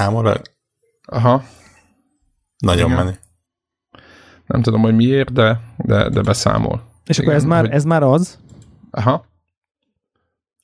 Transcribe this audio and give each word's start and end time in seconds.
beszámol? 0.00 0.40
Aha. 1.06 1.44
Nagyon 2.58 2.90
Igen. 2.90 3.04
menő. 3.04 3.18
Nem 4.46 4.62
tudom, 4.62 4.80
hogy 4.80 4.94
miért, 4.94 5.32
de, 5.32 5.60
de, 5.76 6.08
de 6.08 6.20
beszámol. 6.20 6.82
És 7.06 7.18
akkor 7.18 7.30
Igen, 7.32 7.40
ez 7.42 7.48
már, 7.48 7.60
hogy- 7.60 7.70
ez 7.70 7.84
már 7.84 8.02
az, 8.02 8.38
Aha. 8.90 9.28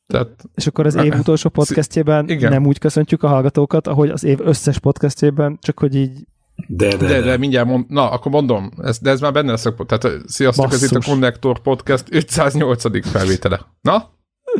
Tehát 0.06 0.44
és 0.54 0.66
akkor 0.66 0.86
az 0.86 0.94
év 0.94 1.14
utolsó 1.14 1.48
podcastjében 1.48 2.28
Igen. 2.28 2.50
nem 2.52 2.66
úgy 2.66 2.78
köszöntjük 2.78 3.22
a 3.22 3.28
hallgatókat, 3.28 3.86
ahogy 3.86 4.08
az 4.10 4.24
év 4.24 4.40
összes 4.40 4.78
podcastjében, 4.78 5.58
csak 5.60 5.78
hogy 5.78 5.94
így 5.94 6.26
De, 6.66 6.88
de, 6.88 6.96
De, 6.96 7.06
de, 7.06 7.20
de 7.20 7.36
mindjárt 7.36 7.66
mond, 7.66 7.84
na, 7.88 8.10
akkor 8.10 8.32
mondom, 8.32 8.70
ez, 8.82 8.98
de 8.98 9.10
ez 9.10 9.20
már 9.20 9.32
benne 9.32 9.50
lesz, 9.50 9.64
a- 9.66 9.74
tehát 9.86 10.28
sziasztok, 10.28 10.72
ez 10.72 10.82
itt 10.82 10.90
a 10.90 10.94
Basszus. 10.94 11.12
Connector 11.12 11.58
Podcast 11.60 12.04
508. 12.10 13.08
felvétele. 13.10 13.60
Na, 13.80 14.10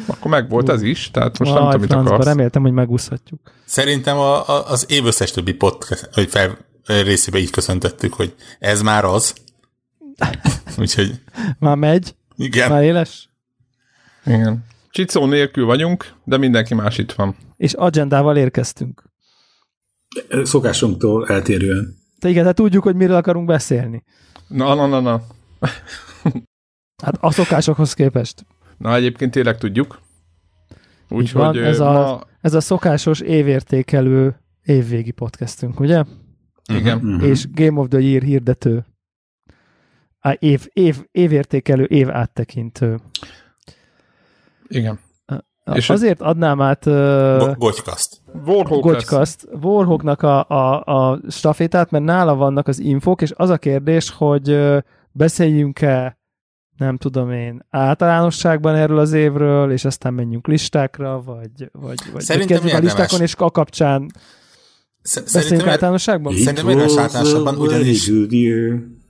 akkor 0.07 0.31
meg 0.31 0.49
volt 0.49 0.69
ez 0.69 0.83
is, 0.83 1.11
tehát 1.11 1.39
most 1.39 1.53
nem 1.53 1.63
Aj, 1.63 1.67
tudom, 1.67 1.81
mit 1.81 1.91
francba, 1.91 2.13
akarsz. 2.13 2.29
reméltem, 2.29 2.63
hogy 2.63 2.73
megúszhatjuk. 2.73 3.41
Szerintem 3.65 4.17
a, 4.17 4.49
a, 4.49 4.71
az 4.71 4.87
év 4.89 5.07
összes 5.07 5.31
többi 5.31 5.53
podcast, 5.53 6.09
hogy 6.13 6.29
fel 6.29 6.59
részébe 6.87 7.39
így 7.39 7.51
köszöntöttük, 7.51 8.13
hogy 8.15 8.35
ez 8.59 8.83
már 8.83 9.05
az. 9.05 9.35
Úgyhogy 10.79 11.21
Már 11.59 11.77
megy? 11.77 12.15
igen. 12.37 12.71
Már 12.71 12.83
éles? 12.83 13.29
Igen. 14.27 14.65
Csicó 14.91 15.27
nélkül 15.27 15.65
vagyunk, 15.65 16.13
de 16.25 16.37
mindenki 16.37 16.75
más 16.75 16.99
itt 16.99 17.13
van. 17.13 17.37
És 17.57 17.73
agendával 17.73 18.37
érkeztünk. 18.37 19.03
szokásunktól 20.43 21.27
eltérően. 21.29 21.97
Te 22.19 22.29
igen, 22.29 22.41
tehát 22.41 22.57
tudjuk, 22.57 22.83
hogy 22.83 22.95
miről 22.97 23.17
akarunk 23.17 23.47
beszélni. 23.47 24.03
Na, 24.49 24.75
na, 24.75 24.87
na, 24.87 25.01
na. 25.01 25.23
Hát 27.03 27.17
a 27.21 27.31
szokásokhoz 27.33 27.93
képest. 27.95 28.47
Na, 28.79 28.95
egyébként 28.95 29.31
tényleg 29.31 29.59
tudjuk. 29.59 30.01
Úgyhogy 31.09 31.57
ez 31.59 31.65
ez 31.65 31.81
a- 31.81 31.93
ma... 31.93 32.21
Ez 32.41 32.55
a 32.55 32.61
szokásos 32.61 33.21
évértékelő 33.21 34.41
évvégi 34.63 35.11
podcastünk, 35.11 35.81
ugye? 35.81 36.05
Igen. 36.73 36.99
Mhm. 36.99 37.25
És 37.25 37.51
Game 37.51 37.81
of 37.81 37.89
the 37.89 37.99
Year 38.01 38.23
hirdető. 38.23 38.85
Á, 40.21 40.37
év, 40.39 40.67
év, 40.73 40.97
évértékelő, 41.11 41.85
év 41.85 42.11
áttekintő. 42.11 42.99
Igen. 44.69 44.99
És 45.65 45.75
És 45.75 45.91
Azért 45.91 46.21
adnám 46.21 46.61
át 46.61 46.87
uh, 46.87 47.39
Go- 47.39 47.59
Gotykaszt. 47.59 48.21
Warhawk 48.47 48.85
lesz. 48.85 48.93
Gocskaszt, 48.93 49.49
Warhawknak 49.63 50.23
a, 50.23 50.49
a, 50.49 50.83
a 50.85 51.21
stafétát, 51.29 51.91
mert 51.91 52.05
nála 52.05 52.35
vannak 52.35 52.69
az 52.69 52.79
infók, 52.79 53.23
és 53.23 53.33
az 53.37 53.51
a 53.51 53.59
kérdés, 53.59 54.11
hogy 54.11 54.59
beszéljünk-e 55.13 56.19
nem 56.77 56.97
tudom 56.97 57.31
én, 57.31 57.67
általánosságban 57.71 58.75
erről 58.75 58.99
az 58.99 59.13
évről, 59.13 59.73
és 59.73 59.85
aztán 59.85 60.15
menjünk 60.15 60.47
listákra, 60.47 61.23
vagy, 61.23 61.51
vagy, 61.59 61.69
vagy, 61.73 61.99
vagy 62.13 62.23
Szerintem 62.23 62.57
kezdjük 62.57 62.79
a 62.79 62.83
listákon, 62.83 63.21
és 63.21 63.35
a 63.39 63.51
kapcsán 63.51 64.11
Szerintem, 65.03 65.69
általánosságban? 65.69 66.37
Szerintem 66.37 66.69
érdemes 66.69 67.13
very 67.13 67.57
ugyanis- 67.57 68.11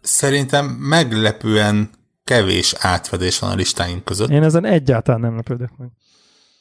szerintem 0.01 0.67
meglepően 0.67 1.91
kevés 2.25 2.75
átfedés 2.79 3.39
van 3.39 3.51
a 3.51 3.55
listáink 3.55 4.05
között. 4.05 4.31
Én 4.31 4.43
ezen 4.43 4.65
egyáltalán 4.65 5.21
nem 5.21 5.35
lepődök 5.35 5.71
meg. 5.77 5.89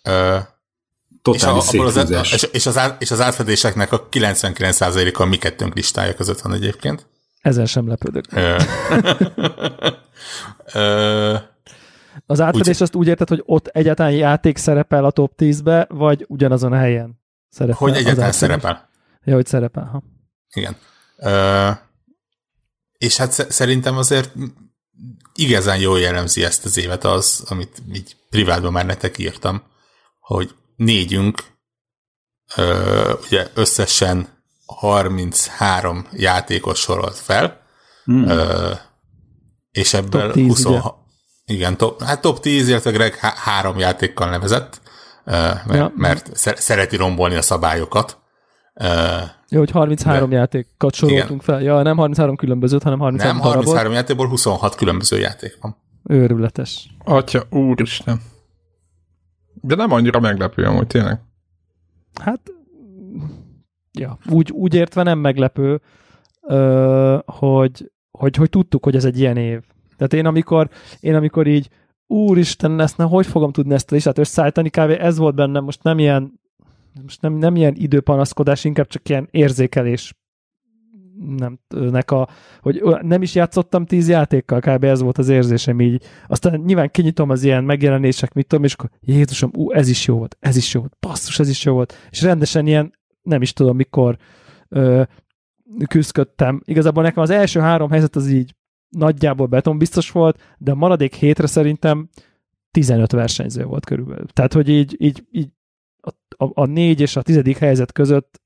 Ö, 0.04 0.36
és, 1.34 1.44
a, 1.44 1.58
Totális 1.58 1.96
az, 1.96 2.12
és, 2.34 2.44
és, 2.52 2.66
az, 2.66 2.78
át- 2.78 3.02
és 3.02 3.12
az 3.12 3.22
átfedéseknek 3.22 3.92
a 3.92 4.08
99%-a 4.12 5.22
a 5.22 5.26
mi 5.26 5.38
kettőnk 5.38 5.76
listája 5.76 6.14
között 6.14 6.42
van 6.42 6.54
egyébként. 6.54 7.08
Ezen 7.46 7.66
sem 7.66 7.88
lepődök. 7.88 8.26
Az 12.26 12.42
átfedés 12.42 12.82
azt 12.82 12.96
úgy 12.96 13.08
érted, 13.08 13.28
hogy 13.28 13.44
ott 13.46 13.68
egyáltalán 13.68 14.12
játék 14.12 14.58
szerepel 14.58 15.06
a 15.06 15.12
top 15.12 15.34
10-be, 15.38 15.86
vagy 15.90 16.26
ugyanazon 16.28 16.72
a 16.72 16.78
helyen 16.78 17.22
szerepel? 17.50 17.80
hogy 17.80 17.96
egyáltalán 17.96 18.32
szerepel. 18.32 18.90
Ja, 19.24 19.34
hogy 19.34 19.46
szerepel. 19.46 19.84
Ha. 19.84 20.04
Igen. 20.54 20.76
Ö, 21.18 21.70
és 22.98 23.18
hát 23.18 23.32
sze- 23.32 23.52
szerintem 23.52 23.98
azért 23.98 24.34
igazán 25.36 25.80
jól 25.80 26.00
jellemzi 26.00 26.44
ezt 26.44 26.66
az 26.66 26.78
évet 26.78 27.04
az, 27.04 27.44
amit 27.48 27.82
így 27.94 28.16
privátban 28.30 28.72
már 28.72 28.86
nektek 28.86 29.18
írtam, 29.18 29.64
hogy 30.20 30.56
négyünk 30.76 31.44
ö, 32.56 33.14
ugye 33.28 33.48
összesen 33.54 34.35
33 34.66 36.08
játékos 36.12 36.80
sorolt 36.80 37.16
fel, 37.16 37.62
Hmm. 38.06 38.28
ö, 38.28 38.72
és 39.72 39.94
ebből 39.94 40.22
Top 40.22 40.32
10, 40.34 40.48
20, 40.48 40.66
ugye? 40.66 40.80
igen, 41.46 41.78
top, 41.78 42.02
hát 42.04 42.22
top 42.22 42.40
10, 42.40 42.68
illetve 42.70 42.92
Greg 42.92 43.16
há- 43.16 43.38
három 43.38 43.78
játékkal 43.80 44.30
nevezett, 44.30 44.82
ö, 45.26 45.32
mert, 45.32 45.74
Ja. 45.74 45.92
mert 45.96 46.36
szer- 46.36 46.60
szereti 46.62 46.96
rombolni 46.96 47.36
a 47.36 47.42
szabályokat. 47.42 48.18
Ö, 48.74 48.88
Jó, 49.50 49.60
hogy 49.60 49.72
33 49.72 50.30
De- 50.30 50.36
játékat 50.36 50.94
soroltunk 50.94 51.42
fel. 51.42 51.62
Ja, 51.62 51.82
nem 51.82 51.98
33 51.98 52.36
különbözőt, 52.36 52.84
hanem 52.84 53.00
33 53.00 53.34
Nem, 53.34 53.42
darabot. 53.42 53.66
33 53.66 53.94
játékból 53.94 54.28
26 54.28 54.76
különböző 54.76 55.20
játék 55.20 55.58
van. 55.62 55.78
Őrületes. 56.04 56.90
Atya, 57.04 57.44
úristen. 57.50 58.22
De 59.54 59.76
nem 59.76 59.92
annyira 59.92 60.20
meglepő 60.20 60.64
amúgy 60.64 60.88
tényleg. 60.88 61.20
Hát, 62.22 62.40
ja, 64.00 64.18
úgy, 64.30 64.52
úgy 64.52 64.74
értve 64.74 65.04
nem 65.04 65.20
meglepő, 65.20 65.82
ö, 66.42 67.18
hogy, 67.26 67.92
hogy, 68.12 68.36
hogy 68.36 68.50
tudtuk, 68.50 68.84
hogy 68.84 68.96
ez 68.96 69.06
egy 69.06 69.20
ilyen 69.20 69.38
év. 69.38 69.62
Tehát 69.98 70.14
én 70.14 70.26
amikor, 70.26 70.70
én 71.00 71.16
amikor 71.16 71.48
így, 71.48 71.70
úristen, 72.08 72.80
ezt 72.80 72.98
nem, 72.98 73.08
hogy 73.08 73.26
fogom 73.26 73.52
tudni 73.52 73.74
ezt 73.74 73.92
a 73.92 73.96
listát 73.96 74.18
összeállítani, 74.18 74.70
kb. 74.70 74.96
ez 75.00 75.18
volt 75.18 75.36
bennem, 75.36 75.64
most 75.64 75.84
nem 75.84 76.00
ilyen, 76.00 76.40
most 77.02 77.22
nem, 77.22 77.34
nem 77.34 77.56
ilyen 77.56 77.74
időpanaszkodás, 77.76 78.64
inkább 78.64 78.88
csak 78.88 79.10
ilyen 79.10 79.28
érzékelés 79.32 80.14
nem, 81.38 81.60
nek 81.70 82.12
a, 82.12 82.28
hogy 82.62 82.84
nem 83.02 83.22
is 83.22 83.36
játszottam 83.36 83.86
tíz 83.86 84.10
játékkal, 84.10 84.60
kb. 84.60 84.84
ez 84.84 85.02
volt 85.02 85.18
az 85.18 85.30
érzésem 85.30 85.82
így. 85.82 86.04
Aztán 86.28 86.60
nyilván 86.66 86.92
kinyitom 86.92 87.30
az 87.30 87.44
ilyen 87.44 87.64
megjelenések, 87.64 88.34
mit 88.34 88.48
tudom, 88.48 88.64
és 88.64 88.74
akkor 88.74 88.90
Jézusom, 89.00 89.52
ú, 89.58 89.72
ez 89.72 89.88
is 89.88 90.08
jó 90.08 90.18
volt, 90.18 90.38
ez 90.40 90.56
is 90.56 90.74
jó 90.74 90.80
volt, 90.80 90.98
basszus, 91.00 91.40
ez 91.40 91.50
is 91.50 91.66
jó 91.66 91.74
volt. 91.74 91.94
És 92.10 92.22
rendesen 92.22 92.68
ilyen, 92.68 92.94
nem 93.26 93.42
is 93.42 93.54
tudom 93.54 93.76
mikor 93.76 94.18
ö, 94.70 95.04
küzdködtem. 95.88 96.62
Igazából 96.66 97.04
nekem 97.04 97.24
az 97.24 97.30
első 97.30 97.60
három 97.60 97.90
helyzet 97.90 98.16
az 98.16 98.30
így 98.30 98.56
nagyjából 98.90 99.48
betonbiztos 99.48 100.12
volt, 100.12 100.56
de 100.58 100.72
a 100.72 100.76
maradék 100.76 101.16
hétre 101.16 101.48
szerintem 101.48 102.10
15 102.72 103.12
versenyző 103.12 103.64
volt 103.64 103.86
körülbelül. 103.86 104.26
Tehát, 104.26 104.54
hogy 104.54 104.70
így, 104.70 104.96
így, 105.00 105.24
így 105.32 105.50
a, 106.02 106.10
a, 106.46 106.62
a 106.62 106.66
négy 106.66 107.02
és 107.02 107.16
a 107.16 107.22
tizedik 107.22 107.58
helyzet 107.58 107.92
között 107.92 108.42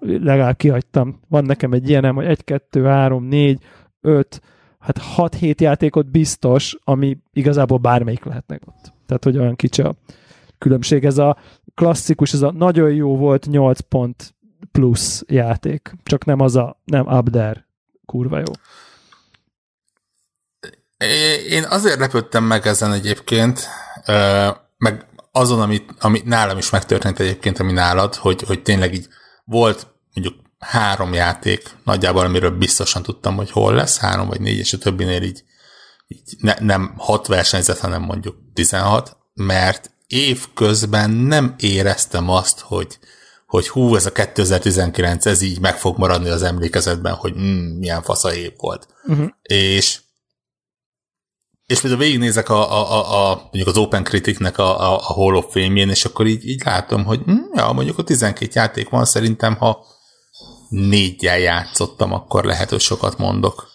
legalább 0.00 0.56
kihagytam. 0.56 1.20
Van 1.28 1.44
nekem 1.44 1.72
egy 1.72 1.88
ilyenem, 1.88 2.14
hogy 2.14 2.24
egy, 2.24 2.44
kettő, 2.44 2.84
három, 2.84 3.24
négy, 3.24 3.62
öt, 4.00 4.40
hát 4.78 4.98
hat-hét 4.98 5.60
játékot 5.60 6.10
biztos, 6.10 6.76
ami 6.84 7.18
igazából 7.32 7.78
bármelyik 7.78 8.24
lehetnek 8.24 8.62
ott. 8.66 8.92
Tehát, 9.06 9.24
hogy 9.24 9.38
olyan 9.38 9.56
kicsi 9.56 9.82
a 9.82 9.94
különbség. 10.58 11.04
Ez 11.04 11.18
a 11.18 11.36
klasszikus, 11.74 12.32
ez 12.32 12.42
a 12.42 12.52
nagyon 12.52 12.92
jó 12.92 13.16
volt 13.16 13.46
8 13.46 13.80
pont 13.80 14.34
plusz 14.72 15.24
játék. 15.26 15.92
Csak 16.02 16.24
nem 16.24 16.40
az 16.40 16.56
a, 16.56 16.80
nem 16.84 17.24
there. 17.30 17.66
Kurva 18.06 18.38
jó. 18.38 18.52
Én 21.48 21.64
azért 21.64 21.98
lepődtem 21.98 22.44
meg 22.44 22.66
ezen 22.66 22.92
egyébként, 22.92 23.68
meg 24.78 25.06
azon, 25.32 25.60
amit, 25.60 25.94
amit 26.00 26.24
nálam 26.24 26.58
is 26.58 26.70
megtörtént 26.70 27.18
egyébként, 27.18 27.58
ami 27.58 27.72
nálad, 27.72 28.14
hogy, 28.14 28.42
hogy 28.42 28.62
tényleg 28.62 28.94
így 28.94 29.08
volt 29.44 29.86
mondjuk 30.14 30.42
három 30.58 31.12
játék 31.12 31.76
nagyjából, 31.84 32.24
amiről 32.24 32.58
biztosan 32.58 33.02
tudtam, 33.02 33.36
hogy 33.36 33.50
hol 33.50 33.74
lesz, 33.74 33.98
három 33.98 34.28
vagy 34.28 34.40
négy, 34.40 34.58
és 34.58 34.72
a 34.72 34.78
többinél 34.78 35.22
így, 35.22 35.44
így 36.06 36.36
ne, 36.38 36.54
nem 36.58 36.94
hat 36.96 37.26
versenyzet, 37.26 37.78
hanem 37.78 38.02
mondjuk 38.02 38.36
16, 38.54 39.16
mert 39.34 39.91
év 40.12 40.46
közben 40.54 41.10
nem 41.10 41.54
éreztem 41.58 42.28
azt, 42.28 42.60
hogy, 42.60 42.98
hogy 43.46 43.68
hú, 43.68 43.96
ez 43.96 44.06
a 44.06 44.12
2019, 44.12 45.26
ez 45.26 45.42
így 45.42 45.60
meg 45.60 45.76
fog 45.76 45.98
maradni 45.98 46.28
az 46.28 46.42
emlékezetben, 46.42 47.14
hogy 47.14 47.34
mm, 47.34 47.78
milyen 47.78 48.02
fasza 48.02 48.34
év 48.34 48.52
volt. 48.56 48.86
Uh-huh. 49.04 49.28
És 49.42 50.00
és 51.66 51.80
például 51.80 52.02
végignézek 52.02 52.48
a, 52.48 52.72
a, 52.72 52.92
a, 52.92 53.30
a 53.30 53.34
mondjuk 53.34 53.66
az 53.66 53.76
Open 53.76 54.04
Critic-nek 54.04 54.58
a, 54.58 54.80
a, 54.80 54.96
a 54.96 55.12
Hall 55.12 55.34
of 55.34 55.52
Fame-jén, 55.52 55.88
és 55.88 56.04
akkor 56.04 56.26
így, 56.26 56.48
így 56.48 56.62
látom, 56.64 57.04
hogy 57.04 57.20
hm, 57.24 57.38
ja, 57.54 57.72
mondjuk 57.72 57.98
a 57.98 58.02
12 58.02 58.50
játék 58.54 58.88
van, 58.88 59.04
szerintem 59.04 59.56
ha 59.56 59.84
négyel 60.68 61.38
játszottam, 61.38 62.12
akkor 62.12 62.44
lehet, 62.44 62.70
hogy 62.70 62.80
sokat 62.80 63.18
mondok. 63.18 63.71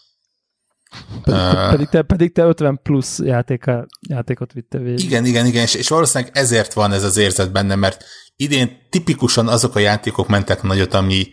Pedig, 1.23 1.69
pedig, 1.69 1.87
te, 1.87 2.01
pedig 2.01 2.31
te 2.31 2.43
50 2.43 2.79
plusz 2.83 3.19
játéka, 3.19 3.85
játékot 4.09 4.53
vitte 4.53 4.77
végig. 4.77 5.03
Igen, 5.03 5.25
igen, 5.25 5.45
igen, 5.45 5.63
és, 5.63 5.73
és 5.73 5.87
valószínűleg 5.87 6.37
ezért 6.37 6.73
van 6.73 6.91
ez 6.91 7.03
az 7.03 7.17
érzet 7.17 7.51
benne, 7.51 7.75
mert 7.75 8.03
idén 8.35 8.77
tipikusan 8.89 9.47
azok 9.47 9.75
a 9.75 9.79
játékok 9.79 10.27
mentek 10.27 10.61
nagyot, 10.61 10.93
ami, 10.93 11.27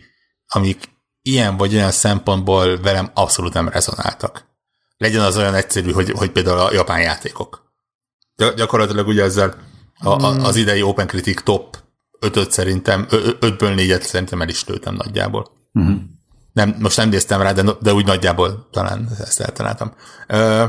amik 0.47 0.89
ilyen 1.21 1.57
vagy 1.57 1.75
olyan 1.75 1.91
szempontból 1.91 2.81
velem 2.81 3.11
abszolút 3.13 3.53
nem 3.53 3.69
rezonáltak. 3.69 4.45
Legyen 4.97 5.21
az 5.21 5.37
olyan 5.37 5.53
egyszerű, 5.53 5.91
hogy, 5.91 6.09
hogy 6.09 6.31
például 6.31 6.59
a 6.59 6.73
japán 6.73 7.01
játékok. 7.01 7.73
Gy- 8.35 8.53
gyakorlatilag 8.55 9.07
ugye 9.07 9.23
ezzel 9.23 9.55
a, 9.99 10.09
a, 10.09 10.45
az 10.45 10.55
idei 10.55 10.81
Open 10.81 11.07
Critic 11.07 11.43
top 11.43 11.77
ötöt 12.19 12.51
szerintem, 12.51 13.05
ö- 13.09 13.43
ötből 13.43 13.73
négyet 13.73 14.03
szerintem 14.03 14.41
el 14.41 14.49
is 14.49 14.65
lőttem 14.65 14.95
nagyjából. 14.95 15.51
Uh-huh. 15.73 15.95
Nem, 16.55 16.75
most 16.79 16.97
nem 16.97 17.09
néztem 17.09 17.41
rá, 17.41 17.51
de, 17.51 17.63
de 17.81 17.93
úgy 17.93 18.05
nagyjából 18.05 18.67
talán 18.71 19.07
ezt 19.19 19.39
eltaláltam. 19.41 19.91
Ö, 20.27 20.63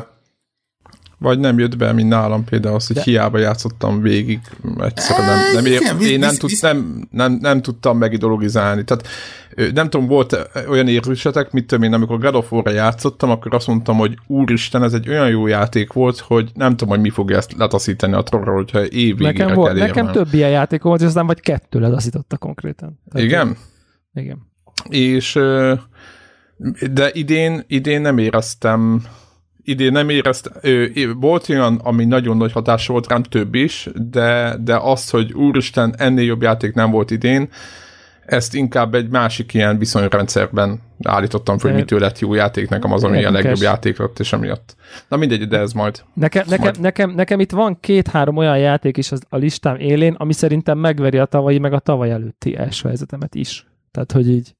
Vagy 1.19 1.39
nem 1.39 1.59
jött 1.59 1.77
be, 1.77 1.93
mint 1.93 2.09
nálam 2.09 2.45
például 2.45 2.75
az, 2.75 2.87
hogy 2.87 2.99
hiába 2.99 3.39
játszottam 3.39 4.01
végig, 4.01 4.41
egyszerűen 4.79 5.27
nem, 5.27 5.55
nem, 5.55 5.67
ér, 5.67 5.81
visz- 5.99 6.11
én 6.11 6.19
nem, 6.19 6.35
tud, 6.35 6.51
nem, 6.61 7.09
nem, 7.11 7.39
nem 7.41 7.63
tudtam 7.63 7.99
megidologizálni. 7.99 8.85
Tehát 8.85 9.07
nem 9.75 9.91
tudom, 9.91 10.07
volt 10.07 10.51
olyan 10.69 10.89
érzésetek, 10.89 11.51
mit 11.51 11.67
tudom 11.67 11.85
én, 11.85 11.93
amikor 11.93 12.19
God 12.19 12.35
of 12.35 12.53
War-ra 12.53 12.71
játszottam, 12.71 13.31
akkor 13.31 13.55
azt 13.55 13.67
mondtam, 13.67 13.97
hogy 13.97 14.19
úristen, 14.27 14.83
ez 14.83 14.93
egy 14.93 15.09
olyan 15.09 15.29
jó 15.29 15.47
játék 15.47 15.93
volt, 15.93 16.19
hogy 16.19 16.51
nem 16.55 16.71
tudom, 16.71 16.89
hogy 16.89 17.01
mi 17.01 17.11
fogja 17.11 17.37
ezt 17.37 17.53
letaszítani 17.53 18.15
a 18.15 18.23
torra, 18.23 18.53
hogyha 18.53 18.85
évvégére 18.85 19.33
Nekem, 19.33 19.47
kell 19.47 19.57
volt, 19.57 19.75
nekem 19.75 20.13
több 20.13 20.35
ilyen 20.35 20.51
játék 20.51 20.83
volt, 20.83 21.01
és 21.01 21.07
aztán 21.07 21.27
vagy 21.27 21.41
kettő 21.41 21.81
ledaszította 21.81 22.37
konkrétan. 22.39 23.01
Tehát, 23.11 23.27
Igen? 23.27 23.57
Igen. 24.15 24.55
És 24.91 25.33
de 26.93 27.11
idén, 27.13 27.65
idén 27.67 28.01
nem 28.01 28.19
éreztem 28.19 29.03
idén 29.63 29.93
nem 29.93 30.09
éreztem, 30.09 30.53
volt 31.21 31.49
olyan, 31.49 31.77
ami 31.83 32.05
nagyon 32.05 32.37
nagy 32.37 32.53
hatás 32.53 32.87
volt 32.87 33.09
rám, 33.09 33.23
több 33.23 33.55
is, 33.55 33.89
de, 34.11 34.57
de 34.61 34.77
azt, 34.77 35.11
hogy 35.11 35.33
úristen, 35.33 35.95
ennél 35.99 36.25
jobb 36.25 36.43
játék 36.43 36.75
nem 36.75 36.91
volt 36.91 37.11
idén, 37.11 37.49
ezt 38.27 38.55
inkább 38.55 38.95
egy 38.95 39.09
másik 39.09 39.55
ilyen 39.55 39.79
viszonyrendszerben 39.79 40.81
állítottam 41.03 41.59
föl, 41.59 41.71
hogy 41.71 41.81
mitől 41.81 42.01
lett 42.01 42.19
jó 42.19 42.35
játék 42.35 42.69
nekem 42.69 42.93
az, 42.93 43.05
ami 43.05 43.25
a 43.25 43.31
legjobb 43.31 43.61
játék 43.61 43.99
lett, 43.99 44.19
és 44.19 44.33
emiatt. 44.33 44.77
Na 45.09 45.17
mindegy, 45.17 45.49
de 45.49 45.59
ez 45.59 45.73
majd. 45.73 46.03
Nekem, 46.15 46.45
nekem, 46.49 46.65
Majd. 46.65 46.81
nekem, 46.81 47.11
nekem 47.11 47.41
itt 47.41 47.51
van 47.51 47.81
két-három 47.81 48.37
olyan 48.37 48.59
játék 48.59 48.97
is 48.97 49.13
az, 49.13 49.23
a 49.29 49.37
listám 49.37 49.77
élén, 49.77 50.15
ami 50.19 50.33
szerintem 50.33 50.79
megveri 50.79 51.19
a 51.19 51.25
tavalyi, 51.25 51.59
meg 51.59 51.73
a 51.73 51.79
tavaly 51.79 52.11
előtti 52.11 52.57
első 52.57 52.89
helyzetemet 52.89 53.35
is. 53.35 53.67
Tehát, 53.91 54.13
hogy 54.13 54.31
így 54.31 54.55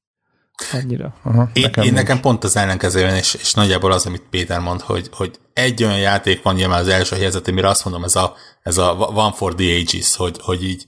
annyira. 0.73 1.13
Aha, 1.23 1.49
Én, 1.53 1.63
nekem, 1.63 1.83
én 1.83 1.89
nincs. 1.91 2.01
nekem 2.03 2.19
pont 2.19 2.43
az 2.43 2.55
ellenkező 2.57 2.99
jön, 2.99 3.15
és, 3.15 3.33
és 3.33 3.53
nagyjából 3.53 3.91
az, 3.91 4.05
amit 4.05 4.23
Péter 4.29 4.59
mond, 4.59 4.81
hogy, 4.81 5.09
hogy 5.11 5.39
egy 5.53 5.83
olyan 5.83 5.99
játék 5.99 6.43
van 6.43 6.55
nyilván 6.55 6.79
az 6.81 6.87
első 6.87 7.15
helyzet, 7.15 7.47
amire 7.47 7.67
azt 7.67 7.83
mondom, 7.85 8.03
ez 8.03 8.15
a, 8.15 8.33
ez 8.63 8.77
a 8.77 8.93
One 8.93 9.33
for 9.33 9.55
the 9.55 9.75
Ages, 9.79 10.15
hogy, 10.15 10.37
hogy 10.41 10.63
így 10.63 10.85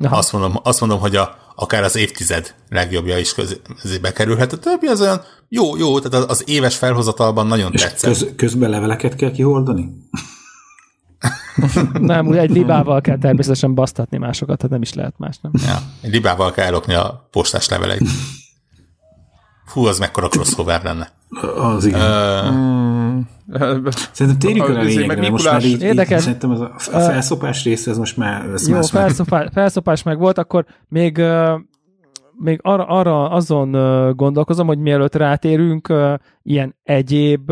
Aha. 0.00 0.16
azt 0.16 0.32
mondom, 0.32 0.60
azt 0.62 0.80
mondom, 0.80 0.98
hogy 1.00 1.16
a, 1.16 1.36
akár 1.54 1.82
az 1.82 1.96
évtized 1.96 2.54
legjobbja 2.68 3.18
is 3.18 3.34
közé, 3.34 3.54
közébe 3.82 4.12
kerülhet. 4.12 4.52
A 4.52 4.58
többi 4.58 4.86
az 4.86 5.00
olyan 5.00 5.20
jó, 5.48 5.76
jó, 5.76 5.98
tehát 6.00 6.24
az, 6.30 6.38
az 6.38 6.48
éves 6.48 6.76
felhozatalban 6.76 7.46
nagyon 7.46 7.72
És 7.72 7.80
tetszett. 7.82 8.10
köz, 8.10 8.26
közben 8.36 8.70
leveleket 8.70 9.14
kell 9.16 9.30
kihordani? 9.30 9.92
Nem, 11.92 12.26
úgy 12.26 12.36
egy 12.36 12.50
libával 12.50 13.00
kell 13.00 13.18
természetesen 13.18 13.74
basztatni 13.74 14.18
másokat, 14.18 14.56
tehát 14.56 14.72
nem 14.72 14.82
is 14.82 14.94
lehet 14.94 15.14
más, 15.18 15.38
nem? 15.42 15.52
Ja, 15.66 15.82
egy 16.00 16.12
libával 16.12 16.50
kell 16.50 16.66
ellopni 16.66 16.94
a 16.94 17.28
postás 17.30 17.68
leveleit. 17.68 18.08
Hú, 19.72 19.84
az 19.84 19.98
mekkora 19.98 20.28
crossover 20.28 20.82
lenne. 20.82 21.08
Az 21.56 21.84
igen. 21.84 22.00
Ö, 22.00 23.88
Szerintem 24.12 24.38
térjünk 24.48 24.68
el 24.68 24.76
a 24.76 24.82
lényegre, 24.82 25.30
most 25.30 25.50
már 25.50 25.64
így, 25.64 25.72
így 25.72 25.82
Érdekes. 25.82 26.22
szerintem 26.22 26.50
az 26.50 26.60
a, 26.60 26.72
a 26.74 26.78
felszopás 27.00 27.64
része, 27.64 27.90
ez 27.90 27.98
most 27.98 28.16
már... 28.16 28.44
Ez 28.44 28.68
Jó, 28.68 28.74
más 28.74 28.92
már- 28.92 29.02
felszopás, 29.02 29.48
felszopás 29.52 30.02
meg 30.02 30.18
volt, 30.18 30.38
akkor 30.38 30.64
még, 30.88 31.22
még 32.38 32.58
arra, 32.62 32.86
arra 32.86 33.30
azon 33.30 33.70
gondolkozom, 34.16 34.66
hogy 34.66 34.78
mielőtt 34.78 35.14
rátérünk, 35.14 35.92
ilyen 36.42 36.76
egyéb, 36.82 37.50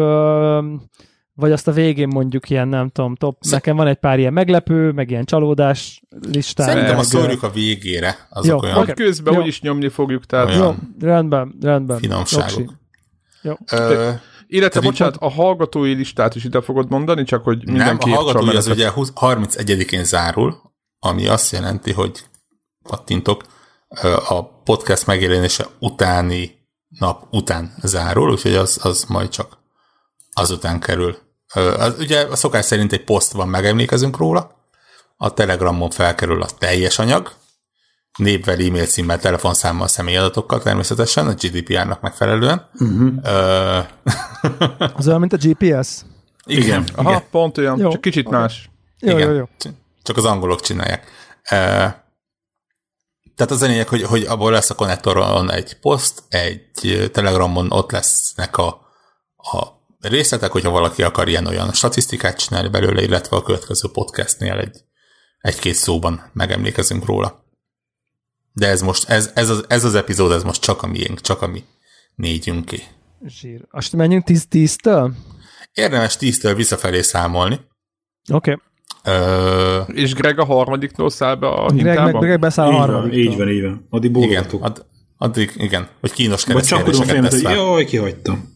vagy 1.36 1.52
azt 1.52 1.68
a 1.68 1.72
végén 1.72 2.08
mondjuk 2.08 2.50
ilyen, 2.50 2.68
nem 2.68 2.88
tudom, 2.88 3.14
top, 3.14 3.36
Sze- 3.40 3.54
nekem 3.54 3.76
van 3.76 3.86
egy 3.86 3.96
pár 3.96 4.18
ilyen 4.18 4.32
meglepő, 4.32 4.92
meg 4.92 5.10
ilyen 5.10 5.24
csalódás 5.24 6.02
listám. 6.32 6.66
Szerintem 6.66 6.98
azt 6.98 7.08
szórjuk 7.10 7.42
a 7.42 7.50
végére, 7.50 8.26
azok 8.30 8.62
Jó, 8.62 8.68
olyan 8.68 8.76
oké. 8.76 8.86
Vagy 8.86 8.96
közben 8.96 9.34
Jó. 9.34 9.40
úgyis 9.40 9.60
nyomni 9.60 9.88
fogjuk, 9.88 10.26
tehát 10.26 10.48
Olyan. 10.48 10.58
Jó, 10.60 10.74
rendben, 11.08 11.54
rendben. 11.60 11.98
finomságok. 11.98 12.72
Jó. 13.42 13.54
Ö, 13.72 14.10
Illetve, 14.48 14.80
Tehát 14.80 14.90
bocsánat, 14.90 15.16
a 15.16 15.30
hallgatói 15.30 15.92
listát 15.92 16.34
is 16.34 16.44
ide 16.44 16.60
fogod 16.60 16.90
mondani, 16.90 17.24
csak 17.24 17.44
hogy 17.44 17.62
nem, 17.64 17.74
mindenki 17.74 18.04
a 18.04 18.08
értse 18.08 18.22
hallgatói 18.22 18.56
az 18.56 18.66
ugye 18.66 18.90
20 18.90 19.12
31-én 19.20 20.04
zárul, 20.04 20.60
ami 20.98 21.26
azt 21.26 21.52
jelenti, 21.52 21.92
hogy 21.92 22.24
pattintok, 22.82 23.44
a 24.28 24.44
podcast 24.62 25.06
megjelenése 25.06 25.66
utáni 25.78 26.50
nap 26.98 27.26
után 27.30 27.74
zárul, 27.82 28.30
úgyhogy 28.30 28.54
az, 28.54 28.78
az 28.82 29.04
majd 29.08 29.28
csak 29.28 29.58
azután 30.32 30.80
kerül. 30.80 31.16
Az, 31.56 31.94
ugye 31.98 32.20
a 32.20 32.36
szokás 32.36 32.64
szerint 32.64 32.92
egy 32.92 33.04
poszt 33.04 33.32
van, 33.32 33.48
megemlékezünk 33.48 34.16
róla, 34.16 34.50
a 35.16 35.34
Telegramon 35.34 35.90
felkerül 35.90 36.42
a 36.42 36.46
teljes 36.58 36.98
anyag, 36.98 37.32
névvel, 38.18 38.60
e-mail 38.60 38.86
címmel, 38.86 39.18
telefonszámmal, 39.18 39.88
személyadatokkal 39.88 40.62
természetesen, 40.62 41.26
a 41.26 41.34
GDPR-nak 41.34 42.00
megfelelően. 42.00 42.68
Uh-huh. 42.72 43.12
Ö, 43.22 43.78
Az 44.96 45.08
olyan, 45.08 45.20
mint 45.20 45.32
a 45.32 45.36
GPS? 45.36 46.02
igen, 46.44 46.64
igen. 46.64 46.84
Aha, 46.94 47.22
pont 47.30 47.58
olyan, 47.58 47.78
Jó, 47.78 47.90
csak 47.90 48.00
kicsit 48.00 48.26
oké. 48.26 48.36
más. 48.36 48.70
Jó, 49.00 49.16
Igen. 49.16 49.28
jó, 49.28 49.36
jó. 49.36 49.48
Csak 50.02 50.16
az 50.16 50.24
angolok 50.24 50.60
csinálják. 50.60 51.10
Tehát 53.36 53.52
az 53.52 53.62
a 53.62 53.66
lényeg, 53.66 53.88
hogy, 53.88 54.02
hogy 54.02 54.22
abból 54.22 54.52
lesz 54.52 54.70
a 54.70 54.74
konnektoron 54.74 55.50
egy 55.50 55.76
poszt, 55.80 56.22
egy 56.28 57.10
telegramon 57.12 57.70
ott 57.70 57.90
lesznek 57.90 58.56
a, 58.56 58.66
a 59.36 59.75
részletek, 60.08 60.50
hogyha 60.50 60.70
valaki 60.70 61.02
akar 61.02 61.28
ilyen-olyan 61.28 61.72
statisztikát 61.72 62.38
csinálni 62.38 62.68
belőle, 62.68 63.02
illetve 63.02 63.36
a 63.36 63.42
következő 63.42 63.88
podcastnél 63.92 64.58
egy, 64.58 64.76
egy-két 65.38 65.74
szóban 65.74 66.30
megemlékezünk 66.32 67.04
róla. 67.04 67.44
De 68.52 68.68
ez 68.68 68.82
most, 68.82 69.08
ez, 69.08 69.30
ez, 69.34 69.48
az, 69.48 69.64
ez 69.68 69.84
az 69.84 69.94
epizód, 69.94 70.32
ez 70.32 70.42
most 70.42 70.60
csak 70.62 70.82
a 70.82 70.86
miénk, 70.86 71.20
csak 71.20 71.42
a 71.42 71.46
mi 71.46 71.64
négyünké. 72.14 72.82
Zsír. 73.26 73.60
Azt 73.70 73.92
menjünk 73.92 74.24
10-10-től? 74.26 75.10
Érdemes 75.72 76.16
tíztől 76.16 76.54
visszafelé 76.54 77.02
számolni. 77.02 77.60
Oké. 78.32 78.56
Ö, 79.04 79.80
És 79.80 80.14
Greg 80.14 80.38
a 80.38 80.44
harmadiktól 80.44 81.10
száll 81.10 81.34
be 81.34 81.48
a 81.48 81.66
Greg, 81.70 82.02
meg? 82.02 82.14
Greg 82.14 82.40
beszáll 82.40 82.66
a 82.66 82.70
Így 82.70 82.76
van, 82.78 82.88
harmadik. 82.88 83.18
így 83.24 83.36
van, 83.36 83.48
így 83.48 83.62
van. 83.62 83.86
Addig 83.90 84.16
igen, 84.16 84.44
ad, 84.60 84.86
addig, 85.16 85.52
igen, 85.56 85.88
hogy 86.00 86.12
kínos 86.12 86.44
fejemet, 86.44 87.30
tesz 87.30 87.42
fel. 87.42 87.54
jaj, 87.54 87.84
kihagytam. 87.84 88.55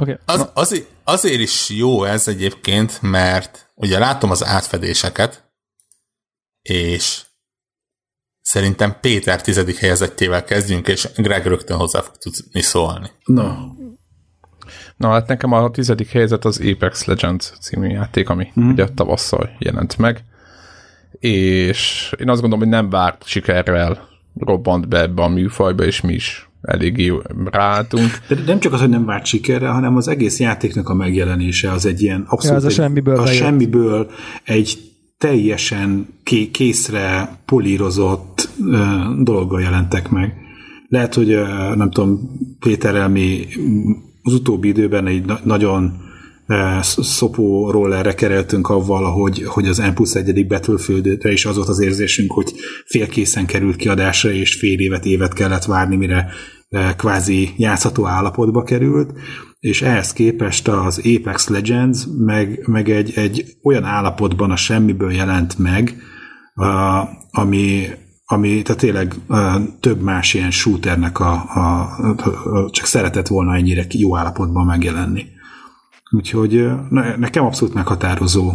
Oké. 0.00 0.18
Az, 0.24 0.50
azért, 0.54 0.86
azért 1.04 1.40
is 1.40 1.68
jó 1.68 2.04
ez 2.04 2.28
egyébként, 2.28 3.02
mert 3.02 3.70
ugye 3.74 3.98
látom 3.98 4.30
az 4.30 4.44
átfedéseket, 4.44 5.52
és 6.62 7.22
szerintem 8.40 9.00
Péter 9.00 9.42
tizedik 9.42 9.76
helyezettével 9.76 10.44
kezdjünk, 10.44 10.88
és 10.88 11.08
Greg 11.16 11.46
rögtön 11.46 11.76
hozzá 11.76 12.00
fog 12.00 12.16
tudni 12.16 12.60
szólni. 12.60 13.10
Na, 13.24 13.72
Na 14.96 15.10
hát 15.10 15.26
nekem 15.26 15.52
a 15.52 15.70
tizedik 15.70 16.10
helyzet 16.10 16.44
az 16.44 16.60
Apex 16.60 17.04
Legends 17.04 17.52
című 17.60 17.88
játék, 17.88 18.28
ami 18.28 18.52
mm. 18.60 18.70
ugye 18.70 18.88
tavasszal 18.88 19.50
jelent 19.58 19.98
meg, 19.98 20.24
és 21.18 22.12
én 22.18 22.28
azt 22.28 22.40
gondolom, 22.40 22.64
hogy 22.64 22.74
nem 22.74 22.90
várt 22.90 23.26
sikerrel 23.26 24.08
robbant 24.38 24.88
be 24.88 25.00
ebbe 25.00 25.22
a 25.22 25.28
műfajba, 25.28 25.84
és 25.84 26.00
mi 26.00 26.12
is 26.12 26.47
eléggé 26.62 27.12
ráálltunk. 27.44 28.10
de 28.28 28.36
nem 28.46 28.60
csak 28.60 28.72
az, 28.72 28.80
hogy 28.80 28.88
nem 28.88 29.04
várt 29.04 29.26
sikerre, 29.26 29.68
hanem 29.68 29.96
az 29.96 30.08
egész 30.08 30.40
játéknak 30.40 30.88
a 30.88 30.94
megjelenése 30.94 31.70
az 31.72 31.86
egy 31.86 32.02
ilyen 32.02 32.24
abszolút... 32.28 32.44
Ja, 32.44 32.54
az 32.56 32.64
a 32.64 32.66
egy, 32.66 32.74
semmiből 32.74 33.18
a 33.18 33.22
bejött. 33.22 33.38
semmiből 33.38 34.10
egy 34.44 34.78
teljesen 35.18 36.06
ké- 36.22 36.50
készre 36.50 37.36
polírozott 37.44 38.48
ö, 38.70 38.84
dologgal 39.22 39.60
jelentek 39.60 40.08
meg. 40.10 40.34
Lehet, 40.88 41.14
hogy 41.14 41.30
ö, 41.30 41.44
nem 41.74 41.90
tudom, 41.90 42.30
Péterrel 42.58 43.08
mi 43.08 43.46
az 44.22 44.32
utóbbi 44.32 44.68
időben 44.68 45.06
egy 45.06 45.24
na- 45.24 45.40
nagyon 45.44 46.06
szopó 46.80 47.70
rollerre 47.70 48.14
kereltünk 48.14 48.68
avval, 48.68 49.12
hogy, 49.12 49.44
hogy 49.44 49.66
az 49.66 49.78
N 49.78 49.94
plusz 49.94 50.14
egyedik 50.14 50.46
Battlefieldre 50.46 51.32
is 51.32 51.46
az 51.46 51.56
volt 51.56 51.68
az 51.68 51.80
érzésünk, 51.80 52.32
hogy 52.32 52.52
félkészen 52.86 53.46
került 53.46 53.76
kiadásra, 53.76 54.30
és 54.30 54.54
fél 54.54 54.78
évet, 54.78 55.04
évet 55.04 55.32
kellett 55.32 55.64
várni, 55.64 55.96
mire 55.96 56.30
kvázi 56.96 57.50
játszható 57.56 58.06
állapotba 58.06 58.62
került, 58.62 59.12
és 59.60 59.82
ehhez 59.82 60.12
képest 60.12 60.68
az 60.68 61.02
Apex 61.04 61.48
Legends 61.48 62.06
meg, 62.18 62.66
meg 62.66 62.90
egy, 62.90 63.12
egy 63.14 63.44
olyan 63.62 63.84
állapotban 63.84 64.50
a 64.50 64.56
semmiből 64.56 65.12
jelent 65.12 65.58
meg, 65.58 65.96
ami, 67.30 67.86
ami 68.24 68.62
tehát 68.62 68.80
tényleg 68.80 69.14
több 69.80 70.00
más 70.00 70.34
ilyen 70.34 70.50
shooternek 70.50 71.20
a, 71.20 71.32
a, 71.32 71.80
a, 72.16 72.70
csak 72.70 72.86
szeretett 72.86 73.26
volna 73.26 73.54
ennyire 73.54 73.86
jó 73.88 74.16
állapotban 74.16 74.66
megjelenni. 74.66 75.24
Úgyhogy 76.10 76.68
ne, 76.90 77.16
nekem 77.16 77.44
abszolút 77.44 77.74
meghatározó 77.74 78.52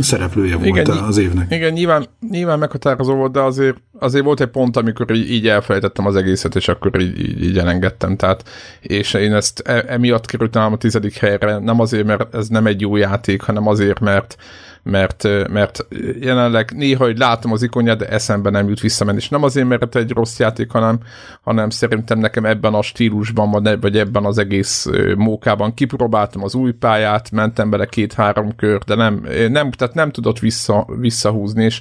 szereplője 0.00 0.54
volt 0.56 0.68
Igen, 0.68 0.86
az 0.90 1.16
évnek. 1.16 1.50
Igen, 1.50 1.72
nyilván, 1.72 2.06
nyilván 2.30 2.58
meghatározó 2.58 3.14
volt, 3.14 3.32
de 3.32 3.40
azért, 3.40 3.76
azért 3.98 4.24
volt 4.24 4.40
egy 4.40 4.48
pont, 4.48 4.76
amikor 4.76 5.10
így, 5.10 5.30
így 5.30 5.48
elfelejtettem 5.48 6.06
az 6.06 6.16
egészet, 6.16 6.56
és 6.56 6.68
akkor 6.68 7.00
így, 7.00 7.20
így, 7.20 7.44
így 7.44 7.58
elengedtem, 7.58 8.16
tehát, 8.16 8.48
és 8.80 9.14
én 9.14 9.34
ezt 9.34 9.60
e, 9.60 9.84
emiatt 9.88 10.26
kerültem 10.26 10.72
a 10.72 10.76
tizedik 10.76 11.16
helyre, 11.16 11.58
nem 11.58 11.80
azért, 11.80 12.06
mert 12.06 12.34
ez 12.34 12.48
nem 12.48 12.66
egy 12.66 12.80
jó 12.80 12.96
játék, 12.96 13.42
hanem 13.42 13.66
azért, 13.66 14.00
mert 14.00 14.36
mert, 14.84 15.28
mert 15.48 15.86
jelenleg 16.20 16.70
néha, 16.76 17.04
hogy 17.04 17.18
látom 17.18 17.52
az 17.52 17.62
ikonját, 17.62 17.98
de 17.98 18.08
eszembe 18.08 18.50
nem 18.50 18.68
jut 18.68 18.80
visszamenni, 18.80 19.18
és 19.18 19.28
nem 19.28 19.42
azért, 19.42 19.68
mert 19.68 19.96
egy 19.96 20.10
rossz 20.10 20.38
játék, 20.38 20.70
hanem, 20.70 20.98
hanem 21.42 21.70
szerintem 21.70 22.18
nekem 22.18 22.44
ebben 22.44 22.74
a 22.74 22.82
stílusban, 22.82 23.78
vagy 23.80 23.98
ebben 23.98 24.24
az 24.24 24.38
egész 24.38 24.86
mókában 25.16 25.74
kipróbáltam 25.74 26.42
az 26.42 26.54
új 26.54 26.72
pályát, 26.72 27.30
mentem 27.30 27.70
bele 27.70 27.86
két-három 27.86 28.56
kör, 28.56 28.78
de 28.78 28.94
nem, 28.94 29.26
nem, 29.48 29.70
tehát 29.70 29.94
nem 29.94 30.10
tudott 30.10 30.38
vissza, 30.38 30.86
visszahúzni, 30.98 31.64
és 31.64 31.80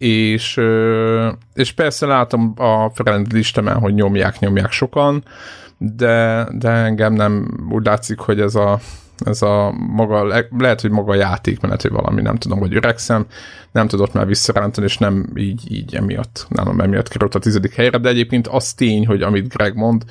és, 0.00 0.60
és 1.54 1.72
persze 1.72 2.06
látom 2.06 2.52
a 2.56 2.90
friend 2.94 3.32
listemen, 3.32 3.78
hogy 3.78 3.94
nyomják, 3.94 4.38
nyomják 4.38 4.70
sokan, 4.70 5.24
de, 5.78 6.46
de 6.52 6.68
engem 6.68 7.12
nem 7.12 7.48
úgy 7.70 7.84
látszik, 7.84 8.18
hogy 8.18 8.40
ez 8.40 8.54
a, 8.54 8.80
ez 9.24 9.42
a 9.42 9.72
maga, 9.72 10.44
lehet, 10.58 10.80
hogy 10.80 10.90
maga 10.90 11.12
a 11.12 11.14
játékmenet, 11.14 11.82
hogy 11.82 11.90
valami, 11.90 12.22
nem 12.22 12.36
tudom, 12.36 12.58
hogy 12.58 12.74
öregszem, 12.74 13.26
nem 13.72 13.88
tudott 13.88 14.12
már 14.12 14.26
visszarántani, 14.26 14.86
és 14.86 14.98
nem 14.98 15.32
így, 15.34 15.72
így 15.72 15.94
emiatt, 15.94 16.46
nálam 16.48 16.80
emiatt 16.80 17.08
került 17.08 17.34
a 17.34 17.38
tizedik 17.38 17.74
helyre, 17.74 17.98
de 17.98 18.08
egyébként 18.08 18.46
az 18.46 18.72
tény, 18.74 19.06
hogy 19.06 19.22
amit 19.22 19.48
Greg 19.48 19.74
mond, 19.74 20.04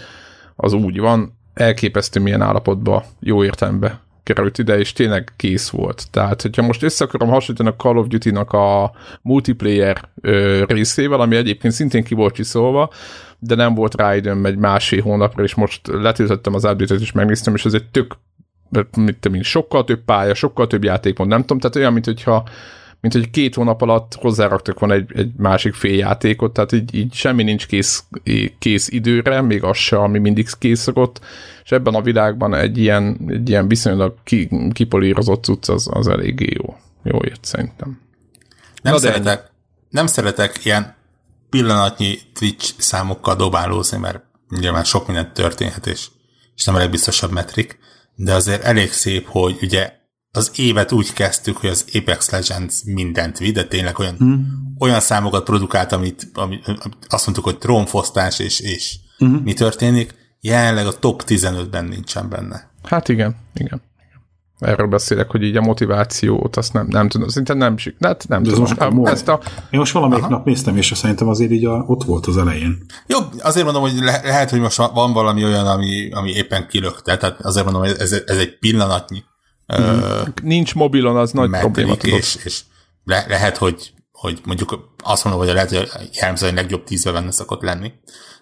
az 0.56 0.74
úgy 0.74 1.00
van, 1.00 1.38
elképesztő 1.54 2.20
milyen 2.20 2.42
állapotba, 2.42 3.04
jó 3.20 3.44
értelembe 3.44 4.00
került 4.24 4.58
ide, 4.58 4.80
és 4.80 4.94
tényleg 4.94 5.32
kész 5.36 5.70
volt. 5.70 6.04
Tehát, 6.12 6.42
hogyha 6.42 6.62
most 6.62 6.84
össze 6.84 7.06
akarom 7.06 7.30
hasonlítani 7.30 7.70
a 7.70 7.82
Call 7.82 7.98
of 7.98 8.08
Duty-nak 8.08 8.52
a 8.52 8.92
multiplayer 9.22 10.10
ö, 10.22 10.64
részével, 10.68 11.22
ami 11.22 11.36
egyébként 11.36 11.74
szintén 11.74 12.04
ki 12.04 12.14
volt 12.14 12.34
csiszolva, 12.34 12.90
de 13.40 13.56
nem 13.56 13.74
volt 13.74 13.96
rá 13.96 14.16
időm 14.16 14.46
egy 14.46 14.58
másfél 14.58 15.02
hónapra, 15.02 15.44
és 15.44 15.56
most 15.56 15.88
letöltöttem 15.88 16.54
az 16.54 16.64
update 16.64 16.96
és 16.96 17.12
megnéztem, 17.12 17.56
és 17.56 17.66
ez 17.66 17.74
egy 17.74 17.90
tök 17.92 18.16
mit 18.98 19.18
tudom 19.20 19.42
sokkal 19.42 19.84
több 19.84 20.04
pálya, 20.06 20.34
sokkal 20.34 20.68
több 20.68 20.84
játékmód, 20.84 21.28
nem 21.28 21.42
tudom, 21.42 21.60
tehát 21.60 21.76
olyan, 21.76 21.94
mint 21.94 22.06
hogyha 22.06 22.50
mint 23.02 23.14
hogy 23.14 23.30
két 23.30 23.56
hónap 23.56 23.82
alatt 23.82 24.16
hozzáraktak 24.16 24.80
van 24.80 24.92
egy, 24.92 25.12
egy 25.16 25.32
másik 25.38 25.74
fél 25.74 25.98
játékot, 25.98 26.54
tehát 26.54 26.72
így, 26.72 26.96
így 26.96 27.14
semmi 27.14 27.44
nincs 27.44 27.68
kész, 27.68 28.04
kész 28.60 28.88
időre, 28.90 29.42
még 29.42 29.64
az 29.64 29.78
se, 29.78 29.98
ami 29.98 30.20
mindig 30.20 30.48
kész 30.60 30.80
szokott, 30.80 31.20
és 31.64 31.72
ebben 31.72 31.94
a 31.94 32.02
világban 32.02 32.54
egy 32.54 32.78
ilyen, 32.78 33.20
egy 33.28 33.50
ilyen 33.50 33.68
viszonylag 33.68 34.16
ki, 34.24 34.50
kipolírozott 34.74 35.44
cucc 35.44 35.70
az, 35.70 35.90
az 35.92 36.08
eléggé 36.08 36.48
jó. 36.64 36.76
Jó 37.04 37.20
jött 37.22 37.44
szerintem. 37.44 38.00
Nem, 38.82 38.94
Na 38.94 39.00
szeretek, 39.00 39.24
de... 39.24 39.50
nem 39.90 40.08
szeretek 40.08 40.66
ilyen 40.66 40.96
pillanatnyi 41.50 42.18
Twitch 42.34 42.74
számokkal 42.78 43.36
dobálózni, 43.36 43.98
mert 43.98 44.24
nyilván 44.60 44.84
sok 44.84 45.08
mindent 45.08 45.34
történhet, 45.34 45.88
és, 45.88 46.08
és 46.56 46.66
nem 46.66 46.76
a 46.76 46.78
legbiztosabb 46.78 47.32
metrik, 47.32 47.80
de 48.22 48.34
azért 48.34 48.64
elég 48.64 48.92
szép, 48.92 49.28
hogy 49.28 49.58
ugye 49.62 49.92
az 50.32 50.52
évet 50.56 50.92
úgy 50.92 51.14
kezdtük, 51.14 51.58
hogy 51.58 51.70
az 51.70 51.86
Apex 51.94 52.30
Legends 52.30 52.84
mindent 52.84 53.38
vitt, 53.38 53.54
de 53.54 53.64
tényleg 53.64 54.00
olyan, 54.00 54.16
mm. 54.24 54.34
olyan 54.80 55.00
számokat 55.00 55.44
produkált, 55.44 55.92
amit, 55.92 56.30
amit 56.34 56.66
azt 57.08 57.26
mondtuk, 57.26 57.46
hogy 57.46 57.58
trónfosztás 57.58 58.40
és, 58.40 58.60
és 58.60 58.98
mm. 59.26 59.36
mi 59.36 59.54
történik, 59.54 60.16
jelenleg 60.40 60.88
a 60.88 61.00
top 61.00 61.24
15-ben 61.28 61.86
nincsen 61.86 62.30
benne. 62.30 62.72
Hát 62.84 63.10
igen, 63.10 63.36
igen. 63.54 63.82
Erről 64.60 64.88
beszélek, 64.88 65.30
hogy 65.30 65.44
így 65.44 65.58
a 65.58 65.62
motivációt, 65.62 66.56
azt 66.56 66.74
nem, 66.74 66.88
nem 66.90 67.10
tudom, 67.10 67.28
szinte 67.28 67.54
nem, 67.54 67.76
hát 68.00 68.28
nem 68.28 68.44
De 68.44 68.50
tudom. 68.50 68.64
Most, 68.64 68.90
most, 68.90 69.12
ezt 69.12 69.28
a... 69.28 69.40
Én 69.70 69.80
most 69.80 69.94
valamelyik 69.94 70.24
Aha. 70.24 70.34
nap 70.34 70.46
néztem, 70.46 70.78
és 70.78 70.92
szerintem 70.96 71.28
azért 71.28 71.52
így 71.52 71.66
a, 71.66 71.84
ott 71.88 72.04
volt 72.04 72.26
az 72.26 72.38
elején. 72.38 72.86
Jó, 73.08 73.20
azért 73.42 73.66
mondom, 73.66 73.82
hogy 73.82 73.94
le, 74.00 74.22
lehet, 74.24 74.50
hogy 74.50 74.60
most 74.60 74.78
van 74.78 75.14
valami 75.14 75.44
olyan, 75.44 75.68
ami, 75.68 76.12
ami 76.12 76.32
éppen 76.32 76.68
kilökte, 76.68 77.18
tehát 77.18 77.40
azért 77.42 77.66
mondom, 77.66 77.84
hogy 77.84 77.96
ez, 78.00 78.12
ez 78.12 78.38
egy 78.38 78.58
pillanatnyi 78.60 79.24
Nincs 80.44 80.76
mobilon, 80.76 81.16
az 81.16 81.32
nagy 81.32 81.50
probléma. 81.50 81.94
És, 81.94 82.38
és 82.44 82.62
le, 83.04 83.26
lehet, 83.28 83.58
hogy, 83.58 83.94
hogy 84.12 84.42
mondjuk 84.46 84.94
azt 85.04 85.24
mondom, 85.24 85.44
hogy 85.44 85.54
lehet, 85.54 85.70
hogy 85.70 86.10
jellemző 86.12 86.48
a 86.48 86.54
legjobb 86.54 86.84
tízbe 86.84 87.12
benne 87.12 87.32
szokott 87.32 87.62
lenni, 87.62 87.92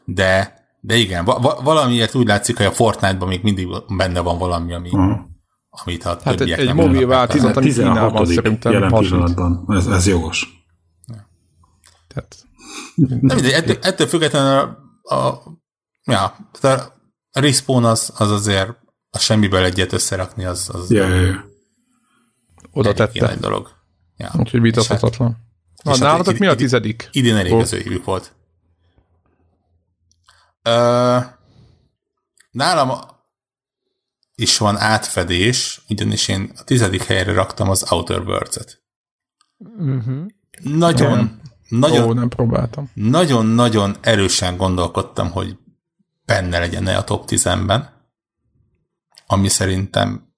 de, 0.06 0.54
de 0.82 0.96
igen, 0.96 1.26
va- 1.26 1.62
valamiért 1.62 2.16
úgy 2.16 2.28
látszik, 2.28 2.58
hogy 2.58 2.66
a 2.66 2.72
Fortnite-ban 2.72 3.28
még 3.28 3.44
mindig 3.44 3.68
benne 3.98 4.20
van 4.20 4.38
valami, 4.38 4.74
ami, 4.74 4.90
uh-huh. 4.92 5.20
Amit 5.84 6.06
a 6.06 6.20
hát 6.24 6.42
egy, 6.42 6.52
egy 6.52 6.74
mobil 6.74 7.08
változat, 7.08 7.58
ami 7.58 7.72
Kínában 7.72 8.26
szerintem 8.26 8.72
jelen 8.72 8.92
pillanatban. 8.92 9.66
Ez, 9.68 9.88
ez 9.88 10.08
jogos. 10.08 10.66
Ja. 11.08 11.30
Tehát... 12.08 12.38
Nem 12.96 13.20
mindegy, 13.22 13.52
ettől, 13.52 13.78
ettől 13.82 14.08
függetlenül 14.08 14.78
a, 15.02 15.16
a, 15.16 15.44
ja, 16.04 16.24
a 17.32 17.40
respawn 17.40 17.86
az, 17.86 18.14
az 18.18 18.32
azért 18.32 18.70
a 19.10 19.20
semmiből 19.20 19.64
egyet 19.64 19.94
összerakni, 19.94 20.46
az, 20.46 20.70
az 20.74 20.92
ja, 20.92 21.08
ja, 21.08 21.16
ja. 21.16 21.46
oda 22.72 22.94
tette. 22.94 23.30
Egy 23.30 23.40
dolog. 23.40 23.70
Ja. 24.18 24.32
Úgyhogy 24.38 24.62
vitathatatlan. 24.62 25.38
Na, 25.84 25.92
hát 25.92 26.00
nálatok 26.00 26.26
hát, 26.26 26.40
mi 26.40 26.48
a 26.48 26.56
tizedik? 26.56 27.10
Idén 27.12 27.36
elég 27.36 27.54
az 27.54 27.74
évük 27.74 28.06
volt. 28.06 28.34
Ö, 30.62 31.18
nálam 32.52 33.16
is 34.38 34.58
van 34.58 34.78
átfedés, 34.78 35.82
ugyanis 35.90 36.28
én 36.28 36.52
a 36.58 36.64
tizedik 36.64 37.04
helyre 37.04 37.34
raktam 37.34 37.70
az 37.70 37.92
Outer 37.92 38.20
Worlds-et. 38.20 38.82
Uh-huh. 39.58 40.26
Nagyon, 40.62 41.18
nem. 41.18 41.42
nagyon, 41.70 42.10
Ó, 42.10 42.14
nem 42.14 42.30
próbáltam. 42.30 42.92
Nagyon-nagyon 42.94 43.96
erősen 44.02 44.58
gondolkodtam, 44.58 45.32
hogy 45.32 45.58
benne 46.26 46.60
legyen 46.60 46.88
a 46.88 47.04
top 47.04 47.24
10-ben 47.28 47.96
ami 49.28 49.50
szerintem 49.50 50.34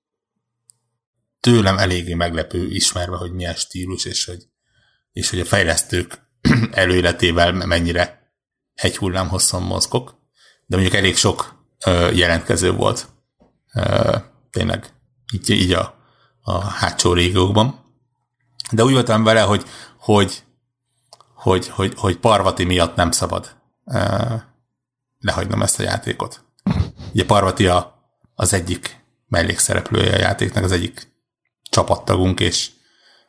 tőlem 1.40 1.78
eléggé 1.78 2.14
meglepő 2.14 2.70
ismerve, 2.70 3.16
hogy 3.16 3.32
milyen 3.32 3.56
stílus, 3.56 4.06
és 4.06 4.26
hogy, 4.26 4.44
és 5.12 5.30
hogy 5.30 5.40
a 5.40 5.46
fejlesztők 5.46 6.28
előéletével 6.72 7.52
mennyire 7.52 8.34
egy 8.74 8.98
hullám 8.98 9.28
hosszan 9.28 9.62
mozgok, 9.62 10.18
de 10.66 10.76
mondjuk 10.76 10.96
elég 10.98 11.16
sok 11.16 11.66
ö, 11.86 12.12
jelentkező 12.12 12.72
volt 12.72 13.08
tényleg 14.50 14.94
így, 15.34 15.50
így 15.50 15.72
a, 15.72 15.96
a 16.42 16.60
hátsó 16.60 17.14
régiókban. 17.14 17.88
De 18.72 18.84
úgy 18.84 18.94
voltam 18.94 19.24
vele, 19.24 19.42
hogy, 19.42 19.66
hogy, 20.00 20.44
hogy, 21.34 21.68
hogy, 21.68 21.94
hogy 21.98 22.18
Parvati 22.18 22.64
miatt 22.64 22.96
nem 22.96 23.12
szabad 23.12 23.56
lehagynom 25.20 25.62
ezt 25.62 25.80
a 25.80 25.84
játékot. 25.84 26.46
Ugye 27.14 27.26
Parvati 27.26 27.68
a 27.68 27.98
az 28.36 28.54
egyik 28.54 29.06
mellékszereplője 29.28 30.14
a 30.14 30.20
játéknak, 30.20 30.64
az 30.64 30.72
egyik 30.72 31.12
csapattagunk, 31.70 32.40
és 32.40 32.72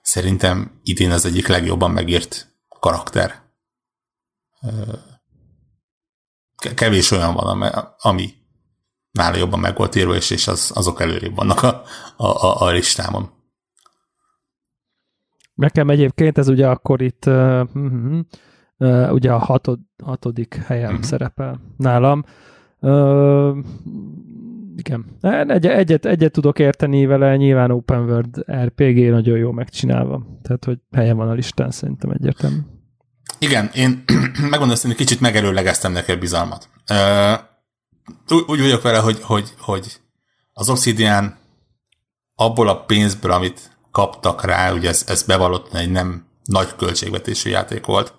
szerintem 0.03 0.81
idén 0.83 1.11
az 1.11 1.25
egyik 1.25 1.47
legjobban 1.47 1.91
megírt 1.91 2.57
karakter. 2.81 3.43
Kevés 6.75 7.11
olyan 7.11 7.35
van, 7.35 7.63
ami 7.99 8.35
nála 9.11 9.37
jobban 9.37 9.61
meg 9.61 9.76
volt 9.76 9.95
írva, 9.95 10.14
és, 10.14 10.31
és 10.31 10.49
az, 10.49 10.71
azok 10.75 11.00
előrébb 11.00 11.35
vannak 11.35 11.62
a, 11.62 11.83
a, 12.17 12.26
a, 12.26 12.61
a 12.61 12.71
listámon. 12.71 13.31
Nekem 15.55 15.90
egyébként 15.90 16.38
ez 16.38 16.49
ugye 16.49 16.69
akkor 16.69 17.02
itt 17.02 17.26
uh, 17.26 17.69
uh, 18.79 19.12
ugye 19.12 19.33
a 19.33 19.38
hatod, 19.38 19.79
hatodik 20.05 20.55
helyen 20.55 20.90
uh-huh. 20.90 21.05
szerepel 21.05 21.61
nálam. 21.76 22.25
Uh, 22.79 23.57
igen. 24.76 25.05
Egy, 25.49 25.67
egyet, 25.67 26.07
egyet 26.07 26.33
tudok 26.33 26.59
érteni 26.59 27.07
vele, 27.07 27.37
nyilván 27.37 27.71
Open 27.71 28.05
World 28.05 28.45
RPG 28.64 29.11
nagyon 29.11 29.38
jó 29.38 29.50
megcsinálva. 29.50 30.26
Tehát, 30.43 30.64
hogy 30.64 30.79
helye 30.93 31.12
van 31.12 31.29
a 31.29 31.33
listán, 31.33 31.71
szerintem 31.71 32.11
egyértelmű. 32.11 32.59
Igen, 33.38 33.71
én 33.75 34.05
megmondom 34.50 34.76
hogy 34.83 34.95
kicsit 34.95 35.21
megerőlegeztem 35.21 35.93
neki 35.93 36.12
a 36.12 36.19
bizalmat. 36.19 36.69
Uh, 36.90 37.50
úgy 38.47 38.61
vagyok 38.61 38.83
vele, 38.83 38.99
hogy, 38.99 39.23
hogy, 39.23 39.55
hogy 39.59 40.00
az 40.52 40.69
Obsidian 40.69 41.38
abból 42.35 42.69
a 42.69 42.85
pénzből, 42.85 43.33
amit 43.33 43.79
kaptak 43.90 44.45
rá, 44.45 44.73
ugye 44.73 44.88
ez, 44.88 45.05
ez 45.07 45.23
bevallott 45.23 45.75
egy 45.75 45.90
nem 45.90 46.26
nagy 46.45 46.76
költségvetésű 46.76 47.50
játék 47.50 47.85
volt, 47.85 48.14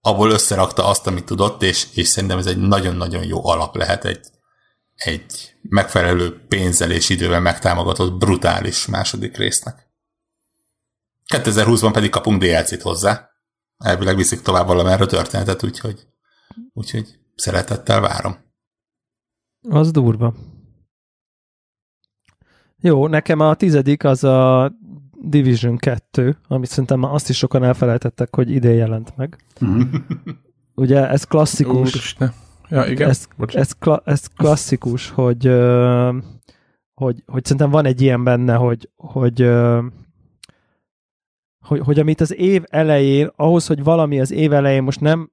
abból 0.00 0.30
összerakta 0.30 0.86
azt, 0.86 1.06
amit 1.06 1.24
tudott, 1.24 1.62
és, 1.62 1.86
és 1.94 2.08
szerintem 2.08 2.38
ez 2.38 2.46
egy 2.46 2.56
nagyon-nagyon 2.56 3.24
jó 3.24 3.46
alap 3.46 3.76
lehet 3.76 4.04
egy, 4.04 4.26
egy 4.94 5.54
megfelelő 5.62 6.46
pénzzel 6.48 6.90
és 6.90 7.08
idővel 7.08 7.40
megtámogatott 7.40 8.18
brutális 8.18 8.86
második 8.86 9.36
résznek. 9.36 9.90
2020-ban 11.34 11.90
pedig 11.92 12.10
kapunk 12.10 12.42
DLC-t 12.42 12.82
hozzá. 12.82 13.30
Elvileg 13.78 14.16
viszik 14.16 14.42
tovább 14.42 14.66
valamerre 14.66 15.06
történetet, 15.06 15.62
úgyhogy, 15.62 16.06
úgyhogy 16.72 17.18
szeretettel 17.34 18.00
várom. 18.00 18.45
Az 19.68 19.90
durva. 19.90 20.34
Jó, 22.80 23.06
nekem 23.06 23.40
a 23.40 23.54
tizedik 23.54 24.04
az 24.04 24.24
a 24.24 24.72
Division 25.22 25.76
2, 25.76 26.36
amit 26.48 26.68
szerintem 26.68 26.98
már 27.00 27.12
azt 27.12 27.28
is 27.28 27.36
sokan 27.36 27.64
elfelejtettek, 27.64 28.34
hogy 28.34 28.50
idén 28.50 28.74
jelent 28.74 29.16
meg. 29.16 29.44
Ugye 30.74 31.08
ez 31.08 31.24
klasszikus. 31.24 31.76
Úristen. 31.76 32.32
Ja, 32.68 32.86
igen. 32.86 33.08
Ez, 33.08 33.28
ez, 33.46 33.72
kla- 33.72 34.06
ez 34.06 34.26
klasszikus, 34.26 35.10
hogy, 35.10 35.46
hogy, 36.94 37.22
hogy 37.26 37.44
szerintem 37.44 37.70
van 37.70 37.84
egy 37.84 38.00
ilyen 38.00 38.24
benne, 38.24 38.54
hogy, 38.54 38.90
hogy, 38.96 39.50
hogy, 41.64 41.80
hogy 41.80 41.98
amit 41.98 42.20
az 42.20 42.34
év 42.34 42.64
elején, 42.66 43.30
ahhoz, 43.36 43.66
hogy 43.66 43.84
valami 43.84 44.20
az 44.20 44.30
év 44.30 44.52
elején 44.52 44.82
most 44.82 45.00
nem 45.00 45.30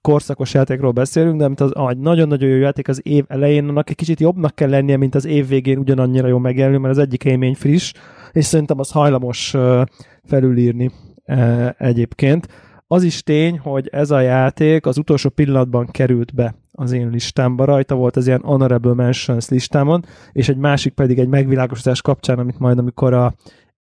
korszakos 0.00 0.54
játékról 0.54 0.90
beszélünk, 0.90 1.38
de 1.38 1.44
amit 1.44 1.60
az 1.60 1.72
egy 1.88 1.98
nagyon-nagyon 1.98 2.48
jó 2.48 2.56
játék 2.56 2.88
az 2.88 3.00
év 3.02 3.24
elején, 3.28 3.68
annak 3.68 3.90
egy 3.90 3.96
kicsit 3.96 4.20
jobbnak 4.20 4.54
kell 4.54 4.68
lennie, 4.68 4.96
mint 4.96 5.14
az 5.14 5.24
év 5.24 5.48
végén 5.48 5.78
ugyanannyira 5.78 6.26
jó 6.26 6.38
megjelenni, 6.38 6.78
mert 6.78 6.96
az 6.96 7.02
egyik 7.02 7.24
élmény 7.24 7.54
friss, 7.54 7.92
és 8.32 8.44
szerintem 8.44 8.78
az 8.78 8.90
hajlamos 8.90 9.54
felülírni 10.24 10.90
egyébként. 11.78 12.48
Az 12.86 13.02
is 13.02 13.22
tény, 13.22 13.58
hogy 13.58 13.88
ez 13.92 14.10
a 14.10 14.20
játék 14.20 14.86
az 14.86 14.98
utolsó 14.98 15.28
pillanatban 15.28 15.86
került 15.86 16.34
be 16.34 16.54
az 16.72 16.92
én 16.92 17.10
listámba. 17.10 17.64
Rajta 17.64 17.94
volt 17.94 18.16
az 18.16 18.26
ilyen 18.26 18.42
Honorable 18.44 18.94
Mentions 18.94 19.48
listámon, 19.48 20.04
és 20.32 20.48
egy 20.48 20.56
másik 20.56 20.92
pedig 20.92 21.18
egy 21.18 21.28
megvilágosítás 21.28 22.02
kapcsán, 22.02 22.38
amit 22.38 22.58
majd 22.58 22.78
amikor 22.78 23.12
a 23.12 23.34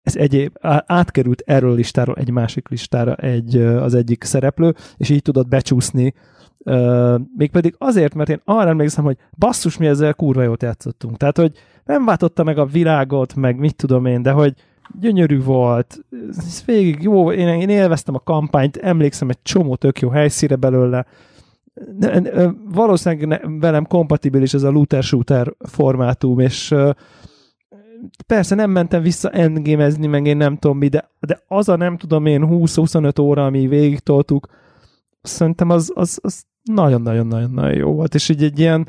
ez 0.04 0.16
egyéb, 0.16 0.58
átkerült 0.86 1.44
erről 1.46 1.72
a 1.72 1.74
listáról 1.74 2.16
egy 2.16 2.30
másik 2.30 2.68
listára 2.68 3.16
egy, 3.16 3.56
az 3.58 3.94
egyik 3.94 4.24
szereplő, 4.24 4.76
és 4.98 5.10
így 5.10 5.22
tudott 5.22 5.48
becsúszni. 5.48 6.14
Mégpedig 7.38 7.76
azért, 7.78 8.14
mert 8.14 8.30
én 8.30 8.42
arra 8.46 8.70
emlékszem, 8.70 9.04
hogy 9.04 9.18
basszus, 9.38 9.78
mi 9.78 9.88
ezzel 9.88 10.14
kurva 10.14 10.42
jót 10.42 10.64
játszottunk. 10.64 11.18
Tehát, 11.18 11.38
hogy 11.38 11.52
nem 11.86 12.06
váltotta 12.06 12.44
meg 12.44 12.58
a 12.58 12.66
világot, 12.66 13.36
meg 13.36 13.58
mit 13.58 13.76
tudom 13.76 14.06
én, 14.06 14.22
de 14.22 14.32
hogy 14.32 14.54
gyönyörű 15.00 15.42
volt, 15.42 16.00
ez 16.38 16.64
végig 16.66 17.02
jó, 17.02 17.32
én, 17.32 17.48
én 17.48 17.70
élveztem 17.70 18.16
a 18.16 18.20
kampányt, 18.20 18.78
emlékszem 18.78 19.30
egy 19.30 19.40
csomó 19.42 19.76
tök 19.76 20.00
jó 20.00 20.10
helyszíre 20.10 20.56
belőle, 20.56 21.06
valószínűleg 22.74 23.48
velem 23.60 23.86
kompatibilis 23.86 24.54
ez 24.54 24.64
a 24.64 24.70
looter-shooter 24.70 25.54
formátum, 25.60 26.40
és 26.40 26.76
persze 28.28 28.56
nem 28.56 28.72
mentem 28.72 29.02
vissza 29.02 29.30
endgamezni, 29.30 30.08
meg 30.08 30.26
én 30.26 30.38
nem 30.38 30.58
tudom 30.58 30.78
mi, 30.78 30.88
de, 30.88 31.10
de 31.20 31.44
az 31.48 31.70
a 31.70 31.76
nem 31.76 31.98
tudom 31.98 32.26
én 32.26 32.48
20-25 32.50 33.22
óra, 33.22 33.46
ami 33.46 33.68
végig 33.68 34.00
toltuk, 34.00 34.48
szerintem 35.22 35.70
az, 35.70 35.92
az, 35.96 36.20
az 36.22 36.44
nagyon-nagyon-nagyon 36.64 37.74
jó 37.74 37.92
volt, 37.92 38.16
és 38.16 38.30
így 38.30 38.44
egy 38.44 38.60
ilyen 38.60 38.88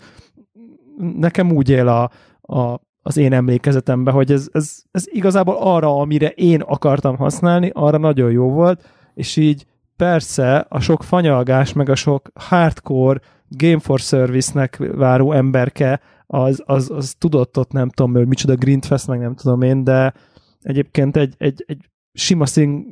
nekem 0.97 1.53
úgy 1.53 1.69
él 1.69 1.89
a, 1.89 2.11
a, 2.41 2.81
az 3.03 3.17
én 3.17 3.33
emlékezetemben, 3.33 4.15
hogy 4.15 4.33
ez, 4.33 4.49
ez, 4.53 4.83
ez 4.91 5.05
igazából 5.07 5.57
arra, 5.59 5.97
amire 5.97 6.29
én 6.29 6.61
akartam 6.61 7.17
használni, 7.17 7.71
arra 7.75 7.99
nagyon 7.99 8.31
jó 8.31 8.51
volt, 8.51 8.89
és 9.15 9.37
így 9.37 9.67
persze 9.97 10.67
a 10.69 10.81
sok 10.81 11.03
fanyalgás, 11.03 11.73
meg 11.73 11.89
a 11.89 11.95
sok 11.95 12.31
hardcore 12.35 13.21
Game 13.49 13.79
for 13.79 13.99
Service-nek 13.99 14.77
váró 14.95 15.33
emberke, 15.33 16.01
az, 16.35 16.63
az, 16.67 16.91
az 16.91 17.15
tudott 17.19 17.59
ott 17.59 17.71
nem 17.71 17.89
tudom, 17.89 18.15
hogy 18.15 18.27
micsoda 18.27 18.55
Grindfest, 18.55 19.07
meg 19.07 19.19
nem 19.19 19.35
tudom 19.35 19.63
én, 19.63 19.85
de 19.85 20.15
egyébként 20.63 21.17
egy, 21.17 21.35
egy, 21.39 21.65
egy 21.67 21.91
sima 22.13 22.47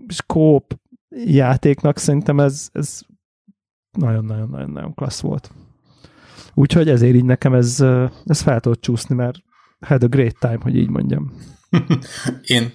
scope 0.08 0.76
játéknak 1.24 1.98
szerintem 1.98 2.40
ez, 2.40 2.68
ez 2.72 3.00
nagyon-nagyon-nagyon 3.98 4.94
klassz 4.94 5.20
volt. 5.20 5.50
Úgyhogy 6.54 6.88
ezért 6.88 7.14
így 7.14 7.24
nekem 7.24 7.54
ez, 7.54 7.80
ez 8.24 8.40
fel 8.40 8.60
tudott 8.60 8.80
csúszni, 8.80 9.14
mert 9.14 9.38
had 9.80 10.02
a 10.02 10.08
great 10.08 10.38
time, 10.38 10.58
hogy 10.60 10.76
így 10.76 10.88
mondjam. 10.88 11.32
Én 12.42 12.72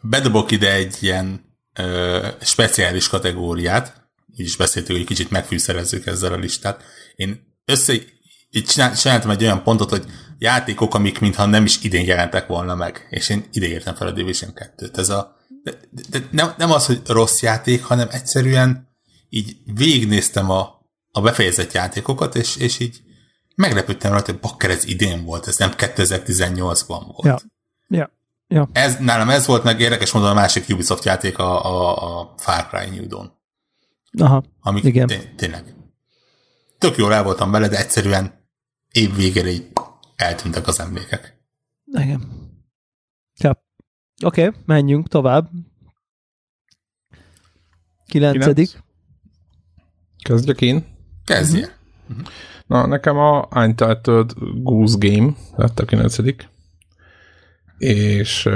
bedobok 0.00 0.50
ide 0.50 0.72
egy 0.72 0.96
ilyen 1.00 1.40
ö, 1.78 2.26
speciális 2.40 3.08
kategóriát, 3.08 4.10
így 4.36 4.46
is 4.46 4.56
beszéltük, 4.56 4.96
hogy 4.96 5.06
kicsit 5.06 5.30
megfűszerezzük 5.30 6.06
ezzel 6.06 6.32
a 6.32 6.36
listát. 6.36 6.82
Én 7.14 7.54
össze, 7.64 7.94
így 8.56 8.64
csináltam 8.94 9.30
egy 9.30 9.42
olyan 9.42 9.62
pontot, 9.62 9.90
hogy 9.90 10.04
játékok, 10.38 10.94
amik 10.94 11.20
mintha 11.20 11.46
nem 11.46 11.64
is 11.64 11.82
idén 11.82 12.04
jelentek 12.04 12.46
volna 12.46 12.74
meg, 12.74 13.06
és 13.10 13.28
én 13.28 13.44
ide 13.52 13.66
értem 13.66 13.94
fel 13.94 14.06
a 14.06 14.10
Division 14.10 14.52
2-t. 14.54 14.96
Ez 14.96 15.08
a, 15.08 15.36
de, 15.62 15.72
de, 16.10 16.28
nem, 16.30 16.54
nem 16.56 16.70
az, 16.70 16.86
hogy 16.86 17.00
rossz 17.06 17.42
játék, 17.42 17.84
hanem 17.84 18.08
egyszerűen 18.10 18.88
így 19.28 19.56
végignéztem 19.74 20.50
a, 20.50 20.86
a 21.12 21.20
befejezett 21.20 21.72
játékokat, 21.72 22.34
és, 22.34 22.56
és 22.56 22.78
így 22.78 23.00
meglepődtem 23.54 24.12
rajta, 24.12 24.32
hogy 24.32 24.40
bakker, 24.40 24.70
ez 24.70 24.84
idén 24.84 25.24
volt, 25.24 25.46
ez 25.46 25.56
nem 25.56 25.70
2018-ban 25.76 27.02
volt. 27.06 27.24
Ja. 27.24 27.38
Ja. 27.88 28.10
Ja. 28.48 28.68
Ez, 28.72 28.96
nálam 28.98 29.30
ez 29.30 29.46
volt, 29.46 29.62
meg 29.62 29.80
érdekes 29.80 30.12
mondom 30.12 30.30
a 30.30 30.34
másik 30.34 30.68
Ubisoft 30.68 31.04
játék, 31.04 31.38
a, 31.38 31.64
a, 31.64 32.18
a 32.20 32.34
Far 32.36 32.66
Cry 32.66 32.96
New 32.96 33.06
Dawn. 33.06 33.32
Aha, 34.18 34.44
Amik 34.60 34.84
igen. 34.84 35.06
Té- 35.06 35.34
tényleg. 35.36 35.74
Tök 36.78 36.96
jól 36.96 37.14
el 37.14 37.22
voltam 37.22 37.50
vele, 37.50 37.68
de 37.68 37.78
egyszerűen 37.78 38.45
év 38.96 39.14
végére 39.14 39.48
így 39.50 39.72
eltűntek 40.16 40.66
az 40.66 40.80
emlékek. 40.80 41.38
Igen. 41.84 42.22
Ja. 43.38 43.64
Oké, 44.24 44.46
okay, 44.46 44.60
menjünk 44.64 45.08
tovább. 45.08 45.50
Kilencedik. 48.06 48.68
Kilenc. 48.68 48.84
Kezdjek 50.22 50.60
én? 50.60 50.84
Kezdje. 51.24 51.78
Uh-huh. 52.08 52.26
Na, 52.66 52.86
nekem 52.86 53.16
a 53.16 53.48
Untitled 53.54 54.32
Goose 54.62 54.96
Game 54.98 55.32
lett 55.54 55.78
a 55.78 55.84
kilencedik. 55.84 56.48
És 57.78 58.48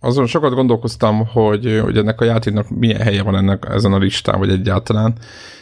azon 0.00 0.26
sokat 0.26 0.54
gondolkoztam, 0.54 1.26
hogy, 1.26 1.80
hogy 1.82 1.96
ennek 1.96 2.20
a 2.20 2.24
játéknak 2.24 2.68
milyen 2.68 3.00
helye 3.00 3.22
van 3.22 3.36
ennek 3.36 3.64
ezen 3.68 3.92
a 3.92 3.98
listán, 3.98 4.38
vagy 4.38 4.50
egyáltalán. 4.50 5.18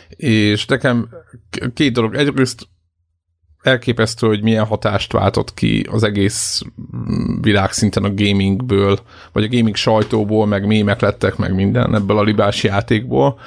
És 0.09 0.67
nekem 0.67 1.09
két 1.75 1.93
dolog. 1.93 2.15
Egyrészt 2.15 2.69
elképesztő, 3.67 4.27
hogy 4.27 4.43
milyen 4.43 4.65
hatást 4.65 5.13
váltott 5.13 5.55
ki 5.55 5.87
az 5.91 6.03
egész 6.03 6.63
világszinten 7.41 8.05
a 8.05 8.15
gamingből, 8.15 8.99
vagy 9.33 9.45
a 9.45 9.49
gaming 9.49 9.77
sajtóból, 9.77 10.47
meg 10.47 10.67
mémek 10.67 11.01
lettek, 11.01 11.37
meg 11.37 11.55
minden 11.55 11.95
ebből 11.95 12.19
a 12.19 12.23
libás 12.23 12.63
játékból. 12.63 13.39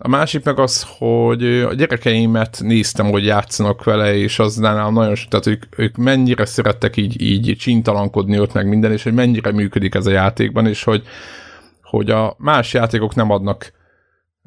A 0.00 0.08
másik 0.08 0.44
meg 0.44 0.58
az, 0.58 0.86
hogy 0.98 1.44
a 1.44 1.74
gyerekeimet 1.74 2.58
néztem, 2.62 3.10
hogy 3.10 3.24
játszanak 3.24 3.84
vele, 3.84 4.16
és 4.16 4.38
az 4.38 4.56
nálam 4.56 4.94
nagyon, 4.94 5.14
tehát 5.28 5.46
ők, 5.46 5.62
ők 5.76 5.96
mennyire 5.96 6.44
szerettek 6.44 6.96
így, 6.96 7.22
így 7.22 7.56
csintalankodni 7.58 8.40
ott 8.40 8.52
meg 8.52 8.68
minden, 8.68 8.92
és 8.92 9.02
hogy 9.02 9.14
mennyire 9.14 9.52
működik 9.52 9.94
ez 9.94 10.06
a 10.06 10.10
játékban, 10.10 10.66
és 10.66 10.84
hogy, 10.84 11.02
hogy 11.82 12.10
a 12.10 12.34
más 12.38 12.72
játékok 12.72 13.14
nem 13.14 13.30
adnak 13.30 13.72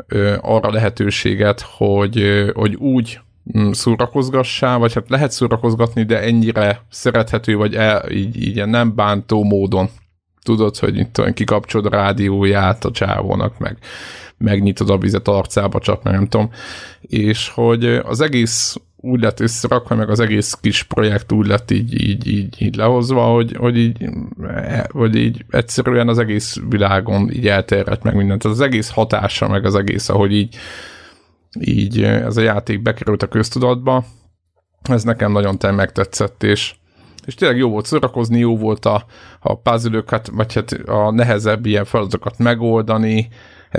ö, 0.08 0.36
arra 0.42 0.72
lehetőséget, 0.72 1.62
hogy, 1.62 2.18
ö, 2.20 2.52
hogy 2.54 2.76
úgy 2.76 3.20
szórakozgassá, 3.72 4.78
vagy 4.78 4.94
hát 4.94 5.10
lehet 5.10 5.32
szórakozgatni, 5.32 6.04
de 6.04 6.22
ennyire 6.22 6.82
szerethető, 6.90 7.56
vagy 7.56 7.76
el, 7.76 8.12
így, 8.12 8.48
így 8.48 8.66
nem 8.66 8.96
bántó 8.96 9.44
módon. 9.44 9.90
Tudod, 10.44 10.78
hogy 10.78 10.98
itt 10.98 11.20
olyan 11.20 11.34
kikapcsolod 11.34 11.94
a 11.94 11.98
rádióját 11.98 12.86
a 12.86 12.92
csávónak, 12.92 13.60
meg 13.60 13.78
megnyitod 14.38 14.90
a 14.90 14.98
vizet 14.98 15.28
arcába, 15.28 15.80
csak 15.80 16.04
nem 16.04 16.28
tudom. 16.28 16.50
És 17.02 17.50
hogy 17.50 17.86
az 17.86 18.22
egész 18.22 18.76
úgy 19.04 19.22
lett 19.22 19.40
összerakva, 19.40 19.96
meg 19.96 20.10
az 20.10 20.20
egész 20.20 20.54
kis 20.62 20.84
projekt 20.84 21.32
úgy 21.32 21.48
lett 21.48 21.72
így, 21.72 22.02
így, 22.02 22.28
így, 22.28 22.62
így 22.62 22.76
lehozva, 22.76 23.24
hogy, 23.24 23.56
hogy, 23.58 23.78
így, 23.78 24.10
hogy 24.90 25.16
így 25.16 25.46
egyszerűen 25.50 26.08
az 26.08 26.18
egész 26.18 26.58
világon 26.70 27.32
így 27.32 27.48
elterjedt 27.48 28.04
meg 28.04 28.16
mindent. 28.16 28.44
Az 28.44 28.60
egész 28.60 28.90
hatása, 28.90 29.48
meg 29.48 29.66
az 29.66 29.76
egész, 29.76 30.10
ahogy 30.10 30.34
így, 30.34 30.56
így 31.60 32.04
ez 32.04 32.38
a 32.38 32.42
játék 32.42 32.82
bekerült 32.82 33.24
a 33.24 33.28
köztudatba, 33.28 34.06
ez 34.82 35.04
nekem 35.04 35.32
nagyon 35.32 35.58
te 35.58 35.72
megtetszett, 35.72 36.44
és, 36.44 36.76
és 37.26 37.36
tényleg 37.36 37.58
jó 37.58 37.70
volt 37.70 37.86
szórakozni, 37.86 38.40
jó 38.40 38.58
volt 38.58 38.86
a, 38.86 39.06
a 39.40 39.60
puzzle 39.60 40.04
vagy 40.32 40.54
hát 40.54 40.72
a 40.72 41.12
nehezebb 41.12 41.66
ilyen 41.66 41.86
feladatokat 41.86 42.38
megoldani, 42.38 43.28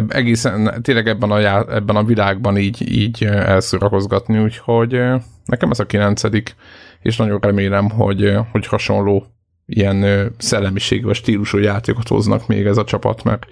egészen 0.08 0.82
tényleg 0.82 1.08
ebben 1.08 1.30
a, 1.30 1.38
já, 1.38 1.64
ebben 1.68 1.96
a 1.96 2.04
világban 2.04 2.56
így, 2.56 2.92
így 2.92 3.24
elszórakozgatni, 3.24 4.38
úgyhogy 4.38 5.00
nekem 5.44 5.70
ez 5.70 5.80
a 5.80 5.86
kilencedik, 5.86 6.54
és 7.02 7.16
nagyon 7.16 7.38
remélem, 7.40 7.90
hogy, 7.90 8.36
hogy 8.52 8.66
hasonló 8.66 9.26
ilyen 9.66 10.30
szellemiségű 10.38 11.04
vagy 11.04 11.14
stílusú 11.14 11.58
játékot 11.58 12.08
hoznak 12.08 12.46
még 12.46 12.66
ez 12.66 12.76
a 12.76 12.84
csapat, 12.84 13.22
mert 13.22 13.46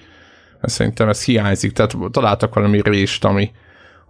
szerintem 0.62 1.08
ez 1.08 1.24
hiányzik, 1.24 1.72
tehát 1.72 1.96
találtak 2.10 2.54
valami 2.54 2.80
rést, 2.82 3.24
ami, 3.24 3.50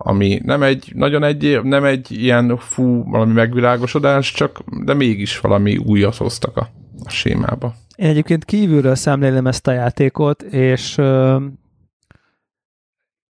ami 0.03 0.41
nem 0.45 0.63
egy, 0.63 0.93
nagyon 0.95 1.23
egy, 1.23 1.61
nem 1.63 1.85
egy 1.85 2.11
ilyen 2.11 2.57
fú, 2.57 3.05
valami 3.11 3.33
megvilágosodás, 3.33 4.33
csak, 4.33 4.59
de 4.85 4.95
mégis 4.95 5.41
valami 5.41 5.77
újat 5.77 6.17
hoztak 6.17 6.57
a, 6.57 6.69
a 7.05 7.11
sémába. 7.11 7.75
Én 7.97 8.09
egyébként 8.09 8.45
kívülről 8.45 8.95
szemlélem 8.95 9.47
ezt 9.47 9.67
a 9.67 9.73
játékot, 9.73 10.43
és 10.43 11.01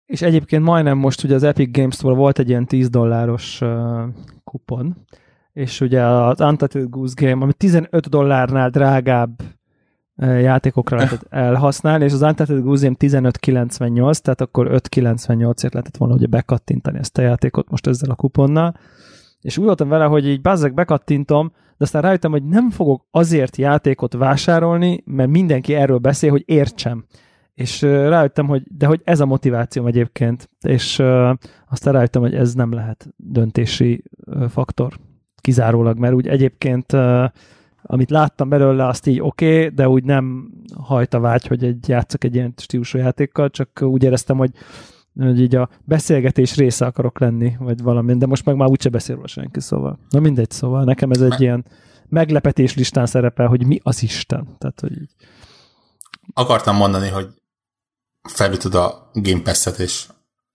és 0.05 0.21
egyébként 0.21 0.63
majdnem 0.63 0.97
most 0.97 1.23
ugye 1.23 1.35
az 1.35 1.43
Epic 1.43 1.77
Games 1.77 1.95
Store 1.95 2.15
volt 2.15 2.39
egy 2.39 2.49
ilyen 2.49 2.65
10 2.65 2.89
dolláros 2.89 3.61
kupon, 4.43 5.05
és 5.53 5.81
ugye 5.81 6.03
az 6.03 6.41
Untitled 6.41 6.89
Goose 6.89 7.13
Game, 7.17 7.43
ami 7.43 7.53
15 7.53 8.09
dollárnál 8.09 8.69
drágább 8.69 9.41
játékokra 10.25 10.97
lehetett 10.97 11.25
elhasználni, 11.47 12.03
és 12.03 12.13
az 12.13 12.21
Uncharted 12.21 12.61
Goose 12.61 12.91
1598, 12.97 14.19
tehát 14.19 14.41
akkor 14.41 14.67
598-ért 14.71 15.73
lehetett 15.73 15.97
volna 15.97 16.13
ugye 16.13 16.27
bekattintani 16.27 16.97
ezt 16.97 17.17
a 17.17 17.21
játékot 17.21 17.69
most 17.69 17.87
ezzel 17.87 18.09
a 18.09 18.15
kuponnal, 18.15 18.75
és 19.41 19.57
úgy 19.57 19.65
voltam 19.65 19.89
vele, 19.89 20.05
hogy 20.05 20.27
így 20.27 20.41
bazzeg 20.41 20.73
bekattintom, 20.73 21.51
de 21.51 21.85
aztán 21.85 22.01
rájöttem, 22.01 22.31
hogy 22.31 22.43
nem 22.43 22.69
fogok 22.69 23.05
azért 23.11 23.57
játékot 23.57 24.13
vásárolni, 24.13 25.03
mert 25.05 25.29
mindenki 25.29 25.73
erről 25.73 25.97
beszél, 25.97 26.29
hogy 26.29 26.43
értsem. 26.45 27.05
És 27.53 27.81
rájöttem, 27.81 28.47
hogy 28.47 28.63
de 28.77 28.85
hogy 28.85 29.01
ez 29.03 29.19
a 29.19 29.25
motivációm 29.25 29.85
egyébként, 29.85 30.49
és 30.61 30.99
uh, 30.99 31.33
aztán 31.69 31.93
rájöttem, 31.93 32.21
hogy 32.21 32.33
ez 32.35 32.53
nem 32.53 32.71
lehet 32.71 33.07
döntési 33.15 34.03
uh, 34.25 34.47
faktor 34.47 34.93
kizárólag, 35.41 35.97
mert 35.97 36.13
úgy 36.13 36.27
egyébként 36.27 36.93
uh, 36.93 37.23
amit 37.81 38.09
láttam 38.09 38.49
belőle, 38.49 38.87
azt 38.87 39.07
így 39.07 39.19
oké, 39.21 39.57
okay, 39.57 39.69
de 39.69 39.89
úgy 39.89 40.03
nem 40.03 40.51
hajta 40.77 41.19
vágy, 41.19 41.47
hogy 41.47 41.63
egy 41.63 41.87
játszok 41.87 42.23
egy 42.23 42.35
ilyen 42.35 42.53
stílusú 42.57 42.97
játékkal, 42.97 43.49
csak 43.49 43.81
úgy 43.81 44.03
éreztem, 44.03 44.37
hogy 44.37 44.51
hogy 45.19 45.41
így 45.41 45.55
a 45.55 45.69
beszélgetés 45.85 46.55
része 46.55 46.85
akarok 46.85 47.19
lenni, 47.19 47.55
vagy 47.59 47.81
valami, 47.81 48.17
de 48.17 48.25
most 48.25 48.45
meg 48.45 48.55
már 48.55 48.69
úgyse 48.69 48.89
beszél 48.89 49.15
róla 49.15 49.27
senki, 49.27 49.59
szóval. 49.59 49.99
Na 50.09 50.19
mindegy, 50.19 50.51
szóval 50.51 50.83
nekem 50.83 51.11
ez 51.11 51.21
egy 51.21 51.41
ilyen 51.41 51.65
meglepetés 52.09 52.75
listán 52.75 53.05
szerepel, 53.05 53.47
hogy 53.47 53.65
mi 53.65 53.79
az 53.83 54.03
Isten. 54.03 54.55
Tehát, 54.57 54.79
hogy 54.79 54.91
így. 54.91 55.15
Akartam 56.33 56.75
mondani, 56.75 57.09
hogy 57.09 57.27
felütöd 58.21 58.75
a 58.75 59.09
Game 59.13 59.41
Pass-et, 59.41 59.79
és 59.79 60.07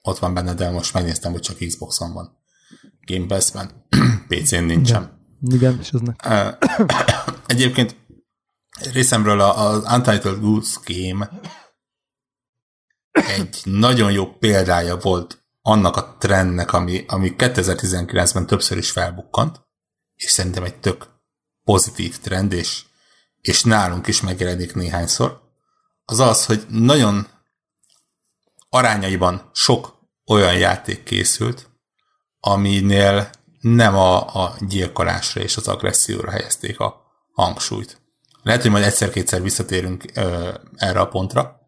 ott 0.03 0.19
van 0.19 0.35
benne, 0.35 0.55
de 0.55 0.71
most 0.71 0.95
megnéztem, 0.95 1.33
hogy 1.33 1.41
csak 1.41 1.57
Xbox-on 1.57 2.13
van. 2.13 2.39
Game 3.07 3.27
Pass-ben. 3.27 3.71
PC-n 4.29 4.65
nincsen. 4.65 5.03
Igen, 5.03 5.24
Igen 5.53 5.79
és 5.81 5.91
ez 5.91 6.01
ne. 6.01 6.15
Egyébként 7.47 7.97
részemről 8.93 9.41
az 9.41 9.93
Untitled 9.93 10.41
Goose 10.41 10.79
Game 10.85 11.31
egy 13.13 13.61
nagyon 13.65 14.13
jó 14.13 14.27
példája 14.27 14.97
volt 14.97 15.45
annak 15.63 15.97
a 15.97 16.17
trendnek, 16.19 16.73
ami, 16.73 17.05
ami 17.09 17.35
2019-ben 17.39 18.47
többször 18.47 18.79
is 18.79 18.91
felbukkant, 18.91 19.61
és 20.15 20.31
szerintem 20.31 20.65
egy 20.65 20.81
tök 20.81 21.07
pozitív 21.65 22.19
trend, 22.19 22.53
és, 22.53 22.85
és 23.41 23.63
nálunk 23.63 24.07
is 24.07 24.21
megjelenik 24.21 24.75
néhányszor, 24.75 25.43
az 26.05 26.21
az, 26.21 26.47
hogy 26.47 26.67
nagyon 26.69 27.27
arányaiban 28.69 29.51
sok 29.53 29.99
olyan 30.27 30.59
játék 30.59 31.03
készült, 31.03 31.71
aminél 32.41 33.31
nem 33.65 33.97
a, 33.97 34.43
a 34.45 34.57
gyilkolásra 34.69 35.41
és 35.41 35.57
az 35.57 35.69
agresszióra 35.69 36.31
helyezték 36.31 36.79
a 36.79 37.03
hangsúlyt. 37.33 38.01
Lehet, 38.43 38.63
hogy 38.63 38.71
majd 38.71 38.85
egyszer-kétszer 38.85 39.43
visszatérünk 39.43 40.05
ö, 40.15 40.55
erre 40.77 41.01
a 41.01 41.09
pontra, 41.09 41.61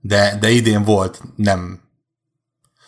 de, 0.00 0.36
de 0.40 0.50
idén 0.50 0.84
volt 0.84 1.22
nem 1.36 1.82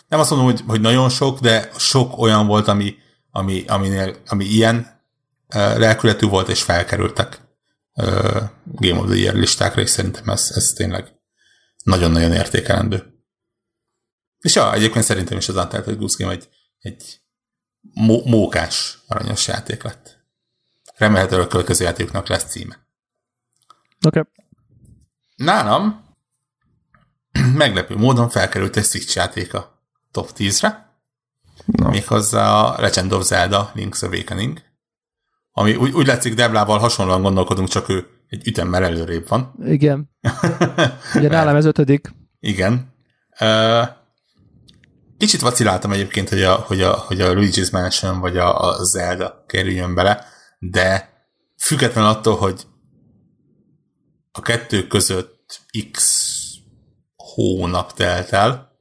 nem 0.08 0.20
azt 0.20 0.30
mondom, 0.30 0.48
hogy, 0.48 0.62
hogy 0.66 0.80
nagyon 0.80 1.08
sok, 1.08 1.40
de 1.40 1.70
sok 1.76 2.18
olyan 2.18 2.46
volt, 2.46 2.68
ami, 2.68 2.96
ami, 3.30 3.64
aminél, 3.66 4.16
ami 4.26 4.44
ilyen 4.44 4.76
uh, 5.54 5.78
lelkületű 5.78 6.26
volt, 6.26 6.48
és 6.48 6.62
felkerültek 6.62 7.40
uh, 7.94 8.42
Game 8.64 9.00
of 9.00 9.06
the 9.06 9.16
Year 9.16 9.34
listákra, 9.34 9.80
és 9.80 9.90
szerintem 9.90 10.28
ez, 10.28 10.50
ez 10.54 10.72
tényleg 10.76 11.14
nagyon-nagyon 11.82 12.32
értékelendő. 12.32 13.14
És 14.38 14.54
ja, 14.54 14.72
egyébként 14.72 15.04
szerintem 15.04 15.38
is 15.38 15.48
az 15.48 15.56
Untitled 15.56 15.98
Goose 15.98 16.16
Game 16.18 16.32
egy, 16.32 16.48
egy 16.78 17.20
mó- 17.94 18.24
mókás, 18.24 18.98
aranyos 19.08 19.48
játék 19.48 19.82
lett. 19.82 20.18
Remélhetőleg 20.96 21.44
a 21.44 21.48
következő 21.48 21.84
játéknak 21.84 22.28
lesz 22.28 22.44
címe. 22.44 22.86
Oké. 24.06 24.18
Okay. 24.18 24.32
Nálam 25.36 26.04
meglepő 27.54 27.96
módon 27.96 28.28
felkerült 28.28 28.76
egy 28.76 28.84
Switch 28.84 29.16
játék 29.16 29.54
a 29.54 29.80
top 30.10 30.30
10-re, 30.36 30.90
no. 31.66 31.88
méghozzá 31.88 32.50
a 32.50 32.80
Legend 32.80 33.12
of 33.12 33.24
Zelda 33.24 33.72
Link's 33.74 34.04
Awakening, 34.04 34.62
ami 35.52 35.74
úgy, 35.74 35.92
úgy 35.92 36.06
látszik 36.06 36.34
Deblával 36.34 36.78
hasonlóan 36.78 37.22
gondolkodunk, 37.22 37.68
csak 37.68 37.88
ő 37.88 38.06
egy 38.28 38.46
ütemmel 38.46 38.84
előrébb 38.84 39.28
van. 39.28 39.54
Igen. 39.64 40.10
Ugye 41.14 41.28
nálam 41.28 41.56
ez 41.56 41.64
ötödik. 41.64 42.14
Igen. 42.40 42.94
Kicsit 45.18 45.40
vaciláltam 45.40 45.92
egyébként, 45.92 46.28
hogy 46.28 46.42
a, 46.42 46.54
hogy 46.54 46.82
a, 46.82 46.92
hogy 46.92 47.20
a 47.20 47.32
Luigi's 47.32 47.72
Mansion 47.72 48.20
vagy 48.20 48.36
a, 48.36 48.60
a 48.60 48.84
Zelda 48.84 49.44
kerüljön 49.46 49.94
bele, 49.94 50.26
de 50.58 51.14
független 51.58 52.04
attól, 52.04 52.36
hogy 52.36 52.66
a 54.32 54.40
kettő 54.40 54.86
között 54.86 55.60
X 55.92 56.24
hónap 57.16 57.92
telt 57.92 58.32
el, 58.32 58.74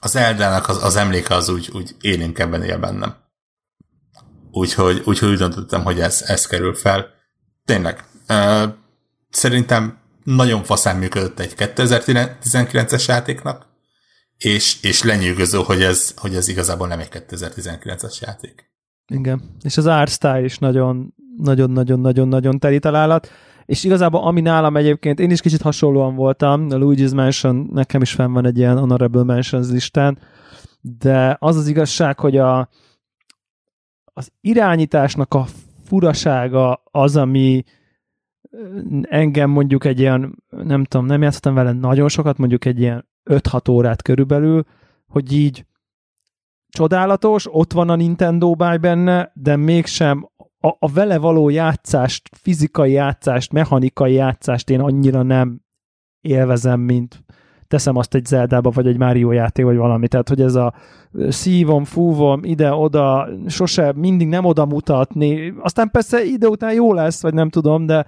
az 0.00 0.16
Eldának 0.16 0.68
az, 0.68 0.84
az 0.84 0.96
emléke 0.96 1.34
az 1.34 1.48
úgy, 1.48 1.70
úgy 1.72 1.96
élénkebben 2.00 2.62
él 2.62 2.78
bennem. 2.78 3.16
Úgyhogy, 4.50 5.02
úgyhogy 5.04 5.28
úgy 5.28 5.38
döntöttem, 5.38 5.82
hogy 5.82 6.00
ez, 6.00 6.22
ez 6.22 6.46
kerül 6.46 6.74
fel. 6.74 7.06
Tényleg, 7.64 8.04
szerintem 9.30 9.98
nagyon 10.24 10.62
faszán 10.62 10.96
működött 10.96 11.38
egy 11.38 11.54
2019-es 11.56 13.04
játéknak, 13.04 13.66
és, 14.44 14.82
és 14.82 15.02
lenyűgöző, 15.02 15.58
hogy 15.58 15.82
ez, 15.82 16.14
hogy 16.16 16.34
ez 16.34 16.48
igazából 16.48 16.86
nem 16.86 16.98
egy 16.98 17.08
2019-es 17.10 18.20
játék. 18.20 18.70
Igen, 19.12 19.42
és 19.62 19.76
az 19.76 19.86
art 19.86 20.24
is 20.42 20.58
nagyon, 20.58 21.14
nagyon-nagyon-nagyon-nagyon 21.36 22.58
teli 22.58 22.78
találat 22.78 23.30
és 23.70 23.84
igazából 23.84 24.22
ami 24.22 24.40
nálam 24.40 24.76
egyébként, 24.76 25.20
én 25.20 25.30
is 25.30 25.40
kicsit 25.40 25.62
hasonlóan 25.62 26.14
voltam, 26.14 26.66
a 26.70 26.74
Luigi's 26.74 27.14
Mansion 27.14 27.68
nekem 27.72 28.02
is 28.02 28.12
fenn 28.12 28.32
van 28.32 28.46
egy 28.46 28.58
ilyen 28.58 28.78
Honorable 28.78 29.22
Mentions 29.22 29.68
listán, 29.68 30.18
de 30.80 31.36
az 31.40 31.56
az 31.56 31.68
igazság, 31.68 32.20
hogy 32.20 32.36
a, 32.36 32.68
az 34.04 34.32
irányításnak 34.40 35.34
a 35.34 35.46
furasága 35.84 36.82
az, 36.84 37.16
ami 37.16 37.64
engem 39.02 39.50
mondjuk 39.50 39.84
egy 39.84 40.00
ilyen, 40.00 40.42
nem 40.48 40.84
tudom, 40.84 41.06
nem 41.06 41.22
játszottam 41.22 41.54
vele 41.54 41.72
nagyon 41.72 42.08
sokat, 42.08 42.38
mondjuk 42.38 42.64
egy 42.64 42.80
ilyen 42.80 43.08
5-6 43.30 43.70
órát 43.70 44.02
körülbelül, 44.02 44.64
hogy 45.06 45.32
így 45.32 45.64
csodálatos, 46.68 47.46
ott 47.50 47.72
van 47.72 47.88
a 47.88 47.94
Nintendo 47.94 48.54
báj 48.54 48.76
benne, 48.78 49.32
de 49.34 49.56
mégsem 49.56 50.28
a, 50.58 50.68
a 50.78 50.92
vele 50.92 51.18
való 51.18 51.48
játszást, 51.48 52.28
fizikai 52.32 52.92
játszást, 52.92 53.52
mechanikai 53.52 54.12
játszást 54.12 54.70
én 54.70 54.80
annyira 54.80 55.22
nem 55.22 55.60
élvezem, 56.20 56.80
mint 56.80 57.24
teszem 57.66 57.96
azt 57.96 58.14
egy 58.14 58.24
Zeldába, 58.24 58.70
vagy 58.70 58.86
egy 58.86 58.98
Mario 58.98 59.32
játék, 59.32 59.64
vagy 59.64 59.76
valami. 59.76 60.08
Tehát, 60.08 60.28
hogy 60.28 60.40
ez 60.40 60.54
a 60.54 60.74
szívom, 61.28 61.84
fúvom, 61.84 62.44
ide-oda, 62.44 63.28
sose, 63.46 63.92
mindig 63.92 64.28
nem 64.28 64.44
oda 64.44 64.66
mutatni. 64.66 65.54
Aztán 65.60 65.90
persze 65.90 66.24
ide 66.24 66.48
után 66.48 66.72
jó 66.72 66.92
lesz, 66.92 67.22
vagy 67.22 67.34
nem 67.34 67.48
tudom, 67.48 67.86
de 67.86 68.06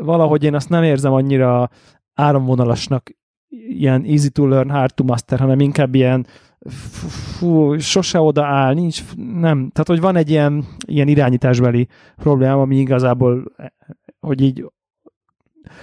valahogy 0.00 0.44
én 0.44 0.54
azt 0.54 0.68
nem 0.68 0.82
érzem 0.82 1.12
annyira 1.12 1.70
áramvonalasnak, 2.14 3.10
ilyen 3.48 4.04
easy 4.04 4.28
to 4.28 4.46
learn, 4.46 4.70
hard 4.70 4.94
to 4.94 5.04
master, 5.04 5.38
hanem 5.38 5.60
inkább 5.60 5.94
ilyen 5.94 6.26
fú, 7.38 7.78
sose 7.78 8.20
odaáll, 8.20 8.74
nincs, 8.74 9.02
nem. 9.16 9.70
Tehát, 9.70 9.86
hogy 9.86 10.00
van 10.00 10.16
egy 10.16 10.30
ilyen, 10.30 10.64
ilyen 10.86 11.08
irányításbeli 11.08 11.88
probléma, 12.16 12.60
ami 12.60 12.76
igazából, 12.76 13.44
hogy 14.20 14.40
így 14.40 14.64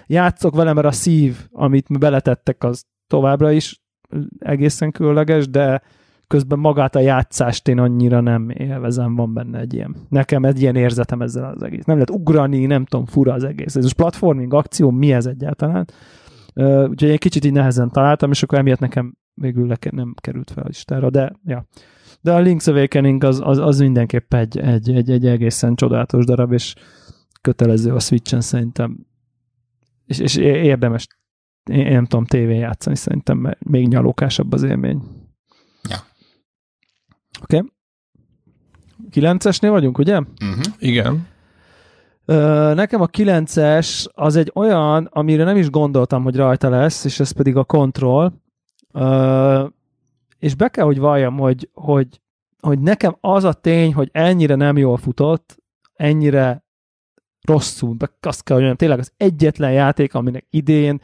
játszok 0.08 0.56
vele, 0.56 0.74
mert 0.74 0.88
a 0.88 0.92
szív, 0.92 1.38
amit 1.52 2.00
beletettek, 2.00 2.64
az 2.64 2.86
továbbra 3.08 3.52
is 3.52 3.82
egészen 4.40 4.92
különleges, 4.92 5.50
de 5.50 5.82
közben 6.28 6.60
magát 6.60 6.96
a 6.96 7.00
játszást 7.00 7.68
én 7.68 7.80
annyira 7.80 8.20
nem 8.20 8.50
élvezem, 8.50 9.16
van 9.16 9.34
benne 9.34 9.60
egy 9.60 9.74
ilyen. 9.74 9.96
Nekem 10.10 10.46
egy 10.46 10.62
ilyen 10.62 10.76
érzetem 10.76 11.22
ezzel 11.22 11.54
az 11.56 11.64
egész. 11.64 11.84
Nem 11.84 11.96
lehet 11.96 12.10
ugrani, 12.10 12.66
nem 12.66 12.86
tudom, 12.86 13.06
fura 13.06 13.34
az 13.34 13.44
egész. 13.44 13.76
Ez 13.76 13.84
most 13.84 13.96
platforming, 13.96 14.54
akció, 14.54 14.92
mi 14.92 15.14
ez 15.14 15.26
egyáltalán? 15.26 15.88
Uh, 16.56 16.90
úgyhogy 16.90 17.10
egy 17.10 17.20
kicsit 17.20 17.46
így 17.46 17.52
nehezen 17.52 17.92
találtam, 17.92 18.32
és 18.32 18.44
akkor 18.44 18.58
emiatt 18.58 18.80
nekem 18.80 19.18
végül 19.34 19.68
le, 19.68 19.78
nem 19.90 20.14
került 20.22 20.52
fel 20.52 20.64
a 20.64 20.68
listára, 20.68 21.10
de 21.10 21.36
ja. 21.46 21.68
De 22.22 22.34
a 22.34 22.42
Link's 22.42 22.68
Awakening 22.68 23.24
az, 23.24 23.42
az, 23.44 23.58
az 23.58 23.80
mindenképp 23.80 24.34
egy, 24.34 24.58
egy, 24.58 24.90
egy, 24.90 25.10
egy 25.10 25.26
egészen 25.26 25.76
csodálatos 25.76 26.26
darab, 26.26 26.52
és 26.52 26.76
kötelező 27.42 27.94
a 27.94 28.00
Switch-en 28.00 28.42
szerintem. 28.42 29.06
És, 30.06 30.20
és 30.20 30.36
érdemes, 30.36 31.08
én 31.72 31.92
nem 31.92 32.06
tudom, 32.06 32.26
tévén 32.26 32.60
játszani 32.60 32.96
szerintem, 32.96 33.38
mert 33.38 33.64
még 33.64 33.88
nyalókásabb 33.88 34.54
az 34.54 34.64
élmény. 34.64 35.02
Ja. 35.90 35.98
Oké. 37.42 37.58
Okay. 37.58 37.70
Kilencesnél 39.10 39.72
vagyunk, 39.72 39.98
ugye? 39.98 40.20
Uh-huh. 40.20 40.64
Igen. 40.80 41.28
Nekem 42.26 43.02
a 43.02 43.08
9-es 43.08 44.06
az 44.14 44.36
egy 44.36 44.52
olyan, 44.56 45.10
amire 45.12 45.44
nem 45.44 45.58
is 45.58 45.70
gondoltam, 45.70 46.24
hogy 46.24 46.36
rajta 46.36 46.70
lesz, 46.70 47.06
és 47.06 47.20
ez 47.20 47.32
pedig 47.32 47.56
a 47.56 47.64
Control. 47.64 48.34
És 50.40 50.56
be 50.56 50.68
kell, 50.68 50.86
hogy 50.86 51.00
valljam, 51.00 51.38
hogy, 51.38 51.70
hogy, 51.74 52.22
hogy 52.60 52.80
nekem 52.80 53.18
az 53.20 53.44
a 53.44 53.54
tény, 53.54 53.94
hogy 53.94 54.10
ennyire 54.12 54.56
nem 54.56 54.78
jól 54.78 54.98
futott, 54.98 55.58
ennyire 55.94 56.64
rosszul, 57.42 57.96
de 57.98 58.10
azt 58.20 58.44
kell, 58.44 58.56
hogy 58.56 58.66
olyan 58.66 58.78
tényleg 58.78 59.00
az 59.00 59.14
egyetlen 59.18 59.72
játék, 59.72 60.14
aminek 60.14 60.46
idén 60.50 61.02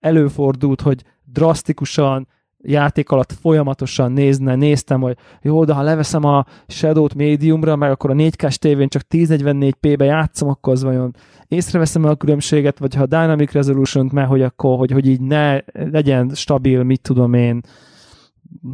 előfordult, 0.00 0.80
hogy 0.80 1.04
drasztikusan 1.24 2.28
játék 2.62 3.10
alatt 3.10 3.32
folyamatosan 3.32 4.12
nézne, 4.12 4.54
néztem, 4.54 5.00
hogy 5.00 5.16
jó, 5.42 5.64
de 5.64 5.72
ha 5.72 5.82
leveszem 5.82 6.24
a 6.24 6.44
Shadow-t 6.66 7.14
médiumra, 7.14 7.76
meg 7.76 7.90
akkor 7.90 8.10
a 8.10 8.14
4K-s 8.14 8.58
tévén 8.58 8.88
csak 8.88 9.02
1044p-be 9.10 10.04
játszom, 10.04 10.48
akkor 10.48 10.72
az 10.72 10.82
vajon 10.82 11.14
észreveszem 11.48 12.04
a 12.04 12.14
különbséget, 12.14 12.78
vagy 12.78 12.94
ha 12.94 13.02
a 13.02 13.06
Dynamic 13.06 13.52
Resolution-t, 13.52 14.12
mert 14.12 14.28
hogy 14.28 14.42
akkor, 14.42 14.78
hogy, 14.78 14.90
hogy 14.90 15.06
így 15.06 15.20
ne 15.20 15.58
legyen 15.72 16.30
stabil, 16.34 16.82
mit 16.82 17.00
tudom 17.00 17.34
én, 17.34 17.60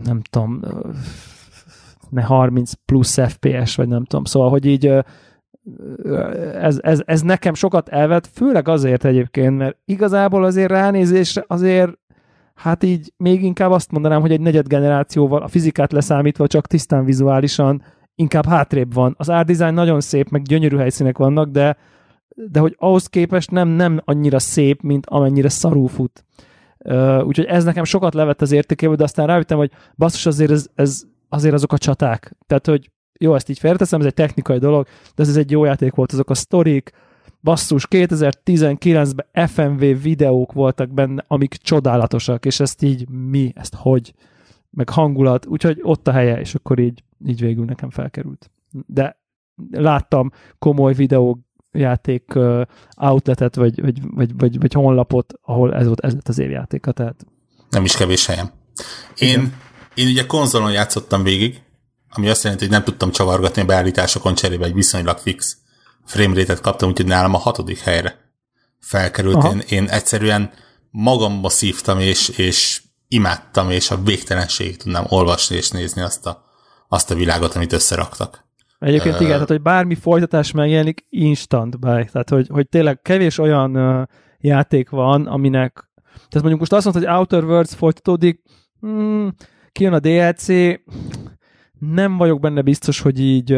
nem 0.04 0.20
tudom, 0.30 0.60
ne 2.10 2.22
30 2.22 2.72
plusz 2.84 3.18
FPS, 3.28 3.74
vagy 3.74 3.88
nem 3.88 4.04
tudom, 4.04 4.24
szóval, 4.24 4.50
hogy 4.50 4.66
így 4.66 4.92
ez, 6.54 6.78
ez, 6.80 7.02
ez 7.04 7.20
nekem 7.20 7.54
sokat 7.54 7.88
elvet, 7.88 8.26
főleg 8.32 8.68
azért 8.68 9.04
egyébként, 9.04 9.56
mert 9.56 9.76
igazából 9.84 10.44
azért 10.44 10.70
ránézésre 10.70 11.44
azért 11.46 11.98
hát 12.58 12.82
így 12.82 13.12
még 13.16 13.42
inkább 13.42 13.70
azt 13.70 13.90
mondanám, 13.90 14.20
hogy 14.20 14.32
egy 14.32 14.40
negyed 14.40 14.66
generációval 14.66 15.42
a 15.42 15.48
fizikát 15.48 15.92
leszámítva 15.92 16.46
csak 16.46 16.66
tisztán 16.66 17.04
vizuálisan 17.04 17.82
inkább 18.14 18.46
hátrébb 18.46 18.94
van. 18.94 19.14
Az 19.18 19.28
art 19.28 19.46
design 19.46 19.74
nagyon 19.74 20.00
szép, 20.00 20.28
meg 20.28 20.42
gyönyörű 20.42 20.76
helyszínek 20.76 21.18
vannak, 21.18 21.48
de, 21.48 21.76
de 22.28 22.60
hogy 22.60 22.74
ahhoz 22.78 23.06
képest 23.06 23.50
nem, 23.50 23.68
nem 23.68 24.00
annyira 24.04 24.38
szép, 24.38 24.82
mint 24.82 25.06
amennyire 25.06 25.48
szarú 25.48 25.86
fut. 25.86 26.24
Uh, 26.78 27.26
úgyhogy 27.26 27.44
ez 27.44 27.64
nekem 27.64 27.84
sokat 27.84 28.14
levett 28.14 28.42
az 28.42 28.52
értékéből, 28.52 28.96
de 28.96 29.04
aztán 29.04 29.26
rájöttem, 29.26 29.58
hogy 29.58 29.70
basszus 29.96 30.26
azért 30.26 30.50
ez, 30.50 30.66
ez 30.74 31.02
azért 31.28 31.54
azok 31.54 31.72
a 31.72 31.78
csaták. 31.78 32.36
Tehát, 32.46 32.66
hogy 32.66 32.90
jó, 33.20 33.34
ezt 33.34 33.48
így 33.48 33.58
félreteszem, 33.58 34.00
ez 34.00 34.06
egy 34.06 34.14
technikai 34.14 34.58
dolog, 34.58 34.86
de 35.14 35.22
ez 35.22 35.36
egy 35.36 35.50
jó 35.50 35.64
játék 35.64 35.94
volt, 35.94 36.12
azok 36.12 36.30
a 36.30 36.34
sztorik, 36.34 36.90
basszus, 37.40 37.86
2019-ben 37.90 39.48
FMV 39.48 40.02
videók 40.02 40.52
voltak 40.52 40.90
benne, 40.90 41.24
amik 41.26 41.54
csodálatosak, 41.54 42.46
és 42.46 42.60
ezt 42.60 42.82
így 42.82 43.08
mi, 43.08 43.52
ezt 43.56 43.74
hogy, 43.74 44.14
meg 44.70 44.88
hangulat, 44.88 45.46
úgyhogy 45.46 45.78
ott 45.82 46.08
a 46.08 46.12
helye, 46.12 46.40
és 46.40 46.54
akkor 46.54 46.78
így, 46.78 47.02
így 47.26 47.40
végül 47.40 47.64
nekem 47.64 47.90
felkerült. 47.90 48.50
De 48.86 49.20
láttam 49.70 50.32
komoly 50.58 50.94
videó 50.94 51.38
játék 51.72 52.32
uh, 52.34 52.62
outletet, 52.96 53.54
vagy, 53.54 53.80
vagy, 53.80 54.00
vagy, 54.14 54.36
vagy, 54.36 54.58
vagy 54.60 54.72
honlapot, 54.72 55.34
ahol 55.42 55.74
ez 55.74 55.86
volt 55.86 56.00
ez 56.00 56.12
lett 56.12 56.28
az 56.28 56.38
évjátéka, 56.38 56.92
tehát 56.92 57.26
nem 57.70 57.84
is 57.84 57.96
kevés 57.96 58.26
helyem. 58.26 58.50
Én, 59.18 59.52
én 59.94 60.08
ugye 60.08 60.26
konzolon 60.26 60.72
játszottam 60.72 61.22
végig, 61.22 61.60
ami 62.08 62.28
azt 62.28 62.42
jelenti, 62.42 62.64
hogy 62.64 62.74
nem 62.74 62.84
tudtam 62.84 63.10
csavargatni 63.10 63.62
a 63.62 63.64
beállításokon 63.64 64.34
cserébe 64.34 64.64
egy 64.64 64.74
viszonylag 64.74 65.18
fix 65.18 65.56
framerate-et 66.08 66.60
kaptam, 66.60 66.88
úgyhogy 66.88 67.06
nálam 67.06 67.34
a 67.34 67.38
hatodik 67.38 67.78
helyre 67.78 68.32
felkerült. 68.80 69.44
Én, 69.44 69.62
én 69.68 69.88
egyszerűen 69.88 70.50
magamba 70.90 71.48
szívtam, 71.48 71.98
és, 71.98 72.28
és 72.28 72.82
imádtam, 73.08 73.70
és 73.70 73.90
a 73.90 74.02
végtelenség 74.02 74.76
tudnám 74.76 75.04
olvasni 75.08 75.56
és 75.56 75.70
nézni 75.70 76.02
azt 76.02 76.26
a, 76.26 76.44
azt 76.88 77.10
a 77.10 77.14
világot, 77.14 77.54
amit 77.54 77.72
összeraktak. 77.72 78.46
Egyébként 78.78 79.14
uh, 79.14 79.20
igen, 79.20 79.32
tehát 79.32 79.48
hogy 79.48 79.62
bármi 79.62 79.94
folytatás 79.94 80.52
megjelenik, 80.52 81.06
instant 81.08 81.78
buy. 81.78 82.04
Tehát, 82.04 82.28
hogy, 82.28 82.46
hogy 82.48 82.68
tényleg 82.68 83.00
kevés 83.02 83.38
olyan 83.38 83.76
uh, 83.76 84.06
játék 84.38 84.90
van, 84.90 85.26
aminek 85.26 85.88
tehát 86.28 86.48
mondjuk 86.48 86.58
most 86.58 86.72
azt 86.72 86.84
mondta, 86.84 87.10
hogy 87.10 87.18
Outer 87.18 87.44
Worlds 87.44 87.74
folytatódik, 87.74 88.42
hmm, 88.80 89.34
kijön 89.72 89.92
a 89.92 89.98
DLC, 89.98 90.46
nem 91.78 92.16
vagyok 92.16 92.40
benne 92.40 92.62
biztos, 92.62 93.00
hogy 93.00 93.20
így, 93.20 93.56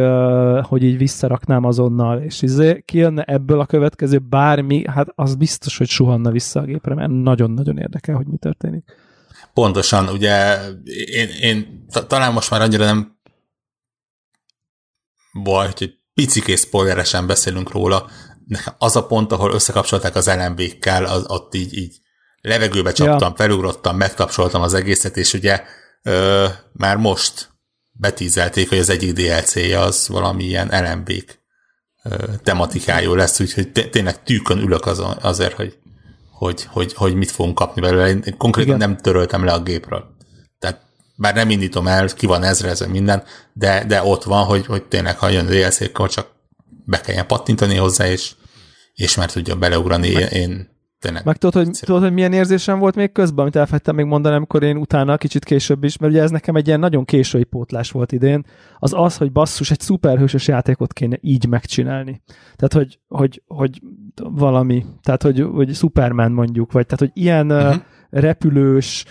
hogy 0.63 0.83
így 0.83 0.97
visszaraknám 0.97 1.65
azonnal, 1.65 2.23
és 2.23 2.43
izé, 2.43 2.83
kijönne 2.85 3.23
ebből 3.23 3.61
a 3.61 3.67
következő 3.67 4.19
bármi, 4.19 4.85
hát 4.89 5.09
az 5.15 5.35
biztos, 5.35 5.79
hogy 5.79 5.89
suhanna 5.89 6.31
vissza 6.31 6.61
a 6.61 6.65
gépre, 6.65 6.95
mert 6.95 7.11
nagyon-nagyon 7.11 7.79
érdekel, 7.79 8.17
hogy 8.17 8.27
mi 8.27 8.37
történik. 8.37 8.85
Pontosan, 9.55 10.09
ugye 10.09 10.59
én, 11.05 11.29
én 11.41 11.87
talán 12.07 12.33
most 12.33 12.51
már 12.51 12.61
annyira 12.61 12.85
nem 12.85 13.19
vagy, 15.33 15.79
hogy 15.79 15.99
picikés 16.15 16.61
spoileresen 16.61 17.27
beszélünk 17.27 17.73
róla, 17.73 18.07
az 18.79 18.97
a 18.97 19.07
pont, 19.07 19.33
ahol 19.33 19.53
összekapcsolták 19.53 20.15
az 20.15 20.31
LMB-kkel, 20.35 21.05
az, 21.05 21.25
ott 21.29 21.55
így, 21.55 21.77
így 21.77 22.01
levegőbe 22.41 22.93
csaptam, 22.93 23.29
ja. 23.29 23.37
felugrottam, 23.37 23.97
megkapcsoltam 23.97 24.63
az 24.63 24.75
egészet, 24.75 25.17
és 25.17 25.33
ugye 25.33 25.63
ö, 26.03 26.47
már 26.73 26.97
most 26.97 27.50
betízelték, 28.01 28.69
hogy 28.69 28.79
az 28.79 28.91
egyik 28.91 29.13
DLC-je 29.13 29.79
az 29.79 30.09
valami 30.09 30.45
ilyen 30.45 30.69
lmb 30.71 31.11
tematikájú 32.43 33.15
lesz, 33.15 33.41
úgyhogy 33.41 33.71
tényleg 33.91 34.23
tűkön 34.23 34.59
ülök 34.59 34.87
azon, 34.87 35.17
azért, 35.21 35.53
hogy, 35.53 35.79
hogy, 36.33 36.67
hogy, 36.71 36.95
hogy 36.95 37.15
mit 37.15 37.31
fogunk 37.31 37.55
kapni 37.55 37.81
belőle. 37.81 38.09
Én 38.09 38.37
konkrétan 38.37 38.77
Igen. 38.77 38.89
nem 38.89 38.99
töröltem 38.99 39.45
le 39.45 39.53
a 39.53 39.63
gépről. 39.63 40.05
Tehát 40.59 40.81
bár 41.17 41.35
nem 41.35 41.51
indítom 41.51 41.87
el, 41.87 42.09
ki 42.09 42.27
van 42.27 42.43
ezre, 42.43 42.87
minden, 42.87 43.23
de, 43.53 43.85
de 43.85 44.03
ott 44.03 44.25
van, 44.25 44.45
hogy, 44.45 44.67
hogy 44.67 44.83
tényleg, 44.83 45.19
ha 45.19 45.29
jön 45.29 45.47
a 45.47 45.49
DLC, 45.49 45.81
akkor 45.81 46.11
csak 46.11 46.29
be 46.85 47.01
kelljen 47.01 47.27
pattintani 47.27 47.77
hozzá, 47.77 48.07
és, 48.09 48.33
és 48.95 49.17
már 49.17 49.33
tudja 49.33 49.57
beleugrani. 49.57 50.09
Én 50.33 50.70
Tényleg. 51.01 51.25
Meg 51.25 51.37
tudod 51.37 51.65
hogy, 51.65 51.79
tudod, 51.81 52.03
hogy 52.03 52.13
milyen 52.13 52.33
érzésem 52.33 52.79
volt 52.79 52.95
még 52.95 53.13
közben, 53.13 53.41
amit 53.41 53.57
elfettem 53.57 53.95
még 53.95 54.05
mondani, 54.05 54.35
amikor 54.35 54.63
én 54.63 54.77
utána 54.77 55.17
kicsit 55.17 55.45
később 55.45 55.85
is, 55.85 55.97
mert 55.97 56.13
ugye 56.13 56.23
ez 56.23 56.31
nekem 56.31 56.57
egy 56.57 56.67
ilyen 56.67 56.81
nagyon 56.81 57.05
késői 57.05 57.45
pótlás 57.45 57.91
volt 57.91 58.13
idén, 58.13 58.47
az 58.79 58.93
az, 58.97 59.17
hogy 59.17 59.33
basszus, 59.33 59.71
egy 59.71 59.81
szuperhősös 59.81 60.49
játékot 60.49 60.93
kéne 60.93 61.19
így 61.21 61.49
megcsinálni. 61.49 62.23
Tehát, 62.57 62.73
hogy, 62.73 62.99
hogy, 63.09 63.43
hogy 63.47 63.81
valami, 64.15 64.85
tehát, 65.03 65.23
hogy, 65.23 65.41
hogy 65.41 65.75
Superman 65.75 66.33
mondjuk, 66.33 66.73
vagy 66.73 66.87
tehát, 66.87 67.01
hogy 67.01 67.23
ilyen 67.23 67.51
uh-huh. 67.51 67.83
repülős, 68.11 69.05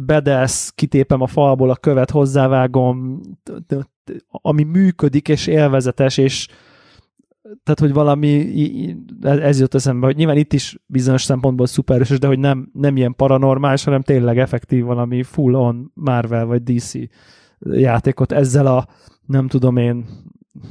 bedesz, 0.00 0.70
kitépem 0.74 1.20
a 1.20 1.26
falból 1.26 1.70
a 1.70 1.76
követ, 1.76 2.10
hozzávágom, 2.10 3.20
ami 4.28 4.62
működik 4.62 5.28
és 5.28 5.46
élvezetes, 5.46 6.16
és 6.16 6.48
tehát, 7.62 7.80
hogy 7.80 7.92
valami, 7.92 8.50
ez 9.22 9.58
jött 9.58 9.74
eszembe, 9.74 10.06
hogy 10.06 10.16
nyilván 10.16 10.36
itt 10.36 10.52
is 10.52 10.78
bizonyos 10.86 11.22
szempontból 11.22 11.66
szuperös, 11.66 12.18
de 12.18 12.26
hogy 12.26 12.38
nem, 12.38 12.70
nem 12.72 12.96
ilyen 12.96 13.14
paranormális, 13.14 13.84
hanem 13.84 14.02
tényleg 14.02 14.38
effektív 14.38 14.84
valami 14.84 15.22
full-on 15.22 15.90
Marvel 15.94 16.44
vagy 16.44 16.62
DC 16.62 16.92
játékot 17.58 18.32
ezzel 18.32 18.66
a, 18.66 18.86
nem 19.26 19.48
tudom 19.48 19.76
én, 19.76 20.04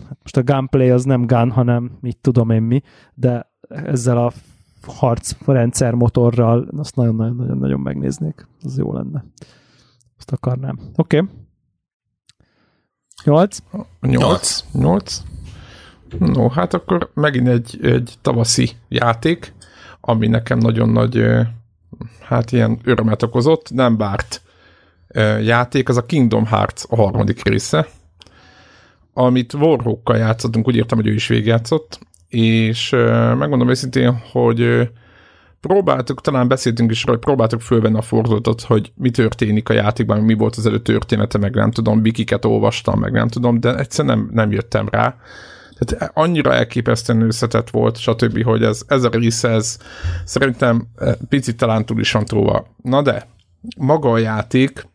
hát 0.08 0.18
most 0.22 0.38
a 0.38 0.44
gunplay 0.44 0.90
az 0.90 1.04
nem 1.04 1.26
gun, 1.26 1.52
hanem 1.52 1.92
mit 2.02 2.18
tudom 2.18 2.50
én 2.50 2.62
mi, 2.62 2.82
de 3.14 3.52
ezzel 3.68 4.18
a 4.18 4.32
harcrendszer 4.88 5.94
motorral 5.94 6.68
azt 6.78 6.96
nagyon-nagyon 6.96 7.80
megnéznék. 7.80 8.48
Az 8.62 8.78
jó 8.78 8.94
lenne. 8.94 9.26
Azt 10.18 10.32
akarnám. 10.32 10.80
Oké. 10.96 11.18
Okay. 11.18 11.30
Nyolc? 13.24 13.58
Nyolc. 14.02 14.64
Nyolc. 14.72 15.22
No, 16.20 16.50
hát 16.50 16.74
akkor 16.74 17.10
megint 17.14 17.48
egy, 17.48 17.80
egy 17.82 18.14
tavaszi 18.22 18.70
játék, 18.90 19.54
ami 20.02 20.28
nekem 20.28 20.58
nagyon 20.58 20.90
nagy, 20.90 21.26
hát 22.22 22.52
ilyen 22.52 22.80
örömet 22.84 23.24
okozott, 23.24 23.72
nem 23.72 23.98
bárt 23.98 24.42
játék, 25.42 25.90
az 25.90 25.98
a 25.98 26.06
Kingdom 26.06 26.46
Hearts 26.46 26.84
a 26.90 26.96
harmadik 26.96 27.44
része, 27.44 27.88
amit 29.14 29.54
Warhawkkal 29.54 30.18
játszottunk, 30.18 30.68
úgy 30.68 30.76
értem, 30.76 30.98
hogy 30.98 31.08
ő 31.08 31.14
is 31.14 31.28
végigjátszott, 31.28 32.00
és 32.30 32.90
megmondom 33.38 33.70
őszintén, 33.70 34.18
hogy 34.32 34.90
próbáltuk, 35.62 36.22
talán 36.22 36.48
beszéltünk 36.48 36.92
is 36.92 37.04
róla, 37.04 37.20
próbáltuk 37.20 37.62
fölvenni 37.62 37.98
a 37.98 38.02
fordulatot, 38.02 38.62
hogy 38.62 38.92
mi 38.96 39.10
történik 39.12 39.70
a 39.70 39.74
játékban, 39.74 40.22
mi 40.22 40.34
volt 40.34 40.56
az 40.56 40.66
előtt 40.66 40.84
története, 40.84 41.38
meg 41.38 41.56
nem 41.56 41.72
tudom, 41.72 42.02
bikiket 42.02 42.46
olvastam, 42.46 43.00
meg 43.00 43.12
nem 43.12 43.28
tudom, 43.28 43.60
de 43.60 43.78
egyszerűen 43.78 44.18
nem, 44.18 44.30
nem 44.32 44.52
jöttem 44.52 44.88
rá. 44.90 45.16
Tehát 45.84 46.12
annyira 46.14 46.54
elképesztően 46.54 47.22
összetett 47.22 47.70
volt, 47.70 47.98
stb., 47.98 48.44
hogy 48.44 48.64
ez, 48.64 48.82
ez 48.88 49.04
a 49.04 49.10
rész, 49.10 49.44
ez 49.44 49.78
szerintem 50.26 50.88
eh, 50.96 51.14
picit 51.30 51.58
talán 51.58 51.86
túl 51.86 52.00
is 52.00 52.12
van 52.12 52.26
túlva. 52.26 52.68
Na 52.82 53.02
de, 53.02 53.28
maga 53.78 54.12
a 54.12 54.18
játék, 54.18 54.88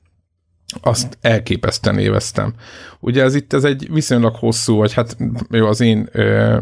azt 0.80 1.18
elképesztően 1.20 1.98
éveztem. 1.98 2.54
Ugye 3.00 3.22
ez 3.22 3.34
itt 3.34 3.52
ez 3.52 3.64
egy 3.64 3.88
viszonylag 3.92 4.34
hosszú, 4.34 4.76
vagy 4.76 4.92
hát 4.92 5.16
jó, 5.50 5.66
az 5.66 5.80
én 5.80 6.08
ö, 6.12 6.60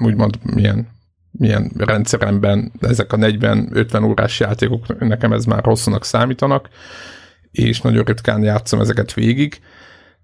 úgymond 0.00 0.38
milyen, 0.42 0.88
milyen 1.30 1.72
rendszeremben 1.76 2.72
ezek 2.80 3.12
a 3.12 3.16
40-50 3.16 4.04
órás 4.04 4.40
játékok 4.40 4.98
nekem 4.98 5.32
ez 5.32 5.44
már 5.44 5.64
hosszúnak 5.64 6.04
számítanak, 6.04 6.68
és 7.50 7.80
nagyon 7.80 8.04
ritkán 8.04 8.42
játszom 8.42 8.80
ezeket 8.80 9.14
végig, 9.14 9.60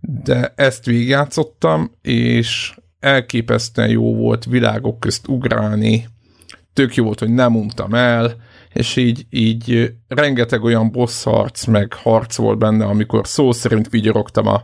de 0.01 0.53
ezt 0.57 0.85
végigjátszottam, 0.85 1.91
és 2.03 2.75
elképesztően 3.03 3.89
jó 3.89 4.15
volt 4.15 4.45
világok 4.45 5.01
közt 5.01 5.29
ugrálni, 5.29 6.09
tök 6.73 6.95
jó 6.95 7.05
volt, 7.05 7.19
hogy 7.19 7.31
nem 7.31 7.57
untam 7.57 7.95
el, 7.95 8.37
és 8.73 8.97
így, 8.97 9.27
így 9.31 9.93
rengeteg 10.09 10.63
olyan 10.63 10.91
boss 10.91 11.23
harc, 11.23 11.65
meg 11.65 11.93
harc 11.93 12.37
volt 12.37 12.59
benne, 12.59 12.85
amikor 12.85 13.27
szó 13.27 13.53
szerint 13.53 13.89
vigyorogtam 13.89 14.47
a 14.47 14.63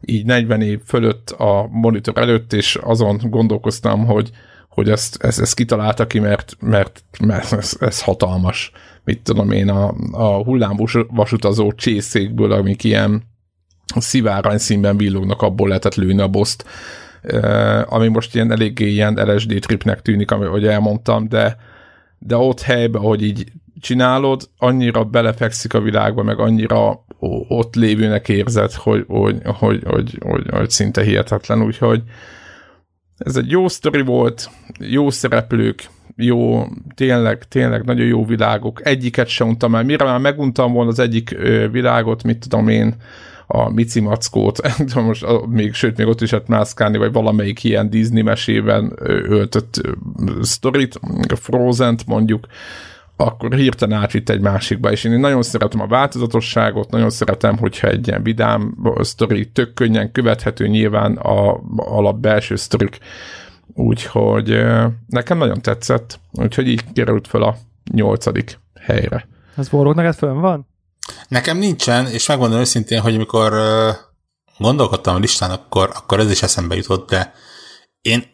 így 0.00 0.24
40 0.24 0.60
év 0.60 0.80
fölött 0.84 1.30
a 1.30 1.68
monitor 1.70 2.18
előtt, 2.18 2.52
és 2.52 2.78
azon 2.82 3.20
gondolkoztam, 3.22 4.04
hogy 4.04 4.30
hogy 4.68 4.88
ezt, 4.88 5.22
ezt, 5.22 5.40
ezt 5.40 5.54
kitalálta 5.54 6.06
ki, 6.06 6.18
mert, 6.18 6.56
mert, 6.60 7.02
mert 7.24 7.52
ez, 7.52 7.76
ez 7.80 8.02
hatalmas. 8.02 8.72
Mit 9.04 9.22
tudom 9.22 9.50
én, 9.50 9.68
a, 9.68 9.94
a 10.10 10.42
hullámvasutazó 10.42 11.72
csészékből, 11.72 12.52
amik 12.52 12.84
ilyen 12.84 13.22
szivárany 13.96 14.58
színben 14.58 14.96
villognak, 14.96 15.42
abból 15.42 15.68
lehetett 15.68 15.94
lőni 15.94 16.20
a 16.20 16.28
boszt, 16.28 16.64
ami 17.84 18.08
most 18.08 18.34
ilyen 18.34 18.50
eléggé 18.50 18.86
ilyen 18.86 19.14
LSD 19.14 19.58
tripnek 19.60 20.02
tűnik, 20.02 20.30
ahogy 20.30 20.66
elmondtam, 20.66 21.28
de, 21.28 21.56
de 22.18 22.36
ott 22.36 22.60
helyben, 22.60 23.02
hogy 23.02 23.22
így 23.22 23.44
csinálod, 23.80 24.48
annyira 24.58 25.04
belefekszik 25.04 25.74
a 25.74 25.80
világba, 25.80 26.22
meg 26.22 26.38
annyira 26.38 27.04
ott 27.48 27.74
lévőnek 27.74 28.28
érzed, 28.28 28.72
hogy, 28.72 29.04
hogy, 29.08 29.36
hogy, 29.44 29.82
hogy, 29.84 30.18
hogy, 30.20 30.44
hogy 30.50 30.70
szinte 30.70 31.02
hihetetlen, 31.02 31.62
úgyhogy 31.62 32.02
ez 33.18 33.36
egy 33.36 33.50
jó 33.50 33.68
sztori 33.68 34.02
volt, 34.02 34.50
jó 34.78 35.10
szereplők, 35.10 35.88
jó, 36.16 36.66
tényleg, 36.94 37.48
tényleg 37.48 37.84
nagyon 37.84 38.06
jó 38.06 38.24
világok. 38.24 38.86
Egyiket 38.86 39.28
sem 39.28 39.48
untam 39.48 39.74
el. 39.74 39.82
Mire 39.82 40.04
már 40.04 40.18
meguntam 40.18 40.72
volna 40.72 40.90
az 40.90 40.98
egyik 40.98 41.30
világot, 41.70 42.22
mit 42.22 42.38
tudom 42.38 42.68
én, 42.68 42.94
a 43.54 43.70
Mici 43.70 44.00
Mackót, 44.00 44.60
most 44.94 45.26
még, 45.46 45.74
sőt, 45.74 45.96
még 45.96 46.06
ott 46.06 46.20
is 46.20 46.30
lehet 46.30 46.48
mászkálni, 46.48 46.98
vagy 46.98 47.12
valamelyik 47.12 47.64
ilyen 47.64 47.90
Disney 47.90 48.22
mesében 48.22 48.92
öltött 49.04 49.80
sztorit, 50.40 51.00
Frozen-t 51.40 52.06
mondjuk, 52.06 52.46
akkor 53.16 53.54
hirtelen 53.54 54.00
átvitt 54.00 54.28
egy 54.28 54.40
másikba, 54.40 54.90
és 54.90 55.04
én 55.04 55.20
nagyon 55.20 55.42
szeretem 55.42 55.80
a 55.80 55.86
változatosságot, 55.86 56.90
nagyon 56.90 57.10
szeretem, 57.10 57.58
hogyha 57.58 57.88
egy 57.88 58.08
ilyen 58.08 58.22
vidám 58.22 58.76
sztori 59.00 59.50
tök 59.50 59.74
könnyen 59.74 60.12
követhető 60.12 60.66
nyilván 60.66 61.16
a 61.16 61.60
alap 61.76 62.18
belső 62.18 62.56
sztorik, 62.56 62.98
úgyhogy 63.74 64.64
nekem 65.06 65.38
nagyon 65.38 65.60
tetszett, 65.60 66.20
úgyhogy 66.32 66.68
így 66.68 66.92
került 66.92 67.26
fel 67.26 67.42
a 67.42 67.56
nyolcadik 67.90 68.58
helyre. 68.80 69.28
Ez 69.56 69.68
forró 69.68 69.92
neked 69.92 70.14
fönn 70.14 70.40
van? 70.40 70.66
Nekem 71.28 71.56
nincsen, 71.56 72.06
és 72.06 72.26
megmondom 72.26 72.58
őszintén, 72.58 73.00
hogy 73.00 73.14
amikor 73.14 73.54
gondolkodtam 74.58 75.14
a 75.14 75.18
listán, 75.18 75.50
akkor, 75.50 75.90
akkor 75.94 76.20
ez 76.20 76.30
is 76.30 76.42
eszembe 76.42 76.74
jutott, 76.74 77.08
de 77.08 77.32
én 78.00 78.30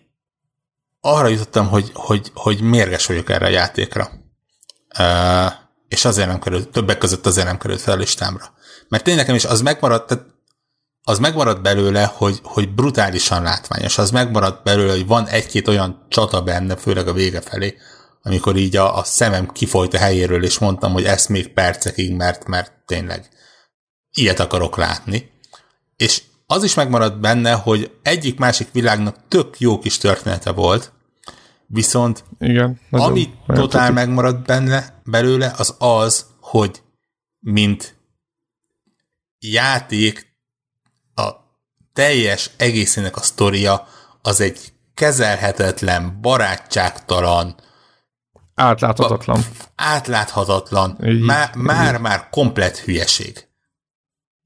arra 1.00 1.28
jutottam, 1.28 1.68
hogy, 1.68 1.90
hogy, 1.94 2.30
hogy 2.34 2.60
mérges 2.60 3.06
vagyok 3.06 3.30
erre 3.30 3.46
a 3.46 3.50
játékra. 3.50 4.10
És 5.88 6.04
azért 6.04 6.28
nem 6.28 6.40
került, 6.40 6.68
többek 6.68 6.98
között 6.98 7.26
azért 7.26 7.46
nem 7.46 7.58
került 7.58 7.80
fel 7.80 7.94
a 7.94 7.98
listámra. 7.98 8.52
Mert 8.88 9.04
tényleg 9.04 9.22
nekem 9.22 9.36
is 9.36 9.44
az 9.44 9.60
megmaradt, 9.60 10.06
tehát 10.06 10.24
az 11.02 11.18
megmaradt 11.18 11.62
belőle, 11.62 12.04
hogy, 12.04 12.40
hogy 12.42 12.74
brutálisan 12.74 13.42
látványos, 13.42 13.98
az 13.98 14.10
megmaradt 14.10 14.62
belőle, 14.62 14.92
hogy 14.92 15.06
van 15.06 15.26
egy-két 15.26 15.68
olyan 15.68 16.06
csata 16.08 16.42
benne, 16.42 16.76
főleg 16.76 17.08
a 17.08 17.12
vége 17.12 17.40
felé, 17.40 17.76
amikor 18.28 18.56
így 18.56 18.76
a, 18.76 18.96
a 18.98 19.04
szemem 19.04 19.48
kifolyt 19.52 19.94
a 19.94 19.98
helyéről, 19.98 20.44
és 20.44 20.58
mondtam, 20.58 20.92
hogy 20.92 21.04
ezt 21.04 21.28
még 21.28 21.52
percekig, 21.52 22.14
mert, 22.14 22.46
mert 22.46 22.72
tényleg 22.86 23.28
ilyet 24.10 24.40
akarok 24.40 24.76
látni. 24.76 25.30
És 25.96 26.22
az 26.46 26.64
is 26.64 26.74
megmaradt 26.74 27.20
benne, 27.20 27.52
hogy 27.52 27.90
egyik-másik 28.02 28.68
világnak 28.72 29.16
tök 29.28 29.60
jó 29.60 29.78
kis 29.78 29.98
története 29.98 30.50
volt, 30.50 30.92
viszont 31.66 32.24
Igen, 32.38 32.80
ami 32.90 33.34
nagyon 33.46 33.64
totál 33.64 33.88
tudik. 33.88 34.04
megmaradt 34.04 34.46
benne, 34.46 35.00
belőle, 35.04 35.54
az 35.56 35.74
az, 35.78 36.26
hogy 36.40 36.82
mint 37.38 37.96
játék 39.38 40.36
a 41.14 41.30
teljes 41.92 42.50
egészének 42.56 43.16
a 43.16 43.20
sztoria 43.20 43.86
az 44.22 44.40
egy 44.40 44.72
kezelhetetlen, 44.94 46.18
barátságtalan, 46.20 47.56
Átláthatatlan. 48.58 49.40
Átláthatatlan. 49.74 50.98
Már-már 51.54 52.28
komplet 52.30 52.78
hülyeség. 52.78 53.48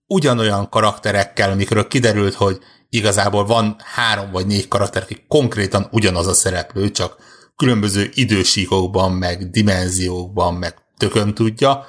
Ugyanolyan 0.06 0.68
karakterekkel, 0.68 1.50
amikről 1.50 1.88
kiderült, 1.88 2.34
hogy 2.34 2.58
igazából 2.88 3.44
van 3.46 3.76
három 3.94 4.30
vagy 4.30 4.46
négy 4.46 4.68
karakter, 4.68 5.02
aki 5.02 5.24
konkrétan 5.28 5.88
ugyanaz 5.90 6.26
a 6.26 6.34
szereplő, 6.34 6.90
csak 6.90 7.16
különböző 7.56 8.10
idősíkokban, 8.14 9.12
meg 9.12 9.50
dimenziókban, 9.50 10.54
meg 10.54 10.74
tököm 10.96 11.34
tudja. 11.34 11.86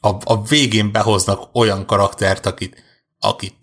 A, 0.00 0.08
a 0.24 0.42
végén 0.42 0.92
behoznak 0.92 1.48
olyan 1.52 1.86
karaktert, 1.86 2.46
akit, 2.46 2.82
akit 3.18 3.54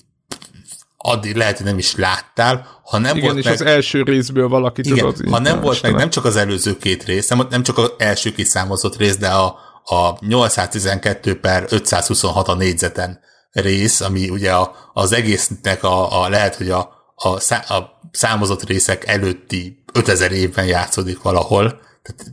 addig 1.02 1.36
lehet, 1.36 1.58
hogy 1.58 1.66
nem 1.66 1.78
is 1.78 1.96
láttál, 1.96 2.82
ha 2.84 2.98
nem 2.98 3.18
igen, 3.18 3.28
volt 3.28 3.38
és 3.38 3.46
meg, 3.46 3.54
az 3.54 3.62
első 3.62 4.04
részből 4.04 4.48
valaki 4.48 4.82
igen, 4.84 4.98
tudod. 4.98 5.30
ha 5.30 5.40
nem 5.40 5.62
volt 5.62 5.82
meg 5.82 5.94
nem 5.94 6.10
csak 6.10 6.26
az 6.26 6.36
előző 6.36 6.78
két 6.78 7.04
rész, 7.04 7.28
nem, 7.28 7.48
nem 7.50 7.64
csak 7.64 7.78
az 7.78 7.92
első 7.98 8.32
kiszámozott 8.32 8.98
rész, 8.98 9.18
de 9.18 9.30
a, 9.30 9.60
a 9.84 10.18
812 10.20 11.40
per 11.40 11.66
526 11.70 12.48
a 12.48 12.56
négyzeten 12.56 13.20
rész, 13.52 14.02
ami 14.02 14.30
ugye 14.30 14.54
a, 14.54 14.76
az 14.94 15.12
egésznek 15.12 15.84
a, 15.84 16.24
a 16.24 16.30
lehet, 16.30 16.56
hogy 16.56 16.70
a, 16.70 16.92
a, 17.16 17.40
szá, 17.40 17.58
a 17.60 18.00
számozott 18.12 18.64
részek 18.64 19.08
előtti 19.08 19.84
5000 19.94 20.32
évben 20.32 20.66
játszódik 20.66 21.22
valahol. 21.22 21.82
Tehát, 22.02 22.32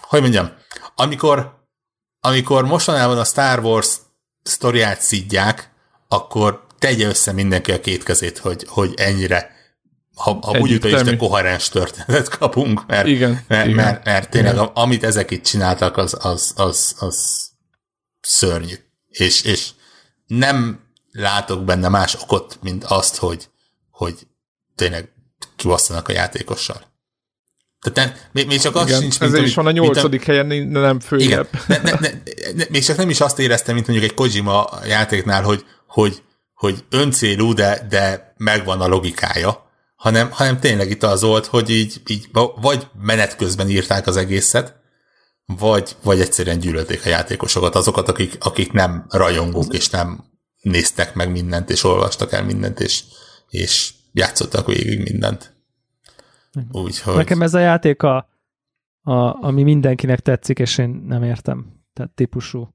hogy 0.00 0.20
mondjam, 0.20 0.50
amikor, 0.94 1.66
amikor 2.20 2.64
mostanában 2.64 3.18
a 3.18 3.24
Star 3.24 3.58
Wars 3.58 3.96
sztoriát 4.42 5.00
szidják, 5.00 5.69
akkor 6.12 6.66
tegye 6.78 7.06
össze 7.06 7.32
mindenki 7.32 7.72
a 7.72 7.80
két 7.80 8.02
kezét, 8.02 8.38
hogy, 8.38 8.64
hogy 8.68 8.94
ennyire 8.96 9.58
ha, 10.14 10.38
ha 10.42 10.58
úgy 10.58 10.70
jut, 10.70 10.84
hogy 10.84 11.16
koherens 11.16 11.68
történetet 11.68 12.28
kapunk, 12.28 12.86
mert, 12.86 13.06
igen, 13.06 13.44
mert, 13.48 13.66
igen. 13.66 13.84
mert, 13.84 14.04
mert 14.04 14.30
tényleg 14.30 14.52
igen. 14.52 14.64
amit 14.64 15.04
ezek 15.04 15.30
itt 15.30 15.44
csináltak, 15.44 15.96
az, 15.96 16.16
az, 16.20 16.52
az, 16.56 16.94
az 16.98 17.48
szörnyű. 18.20 18.74
És, 19.08 19.42
és 19.42 19.68
nem 20.26 20.80
látok 21.12 21.64
benne 21.64 21.88
más 21.88 22.14
okot, 22.14 22.58
mint 22.62 22.84
azt, 22.84 23.16
hogy, 23.16 23.48
hogy 23.90 24.14
tényleg 24.74 25.12
kivasszanak 25.56 26.08
a 26.08 26.12
játékossal. 26.12 26.88
Tehát 27.80 28.10
nem, 28.10 28.20
még, 28.32 28.46
még 28.46 28.60
csak 28.60 28.76
az 28.76 28.88
Igen, 28.88 29.00
sincs, 29.00 29.20
mint 29.20 29.32
Ezért 29.32 29.46
is 29.46 29.54
van 29.54 29.66
a 29.66 29.70
nyolcadik 29.70 30.24
helyen, 30.24 30.46
nem 30.66 31.00
följebb. 31.00 31.48
Igen, 31.52 31.80
ne, 31.82 31.90
ne, 31.90 31.98
ne, 31.98 32.08
ne, 32.54 32.64
még 32.68 32.84
csak 32.84 32.96
nem 32.96 33.10
is 33.10 33.20
azt 33.20 33.38
éreztem, 33.38 33.74
mint 33.74 33.86
mondjuk 33.86 34.10
egy 34.10 34.16
Kojima 34.16 34.68
játéknál, 34.86 35.42
hogy, 35.42 35.64
hogy 35.90 36.22
hogy 36.60 36.84
öncélú, 36.90 37.52
de, 37.52 37.86
de 37.88 38.34
megvan 38.36 38.80
a 38.80 38.86
logikája, 38.86 39.70
hanem, 39.94 40.30
hanem 40.30 40.60
tényleg 40.60 40.90
itt 40.90 41.02
az 41.02 41.22
volt, 41.22 41.46
hogy 41.46 41.70
így, 41.70 42.02
így 42.06 42.28
vagy 42.60 42.88
menet 43.02 43.36
közben 43.36 43.68
írták 43.68 44.06
az 44.06 44.16
egészet, 44.16 44.76
vagy, 45.44 45.96
vagy 46.02 46.20
egyszerűen 46.20 46.58
gyűlölték 46.58 47.06
a 47.06 47.08
játékosokat, 47.08 47.74
azokat, 47.74 48.08
akik, 48.08 48.36
akik 48.40 48.72
nem 48.72 49.06
rajongók, 49.08 49.74
és 49.74 49.88
nem 49.88 50.24
néztek 50.60 51.14
meg 51.14 51.30
mindent, 51.30 51.70
és 51.70 51.84
olvastak 51.84 52.32
el 52.32 52.44
mindent, 52.44 52.80
és, 52.80 53.02
és 53.48 53.92
játszottak 54.12 54.66
végig 54.66 55.10
mindent. 55.10 55.54
Úgyhogy... 56.72 57.16
Nekem 57.16 57.42
ez 57.42 57.54
a 57.54 57.58
játék, 57.58 58.02
a, 58.02 58.16
a, 59.02 59.44
ami 59.44 59.62
mindenkinek 59.62 60.20
tetszik, 60.20 60.58
és 60.58 60.78
én 60.78 61.04
nem 61.06 61.22
értem. 61.22 61.82
Tehát 61.92 62.12
típusú 62.12 62.74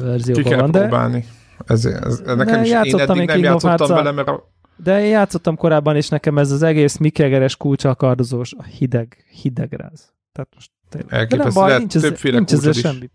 verzióban 0.00 0.58
van. 0.58 1.10
de... 1.10 1.24
próbálni. 1.56 2.06
Ez, 2.06 2.20
ez, 2.24 2.36
nekem 2.36 2.62
is, 2.62 2.70
én 2.70 2.98
eddig 2.98 3.26
nem 3.26 3.38
játszottam 3.38 3.88
vele, 3.88 4.10
mert 4.10 4.28
a... 4.28 4.52
De 4.76 5.00
én 5.00 5.10
játszottam 5.10 5.56
korábban, 5.56 5.96
és 5.96 6.08
nekem 6.08 6.38
ez 6.38 6.50
az 6.50 6.62
egész 6.62 6.96
Mikegeres 6.96 7.56
kulcsakardozós 7.56 8.54
hideg, 8.78 9.24
hidegráz. 9.42 10.12
Tehát 10.32 10.50
most 10.54 10.70
tényleg. 10.88 11.12
Elképesztő, 11.12 11.60
baj, 11.60 11.78
nincs, 11.78 11.96
ez, 11.96 12.12
nincs 12.22 12.52
ez 12.52 12.78
semmi. 12.78 13.10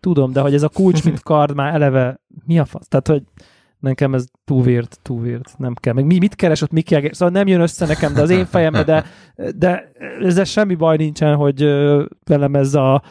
Tudom, 0.00 0.32
de 0.32 0.40
hogy 0.40 0.54
ez 0.54 0.62
a 0.62 0.68
kulcs, 0.68 1.04
mint 1.04 1.22
kard 1.30 1.54
már 1.54 1.74
eleve, 1.74 2.20
mi 2.46 2.58
a 2.58 2.64
fasz? 2.64 2.88
Tehát, 2.88 3.08
hogy 3.08 3.22
nekem 3.78 4.14
ez 4.14 4.24
túl 4.44 4.62
weird, 4.62 4.88
túl 5.02 5.20
weird, 5.20 5.44
nem 5.56 5.74
kell. 5.74 5.92
Meg 5.92 6.04
mi, 6.04 6.18
mit 6.18 6.34
keres 6.34 6.62
ott 6.62 6.70
Mickey 6.70 7.08
Szóval 7.12 7.34
nem 7.34 7.46
jön 7.46 7.60
össze 7.60 7.86
nekem, 7.86 8.14
de 8.14 8.20
az 8.20 8.30
én 8.30 8.46
fejembe, 8.46 8.84
de, 8.84 9.04
de 9.56 9.92
ezzel 10.20 10.44
semmi 10.44 10.74
baj 10.74 10.96
nincsen, 10.96 11.34
hogy 11.34 11.62
velem 12.24 12.54
ez 12.54 12.74
a 12.74 13.02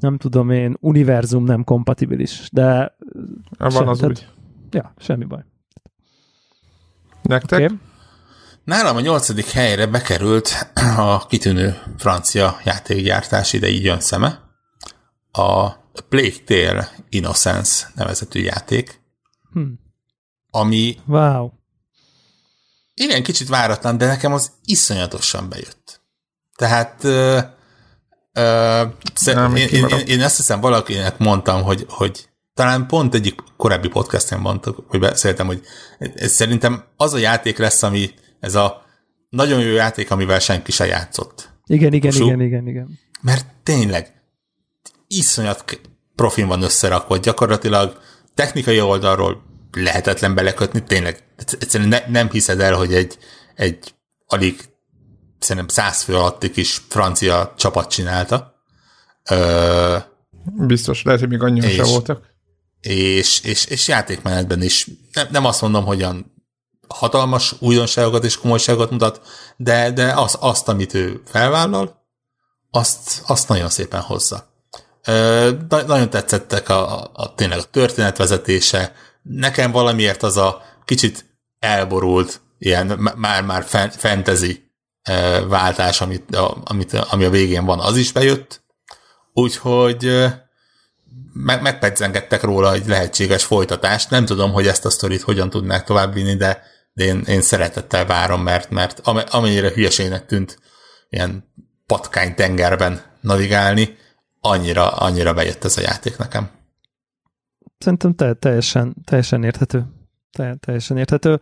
nem 0.00 0.18
tudom 0.18 0.50
én, 0.50 0.76
univerzum 0.80 1.44
nem 1.44 1.64
kompatibilis, 1.64 2.48
de... 2.52 2.96
Van 3.58 3.70
sem, 3.70 3.88
az 3.88 3.98
tehát, 3.98 4.12
úgy. 4.12 4.28
Ja, 4.70 4.94
semmi 4.98 5.24
baj. 5.24 5.44
Nektek? 7.22 7.64
Okay. 7.64 7.78
Nálam 8.64 8.96
a 8.96 9.00
nyolcadik 9.00 9.50
helyre 9.50 9.86
bekerült 9.86 10.72
a 10.96 11.26
kitűnő 11.26 11.82
francia 11.98 12.60
játékgyártás, 12.64 13.52
ide 13.52 13.68
így 13.68 13.84
jön 13.84 14.00
szeme. 14.00 14.40
A 15.32 15.70
Plague 16.08 16.44
Tale 16.44 16.90
Innocence 17.08 17.86
nevezetű 17.94 18.40
játék, 18.40 19.00
hmm. 19.52 19.78
ami 20.50 20.98
wow. 21.06 21.50
igen, 22.94 23.22
kicsit 23.22 23.48
váratlan, 23.48 23.98
de 23.98 24.06
nekem 24.06 24.32
az 24.32 24.52
iszonyatosan 24.64 25.48
bejött. 25.48 26.00
Tehát 26.56 27.04
nem, 29.24 29.56
én, 29.56 29.68
én, 29.68 29.86
én, 29.86 30.06
én 30.06 30.20
ezt 30.20 30.36
hiszem 30.36 30.60
valakinek 30.60 31.18
mondtam, 31.18 31.62
hogy, 31.62 31.84
hogy 31.88 32.28
talán 32.54 32.86
pont 32.86 33.14
egyik 33.14 33.40
korábbi 33.56 33.88
podcasten 33.88 34.40
mondtuk, 34.40 34.84
hogy 34.88 35.00
beszéltem, 35.00 35.46
hogy 35.46 35.60
ez 35.98 36.32
szerintem 36.32 36.84
az 36.96 37.12
a 37.12 37.18
játék 37.18 37.58
lesz, 37.58 37.82
ami 37.82 38.10
ez 38.40 38.54
a 38.54 38.82
nagyon 39.28 39.60
jó 39.60 39.72
játék, 39.72 40.10
amivel 40.10 40.38
senki 40.38 40.72
se 40.72 40.86
játszott. 40.86 41.50
Igen, 41.66 41.92
igen, 41.92 42.10
Típusú. 42.10 42.26
igen, 42.26 42.40
igen, 42.40 42.68
igen. 42.68 42.98
Mert 43.20 43.46
tényleg 43.62 44.22
iszonyat 45.06 45.80
profin 46.14 46.46
van 46.46 46.62
összerakva, 46.62 47.16
gyakorlatilag 47.16 48.00
technikai 48.34 48.80
oldalról 48.80 49.42
lehetetlen 49.72 50.34
belekötni, 50.34 50.82
tényleg 50.82 51.22
egyszerűen 51.36 51.88
ne, 51.88 51.98
nem 52.08 52.30
hiszed 52.30 52.60
el, 52.60 52.74
hogy 52.74 52.94
egy, 52.94 53.18
egy 53.54 53.94
alig 54.26 54.60
szerintem 55.38 55.68
száz 55.68 56.02
fő 56.02 56.16
alatti 56.16 56.50
kis 56.50 56.80
francia 56.88 57.54
csapat 57.56 57.90
csinálta. 57.90 58.54
Ö, 59.30 59.96
Biztos, 60.56 61.02
lehet, 61.02 61.20
hogy 61.20 61.28
még 61.28 61.42
annyian 61.42 61.68
se 61.70 61.82
És- 61.82 61.90
voltak. 61.90 62.24
és, 62.80 63.40
és, 63.40 63.64
és 63.64 63.88
játékmenetben 63.88 64.62
is 64.62 64.86
nem, 65.12 65.26
nem 65.30 65.44
azt 65.44 65.60
mondom, 65.60 65.84
hogy 65.84 66.00
olyan 66.02 66.34
hatalmas 66.88 67.54
újdonságokat 67.58 68.24
és 68.24 68.38
komolyságokat 68.38 68.90
mutat, 68.90 69.20
de, 69.56 69.90
de 69.90 70.12
az, 70.12 70.36
azt, 70.40 70.68
amit 70.68 70.94
ő 70.94 71.20
felvállal, 71.26 72.04
azt, 72.70 73.22
azt 73.26 73.48
nagyon 73.48 73.68
szépen 73.70 74.00
hozza. 74.00 74.54
Ö, 75.06 75.50
na, 75.68 75.82
nagyon 75.82 76.10
tetszettek 76.10 76.68
a, 76.68 77.00
a, 77.02 77.10
a, 77.12 77.34
tényleg 77.34 77.58
a 77.58 77.62
történetvezetése. 77.62 78.92
Nekem 79.22 79.70
valamiért 79.70 80.22
az 80.22 80.36
a 80.36 80.62
kicsit 80.84 81.24
elborult, 81.58 82.40
ilyen 82.58 82.86
már-már 83.16 83.64
fan- 83.64 83.94
fantasy 83.94 84.65
váltás, 85.48 86.00
amit, 86.00 86.36
amit, 86.64 86.92
ami 86.92 87.24
a 87.24 87.30
végén 87.30 87.64
van, 87.64 87.80
az 87.80 87.96
is 87.96 88.12
bejött. 88.12 88.64
Úgyhogy 89.32 90.26
megpedzengettek 91.32 92.42
róla 92.42 92.72
egy 92.72 92.86
lehetséges 92.86 93.44
folytatást. 93.44 94.10
Nem 94.10 94.24
tudom, 94.24 94.52
hogy 94.52 94.66
ezt 94.66 94.84
a 94.84 94.90
sztorit 94.90 95.22
hogyan 95.22 95.50
tudnák 95.50 95.84
továbbvinni, 95.84 96.34
de, 96.34 96.62
de 96.92 97.04
én, 97.04 97.22
én 97.26 97.40
szeretettel 97.40 98.06
várom, 98.06 98.42
mert, 98.42 98.70
mert 98.70 99.00
am- 99.04 99.24
amennyire 99.30 99.72
hülyeségnek 99.72 100.26
tűnt 100.26 100.58
ilyen 101.08 101.52
patkány 101.86 102.34
tengerben 102.34 103.02
navigálni, 103.20 103.96
annyira, 104.40 104.88
annyira 104.88 105.34
bejött 105.34 105.64
ez 105.64 105.76
a 105.76 105.80
játék 105.80 106.16
nekem. 106.16 106.50
Szerintem 107.78 108.14
te, 108.14 108.34
teljesen, 108.34 108.96
teljesen 109.04 109.44
érthető. 109.44 109.86
Te, 110.30 110.56
teljesen 110.60 110.96
érthető. 110.96 111.40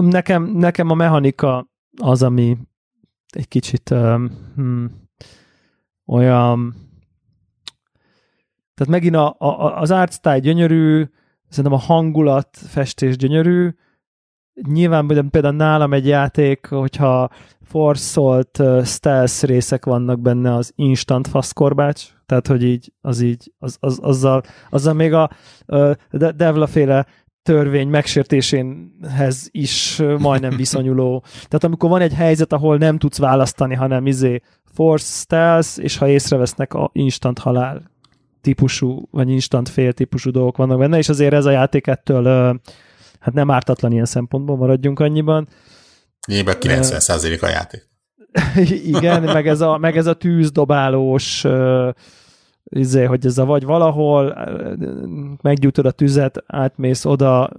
Nekem, 0.00 0.42
nekem 0.42 0.90
a 0.90 0.94
mechanika 0.94 1.68
az, 1.96 2.22
ami 2.22 2.58
egy 3.30 3.48
kicsit 3.48 3.90
um, 3.90 4.90
olyan 6.06 6.86
tehát 8.78 8.92
megint 8.92 9.16
a, 9.16 9.36
a, 9.38 9.80
az 9.80 9.90
art 9.90 10.12
style 10.12 10.38
gyönyörű, 10.38 11.04
szerintem 11.48 11.80
a 11.80 11.82
hangulat, 11.82 12.56
festés 12.66 13.16
gyönyörű, 13.16 13.68
nyilván 14.68 15.06
például 15.30 15.54
nálam 15.54 15.92
egy 15.92 16.06
játék, 16.06 16.66
hogyha 16.66 17.30
forszolt 17.62 18.58
uh, 18.58 18.84
stealth 18.84 19.44
részek 19.44 19.84
vannak 19.84 20.20
benne, 20.20 20.54
az 20.54 20.72
instant 20.74 21.26
faszkorbács, 21.26 22.06
tehát 22.26 22.46
hogy 22.46 22.62
így, 22.62 22.92
az 23.00 23.20
így, 23.20 23.52
az, 23.58 23.76
az, 23.80 23.98
azzal, 24.02 24.42
azzal 24.70 24.94
még 24.94 25.12
a 25.12 25.30
uh, 25.66 25.92
de- 26.10 26.32
törvény 27.42 27.88
megsértéséhez 27.88 29.48
is 29.50 30.02
majdnem 30.18 30.56
viszonyuló. 30.62 31.24
Tehát 31.30 31.64
amikor 31.64 31.90
van 31.90 32.00
egy 32.00 32.14
helyzet, 32.14 32.52
ahol 32.52 32.76
nem 32.76 32.98
tudsz 32.98 33.18
választani, 33.18 33.74
hanem 33.74 34.06
izé 34.06 34.40
force 34.72 35.20
stealth, 35.20 35.68
és 35.76 35.96
ha 35.96 36.08
észrevesznek 36.08 36.74
a 36.74 36.90
instant 36.92 37.38
halál 37.38 37.90
típusú, 38.40 39.08
vagy 39.10 39.30
instant 39.30 39.68
fél 39.68 39.92
típusú 39.92 40.30
dolgok 40.30 40.56
vannak 40.56 40.78
benne, 40.78 40.98
és 40.98 41.08
azért 41.08 41.32
ez 41.32 41.44
a 41.44 41.50
játék 41.50 41.86
ettől 41.86 42.24
hát 43.20 43.34
nem 43.34 43.50
ártatlan 43.50 43.92
ilyen 43.92 44.04
szempontból, 44.04 44.56
maradjunk 44.56 45.00
annyiban. 45.00 45.48
Lényegben 46.26 46.56
90% 46.60 47.40
a 47.40 47.48
játék. 47.48 47.88
Igen, 48.94 49.22
meg 49.22 49.48
ez 49.48 49.60
a, 49.60 49.78
meg 49.78 49.96
ez 49.96 50.06
a 50.06 50.14
tűzdobálós 50.14 51.44
izé, 52.68 53.04
hogy 53.04 53.26
ez 53.26 53.38
a 53.38 53.44
vagy 53.44 53.64
valahol, 53.64 54.36
meggyújtod 55.42 55.86
a 55.86 55.90
tüzet, 55.90 56.44
átmész 56.46 57.04
oda, 57.04 57.50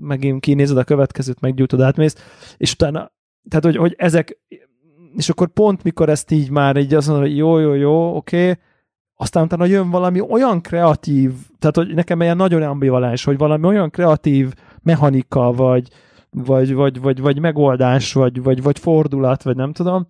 megint 0.00 0.40
kinézed 0.40 0.76
a 0.76 0.84
következőt, 0.84 1.40
meggyújtod, 1.40 1.80
átmész, 1.80 2.14
és 2.56 2.72
utána, 2.72 3.12
tehát 3.48 3.64
hogy, 3.64 3.76
hogy 3.76 3.94
ezek, 3.98 4.38
és 5.16 5.28
akkor 5.28 5.48
pont 5.48 5.82
mikor 5.82 6.08
ezt 6.08 6.30
így 6.30 6.50
már 6.50 6.76
így 6.76 6.94
azt 6.94 7.08
mondod, 7.08 7.26
hogy 7.26 7.36
jó, 7.36 7.58
jó, 7.58 7.74
jó, 7.74 8.16
oké, 8.16 8.58
aztán 9.20 9.44
utána 9.44 9.64
jön 9.64 9.90
valami 9.90 10.20
olyan 10.20 10.60
kreatív, 10.60 11.32
tehát 11.58 11.76
hogy 11.76 11.94
nekem 11.94 12.20
ilyen 12.20 12.36
nagyon 12.36 12.62
ambivalens, 12.62 13.24
hogy 13.24 13.38
valami 13.38 13.66
olyan 13.66 13.90
kreatív 13.90 14.52
mechanika, 14.82 15.52
vagy, 15.52 15.88
vagy, 16.30 16.74
vagy, 16.74 17.00
vagy, 17.00 17.20
vagy 17.20 17.40
megoldás, 17.40 18.12
vagy, 18.12 18.42
vagy, 18.42 18.62
vagy 18.62 18.78
fordulat, 18.78 19.42
vagy 19.42 19.56
nem 19.56 19.72
tudom. 19.72 20.06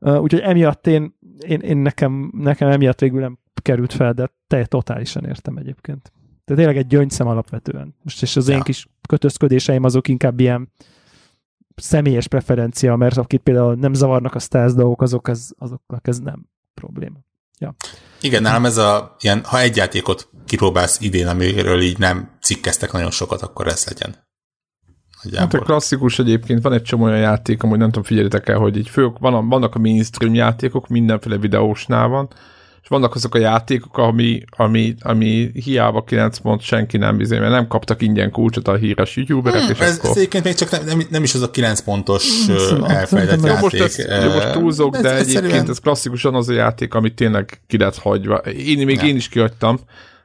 Uh, 0.00 0.20
úgyhogy 0.22 0.40
emiatt 0.40 0.86
én, 0.86 1.14
én, 1.46 1.60
én 1.60 1.76
nekem, 1.76 2.32
nekem 2.36 2.68
emiatt 2.68 3.00
végül 3.00 3.20
nem 3.20 3.38
került 3.62 3.92
fel, 3.92 4.12
de 4.12 4.30
te 4.46 4.66
totálisan 4.66 5.24
értem 5.24 5.56
egyébként. 5.56 6.12
Tehát 6.44 6.62
tényleg 6.62 6.76
egy 6.76 6.86
gyöngyszem 6.86 7.26
alapvetően. 7.26 7.94
Most 8.02 8.22
és 8.22 8.36
az 8.36 8.48
Ja. 8.48 8.54
én 8.56 8.62
kis 8.62 8.86
kötözködéseim 9.08 9.84
azok 9.84 10.08
inkább 10.08 10.40
ilyen 10.40 10.72
személyes 11.76 12.28
preferencia, 12.28 12.96
mert 12.96 13.16
akit 13.16 13.40
például 13.40 13.74
nem 13.74 13.92
zavarnak 13.94 14.34
a 14.34 14.38
stealth 14.38 14.74
dolgok, 14.74 15.02
azok 15.02 15.28
ez, 15.28 15.48
azoknak 15.58 16.06
ez 16.06 16.18
nem 16.18 16.48
probléma. 16.74 17.18
Ja. 17.58 17.74
Igen, 18.20 18.42
nálam 18.42 18.64
ez 18.64 18.76
a, 18.76 19.16
ilyen, 19.20 19.44
ha 19.44 19.60
egy 19.60 19.76
játékot 19.76 20.28
kipróbálsz 20.46 21.00
idén, 21.00 21.26
amiről 21.26 21.80
így 21.80 21.98
nem 21.98 22.30
cikkeztek 22.42 22.92
nagyon 22.92 23.10
sokat, 23.10 23.42
akkor 23.42 23.66
ez 23.66 23.84
legyen. 23.86 24.10
Hát 24.10 25.24
Nagyjából. 25.24 25.60
a 25.60 25.62
klasszikus 25.62 26.18
egyébként 26.18 26.62
van 26.62 26.72
egy 26.72 26.82
csomó 26.82 27.04
olyan 27.04 27.18
játék, 27.18 27.62
amúgy 27.62 27.78
nem 27.78 27.88
tudom, 27.88 28.02
figyelitek 28.02 28.48
el, 28.48 28.58
hogy 28.58 28.76
így 28.76 28.88
fő, 28.88 29.12
van 29.20 29.34
a, 29.34 29.42
vannak 29.42 29.74
a 29.74 29.78
mainstream 29.78 30.34
játékok, 30.34 30.88
mindenféle 30.88 31.38
videósnál 31.38 32.08
van, 32.08 32.28
és 32.82 32.88
vannak 32.88 33.14
azok 33.14 33.34
a 33.34 33.38
játékok, 33.38 33.96
ami, 33.98 34.42
ami, 34.56 34.94
ami 35.00 35.50
hiába 35.64 36.02
9 36.04 36.38
pont 36.38 36.60
senki 36.60 36.96
nem 36.96 37.16
bizony, 37.16 37.38
mert 37.38 37.50
nem 37.52 37.66
kaptak 37.66 38.02
ingyen 38.02 38.30
kulcsot 38.30 38.68
a 38.68 38.74
híres 38.74 39.16
youtuberek, 39.16 39.68
és 39.70 39.76
Hmm, 39.78 39.86
ez, 39.86 39.96
akkor... 39.98 40.10
ez 40.10 40.16
egyébként 40.16 40.44
még 40.44 40.54
csak 40.54 40.70
nem, 40.70 40.84
nem, 40.86 41.00
nem 41.10 41.22
is 41.22 41.34
az 41.34 41.42
a 41.42 41.50
9 41.50 41.80
pontos 41.80 42.46
Hmm, 42.46 42.56
szóval 42.58 42.90
elfelejtett 42.90 43.44
játék. 43.44 43.60
most, 43.62 43.80
ezt, 43.80 44.08
jó, 44.24 44.32
most 44.32 44.50
túlzok, 44.52 44.94
Ez 44.96 45.02
de 45.02 45.08
egyébként 45.16 45.36
egyszerűen- 45.44 45.68
ez 45.70 45.78
klasszikusan 45.78 46.34
az 46.34 46.48
a 46.48 46.52
játék, 46.52 46.94
amit 46.94 47.14
tényleg 47.14 47.60
ki 47.66 47.78
lett 47.78 47.96
hagyva. 47.98 48.36
Én 48.36 48.84
még 48.86 48.96
Ja. 48.96 49.06
én 49.06 49.16
is 49.16 49.28
kihagytam, 49.28 49.78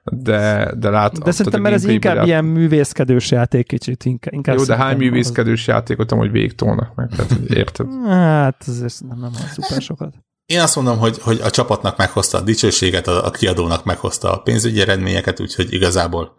de, 0.04 0.72
de 0.78 0.90
lát, 0.90 1.18
De 1.24 1.32
szerintem, 1.32 1.62
mert 1.62 1.76
ez 1.76 1.86
inkább 1.86 2.26
ilyen 2.26 2.46
művészkedős 2.46 3.32
játék 3.32 3.68
kicsit. 3.68 4.06
Inkább, 4.06 4.58
Jó, 4.58 4.64
de 4.64 4.76
hány 4.76 4.98
művészkedős 4.98 5.68
játékot 5.68 6.12
amúgy 6.12 6.32
végtolnak 6.32 6.96
meg, 6.96 7.10
tehát 7.16 7.32
hogy 7.32 7.56
érted? 7.58 7.88
Az... 7.88 8.08
Hát, 8.10 8.64
ez 8.68 9.00
nem, 9.00 9.20
nem 9.20 9.32
van 9.32 9.48
szuper 9.54 9.82
sokat. 9.82 10.14
Én 10.46 10.60
azt 10.60 10.76
mondom, 10.76 10.98
hogy, 10.98 11.18
hogy 11.22 11.40
a 11.42 11.50
csapatnak 11.50 11.98
meghozta 11.98 12.38
a 12.38 12.42
dicsőséget, 12.42 13.08
a, 13.08 13.26
a 13.26 13.32
kiadónak 13.32 13.84
meghozta 13.84 14.32
a 14.32 14.42
pénzügyi 14.42 14.82
eredményeket, 14.82 15.40
úgyhogy 15.40 15.74
igazából 15.74 16.38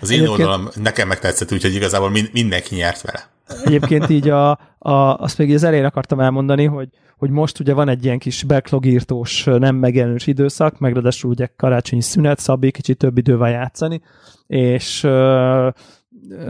az 0.00 0.10
én 0.10 0.18
Egyébként- 0.18 0.40
oldalam 0.40 0.68
nekem 0.74 1.08
megtetszett, 1.08 1.52
úgyhogy 1.52 1.74
igazából 1.74 2.10
min, 2.10 2.28
mindenki 2.32 2.74
nyert 2.74 3.02
vele. 3.02 3.32
Egyébként 3.64 4.10
így 4.10 4.28
a, 4.28 4.50
a, 4.78 5.16
azt 5.18 5.38
még 5.38 5.54
az 5.54 5.62
elején 5.64 5.84
akartam 5.84 6.20
elmondani, 6.20 6.64
hogy, 6.64 6.88
hogy 7.16 7.30
most 7.30 7.60
ugye 7.60 7.72
van 7.72 7.88
egy 7.88 8.04
ilyen 8.04 8.18
kis 8.18 8.42
backlogírtós, 8.42 9.44
nem 9.44 9.76
megjelenős 9.76 10.26
időszak, 10.26 10.78
meg 10.78 10.92
ráadásul 10.92 11.30
ugye 11.30 11.46
karácsonyi 11.56 12.02
szünet, 12.02 12.38
Szabi 12.38 12.70
kicsit 12.70 12.98
több 12.98 13.18
idővel 13.18 13.50
játszani, 13.50 14.00
és 14.46 15.00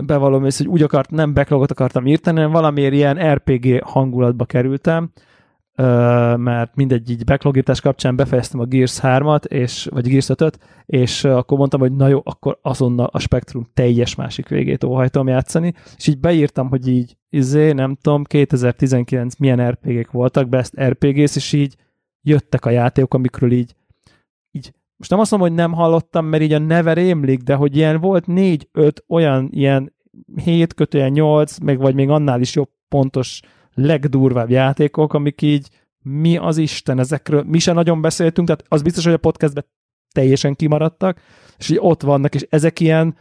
bevallom 0.00 0.42
hogy 0.42 0.66
úgy 0.66 0.82
akart, 0.82 1.10
nem 1.10 1.34
backlogot 1.34 1.70
akartam 1.70 2.06
írtani, 2.06 2.36
hanem 2.36 2.52
valamiért 2.52 2.92
ilyen 2.92 3.34
RPG 3.34 3.82
hangulatba 3.84 4.44
kerültem, 4.44 5.12
mert 6.36 6.74
mindegy, 6.74 7.10
így 7.10 7.24
backlogírtás 7.24 7.80
kapcsán 7.80 8.16
befejeztem 8.16 8.60
a 8.60 8.64
Gears 8.64 8.98
3-at, 9.02 9.44
és, 9.44 9.88
vagy 9.90 10.08
Gears 10.08 10.28
5 10.28 10.58
és 10.86 11.24
akkor 11.24 11.58
mondtam, 11.58 11.80
hogy 11.80 11.92
na 11.92 12.08
jó, 12.08 12.20
akkor 12.24 12.58
azonnal 12.62 13.08
a 13.12 13.18
spektrum 13.18 13.66
teljes 13.74 14.14
másik 14.14 14.48
végét 14.48 14.84
óhajtom 14.84 15.28
játszani, 15.28 15.74
és 15.96 16.06
így 16.06 16.18
beírtam, 16.18 16.68
hogy 16.68 16.88
így, 16.88 17.16
izé, 17.30 17.72
nem 17.72 17.94
tudom, 17.94 18.24
2019 18.24 19.36
milyen 19.36 19.70
RPG-k 19.70 20.10
voltak, 20.10 20.48
best 20.48 20.80
RPG-s, 20.80 21.36
és 21.36 21.52
így 21.52 21.76
jöttek 22.22 22.64
a 22.64 22.70
játékok, 22.70 23.14
amikről 23.14 23.52
így, 23.52 23.74
így 24.50 24.72
most 24.96 25.10
nem 25.10 25.20
azt 25.20 25.30
mondom, 25.30 25.48
hogy 25.48 25.58
nem 25.58 25.72
hallottam, 25.72 26.26
mert 26.26 26.42
így 26.42 26.52
a 26.52 26.58
neve 26.58 26.92
rémlik, 26.92 27.40
de 27.40 27.54
hogy 27.54 27.76
ilyen 27.76 28.00
volt 28.00 28.26
négy-öt 28.26 29.04
olyan 29.08 29.48
ilyen 29.52 29.92
7 30.36 30.74
kötően 30.74 31.12
8, 31.12 31.58
meg 31.58 31.78
vagy 31.78 31.94
még 31.94 32.08
annál 32.08 32.40
is 32.40 32.54
jobb 32.54 32.70
pontos 32.88 33.40
legdurvább 33.74 34.50
játékok, 34.50 35.14
amik 35.14 35.42
így 35.42 35.68
mi 36.02 36.36
az 36.36 36.56
Isten 36.56 36.98
ezekről, 36.98 37.42
mi 37.42 37.58
sem 37.58 37.74
nagyon 37.74 38.00
beszéltünk, 38.00 38.46
tehát 38.46 38.64
az 38.68 38.82
biztos, 38.82 39.04
hogy 39.04 39.12
a 39.12 39.18
podcastben 39.18 39.64
teljesen 40.12 40.54
kimaradtak, 40.54 41.20
és 41.58 41.68
így 41.70 41.78
ott 41.80 42.02
vannak, 42.02 42.34
és 42.34 42.46
ezek 42.50 42.80
ilyen 42.80 43.16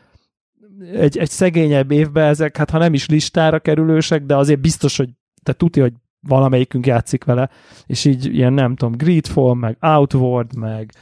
egy, 0.93 1.17
egy 1.17 1.29
szegényebb 1.29 1.91
évben 1.91 2.27
ezek, 2.27 2.57
hát 2.57 2.69
ha 2.69 2.77
nem 2.77 2.93
is 2.93 3.07
listára 3.07 3.59
kerülősek, 3.59 4.23
de 4.25 4.35
azért 4.35 4.61
biztos, 4.61 4.97
hogy 4.97 5.09
te 5.43 5.53
tuti, 5.53 5.79
hogy 5.79 5.93
valamelyikünk 6.27 6.85
játszik 6.85 7.23
vele, 7.23 7.49
és 7.85 8.05
így 8.05 8.25
ilyen 8.25 8.53
nem 8.53 8.75
tudom, 8.75 8.93
Greedfall, 8.97 9.55
meg 9.55 9.77
Outward, 9.81 10.55
meg 10.55 10.93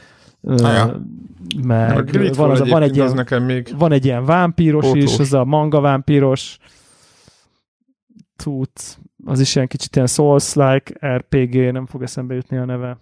ja. 0.42 0.82
A 0.82 1.00
meg 1.62 2.04
Gridfall 2.04 2.46
van, 2.46 2.50
az, 2.50 2.60
a- 2.60 2.66
van, 2.66 2.82
egy 2.82 2.96
ilyen, 2.96 3.14
nekem 3.14 3.44
még 3.44 3.74
van 3.78 3.92
egy 3.92 4.04
ilyen 4.04 4.24
vámpíros 4.24 4.92
is, 4.92 5.18
az 5.18 5.32
a 5.32 5.44
manga 5.44 5.80
vámpíros, 5.80 6.58
Tooth, 8.36 8.96
az 9.24 9.40
is 9.40 9.54
ilyen 9.54 9.68
kicsit 9.68 9.94
ilyen 9.94 10.08
Souls-like 10.08 11.16
RPG, 11.16 11.72
nem 11.72 11.86
fog 11.86 12.02
eszembe 12.02 12.34
jutni 12.34 12.56
a 12.56 12.64
neve. 12.64 12.98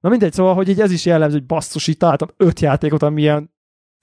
Na 0.00 0.08
mindegy, 0.08 0.32
szóval, 0.32 0.54
hogy 0.54 0.68
így 0.68 0.80
ez 0.80 0.92
is 0.92 1.04
jellemző, 1.04 1.36
hogy 1.36 1.46
basszus, 1.46 1.86
itt 1.86 1.98
találtam 1.98 2.28
öt 2.36 2.60
játékot, 2.60 3.02
ami 3.02 3.20
ilyen 3.20 3.50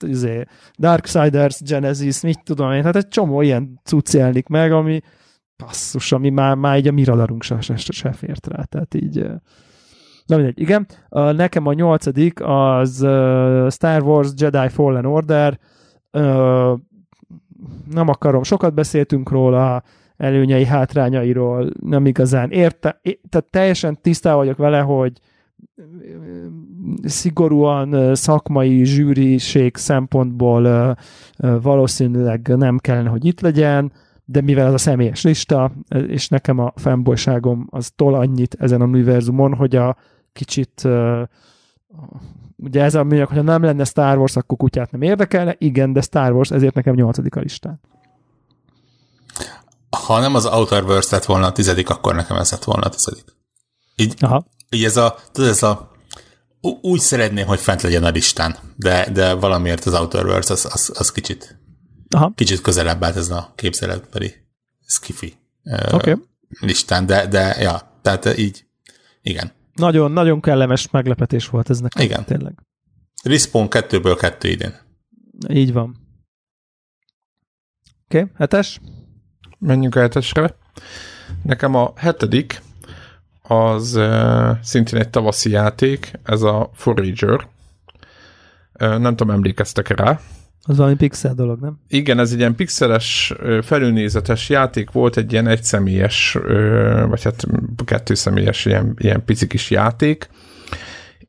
izé, 0.06 0.44
Darksiders, 0.78 1.62
Genesis, 1.62 2.20
mit 2.20 2.44
tudom 2.44 2.72
én, 2.72 2.82
hát 2.84 2.96
egy 2.96 3.08
csomó 3.08 3.40
ilyen 3.40 3.80
cucc 3.84 4.12
jelenik 4.12 4.46
meg, 4.46 4.72
ami 4.72 5.00
basszus, 5.56 6.12
ami 6.12 6.30
már, 6.30 6.54
már 6.54 6.78
így 6.78 6.88
a 6.88 6.92
mi 6.92 7.04
radarunk 7.04 7.42
se, 7.42 7.60
se, 7.60 7.76
se 7.76 8.12
fért 8.12 8.46
rá, 8.46 8.62
tehát 8.62 8.94
így 8.94 9.30
Na 10.30 10.36
mindegy, 10.36 10.60
igen. 10.60 10.86
Nekem 11.10 11.66
a 11.66 11.72
nyolcadik 11.72 12.40
az 12.42 12.96
Star 13.70 14.02
Wars 14.02 14.30
Jedi 14.36 14.68
Fallen 14.68 15.04
Order. 15.04 15.58
Nem 17.90 18.08
akarom, 18.08 18.42
sokat 18.42 18.74
beszéltünk 18.74 19.30
róla, 19.30 19.82
előnyei, 20.20 20.64
hátrányairól, 20.64 21.70
nem 21.80 22.06
igazán 22.06 22.50
érte, 22.50 23.00
tehát 23.28 23.50
teljesen 23.50 23.98
tisztá 24.02 24.34
vagyok 24.34 24.56
vele, 24.56 24.80
hogy 24.80 25.12
szigorúan 27.02 28.14
szakmai 28.14 28.84
zsűriség 28.84 29.76
szempontból 29.76 30.96
valószínűleg 31.62 32.48
nem 32.56 32.78
kellene, 32.78 33.08
hogy 33.08 33.24
itt 33.24 33.40
legyen, 33.40 33.92
de 34.24 34.40
mivel 34.40 34.66
ez 34.66 34.72
a 34.72 34.78
személyes 34.78 35.22
lista, 35.22 35.72
és 36.06 36.28
nekem 36.28 36.58
a 36.58 36.72
fanboyságom 36.76 37.66
az 37.70 37.90
tol 37.96 38.14
annyit 38.14 38.56
ezen 38.58 38.80
a 38.80 38.84
univerzumon, 38.84 39.54
hogy 39.54 39.76
a 39.76 39.96
kicsit 40.32 40.88
ugye 42.56 42.82
ez 42.82 42.94
a 42.94 43.04
műanyag, 43.04 43.28
hogyha 43.28 43.42
nem 43.42 43.62
lenne 43.62 43.84
Star 43.84 44.18
Wars, 44.18 44.36
akkor 44.36 44.58
kutyát 44.58 44.90
nem 44.90 45.02
érdekelne, 45.02 45.54
igen, 45.58 45.92
de 45.92 46.00
Star 46.00 46.32
Wars, 46.32 46.50
ezért 46.50 46.74
nekem 46.74 46.94
nyolcadik 46.94 47.36
a 47.36 47.40
listán. 47.40 47.80
Ha 49.90 50.20
nem 50.20 50.34
az 50.34 50.46
Outer 50.46 50.84
Verse 50.84 51.16
lett 51.16 51.24
volna 51.24 51.46
a 51.46 51.52
tizedik, 51.52 51.88
akkor 51.88 52.14
nekem 52.14 52.36
ez 52.36 52.50
lett 52.50 52.64
volna 52.64 52.86
a 52.86 52.88
tizedik. 52.88 53.24
Így, 53.96 54.14
Aha. 54.20 54.46
így 54.70 54.84
ez 54.84 54.96
a, 54.96 55.18
tudod, 55.32 55.50
ez 55.50 55.62
a 55.62 55.90
úgy 56.60 57.00
szeretném, 57.00 57.46
hogy 57.46 57.60
fent 57.60 57.82
legyen 57.82 58.04
a 58.04 58.08
listán, 58.08 58.56
de, 58.76 59.10
de 59.10 59.32
valamiért 59.32 59.84
az 59.84 59.94
Outer 59.94 60.24
Worlds 60.24 60.50
az, 60.50 60.68
az, 60.72 60.92
az 60.94 61.12
kicsit 61.12 61.58
Aha. 62.10 62.32
kicsit 62.34 62.60
közelebb 62.60 63.04
állt 63.04 63.16
ez 63.16 63.30
a 63.30 63.52
képzeletbeli 63.54 64.34
skifi 64.86 65.34
okay. 65.92 66.14
listán, 66.60 67.06
de, 67.06 67.26
de 67.26 67.56
ja, 67.60 67.98
tehát 68.02 68.38
így, 68.38 68.64
igen. 69.22 69.52
Nagyon, 69.74 70.12
nagyon 70.12 70.40
kellemes 70.40 70.90
meglepetés 70.90 71.48
volt 71.48 71.70
ez 71.70 71.80
nekem. 71.80 72.04
Igen. 72.04 72.24
Tényleg. 72.24 72.54
Respawn 73.22 73.68
kettőből 73.68 74.16
kettő 74.16 74.48
idén. 74.48 74.74
Így 75.48 75.72
van. 75.72 75.96
Oké, 78.04 78.18
okay, 78.18 78.30
hetes. 78.36 78.80
Menjünk 79.60 79.94
a 79.94 80.00
hetesre. 80.00 80.54
Nekem 81.42 81.74
a 81.74 81.92
hetedik 81.96 82.62
az 83.42 83.94
uh, 83.94 84.50
szintén 84.62 85.00
egy 85.00 85.08
tavaszi 85.08 85.50
játék, 85.50 86.12
ez 86.24 86.42
a 86.42 86.70
Forager. 86.74 87.46
Uh, 88.80 88.98
nem 88.98 89.16
tudom, 89.16 89.30
emlékeztek 89.30 89.88
rá. 89.88 90.20
Az 90.62 90.76
valami 90.76 90.94
pixel 90.94 91.34
dolog, 91.34 91.60
nem? 91.60 91.80
Igen, 91.88 92.18
ez 92.18 92.32
egy 92.32 92.38
ilyen 92.38 92.54
pixeles, 92.54 93.34
felülnézetes 93.62 94.48
játék 94.48 94.90
volt, 94.90 95.16
egy 95.16 95.32
ilyen 95.32 95.46
egyszemélyes, 95.46 96.38
vagy 97.08 97.22
hát 97.22 97.46
kettőszemélyes 97.84 98.64
ilyen, 98.64 98.94
ilyen 98.98 99.24
pici 99.24 99.46
kis 99.46 99.70
játék, 99.70 100.28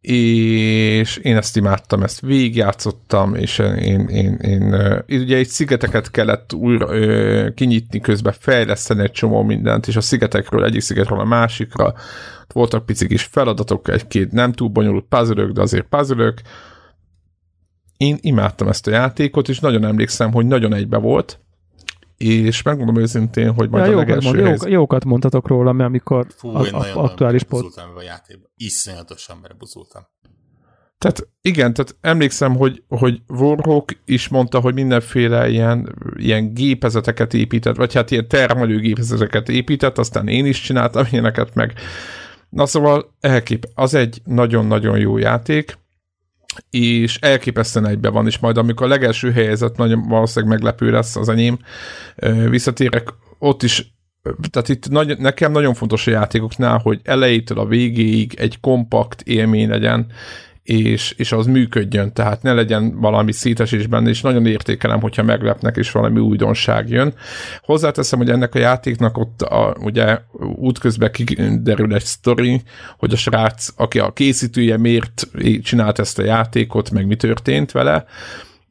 és 0.01 1.17
én 1.17 1.37
ezt 1.37 1.57
imádtam, 1.57 2.03
ezt 2.03 2.19
végigjátszottam, 2.19 3.35
és 3.35 3.59
én, 3.59 4.07
én, 4.07 4.35
én, 4.35 4.63
én 5.05 5.21
ugye 5.21 5.37
egy 5.37 5.47
szigeteket 5.47 6.11
kellett 6.11 6.53
újra 6.53 6.95
ö, 6.95 7.49
kinyitni, 7.55 7.99
közben 7.99 8.33
fejleszteni 8.39 9.01
egy 9.01 9.11
csomó 9.11 9.43
mindent, 9.43 9.87
és 9.87 9.95
a 9.95 10.01
szigetekről 10.01 10.65
egyik 10.65 10.81
szigetről 10.81 11.19
a 11.19 11.25
másikra. 11.25 11.93
Voltak 12.53 12.85
pici 12.85 13.07
kis 13.07 13.23
feladatok, 13.23 13.89
egy-két 13.89 14.31
nem 14.31 14.51
túl 14.51 14.69
bonyolult 14.69 15.05
puzzle 15.09 15.45
de 15.45 15.61
azért 15.61 15.87
puzzle 15.89 16.33
Én 17.97 18.17
imádtam 18.21 18.67
ezt 18.67 18.87
a 18.87 18.91
játékot, 18.91 19.49
és 19.49 19.59
nagyon 19.59 19.85
emlékszem, 19.85 20.31
hogy 20.31 20.45
nagyon 20.45 20.73
egybe 20.73 20.97
volt, 20.97 21.39
és 22.21 22.61
megmondom 22.61 22.95
őszintén, 22.95 23.53
hogy 23.53 23.69
majd 23.69 23.85
ja, 23.85 23.91
a 23.91 23.95
legelső 23.95 24.31
mond, 24.31 24.45
helyz... 24.45 24.65
jókat 24.67 25.05
mondhatok 25.05 25.47
róla, 25.47 25.71
mert 25.71 25.89
amikor 25.89 26.25
Fú, 26.35 26.49
a, 26.49 26.67
a, 26.71 27.03
aktuális 27.03 27.43
pont... 27.43 27.75
a 27.75 28.01
játékban. 28.01 28.49
Iszonyatosan 28.55 29.37
buzultam. 29.57 30.03
Tehát 30.97 31.27
igen, 31.41 31.73
tehát 31.73 31.95
emlékszem, 32.01 32.55
hogy, 32.55 32.83
hogy 32.87 33.21
Warhawk 33.27 33.91
is 34.05 34.27
mondta, 34.27 34.59
hogy 34.59 34.73
mindenféle 34.73 35.49
ilyen, 35.49 35.95
ilyen 36.15 36.53
gépezeteket 36.53 37.33
épített, 37.33 37.75
vagy 37.75 37.93
hát 37.93 38.11
ilyen 38.11 38.27
termelő 38.27 38.79
gépezeteket 38.79 39.49
épített, 39.49 39.97
aztán 39.97 40.27
én 40.27 40.45
is 40.45 40.61
csináltam 40.61 41.05
ilyeneket 41.11 41.55
meg. 41.55 41.73
Na 42.49 42.65
szóval 42.65 43.15
elkép, 43.19 43.65
az 43.75 43.93
egy 43.93 44.21
nagyon-nagyon 44.25 44.97
jó 44.97 45.17
játék, 45.17 45.77
és 46.69 47.17
elképesztően 47.17 47.87
egybe 47.87 48.09
van, 48.09 48.27
és 48.27 48.39
majd 48.39 48.57
amikor 48.57 48.85
a 48.85 48.89
legelső 48.89 49.31
helyzet 49.31 49.77
nagyon 49.77 50.07
valószínűleg 50.07 50.53
meglepő 50.53 50.91
lesz 50.91 51.15
az 51.15 51.29
enyém, 51.29 51.59
visszatérek, 52.49 53.13
ott 53.39 53.63
is 53.63 53.93
tehát 54.49 54.69
itt 54.69 54.89
nagy, 54.89 55.17
nekem 55.17 55.51
nagyon 55.51 55.73
fontos 55.73 56.07
a 56.07 56.11
játékoknál, 56.11 56.77
hogy 56.77 56.99
elejétől 57.03 57.59
a 57.59 57.65
végéig 57.65 58.33
egy 58.37 58.59
kompakt 58.59 59.21
élmény 59.21 59.69
legyen, 59.69 60.11
és, 60.63 61.13
és 61.17 61.31
az 61.31 61.45
működjön, 61.45 62.13
tehát 62.13 62.41
ne 62.41 62.53
legyen 62.53 62.99
valami 62.99 63.31
szétesés 63.31 63.87
benne, 63.87 64.09
és 64.09 64.21
nagyon 64.21 64.45
értékelem, 64.45 65.01
hogyha 65.01 65.23
meglepnek, 65.23 65.75
és 65.77 65.91
valami 65.91 66.19
újdonság 66.19 66.89
jön. 66.89 67.13
Hozzáteszem, 67.61 68.19
hogy 68.19 68.29
ennek 68.29 68.55
a 68.55 68.59
játéknak 68.59 69.17
ott 69.17 69.41
a, 69.41 69.75
ugye 69.79 70.19
útközben 70.55 71.11
kiderül 71.11 71.93
egy 71.93 72.03
sztori, 72.03 72.61
hogy 72.97 73.13
a 73.13 73.17
srác, 73.17 73.67
aki 73.75 73.99
a 73.99 74.13
készítője, 74.13 74.77
miért 74.77 75.27
csinált 75.63 75.99
ezt 75.99 76.19
a 76.19 76.23
játékot, 76.23 76.91
meg 76.91 77.07
mi 77.07 77.15
történt 77.15 77.71
vele, 77.71 78.05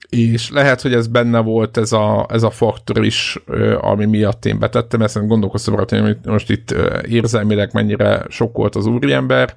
és 0.09 0.51
lehet, 0.51 0.81
hogy 0.81 0.95
ez 0.95 1.07
benne 1.07 1.39
volt 1.39 1.77
ez 1.77 1.93
a, 1.93 2.27
ez 2.29 2.43
a 2.43 2.51
faktor 2.51 3.05
is, 3.05 3.39
ami 3.81 4.05
miatt 4.05 4.45
én 4.45 4.59
betettem, 4.59 5.03
ezt 5.03 5.27
gondolkoztam 5.27 5.75
hogy 5.75 6.17
most 6.25 6.51
itt 6.51 6.75
érzelmileg 7.09 7.71
mennyire 7.73 8.25
sok 8.29 8.57
volt 8.57 8.77
az 8.77 8.87
úriember, 8.87 9.55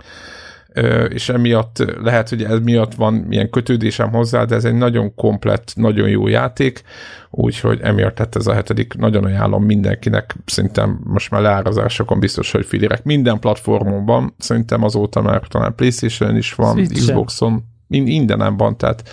és 1.10 1.30
emiatt 1.30 1.86
lehet, 2.02 2.30
hogy 2.30 2.44
ez 2.44 2.60
miatt 2.60 2.94
van 2.94 3.26
ilyen 3.30 3.50
kötődésem 3.50 4.12
hozzá, 4.12 4.46
de 4.46 4.56
ez 4.56 4.66
egy 4.66 4.74
nagyon 4.74 5.16
komplett, 5.16 5.72
nagyon 5.76 6.10
jó 6.10 6.28
játék, 6.28 6.84
úgyhogy 7.30 7.80
emiatt 7.82 8.16
tett 8.16 8.36
ez 8.36 8.48
a 8.48 8.54
hetedik, 8.54 8.94
nagyon 8.94 9.24
ajánlom 9.24 9.64
mindenkinek, 9.64 10.36
szerintem 10.46 11.00
most 11.04 11.32
már 11.32 11.42
leárazásokon 11.42 12.20
biztos, 12.20 12.52
hogy 12.52 12.66
filérek. 12.66 13.04
Minden 13.04 13.40
platformon 13.40 14.06
van, 14.06 14.36
szerintem 14.38 14.84
azóta 14.84 15.22
már 15.22 15.48
talán 15.48 15.76
Playstation 15.76 16.38
is 16.38 16.54
van, 16.54 16.76
Switch 16.76 16.94
Xboxon, 16.94 17.64
mindenem 17.88 18.58
van, 18.58 18.78
tehát 18.78 19.10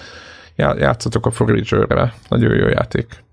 játszatok 0.57 1.27
a 1.27 1.31
Forager-re, 1.31 2.15
nagyon 2.29 2.55
jó 2.55 2.67
játék. 2.67 3.25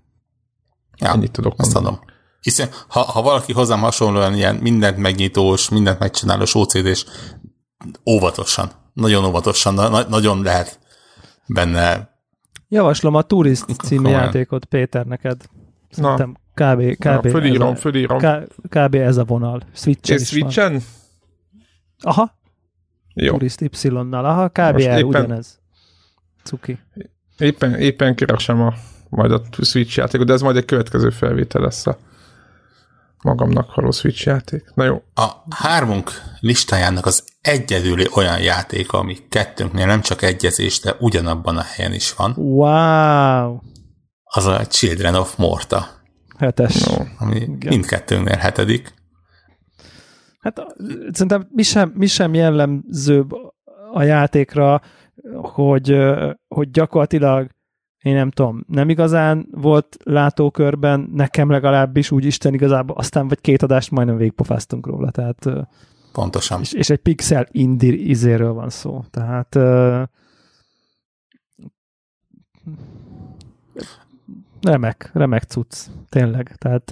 Ja, 0.98 1.12
Ennyit 1.12 1.30
tudok 1.30 1.56
mondani. 1.56 1.86
Adom. 1.86 2.00
Hiszen 2.40 2.68
ha, 2.88 3.00
ha 3.00 3.22
valaki 3.22 3.52
hozzám 3.52 3.80
hasonlóan 3.80 4.34
ilyen 4.34 4.54
mindent 4.54 4.96
megnyitós, 4.96 5.68
mindent 5.68 5.98
megcsinálós 5.98 6.54
OCD-s 6.54 7.04
óvatosan, 8.06 8.70
nagyon 8.92 9.24
óvatosan, 9.24 9.74
na, 9.74 10.08
nagyon 10.08 10.42
lehet 10.42 10.78
benne. 11.46 12.16
Javaslom 12.68 13.14
a 13.14 13.22
Tourist 13.22 13.64
című 13.64 14.02
Komolyan. 14.02 14.22
játékot, 14.22 14.64
Péter, 14.64 15.06
neked. 15.06 15.42
Szerintem 15.90 16.36
kb. 16.54 16.96
kb. 16.96 17.24
Na, 17.24 17.30
fölírom, 17.30 17.72
ez 17.72 17.80
fölírom. 17.80 18.18
Kb. 18.68 18.94
ez 18.94 19.16
a 19.16 19.24
vonal. 19.24 19.62
Switchen 19.72 20.18
is 20.18 20.26
Switchen? 20.26 20.72
Van. 20.72 20.82
Aha. 22.00 22.36
Jó. 23.14 23.30
Tourist 23.30 23.60
Y-nal, 23.60 24.24
aha, 24.24 24.48
kb. 24.48 24.72
Most 24.72 24.86
éppen, 24.86 25.04
ugyanez. 25.04 25.58
Cuki. 26.42 26.78
Éppen, 27.38 27.74
éppen 27.74 28.14
keresem 28.14 28.60
a, 28.60 28.74
majd 29.08 29.32
a 29.32 29.42
Switch 29.62 29.96
játékot, 29.96 30.26
de 30.26 30.32
ez 30.32 30.42
majd 30.42 30.56
egy 30.56 30.64
következő 30.64 31.10
felvétel 31.10 31.62
lesz 31.62 31.86
a 31.86 31.98
magamnak 33.22 33.74
való 33.74 33.90
Switch 33.90 34.26
játék. 34.26 34.64
Na 34.74 34.84
jó. 34.84 35.02
A 35.14 35.26
hármunk 35.50 36.10
listájának 36.40 37.06
az 37.06 37.24
egyedüli 37.40 38.08
olyan 38.14 38.40
játék, 38.40 38.92
ami 38.92 39.16
kettőnknél 39.28 39.86
nem 39.86 40.00
csak 40.00 40.22
egyezés, 40.22 40.80
de 40.80 40.96
ugyanabban 40.98 41.56
a 41.56 41.62
helyen 41.62 41.92
is 41.92 42.14
van. 42.14 42.34
Wow! 42.36 43.58
Az 44.22 44.46
a 44.46 44.66
Children 44.66 45.14
of 45.14 45.36
Morta. 45.36 45.86
Hetes. 46.38 46.84
No, 46.84 47.04
ami 47.18 47.36
Igen. 47.36 47.58
mindkettőnknél 47.68 48.36
hetedik. 48.36 48.94
Hát 50.38 50.66
szerintem 51.12 51.48
mi 51.50 51.62
sem, 51.62 51.92
mi 51.94 52.06
sem 52.06 52.34
jellemzőbb 52.34 53.30
a 53.92 54.02
játékra, 54.02 54.82
hogy, 55.42 55.96
hogy 56.48 56.70
gyakorlatilag 56.70 57.50
én 58.02 58.14
nem 58.14 58.30
tudom, 58.30 58.64
nem 58.66 58.88
igazán 58.88 59.48
volt 59.50 59.96
látókörben, 60.04 61.10
nekem 61.14 61.50
legalábbis 61.50 62.10
úgy 62.10 62.24
Isten 62.24 62.54
igazából, 62.54 62.96
aztán 62.96 63.28
vagy 63.28 63.40
két 63.40 63.62
adást 63.62 63.90
majdnem 63.90 64.16
végpofáztunk 64.16 64.86
róla, 64.86 65.10
tehát 65.10 65.46
Pontosan. 66.12 66.60
És, 66.60 66.72
és 66.72 66.90
egy 66.90 66.98
pixel 66.98 67.46
indir 67.50 67.94
izéről 67.94 68.52
van 68.52 68.70
szó, 68.70 69.04
tehát 69.10 69.54
remek, 74.60 75.10
remek 75.12 75.42
cucc, 75.42 75.86
tényleg, 76.08 76.56
tehát 76.56 76.90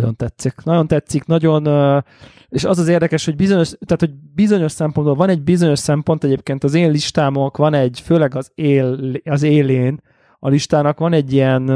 Nagyon 0.00 0.16
tetszik. 0.16 0.54
Nagyon 0.64 0.86
tetszik, 0.86 1.24
nagyon, 1.24 1.66
és 2.48 2.64
az 2.64 2.78
az 2.78 2.88
érdekes, 2.88 3.24
hogy 3.24 3.36
bizonyos, 3.36 3.68
tehát, 3.68 4.00
hogy 4.00 4.14
bizonyos 4.34 4.72
szempontból 4.72 5.14
van 5.16 5.28
egy 5.28 5.42
bizonyos 5.42 5.78
szempont 5.78 6.24
egyébként 6.24 6.64
az 6.64 6.74
én 6.74 6.90
listámok, 6.90 7.56
van 7.56 7.74
egy, 7.74 8.00
főleg 8.00 8.34
az, 8.34 8.50
él, 8.54 8.98
az 9.24 9.42
élén 9.42 10.00
a 10.38 10.48
listának 10.48 10.98
van 10.98 11.12
egy 11.12 11.32
ilyen 11.32 11.70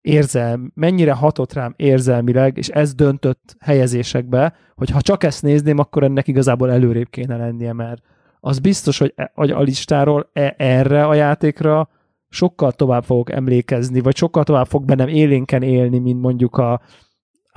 érzelm, 0.00 0.72
mennyire 0.74 1.12
hatott 1.12 1.52
rám 1.52 1.74
érzelmileg, 1.76 2.56
és 2.56 2.68
ez 2.68 2.94
döntött 2.94 3.56
helyezésekbe, 3.58 4.54
hogy 4.74 4.90
ha 4.90 5.00
csak 5.00 5.24
ezt 5.24 5.42
nézném, 5.42 5.78
akkor 5.78 6.02
ennek 6.02 6.28
igazából 6.28 6.70
előrébb 6.70 7.08
kéne 7.10 7.36
lennie, 7.36 7.72
mert 7.72 8.02
az 8.40 8.58
biztos, 8.58 8.98
hogy, 8.98 9.12
e, 9.16 9.32
a 9.34 9.62
listáról 9.62 10.30
e, 10.32 10.54
erre 10.58 11.06
a 11.06 11.14
játékra 11.14 11.88
sokkal 12.28 12.72
tovább 12.72 13.04
fogok 13.04 13.30
emlékezni, 13.30 14.00
vagy 14.00 14.16
sokkal 14.16 14.44
tovább 14.44 14.66
fog 14.66 14.84
bennem 14.84 15.08
élénken 15.08 15.62
élni, 15.62 15.98
mint 15.98 16.20
mondjuk 16.20 16.56
a, 16.56 16.80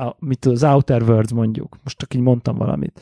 a 0.01 0.15
mit 0.19 0.45
az 0.45 0.63
Outer 0.63 1.01
Worlds 1.01 1.31
mondjuk. 1.33 1.77
Most 1.83 1.97
csak 1.97 2.13
így 2.13 2.21
mondtam 2.21 2.55
valamit. 2.55 3.01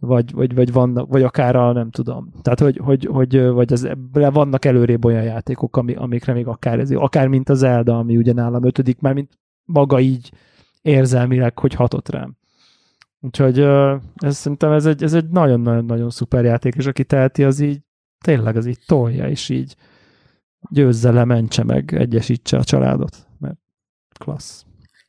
Vagy, 0.00 0.32
vagy, 0.32 0.54
vagy, 0.54 0.72
vannak, 0.72 1.08
vagy 1.08 1.22
akár 1.22 1.56
a, 1.56 1.72
nem 1.72 1.90
tudom. 1.90 2.30
Tehát, 2.42 2.60
hogy, 2.60 2.76
hogy, 2.76 3.04
hogy 3.04 3.46
vagy 3.46 3.72
az, 3.72 3.88
vannak 4.12 4.64
előrébb 4.64 5.04
olyan 5.04 5.22
játékok, 5.22 5.76
ami, 5.76 5.94
amikre 5.94 6.32
még 6.32 6.46
akár, 6.46 6.78
ez, 6.78 6.90
akár 6.90 7.28
mint 7.28 7.48
az 7.48 7.58
Zelda, 7.58 7.98
ami 7.98 8.16
ugye 8.16 8.32
nálam 8.32 8.64
ötödik, 8.64 9.00
már 9.00 9.14
mint 9.14 9.38
maga 9.64 10.00
így 10.00 10.32
érzelmileg, 10.82 11.58
hogy 11.58 11.74
hatott 11.74 12.08
rám. 12.08 12.36
Úgyhogy 13.20 13.58
ez, 14.14 14.36
szerintem 14.36 14.72
ez 14.72 14.86
egy, 14.86 15.02
ez 15.02 15.14
egy 15.14 15.28
nagyon-nagyon-nagyon 15.28 16.10
szuper 16.10 16.44
játék, 16.44 16.74
és 16.74 16.86
aki 16.86 17.04
teheti, 17.04 17.44
az 17.44 17.60
így 17.60 17.80
tényleg 18.24 18.56
az 18.56 18.66
így 18.66 18.80
tolja, 18.86 19.28
és 19.28 19.48
így 19.48 19.76
győzze 20.70 21.10
le, 21.10 21.24
mentse 21.24 21.64
meg, 21.64 21.94
egyesítse 21.94 22.56
a 22.56 22.64
családot, 22.64 23.26
mert 23.38 23.58
klassz. 24.18 24.64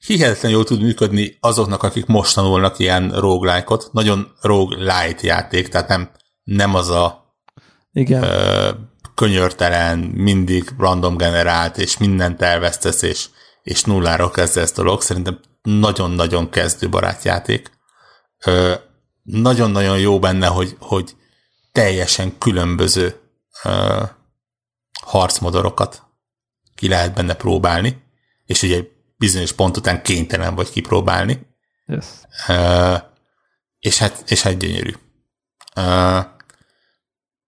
Hihetetlen 0.08 0.52
jól 0.52 0.64
tud 0.64 0.82
működni 0.82 1.38
azoknak, 1.40 1.84
akik 1.84 2.06
most 2.06 2.36
tanulnak 2.36 2.80
ilyen 2.80 3.20
roguelike-ot. 3.20 3.90
Nagyon 3.92 4.34
roguelite 4.42 5.28
játék, 5.28 5.68
tehát 5.68 5.88
nem, 5.88 6.12
nem 6.44 6.76
az 6.76 6.90
a 6.90 7.36
Igen. 7.92 8.24
Ö, 8.24 8.70
könyörtelen, 9.16 10.00
mindig 10.00 10.74
random 10.78 11.18
generált, 11.18 11.78
és 11.78 11.98
mindent 11.98 12.42
elvesztesz, 12.42 13.02
és, 13.02 13.26
és 13.62 13.84
nulláról 13.84 14.32
kezdve 14.32 14.62
ezt 14.62 14.80
a 14.80 14.84
dolog. 14.84 15.02
Szerintem 15.02 15.40
nagyon-nagyon 15.62 16.50
kezdőbarát 16.50 17.24
játék. 17.24 17.72
Ö, 18.46 18.74
nagyon-nagyon 19.24 20.00
jó 20.00 20.20
benne, 20.20 20.48
hogy, 20.48 20.76
hogy 20.80 21.16
teljesen 21.72 22.38
különböző 22.38 23.20
ö, 23.64 24.04
harcmodorokat 25.02 26.04
ki 26.76 26.88
lehet 26.88 27.14
benne 27.14 27.34
próbálni, 27.34 28.04
és 28.46 28.62
ugye 28.62 28.96
bizonyos 29.18 29.52
pont 29.52 29.78
után 29.78 30.02
kénytelen 30.02 30.56
vagy 30.56 30.70
kipróbálni. 30.70 31.48
Yes. 31.86 32.06
Uh, 32.48 32.98
és, 33.80 33.98
hát, 33.98 34.24
és 34.28 34.42
hát 34.42 34.58
gyönyörű. 34.58 34.94
Uh, 35.76 36.26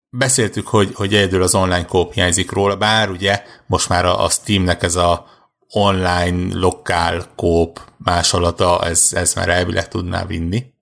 beszéltük, 0.09 0.67
hogy, 0.67 0.93
hogy 0.93 1.13
egyedül 1.15 1.41
az 1.41 1.55
online 1.55 1.85
kóp 1.85 2.13
hiányzik 2.13 2.51
róla, 2.51 2.77
bár 2.77 3.09
ugye 3.09 3.43
most 3.67 3.89
már 3.89 4.05
a, 4.05 4.23
a 4.23 4.29
Steamnek 4.29 4.83
ez 4.83 4.95
a 4.95 5.25
online 5.67 6.55
lokál 6.55 7.25
kóp 7.35 7.81
másolata, 7.97 8.85
ez, 8.85 9.13
ez 9.13 9.33
már 9.33 9.49
elvileg 9.49 9.87
tudná 9.87 10.25
vinni. 10.25 10.73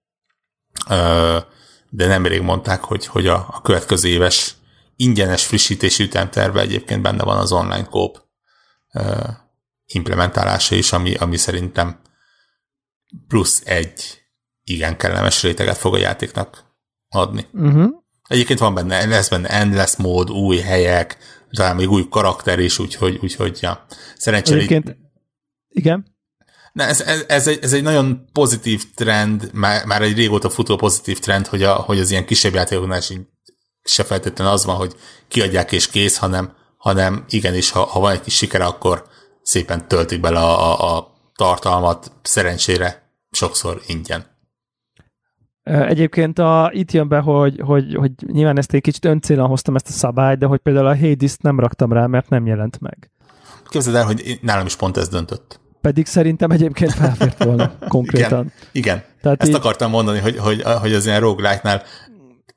Uh, 0.90 1.44
de 1.90 2.08
nemrég 2.08 2.42
mondták, 2.42 2.84
hogy, 2.84 3.06
hogy 3.06 3.28
a, 3.28 3.48
a 3.52 3.62
következő 3.62 4.10
éves 4.10 4.56
ingyenes 4.96 5.46
frissítési 5.46 6.04
ütemterve 6.04 6.62
egyébként 6.62 7.02
benne 7.02 7.24
van 7.24 7.38
az 7.38 7.52
online 7.52 7.86
kóp 7.86 8.26
implementálása 9.94 10.76
is, 10.76 10.92
ami, 10.92 11.16
ami 11.16 11.38
szerintem 11.38 12.00
plusz 13.28 13.62
egy 13.66 14.22
igen 14.64 14.98
kellemes 14.98 15.42
réteget 15.42 15.78
fog 15.78 15.94
a 15.94 15.98
játéknak 15.98 16.64
adni. 17.10 17.46
Uh-huh. 17.54 17.90
Egyébként 18.28 18.60
van 18.60 18.74
benne, 18.74 19.06
lesz 19.06 19.30
benne 19.30 19.50
endless 19.50 19.96
mód, 19.96 20.32
új 20.32 20.58
helyek, 20.58 21.18
talán 21.50 21.76
még 21.76 21.90
új 21.90 22.08
karakter 22.10 22.60
is, 22.60 22.80
úgyhogy, 22.80 23.20
úgyhogy 23.22 23.58
ja. 23.62 23.86
Szerencsére... 24.18 24.58
Egyébként, 24.58 24.90
így... 24.90 24.96
igen. 25.70 26.16
Na, 26.74 26.84
ez, 26.84 27.02
ez, 27.02 27.24
ez, 27.28 27.48
egy, 27.48 27.60
ez 27.62 27.74
egy 27.74 27.84
nagyon 27.84 28.30
pozitív 28.32 28.84
trend, 28.96 29.50
már, 29.54 29.86
már 29.86 30.02
egy 30.02 30.16
régóta 30.16 30.50
futó 30.50 30.76
pozitív 30.76 31.20
trend, 31.20 31.48
hogy, 31.48 31.64
a, 31.64 31.74
hogy 31.74 32.00
az 32.00 32.12
ilyen 32.12 32.26
kisebb 32.26 32.54
játékoknál 32.54 32.98
is 32.98 33.12
se 33.84 34.04
feltétlenül 34.04 34.54
az 34.54 34.66
van, 34.66 34.76
hogy 34.76 34.96
kiadják 35.28 35.72
és 35.72 35.88
kész, 35.88 36.18
hanem, 36.18 36.56
hanem 36.78 37.26
igenis, 37.30 37.72
ha, 37.72 37.84
ha 37.84 38.00
van 38.00 38.12
egy 38.12 38.22
kis 38.22 38.36
sikere, 38.36 38.66
akkor 38.66 39.08
szépen 39.48 39.88
töltik 39.88 40.20
bele 40.20 40.40
a, 40.40 40.82
a, 40.82 40.98
a 40.98 41.14
tartalmat, 41.36 42.12
szerencsére 42.22 43.10
sokszor 43.32 43.82
ingyen. 43.86 44.26
Egyébként 45.64 46.40
a, 46.40 46.70
itt 46.74 46.92
jön 46.92 47.08
be, 47.08 47.20
hogy, 47.20 47.60
hogy, 47.60 47.96
hogy 47.96 48.12
nyilván 48.26 48.58
ezt 48.58 48.74
egy 48.74 48.82
kicsit 48.82 49.06
öncélan 49.06 49.48
hoztam 49.48 49.76
ezt 49.76 49.88
a 49.88 49.92
szabályt, 49.92 50.38
de 50.38 50.46
hogy 50.46 50.60
például 50.60 50.88
a 50.88 50.98
Hades-t 50.98 51.42
nem 51.42 51.60
raktam 51.60 51.94
rá, 51.94 52.06
mert 52.06 52.30
nem 52.30 52.46
jelent 52.46 52.80
meg. 52.80 53.12
Képzeld 53.68 53.96
el, 53.96 54.06
hogy 54.06 54.40
nálam 54.42 54.66
is 54.66 54.76
pont 54.76 54.98
ez 54.98 55.08
döntött. 55.08 55.60
Pedig 55.82 56.06
szerintem 56.06 56.52
egyébként 56.52 56.94
felfért 56.94 57.44
volna 57.44 57.72
konkrétan. 57.88 58.40
Igen, 58.40 58.52
igen. 58.72 59.04
Tehát 59.22 59.42
ezt 59.42 59.50
így... 59.50 59.56
akartam 59.58 59.90
mondani, 59.90 60.20
hogy, 60.20 60.38
hogy, 60.38 60.62
hogy 60.62 60.94
az 60.94 61.06
ilyen 61.06 61.20
roguelike-nál 61.20 61.84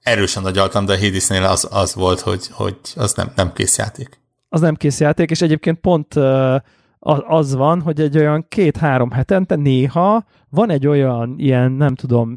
erősen 0.03 0.43
nagyaltam, 0.43 0.85
de 0.85 0.93
a 0.93 0.99
Hadesnél 0.99 1.45
az, 1.45 1.69
az 1.71 1.95
volt, 1.95 2.21
hogy, 2.21 2.47
hogy 2.51 2.77
az 2.95 3.13
nem, 3.13 3.33
nem 3.35 3.53
kész 3.53 3.79
játék. 3.79 4.21
Az 4.49 4.61
nem 4.61 4.75
kész 4.75 5.01
játék, 5.01 5.31
és 5.31 5.43
egyébként 5.43 5.79
pont 5.79 6.15
uh, 6.15 6.57
az 7.29 7.55
van, 7.55 7.81
hogy 7.81 8.01
egy 8.01 8.19
olyan 8.19 8.45
két-három 8.49 9.11
hetente 9.11 9.57
néha 9.57 10.25
van 10.51 10.71
egy 10.71 10.87
olyan 10.87 11.35
ilyen, 11.39 11.73
nem 11.73 11.95
tudom, 11.95 12.37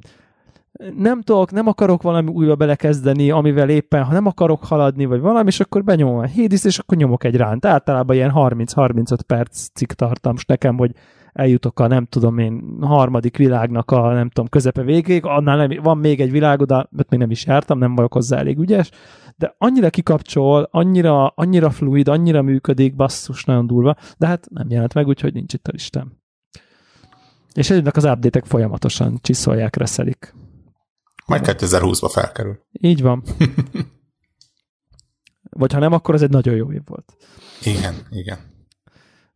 nem 0.97 1.21
tudok, 1.21 1.51
nem 1.51 1.67
akarok 1.67 2.01
valami 2.01 2.29
újra 2.29 2.55
belekezdeni, 2.55 3.31
amivel 3.31 3.69
éppen, 3.69 4.03
ha 4.03 4.13
nem 4.13 4.25
akarok 4.25 4.63
haladni, 4.63 5.05
vagy 5.05 5.19
valami, 5.19 5.47
és 5.47 5.59
akkor 5.59 5.83
benyomom 5.83 6.17
a 6.17 6.29
Hades, 6.29 6.63
és 6.63 6.77
akkor 6.77 6.97
nyomok 6.97 7.23
egy 7.23 7.35
ránt. 7.35 7.65
Általában 7.65 8.15
ilyen 8.15 8.31
30-35 8.35 9.17
perc 9.27 9.67
cikk 9.73 9.91
tartam, 9.91 10.35
nekem, 10.47 10.77
hogy 10.77 10.91
eljutok 11.33 11.79
a 11.79 11.87
nem 11.87 12.05
tudom 12.05 12.37
én 12.37 12.77
harmadik 12.81 13.37
világnak 13.37 13.91
a 13.91 14.13
nem 14.13 14.29
tudom 14.29 14.49
közepe 14.49 14.81
végéig, 14.81 15.25
annál 15.25 15.67
nem, 15.67 15.79
van 15.83 15.97
még 15.97 16.21
egy 16.21 16.31
világ, 16.31 16.59
mert 16.69 17.09
még 17.09 17.19
nem 17.19 17.31
is 17.31 17.45
jártam, 17.45 17.77
nem 17.77 17.95
vagyok 17.95 18.13
hozzá 18.13 18.37
elég 18.37 18.59
ügyes, 18.59 18.89
de 19.35 19.55
annyira 19.57 19.89
kikapcsol, 19.89 20.67
annyira, 20.71 21.27
annyira 21.27 21.69
fluid, 21.69 22.07
annyira 22.07 22.41
működik, 22.41 22.95
basszus, 22.95 23.43
nagyon 23.43 23.67
durva, 23.67 23.95
de 24.17 24.27
hát 24.27 24.47
nem 24.49 24.69
jelent 24.69 24.93
meg, 24.93 25.07
úgyhogy 25.07 25.33
nincs 25.33 25.53
itt 25.53 25.67
a 25.67 25.71
listám. 25.71 26.21
És 27.53 27.69
egyébként 27.69 27.97
az 27.97 28.03
update 28.03 28.41
folyamatosan 28.45 29.19
csiszolják, 29.21 29.75
reszelik. 29.75 30.33
Majd 31.25 31.41
2020-ba 31.45 32.09
felkerül. 32.11 32.59
Így 32.71 33.01
van. 33.01 33.23
Vagy 35.49 35.73
ha 35.73 35.79
nem, 35.79 35.93
akkor 35.93 36.15
ez 36.15 36.21
egy 36.21 36.29
nagyon 36.29 36.55
jó 36.55 36.71
év 36.71 36.81
volt. 36.85 37.15
Igen, 37.63 37.95
igen. 38.09 38.37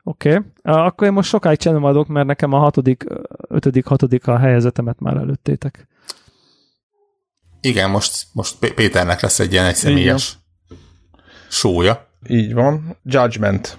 Oké, 0.07 0.29
okay. 0.29 0.45
akkor 0.61 1.07
én 1.07 1.13
most 1.13 1.29
sokáig 1.29 1.57
csinálom 1.57 1.83
adok, 1.83 2.07
mert 2.07 2.27
nekem 2.27 2.53
a 2.53 2.57
hatodik, 2.57 3.05
ötödik, 3.47 3.85
hatodik 3.85 4.27
a 4.27 4.37
helyezetemet 4.37 4.99
már 4.99 5.17
előttétek. 5.17 5.87
Igen, 7.61 7.89
most, 7.89 8.25
most 8.33 8.73
Péternek 8.73 9.21
lesz 9.21 9.39
egy 9.39 9.51
ilyen 9.51 9.65
egyszemélyes 9.65 10.37
sója. 11.49 12.07
Így 12.27 12.53
van. 12.53 12.97
Judgment. 13.03 13.77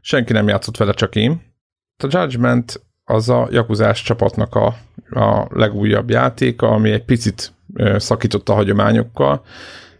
Senki 0.00 0.32
nem 0.32 0.48
játszott 0.48 0.76
vele, 0.76 0.92
csak 0.92 1.14
én. 1.14 1.42
A 1.96 2.06
Judgment 2.08 2.82
az 3.04 3.28
a 3.28 3.48
Jakuzás 3.50 4.02
csapatnak 4.02 4.54
a, 4.54 4.66
a 5.10 5.46
legújabb 5.50 6.10
játéka, 6.10 6.68
ami 6.68 6.90
egy 6.90 7.04
picit 7.04 7.52
szakított 7.96 8.48
a 8.48 8.54
hagyományokkal, 8.54 9.44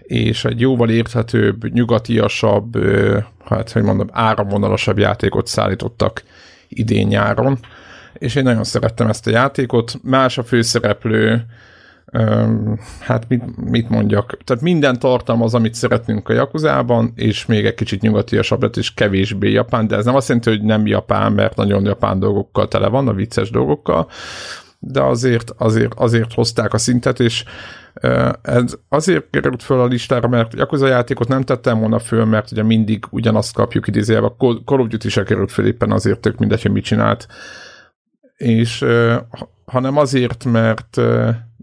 és 0.06 0.44
egy 0.44 0.60
jóval 0.60 0.90
érthetőbb, 0.90 1.72
nyugatiasabb, 1.72 2.78
hát 3.44 3.72
hogy 3.72 3.82
mondom, 3.82 4.08
áramvonalasabb 4.12 4.98
játékot 4.98 5.46
szállítottak 5.46 6.22
idén 6.68 7.06
nyáron, 7.06 7.58
és 8.18 8.34
én 8.34 8.42
nagyon 8.42 8.64
szerettem 8.64 9.08
ezt 9.08 9.26
a 9.26 9.30
játékot. 9.30 9.98
Más 10.02 10.38
a 10.38 10.42
főszereplő, 10.42 11.46
hát 13.00 13.28
mit, 13.28 13.70
mit 13.70 13.88
mondjak, 13.88 14.38
tehát 14.44 14.62
minden 14.62 14.98
tartalmaz, 14.98 15.54
amit 15.54 15.74
szeretnünk 15.74 16.28
a 16.28 16.32
Jakuzában, 16.32 17.12
és 17.14 17.46
még 17.46 17.66
egy 17.66 17.74
kicsit 17.74 18.00
nyugatiasabb 18.00 18.62
lett, 18.62 18.76
és 18.76 18.94
kevésbé 18.94 19.50
japán, 19.50 19.86
de 19.86 19.96
ez 19.96 20.04
nem 20.04 20.14
azt 20.14 20.28
jelenti, 20.28 20.50
hogy 20.50 20.62
nem 20.62 20.86
japán, 20.86 21.32
mert 21.32 21.56
nagyon 21.56 21.84
japán 21.84 22.18
dolgokkal 22.18 22.68
tele 22.68 22.88
van, 22.88 23.08
a 23.08 23.12
vicces 23.12 23.50
dolgokkal, 23.50 24.08
de 24.88 25.02
azért, 25.02 25.52
azért, 25.56 25.94
azért 25.94 26.32
hozták 26.32 26.72
a 26.72 26.78
szintet, 26.78 27.20
és 27.20 27.44
ez 28.42 28.76
azért 28.88 29.30
került 29.30 29.62
föl 29.62 29.80
a 29.80 29.86
listára, 29.86 30.28
mert 30.28 30.54
Yakuza 30.54 30.86
játékot 30.86 31.28
nem 31.28 31.42
tettem 31.42 31.78
volna 31.78 31.98
föl, 31.98 32.24
mert 32.24 32.52
ugye 32.52 32.62
mindig 32.62 33.04
ugyanazt 33.10 33.54
kapjuk 33.54 33.86
idézőjelben. 33.86 34.30
A 34.38 34.44
Call 34.64 34.80
of 34.80 34.86
Duty 34.86 35.08
se 35.08 35.22
került 35.22 35.52
föl 35.52 35.66
éppen 35.66 35.90
azért 35.90 36.20
tök 36.20 36.38
mindegy, 36.38 36.62
hogy 36.62 36.70
mit 36.70 36.84
csinált. 36.84 37.26
És 38.36 38.84
hanem 39.64 39.96
azért, 39.96 40.44
mert 40.44 41.00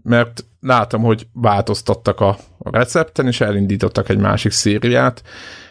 mert 0.04 0.44
látom, 0.60 1.02
hogy 1.02 1.26
változtattak 1.32 2.20
a 2.20 2.36
recepten, 2.58 3.26
és 3.26 3.40
elindítottak 3.40 4.08
egy 4.08 4.18
másik 4.18 4.52
szériát, 4.52 5.22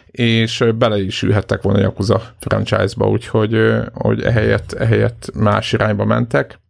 és 0.06 0.64
bele 0.78 1.00
is 1.00 1.22
ülhettek 1.22 1.62
volna 1.62 1.78
a 1.78 1.82
Yakuza 1.82 2.22
franchise-ba, 2.38 3.08
úgyhogy 3.08 3.56
hogy 3.92 4.22
ehelyett, 4.22 4.72
ehelyett 4.72 5.30
más 5.34 5.72
irányba 5.72 6.04
mentek. 6.04 6.60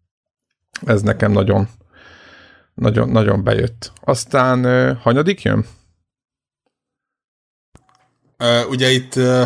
Ez 0.87 1.03
nekem 1.03 1.33
nagyon, 1.33 1.69
nagyon, 2.75 3.09
nagyon 3.09 3.45
bejött. 3.45 3.93
Aztán 4.01 4.95
hanyadik 4.97 5.43
jön? 5.43 5.67
Uh, 8.39 8.71
ugye 8.71 8.91
itt 8.91 9.17
uh, 9.17 9.39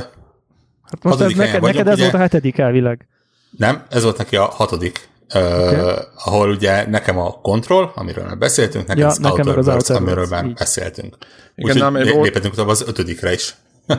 hát 0.83 1.03
most 1.03 1.20
ez 1.20 1.33
neked, 1.33 1.61
vagyok, 1.61 1.76
neked 1.76 1.87
ez 1.87 1.95
ugye, 1.95 2.03
volt 2.03 2.14
a 2.14 2.18
hetedik 2.18 2.59
elvileg. 2.59 3.09
Nem, 3.51 3.83
ez 3.91 4.03
volt 4.03 4.18
neki 4.18 4.37
a 4.37 4.45
hatodik, 4.45 5.09
okay. 5.35 5.74
uh, 5.74 5.99
ahol 6.24 6.51
ugye 6.51 6.89
nekem 6.89 7.18
a 7.18 7.31
Control, 7.31 7.93
amiről 7.95 8.24
már 8.24 8.39
beszéltünk, 8.39 8.87
nekem 8.87 9.09
ja, 9.09 9.14
nekem 9.18 9.47
Outer 9.47 9.59
az 9.59 9.66
Worlds, 9.66 9.91
amiről 9.91 10.26
már 10.31 10.45
így. 10.45 10.55
beszéltünk. 10.55 11.16
Igen, 11.55 11.70
Úgyhogy 11.70 11.93
nem, 11.93 11.93
volt... 11.93 12.24
léphetünk 12.24 12.55
tovább 12.55 12.70
az 12.70 12.85
ötödikre 12.87 13.33
is. 13.33 13.55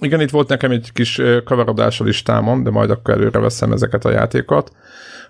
Igen, 0.00 0.20
itt 0.20 0.30
volt 0.30 0.48
nekem 0.48 0.70
egy 0.70 0.90
kis 0.92 1.20
kavarodás 1.44 2.00
a 2.00 2.04
listámon, 2.04 2.62
de 2.62 2.70
majd 2.70 2.90
akkor 2.90 3.14
előre 3.14 3.38
veszem 3.38 3.72
ezeket 3.72 4.04
a 4.04 4.10
játékokat. 4.10 4.72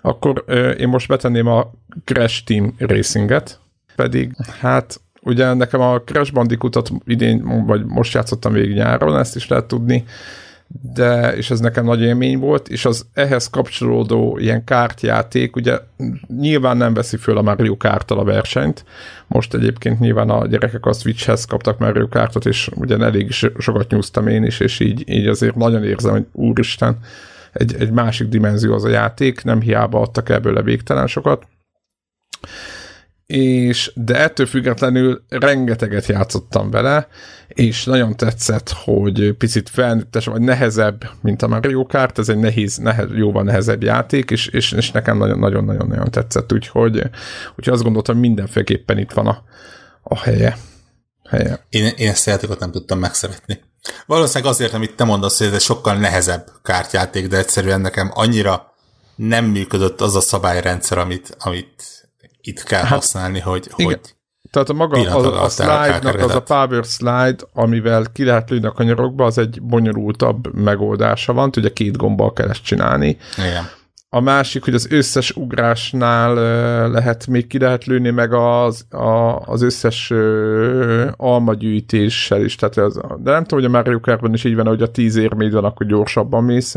Akkor 0.01 0.43
én 0.77 0.87
most 0.87 1.07
betenném 1.07 1.47
a 1.47 1.71
Crash 2.03 2.43
Team 2.43 2.75
Racinget, 2.77 3.59
pedig 3.95 4.35
hát 4.59 5.01
ugye 5.21 5.53
nekem 5.53 5.81
a 5.81 6.01
Crash 6.01 6.33
Bandicootot 6.33 6.89
idén, 7.05 7.65
vagy 7.65 7.85
most 7.85 8.13
játszottam 8.13 8.53
végig 8.53 8.75
nyáron, 8.75 9.17
ezt 9.17 9.35
is 9.35 9.47
lehet 9.47 9.65
tudni, 9.65 10.05
de, 10.67 11.35
és 11.35 11.49
ez 11.49 11.59
nekem 11.59 11.85
nagy 11.85 12.01
élmény 12.01 12.39
volt, 12.39 12.67
és 12.67 12.85
az 12.85 13.05
ehhez 13.13 13.49
kapcsolódó 13.49 14.37
ilyen 14.37 14.63
kártjáték, 14.63 15.55
ugye 15.55 15.79
nyilván 16.27 16.77
nem 16.77 16.93
veszi 16.93 17.17
föl 17.17 17.37
a 17.37 17.41
Mario 17.41 17.77
kart 17.77 18.11
a 18.11 18.23
versenyt, 18.23 18.85
most 19.27 19.53
egyébként 19.53 19.99
nyilván 19.99 20.29
a 20.29 20.47
gyerekek 20.47 20.85
a 20.85 20.93
Switchhez 20.93 21.45
kaptak 21.45 21.79
Mario 21.79 22.07
Kartot, 22.07 22.45
és 22.45 22.69
ugye 22.75 22.97
elég 22.97 23.27
is 23.27 23.45
sokat 23.57 23.91
nyúztam 23.91 24.27
én 24.27 24.43
is, 24.43 24.59
és 24.59 24.79
így, 24.79 25.09
így 25.09 25.27
azért 25.27 25.55
nagyon 25.55 25.83
érzem, 25.83 26.11
hogy 26.11 26.25
úristen, 26.31 26.97
egy, 27.53 27.75
egy 27.79 27.91
másik 27.91 28.27
dimenzió 28.27 28.73
az 28.73 28.83
a 28.83 28.89
játék, 28.89 29.43
nem 29.43 29.61
hiába 29.61 30.01
adtak 30.01 30.29
ebből 30.29 30.57
a 30.57 30.61
végtelen 30.61 31.07
sokat 31.07 31.47
és 33.27 33.91
de 33.95 34.15
ettől 34.19 34.45
függetlenül 34.45 35.23
rengeteget 35.29 36.05
játszottam 36.05 36.71
vele, 36.71 37.07
és 37.47 37.85
nagyon 37.85 38.15
tetszett, 38.15 38.69
hogy 38.69 39.33
picit 39.37 39.69
felnőttes, 39.69 40.25
vagy 40.25 40.41
nehezebb, 40.41 41.09
mint 41.21 41.41
a 41.41 41.47
Mario 41.47 41.85
Kart, 41.85 42.19
ez 42.19 42.29
egy 42.29 42.37
nehéz, 42.37 42.77
nehez, 42.77 43.07
jóval 43.13 43.43
nehezebb 43.43 43.83
játék, 43.83 44.31
és, 44.31 44.47
és, 44.47 44.71
és 44.71 44.91
nekem 44.91 45.17
nagyon-nagyon-nagyon 45.17 46.11
tetszett, 46.11 46.53
úgyhogy, 46.53 46.97
úgyhogy 47.55 47.73
azt 47.73 47.83
gondoltam, 47.83 48.17
mindenféleképpen 48.17 48.97
itt 48.97 49.11
van 49.11 49.27
a, 49.27 49.43
a 50.03 50.19
helye. 50.19 50.57
helye. 51.29 51.65
Én, 51.69 51.93
én 51.97 52.09
ezt 52.09 52.27
a 52.27 52.29
játékot 52.29 52.59
nem 52.59 52.71
tudtam 52.71 52.99
megszeretni. 52.99 53.59
Valószínűleg 54.05 54.53
azért, 54.53 54.73
amit 54.73 54.95
te 54.95 55.03
mondasz, 55.03 55.37
hogy 55.37 55.47
ez 55.47 55.53
egy 55.53 55.61
sokkal 55.61 55.95
nehezebb 55.95 56.47
kártyáték, 56.63 57.27
de 57.27 57.37
egyszerűen 57.37 57.81
nekem 57.81 58.11
annyira 58.13 58.73
nem 59.15 59.45
működött 59.45 60.01
az 60.01 60.15
a 60.15 60.21
szabályrendszer, 60.21 60.97
amit, 60.97 61.35
amit 61.39 61.96
itt 62.47 62.63
kell 62.63 62.81
hát, 62.81 62.89
használni, 62.89 63.39
hogy, 63.39 63.69
igen. 63.75 63.85
hogy 63.85 64.15
tehát 64.51 64.69
a 64.69 64.73
maga 64.73 64.97
a, 64.97 65.43
a 65.43 65.49
slide 65.49 66.23
az 66.23 66.35
a 66.35 66.41
power 66.41 66.83
slide, 66.83 67.35
amivel 67.53 68.05
ki 68.13 68.23
lehet 68.23 68.49
lőni 68.49 68.65
a 68.65 68.71
kanyarokba, 68.71 69.25
az 69.25 69.37
egy 69.37 69.61
bonyolultabb 69.61 70.53
megoldása 70.53 71.33
van, 71.33 71.51
ugye 71.57 71.73
két 71.73 71.97
gombbal 71.97 72.33
kell 72.33 72.49
ezt 72.49 72.63
csinálni. 72.63 73.17
Igen. 73.37 73.69
A 74.09 74.19
másik, 74.19 74.63
hogy 74.63 74.73
az 74.73 74.91
összes 74.91 75.31
ugrásnál 75.31 76.33
lehet 76.89 77.27
még 77.27 77.47
ki 77.47 77.59
lehet 77.59 77.85
lőni 77.85 78.09
meg 78.09 78.33
az, 78.33 78.85
a, 78.89 79.39
az 79.39 79.61
összes 79.61 80.09
uh, 80.09 81.07
almagyűjtéssel 81.17 82.41
is. 82.41 82.55
Tehát 82.55 82.77
az, 82.77 82.99
de 83.19 83.31
nem 83.31 83.43
tudom, 83.43 83.63
hogy 83.63 83.73
a 83.73 83.77
Mario 83.77 83.99
Kartban 83.99 84.33
is 84.33 84.43
így 84.43 84.55
van, 84.55 84.67
hogy 84.67 84.81
a 84.81 84.91
tíz 84.91 85.15
érméd 85.15 85.53
van, 85.53 85.63
akkor 85.63 85.87
gyorsabban 85.87 86.43
mész 86.43 86.75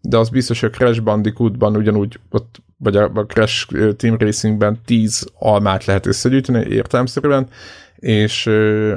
de 0.00 0.16
az 0.16 0.28
biztos, 0.28 0.60
hogy 0.60 0.70
a 0.72 0.76
Crash 0.76 1.02
Bandicootban 1.02 1.76
ugyanúgy 1.76 2.20
ott 2.30 2.62
vagy 2.82 2.96
a, 2.96 3.10
a 3.14 3.24
Crash 3.26 3.66
Team 3.96 4.16
Racingben 4.18 4.78
10 4.84 5.26
almát 5.38 5.84
lehet 5.84 6.06
összegyűjteni 6.06 6.66
értelmszerűen, 6.74 7.48
és 7.96 8.46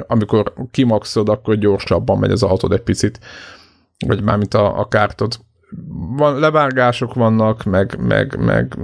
amikor 0.06 0.52
kimaxod, 0.70 1.28
akkor 1.28 1.56
gyorsabban 1.56 2.18
megy 2.18 2.30
az 2.30 2.42
autód 2.42 2.72
egy 2.72 2.80
picit, 2.80 3.18
vagy 4.06 4.22
mármint 4.22 4.54
a, 4.54 4.78
a 4.78 4.88
kártod. 4.88 5.34
Van, 6.16 6.38
levágások 6.38 7.14
vannak, 7.14 7.64
meg, 7.64 7.96
meg, 8.00 8.36
meg 8.38 8.76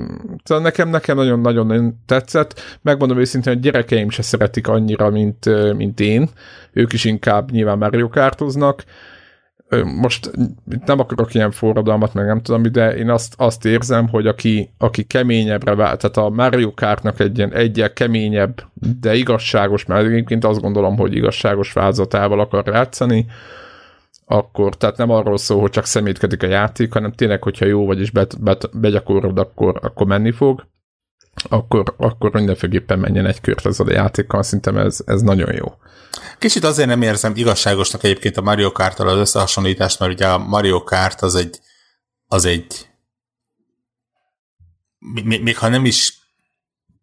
szóval 0.45 0.65
nekem, 0.65 0.89
nekem 0.89 1.17
nagyon-nagyon 1.17 2.01
tetszett. 2.07 2.61
Megmondom 2.83 3.19
őszintén, 3.19 3.53
hogy 3.53 3.63
gyerekeim 3.63 4.11
se 4.11 4.23
szeretik 4.23 4.69
annyira, 4.69 5.11
mint, 5.11 5.73
mint 5.77 6.01
én. 6.01 6.29
Ők 6.73 6.93
is 6.93 7.05
inkább 7.05 7.51
nyilván 7.51 7.79
Mario 7.79 8.09
Kartoznak 8.09 8.85
most 9.85 10.31
nem 10.87 10.99
akarok 11.01 11.35
ilyen 11.35 11.51
forradalmat, 11.51 12.15
meg 12.15 12.27
nem 12.27 12.43
tudom, 12.43 12.63
de 12.63 12.97
én 12.97 13.11
azt, 13.11 13.35
azt 13.37 13.65
érzem, 13.65 14.09
hogy 14.09 14.27
aki, 14.27 14.71
aki 14.79 15.03
keményebbre 15.03 15.75
vált, 15.75 16.01
tehát 16.01 16.17
a 16.17 16.35
Mario 16.35 16.75
Kartnak 16.75 17.21
egy 17.21 17.39
ilyen 17.39 17.55
egyel 17.55 17.93
keményebb, 17.93 18.63
de 19.01 19.15
igazságos, 19.15 19.85
mert 19.85 20.07
egyébként 20.07 20.45
azt 20.45 20.61
gondolom, 20.61 20.97
hogy 20.97 21.15
igazságos 21.15 21.73
változatával 21.73 22.41
akar 22.41 22.67
játszani, 22.67 23.27
akkor, 24.25 24.77
tehát 24.77 24.97
nem 24.97 25.11
arról 25.11 25.39
szól, 25.39 25.61
hogy 25.61 25.71
csak 25.71 25.85
szemétkedik 25.85 26.43
a 26.43 26.47
játék, 26.47 26.93
hanem 26.93 27.13
tényleg, 27.13 27.43
hogyha 27.43 27.67
jó 27.67 27.87
vagy 27.87 28.01
és 28.01 28.11
bet, 28.11 28.43
bet, 28.43 28.79
begyakorod, 28.81 29.39
akkor, 29.39 29.79
akkor 29.83 30.07
menni 30.07 30.33
fog, 30.33 30.67
akkor, 31.49 31.95
akkor 31.97 32.33
mindenféleképpen 32.33 32.99
menjen 32.99 33.27
egy 33.27 33.41
kört 33.41 33.67
ezzel 33.67 33.87
a 33.87 33.93
játékkal, 33.93 34.43
szerintem 34.43 34.77
ez, 34.77 34.99
ez 35.05 35.21
nagyon 35.23 35.55
jó. 35.55 35.75
Kicsit 36.39 36.65
azért 36.65 36.89
nem 36.89 37.03
érzem 37.03 37.33
igazságosnak 37.37 38.05
egyébként 38.05 38.37
a 38.37 38.43
Mario 38.43 38.73
kart 38.73 38.99
az 38.99 39.19
összehasonlítást, 39.19 39.99
mert 39.99 40.13
ugye 40.13 40.29
a 40.29 40.39
Mario 40.39 40.83
Kart 40.83 41.23
az 41.23 41.35
egy, 41.35 41.61
az 42.27 42.45
egy 42.45 42.89
még, 45.25 45.43
még 45.43 45.59
ha 45.59 45.69
nem 45.69 45.85
is 45.85 46.19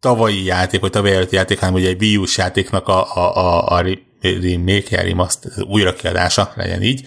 tavalyi 0.00 0.44
játék, 0.44 0.80
vagy 0.80 0.90
tavalyi 0.90 1.14
előtti 1.14 1.34
játék, 1.34 1.58
hanem 1.58 1.74
ugye 1.74 1.88
egy 1.88 2.00
Wii 2.00 2.16
U-s 2.16 2.36
játéknak 2.36 2.88
a, 2.88 3.16
a, 3.16 3.36
a, 3.36 3.76
a 3.76 3.84
remake, 4.20 5.02
remaster, 5.02 5.52
újrakiadása, 5.62 6.52
legyen 6.54 6.82
így, 6.82 7.06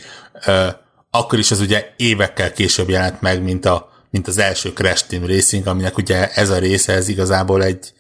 akkor 1.10 1.40
is 1.40 1.52
az 1.52 1.60
ugye 1.60 1.94
évekkel 1.98 2.52
később 2.52 2.90
jelent 2.90 3.22
meg, 3.22 3.44
mint, 3.44 3.66
a, 3.66 3.91
mint 4.12 4.28
az 4.28 4.38
első 4.38 4.74
Crash 4.74 5.08
Team 5.08 5.26
Racing, 5.26 5.68
aminek 5.68 5.98
ugye 5.98 6.32
ez 6.32 6.50
a 6.50 6.58
része, 6.58 6.94
ez 6.94 7.08
igazából 7.08 7.64
egy, 7.64 7.94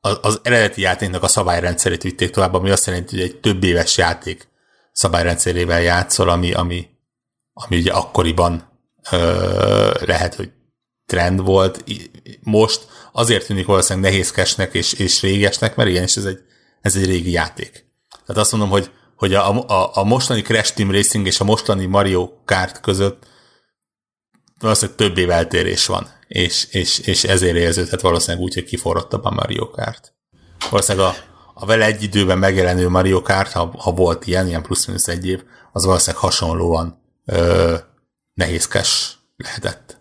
az, 0.00 0.18
az 0.22 0.40
eredeti 0.42 0.80
játéknak 0.80 1.22
a 1.22 1.28
szabályrendszerét 1.28 2.02
vitték 2.02 2.30
tovább, 2.30 2.54
ami 2.54 2.70
azt 2.70 2.86
jelenti, 2.86 3.16
hogy 3.16 3.24
egy 3.24 3.40
több 3.40 3.64
éves 3.64 3.96
játék 3.96 4.48
szabályrendszerével 4.92 5.80
játszol, 5.80 6.28
ami, 6.28 6.52
ami, 6.52 6.88
ami 7.52 7.76
ugye 7.76 7.92
akkoriban 7.92 8.80
ö, 9.10 9.92
lehet, 10.06 10.34
hogy 10.34 10.50
trend 11.06 11.40
volt. 11.40 11.84
Most 12.42 12.86
azért 13.12 13.46
tűnik 13.46 13.66
valószínűleg 13.66 14.10
nehézkesnek 14.10 14.74
és, 14.74 14.92
és 14.92 15.22
régesnek, 15.22 15.76
mert 15.76 15.88
igen, 15.88 16.02
és 16.02 16.16
ez 16.16 16.24
egy, 16.24 16.38
ez 16.80 16.96
egy 16.96 17.06
régi 17.06 17.30
játék. 17.30 17.86
Tehát 18.26 18.42
azt 18.42 18.52
mondom, 18.52 18.70
hogy, 18.70 18.90
hogy 19.16 19.34
a, 19.34 19.66
a, 19.66 19.90
a 19.94 20.04
mostani 20.04 20.42
Crash 20.42 20.74
Team 20.74 20.90
Racing 20.90 21.26
és 21.26 21.40
a 21.40 21.44
mostani 21.44 21.86
Mario 21.86 22.30
Kart 22.44 22.80
között 22.80 23.26
valószínűleg 24.58 24.98
több 24.98 25.18
év 25.18 25.30
eltérés 25.30 25.86
van 25.86 26.16
és, 26.28 26.66
és, 26.70 26.98
és 26.98 27.24
ezért 27.24 27.56
érződhet 27.56 28.00
valószínűleg 28.00 28.44
úgy, 28.44 28.54
hogy 28.54 28.64
kiforrottabb 28.64 29.24
a 29.24 29.30
Mario 29.30 29.70
Kart. 29.70 30.14
Valószínűleg 30.70 31.08
a, 31.08 31.14
a 31.54 31.66
vele 31.66 31.84
egy 31.84 32.02
időben 32.02 32.38
megjelenő 32.38 32.88
Mario 32.88 33.22
Kart, 33.22 33.52
ha, 33.52 33.74
ha 33.78 33.92
volt 33.92 34.26
ilyen, 34.26 34.46
ilyen 34.46 34.62
plusz-minusz 34.62 35.08
egy 35.08 35.26
év, 35.26 35.42
az 35.72 35.84
valószínűleg 35.84 36.22
hasonlóan 36.22 37.02
ö, 37.24 37.74
nehézkes 38.34 39.18
lehetett. 39.36 39.96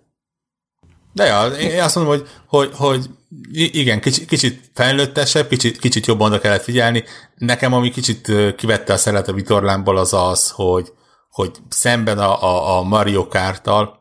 De 1.13 1.25
ja, 1.25 1.45
én 1.45 1.81
azt 1.81 1.95
mondom, 1.95 2.13
hogy, 2.13 2.27
hogy, 2.47 2.71
hogy 2.73 3.09
igen, 3.51 4.01
kicsit, 4.01 4.27
kicsit 4.27 4.71
fejlődtesebb, 4.73 5.47
kicsit, 5.47 5.77
kicsit 5.77 6.05
jobban 6.05 6.27
oda 6.27 6.39
kellett 6.39 6.63
figyelni. 6.63 7.03
Nekem, 7.35 7.73
ami 7.73 7.89
kicsit 7.89 8.31
kivette 8.55 8.93
a 8.93 8.97
szeret 8.97 9.27
a 9.27 9.33
vitorlámból, 9.33 9.97
az 9.97 10.13
az, 10.13 10.49
hogy, 10.49 10.91
hogy 11.29 11.51
szemben 11.69 12.19
a, 12.19 12.43
a, 12.43 12.77
a 12.77 12.83
Mario 12.83 13.27
Kart-tal, 13.27 13.97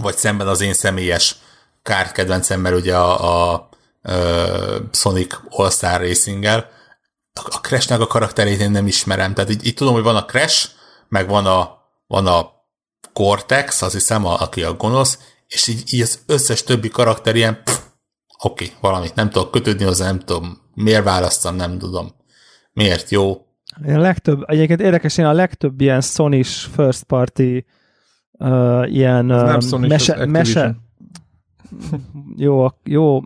vagy 0.00 0.16
szemben 0.16 0.48
az 0.48 0.60
én 0.60 0.72
személyes 0.72 1.36
kárt 1.82 2.12
kedvencem, 2.12 2.60
mert 2.60 2.76
ugye 2.76 2.96
a, 2.96 3.50
a, 3.52 3.52
a 3.52 3.68
Sonic 4.92 5.34
All-Star 5.48 6.00
Racing-el, 6.00 6.68
a 7.32 7.60
Crash-nek 7.60 8.00
a 8.00 8.06
karakterét 8.06 8.60
én 8.60 8.70
nem 8.70 8.86
ismerem. 8.86 9.34
Tehát 9.34 9.50
így, 9.50 9.66
így 9.66 9.74
tudom, 9.74 9.94
hogy 9.94 10.02
van 10.02 10.16
a 10.16 10.24
Crash, 10.24 10.68
meg 11.08 11.28
van 11.28 11.46
a, 11.46 11.78
van 12.06 12.26
a 12.26 12.50
Cortex, 13.12 13.82
azt 13.82 13.92
hiszem, 13.92 14.26
a, 14.26 14.40
aki 14.40 14.62
a 14.62 14.74
gonosz, 14.74 15.18
és 15.46 15.66
így, 15.66 15.82
így 15.94 16.00
az 16.00 16.18
összes 16.26 16.62
többi 16.62 16.88
karakter 16.88 17.36
ilyen 17.36 17.62
oké, 18.42 18.64
okay, 18.64 18.76
valamit 18.80 19.14
nem 19.14 19.30
tudok 19.30 19.50
kötődni 19.50 19.84
hozzá, 19.84 20.04
nem 20.04 20.18
tudom, 20.18 20.58
miért 20.74 21.04
választam, 21.04 21.56
nem 21.56 21.78
tudom. 21.78 22.14
Miért 22.72 23.10
jó? 23.10 23.30
A 23.86 23.98
legtöbb, 23.98 24.42
egyébként 24.46 24.80
érdekes, 24.80 25.18
én 25.18 25.24
a 25.24 25.32
legtöbb 25.32 25.80
ilyen 25.80 26.00
sony 26.00 26.44
first 26.44 27.02
party 27.02 27.64
uh, 28.40 28.92
ilyen 28.92 29.30
uh, 29.30 29.78
mese, 29.80 30.26
mese, 30.26 30.76
jó, 32.36 32.66
jó, 32.84 33.20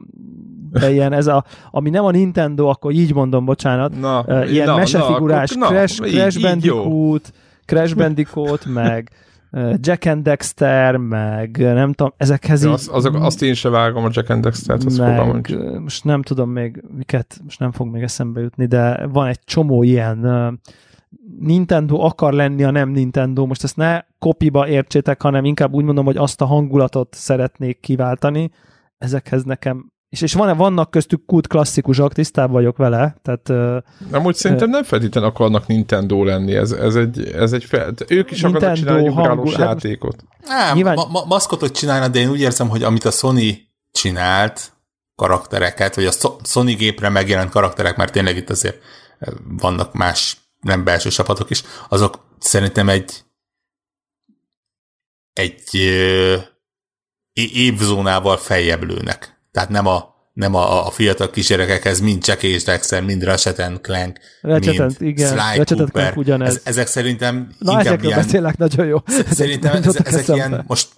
de 0.70 0.90
ilyen 0.92 1.12
ez 1.12 1.26
a, 1.26 1.44
ami 1.70 1.90
nem 1.90 2.04
a 2.04 2.10
Nintendo, 2.10 2.66
akkor 2.66 2.92
így 2.92 3.14
mondom, 3.14 3.44
bocsánat, 3.44 4.00
Na, 4.00 4.24
uh, 4.26 4.52
ilyen 4.52 4.66
na, 4.66 4.76
mesefigurás 4.76 5.52
na, 5.54 5.66
akkor- 5.66 5.76
Crash, 5.76 6.00
na, 6.00 6.06
Crash 6.06 6.36
így. 6.36 6.42
Bandicoot, 6.42 7.32
Crash 7.64 7.96
Bandicoot, 7.96 8.64
meg 8.74 9.10
uh, 9.52 9.74
Jack 9.80 10.06
and 10.06 10.22
Dexter, 10.22 10.96
meg 10.96 11.56
uh, 11.60 11.72
nem 11.72 11.92
tudom, 11.92 12.12
ezekhez 12.16 12.62
Ja, 12.62 12.68
így... 12.68 12.74
az, 12.74 12.88
azok, 12.92 13.14
azt 13.14 13.42
én 13.42 13.54
sem 13.54 13.72
vágom 13.72 14.04
a 14.04 14.08
Jack 14.12 14.30
and 14.30 14.42
Dexter-t, 14.42 14.84
azt 14.84 14.98
meg, 14.98 15.56
most 15.80 16.04
nem 16.04 16.22
tudom 16.22 16.50
még 16.50 16.82
miket, 16.96 17.40
most 17.44 17.58
nem 17.58 17.72
fog 17.72 17.88
még 17.88 18.02
eszembe 18.02 18.40
jutni, 18.40 18.66
de 18.66 19.06
van 19.06 19.26
egy 19.26 19.40
csomó 19.44 19.82
ilyen 19.82 20.24
ö, 20.24 20.48
Nintendo 21.38 22.00
akar 22.00 22.32
lenni 22.32 22.64
a 22.64 22.70
nem 22.70 22.88
Nintendo, 22.88 23.46
most 23.46 23.64
ezt 23.64 23.76
ne 23.76 24.00
kopiba 24.18 24.68
értsétek, 24.68 25.22
hanem 25.22 25.44
inkább 25.44 25.72
úgy 25.72 25.84
mondom, 25.84 26.04
hogy 26.04 26.16
azt 26.16 26.40
a 26.40 26.44
hangulatot 26.44 27.14
szeretnék 27.14 27.80
kiváltani, 27.80 28.50
ezekhez 28.98 29.42
nekem 29.42 29.92
és, 30.14 30.20
és 30.22 30.34
van, 30.34 30.56
vannak 30.56 30.90
köztük 30.90 31.24
kult 31.26 31.46
klasszikusok, 31.46 32.12
tisztában 32.12 32.52
vagyok 32.52 32.76
vele, 32.76 33.16
tehát 33.22 33.48
Nem 34.10 34.24
úgy 34.24 34.34
szerintem 34.34 34.70
nem 34.70 34.82
feltétlenül 34.82 35.30
akarnak 35.30 35.66
Nintendo 35.66 36.24
lenni, 36.24 36.54
ez, 36.54 36.72
ez 36.72 36.94
egy, 36.94 37.28
ez 37.28 37.52
egy 37.52 37.64
fel, 37.64 37.94
ők 38.08 38.30
is 38.30 38.42
akarnak 38.42 38.60
Nintendo 38.60 38.80
csinálni 38.80 39.06
egy 39.06 39.10
ugrálós 39.10 39.36
hangul- 39.36 39.56
hát 39.56 39.82
játékot. 39.82 40.24
Nem, 40.46 40.74
Nyilván- 40.74 40.96
ma- 40.96 41.08
ma- 41.10 41.24
maszkotot 41.24 41.72
csinálna, 41.72 42.08
de 42.08 42.18
én 42.18 42.30
úgy 42.30 42.40
érzem, 42.40 42.68
hogy 42.68 42.82
amit 42.82 43.04
a 43.04 43.10
Sony 43.10 43.58
csinált, 43.90 44.72
karaktereket, 45.14 45.94
vagy 45.94 46.04
a 46.04 46.10
So- 46.10 46.46
Sony 46.46 46.76
gépre 46.76 47.08
megjelent 47.08 47.50
karakterek, 47.50 47.96
mert 47.96 48.12
tényleg 48.12 48.36
itt 48.36 48.50
azért 48.50 48.78
vannak 49.58 49.92
más 49.92 50.43
nem 50.64 50.84
belső 50.84 51.08
csapatok 51.10 51.50
is, 51.50 51.62
azok 51.88 52.26
szerintem 52.38 52.88
egy 52.88 53.24
egy 55.32 55.62
ö, 55.72 56.36
évzónával 57.32 58.36
feljebb 58.36 58.82
lőnek. 58.82 59.40
Tehát 59.52 59.68
nem 59.68 59.86
a, 59.86 60.14
nem 60.32 60.54
a, 60.54 60.86
a 60.86 60.90
fiatal 60.90 61.30
kisgyerekekhez 61.30 62.00
mind 62.00 62.26
Jack 62.26 62.42
és 62.42 62.64
Dexter, 62.64 63.02
mind 63.02 63.24
Ratchet 63.24 63.80
Clank, 63.80 64.18
Ratchet 64.40 64.78
mind 64.78 64.96
igen, 64.98 65.28
Sly 65.28 65.56
Ratchet 65.56 65.78
Cooper. 65.78 66.02
Clank 66.02 66.16
ugyanez. 66.16 66.48
Ez, 66.54 66.60
ezek 66.64 66.86
szerintem 66.86 67.54
Na, 67.58 67.70
inkább 67.70 67.86
ezekről 67.86 68.10
ilyen, 68.10 68.22
beszélek 68.22 68.56
nagyon 68.56 68.86
jó. 68.86 68.98
Szerintem 69.30 69.82
ez, 69.82 69.96
ezek 70.04 70.28
ilyen, 70.28 70.64
most 70.66 70.88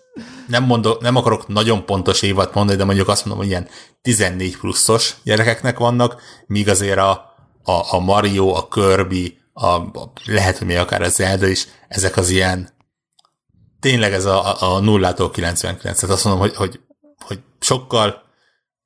nem, 0.46 0.64
mondok, 0.64 1.00
nem 1.00 1.16
akarok 1.16 1.48
nagyon 1.48 1.84
pontos 1.84 2.22
évat 2.22 2.54
mondani, 2.54 2.78
de 2.78 2.84
mondjuk 2.84 3.08
azt 3.08 3.24
mondom, 3.24 3.42
hogy 3.42 3.52
ilyen 3.52 3.68
14 4.02 4.56
pluszos 4.56 5.14
gyerekeknek 5.22 5.78
vannak, 5.78 6.22
míg 6.46 6.68
azért 6.68 6.98
a, 6.98 7.10
a, 7.62 7.94
a 7.94 7.98
Mario, 7.98 8.54
a 8.54 8.68
Kirby, 8.68 9.38
a, 9.58 9.66
a, 9.66 10.12
lehet, 10.24 10.58
hogy 10.58 10.66
még 10.66 10.76
akár 10.76 11.02
a 11.02 11.08
Zelda 11.08 11.46
is, 11.46 11.66
ezek 11.88 12.16
az 12.16 12.30
ilyen 12.30 12.68
tényleg 13.80 14.12
ez 14.12 14.24
a, 14.24 14.60
a, 14.60 14.74
a 14.74 14.80
nullától 14.80 15.30
99. 15.30 16.00
Tehát 16.00 16.14
azt 16.14 16.24
mondom, 16.24 16.42
hogy, 16.42 16.56
hogy, 16.56 16.80
hogy 17.26 17.40
sokkal 17.60 18.22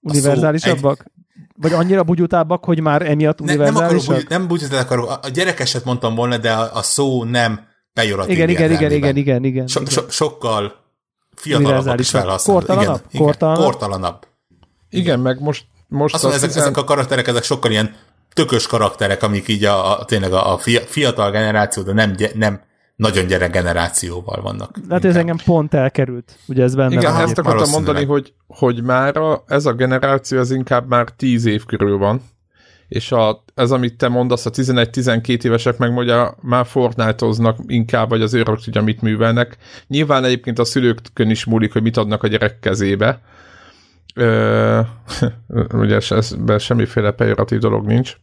Univerzálisabbak? 0.00 1.04
Vagy 1.56 1.72
annyira 1.72 2.02
bugyutábbak, 2.02 2.64
hogy 2.64 2.80
már 2.80 3.02
emiatt 3.02 3.40
ne, 3.40 3.54
nem 3.54 3.76
akarok, 3.76 3.90
univerzálisak? 3.90 4.28
nem 4.28 4.46
úgy, 4.50 4.66
akarok, 4.70 5.18
a, 5.22 5.28
gyerekeset 5.28 5.84
mondtam 5.84 6.14
volna, 6.14 6.38
de 6.38 6.52
a, 6.52 6.76
a 6.76 6.82
szó 6.82 7.24
nem 7.24 7.60
pejoratív 7.92 8.34
igen, 8.34 8.48
igen, 8.48 8.70
igen, 8.70 8.90
igen, 8.92 9.16
igen, 9.16 9.44
igen, 9.44 9.66
So, 9.66 9.80
igen. 9.80 9.92
so, 9.92 10.02
sokkal 10.08 10.74
fiatalabbak 11.34 12.00
is 12.00 12.10
felhasználók. 12.10 12.64
Kortalanabb? 12.64 12.96
Igen, 12.96 13.10
igen, 13.10 13.26
Kortalanabb? 13.26 13.64
kortalanabb. 13.64 14.26
Igen, 14.88 15.20
meg 15.20 15.40
most, 15.40 15.66
most 15.88 16.14
Azt 16.14 16.22
mondom, 16.22 16.40
ezek, 16.40 16.52
tizen- 16.54 16.66
ezek 16.66 16.82
a 16.82 16.84
karakterek, 16.84 17.26
ezek 17.26 17.42
sokkal 17.42 17.70
ilyen 17.70 17.96
tökös 18.32 18.66
karakterek, 18.66 19.22
amik 19.22 19.48
így 19.48 19.64
a, 19.64 20.00
a 20.00 20.04
tényleg 20.04 20.32
a, 20.32 20.52
a 20.52 20.58
fia- 20.58 20.86
fiatal 20.86 21.30
generáció, 21.30 21.82
de 21.82 21.92
nem, 21.92 22.14
nem 22.34 22.60
nagyon 22.96 23.26
gyerek 23.26 23.52
generációval 23.52 24.42
vannak. 24.42 24.78
Hát 24.88 25.04
ez 25.04 25.16
engem 25.16 25.36
pont 25.44 25.74
elkerült. 25.74 26.38
Ugye 26.48 26.62
ez 26.62 26.74
benne 26.74 26.94
Igen, 26.94 27.12
van. 27.12 27.22
ezt 27.22 27.38
akartam 27.38 27.70
mondani, 27.70 28.04
hogy, 28.04 28.32
hogy 28.46 28.82
már 28.82 29.16
a, 29.16 29.44
ez 29.46 29.66
a 29.66 29.72
generáció, 29.72 30.38
ez 30.38 30.50
inkább 30.50 30.88
már 30.88 31.08
10 31.16 31.44
év 31.44 31.64
körül 31.64 31.98
van, 31.98 32.22
és 32.88 33.12
a, 33.12 33.44
ez, 33.54 33.70
amit 33.70 33.96
te 33.96 34.08
mondasz, 34.08 34.46
a 34.46 34.50
11-12 34.50 35.44
évesek 35.44 35.78
meg 35.78 35.96
ugye 35.96 36.24
már 36.42 36.66
Fortnite-oznak 36.66 37.58
inkább, 37.66 38.08
vagy 38.08 38.22
az 38.22 38.34
őrök 38.34 38.62
tudja, 38.62 38.82
mit 38.82 39.02
művelnek. 39.02 39.56
Nyilván 39.86 40.24
egyébként 40.24 40.58
a 40.58 40.64
szülőkön 40.64 41.30
is 41.30 41.44
múlik, 41.44 41.72
hogy 41.72 41.82
mit 41.82 41.96
adnak 41.96 42.22
a 42.22 42.26
gyerek 42.26 42.58
kezébe. 42.58 43.20
Ö, 44.14 44.80
ugye 45.72 45.98
ebben 46.11 46.58
semmiféle 46.58 47.11
pejoratív 47.11 47.58
dolog 47.58 47.86
nincs. 47.86 48.16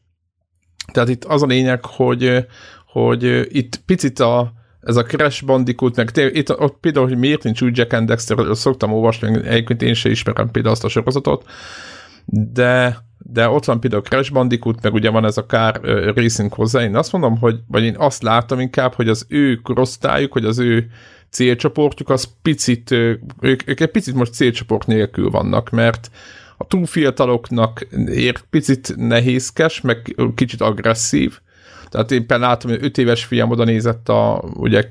Tehát 0.92 1.10
itt 1.10 1.24
az 1.24 1.44
a 1.44 1.46
lényeg, 1.46 1.86
hogy, 1.86 2.46
hogy 2.86 3.48
itt 3.56 3.82
picit 3.86 4.20
a, 4.20 4.54
ez 4.82 4.96
a 4.96 5.04
Crash 5.04 5.46
Bandicoot, 5.46 5.96
meg 5.96 6.12
tényleg, 6.12 6.36
itt, 6.36 6.60
ott 6.60 6.78
például, 6.80 7.08
hogy 7.08 7.18
miért 7.18 7.44
nincs 7.44 7.62
úgy 7.62 7.78
Jack 7.78 7.94
and 7.94 8.08
Dexter, 8.08 8.38
szoktam 8.52 8.94
olvasni, 8.94 9.48
egyébként 9.48 9.82
én 9.82 9.94
sem 9.94 10.12
ismerem 10.12 10.52
például 10.52 10.74
azt 10.74 10.84
a 10.84 10.90
sorozatot, 10.90 11.46
de, 12.26 12.98
de 13.18 13.50
ott 13.50 13.66
van 13.66 13.80
például 13.80 14.02
Crash 14.02 14.32
Bandicoot, 14.32 14.82
meg 14.82 14.94
ugye 14.94 15.10
van 15.10 15.26
ez 15.26 15.38
a 15.38 15.46
Car 15.46 15.80
Racing 16.16 16.54
hozzá, 16.54 16.84
én 16.84 16.96
azt 16.96 17.12
mondom, 17.12 17.38
hogy, 17.38 17.60
vagy 17.68 17.84
én 17.84 17.96
azt 17.98 18.24
látom 18.24 18.60
inkább, 18.60 18.94
hogy 18.94 19.10
az 19.10 19.26
ő 19.30 19.56
korosztályuk, 19.56 20.32
hogy 20.32 20.46
az 20.46 20.60
ő 20.60 20.90
célcsoportjuk, 21.30 22.10
az 22.10 22.28
picit, 22.42 22.92
ők, 22.92 23.68
ők 23.68 23.80
egy 23.80 23.92
picit 23.92 24.16
most 24.16 24.34
célcsoport 24.34 24.88
nélkül 24.88 25.30
vannak, 25.30 25.70
mert 25.70 26.12
a 26.58 26.66
túl 26.66 26.86
fiataloknak 26.86 27.88
ér 28.08 28.40
picit 28.50 28.94
nehézkes, 28.96 29.82
meg 29.82 30.16
kicsit 30.36 30.62
agresszív, 30.62 31.40
tehát 31.90 32.12
éppen 32.12 32.40
látom, 32.40 32.72
hogy 32.72 32.84
5 32.84 32.98
éves 32.98 33.26
fiam 33.26 33.50
oda 33.50 33.64
nézett, 33.64 34.10
a, 34.10 34.44
ugye 34.54 34.84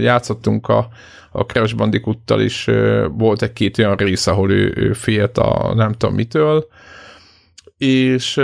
játszottunk 0.00 0.68
a, 0.68 0.88
a 1.30 1.44
Crash 1.44 1.76
Bandicoot-tal 1.76 2.40
is, 2.40 2.70
volt 3.08 3.42
egy-két 3.42 3.78
olyan 3.78 3.96
rész, 3.96 4.26
ahol 4.26 4.52
ő, 4.52 4.72
ő 4.76 4.92
félt 4.92 5.38
a 5.38 5.74
nem 5.74 5.92
tudom 5.92 6.14
mitől, 6.14 6.66
és 7.76 8.40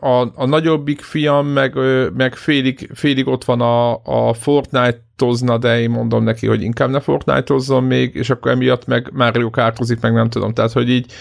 a, 0.00 0.20
a 0.34 0.46
nagyobbik 0.46 1.00
fiam 1.00 1.46
meg, 1.46 1.74
meg 2.16 2.34
félig, 2.34 2.90
félig 2.94 3.26
ott 3.26 3.44
van 3.44 3.60
a, 3.60 3.92
a 4.28 4.32
Fortnite-ozna, 4.32 5.58
de 5.58 5.80
én 5.80 5.90
mondom 5.90 6.24
neki, 6.24 6.46
hogy 6.46 6.62
inkább 6.62 6.90
ne 6.90 7.00
Fortnite-ozzon 7.00 7.84
még, 7.84 8.14
és 8.14 8.30
akkor 8.30 8.50
emiatt 8.50 8.86
meg 8.86 9.10
Mario 9.12 9.50
Kartozik, 9.50 10.00
meg 10.00 10.12
nem 10.12 10.28
tudom. 10.28 10.52
Tehát, 10.52 10.72
hogy 10.72 10.90
így 10.90 11.12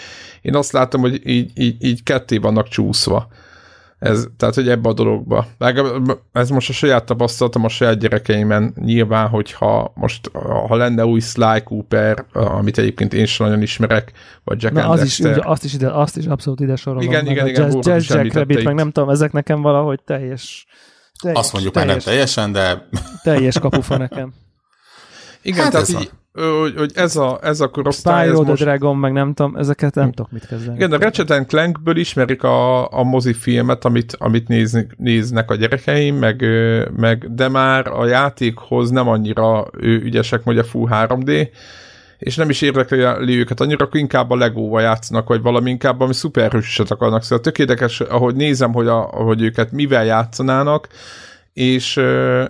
én 0.41 0.55
azt 0.55 0.71
látom, 0.71 1.01
hogy 1.01 1.27
így, 1.27 1.51
így, 1.55 1.83
így 1.85 2.03
ketté 2.03 2.37
vannak 2.37 2.67
csúszva. 2.67 3.27
Ez, 4.03 4.27
tehát, 4.37 4.55
hogy 4.55 4.69
ebbe 4.69 4.89
a 4.89 4.93
dologba. 4.93 5.45
Ez 6.31 6.49
most 6.49 6.69
a 6.69 6.73
saját 6.73 7.05
tapasztalatom 7.05 7.63
a 7.63 7.69
saját 7.69 7.99
gyerekeimen 7.99 8.73
nyilván, 8.79 9.27
hogyha 9.27 9.91
most, 9.95 10.31
ha 10.67 10.75
lenne 10.75 11.05
új 11.05 11.19
Sly 11.19 11.63
Cooper, 11.63 12.25
amit 12.33 12.77
egyébként 12.77 13.13
én 13.13 13.25
sem 13.25 13.45
nagyon 13.45 13.61
ismerek, 13.61 14.11
vagy 14.43 14.61
Jack 14.61 14.73
Na, 14.73 14.81
and 14.81 14.91
az 14.91 15.03
is, 15.05 15.19
ugye, 15.19 15.41
azt, 15.43 15.63
is 15.63 15.73
ide, 15.73 15.91
azt 15.91 16.17
is 16.17 16.25
abszolút 16.25 16.59
ide 16.59 16.75
sorolom. 16.75 17.07
Igen, 17.07 17.27
igen, 17.27 17.47
igen, 17.47 17.63
Jazz, 17.63 17.87
jazz 17.87 18.09
Jack 18.09 18.33
Rabbit, 18.33 18.63
meg 18.63 18.75
nem 18.75 18.91
tudom, 18.91 19.09
ezek 19.09 19.31
nekem 19.31 19.61
valahogy 19.61 19.99
teljes, 20.05 20.65
teljes 21.21 21.39
Azt 21.39 21.53
mondjuk 21.53 21.75
már 21.75 21.85
nem 21.85 21.99
teljes, 21.99 22.33
teljesen, 22.33 22.51
de 22.51 22.87
teljes 23.23 23.59
kapufa 23.59 23.97
nekem. 23.97 24.33
Igen, 25.43 25.63
Hát 25.63 25.71
tehát 25.71 25.87
ez 25.87 26.01
így, 26.01 26.11
ö, 26.31 26.59
hogy, 26.59 26.73
hogy 26.77 26.91
ez 26.95 27.15
a, 27.15 27.39
ez 27.41 27.61
a 27.61 27.69
korosztály, 27.69 28.27
Spyro 28.27 28.43
most... 28.43 28.63
Dragon, 28.63 28.97
meg 28.97 29.11
nem 29.11 29.33
tudom, 29.33 29.55
ezeket 29.55 29.95
nem 29.95 30.11
tudok 30.11 30.31
mit 30.31 30.47
kezdeni. 30.47 30.75
Igen, 30.75 30.91
a 30.91 30.97
Ratchet 30.97 31.45
Clankből 31.47 31.97
ismerik 31.97 32.43
a, 32.43 32.91
a 32.91 33.03
mozifilmet, 33.03 33.85
amit, 33.85 34.15
amit 34.19 34.47
néznek, 34.47 34.95
néznek 34.97 35.51
a 35.51 35.55
gyerekeim, 35.55 36.15
meg, 36.15 36.45
meg, 36.97 37.33
de 37.35 37.47
már 37.47 37.87
a 37.87 38.05
játékhoz 38.05 38.89
nem 38.89 39.07
annyira 39.07 39.67
ő, 39.79 40.01
ügyesek, 40.01 40.43
hogy 40.43 40.57
a 40.57 40.63
full 40.63 40.89
3D, 40.91 41.47
és 42.17 42.35
nem 42.35 42.49
is 42.49 42.61
érdekli 42.61 43.37
őket 43.37 43.59
annyira, 43.59 43.85
akkor 43.85 43.99
inkább 43.99 44.29
a 44.29 44.35
Legóval 44.35 44.81
játszanak, 44.81 45.27
vagy 45.27 45.41
valami 45.41 45.69
inkább, 45.69 45.99
ami 45.99 46.13
szuperhősöset 46.13 46.91
akarnak. 46.91 47.23
Szóval 47.23 47.39
tök 47.39 47.59
érdekes, 47.59 47.99
ahogy 47.99 48.35
nézem, 48.35 48.73
hogy, 48.73 48.87
a, 48.87 48.99
hogy 48.99 49.41
őket 49.41 49.71
mivel 49.71 50.05
játszanának, 50.05 50.87
és, 51.53 51.99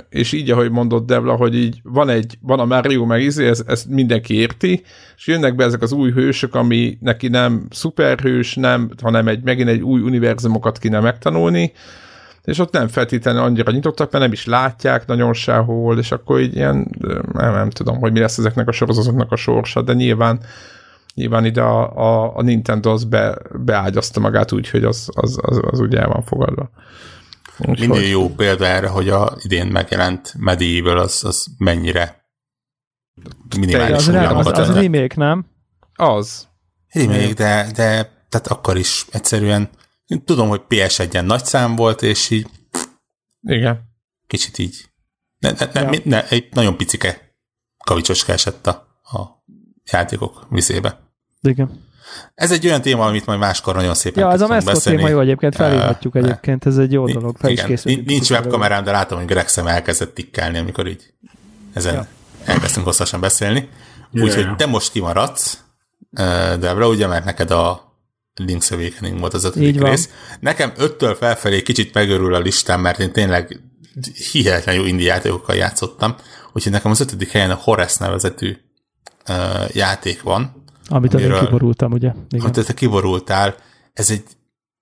és 0.10 0.32
így, 0.32 0.52
ahogy 0.52 0.72
mondott 0.72 1.06
Devla, 1.06 1.36
hogy 1.36 1.56
így 1.56 1.80
van 1.84 2.10
egy, 2.10 2.38
van 2.42 2.60
a 2.60 2.66
Mario 2.66 3.06
meg 3.06 3.22
izé, 3.22 3.48
ez, 3.48 3.64
ezt 3.68 3.88
mindenki 3.88 4.36
érti, 4.36 4.84
és 5.16 5.28
jönnek 5.28 5.56
be 5.56 5.64
ezek 5.64 5.82
az 5.82 5.92
új 5.92 6.12
hősök, 6.12 6.56
ami 6.56 6.98
neki 7.02 7.28
nem 7.28 7.68
szuperhős, 7.70 8.56
nem, 8.56 8.90
hanem 9.02 9.28
egy, 9.28 9.44
megint 9.44 9.70
egy 9.70 9.82
új 9.82 10.02
univerzumokat 10.02 10.78
kéne 10.78 11.00
megtanulni, 11.00 11.72
és 12.44 12.60
ott 12.60 12.72
nem 12.72 12.88
feltétlenül 12.88 13.42
annyira 13.42 13.72
nyitottak, 13.72 14.12
mert 14.12 14.24
nem 14.24 14.34
is 14.34 14.46
látják 14.46 15.06
nagyon 15.06 15.34
sehol, 15.34 15.98
és 15.98 16.12
akkor 16.12 16.40
így 16.40 16.56
ilyen, 16.56 16.96
nem, 17.34 17.54
nem 17.54 17.70
tudom, 17.70 17.98
hogy 18.00 18.12
mi 18.12 18.20
lesz 18.20 18.38
ezeknek 18.38 18.68
a 18.68 18.72
sorozatoknak 18.72 19.32
a 19.32 19.36
sorsa, 19.36 19.82
de 19.82 19.94
nyilván 19.94 20.40
nyilván 21.16 21.46
ide 21.46 21.62
a, 21.62 21.98
a, 21.98 22.38
a 22.38 22.42
Nintendo 22.42 22.92
az 22.92 23.04
be, 23.04 23.38
beágyazta 23.66 24.20
magát 24.20 24.52
úgy, 24.52 24.70
hogy 24.70 24.84
az, 24.84 25.10
az, 25.14 25.40
az, 25.42 25.62
az 25.72 25.80
úgy 25.80 25.96
el 25.96 26.08
van 26.08 26.24
fogadva. 26.24 26.70
Úgyhogy- 27.58 27.80
Minden 27.88 28.04
jó 28.08 28.30
példa 28.30 28.66
erre, 28.66 28.88
hogy 28.88 29.10
a 29.10 29.38
idén 29.44 29.68
megjelent 29.68 30.34
Medieval 30.38 30.98
az, 30.98 31.24
az 31.24 31.46
mennyire 31.58 32.26
minimális 33.58 33.96
az, 33.96 34.08
az, 34.08 34.46
az 34.60 34.68
öntött. 34.68 34.76
remake, 34.82 35.14
nem? 35.16 35.46
Az. 35.94 36.48
Remake, 36.88 37.34
de, 37.34 37.72
de 37.76 38.12
tehát 38.30 38.48
akkor 38.48 38.78
is 38.78 39.06
egyszerűen 39.12 39.70
én 40.06 40.24
tudom, 40.26 40.48
hogy 40.50 40.62
PS1-en 40.70 41.26
nagy 41.26 41.46
szám 41.46 41.76
volt, 41.76 42.02
és 42.02 42.30
így 42.30 42.48
Igen. 43.42 43.82
kicsit 44.28 44.58
így 44.58 44.90
ne, 45.40 45.52
ne, 45.52 45.66
ne, 45.74 45.82
Ja. 45.82 45.90
ja. 45.92 46.00
ne, 46.04 46.28
egy 46.28 46.48
nagyon 46.52 46.78
picike 46.78 47.36
kavicsoska 47.84 48.32
esett 48.32 48.68
a, 48.68 48.72
a 49.04 49.44
játékok 49.92 50.46
vizébe. 50.50 51.00
Igen. 51.42 51.92
Ez 52.36 52.52
egy 52.52 52.66
olyan 52.68 52.82
téma, 52.82 53.06
amit 53.06 53.26
majd 53.26 53.40
máskor 53.40 53.76
nagyon 53.76 53.94
szépen 53.94 54.24
Ja, 54.24 54.32
ez 54.32 54.42
a 54.42 54.48
beszélni. 54.48 54.98
téma 54.98 55.10
jó 55.10 55.20
egyébként, 55.20 55.56
felhívhatjuk 55.56 56.16
Ö, 56.16 56.20
egyébként, 56.20 56.66
ez 56.66 56.78
egy 56.78 56.92
jó 56.92 57.08
dolog, 57.08 57.38
fel 57.38 57.50
is 57.52 57.58
igen, 57.58 57.70
készültünk. 57.70 58.08
Nincs 58.08 58.30
webkamerám, 58.30 58.84
de 58.84 58.92
látom, 58.92 59.18
hogy 59.18 59.28
Greg 59.28 59.48
szem 59.48 59.68
elkezdett 59.68 60.14
tikkelni, 60.16 60.58
amikor 60.58 60.88
így 60.88 61.14
ezen 61.74 61.94
Ja. 61.94 62.08
elkezdtünk 62.46 62.86
hosszasan 62.86 63.20
beszélni. 63.20 63.70
Úgyhogy 64.14 64.44
ja. 64.44 64.56
te 64.58 64.66
most 64.66 64.92
kimaradsz, 64.92 65.58
Debra, 66.60 66.88
ugye, 66.88 67.08
mert 67.08 67.26
neked 67.26 67.52
a 67.52 67.92
Link's 68.42 68.72
Awakening 68.72 69.20
volt 69.20 69.34
az 69.34 69.44
ötödik 69.44 69.82
rész. 69.82 70.10
Nekem 70.40 70.72
öttől 70.78 71.16
felfelé 71.16 71.62
kicsit 71.62 71.94
megörül 71.94 72.34
a 72.36 72.40
listám, 72.40 72.82
mert 72.82 73.00
én 73.00 73.12
tényleg 73.12 73.60
hihetetlen 74.32 74.76
jó 74.76 74.84
indie 74.86 75.08
játékokkal 75.08 75.56
játszottam, 75.56 76.16
úgyhogy 76.54 76.72
nekem 76.72 76.92
az 76.92 77.00
ötödik 77.00 77.32
helyen 77.32 77.52
a 77.52 77.60
Horace 77.62 78.06
nevezetű 78.06 78.58
ö, 79.28 79.34
játék 79.74 80.22
van, 80.22 80.63
Amit 80.88 81.14
én 81.14 81.20
amiről- 81.20 81.46
kiborultam, 81.46 81.92
ugye? 81.92 82.12
Igen. 82.30 82.46
amit 82.46 82.66
te 82.66 82.74
kiborultál, 82.74 83.56
ez 83.94 84.10
egy 84.10 84.24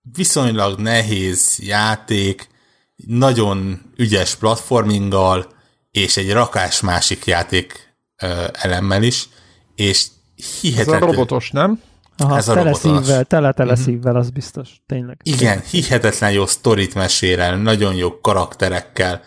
viszonylag 0.01 0.79
nehéz 0.79 1.59
játék, 1.61 2.49
nagyon 2.95 3.81
ügyes 3.95 4.35
platforminggal, 4.35 5.45
és 5.91 6.17
egy 6.17 6.31
rakás 6.31 6.81
másik 6.81 7.25
játék 7.25 7.95
ö, 8.21 8.45
elemmel 8.51 9.03
is, 9.03 9.29
és 9.75 10.07
Ez 10.37 10.45
a 10.45 10.57
hihetetlen... 10.61 10.99
robotos, 10.99 11.51
nem? 11.51 11.81
Aha, 12.17 12.37
ez 12.37 12.47
a 12.47 12.53
tele 12.53 12.71
robotos. 12.71 13.03
szívvel, 13.05 13.25
tele-tele 13.25 13.75
szívvel, 13.75 14.15
az 14.15 14.29
biztos, 14.29 14.69
tényleg. 14.85 15.19
Igen, 15.23 15.61
hihetetlen 15.61 16.31
jó 16.31 16.45
sztorit 16.45 16.93
mesél 16.93 17.55
nagyon 17.55 17.95
jó 17.95 18.19
karakterekkel. 18.19 19.21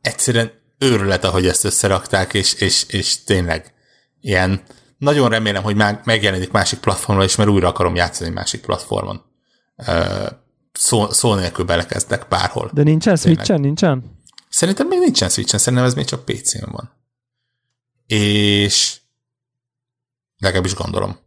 Egyszerűen 0.00 0.50
őrület, 0.78 1.24
ahogy 1.24 1.46
ezt 1.46 1.64
összerakták, 1.64 2.34
és, 2.34 2.54
és, 2.54 2.84
és 2.88 3.24
tényleg 3.24 3.74
ilyen 4.20 4.62
nagyon 4.98 5.28
remélem, 5.28 5.62
hogy 5.62 5.76
már 5.76 6.00
megjelenik 6.04 6.50
másik 6.50 6.78
platformon 6.78 7.24
is, 7.24 7.36
mert 7.36 7.50
újra 7.50 7.68
akarom 7.68 7.94
játszani 7.94 8.30
másik 8.30 8.60
platformon. 8.60 9.22
Szó, 10.72 11.10
szó 11.10 11.34
nélkül 11.34 11.64
belekezdek 11.64 12.28
bárhol. 12.28 12.70
De 12.72 12.82
nincsen. 12.82 13.16
Switchen, 13.16 13.60
nincsen? 13.60 14.20
Szerintem 14.48 14.86
még 14.86 14.98
nincsen 14.98 15.28
Switchen, 15.28 15.58
szerintem 15.58 15.88
ez 15.88 15.94
még 15.94 16.04
csak 16.04 16.24
PC-n 16.24 16.70
van. 16.70 16.92
És 18.06 19.00
legalábbis 20.38 20.74
gondolom. 20.74 21.18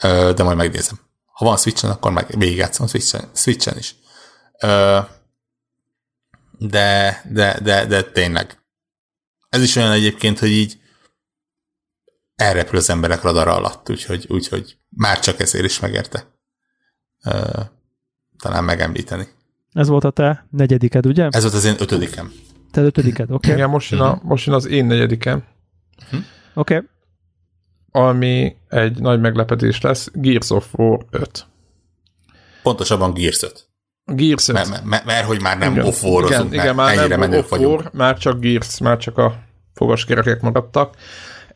De 0.00 0.42
majd 0.42 0.56
megnézem. 0.56 1.00
Ha 1.24 1.44
van 1.44 1.56
Switchen, 1.56 1.90
akkor 1.90 2.12
meg 2.12 2.38
végigjátszom 2.38 2.86
Switchen, 2.86 3.30
Switchen 3.34 3.78
is. 3.78 3.94
De, 6.58 7.22
de, 7.28 7.58
de, 7.62 7.86
de 7.86 8.02
tényleg. 8.02 8.62
Ez 9.48 9.62
is 9.62 9.76
olyan 9.76 9.92
egyébként, 9.92 10.38
hogy 10.38 10.50
így 10.50 10.79
elrepül 12.40 12.78
az 12.78 12.90
emberek 12.90 13.22
radara 13.22 13.54
alatt, 13.54 13.90
úgyhogy, 13.90 14.26
úgyhogy 14.28 14.76
már 14.88 15.18
csak 15.18 15.40
ezért 15.40 15.64
is 15.64 15.80
megérte. 15.80 16.24
Ö, 17.24 17.60
talán 18.38 18.64
megemlíteni. 18.64 19.28
Ez 19.72 19.88
volt 19.88 20.04
a 20.04 20.10
te 20.10 20.46
negyediked, 20.50 21.06
ugye? 21.06 21.28
Ez 21.30 21.42
volt 21.42 21.54
az 21.54 21.64
én 21.64 21.74
ötödikem. 21.78 22.32
Te 22.70 22.80
ötödiked, 22.82 23.30
oké? 23.30 23.34
Okay. 23.34 23.52
Igen, 23.52 23.70
most 23.70 23.90
jön, 23.90 24.00
a, 24.00 24.20
most 24.22 24.46
jön 24.46 24.54
az 24.54 24.66
én 24.66 24.86
negyedikem, 24.86 25.44
Oké. 26.54 26.76
Okay. 26.76 26.88
ami 27.90 28.56
egy 28.68 29.00
nagy 29.00 29.20
meglepetés 29.20 29.80
lesz, 29.80 30.08
Gears 30.12 30.50
of 30.50 30.66
War 30.72 31.04
5. 31.10 31.46
Pontosabban 32.62 33.12
Gears 33.12 33.42
5. 33.42 33.68
Gears 34.04 34.48
5. 34.48 34.54
Mert, 34.54 34.84
mert, 34.84 35.04
mert, 35.04 35.26
hogy 35.26 35.40
már 35.40 35.58
nem 35.58 35.78
off-warozunk, 35.78 36.52
igen, 36.52 36.64
igen, 36.64 36.74
már 36.74 37.08
nem 37.08 37.44
vagyunk. 37.48 37.92
már 37.92 38.18
csak 38.18 38.40
Gears, 38.40 38.78
már 38.78 38.98
csak 38.98 39.18
a 39.18 39.42
fogaskerekek 39.74 40.40
maradtak. 40.40 40.96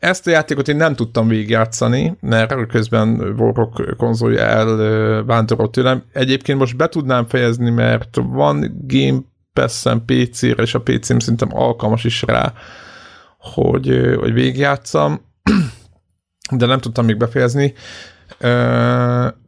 Ezt 0.05 0.27
a 0.27 0.29
játékot 0.29 0.67
én 0.67 0.75
nem 0.75 0.95
tudtam 0.95 1.27
végigjátszani, 1.27 2.17
mert 2.21 2.67
közben 2.67 3.19
Warrock 3.37 3.97
konzolja 3.97 4.39
elvándorolt 4.39 5.71
tőlem. 5.71 6.03
Egyébként 6.13 6.59
most 6.59 6.77
be 6.77 6.87
tudnám 6.87 7.27
fejezni, 7.27 7.69
mert 7.69 8.17
van 8.21 8.83
Game 8.87 9.19
Pass-en 9.53 10.05
PC-re, 10.05 10.63
és 10.63 10.73
a 10.73 10.81
PC-m 10.81 11.17
szerintem 11.17 11.49
alkalmas 11.51 12.03
is 12.03 12.21
rá, 12.21 12.53
hogy, 13.37 14.15
hogy 14.19 14.33
végigjátszam, 14.33 15.21
de 16.57 16.65
nem 16.65 16.79
tudtam 16.79 17.05
még 17.05 17.17
befejezni. 17.17 17.73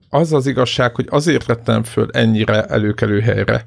Az 0.10 0.34
az 0.34 0.48
igazság, 0.48 0.96
hogy 0.96 1.08
azért 1.10 1.46
vettem 1.46 1.84
föl 1.84 2.08
ennyire 2.12 2.66
előkelő 2.66 3.20
helyre, 3.20 3.66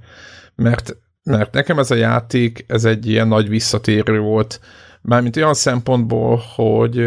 mert, 0.54 0.96
mert 1.22 1.52
nekem 1.52 1.78
ez 1.78 1.90
a 1.90 1.94
játék, 1.94 2.64
ez 2.68 2.84
egy 2.84 3.06
ilyen 3.06 3.28
nagy 3.28 3.48
visszatérő 3.48 4.18
volt, 4.18 4.60
mármint 5.02 5.36
olyan 5.36 5.54
szempontból, 5.54 6.42
hogy 6.54 7.06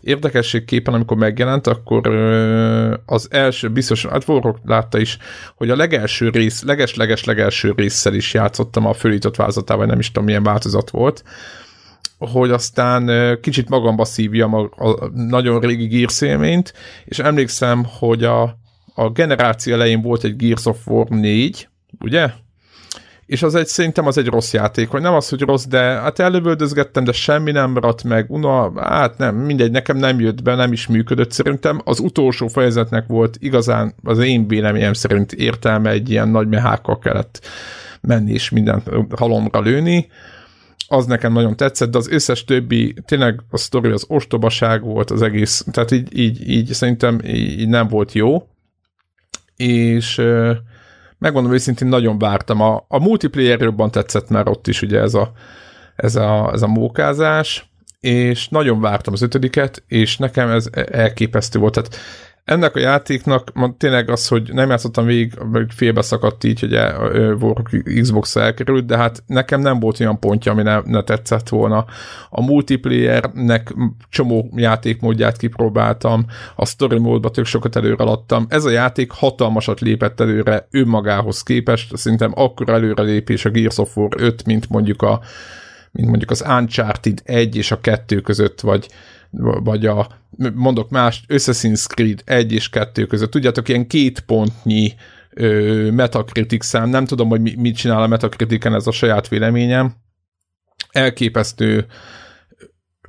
érdekességképpen, 0.00 0.94
amikor 0.94 1.16
megjelent, 1.16 1.66
akkor 1.66 2.06
az 3.06 3.28
első, 3.30 3.70
biztosan, 3.70 4.10
hát 4.10 4.28
Warrock 4.28 4.58
látta 4.64 4.98
is, 4.98 5.18
hogy 5.56 5.70
a 5.70 5.76
legelső 5.76 6.28
rész, 6.28 6.62
leges-leges-legelső 6.62 7.72
résszel 7.76 8.14
is 8.14 8.34
játszottam 8.34 8.86
a 8.86 8.92
fölított 8.92 9.36
változatával, 9.36 9.86
nem 9.86 9.98
is 9.98 10.06
tudom 10.06 10.24
milyen 10.24 10.42
változat 10.42 10.90
volt, 10.90 11.24
hogy 12.18 12.50
aztán 12.50 13.38
kicsit 13.40 13.68
magamba 13.68 14.04
szívjam 14.04 14.54
a, 14.54 14.60
a 14.60 15.10
nagyon 15.14 15.60
régi 15.60 15.86
Gears 15.86 16.20
élményt, 16.20 16.72
és 17.04 17.18
emlékszem, 17.18 17.84
hogy 17.98 18.24
a, 18.24 18.42
a 18.94 19.10
generáció 19.10 19.74
elején 19.74 20.02
volt 20.02 20.24
egy 20.24 20.36
Gears 20.36 20.66
of 20.66 20.86
War 20.86 21.08
4, 21.08 21.68
ugye? 22.00 22.30
És 23.26 23.42
az 23.42 23.54
egy, 23.54 23.66
szerintem 23.66 24.06
az 24.06 24.18
egy 24.18 24.26
rossz 24.26 24.52
játék, 24.52 24.90
vagy 24.90 25.02
nem 25.02 25.14
az, 25.14 25.28
hogy 25.28 25.40
rossz, 25.40 25.64
de 25.64 25.78
hát 25.78 26.18
előböldözgettem, 26.18 27.04
de 27.04 27.12
semmi 27.12 27.50
nem 27.50 27.70
maradt 27.70 28.04
meg, 28.04 28.30
una, 28.30 28.82
hát 28.82 29.18
nem, 29.18 29.36
mindegy, 29.36 29.70
nekem 29.70 29.96
nem 29.96 30.20
jött 30.20 30.42
be, 30.42 30.54
nem 30.54 30.72
is 30.72 30.86
működött. 30.86 31.32
Szerintem. 31.32 31.80
Az 31.84 32.00
utolsó 32.00 32.48
fejezetnek 32.48 33.06
volt 33.06 33.36
igazán, 33.40 33.94
az 34.02 34.18
én 34.18 34.48
véleményem 34.48 34.92
szerint 34.92 35.32
értelme 35.32 35.90
egy 35.90 36.10
ilyen 36.10 36.28
nagy 36.28 36.48
mehákkal 36.48 36.98
kellett 36.98 37.46
menni 38.00 38.32
és 38.32 38.50
mindent 38.50 38.88
halomra 39.16 39.60
lőni. 39.60 40.08
Az 40.88 41.06
nekem 41.06 41.32
nagyon 41.32 41.56
tetszett, 41.56 41.90
de 41.90 41.98
az 41.98 42.08
összes 42.08 42.44
többi, 42.44 42.94
tényleg 43.06 43.40
a 43.50 43.56
sztori 43.56 43.90
az 43.90 44.04
ostobaság 44.08 44.82
volt 44.82 45.10
az 45.10 45.22
egész, 45.22 45.64
tehát 45.70 45.90
így, 45.90 46.18
így, 46.18 46.48
így 46.48 46.72
szerintem 46.72 47.20
így, 47.24 47.60
így 47.60 47.68
nem 47.68 47.88
volt 47.88 48.12
jó, 48.12 48.46
és 49.56 50.22
megmondom 51.24 51.52
őszintén, 51.52 51.88
nagyon 51.88 52.18
vártam. 52.18 52.60
A, 52.60 52.84
a 52.88 52.98
multiplayer 52.98 53.60
jobban 53.60 53.90
tetszett 53.90 54.28
már 54.28 54.48
ott 54.48 54.66
is 54.66 54.82
ugye 54.82 55.00
ez 55.00 55.14
a, 55.14 55.32
ez 55.96 56.16
a, 56.16 56.50
ez 56.52 56.62
a 56.62 56.66
mókázás, 56.66 57.70
és 58.00 58.48
nagyon 58.48 58.80
vártam 58.80 59.12
az 59.12 59.22
ötödiket, 59.22 59.82
és 59.88 60.16
nekem 60.16 60.50
ez 60.50 60.68
elképesztő 60.90 61.58
volt. 61.58 61.74
Tehát 61.74 61.96
ennek 62.44 62.76
a 62.76 62.80
játéknak 62.80 63.52
ma 63.54 63.74
tényleg 63.78 64.10
az, 64.10 64.28
hogy 64.28 64.50
nem 64.52 64.68
játszottam 64.68 65.06
végig, 65.06 65.32
meg 65.52 65.70
félbe 65.70 66.02
szakadt 66.02 66.44
így, 66.44 66.60
hogy 66.60 66.78
Xbox 68.00 68.36
elkerült, 68.36 68.86
de 68.86 68.96
hát 68.96 69.22
nekem 69.26 69.60
nem 69.60 69.80
volt 69.80 70.00
olyan 70.00 70.18
pontja, 70.18 70.52
ami 70.52 70.62
ne, 70.62 70.80
ne 70.84 71.02
tetszett 71.02 71.48
volna. 71.48 71.84
A 72.30 72.42
multiplayernek 72.42 73.74
csomó 74.08 74.50
játékmódját 74.54 75.36
kipróbáltam, 75.36 76.26
a 76.56 76.66
story 76.66 76.98
módba 76.98 77.30
tök 77.30 77.46
sokat 77.46 77.76
előre 77.76 78.04
adtam. 78.04 78.46
Ez 78.48 78.64
a 78.64 78.70
játék 78.70 79.10
hatalmasat 79.10 79.80
lépett 79.80 80.20
előre 80.20 80.68
önmagához 80.70 81.42
képest, 81.42 81.96
szerintem 81.96 82.32
akkor 82.34 82.68
előre 82.68 83.02
lépés 83.02 83.44
a 83.44 83.50
Gears 83.50 83.78
of 83.78 83.96
War 83.96 84.12
5, 84.16 84.44
mint 84.44 84.68
mondjuk 84.68 85.02
a 85.02 85.20
mint 85.90 86.08
mondjuk 86.08 86.30
az 86.30 86.44
Uncharted 86.48 87.20
1 87.24 87.56
és 87.56 87.70
a 87.70 87.80
2 87.80 88.20
között, 88.20 88.60
vagy, 88.60 88.88
vagy 89.40 89.86
a, 89.86 90.08
mondok 90.54 90.90
más, 90.90 91.24
Assassin's 91.28 91.86
Creed 91.86 92.22
1 92.24 92.52
és 92.52 92.68
2 92.68 93.06
között. 93.06 93.30
Tudjátok, 93.30 93.68
ilyen 93.68 93.86
két 93.86 94.20
pontnyi 94.20 94.94
ö, 95.30 95.90
Metacritic 95.90 96.64
szám, 96.64 96.88
nem 96.88 97.04
tudom, 97.04 97.28
hogy 97.28 97.40
mi, 97.40 97.54
mit 97.56 97.76
csinál 97.76 98.02
a 98.02 98.06
Metacriticen, 98.06 98.74
ez 98.74 98.86
a 98.86 98.92
saját 98.92 99.28
véleményem. 99.28 99.94
Elképesztő 100.90 101.86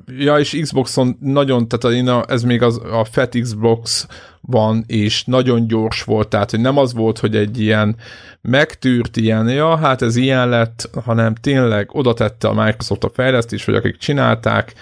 Ja, 0.08 0.40
és 0.40 0.58
Xboxon 0.62 1.18
nagyon, 1.20 1.68
tehát 1.68 1.98
én 1.98 2.08
a, 2.08 2.24
ez 2.28 2.44
még 2.44 2.62
az, 2.62 2.82
a 2.92 3.04
Fat 3.04 3.40
Xbox 3.40 4.08
van, 4.42 4.84
és 4.88 5.24
nagyon 5.24 5.68
gyors 5.68 6.04
volt, 6.04 6.28
tehát 6.28 6.52
hogy 6.52 6.60
nem 6.60 6.78
az 6.78 6.94
volt, 6.94 7.20
hogy 7.20 7.36
egy 7.36 7.60
ilyen 7.60 7.96
megtűrt 8.42 9.18
ilyen, 9.18 9.50
ja, 9.50 9.78
hát 9.78 10.02
ez 10.02 10.16
ilyen 10.16 10.50
lett, 10.50 10.90
hanem 11.04 11.36
tényleg 11.36 11.90
oda 11.92 12.14
tette 12.14 12.48
a 12.48 12.64
Microsoft 12.64 13.04
a 13.04 13.12
fejlesztés, 13.14 13.66
vagy 13.66 13.76
akik 13.76 13.98
csinálták, 13.98 14.74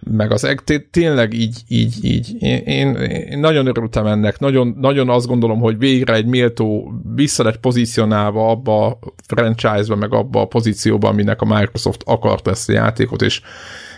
meg 0.00 0.32
az 0.32 0.48
tényleg 0.90 1.32
így, 1.32 1.62
így, 1.68 2.04
így. 2.04 2.36
Én, 2.38 2.58
én, 2.58 2.94
én 2.94 3.38
nagyon 3.38 3.66
örültem 3.66 4.06
ennek, 4.06 4.38
nagyon, 4.38 4.76
nagyon 4.78 5.08
azt 5.08 5.26
gondolom, 5.26 5.60
hogy 5.60 5.78
végre 5.78 6.14
egy 6.14 6.26
méltó 6.26 6.92
vissza 7.14 7.42
lett 7.42 7.60
pozícionálva 7.60 8.50
abba 8.50 8.86
a 8.86 8.98
franchise-ba, 9.26 9.96
meg 9.96 10.12
abba 10.12 10.40
a 10.40 10.46
pozícióba, 10.46 11.08
aminek 11.08 11.40
a 11.40 11.58
Microsoft 11.58 12.02
akart 12.04 12.48
ezt 12.48 12.68
a 12.68 12.72
játékot, 12.72 13.22
és, 13.22 13.40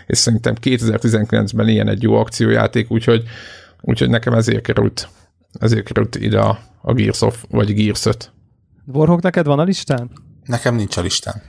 és 0.07 0.17
szerintem 0.17 0.55
2019-ben 0.61 1.67
ilyen 1.67 1.87
egy 1.87 2.01
jó 2.01 2.15
akciójáték, 2.15 2.91
úgyhogy, 2.91 3.23
úgyhogy 3.81 4.09
nekem 4.09 4.33
ezért 4.33 4.63
került, 4.63 5.09
ezért 5.59 5.85
került 5.85 6.15
ide 6.15 6.39
a, 6.39 6.59
a 6.81 6.93
Gears 6.93 7.21
of, 7.21 7.43
vagy 7.49 7.73
Gears 7.73 8.05
5. 8.05 8.31
Warhawk, 8.85 9.21
neked 9.21 9.45
van 9.45 9.59
a 9.59 9.63
listán? 9.63 10.11
Nekem 10.45 10.75
nincs 10.75 10.97
a 10.97 11.01
listán. 11.01 11.41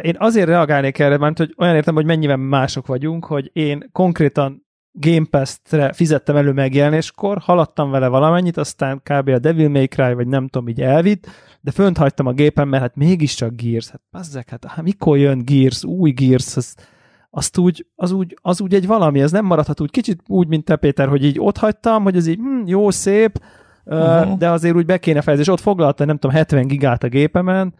Én 0.00 0.16
azért 0.18 0.46
reagálnék 0.46 0.98
erre, 0.98 1.16
mert 1.18 1.38
hogy 1.38 1.54
olyan 1.56 1.74
értem, 1.74 1.94
hogy 1.94 2.04
mennyivel 2.04 2.36
mások 2.36 2.86
vagyunk, 2.86 3.24
hogy 3.24 3.50
én 3.52 3.88
konkrétan 3.92 4.68
Game 4.92 5.26
Pass-re 5.30 5.92
fizettem 5.92 6.36
elő 6.36 6.52
megjelenéskor, 6.52 7.38
haladtam 7.38 7.90
vele 7.90 8.08
valamennyit, 8.08 8.56
aztán 8.56 9.02
kb. 9.02 9.28
a 9.28 9.38
Devil 9.38 9.68
May 9.68 9.86
Cry, 9.86 10.12
vagy 10.12 10.26
nem 10.26 10.48
tudom, 10.48 10.68
így 10.68 10.80
elvitt, 10.80 11.26
de 11.60 11.70
fönt 11.70 11.96
hagytam 11.96 12.26
a 12.26 12.32
gépen, 12.32 12.68
mert 12.68 12.82
hát 12.82 12.96
mégiscsak 12.96 13.54
Gears, 13.54 13.90
hát 13.90 14.00
bazzek, 14.10 14.50
hát, 14.50 14.64
hát 14.64 14.84
mikor 14.84 15.18
jön 15.18 15.44
Gears, 15.44 15.84
új 15.84 16.10
Gears, 16.10 16.56
az, 16.56 16.74
azt 17.30 17.58
úgy, 17.58 17.86
az, 17.94 18.10
úgy, 18.10 18.38
az 18.42 18.60
úgy 18.60 18.74
egy 18.74 18.86
valami, 18.86 19.20
ez 19.20 19.30
nem 19.30 19.44
maradhat 19.44 19.80
úgy, 19.80 19.90
kicsit 19.90 20.22
úgy, 20.26 20.48
mint 20.48 20.64
te 20.64 20.76
Péter, 20.76 21.08
hogy 21.08 21.24
így 21.24 21.40
ott 21.40 21.56
hagytam, 21.56 22.02
hogy 22.02 22.16
ez 22.16 22.26
így 22.26 22.38
hm, 22.38 22.62
jó, 22.66 22.90
szép, 22.90 23.38
uh-huh. 23.84 24.38
de 24.38 24.50
azért 24.50 24.76
úgy 24.76 24.86
be 24.86 24.98
kéne 24.98 25.20
fejezni, 25.20 25.44
és 25.44 25.52
ott 25.52 25.60
foglalta, 25.60 26.04
nem 26.04 26.18
tudom, 26.18 26.36
70 26.36 26.66
gigát 26.66 27.02
a 27.02 27.08
gépemen, 27.08 27.74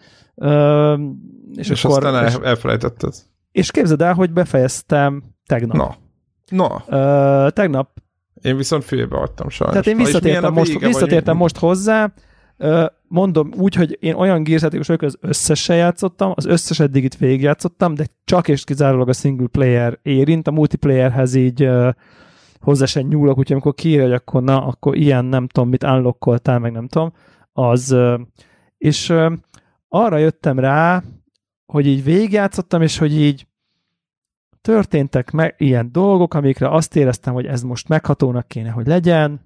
és, 1.55 1.69
és 1.69 1.85
akkor, 1.85 2.05
aztán 2.05 2.27
és, 2.27 2.35
elfelejtetted. 2.35 3.15
És 3.53 3.71
képzeld 3.71 4.03
el, 4.03 4.15
hogy 4.15 4.33
befejeztem 4.33 5.23
tegnap. 5.47 5.77
Na. 5.77 5.97
Na. 6.51 6.85
Uh, 7.47 7.51
tegnap. 7.51 7.91
Én 8.43 8.57
viszont 8.57 8.85
félbe 8.85 9.17
adtam 9.17 9.49
sajnos. 9.49 9.77
Tehát 9.77 9.99
én 9.99 10.05
visszatértem, 10.05 10.53
most, 10.53 10.73
vége, 10.73 10.87
visszatértem 10.87 11.37
most 11.37 11.59
hozzá, 11.59 12.13
uh, 12.59 12.85
mondom 13.09 13.51
úgy, 13.57 13.75
hogy 13.75 13.97
én 14.01 14.15
olyan 14.15 14.43
gírzátékos 14.43 14.87
vagyok, 14.87 15.03
az 15.03 15.17
összesen 15.21 15.77
játszottam, 15.77 16.33
az 16.35 16.47
összes 16.47 16.81
eddig 16.81 17.05
itt 17.05 17.15
végigjátszottam, 17.15 17.95
de 17.95 18.07
csak 18.25 18.49
és 18.49 18.65
kizárólag 18.65 19.09
a 19.09 19.13
single 19.13 19.47
player 19.47 19.99
érint, 20.03 20.47
a 20.47 20.51
multiplayerhez 20.51 21.35
így 21.35 21.65
uh, 21.65 21.89
hozzá 22.61 22.85
sem 22.85 23.07
nyúlok, 23.07 23.39
úgyhogy 23.39 23.53
amikor 23.53 23.75
kiírja, 23.75 24.03
hogy 24.03 24.13
akkor 24.13 24.43
na, 24.43 24.67
akkor 24.67 24.97
ilyen 24.97 25.25
nem 25.25 25.47
tudom, 25.47 25.69
mit 25.69 25.85
unlockoltál, 25.85 26.59
meg 26.59 26.73
nem 26.73 26.89
tudom, 26.89 27.13
az, 27.53 27.97
és 28.79 29.15
arra 29.93 30.17
jöttem 30.17 30.59
rá, 30.59 31.03
hogy 31.67 31.87
így 31.87 32.05
végigjátszottam, 32.05 32.83
és 32.83 32.99
hogy 32.99 33.21
így 33.21 33.47
történtek 34.61 35.31
meg 35.31 35.55
ilyen 35.59 35.93
dolgok, 35.93 36.35
amikre 36.35 36.69
azt 36.69 36.97
éreztem, 36.97 37.35
hogy 37.35 37.47
ez 37.47 37.63
most 37.63 37.89
meghatónak 37.89 38.49
kéne, 38.49 38.71
hogy 38.71 38.87
legyen, 38.87 39.41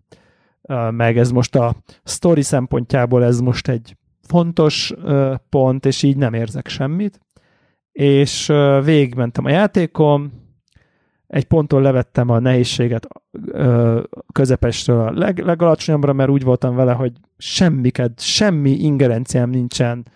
meg 0.90 1.18
ez 1.18 1.30
most 1.30 1.56
a 1.56 1.76
story 2.04 2.42
szempontjából 2.42 3.24
ez 3.24 3.40
most 3.40 3.68
egy 3.68 3.96
fontos 4.22 4.92
pont, 5.48 5.86
és 5.86 6.02
így 6.02 6.16
nem 6.16 6.34
érzek 6.34 6.68
semmit. 6.68 7.20
És 7.92 8.46
végigmentem 8.84 9.44
a 9.44 9.50
játékom, 9.50 10.42
egy 11.26 11.44
ponton 11.44 11.82
levettem 11.82 12.28
a 12.28 12.38
nehézséget 12.38 13.08
közepesről 14.32 15.00
a 15.00 15.10
leg, 15.10 15.38
legalacsonyabbra, 15.38 16.12
mert 16.12 16.30
úgy 16.30 16.42
voltam 16.42 16.74
vele, 16.74 16.92
hogy 16.92 17.12
semmiket, 17.36 18.20
semmi 18.20 18.70
ingerenciám 18.70 19.50
nincsen 19.50 20.06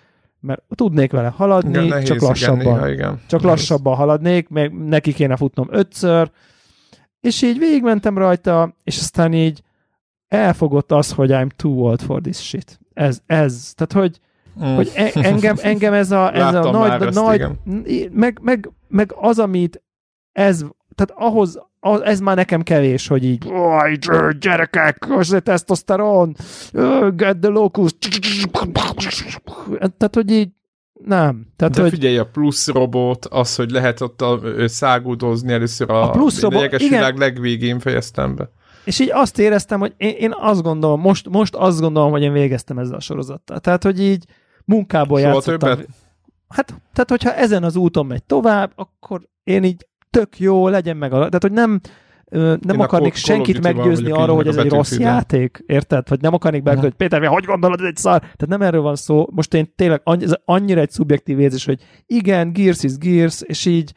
mert 0.41 0.62
tudnék 0.74 1.12
vele 1.12 1.28
haladni, 1.28 1.84
igen, 1.84 2.05
csak 2.05 2.20
lassabban. 2.20 2.61
Igen, 2.61 2.74
néha, 2.74 2.89
igen. 2.89 3.20
Csak 3.26 3.43
nehéz. 3.43 3.59
lassabban 3.59 3.97
haladnék, 3.97 4.49
meg 4.49 4.72
neki 4.72 5.12
kéne 5.12 5.36
futnom 5.36 5.66
ötször, 5.70 6.30
és 7.20 7.43
így 7.43 7.59
végigmentem 7.59 8.18
rajta, 8.18 8.74
és 8.84 8.99
aztán 8.99 9.32
így 9.32 9.62
elfogott 10.28 10.93
az, 10.93 11.12
hogy 11.12 11.30
I'm 11.32 11.51
too 11.57 11.72
old 11.72 12.01
for 12.01 12.20
this 12.20 12.47
shit. 12.47 12.80
Ez, 12.95 13.20
ez. 13.26 13.72
Tehát, 13.74 13.93
hogy, 13.93 14.20
mm. 14.64 14.74
hogy 14.74 14.91
e- 14.95 15.11
engem, 15.14 15.57
engem 15.72 15.93
ez 15.93 16.11
a, 16.11 16.34
ez 16.34 16.55
a 16.55 16.70
nagy, 16.70 17.12
nagy 17.12 17.49
meg, 18.12 18.39
meg, 18.43 18.70
meg 18.89 19.12
az, 19.16 19.39
amit 19.39 19.82
ez, 20.32 20.64
tehát 20.95 21.22
ahhoz, 21.24 21.62
ez 21.97 22.20
már 22.20 22.36
nekem 22.36 22.62
kevés, 22.62 23.07
hogy 23.07 23.24
így 23.24 23.53
gyerekek, 24.39 25.07
az 25.11 25.36
tesztoszteron, 25.43 26.36
get 27.14 27.39
the 27.39 27.49
locus, 27.49 27.91
tehát, 29.78 30.14
hogy 30.14 30.30
így 30.30 30.49
nem. 31.05 31.47
Tehát, 31.57 31.74
De 31.74 31.80
hogy... 31.80 31.91
figyelj, 31.91 32.18
a 32.18 32.26
plusz 32.26 32.68
robot, 32.68 33.26
az, 33.26 33.57
hogy 33.57 33.70
lehet 33.70 34.01
ott 34.01 34.22
a, 34.22 34.41
száguldozni 34.66 35.53
először 35.53 35.91
a, 35.91 36.03
a 36.03 36.11
plusz 36.11 36.41
robot, 36.41 36.64
igen. 36.64 36.78
világ 36.78 37.16
legvégén 37.16 37.78
fejeztem 37.78 38.34
be. 38.34 38.51
És 38.84 38.99
így 38.99 39.11
azt 39.12 39.39
éreztem, 39.39 39.80
hogy 39.80 39.95
én, 39.97 40.14
én 40.18 40.34
azt 40.36 40.62
gondolom, 40.62 41.01
most, 41.01 41.28
most 41.28 41.55
azt 41.55 41.80
gondolom, 41.80 42.11
hogy 42.11 42.22
én 42.22 42.32
végeztem 42.32 42.78
ezzel 42.78 42.97
a 42.97 43.01
sorozattal. 43.01 43.59
Tehát, 43.59 43.82
hogy 43.82 44.01
így 44.01 44.24
munkából 44.64 45.18
szóval 45.18 45.34
játszottam. 45.34 45.70
Többet? 45.70 45.89
Hát, 46.49 46.66
tehát, 46.93 47.11
hogyha 47.11 47.34
ezen 47.34 47.64
az 47.64 47.76
úton 47.76 48.07
megy 48.07 48.22
tovább, 48.22 48.72
akkor 48.74 49.28
én 49.45 49.64
így 49.64 49.88
tök 50.11 50.39
jó, 50.39 50.69
legyen 50.69 50.97
meg 50.97 51.13
a... 51.13 51.17
Tehát, 51.17 51.43
hogy 51.43 51.53
nem, 51.53 51.81
nem 52.31 52.59
Én 52.75 52.81
akarnék 52.81 53.15
Call, 53.15 53.37
senkit 53.37 53.59
Call 53.59 53.73
meggyőzni 53.73 54.11
arról, 54.11 54.37
hogy 54.37 54.47
ez 54.47 54.57
egy 54.57 54.71
rossz 54.71 54.99
játék, 54.99 55.65
érted? 55.67 56.09
Vagy 56.09 56.21
nem 56.21 56.35
akarnék 56.35 56.63
be, 56.63 56.77
hogy 56.77 56.95
Péter, 56.95 57.27
hogy 57.27 57.45
gondolod, 57.45 57.81
ez 57.81 57.87
egy 57.87 57.97
szar? 57.97 58.19
Tehát 58.19 58.47
nem 58.49 58.63
erről 58.63 58.81
van 58.81 58.97
szó. 58.97 59.27
Most 59.31 59.55
én 59.55 59.73
tényleg 59.77 60.01
ez 60.05 60.35
annyira 60.45 60.81
egy 60.81 60.91
szubjektív 60.91 61.41
érzés, 61.41 61.65
hogy 61.65 61.83
igen, 62.07 62.53
Gears 62.53 62.83
is 62.83 62.97
Gears, 62.99 63.43
és 63.43 63.67
így 63.67 63.93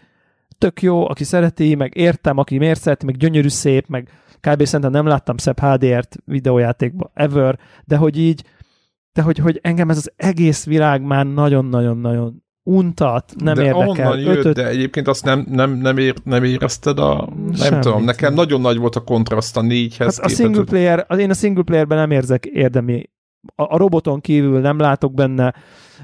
tök 0.57 0.81
jó, 0.81 1.09
aki 1.09 1.23
szereti, 1.23 1.75
meg 1.75 1.95
értem, 1.95 2.37
aki 2.37 2.57
miért 2.57 2.81
szereti, 2.81 3.05
meg 3.05 3.17
gyönyörű 3.17 3.47
szép, 3.47 3.87
meg 3.87 4.09
kb. 4.39 4.63
szerintem 4.63 4.91
nem 4.91 5.05
láttam 5.05 5.37
szebb 5.37 5.59
HDR-t 5.59 6.17
videójátékban 6.25 7.09
ever, 7.13 7.59
de 7.85 7.95
hogy 7.95 8.17
így, 8.17 8.43
de 9.13 9.21
hogy, 9.21 9.37
hogy 9.37 9.59
engem 9.61 9.89
ez 9.89 9.97
az 9.97 10.11
egész 10.15 10.65
világ 10.65 11.01
már 11.01 11.25
nagyon-nagyon-nagyon 11.25 12.43
untat, 12.63 13.33
nem 13.37 13.53
de 13.53 13.63
érdekel. 13.63 14.19
Jött, 14.19 14.37
Ötöt... 14.37 14.55
De 14.55 14.67
egyébként 14.67 15.07
azt 15.07 15.25
nem, 15.25 15.45
nem, 15.49 15.71
nem, 15.71 15.97
ér, 15.97 16.13
nem 16.23 16.43
érezted 16.43 16.99
a... 16.99 17.29
Nem 17.45 17.53
Semmit 17.53 17.79
tudom, 17.79 18.03
nekem 18.03 18.33
nem. 18.33 18.43
nagyon 18.43 18.61
nagy 18.61 18.77
volt 18.77 18.95
a 18.95 18.99
kontraszt 18.99 19.57
a 19.57 19.61
négyhez. 19.61 20.19
Hát 20.19 20.25
a 20.25 20.29
single 20.29 20.63
player, 20.63 21.05
az 21.07 21.17
én 21.17 21.29
a 21.29 21.33
single 21.33 21.63
playerben 21.63 21.97
nem 21.97 22.11
érzek 22.11 22.45
érdemi 22.45 23.09
a, 23.55 23.73
a 23.73 23.77
roboton 23.77 24.21
kívül 24.21 24.59
nem 24.59 24.79
látok 24.79 25.13
benne. 25.13 25.53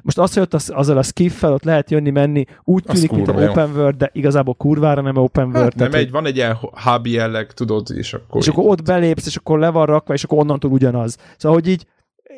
Most 0.01 0.17
azt, 0.17 0.33
hogy 0.33 0.43
ott 0.43 0.53
az, 0.53 0.71
azzal 0.75 0.97
a 0.97 1.03
skiff 1.03 1.43
ott 1.43 1.63
lehet 1.63 1.91
jönni-menni, 1.91 2.45
úgy 2.63 2.83
tűnik, 2.83 3.11
mint 3.11 3.27
egy 3.27 3.49
open 3.49 3.71
world, 3.75 3.95
de 3.95 4.09
igazából 4.13 4.53
kurvára 4.53 5.01
nem 5.01 5.17
open 5.17 5.45
hát 5.45 5.55
world. 5.55 5.75
Nem, 5.75 5.89
tehát, 5.89 6.05
egy, 6.05 6.11
van 6.11 6.25
egy 6.25 6.35
ilyen 6.35 6.55
hub 6.55 7.07
jelleg, 7.07 7.51
tudod, 7.51 7.87
és 7.93 8.13
akkor... 8.13 8.41
És 8.41 8.47
akkor 8.47 8.63
ott 8.65 8.83
belépsz, 8.83 9.25
és 9.25 9.35
akkor 9.35 9.59
le 9.59 9.69
van 9.69 9.85
rakva, 9.85 10.13
és 10.13 10.23
akkor 10.23 10.37
onnantól 10.37 10.71
ugyanaz. 10.71 11.17
Szóval, 11.37 11.57
hogy 11.59 11.69
így 11.69 11.85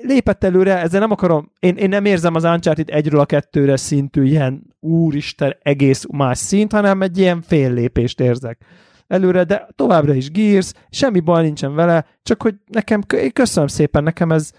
lépett 0.01 0.43
előre, 0.43 0.77
ezzel 0.77 0.99
nem 0.99 1.11
akarom, 1.11 1.51
én, 1.59 1.75
én 1.75 1.89
nem 1.89 2.05
érzem 2.05 2.35
az 2.35 2.43
Uncharted 2.43 2.89
egyről 2.89 3.19
a 3.19 3.25
kettőre 3.25 3.77
szintű 3.77 4.23
ilyen 4.23 4.75
úristen 4.79 5.57
egész 5.61 6.05
más 6.11 6.37
szint, 6.37 6.71
hanem 6.71 7.01
egy 7.01 7.17
ilyen 7.17 7.41
fél 7.41 7.73
lépést 7.73 8.19
érzek 8.19 8.65
előre, 9.07 9.43
de 9.43 9.67
továbbra 9.75 10.13
is 10.13 10.31
Gears, 10.31 10.71
semmi 10.89 11.19
baj 11.19 11.43
nincsen 11.43 11.75
vele, 11.75 12.05
csak 12.23 12.41
hogy 12.41 12.55
nekem, 12.65 13.01
köszönöm 13.33 13.67
szépen, 13.67 14.03
nekem 14.03 14.31
ez 14.31 14.51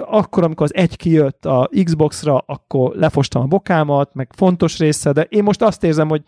akkor, 0.00 0.44
amikor 0.44 0.66
az 0.66 0.74
egy 0.74 0.96
kijött 0.96 1.46
a 1.46 1.70
Xbox-ra, 1.84 2.38
akkor 2.46 2.94
lefostam 2.94 3.42
a 3.42 3.46
bokámat, 3.46 4.14
meg 4.14 4.28
fontos 4.36 4.78
része, 4.78 5.12
de 5.12 5.22
én 5.22 5.42
most 5.42 5.62
azt 5.62 5.84
érzem, 5.84 6.08
hogy 6.08 6.22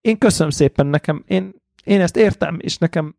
én 0.00 0.18
köszönöm 0.18 0.50
szépen 0.50 0.86
nekem, 0.86 1.24
én, 1.26 1.54
én 1.84 2.00
ezt 2.00 2.16
értem, 2.16 2.56
és 2.60 2.76
nekem 2.78 3.16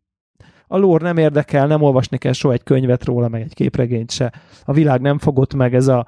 a 0.72 0.76
lór 0.76 1.00
nem 1.00 1.16
érdekel, 1.16 1.66
nem 1.66 1.82
olvasni 1.82 2.18
kell 2.18 2.32
soha 2.32 2.54
egy 2.54 2.62
könyvet 2.62 3.04
róla, 3.04 3.28
meg 3.28 3.42
egy 3.42 3.54
képregényt 3.54 4.10
se. 4.10 4.32
A 4.64 4.72
világ 4.72 5.00
nem 5.00 5.18
fogott 5.18 5.54
meg 5.54 5.74
ez 5.74 5.88
a 5.88 6.06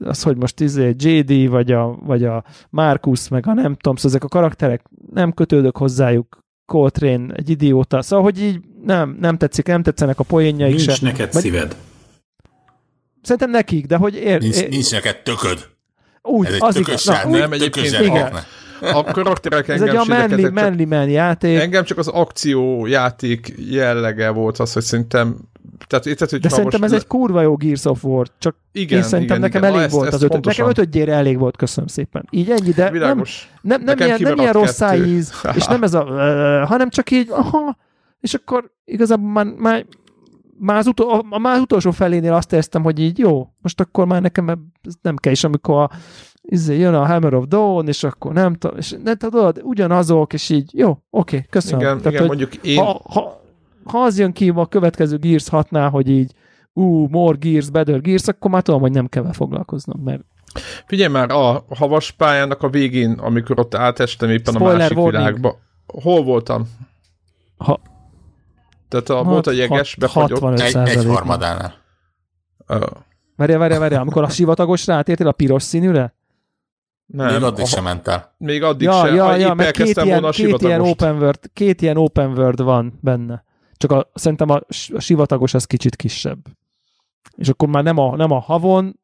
az, 0.00 0.22
hogy 0.22 0.36
most 0.36 0.60
izé 0.60 0.94
JD, 0.98 1.48
vagy 1.48 1.72
a, 1.72 1.98
vagy 2.00 2.24
a 2.24 2.44
Marcus, 2.70 3.28
meg 3.28 3.46
a 3.46 3.52
nem 3.52 3.74
tudom, 3.74 3.96
szóval 3.96 4.10
ezek 4.10 4.24
a 4.24 4.28
karakterek 4.28 4.82
nem 5.12 5.32
kötődök 5.32 5.76
hozzájuk, 5.76 6.40
Coltrane 6.66 7.34
egy 7.34 7.50
idióta, 7.50 8.02
szóval, 8.02 8.24
hogy 8.24 8.42
így 8.42 8.60
nem, 8.84 9.16
nem 9.20 9.36
tetszik, 9.36 9.66
nem 9.66 9.82
tetszenek 9.82 10.18
a 10.18 10.22
poénjaik 10.24 10.76
nincs 10.76 10.90
se. 10.90 11.06
Neked 11.06 11.32
vagy, 11.32 11.42
szíved. 11.42 11.76
Szerintem 13.22 13.50
nekik, 13.50 13.86
de 13.86 13.96
hogy 13.96 14.14
ér... 14.14 14.40
Nincs, 14.40 14.60
ér, 14.60 14.68
nincs 14.68 14.92
neked 14.92 15.22
tököd. 15.22 15.68
Úgy, 16.22 16.46
Ez 16.46 16.52
egy 16.52 16.62
az 16.62 16.76
igaz. 16.76 17.04
Na, 17.04 17.24
úgy, 17.26 17.38
nem, 17.38 17.52
egyébként 17.52 17.98
igen 18.00 18.34
a 18.82 19.04
karakterek 19.04 19.68
engem 19.68 19.88
Ez 19.88 19.94
egy 19.94 20.10
a 20.10 20.14
manly, 20.14 20.48
manly 20.48 20.84
man 20.84 21.08
játék. 21.08 21.58
Engem 21.58 21.84
csak 21.84 21.98
az 21.98 22.08
akció 22.08 22.86
játék 22.86 23.54
jellege 23.70 24.30
volt 24.30 24.58
az, 24.58 24.72
hogy 24.72 24.82
szerintem 24.82 25.36
tehát, 25.86 26.04
tehát, 26.04 26.30
hogy 26.30 26.40
De 26.40 26.48
szerintem 26.48 26.80
most... 26.80 26.92
ez 26.92 26.98
egy 26.98 27.06
kurva 27.06 27.40
jó 27.40 27.56
Gears 27.56 27.84
of 27.84 28.04
War, 28.04 28.26
csak 28.38 28.56
igen, 28.72 28.98
én 28.98 29.04
szerintem 29.04 29.36
igen, 29.36 29.50
nekem 29.50 29.62
igen. 29.62 29.74
elég 29.74 29.90
Na, 29.90 29.96
volt 29.96 30.06
ezt, 30.06 30.16
az 30.16 30.22
ötöd. 30.22 30.44
Nekem 30.44 30.68
ötödjére 30.68 31.14
elég 31.14 31.38
volt, 31.38 31.56
köszönöm 31.56 31.88
szépen. 31.88 32.26
Így 32.30 32.50
ennyi, 32.50 32.70
de 32.70 32.90
Világos. 32.90 33.50
nem, 33.62 33.82
nem, 33.82 33.96
nem, 33.96 34.06
ilyen, 34.06 34.20
nem 34.22 34.38
ilyen 34.38 34.52
rossz 34.52 34.74
szájíz, 34.74 35.32
és 35.54 35.66
nem 35.66 35.82
ez 35.82 35.94
a, 35.94 36.02
uh, 36.02 36.68
hanem 36.68 36.88
csak 36.88 37.10
így, 37.10 37.28
aha, 37.30 37.76
és 38.20 38.34
akkor 38.34 38.70
igazából 38.84 39.30
már, 39.30 39.46
már, 39.46 39.86
már, 40.62 40.76
az 40.76 40.86
utol, 40.86 41.24
a, 41.30 41.38
már 41.38 41.54
az 41.54 41.60
utolsó 41.60 41.90
felénél 41.90 42.32
azt 42.32 42.52
éreztem, 42.52 42.82
hogy 42.82 42.98
így 42.98 43.18
jó, 43.18 43.48
most 43.62 43.80
akkor 43.80 44.06
már 44.06 44.22
nekem 44.22 44.72
nem 45.02 45.16
kell, 45.16 45.32
és 45.32 45.44
amikor 45.44 45.82
a, 45.82 45.90
izé, 46.42 46.78
jön 46.78 46.94
a 46.94 47.06
Hammer 47.06 47.34
of 47.34 47.46
Dawn, 47.46 47.88
és 47.88 48.04
akkor 48.04 48.32
nem 48.32 48.54
tudom, 48.54 48.76
és 48.76 48.94
ne 49.04 49.14
tudod, 49.14 49.60
ugyanazok, 49.62 50.32
és 50.32 50.50
így, 50.50 50.70
jó, 50.74 50.90
oké, 50.90 51.36
okay, 51.36 51.46
köszönöm. 51.50 51.80
Igen, 51.80 51.98
Tehát, 51.98 52.12
igen 52.12 52.26
mondjuk 52.26 52.54
én... 52.54 52.78
Ha, 52.78 53.00
ha, 53.04 53.42
ha 53.84 53.98
az 53.98 54.18
jön 54.18 54.32
ki 54.32 54.52
a 54.54 54.66
következő 54.66 55.16
Gears 55.16 55.48
hatnál, 55.48 55.90
hogy 55.90 56.08
így, 56.08 56.32
ú, 56.72 56.82
uh, 56.82 57.10
more 57.10 57.36
Gears, 57.40 57.70
better 57.70 58.00
Gears, 58.00 58.28
akkor 58.28 58.50
már 58.50 58.62
tudom, 58.62 58.80
hogy 58.80 58.92
nem 58.92 59.06
kell 59.06 59.32
foglalkoznom, 59.32 60.00
mert 60.04 60.22
Figyelj 60.86 61.12
már, 61.12 61.30
a 61.30 61.64
havas 61.68 62.10
pályának 62.10 62.62
a 62.62 62.68
végén, 62.68 63.12
amikor 63.12 63.58
ott 63.58 63.74
átestem 63.74 64.30
éppen 64.30 64.54
Spoiler 64.54 64.74
a 64.74 64.78
másik 64.78 64.96
warning. 64.96 65.24
világba. 65.24 65.58
Hol 65.86 66.22
voltam? 66.22 66.68
Ha... 67.56 67.80
Tehát 68.92 69.08
a, 69.08 69.22
volt 69.22 69.46
a 69.46 69.50
jeges, 69.50 69.94
befagyott. 69.94 70.60
Egy, 70.60 70.76
egy 70.76 71.04
harmadánál. 71.04 71.74
Uh. 72.68 72.80
Várjál, 73.36 73.58
várjál, 73.58 73.80
várjál, 73.80 74.00
amikor 74.00 74.22
a 74.22 74.28
sivatagos 74.28 74.86
rátértél 74.86 75.26
a 75.26 75.32
piros 75.32 75.62
színűre? 75.62 76.14
Nem, 77.06 77.32
Még 77.32 77.42
addig 77.42 77.58
aha, 77.58 77.66
sem 77.66 77.84
ment 77.84 78.08
el. 78.08 78.34
Még 78.38 78.62
addig 78.62 78.86
Ja, 78.86 78.92
se. 78.92 79.14
ja, 79.14 79.36
ja, 79.36 79.54
mert 79.54 79.70
két 79.70 79.80
elkezdtem 79.80 80.04
ilyen, 80.04 80.20
volna 80.20 80.36
a 80.36 80.36
két, 80.36 80.60
ilyen 80.60 80.80
open 80.80 81.16
world, 81.16 81.38
két 81.52 81.82
ilyen 81.82 81.96
open 81.96 82.38
world 82.38 82.62
van 82.62 82.98
benne. 83.00 83.44
Csak 83.76 83.92
a, 83.92 84.10
szerintem 84.14 84.50
a, 84.50 84.60
a 84.92 85.00
sivatagos 85.00 85.54
az 85.54 85.64
kicsit 85.64 85.96
kisebb. 85.96 86.38
És 87.36 87.48
akkor 87.48 87.68
már 87.68 87.82
nem 87.82 87.98
a, 87.98 88.16
nem 88.16 88.30
a 88.30 88.38
havon 88.38 89.00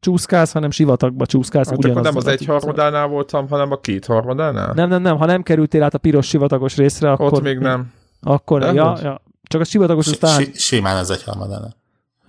csúszkálsz, 0.00 0.52
hanem 0.52 0.70
sivatagba 0.70 1.26
csúszkálsz. 1.26 1.68
Hát 1.68 1.84
akkor 1.84 2.02
nem 2.02 2.16
az 2.16 2.26
a 2.26 2.30
egy 2.30 2.38
típussal. 2.38 2.60
harmadánál 2.60 3.06
voltam, 3.06 3.48
hanem 3.48 3.72
a 3.72 3.80
két 3.80 4.06
harmadánál? 4.06 4.72
Nem, 4.74 4.88
nem, 4.88 5.02
nem, 5.02 5.16
ha 5.16 5.26
nem 5.26 5.42
kerültél 5.42 5.82
át 5.82 5.94
a 5.94 5.98
piros 5.98 6.26
sivatagos 6.28 6.76
részre, 6.76 7.10
akkor... 7.10 7.32
Ott 7.32 7.42
még 7.42 7.58
nem. 7.58 7.92
Akkor, 8.22 8.60
Nem 8.60 8.74
ja, 8.74 8.98
ja, 9.02 9.22
csak 9.42 9.60
a 9.60 9.64
sivatagos 9.64 10.04
Si- 10.04 10.10
aztán... 10.12 10.40
si- 10.42 10.52
Simán 10.54 10.96
ez 10.96 11.10
egy 11.10 11.22
harmadánál. 11.22 11.76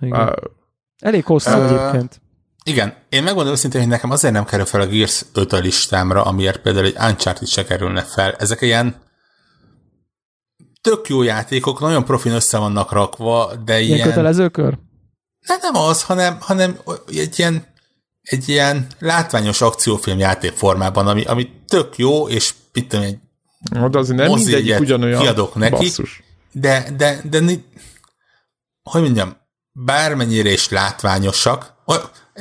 igen. 0.00 0.34
Elég 0.98 1.24
hosszú 1.24 1.50
Ö, 1.50 1.64
egyébként. 1.64 2.20
Igen, 2.64 2.94
én 3.08 3.22
megmondom 3.22 3.52
őszintén, 3.52 3.80
hogy 3.80 3.90
nekem 3.90 4.10
azért 4.10 4.34
nem 4.34 4.44
kerül 4.44 4.64
fel 4.64 4.80
a 4.80 4.86
Gears 4.86 5.24
5 5.34 5.52
a 5.52 5.58
listámra, 5.58 6.22
amiért 6.24 6.60
például 6.60 6.86
egy 6.86 6.96
Uncharted 6.98 7.48
se 7.48 7.64
kerülne 7.64 8.02
fel. 8.02 8.32
Ezek 8.32 8.60
ilyen 8.60 9.02
tök 10.80 11.08
jó 11.08 11.22
játékok, 11.22 11.80
nagyon 11.80 12.04
profin 12.04 12.32
össze 12.32 12.58
vannak 12.58 12.92
rakva, 12.92 13.52
de 13.64 13.80
Ilyen 13.80 13.96
ilyen... 13.96 14.08
kötelező 14.08 14.48
kör? 14.48 14.78
Nem, 15.46 15.58
nem 15.60 15.74
az, 15.76 16.02
hanem, 16.02 16.36
hanem 16.40 16.78
egy 17.06 17.38
ilyen, 17.38 17.66
egy 18.20 18.48
ilyen 18.48 18.86
látványos 18.98 19.60
akciófilm 19.60 20.18
játék 20.18 20.52
formában, 20.52 21.06
ami, 21.06 21.24
ami 21.24 21.50
tök 21.66 21.98
jó, 21.98 22.28
és 22.28 22.54
mit 22.72 22.88
tudom, 22.88 23.04
egy 23.04 23.18
de 23.70 23.98
azért 23.98 24.18
nem 24.18 24.26
mozi 24.28 24.44
mindegyik 24.52 24.80
ugyanolyan. 24.80 25.20
kiadok 25.20 25.54
neki. 25.54 25.74
Basszus. 25.74 26.22
de, 26.52 26.86
de, 26.96 27.20
de, 27.30 27.40
ni- 27.40 27.64
hogy 28.82 29.02
mondjam, 29.02 29.36
bármennyire 29.72 30.50
is 30.50 30.68
látványosak, 30.68 31.74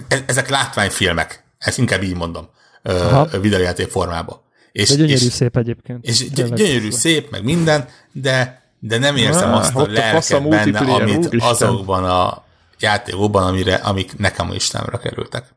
e- 0.08 0.24
ezek 0.28 0.50
látványfilmek, 0.50 1.44
ezt 1.58 1.78
inkább 1.78 2.04
így 2.04 2.16
mondom, 2.16 2.50
Aha. 2.84 3.40
videójáték 3.40 3.88
formában. 3.90 4.42
És, 4.72 4.90
De 4.90 4.96
gyönyörű 4.96 5.26
és, 5.26 5.34
szép 5.34 5.58
egyébként. 5.58 6.06
és 6.06 6.30
gyönyörű, 6.32 6.92
szép, 6.92 7.30
meg 7.32 7.44
minden, 7.44 7.88
de, 8.12 8.62
de 8.80 8.98
nem 8.98 9.16
érzem 9.16 9.50
Á, 9.50 9.58
azt 9.58 9.76
a 9.76 9.86
lelket 9.92 10.48
benne, 10.50 10.80
amit 10.80 11.18
úristen. 11.26 11.40
azokban 11.52 12.04
a 12.04 12.44
játékokban, 12.80 13.44
amire, 13.48 13.76
amik 13.76 14.18
nekem 14.18 14.50
a 14.50 14.54
listámra 14.54 14.98
kerültek. 14.98 15.56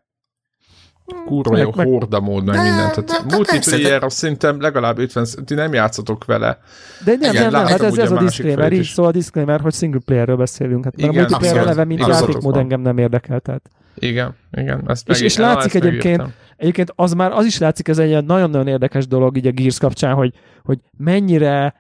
Kurva 1.27 1.57
jó 1.57 1.71
Meg- 1.75 1.87
horda 1.87 2.21
mód, 2.21 2.45
meg 2.45 2.55
De- 2.57 2.63
mindent. 2.63 2.95
de- 2.95 3.03
Tehát 3.03 3.25
multiplayer, 3.35 4.03
azt 4.05 4.17
szerintem 4.17 4.61
legalább 4.61 4.99
50, 4.99 5.27
ti 5.45 5.55
nem 5.55 5.73
játszotok 5.73 6.25
vele. 6.25 6.59
De 7.05 7.15
nem, 7.21 7.31
Igen, 7.33 7.43
nem, 7.43 7.53
nem, 7.53 7.67
hát 7.67 7.83
ez, 7.83 7.99
ez 7.99 8.11
a 8.11 8.17
a 8.17 8.21
másik 8.21 8.29
disclaimer, 8.45 8.73
így 8.73 8.85
szól 8.85 9.07
a 9.07 9.11
disclaimer, 9.11 9.61
hogy 9.61 9.75
single 9.75 10.01
playerről 10.05 10.37
beszélünk. 10.37 10.85
Hát 10.85 10.97
mert 10.97 11.13
Igen, 11.13 11.25
a 11.25 11.29
multiplayer 11.29 11.57
eleve, 11.67 11.85
mint 11.85 12.07
játékmód 12.07 12.57
engem 12.57 12.81
nem 12.81 12.99
érdekel. 12.99 13.41
Tehát. 13.41 13.71
Igen, 13.95 14.35
igen. 14.53 14.83
Ezt 14.87 15.09
És, 15.09 15.15
meg, 15.19 15.25
és 15.25 15.37
na, 15.37 15.43
látszik 15.47 15.75
ezt 15.75 15.85
egyébként, 15.85 16.17
megértem. 16.17 16.35
egyébként 16.57 16.93
az 16.97 17.13
már 17.13 17.33
az 17.33 17.45
is 17.45 17.59
látszik, 17.59 17.89
ez 17.89 17.99
egy 17.99 18.25
nagyon-nagyon 18.25 18.67
érdekes 18.67 19.07
dolog 19.07 19.37
így 19.37 19.47
a 19.47 19.51
Gears 19.51 19.79
kapcsán, 19.79 20.15
hogy, 20.15 20.35
hogy 20.63 20.79
mennyire 20.97 21.75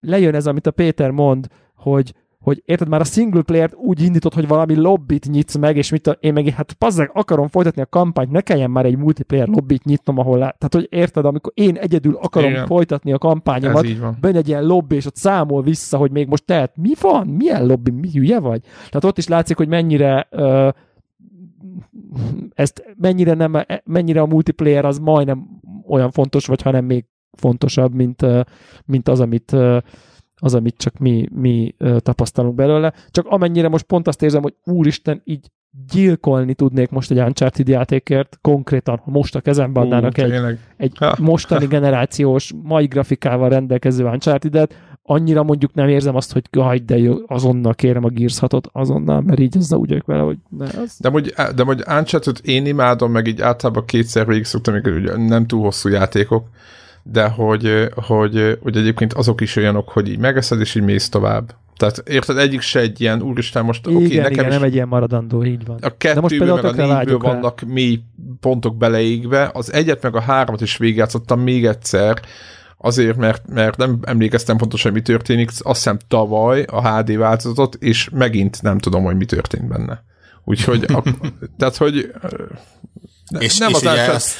lejön 0.00 0.34
ez, 0.34 0.46
amit 0.46 0.66
a 0.66 0.70
Péter 0.70 1.10
mond, 1.10 1.46
hogy, 1.74 2.12
hogy 2.44 2.62
érted, 2.64 2.88
már 2.88 3.00
a 3.00 3.04
single 3.04 3.42
player-t 3.42 3.74
úgy 3.74 4.02
indítod, 4.02 4.34
hogy 4.34 4.48
valami 4.48 4.74
lobbit 4.74 5.28
nyitsz 5.30 5.56
meg, 5.56 5.76
és 5.76 5.90
mit 5.90 6.06
a, 6.06 6.16
én 6.20 6.32
meg 6.32 6.48
hát 6.48 6.72
pazzeg, 6.72 7.10
akarom 7.14 7.48
folytatni 7.48 7.82
a 7.82 7.86
kampányt, 7.86 8.30
ne 8.30 8.40
kelljen 8.40 8.70
már 8.70 8.84
egy 8.84 8.96
multiplayer 8.96 9.48
lobbit 9.48 9.84
nyitnom, 9.84 10.18
ahol 10.18 10.38
lá... 10.38 10.50
Tehát, 10.58 10.74
hogy 10.74 10.86
érted, 10.90 11.24
amikor 11.24 11.52
én 11.54 11.76
egyedül 11.76 12.18
akarom 12.22 12.50
Igen. 12.50 12.66
folytatni 12.66 13.12
a 13.12 13.18
kampányomat, 13.18 14.20
benne 14.20 14.38
egy 14.38 14.48
ilyen 14.48 14.64
lobby, 14.64 14.94
és 14.94 15.06
ott 15.06 15.16
számol 15.16 15.62
vissza, 15.62 15.96
hogy 15.96 16.10
még 16.10 16.28
most 16.28 16.44
tehet, 16.44 16.76
mi 16.76 16.92
van? 17.00 17.26
Milyen 17.26 17.66
lobby? 17.66 17.90
Mi 17.90 18.10
hülye 18.12 18.38
vagy? 18.38 18.60
Tehát 18.60 19.04
ott 19.04 19.18
is 19.18 19.28
látszik, 19.28 19.56
hogy 19.56 19.68
mennyire 19.68 20.28
uh, 20.30 20.68
ezt 22.54 22.94
mennyire, 22.96 23.34
nem, 23.34 23.64
mennyire 23.84 24.20
a 24.20 24.26
multiplayer 24.26 24.84
az 24.84 24.98
majdnem 24.98 25.46
olyan 25.88 26.10
fontos, 26.10 26.46
vagy 26.46 26.62
hanem 26.62 26.84
még 26.84 27.04
fontosabb, 27.32 27.94
mint, 27.94 28.26
mint 28.84 29.08
az, 29.08 29.20
amit 29.20 29.56
az, 30.44 30.54
amit 30.54 30.76
csak 30.76 30.98
mi, 30.98 31.28
mi 31.32 31.74
tapasztalunk 31.98 32.54
belőle. 32.54 32.92
Csak 33.10 33.26
amennyire 33.26 33.68
most 33.68 33.84
pont 33.84 34.06
azt 34.06 34.22
érzem, 34.22 34.42
hogy 34.42 34.54
úristen, 34.64 35.20
így 35.24 35.50
gyilkolni 35.92 36.54
tudnék 36.54 36.90
most 36.90 37.10
egy 37.10 37.18
Uncharted 37.18 37.68
játékért, 37.68 38.38
konkrétan, 38.40 39.00
ha 39.04 39.10
most 39.10 39.34
a 39.34 39.40
kezembe 39.40 39.80
adnának 39.80 40.14
Ú, 40.18 40.22
egy, 40.22 40.30
tényleg. 40.30 40.58
egy 40.76 40.92
Ha. 40.98 41.16
mostani 41.20 41.66
generációs, 41.76 42.52
mai 42.62 42.86
grafikával 42.86 43.48
rendelkező 43.48 44.04
uncharted 44.04 44.68
annyira 45.02 45.42
mondjuk 45.42 45.74
nem 45.74 45.88
érzem 45.88 46.16
azt, 46.16 46.32
hogy 46.32 46.44
haj, 46.52 46.78
de 46.78 46.98
jó, 46.98 47.14
azonnal 47.26 47.74
kérem 47.74 48.04
a 48.04 48.08
Gears 48.08 48.38
6-ot, 48.40 48.64
azonnal, 48.72 49.20
mert 49.20 49.40
így 49.40 49.56
ezzel 49.56 49.78
úgy 49.78 49.88
vagyok 49.88 50.06
vele, 50.06 50.22
hogy 50.22 50.38
ne, 50.48 50.64
az... 50.64 50.96
De 50.98 51.08
hogy, 51.08 51.34
de 51.54 51.62
hogy 51.62 51.82
uncharted 51.88 52.38
én 52.42 52.66
imádom, 52.66 53.12
meg 53.12 53.26
így 53.26 53.40
általában 53.40 53.84
kétszer 53.84 54.26
végig 54.26 54.44
szoktam, 54.44 54.74
ugye 54.84 55.16
nem 55.16 55.46
túl 55.46 55.62
hosszú 55.62 55.88
játékok, 55.88 56.48
de 57.06 57.28
hogy, 57.28 57.88
hogy, 57.94 58.58
hogy 58.62 58.76
egyébként 58.76 59.12
azok 59.12 59.40
is 59.40 59.56
olyanok, 59.56 59.88
hogy 59.88 60.08
így 60.08 60.18
megeszed, 60.18 60.60
és 60.60 60.74
így 60.74 60.82
mész 60.82 61.08
tovább. 61.08 61.54
Tehát 61.76 62.02
érted, 62.08 62.38
egyik 62.38 62.60
se 62.60 62.80
egy 62.80 63.00
ilyen, 63.00 63.22
úristen, 63.22 63.64
most 63.64 63.86
Igen, 63.86 63.96
oké, 63.96 64.04
okay, 64.06 64.16
nekem 64.16 64.32
igen, 64.32 64.46
is 64.46 64.52
nem 64.52 64.62
egy 64.62 64.74
ilyen 64.74 64.88
maradandó, 64.88 65.44
így 65.44 65.64
van. 65.64 65.76
a 65.76 65.78
De 65.80 65.86
most 65.88 65.98
kettőből, 65.98 66.54
például 66.54 66.62
meg 66.62 66.64
a 66.64 66.76
négyből 66.76 66.96
vágyok 66.96 67.22
rá. 67.22 67.32
vannak 67.32 67.60
mély 67.60 68.00
pontok 68.40 68.76
beleégve, 68.76 69.50
az 69.52 69.72
egyet 69.72 70.02
meg 70.02 70.16
a 70.16 70.20
háromat 70.20 70.60
is 70.60 70.76
végigjátszottam 70.76 71.40
még 71.40 71.66
egyszer, 71.66 72.20
azért, 72.78 73.16
mert, 73.16 73.48
mert 73.48 73.76
nem 73.76 73.98
emlékeztem 74.02 74.56
pontosan, 74.56 74.92
mi 74.92 75.02
történik, 75.02 75.50
azt 75.58 75.62
hiszem 75.62 75.98
tavaly 76.08 76.62
a 76.62 76.98
HD 76.98 77.16
változatot, 77.16 77.74
és 77.74 78.08
megint 78.12 78.62
nem 78.62 78.78
tudom, 78.78 79.04
hogy 79.04 79.16
mi 79.16 79.24
történt 79.24 79.68
benne. 79.68 80.04
Úgyhogy, 80.44 80.84
a, 80.92 81.02
tehát, 81.58 81.76
hogy 81.76 82.12
ne, 83.28 83.38
És, 83.38 83.58
nem 83.58 83.68
és 83.68 83.74
az 83.74 83.82
ugye 83.82 84.10
azt, 84.10 84.36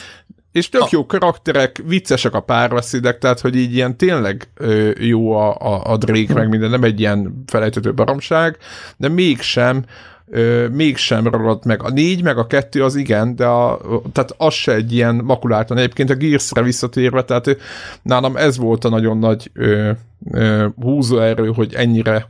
és 0.55 0.68
tök 0.68 0.90
jó 0.90 1.06
karakterek, 1.06 1.82
viccesek 1.86 2.35
a 2.35 2.40
párbeszédek, 2.40 3.18
tehát 3.18 3.40
hogy 3.40 3.56
így 3.56 3.74
ilyen 3.74 3.97
tényleg 3.97 4.48
ö, 4.55 4.90
jó 4.98 5.32
a, 5.32 5.55
a, 5.55 5.93
a 5.93 5.97
Drake, 5.97 6.35
meg 6.35 6.48
minden, 6.48 6.70
nem 6.70 6.82
egy 6.82 7.01
ilyen 7.01 7.43
felejthető 7.47 7.94
baromság, 7.94 8.56
de 8.97 9.09
mégsem 9.09 9.85
ö, 10.26 10.68
mégsem 10.68 11.26
ragadt 11.26 11.64
meg. 11.64 11.82
A 11.82 11.90
négy, 11.90 12.22
meg 12.22 12.39
a 12.39 12.47
kettő 12.47 12.85
az 12.85 12.94
igen, 12.94 13.36
de 13.36 13.47
a, 13.47 13.81
tehát 14.12 14.35
az 14.36 14.55
se 14.55 14.74
egy 14.74 14.93
ilyen 14.93 15.14
makuláltan. 15.14 15.76
Egyébként 15.76 16.10
a 16.10 16.14
Gears-re 16.14 16.62
visszatérve, 16.62 17.24
tehát 17.24 17.56
nálam 18.02 18.36
ez 18.36 18.56
volt 18.56 18.85
a 18.85 18.89
nagyon 18.89 19.18
nagy 19.18 19.51
ö, 19.55 19.90
ö, 20.31 20.66
húzóerő, 20.81 21.47
hogy 21.47 21.74
ennyire 21.74 22.28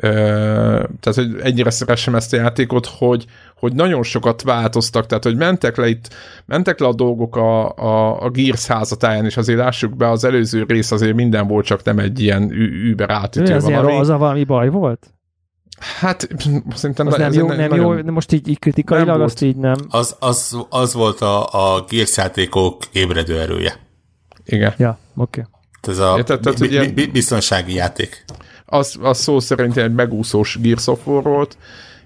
tehát, 0.00 1.14
hogy 1.14 1.36
ennyire 1.42 1.70
szeressem 1.70 2.14
ezt 2.14 2.32
a 2.32 2.36
játékot, 2.36 2.86
hogy, 2.86 3.24
hogy 3.56 3.72
nagyon 3.72 4.02
sokat 4.02 4.42
változtak, 4.42 5.06
tehát, 5.06 5.24
hogy 5.24 5.36
mentek 5.36 5.76
le 5.76 5.88
itt, 5.88 6.08
mentek 6.46 6.78
le 6.78 6.86
a 6.86 6.94
dolgok 6.94 7.36
a, 7.36 7.74
a, 7.76 8.22
a 8.22 8.30
Gears 8.30 8.66
házatáján, 8.66 9.24
és 9.24 9.36
azért 9.36 9.58
lássuk 9.58 9.96
be, 9.96 10.10
az 10.10 10.24
előző 10.24 10.64
rész 10.68 10.90
azért 10.90 11.14
minden 11.14 11.46
volt, 11.46 11.64
csak 11.66 11.82
nem 11.84 11.98
egy 11.98 12.20
ilyen 12.20 12.42
ü- 12.50 12.72
über 12.90 13.10
átütő 13.10 13.54
Ez 13.54 13.66
ilyen, 13.68 13.82
valami. 13.82 14.00
az 14.00 14.08
a 14.08 14.16
valami 14.18 14.44
baj 14.44 14.68
volt? 14.68 15.06
Hát, 16.00 16.28
szerintem 16.74 17.06
Az 17.06 17.16
nem 17.16 17.32
jó, 17.32 17.50
egy 17.50 17.56
nem 17.58 17.68
nagyon- 17.68 18.04
jó, 18.06 18.12
most 18.12 18.32
így, 18.32 18.48
így 18.48 18.58
kritikailag 18.58 19.08
Nem 19.08 19.20
azt 19.20 19.42
így 19.42 19.56
nem. 19.56 19.76
az, 19.88 20.16
az, 20.20 20.58
az 20.70 20.94
volt 20.94 21.20
a, 21.20 21.46
a 21.76 21.84
Gears 21.88 22.16
játékok 22.16 22.82
ébredő 22.92 23.40
erője. 23.40 23.76
Igen. 24.44 24.74
Ja, 24.76 24.98
oké. 25.16 25.44
Ez 25.88 25.98
a 25.98 26.14
Érted? 26.16 26.40
Tehát, 26.40 26.58
bi- 26.58 26.66
ugye- 26.66 26.80
bi- 26.84 26.92
bi- 26.92 27.06
biztonsági 27.10 27.74
játék. 27.74 28.24
Az, 28.70 28.98
az 29.02 29.18
szó 29.18 29.40
szerint 29.40 29.76
egy 29.76 29.94
megúszós 29.94 30.58
Gears 30.60 30.86
of 30.86 31.06
War 31.06 31.22
volt, 31.22 31.56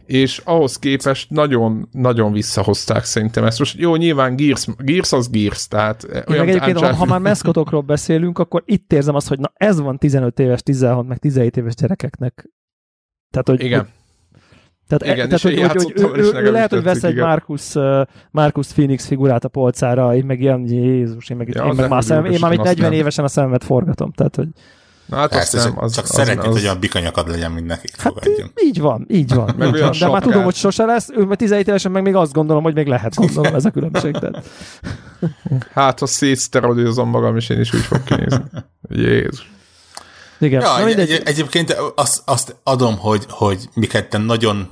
és 0.06 0.40
ahhoz 0.44 0.78
képest 0.78 1.30
nagyon-nagyon 1.30 2.32
visszahozták 2.32 3.05
szerintem 3.05 3.44
ezt. 3.44 3.59
Most 3.59 3.78
jó, 3.78 3.97
nyilván 3.97 4.36
Gears, 4.36 4.66
Gears 4.78 5.12
az 5.12 5.30
Gears, 5.30 5.68
tehát 5.68 6.05
Én 6.05 6.22
meg 6.26 6.48
egyébként, 6.48 6.78
ha, 6.78 6.94
ha 6.94 7.05
már 7.05 7.20
meszkotokról 7.20 7.80
beszélünk, 7.80 8.39
akkor 8.39 8.62
itt 8.66 8.93
érzem 8.93 9.14
azt, 9.14 9.28
hogy 9.28 9.39
na 9.39 9.52
ez 9.55 9.80
van 9.80 9.98
15 9.98 10.39
éves, 10.39 10.62
16, 10.62 11.06
meg 11.06 11.18
17 11.18 11.56
éves 11.56 11.74
gyerekeknek. 11.74 12.51
Tehát, 13.30 13.48
hogy, 13.48 13.60
Igen. 13.64 13.78
Hogy, 13.78 13.89
tehát, 14.89 15.14
Igen, 15.14 15.28
tehát 15.28 15.40
hogy, 15.40 15.60
hogy, 15.60 15.84
hogy 15.84 16.18
ő, 16.18 16.40
ő, 16.40 16.44
ő 16.47 16.52
lehet, 16.52 16.70
hogy 16.70 16.82
vesz 16.82 17.02
egy 17.02 17.12
igen. 17.12 17.26
Marcus, 17.26 17.72
Marcus 18.30 18.66
Phoenix 18.66 19.06
figurát 19.06 19.44
a 19.44 19.48
polcára, 19.48 20.14
én 20.14 20.24
meg 20.24 20.40
ilyen, 20.40 20.64
Jézus, 20.68 21.30
én 21.30 21.36
meg, 21.36 21.48
Ja, 21.48 21.62
én 21.62 21.66
meg 21.66 21.76
már, 21.76 21.89
nem 21.89 22.01
szem, 22.01 22.24
én 22.24 22.39
már 22.40 22.52
itt 22.52 22.59
azt 22.59 22.68
40 22.68 22.90
nem. 22.90 22.98
évesen 22.98 23.24
a 23.24 23.28
szememet 23.28 23.64
forgatom. 23.64 24.12
Tehát, 24.12 24.36
hogy 24.36 24.48
Na, 25.12 25.18
hát 25.18 25.30
Persze, 25.30 25.56
azt 25.59 25.66
nem, 25.66 25.84
az, 25.84 25.94
csak 25.94 26.05
az, 26.05 26.10
szeretnéd, 26.10 26.47
az, 26.47 26.52
hogy 26.52 26.62
olyan 26.62 26.80
bikanyakad 26.80 27.28
legyen, 27.28 27.51
mint 27.51 27.66
nekik. 27.66 27.97
hát 27.97 28.12
Fogadjunk. 28.12 28.51
így 28.64 28.80
van, 28.80 29.06
így 29.09 29.34
van. 29.34 29.55
Meg 29.56 29.74
így 29.74 29.80
van. 29.80 29.94
De 29.98 30.09
már 30.09 30.22
tudom, 30.22 30.44
hogy 30.44 30.55
sose 30.55 30.84
lesz, 30.84 31.09
ő 31.16 31.24
mert 31.24 31.39
17 31.39 31.68
évesen 31.68 31.90
meg 31.93 32.02
még 32.02 32.14
azt 32.14 32.32
gondolom, 32.32 32.62
hogy 32.62 32.74
még 32.74 32.86
lehet 32.86 33.14
gondolom 33.14 33.55
ez 33.55 33.64
a 33.64 33.70
különbség. 33.70 34.18
Tehát. 34.18 34.48
Hát, 35.72 35.98
ha 35.98 36.06
szétszterodizom 36.06 37.09
magam, 37.09 37.36
és 37.36 37.48
én 37.48 37.60
is 37.60 37.74
úgy 37.74 37.80
fog 37.80 38.02
kinézni. 38.05 38.44
Jézus. 38.89 39.51
Igen, 40.39 40.60
Ja, 40.60 40.68
na 40.68 40.78
egy, 40.78 40.84
mindegy. 40.84 41.10
egy, 41.10 41.22
egyébként 41.24 41.76
azt, 41.94 42.22
azt 42.24 42.56
adom, 42.62 42.98
hogy, 42.98 43.26
hogy 43.28 43.68
mi 43.74 43.86
ketten 43.86 44.20
nagyon 44.20 44.68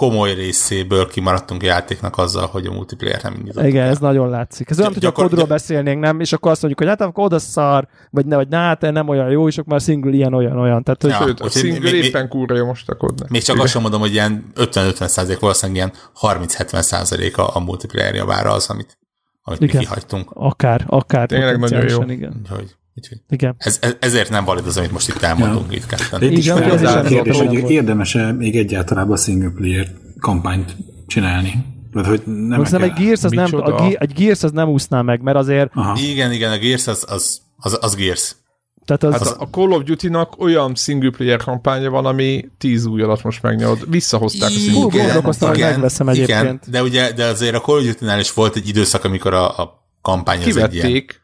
komoly 0.00 0.34
részéből 0.34 1.06
kimaradtunk 1.08 1.62
a 1.62 1.66
játéknak 1.66 2.18
azzal, 2.18 2.46
hogy 2.46 2.66
a 2.66 2.72
multiplayer 2.72 3.22
nem 3.22 3.34
indítottuk 3.34 3.68
Igen, 3.68 3.84
el. 3.84 3.90
ez 3.90 3.98
nagyon 3.98 4.28
látszik. 4.28 4.70
Ez 4.70 4.78
olyan, 4.78 4.92
hogy 4.92 5.04
a 5.04 5.28
gy- 5.28 5.46
beszélnénk, 5.46 6.00
nem? 6.00 6.20
És 6.20 6.32
akkor 6.32 6.50
azt 6.50 6.62
mondjuk, 6.62 6.88
hogy 6.88 6.98
hát 6.98 7.08
a 7.08 7.12
kód 7.12 7.32
az 7.32 7.42
szar, 7.42 7.88
vagy, 8.10 8.26
ne, 8.26 8.36
vagy 8.36 8.48
na, 8.48 8.56
hát 8.56 8.80
nem 8.80 9.08
olyan 9.08 9.30
jó, 9.30 9.48
és 9.48 9.58
akkor 9.58 9.70
már 9.72 9.80
single 9.80 10.10
ilyen, 10.10 10.34
olyan, 10.34 10.58
olyan. 10.58 10.82
Tehát, 10.82 11.02
hogy 11.02 11.10
Ja. 11.10 11.16
Sőt, 11.26 11.40
a 11.40 11.48
single 11.48 11.78
mi- 11.90 11.98
mi- 11.98 12.04
éppen 12.04 12.28
kurva 12.28 12.54
jó 12.54 12.66
most 12.66 12.88
a 12.88 12.94
kodnak. 12.94 13.28
Még 13.28 13.42
csak 13.42 13.58
azt 13.58 13.72
sem 13.72 13.82
mondom, 13.82 14.00
hogy 14.00 14.12
ilyen 14.12 14.52
50-50 14.54 15.06
százalék, 15.06 15.38
valószínűleg 15.38 15.76
ilyen 15.82 15.92
30-70 16.20 16.80
százalék 16.80 17.38
a, 17.38 17.56
a 17.56 17.58
multiplayer 17.60 18.14
javára 18.14 18.52
az, 18.52 18.68
amit, 18.70 18.98
amit 19.42 19.60
mi 19.60 19.66
Igen. 19.66 19.80
kihagytunk. 19.80 20.30
Akár, 20.34 20.84
akár. 20.86 21.26
Tényleg 21.26 21.58
nagyon 21.58 21.88
jó. 21.88 22.02
Igen. 22.02 22.40
Úgyhogy, 22.42 22.74
úgyhogy 22.96 23.18
igen. 23.28 23.54
ez, 23.58 23.78
ez, 23.80 23.96
ezért 24.00 24.30
nem 24.30 24.44
valid 24.44 24.66
az, 24.66 24.76
amit 24.76 24.92
most 24.92 25.08
itt 25.08 25.22
elmondunk 25.22 25.70
Ja. 25.72 25.76
itt 25.76 25.86
ketten. 25.86 26.20
De 26.20 26.26
itt 26.26 26.38
is 26.38 26.46
Igen, 26.46 26.62
is 26.62 26.82
a 26.82 26.98
az 26.98 27.08
kérdés, 27.08 27.38
hogy 27.38 27.70
érdemes-e 27.70 28.32
még 28.32 28.56
egyáltalán 28.56 29.16
single 29.16 29.50
player 29.56 29.88
kampányt 30.20 30.76
csinálni? 31.06 31.64
Vagy 31.92 32.06
hogy 32.06 32.22
nem 32.24 32.58
Most 32.58 32.70
nem 32.70 32.82
egy 32.82 32.92
Gears, 32.92 33.24
az 33.24 33.30
nem, 33.32 33.48
a? 33.52 33.88
Ge- 33.88 34.02
egy 34.02 34.12
Gears 34.12 34.42
az 34.42 34.50
nem 34.50 34.68
úszná 34.68 35.02
meg, 35.02 35.22
mert 35.22 35.36
azért, 35.36 35.70
Aha. 35.74 35.98
Igen, 35.98 36.32
igen, 36.32 36.52
a 36.52 36.58
Gears 36.58 36.86
az, 36.86 37.04
az, 37.08 37.40
az, 37.56 37.78
az 37.80 37.94
Gears. 37.94 38.36
tehát 38.84 39.02
az, 39.02 39.12
Hát 39.12 39.20
az 39.20 39.36
a 39.38 39.42
a 39.42 39.48
Call 39.50 39.70
of 39.70 39.82
Duty-nak 39.82 40.40
olyan 40.40 40.74
single 40.74 41.10
player 41.10 41.38
kampánya 41.42 41.90
van, 41.90 42.06
ami 42.06 42.44
tíz 42.58 42.86
új 42.86 43.02
alatt 43.02 43.22
most 43.22 43.42
megnyomod. 43.42 43.90
Visszahozták 43.90 44.48
a 44.50 44.52
Fú, 44.52 44.58
single 44.58 44.88
player 44.88 45.04
gondolkoztam, 45.04 45.48
hogy 45.48 45.58
megveszem 45.58 46.08
egyébként. 46.08 46.70
de 46.70 46.82
ugye, 46.82 47.12
de 47.12 47.24
azért 47.24 47.54
a 47.54 47.60
Call 47.60 47.76
of 47.78 47.84
Duty-nál 47.84 48.20
is 48.20 48.32
volt 48.32 48.56
egy 48.56 48.68
időszak, 48.68 49.04
amikor 49.04 49.34
a, 49.34 49.58
a 49.58 49.88
kampány 50.02 50.38
az 50.38 50.46
egy 50.46 50.54
ilyen 50.56 50.68
Kivették. 50.70 51.20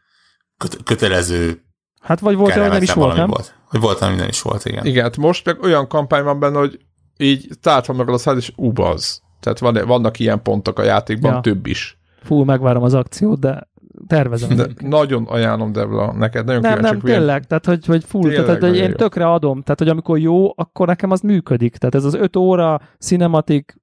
Köt, 0.69 0.83
kötelező 0.83 1.61
hát 2.01 2.19
vagy 2.19 2.35
volt, 2.35 2.53
vagy 2.55 2.69
nem 2.69 2.81
is 2.81 2.93
volt, 2.93 3.15
nem? 3.15 3.27
volt. 3.29 3.55
Vagy 3.71 3.81
volt, 3.81 3.99
ami 3.99 4.15
nem 4.15 4.27
is 4.27 4.41
volt, 4.41 4.65
igen. 4.65 4.85
Igen, 4.85 5.03
hát 5.03 5.17
most 5.17 5.45
meg 5.45 5.61
olyan 5.61 5.87
kampány 5.87 6.23
van 6.23 6.39
benne, 6.39 6.57
hogy 6.57 6.79
így 7.17 7.47
tátva 7.61 7.93
meg 7.93 8.09
a 8.09 8.17
szád, 8.17 8.37
és 8.37 8.51
ubaz. 8.55 9.21
Tehát 9.39 9.59
van, 9.59 9.77
vannak 9.85 10.19
ilyen 10.19 10.41
pontok 10.41 10.79
a 10.79 10.83
játékban, 10.83 11.33
Ja. 11.33 11.39
több 11.39 11.65
is. 11.65 11.97
Fú, 12.21 12.43
megvárom 12.43 12.83
az 12.83 12.93
akciót, 12.93 13.39
de 13.39 13.69
tervezem. 14.07 14.55
De 14.55 14.67
nagyon 14.79 15.23
ajánlom, 15.23 15.71
Devla, 15.71 16.13
neked 16.13 16.45
nagyon 16.45 16.61
nem, 16.61 16.73
nem, 16.73 16.81
vagyok, 16.81 17.01
milyen- 17.03 17.19
tényleg, 17.19 17.45
tehát 17.45 17.65
hogy, 17.65 17.85
hogy 17.85 18.03
full, 18.03 18.21
Tényleg 18.21 18.45
tehát 18.45 18.61
hogy 18.61 18.75
én 18.77 18.89
jó. 18.89 18.95
tökre 18.95 19.31
adom, 19.31 19.61
tehát 19.61 19.79
hogy 19.79 19.89
amikor 19.89 20.19
jó, 20.19 20.53
akkor 20.55 20.87
nekem 20.87 21.11
az 21.11 21.19
működik. 21.21 21.77
Tehát 21.77 21.95
ez 21.95 22.03
az 22.03 22.13
öt 22.13 22.35
óra 22.35 22.81
cinematik, 22.99 23.81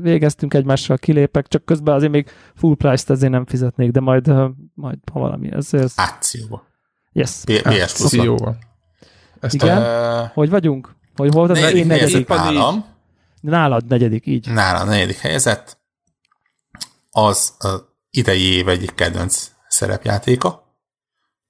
végeztünk 0.00 0.54
egymással, 0.54 0.98
kilépek, 0.98 1.48
csak 1.48 1.64
közben 1.64 1.94
azért 1.94 2.12
még 2.12 2.30
full 2.54 2.76
price-t 2.76 3.10
ezért 3.10 3.32
nem 3.32 3.46
fizetnék, 3.46 3.90
de 3.90 4.00
majd, 4.00 4.32
majd 4.74 4.98
ha 5.12 5.18
valami, 5.20 5.52
ez, 5.52 5.74
ez 5.74 5.92
Akcióba. 5.96 6.66
yes. 7.12 7.42
Akcióval. 7.64 8.58
Ezt 9.40 9.54
Igen. 9.54 9.82
a, 9.82 10.30
Hogy 10.34 10.50
vagyunk? 10.50 10.94
Hogy 11.16 11.32
volt 11.32 11.50
az? 11.50 11.56
negyedik 11.58 11.80
Én 11.80 11.86
negyedik. 11.86 12.28
Nálam. 12.28 12.84
Nálad 13.40 13.86
negyedik, 13.86 14.26
így. 14.26 14.48
Nála 14.50 14.78
a 14.78 14.84
negyedik 14.84 15.18
helyezett. 15.18 15.78
Az 17.10 17.54
a 17.58 17.68
idei 18.10 18.42
év 18.52 18.68
egyik 18.68 18.94
kedvenc 18.94 19.50
szerepjátéka. 19.68 20.62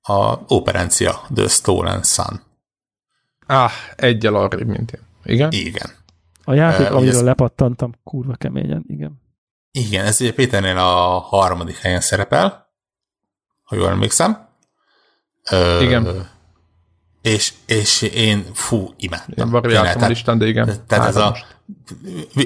A 0.01 0.39
Operencia 0.47 1.27
The 1.35 1.49
Stolen 1.49 2.03
Sun. 2.03 2.41
ah, 3.47 3.71
egyel 3.97 4.35
arrébb, 4.35 4.67
mint 4.67 4.93
én. 4.93 5.01
Igen? 5.25 5.53
Igen. 5.53 5.91
A 6.45 6.55
játék, 6.55 6.87
ugye 6.87 6.97
amiről 6.97 7.15
ez- 7.15 7.23
lepattantam, 7.23 7.93
kurva 8.05 8.35
keményen, 8.35 8.85
igen. 8.87 9.23
Igen, 9.71 10.05
ez 10.05 10.21
ugye 10.21 10.33
Péternél 10.33 10.79
a 10.79 11.19
harmadik 11.19 11.77
helyen 11.77 12.01
szerepel, 12.01 12.73
ha 13.63 13.77
jól 13.77 13.89
emlékszem. 13.89 14.49
Ö, 15.51 15.81
Igen. 15.83 16.31
És, 17.23 17.53
és 17.67 18.03
én, 18.03 18.45
fú, 18.53 18.95
imádtam. 18.97 19.29
Én 19.29 19.35
Tényleg, 19.35 19.63
variáltam 19.63 20.03
a 20.03 20.07
listán, 20.07 20.39
de 20.39 20.47
igen. 20.47 20.87
Tehát 20.87 21.09
ez 21.09 21.17
a 21.17 21.37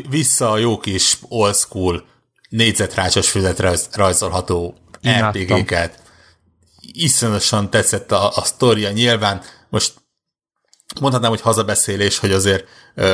vissza 0.08 0.50
a 0.50 0.56
jó 0.58 0.78
kis 0.78 1.18
old 1.28 1.54
school 1.54 2.04
négyzetrácsos 2.48 3.30
füzetre 3.30 3.66
rajz- 3.66 3.96
rajzolható. 3.96 4.74
RPG-ket. 5.20 6.02
Iszonyosan 6.80 7.70
tetszett 7.70 8.12
a, 8.12 8.28
a 8.28 8.42
sztoria. 8.42 8.90
Nyilván 8.90 9.40
most 9.68 9.94
mondhatnám, 11.00 11.30
hogy 11.30 11.40
hazabeszélés, 11.40 12.18
hogy 12.18 12.32
azért 12.32 12.64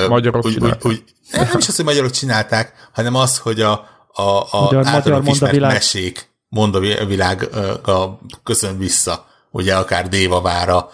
Magyarok 0.09 0.45
úgy, 0.45 0.59
úgy, 0.59 0.77
úgy, 0.83 1.05
nem 1.33 1.59
is 1.59 1.69
az, 1.69 1.77
hogy 1.77 1.85
magyarok 1.85 2.11
csinálták, 2.11 2.89
hanem 2.93 3.15
az, 3.15 3.39
hogy 3.39 3.61
a, 3.61 3.73
a, 4.13 4.23
a 4.51 4.61
Magyar- 4.61 4.85
magyar 4.85 4.97
ismert 5.07 5.25
mondavilág. 5.25 5.73
mesék 5.73 6.29
mondavilág 6.49 7.49
ö, 7.53 7.91
a, 7.91 8.21
köszön 8.43 8.79
vissza. 8.79 9.27
Ugye 9.51 9.75
akár 9.75 10.09
Dévavára, 10.09 10.91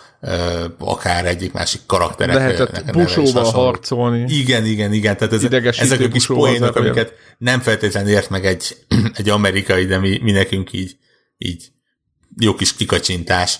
akár 0.79 1.27
egyik 1.27 1.53
másik 1.53 1.81
karakterek. 1.87 2.35
Lehetett 2.35 2.93
busóval 2.93 3.51
harcolni. 3.51 4.25
Igen, 4.29 4.65
igen, 4.65 4.93
igen. 4.93 5.17
Tehát 5.17 5.33
ez, 5.33 5.45
ezek 5.79 6.01
a 6.01 6.09
kis 6.09 6.27
poénok, 6.27 6.77
amiket 6.77 7.13
nem 7.39 7.61
feltétlenül 7.61 8.11
ért 8.11 8.31
meg 8.31 8.47
egy, 8.47 8.77
egy 9.15 9.29
amerikai, 9.29 9.85
de 9.85 9.99
mi, 9.99 10.19
mi 10.23 10.31
nekünk 10.31 10.73
így, 10.73 10.97
így 11.39 11.69
jó 12.41 12.55
kis 12.55 12.75
kikacsintás. 12.75 13.59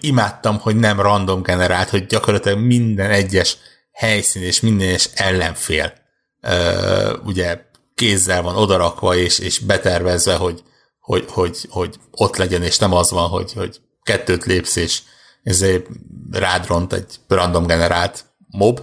Imádtam, 0.00 0.58
hogy 0.58 0.76
nem 0.76 1.00
random 1.00 1.42
generált, 1.42 1.88
hogy 1.88 2.06
gyakorlatilag 2.06 2.58
minden 2.58 3.10
egyes 3.10 3.56
helyszín 3.92 4.42
és 4.42 4.60
minden 4.60 4.88
egyes 4.88 5.08
ellenfél 5.14 5.92
ö, 6.40 7.16
ugye 7.24 7.60
kézzel 7.94 8.42
van 8.42 8.56
odarakva 8.56 9.16
és, 9.16 9.38
és 9.38 9.58
betervezve, 9.58 10.34
hogy, 10.34 10.62
hogy, 11.00 11.24
hogy, 11.28 11.58
hogy 11.68 11.96
ott 12.10 12.36
legyen, 12.36 12.62
és 12.62 12.78
nem 12.78 12.92
az 12.92 13.10
van, 13.10 13.28
hogy, 13.28 13.52
hogy 13.52 13.80
kettőt 14.02 14.44
lépsz, 14.44 14.76
és 14.76 15.00
ezért 15.42 15.86
rád 16.30 16.66
ront 16.66 16.92
egy 16.92 17.14
random 17.28 17.66
generált 17.66 18.24
mob, 18.46 18.80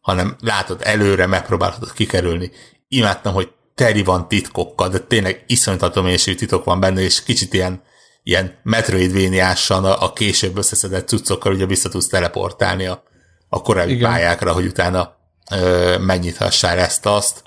hanem 0.00 0.36
látod 0.40 0.80
előre, 0.84 1.26
megpróbálhatod 1.26 1.92
kikerülni. 1.92 2.50
Imádtam, 2.88 3.34
hogy 3.34 3.52
teri 3.74 4.02
van 4.02 4.28
titkokkal, 4.28 4.88
de 4.88 4.98
tényleg 4.98 5.44
iszonyatosan 5.46 6.04
mélységű 6.04 6.36
titok 6.36 6.64
van 6.64 6.80
benne, 6.80 7.00
és 7.00 7.22
kicsit 7.22 7.54
ilyen, 7.54 7.82
ilyen 8.22 8.58
Metroidvania-san 8.62 9.84
a, 9.84 10.02
a 10.02 10.12
később 10.12 10.56
összeszedett 10.56 11.08
cuccokkal 11.08 11.52
ugye 11.52 11.66
vissza 11.66 11.88
tudsz 11.88 12.06
teleportálni 12.06 12.86
a, 12.86 13.02
a 13.48 13.62
korábbi 13.62 13.92
Igen. 13.92 14.10
pályákra, 14.10 14.52
hogy 14.52 14.66
utána 14.66 15.16
ö, 15.50 15.98
megnyithassál 15.98 16.78
ezt-azt. 16.78 17.42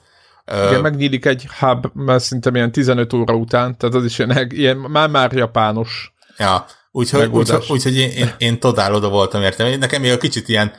Igen, 0.52 0.82
megnyílik 0.82 1.26
egy 1.26 1.48
hub, 1.60 1.86
mert 1.94 2.24
szinte 2.24 2.50
ilyen 2.54 2.72
15 2.72 3.14
óra 3.14 3.34
után, 3.34 3.78
tehát 3.78 3.96
az 3.96 4.06
is 4.06 4.20
ilyen, 4.20 4.48
ilyen 4.52 4.78
már-már 4.78 5.32
japános. 5.32 6.14
Ja, 6.38 6.66
úgyhogy, 6.92 7.30
úgyhogy, 7.30 7.66
úgyhogy 7.70 7.98
én, 7.98 8.10
én, 8.10 8.34
én 8.38 8.60
totál 8.60 8.94
oda 8.94 9.10
voltam 9.10 9.42
értem. 9.42 9.80
Nekem 9.80 10.02
még 10.02 10.12
a 10.12 10.18
kicsit 10.18 10.50
ilyen 10.50 10.74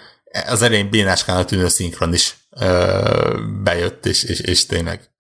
az 0.47 0.63
elején 0.63 0.91
bénáskának 0.91 1.45
tűnő 1.45 1.69
szinkron 1.69 2.13
is 2.13 2.37
ö, 2.61 3.41
bejött, 3.63 4.07
és, 4.07 4.23
és, 4.23 4.41
és 4.41 4.67
tényleg 4.67 5.11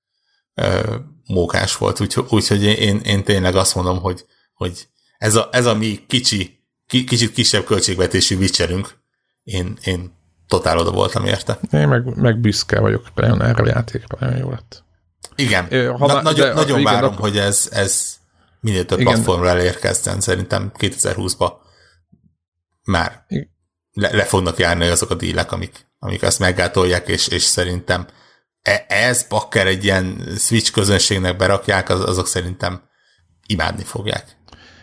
ö, 0.54 0.94
mókás 1.26 1.76
volt. 1.76 2.00
Úgyhogy, 2.00 2.24
úgyhogy 2.30 2.64
én, 2.64 2.76
én, 2.76 3.00
én 3.04 3.24
tényleg 3.24 3.56
azt 3.56 3.74
mondom, 3.74 4.00
hogy, 4.00 4.24
hogy 4.56 4.88
ez, 5.18 5.34
a, 5.34 5.48
ez 5.52 5.66
a 5.66 5.74
mi 5.74 6.04
kicsi, 6.06 6.58
ki, 6.86 7.04
kicsit 7.04 7.32
kisebb 7.32 7.64
költségvetésű 7.64 8.36
Witcherünk, 8.36 8.98
én, 9.42 9.78
én 9.84 10.14
totál 10.46 10.78
oda 10.78 10.90
voltam 10.90 11.24
érte. 11.24 11.58
Én 11.72 11.88
meg, 11.88 12.16
meg 12.16 12.38
büszke 12.40 12.80
vagyok 12.80 13.14
nagyon 13.14 13.42
erre 13.42 13.62
a 13.62 13.66
játékra, 13.66 14.16
nagyon 14.20 14.38
jó 14.38 14.50
lett. 14.50 14.84
Igen, 15.34 15.66
Ö, 15.70 15.90
ha 15.90 16.06
Na, 16.06 16.12
na- 16.12 16.22
nagyon, 16.22 16.48
de- 16.48 16.54
nagyon 16.54 16.78
igen, 16.80 16.92
várom, 16.92 17.12
akkor- 17.12 17.28
hogy 17.28 17.38
ez, 17.38 17.68
ez 17.72 18.16
minél 18.60 18.84
több 18.84 19.00
Igen. 19.00 19.12
platformra 19.12 19.48
elérkezzen, 19.48 20.20
szerintem 20.20 20.72
2020-ba 20.78 21.52
már 22.84 23.24
Igen. 23.28 23.48
le, 23.92 24.10
le 24.12 24.24
fognak 24.24 24.58
járni 24.58 24.86
azok 24.86 25.10
a 25.10 25.14
dílek, 25.14 25.52
amik, 25.52 25.86
amik 25.98 26.22
ezt 26.22 26.38
meggátolják, 26.38 27.08
és, 27.08 27.28
és 27.28 27.42
szerintem 27.42 28.06
e- 28.62 28.84
ez 28.88 29.26
bakker 29.28 29.66
egy 29.66 29.84
ilyen 29.84 30.34
Switch 30.38 30.72
közönségnek 30.72 31.36
berakják, 31.36 31.88
az, 31.88 32.00
azok 32.00 32.26
szerintem 32.26 32.88
imádni 33.46 33.84
fogják. 33.84 34.36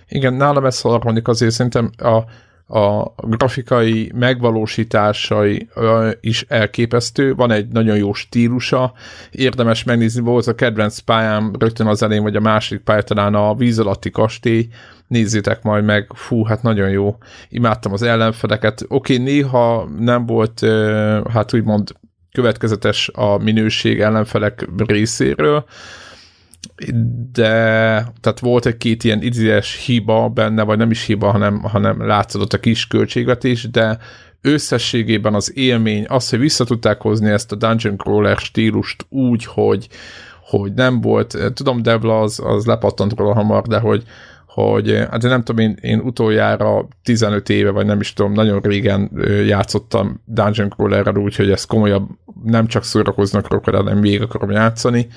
Igen, 0.07 0.33
nálam 0.33 0.65
ez 0.65 0.81
harmadik 0.81 1.27
azért 1.27 1.51
szerintem 1.51 1.89
a, 1.97 2.23
a 2.79 3.13
grafikai 3.17 4.11
megvalósításai 4.15 5.67
is 6.21 6.45
elképesztő, 6.47 7.35
van 7.35 7.51
egy 7.51 7.67
nagyon 7.67 7.97
jó 7.97 8.13
stílusa, 8.13 8.93
érdemes 9.31 9.83
megnézni, 9.83 10.21
volt 10.21 10.47
a 10.47 10.55
kedvenc 10.55 10.99
pályám 10.99 11.51
rögtön 11.59 11.87
az 11.87 12.03
elején, 12.03 12.23
vagy 12.23 12.35
a 12.35 12.39
második 12.39 12.83
pálya 12.83 13.01
talán 13.01 13.35
a 13.35 13.55
víz 13.55 13.79
alatti 13.79 14.09
kastély, 14.11 14.67
nézzétek 15.07 15.63
majd 15.63 15.83
meg, 15.83 16.11
fú, 16.15 16.43
hát 16.43 16.61
nagyon 16.61 16.89
jó, 16.89 17.17
imádtam 17.49 17.93
az 17.93 18.01
ellenfeleket, 18.01 18.85
oké, 18.87 19.17
néha 19.17 19.89
nem 19.99 20.25
volt, 20.25 20.59
hát 21.29 21.53
úgymond 21.53 21.91
következetes 22.31 23.09
a 23.13 23.37
minőség 23.37 24.01
ellenfelek 24.01 24.67
részéről, 24.85 25.65
de 27.31 27.51
tehát 28.21 28.39
volt 28.39 28.65
egy-két 28.65 29.03
ilyen 29.03 29.21
idézes 29.21 29.83
hiba 29.85 30.29
benne, 30.29 30.63
vagy 30.63 30.77
nem 30.77 30.91
is 30.91 31.05
hiba, 31.05 31.31
hanem, 31.31 31.61
hanem 31.61 32.05
látszott 32.05 32.53
a 32.53 32.59
kis 32.59 32.87
költségvetés, 32.87 33.69
de 33.69 33.97
összességében 34.41 35.33
az 35.33 35.57
élmény, 35.57 36.05
az, 36.07 36.29
hogy 36.29 36.39
vissza 36.39 36.65
hozni 36.99 37.29
ezt 37.29 37.51
a 37.51 37.55
Dungeon 37.55 37.97
Crawler 37.97 38.37
stílust 38.37 39.05
úgy, 39.09 39.45
hogy, 39.45 39.87
hogy 40.41 40.73
nem 40.73 41.01
volt, 41.01 41.37
tudom, 41.53 41.81
Devla 41.81 42.21
az, 42.21 42.41
az 42.43 42.65
lepattant 42.65 43.13
róla 43.15 43.33
hamar, 43.33 43.61
de 43.61 43.79
hogy, 43.79 44.03
hogy 44.47 45.05
hát 45.09 45.21
nem 45.21 45.43
tudom, 45.43 45.65
én, 45.65 45.77
én 45.81 45.99
utoljára 45.99 46.87
15 47.03 47.49
éve, 47.49 47.69
vagy 47.69 47.85
nem 47.85 47.99
is 47.99 48.13
tudom, 48.13 48.33
nagyon 48.33 48.59
régen 48.59 49.11
játszottam 49.45 50.21
Dungeon 50.25 50.69
Crawlerrel 50.69 51.15
úgy, 51.15 51.35
hogy 51.35 51.51
ez 51.51 51.65
komolyabb, 51.65 52.07
nem 52.43 52.67
csak 52.67 52.83
szórakozni 52.83 53.39
akarok, 53.39 53.65
vele, 53.65 53.77
hanem 53.77 53.97
még 53.97 54.21
akarom 54.21 54.51
játszani, 54.51 55.07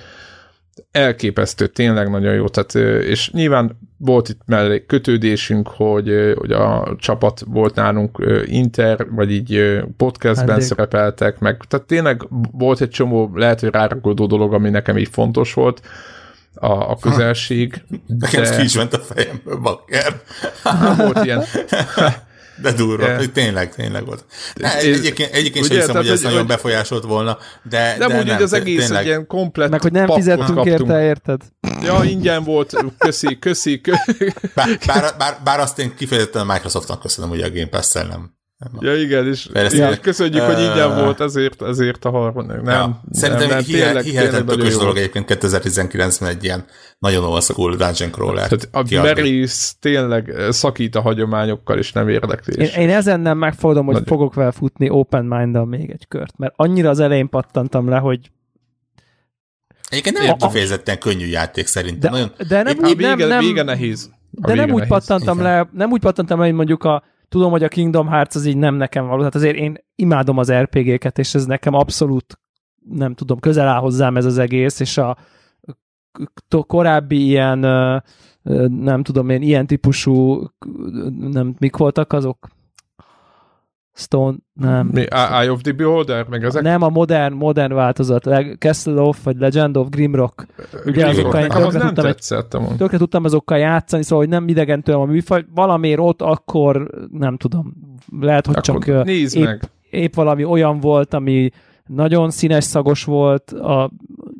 elképesztő, 0.90 1.66
tényleg 1.66 2.10
nagyon 2.10 2.34
jó, 2.34 2.48
tehát, 2.48 3.02
és 3.04 3.30
nyilván 3.30 3.78
volt 3.98 4.28
itt 4.28 4.40
mellé 4.46 4.84
kötődésünk, 4.86 5.68
hogy, 5.68 6.34
hogy 6.38 6.52
a 6.52 6.94
csapat 6.98 7.42
volt 7.46 7.74
nálunk 7.74 8.42
Inter, 8.44 9.06
vagy 9.10 9.30
így 9.32 9.80
podcastben 9.96 10.46
Vendég. 10.46 10.66
szerepeltek, 10.66 11.38
meg 11.38 11.60
tehát 11.68 11.86
tényleg 11.86 12.22
volt 12.52 12.80
egy 12.80 12.90
csomó 12.90 13.30
lehet, 13.34 13.60
hogy 13.60 13.70
rárakodó 13.70 14.26
dolog, 14.26 14.54
ami 14.54 14.70
nekem 14.70 14.98
így 14.98 15.08
fontos 15.08 15.54
volt, 15.54 15.80
a, 16.54 16.90
a 16.90 16.96
közelség. 17.00 17.82
Nekem 18.06 18.42
de... 18.42 18.56
ki 18.56 18.62
is 18.62 18.76
ment 18.76 18.94
a 18.94 18.98
fejemből, 18.98 19.56
bakker. 19.56 20.20
volt 20.96 21.24
ilyen. 21.24 21.44
De 22.62 22.72
durva, 22.72 23.06
yeah. 23.06 23.24
tényleg, 23.26 23.74
tényleg 23.74 24.04
volt. 24.06 24.24
Ne, 24.54 24.78
egyébként, 24.78 25.32
egyébként 25.32 25.66
sem 25.66 25.76
hiszem, 25.76 25.96
hogy 25.96 26.08
ez 26.08 26.20
nagyon 26.20 26.38
hogy... 26.38 26.46
befolyásolt 26.46 27.04
volna, 27.04 27.38
de, 27.62 27.96
de, 27.98 28.06
de 28.06 28.18
úgy, 28.18 28.26
nem, 28.26 28.42
az 28.42 28.52
egész 28.52 28.80
tényleg. 28.80 29.00
egy 29.00 29.06
ilyen 29.06 29.26
komplet 29.26 29.70
Meg 29.70 29.82
hogy 29.82 29.92
nem 29.92 30.06
fizettünk 30.10 30.54
kaptunk. 30.54 30.66
érte, 30.66 31.02
érted? 31.02 31.40
Ja, 31.82 32.00
ingyen 32.04 32.44
volt, 32.44 32.84
köszi, 32.98 33.38
köszi. 33.38 33.80
köszi. 33.80 34.32
Bár, 34.54 34.78
bár, 34.86 35.14
bár, 35.18 35.40
bár 35.44 35.60
azt 35.60 35.78
én 35.78 35.94
kifejezetten 35.94 36.48
a 36.48 36.52
Microsoftnak 36.52 37.00
köszönöm, 37.00 37.30
hogy 37.30 37.40
a 37.40 37.50
Game 37.50 37.68
Pass-szel 37.68 38.06
nem 38.06 38.35
Ja, 38.80 39.00
igen, 39.00 39.26
és, 39.26 39.48
ja. 39.52 40.00
köszönjük, 40.00 40.42
uh, 40.42 40.54
hogy 40.54 40.62
ingyen 40.64 40.94
volt 40.94 41.20
ezért, 41.20 41.62
ezért 41.62 42.04
a 42.04 42.10
harmadik. 42.10 42.60
Nem, 42.60 42.74
ja. 42.74 43.00
Szerintem 43.10 43.48
nem, 43.48 43.56
nem, 43.56 43.64
tényleg, 43.64 44.04
hihetetlen 44.04 44.46
tökös 44.46 44.76
dolog 44.76 44.96
egyébként 44.96 45.24
2019-ben 45.28 46.28
egy 46.28 46.44
ilyen 46.44 46.64
nagyon 46.98 47.24
old 47.24 47.42
school 47.42 47.76
dungeon 47.76 48.10
crawler. 48.10 48.48
Tehát 48.48 48.68
a 48.72 49.02
Meris 49.02 49.72
tényleg 49.80 50.34
szakít 50.48 50.94
a 50.94 51.00
hagyományokkal, 51.00 51.78
és 51.78 51.92
nem 51.92 52.08
érdekli. 52.08 52.64
Én, 52.64 52.68
én 52.80 52.90
ezen 52.90 53.20
nem 53.20 53.38
megfordom, 53.38 53.86
hogy 53.86 53.94
Nagy... 53.94 54.06
fogok 54.06 54.34
vele 54.34 54.50
futni 54.50 54.90
open 54.90 55.24
mind 55.24 55.66
még 55.66 55.90
egy 55.90 56.08
kört, 56.08 56.38
mert 56.38 56.52
annyira 56.56 56.90
az 56.90 57.00
elején 57.00 57.28
pattantam 57.28 57.88
le, 57.88 57.96
hogy 57.96 58.30
Egyébként 59.88 60.18
nem 60.18 60.26
egy 60.28 60.36
kifejezetten 60.36 60.98
könnyű 60.98 61.26
játék 61.26 61.66
szerintem. 61.66 62.12
De, 62.12 62.18
nagyon, 62.18 62.32
de 62.48 62.62
nem, 62.62 62.76
úgy, 62.78 62.96
vége, 62.96 63.16
nem, 63.16 63.28
nem, 63.28 63.38
vége 63.38 63.62
nehéz. 63.62 64.10
A 64.42 64.46
de 64.46 64.54
nem 64.54 64.68
úgy 64.68 64.74
nehéz. 64.74 64.88
pattantam 64.88 65.38
Igen. 65.38 65.52
le, 65.52 65.68
nem 65.72 65.90
úgy 65.90 66.00
pattantam 66.00 66.38
le, 66.38 66.44
hogy 66.44 66.54
mondjuk 66.54 66.84
a 66.84 67.02
tudom, 67.28 67.50
hogy 67.50 67.62
a 67.62 67.68
Kingdom 67.68 68.08
Hearts 68.08 68.34
az 68.34 68.46
így 68.46 68.56
nem 68.56 68.74
nekem 68.74 69.06
való, 69.06 69.18
tehát 69.18 69.34
azért 69.34 69.56
én 69.56 69.76
imádom 69.94 70.38
az 70.38 70.52
RPG-ket, 70.52 71.18
és 71.18 71.34
ez 71.34 71.46
nekem 71.46 71.74
abszolút 71.74 72.38
nem 72.88 73.14
tudom, 73.14 73.38
közel 73.38 73.68
áll 73.68 73.80
hozzám 73.80 74.16
ez 74.16 74.24
az 74.24 74.38
egész, 74.38 74.80
és 74.80 74.98
a 74.98 75.16
korábbi 76.66 77.24
ilyen 77.24 77.58
nem 78.68 79.02
tudom 79.02 79.28
én, 79.28 79.42
ilyen 79.42 79.66
típusú 79.66 80.46
nem, 81.18 81.54
mik 81.58 81.76
voltak 81.76 82.12
azok? 82.12 82.48
Stone, 83.98 84.36
nem. 84.52 84.90
Mi, 84.92 85.06
Eye 85.10 85.50
of 85.50 85.60
the 85.60 85.72
Beholder? 85.72 86.26
Meg 86.28 86.44
ezek? 86.44 86.62
Nem, 86.62 86.82
a 86.82 86.88
modern, 86.88 87.34
modern 87.34 87.74
változat. 87.74 88.28
Castle 88.58 89.00
of, 89.00 89.24
vagy 89.24 89.36
Legend 89.38 89.76
of 89.76 89.88
Grimrock. 89.88 90.46
Ugye 90.86 91.06
azokkal 91.06 91.40
én 91.40 91.48
tökre 91.48 91.80
tudtam, 91.80 92.04
tetszett, 92.04 92.56
tökre 92.76 92.98
tudtam 92.98 93.24
azokkal 93.24 93.58
játszani, 93.58 94.02
szóval 94.02 94.18
hogy 94.18 94.28
nem 94.28 94.48
idegen 94.48 94.82
tőlem 94.82 95.00
a 95.00 95.04
műfaj. 95.04 95.44
Valamiért 95.54 96.00
ott 96.00 96.22
akkor, 96.22 96.90
nem 97.10 97.36
tudom, 97.36 97.72
lehet, 98.20 98.46
hogy 98.46 98.56
akkor 98.56 98.84
csak 98.84 99.06
épp, 99.08 99.44
meg. 99.44 99.62
épp 99.90 100.14
valami 100.14 100.44
olyan 100.44 100.80
volt, 100.80 101.14
ami 101.14 101.50
nagyon 101.86 102.30
színes 102.30 102.64
szagos 102.64 103.04
volt, 103.04 103.50
a, 103.50 103.90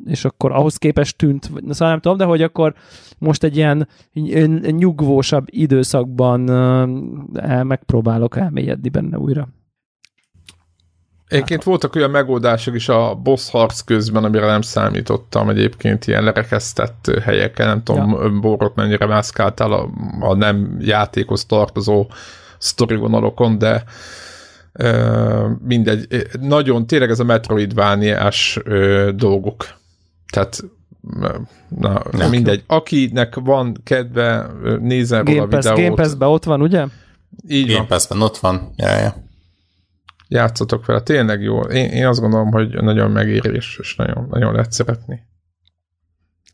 és 0.07 0.25
akkor 0.25 0.51
ahhoz 0.51 0.77
képest 0.77 1.17
tűnt, 1.17 1.43
szóval 1.43 1.89
nem 1.89 1.99
tudom, 1.99 2.17
de 2.17 2.23
hogy 2.23 2.41
akkor 2.41 2.73
most 3.17 3.43
egy 3.43 3.57
ilyen 3.57 3.87
nyugvósabb 4.61 5.45
időszakban 5.49 6.49
el, 7.35 7.63
megpróbálok 7.63 8.37
elmélyedni 8.37 8.89
benne 8.89 9.17
újra. 9.17 9.47
Egyébként 11.27 11.63
voltak 11.63 11.95
olyan 11.95 12.09
megoldások 12.09 12.75
is 12.75 12.89
a 12.89 13.15
boss 13.15 13.49
harc 13.49 13.81
közben, 13.81 14.23
amire 14.23 14.45
nem 14.45 14.61
számítottam 14.61 15.49
egyébként 15.49 16.07
ilyen 16.07 16.23
lerekesztett 16.23 17.11
helyeken, 17.23 17.67
nem 17.67 17.83
tudom, 17.83 18.11
ja. 18.11 18.39
Borot 18.39 18.75
mennyire 18.75 19.05
mászkáltál 19.05 19.71
a, 19.71 19.89
a 20.19 20.35
nem 20.35 20.77
játékhoz 20.79 21.45
tartozó 21.45 22.07
sztori 22.57 22.95
vonalokon, 22.95 23.57
de 23.57 23.83
mindegy, 25.67 26.07
nagyon 26.41 26.87
tényleg 26.87 27.09
ez 27.09 27.19
a 27.19 27.23
Metroidvániás 27.23 28.59
dolgok. 29.15 29.65
Tehát 30.31 30.63
na, 31.69 32.03
okay. 32.05 32.29
mindegy. 32.29 32.63
Akinek 32.67 33.35
van 33.35 33.81
kedve, 33.83 34.47
nézzen 34.79 35.23
róla 35.23 35.41
a 35.41 35.47
videót. 35.47 35.77
Game 35.77 35.95
Pass-ben 35.95 36.29
ott 36.29 36.43
van, 36.43 36.61
ugye? 36.61 36.85
Így 37.47 37.71
Game 37.71 37.85
Pass-ben 37.85 38.21
ott 38.21 38.37
van. 38.37 38.73
Ja, 38.75 38.97
ja. 38.97 39.15
Játszatok 40.27 40.85
vele, 40.85 41.01
tényleg 41.01 41.41
jó. 41.41 41.61
Én, 41.61 41.89
én 41.89 42.05
azt 42.05 42.19
gondolom, 42.19 42.51
hogy 42.51 42.83
nagyon 42.83 43.11
megérés, 43.11 43.77
és 43.81 43.95
nagyon, 43.95 44.27
nagyon 44.29 44.53
lehet 44.53 44.71
szeretni. 44.71 45.19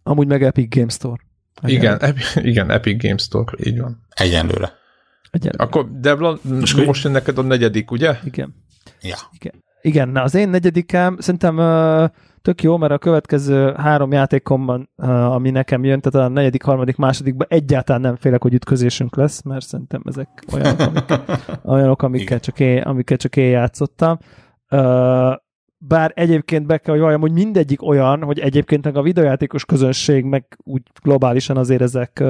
Amúgy 0.03 0.27
meg 0.27 0.43
Epic 0.43 0.75
Game 0.75 0.89
Store. 0.89 1.21
Igen, 1.61 1.99
Epic, 1.99 2.35
igen, 2.35 2.69
Epic 2.69 3.01
Game 3.01 3.17
Store, 3.17 3.51
így 3.63 3.79
van. 3.79 4.05
Egyenlőre. 4.09 4.73
Egyenlőre. 5.31 5.63
Akkor 5.63 5.91
Devlon, 5.99 6.39
most, 6.43 6.85
most 6.85 7.03
jön 7.03 7.13
neked 7.13 7.37
a 7.37 7.41
negyedik, 7.41 7.91
ugye? 7.91 8.17
Igen. 8.23 8.55
Ja. 9.01 9.17
Igen. 9.31 9.53
Igen, 9.81 10.09
na 10.09 10.21
az 10.21 10.35
én 10.35 10.49
negyedikem 10.49 11.17
szerintem 11.19 11.57
uh, 11.57 12.09
tök 12.43 12.63
jó, 12.63 12.77
mert 12.77 12.91
a 12.91 12.97
következő 12.97 13.73
három 13.77 14.11
játékomban, 14.11 14.89
ami 15.05 15.49
nekem 15.49 15.83
jön, 15.83 16.01
tehát 16.01 16.27
a 16.29 16.33
negyedik, 16.33 16.63
harmadik, 16.63 16.95
másodikban 16.95 17.47
egyáltalán 17.49 18.01
nem 18.01 18.15
félek, 18.15 18.41
hogy 18.41 18.53
ütközésünk 18.53 19.15
lesz, 19.15 19.41
mert 19.41 19.65
szerintem 19.65 20.01
ezek 20.05 20.43
olyanok, 20.53 20.79
amik, 20.79 21.05
olyanok 21.73 22.01
amikkel, 22.01 22.39
csak 22.39 22.59
én, 22.59 22.81
amikkel 22.81 23.17
csak 23.17 23.35
én 23.35 23.49
játszottam. 23.49 24.17
Bár 25.77 26.11
egyébként 26.15 26.65
be 26.65 26.77
kell, 26.77 26.93
hogy 26.93 27.03
valljam, 27.03 27.21
hogy 27.21 27.31
mindegyik 27.31 27.81
olyan, 27.81 28.23
hogy 28.23 28.39
egyébként 28.39 28.83
meg 28.83 28.97
a 28.97 29.01
videojátékos 29.01 29.65
közönség, 29.65 30.23
meg 30.23 30.57
úgy 30.63 30.81
globálisan 31.01 31.57
azért 31.57 31.81
ezek 31.81 32.23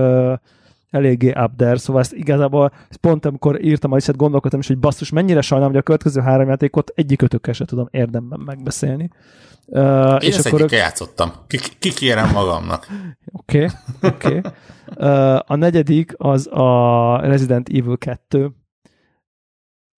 eléggé 0.94 1.30
up 1.30 1.52
there, 1.58 1.78
szóval 1.78 2.02
ezt 2.02 2.14
igazából 2.14 2.72
ezt 2.90 3.00
pont 3.00 3.26
amikor 3.26 3.64
írtam 3.64 3.92
a 3.92 3.96
lisztet, 3.96 4.16
gondolkodtam 4.16 4.60
is, 4.60 4.68
hogy 4.68 4.78
basszus, 4.78 5.10
mennyire 5.10 5.42
sajnálom, 5.42 5.74
hogy 5.74 5.82
a 5.82 5.86
következő 5.86 6.22
három 6.22 6.48
játékot 6.48 6.92
egyikötökkel 6.96 7.54
se 7.54 7.66
tudom 7.66 7.88
érdemben 7.92 8.40
megbeszélni. 8.40 9.10
Uh, 9.66 10.18
Én 10.24 10.30
és 10.30 10.38
akkor 10.38 10.60
egyikkel 10.60 10.80
játszottam. 10.80 11.32
Kikérem 11.80 12.32
magamnak. 12.32 12.88
Oké, 13.40 13.64
oké. 13.64 13.72
Okay, 14.02 14.38
okay. 14.38 14.52
uh, 14.98 15.40
a 15.46 15.56
negyedik 15.56 16.14
az 16.18 16.48
a 16.48 17.20
Resident 17.22 17.70
Evil 17.70 17.98
2, 17.98 18.52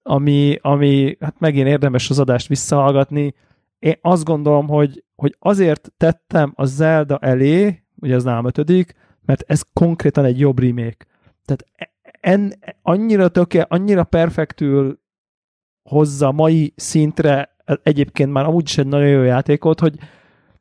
ami, 0.04 0.58
ami 0.62 1.18
hát 1.20 1.40
megint 1.40 1.68
érdemes 1.68 2.10
az 2.10 2.20
adást 2.20 2.48
visszahallgatni. 2.48 3.34
Én 3.80 3.98
azt 4.02 4.24
gondolom, 4.24 4.68
hogy, 4.68 5.04
hogy 5.16 5.36
azért 5.40 5.92
tettem 5.98 6.54
a 6.56 6.66
Zelda 6.66 7.18
elé, 7.18 7.84
ugye 7.96 8.16
az 8.16 8.24
nálam 8.24 8.46
ötödik, 8.46 8.94
mert 9.26 9.44
ez 9.48 9.62
konkrétan 9.74 10.26
egy 10.26 10.40
jobb 10.40 10.60
remake. 10.60 11.06
Tehát 11.46 11.66
e, 11.76 11.92
en, 12.20 12.54
annyira 12.82 13.28
töké, 13.28 13.62
annyira 13.68 14.04
perfektül 14.04 15.00
hozza 15.90 16.32
mai 16.32 16.74
szintre 16.76 17.56
egyébként 17.84 18.32
már 18.32 18.46
amúgy 18.46 18.64
is 18.64 18.78
egy 18.78 18.88
nagyon 18.88 19.10
jó 19.10 19.22
játékot, 19.22 19.80
hogy 19.80 19.96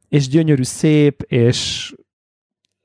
és 0.08 0.28
gyönyörű, 0.28 0.62
szép, 0.62 1.22
és 1.22 1.92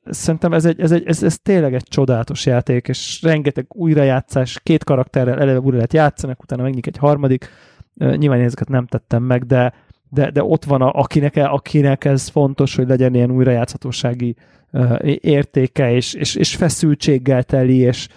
szerintem 0.04 0.54
ez, 0.54 0.66
egy, 0.66 0.80
ez, 0.80 0.92
egy, 0.92 1.06
ez, 1.06 1.24
ez 1.24 1.40
tényleg 1.40 1.74
egy 1.74 1.84
csodálatos 1.84 2.46
játék, 2.46 2.88
és 2.88 3.22
rengeteg 3.22 3.66
újrajátszás, 3.70 4.60
két 4.64 4.84
karakterrel 4.84 5.40
eleve 5.40 5.60
újra 5.60 5.76
lehet 5.76 5.94
játszani, 5.94 6.36
utána 6.40 6.64
megnyik 6.64 6.88
egy 6.88 6.98
harmadik. 6.98 7.50
Nyilván 7.94 8.40
ezeket 8.40 8.70
nem 8.70 8.86
tettem 8.86 9.24
meg, 9.24 9.46
de, 9.46 9.74
de, 10.10 10.32
de 10.32 10.44
ott 10.44 10.66
van, 10.66 10.82
a, 10.82 10.92
akinek, 10.92 11.36
akinek 11.36 12.06
ez 12.06 12.28
fontos, 12.28 12.76
hogy 12.76 12.88
legyen 12.88 13.14
ilyen 13.14 13.32
újrajátszhatósági 13.32 14.36
értéke, 15.22 15.92
és, 15.92 16.14
és, 16.14 16.36
és 16.36 16.56
feszültséggel 16.56 17.44
teli, 17.44 17.78
és 17.78 18.08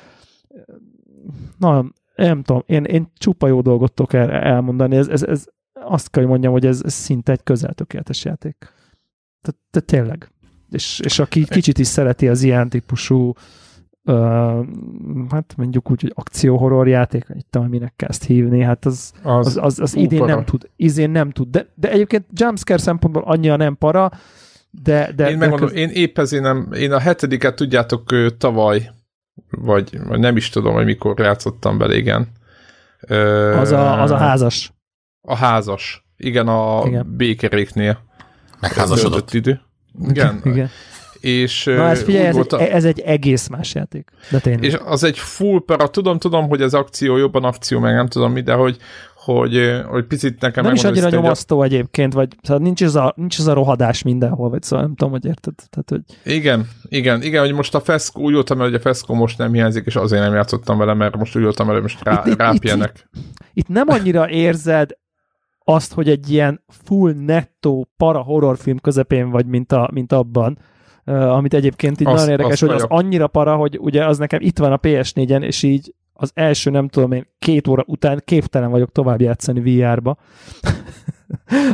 na, 1.58 1.84
nem 2.16 2.42
tudom, 2.42 2.62
én, 2.66 2.84
én 2.84 3.12
csupa 3.16 3.46
jó 3.46 3.60
dolgot 3.60 3.92
tudok 3.92 4.12
el, 4.12 4.30
elmondani, 4.30 4.96
ez, 4.96 5.08
ez, 5.08 5.22
ez 5.22 5.44
azt 5.72 6.10
kell, 6.10 6.22
hogy 6.22 6.30
mondjam, 6.30 6.52
hogy 6.52 6.66
ez, 6.66 6.80
ez 6.84 6.92
szinte 6.92 7.32
egy 7.32 7.42
közel 7.42 7.72
tökéletes 7.72 8.24
játék. 8.24 8.56
Tehát 9.40 9.60
te, 9.70 9.80
tényleg. 9.80 10.32
És, 10.70 11.00
és 11.04 11.18
aki 11.18 11.44
kicsit 11.44 11.78
is 11.78 11.86
szereti 11.86 12.28
az 12.28 12.42
ilyen 12.42 12.68
típusú 12.68 13.32
uh, 14.04 14.66
hát 15.28 15.54
mondjuk 15.56 15.90
úgy, 15.90 16.00
hogy 16.00 16.12
akció-horror 16.14 16.88
játék, 16.88 17.26
itt 17.34 17.50
tudom, 17.50 17.68
minek 17.68 17.92
kell 17.96 18.08
ezt 18.08 18.24
hívni, 18.24 18.62
hát 18.62 18.84
az, 18.84 19.12
az, 19.22 19.46
az, 19.46 19.56
az, 19.56 19.80
az 19.80 19.94
idén 19.94 20.24
nem 20.24 20.44
tud, 20.44 20.70
izén 20.76 21.10
nem 21.10 21.30
tud, 21.30 21.48
de, 21.48 21.66
de 21.74 21.90
egyébként 21.90 22.26
jumpscare 22.32 22.78
szempontból 22.78 23.22
annyira 23.22 23.56
nem 23.56 23.76
para, 23.76 24.10
de, 24.74 25.12
de, 25.16 25.30
én 25.30 25.38
megmondom, 25.38 25.68
köz... 25.68 25.76
én 25.76 25.88
épp 25.88 26.18
ezért 26.18 26.42
nem, 26.42 26.72
én 26.72 26.92
a 26.92 26.98
hetediket 26.98 27.54
tudjátok 27.54 28.36
tavaly, 28.38 28.90
vagy, 29.50 29.98
vagy 30.06 30.18
nem 30.18 30.36
is 30.36 30.48
tudom, 30.48 30.74
hogy 30.74 30.84
mikor 30.84 31.18
játszottam 31.18 31.78
bele, 31.78 31.96
igen. 31.96 32.28
Az 33.56 33.72
a, 33.72 34.02
az 34.02 34.10
a 34.10 34.16
házas. 34.16 34.72
A 35.20 35.36
házas. 35.36 36.06
Igen, 36.16 36.48
a 36.48 36.82
igen. 36.86 37.16
békeréknél. 37.16 37.98
Megházasodott. 38.60 39.34
idő. 39.34 39.60
Igen. 40.08 40.40
igen. 40.52 40.70
És, 41.20 41.64
Na 41.64 41.88
ez 41.88 42.02
figyelj, 42.02 42.26
ez, 42.26 42.36
egy, 42.36 42.52
ez 42.52 42.84
egy 42.84 43.00
egész 43.00 43.48
más 43.48 43.74
játék. 43.74 44.10
De 44.30 44.38
tényleg. 44.38 44.64
És 44.64 44.78
az 44.84 45.04
egy 45.04 45.18
full 45.18 45.62
para, 45.66 45.88
tudom, 45.88 46.18
tudom, 46.18 46.48
hogy 46.48 46.62
az 46.62 46.74
akció 46.74 47.16
jobban 47.16 47.44
akció, 47.44 47.78
meg 47.78 47.94
nem 47.94 48.06
tudom 48.06 48.32
mi, 48.32 48.40
de 48.40 48.52
hogy, 48.52 48.76
hogy, 49.24 49.82
hogy 49.88 50.04
picit 50.04 50.40
nekem 50.40 50.64
Nem 50.64 50.74
is 50.74 50.84
annyira 50.84 51.08
nyomasztó 51.08 51.60
a... 51.60 51.64
egyébként, 51.64 52.12
vagy 52.12 52.36
szóval 52.42 52.62
nincs 52.62 52.82
ez, 52.82 52.94
a, 52.94 53.12
nincs 53.16 53.38
ez 53.38 53.46
a 53.46 53.52
rohadás 53.52 54.02
mindenhol, 54.02 54.50
vagy 54.50 54.62
szóval 54.62 54.84
nem 54.84 54.94
tudom, 54.94 55.12
hogy 55.12 55.24
érted. 55.24 55.54
Tehát, 55.70 55.88
hogy... 55.88 56.32
Igen, 56.34 56.68
igen, 56.88 57.22
igen, 57.22 57.40
hogy 57.44 57.52
most 57.52 57.74
a 57.74 57.80
Feszko, 57.80 58.20
úgy 58.20 58.32
voltam 58.32 58.58
el, 58.58 58.64
hogy 58.64 58.74
a 58.74 58.80
Feszko 58.80 59.14
most 59.14 59.38
nem 59.38 59.52
hiányzik, 59.52 59.86
és 59.86 59.96
azért 59.96 60.22
nem 60.22 60.34
játszottam 60.34 60.78
vele, 60.78 60.94
mert 60.94 61.16
most 61.16 61.36
úgy 61.36 61.42
voltam 61.42 61.66
el, 61.66 61.72
hogy 61.72 61.82
most 61.82 62.04
rá, 62.04 62.22
itt, 62.26 62.38
rápjenek. 62.38 63.08
Itt, 63.12 63.22
itt, 63.22 63.50
itt, 63.52 63.68
nem 63.68 63.88
annyira 63.88 64.30
érzed 64.30 64.90
azt, 65.64 65.92
hogy 65.92 66.08
egy 66.08 66.30
ilyen 66.30 66.64
full 66.68 67.12
nettó 67.12 67.88
para 67.96 68.20
horrorfilm 68.20 68.78
közepén 68.78 69.30
vagy, 69.30 69.46
mint, 69.46 69.72
a, 69.72 69.90
mint 69.92 70.12
abban, 70.12 70.58
uh, 71.04 71.36
amit 71.36 71.54
egyébként 71.54 72.00
így 72.00 72.06
Azt- 72.06 72.16
nagyon 72.16 72.30
érdekes, 72.30 72.52
azt 72.52 72.60
hogy 72.60 72.70
az 72.70 72.86
vagyok. 72.88 73.04
annyira 73.04 73.26
para, 73.26 73.56
hogy 73.56 73.78
ugye 73.80 74.06
az 74.06 74.18
nekem 74.18 74.40
itt 74.40 74.58
van 74.58 74.72
a 74.72 74.78
PS4-en, 74.78 75.42
és 75.42 75.62
így 75.62 75.94
az 76.22 76.30
első, 76.34 76.70
nem 76.70 76.88
tudom 76.88 77.12
én, 77.12 77.26
két 77.38 77.68
óra 77.68 77.84
után 77.86 78.22
képtelen 78.24 78.70
vagyok 78.70 78.92
tovább 78.92 79.20
játszani 79.20 79.60
VR-ba. 79.60 80.16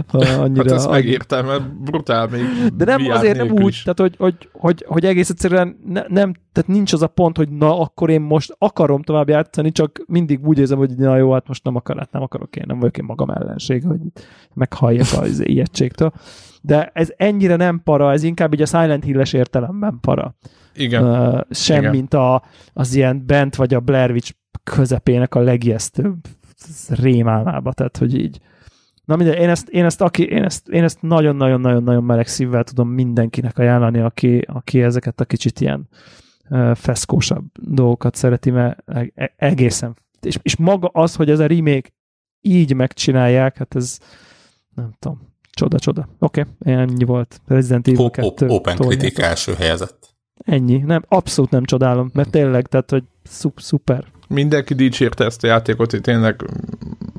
annyira, 0.09 0.63
Hát 0.63 0.73
ezt 0.73 0.91
megértem, 0.91 1.47
mert 1.47 1.83
brutál 1.83 2.27
még 2.27 2.43
de 2.77 2.85
nem 2.85 3.03
VR 3.03 3.11
azért 3.11 3.37
nem 3.37 3.51
úgy, 3.51 3.67
is. 3.69 3.83
tehát 3.83 4.01
hogy, 4.01 4.15
hogy, 4.19 4.49
hogy, 4.53 4.85
hogy 4.89 5.05
egész 5.05 5.31
egyszerűen 5.31 5.79
ne, 5.85 6.03
nem, 6.09 6.33
tehát 6.53 6.71
nincs 6.71 6.93
az 6.93 7.03
a 7.03 7.07
pont, 7.07 7.37
hogy 7.37 7.49
na, 7.49 7.81
akkor 7.81 8.11
én 8.11 8.21
most 8.21 8.55
akarom 8.59 9.03
tovább 9.03 9.29
játszani, 9.29 9.73
csak 9.73 10.03
mindig 10.07 10.47
úgy 10.47 10.59
érzem, 10.59 10.79
hogy 10.79 10.97
na 10.97 11.17
jó, 11.17 11.33
hát 11.33 11.49
most 11.49 11.65
nem 11.65 11.77
akar, 11.77 11.99
hát 11.99 12.13
nem 12.13 12.23
akarok 12.23 12.57
én, 12.57 12.65
nem 12.67 12.79
vagyok 12.79 12.99
én 12.99 13.05
magam 13.05 13.31
ellenség, 13.31 13.85
hogy 13.85 14.01
meghalljak 14.55 15.07
az 15.21 15.47
ijegységtől. 15.47 16.13
De 16.63 16.91
ez 16.95 17.13
ennyire 17.17 17.57
nem 17.57 17.81
para, 17.83 18.13
ez 18.13 18.23
inkább 18.23 18.53
így 18.53 18.63
a 18.63 18.67
Silent 18.67 19.05
Hill-es 19.05 19.33
értelemben 19.33 19.99
para. 20.01 20.35
Igen. 20.75 21.05
Uh, 21.05 21.41
sem, 21.51 21.79
Igen. 21.79 21.91
mint 21.91 22.15
a, 22.15 22.43
az 22.73 22.95
ilyen 22.95 23.27
bent 23.27 23.57
vagy 23.57 23.75
a 23.75 23.81
Blair 23.81 24.11
Witch 24.11 24.33
közepének 24.65 25.35
a 25.35 25.41
legijesztőbb 25.41 26.19
rémálmába, 26.89 27.73
tehát 27.73 27.97
hogy 27.97 28.19
így 28.19 28.41
Na 29.05 29.17
mindegy, 29.17 29.39
én 29.39 29.49
ezt, 29.49 29.69
én 29.69 29.85
ezt, 29.85 30.01
aki, 30.01 30.23
én 30.23 30.45
ezt, 30.45 30.69
én 30.69 30.83
ezt 30.83 31.03
nagyon-nagyon-nagyon-nagyon 31.03 32.05
meleg 32.05 32.27
szívvel 32.27 32.65
tudom 32.65 32.89
mindenkinek 32.89 33.59
ajánlani, 33.59 33.99
aki, 33.99 34.39
aki 34.39 34.83
ezeket 34.83 35.21
a 35.21 35.25
kicsit 35.25 35.61
ilyen 35.61 35.89
uh, 36.49 36.75
feszkósabb 36.75 37.45
dolgokat 37.61 38.15
szereti, 38.15 38.51
mert 38.51 38.83
e- 38.87 39.11
e- 39.15 39.33
egészen, 39.37 39.97
és, 40.21 40.39
és 40.43 40.57
maga 40.57 40.89
az, 40.93 41.15
hogy 41.15 41.31
ez 41.31 41.39
a 41.39 41.47
remake 41.47 41.91
így 42.41 42.75
megcsinálják, 42.75 43.57
hát 43.57 43.75
ez 43.75 43.99
nem 44.75 44.93
tudom, 44.99 45.21
csoda-csoda. 45.59 46.09
Oké, 46.19 46.45
okay, 46.61 46.75
ennyi 46.75 47.05
volt. 47.05 47.41
Resident 47.47 47.89
Evil 47.89 48.01
Op- 48.01 48.13
2. 48.13 48.27
op- 48.27 48.51
Open. 48.51 48.77
Critic 48.77 49.19
első 49.19 49.55
helyezett. 49.55 50.09
Ennyi. 50.45 50.77
Nem, 50.77 51.05
abszolút 51.09 51.51
nem 51.51 51.65
csodálom, 51.65 52.11
mert 52.15 52.31
tényleg, 52.31 52.67
tehát, 52.67 52.91
hogy 52.91 53.03
szup, 53.25 53.61
szuper. 53.61 54.05
Mindenki 54.29 54.75
dicsérte 54.75 55.25
ezt 55.25 55.45
a 55.45 55.47
játékot, 55.47 55.91
hogy 55.91 56.01
tényleg 56.01 56.45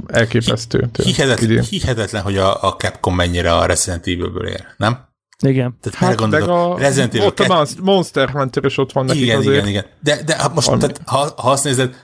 elképesztő. 0.07 0.89
Hihetetlen, 1.03 1.63
hihetetlen, 1.63 2.21
hogy 2.21 2.37
a, 2.37 2.63
a 2.63 2.75
Capcom 2.75 3.15
mennyire 3.15 3.55
a 3.55 3.65
Resident 3.65 4.07
Evil-ből 4.07 4.47
ér, 4.47 4.65
nem? 4.77 4.97
Igen. 5.45 5.77
Tehát 5.81 6.17
Hát, 6.19 6.29
meg 6.29 6.41
a, 6.49 6.77
Resident 6.77 7.13
Evil 7.13 7.27
ott 7.27 7.39
a 7.39 7.43
2 7.43 7.53
Monst- 7.53 7.81
Monster 7.81 8.29
Hunter 8.29 8.65
is 8.65 8.77
ott 8.77 8.91
van 8.91 9.05
nekik 9.05 9.21
igen, 9.21 9.37
azért. 9.37 9.55
igen, 9.55 9.67
igen. 9.67 9.85
De, 10.03 10.23
de 10.23 10.37
ha 10.37 10.51
most, 10.53 10.67
tehát, 10.69 11.01
ha, 11.05 11.33
ha 11.37 11.51
azt 11.51 11.63
nézed, 11.63 11.95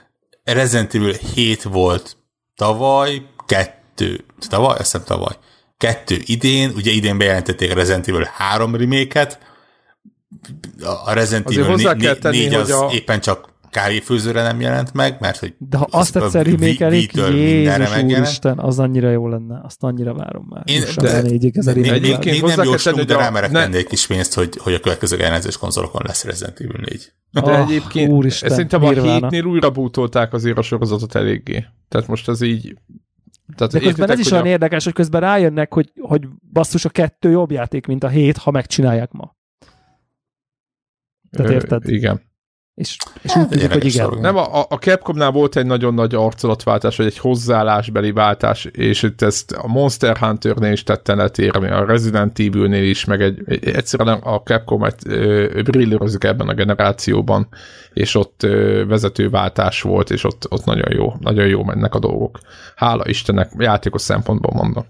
Resident 0.44 0.94
Evil 0.94 1.12
7 1.34 1.62
volt 1.62 2.16
tavaly, 2.56 3.22
kettő, 3.46 4.24
tavaly, 4.48 4.70
azt 4.78 4.78
hiszem 4.92 5.02
tavaly, 5.04 5.34
kettő 5.78 6.16
idén, 6.24 6.70
ugye 6.76 6.90
idén 6.90 7.18
bejelentették 7.18 7.70
a 7.70 7.74
Resident 7.74 8.08
Evil 8.08 8.28
3 8.32 8.76
remake-et, 8.76 9.38
a 11.04 11.12
Resident 11.12 11.46
Azért 11.46 11.62
Evil 11.62 11.76
hozzá 11.76 11.92
né- 11.92 12.02
kell 12.02 12.12
né- 12.12 12.20
tenni, 12.22 12.38
4 12.38 12.54
az 12.54 12.70
hogy 12.70 12.88
a- 12.90 12.94
éppen 12.94 13.20
csak 13.20 13.54
kávéfőzőre 13.70 14.42
nem 14.42 14.60
jelent 14.60 14.92
meg, 14.92 15.16
mert 15.20 15.38
hogy 15.38 15.54
De 15.58 15.76
ha 15.76 15.86
az 15.90 16.00
azt 16.00 16.16
a 16.16 16.24
egyszer 16.24 16.46
remékelik, 16.46 17.12
Jézus 17.14 18.02
úristen, 18.02 18.58
az 18.58 18.78
annyira 18.78 19.10
jó 19.10 19.28
lenne. 19.28 19.60
Azt 19.64 19.82
annyira 19.82 20.14
várom 20.14 20.46
már. 20.48 20.62
Én- 20.64 20.84
de- 20.96 21.10
ez 21.52 21.66
a 21.66 21.72
Még, 21.74 21.90
még, 22.00 22.18
még 22.24 22.42
nem 22.42 22.62
jóslunk, 22.62 23.00
de 23.00 23.16
rámerek 23.16 23.50
tenni 23.50 23.76
egy 23.76 23.86
kis 23.86 24.06
pénzt, 24.06 24.34
hogy, 24.34 24.58
hogy 24.62 24.74
a 24.74 24.80
következő 24.80 25.16
generációs 25.16 25.56
konzolokon 25.58 26.02
lesz 26.06 26.24
Resident 26.24 26.60
Evil 26.60 26.80
4. 26.90 27.12
De 27.30 27.40
Ah, 27.40 27.60
egyébként 27.60 28.10
úristen, 28.10 28.50
szerintem 28.50 28.84
a 28.84 28.90
hétnél 28.90 29.44
újra 29.44 29.70
bútolták 29.70 30.32
azért 30.32 30.58
a 30.58 30.62
sorozatot 30.62 31.14
eléggé. 31.14 31.64
Tehát 31.88 32.08
most 32.08 32.28
ez 32.28 32.40
így... 32.40 32.76
Tehát 33.56 33.72
De 33.72 33.80
közben 33.80 34.10
ez 34.10 34.18
is 34.18 34.30
olyan 34.30 34.44
a- 34.44 34.48
érdekes, 34.48 34.84
hogy 34.84 34.92
közben 34.92 35.20
rájönnek, 35.20 35.72
hogy, 35.74 35.92
hogy 36.00 36.28
basszus 36.52 36.84
a 36.84 36.88
kettő 36.88 37.30
jobb 37.30 37.50
játék, 37.50 37.86
mint 37.86 38.04
a 38.04 38.08
hét, 38.08 38.36
ha 38.36 38.50
megcsinálják 38.50 39.12
ma. 39.12 39.36
Tehát 41.30 41.50
Ö, 41.50 41.54
érted? 41.54 41.88
Igen. 41.88 42.20
És, 42.76 42.96
és 43.22 43.36
úgy 43.36 43.48
tűnik, 43.48 43.72
hogy 43.72 43.84
igen. 43.84 44.18
Nem, 44.20 44.36
a, 44.36 44.60
a 44.68 44.76
Capcomnál 44.76 45.30
volt 45.30 45.56
egy 45.56 45.66
nagyon 45.66 45.94
nagy 45.94 46.14
arculatváltás, 46.14 46.96
vagy 46.96 47.06
egy 47.06 47.18
hozzáállásbeli 47.18 48.12
váltás, 48.12 48.64
és 48.64 49.02
itt 49.02 49.22
ezt 49.22 49.52
a 49.52 49.66
Monster 49.66 50.16
Hunternél 50.16 50.72
is 50.72 50.82
tetten 50.82 51.16
letérni, 51.16 51.70
a 51.70 51.84
Resident 51.84 52.38
Evilnél 52.38 52.84
is, 52.84 53.04
meg 53.04 53.22
egy, 53.22 53.42
egy 53.46 53.68
egyszerűen 53.68 54.18
a 54.18 54.42
Capcom 54.42 54.84
egy, 54.84 54.94
ö, 55.06 55.60
brillírozik 55.64 56.24
ebben 56.24 56.48
a 56.48 56.54
generációban, 56.54 57.48
és 57.92 58.14
ott 58.14 58.42
ö, 58.42 58.84
vezetőváltás 58.86 59.82
volt, 59.82 60.10
és 60.10 60.24
ott, 60.24 60.46
ott 60.48 60.64
nagyon 60.64 60.92
jó, 60.92 61.12
nagyon 61.20 61.46
jó 61.46 61.64
mennek 61.64 61.94
a 61.94 61.98
dolgok. 61.98 62.38
Hála 62.74 63.08
Istennek, 63.08 63.50
játékos 63.58 64.02
szempontból 64.02 64.52
mondom. 64.54 64.84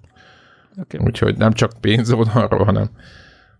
Okay. 0.78 1.06
Úgyhogy 1.06 1.36
nem 1.36 1.52
csak 1.52 1.72
pénzoldalról, 1.80 2.64
hanem, 2.64 2.90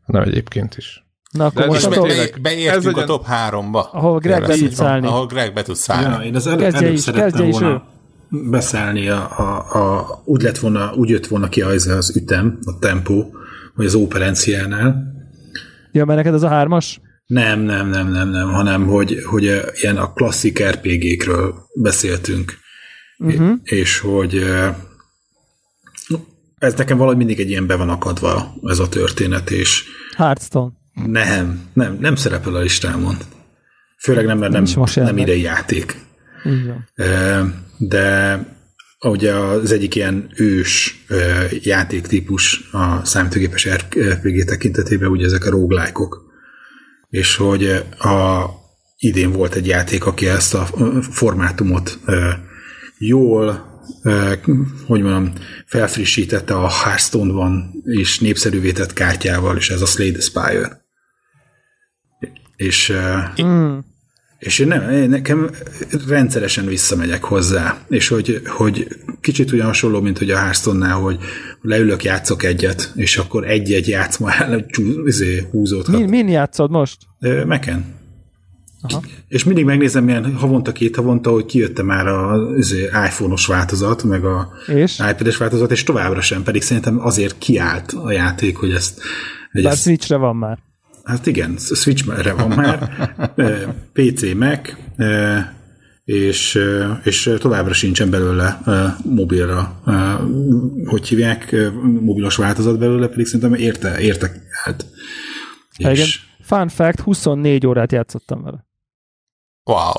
hanem 0.07 0.23
egyébként 0.23 0.77
is. 0.77 1.06
Na 1.31 1.45
akkor 1.45 1.61
De 1.63 1.67
most 1.67 1.89
tényleg- 1.91 2.33
be, 2.33 2.39
beértünk 2.41 2.97
a 2.97 3.05
top 3.05 3.27
3-ba. 3.27 3.91
ahol 3.93 4.19
Greg 4.19 4.41
be 4.47 4.55
tud 4.57 4.73
szállni. 4.73 5.07
Ahol 5.07 5.27
Greg 5.27 5.53
be 5.53 5.63
tud 5.63 5.77
szállni. 5.77 6.15
Ja, 6.25 6.29
én 6.31 6.35
az 6.35 6.47
el, 6.47 6.57
Kezdje 6.57 6.81
előbb 6.81 6.93
is, 6.95 7.01
szerettem 7.01 7.51
volna 7.51 7.85
beszállni, 8.29 9.09
a, 9.09 9.39
a, 9.39 9.79
a, 9.79 10.23
úgy 10.25 10.43
lett 10.43 10.59
volna, 10.59 10.93
úgy 10.95 11.09
jött 11.09 11.27
volna 11.27 11.49
ki 11.49 11.61
az, 11.63 11.87
az 11.87 12.17
ütem, 12.17 12.59
a 12.65 12.79
tempó, 12.79 13.35
vagy 13.75 13.87
az 13.87 13.95
operenciánál. 13.95 15.15
Ja, 15.93 16.05
mert 16.05 16.19
neked 16.19 16.35
ez 16.35 16.43
a 16.43 16.49
hármas? 16.49 17.01
Nem, 17.27 17.61
nem, 17.61 17.89
nem, 17.89 18.09
nem, 18.11 18.29
nem, 18.29 18.53
hanem 18.53 18.87
hogy, 18.87 19.23
hogy 19.25 19.47
eh, 19.47 19.63
ilyen 19.75 19.97
a 19.97 20.13
klasszik 20.13 20.65
RPG-kről 20.71 21.55
beszéltünk, 21.75 22.65
Uh-huh. 23.19 23.51
és 23.63 23.99
hogy 23.99 24.37
eh, 24.37 24.75
ez 26.59 26.75
nekem 26.75 26.97
valahogy 26.97 27.17
mindig 27.17 27.41
egy 27.41 27.49
ilyen 27.51 27.67
be 27.67 27.77
van 27.77 27.89
akadva 27.89 28.55
ez 28.63 28.79
a 28.79 28.89
történet, 28.89 29.51
és 29.51 29.85
Hearthstone. 30.17 30.73
Nem, 31.05 31.61
nem, 31.73 31.97
nem 32.01 32.15
szerepel 32.17 32.55
a 32.55 32.61
listámon. 32.61 33.17
Főleg 33.99 34.25
nem, 34.25 34.39
mert 34.39 34.53
nem, 34.53 34.65
nem 34.75 34.85
jelenleg. 34.95 35.23
idei 35.23 35.41
játék. 35.41 35.97
Így 36.45 36.67
van. 36.67 36.89
Ö, 36.95 37.43
de 37.79 38.39
ugye 39.01 39.35
az 39.35 39.73
egyik 39.73 39.95
ilyen 39.95 40.31
ős 40.37 41.05
játéktípus 41.51 42.69
a 42.73 43.05
számítógépes 43.05 43.69
RPG 43.69 44.45
tekintetében 44.45 45.11
ugye 45.11 45.25
ezek 45.25 45.45
a 45.45 45.51
roguelike-ok. 45.51 46.25
És 47.09 47.37
hogy 47.37 47.65
a, 47.99 48.45
idén 48.97 49.33
volt 49.33 49.55
egy 49.55 49.67
játék, 49.67 50.07
aki 50.07 50.29
ezt 50.29 50.55
a 50.55 50.69
formátumot 51.11 51.99
jól 52.99 53.75
hogy 54.87 55.03
mondjam, 55.03 55.33
felfrissítette 55.67 56.55
a 56.55 56.69
Hearthstone-ban 56.69 57.71
és 57.85 58.19
népszerűvé 58.19 58.73
tett 58.73 58.93
kártyával, 58.93 59.57
és 59.57 59.71
ez 59.71 59.81
a 59.81 59.87
Slay 59.87 60.13
the 60.13 60.21
Spire. 60.21 60.86
És 62.57 62.93
Mm. 63.43 63.79
és 64.39 64.59
én 64.59 64.67
nem, 64.67 64.91
én 64.91 65.09
nekem 65.09 65.51
rendszeresen 66.09 66.67
visszamegyek 66.67 67.25
hozzá, 67.25 67.79
és 67.89 68.09
hogy, 68.09 68.43
hogy 68.47 68.89
kicsit 69.21 69.53
olyan 69.53 69.67
hasonló, 69.67 70.01
mint 70.01 70.19
hogy 70.19 70.31
a 70.31 70.39
Hearthstone-nál, 70.39 70.95
hogy 70.95 71.19
leülök, 71.61 72.05
játszok 72.05 72.43
egyet, 72.43 72.93
és 72.95 73.17
akkor 73.17 73.49
egy-egy 73.49 73.89
játszma 73.89 74.33
el 74.33 74.67
izé, 75.05 75.47
húzódhat. 75.51 75.99
Min, 75.99 76.09
min 76.09 76.29
játszod 76.29 76.71
most? 76.71 76.99
Meken. 77.47 77.95
Aha. 78.81 79.03
És 79.29 79.45
mindig 79.45 79.65
megnézem 79.65 80.09
ilyen 80.09 80.35
havonta, 80.35 80.73
két 80.73 80.97
havonta, 80.97 81.31
hogy 81.31 81.45
kijött 81.45 81.83
már 81.83 82.07
az 82.07 82.75
iPhone-os 83.07 83.47
változat, 83.47 84.03
meg 84.03 84.25
a 84.25 84.53
iPad-es 85.11 85.37
változat, 85.37 85.71
és 85.71 85.83
továbbra 85.83 86.21
sem, 86.21 86.43
pedig 86.43 86.63
szerintem 86.63 87.01
azért 87.01 87.39
kiállt 87.39 87.93
a 87.93 88.13
játék, 88.13 88.57
hogy 88.57 88.71
ezt, 88.71 89.01
hogy 89.53 89.63
Bár 89.63 89.73
ezt 89.73 89.83
Switchre 89.83 90.17
van 90.17 90.37
már. 90.37 90.59
Hát 91.07 91.27
igen, 91.27 91.57
Switch-re 91.59 92.33
van 92.33 92.49
már, 92.49 92.91
ö, 93.35 93.69
PC, 93.93 94.35
Mac, 94.35 94.73
ö, 94.97 95.39
és, 96.05 96.55
ö, 96.55 96.93
és 97.05 97.31
továbbra 97.39 97.73
sincsen 97.73 98.11
belőle 98.11 98.61
mobilra, 99.05 99.83
hogy 100.85 101.09
hívják, 101.09 101.57
mobilos 102.01 102.37
változat 102.37 102.79
belőle, 102.79 103.09
pedig 103.09 103.27
szerintem 103.27 103.55
érte, 103.55 104.01
érte 104.01 104.33
hát. 104.65 104.87
Igen. 105.77 105.93
És, 105.93 106.21
Fun 106.41 106.69
fact, 106.69 107.01
24 107.01 107.67
órát 107.67 107.93
játszottam 107.93 108.43
vele. 108.43 108.67
Wow. 109.65 109.93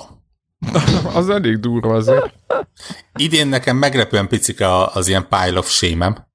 Az 1.19 1.29
elég 1.29 1.59
durva 1.59 1.93
azért. 1.93 2.33
Idén 3.15 3.47
nekem 3.47 3.77
meglepően 3.77 4.27
picike 4.27 4.83
az 4.83 5.07
ilyen 5.07 5.27
pile 5.29 5.57
of 5.57 5.69
shame 5.69 6.27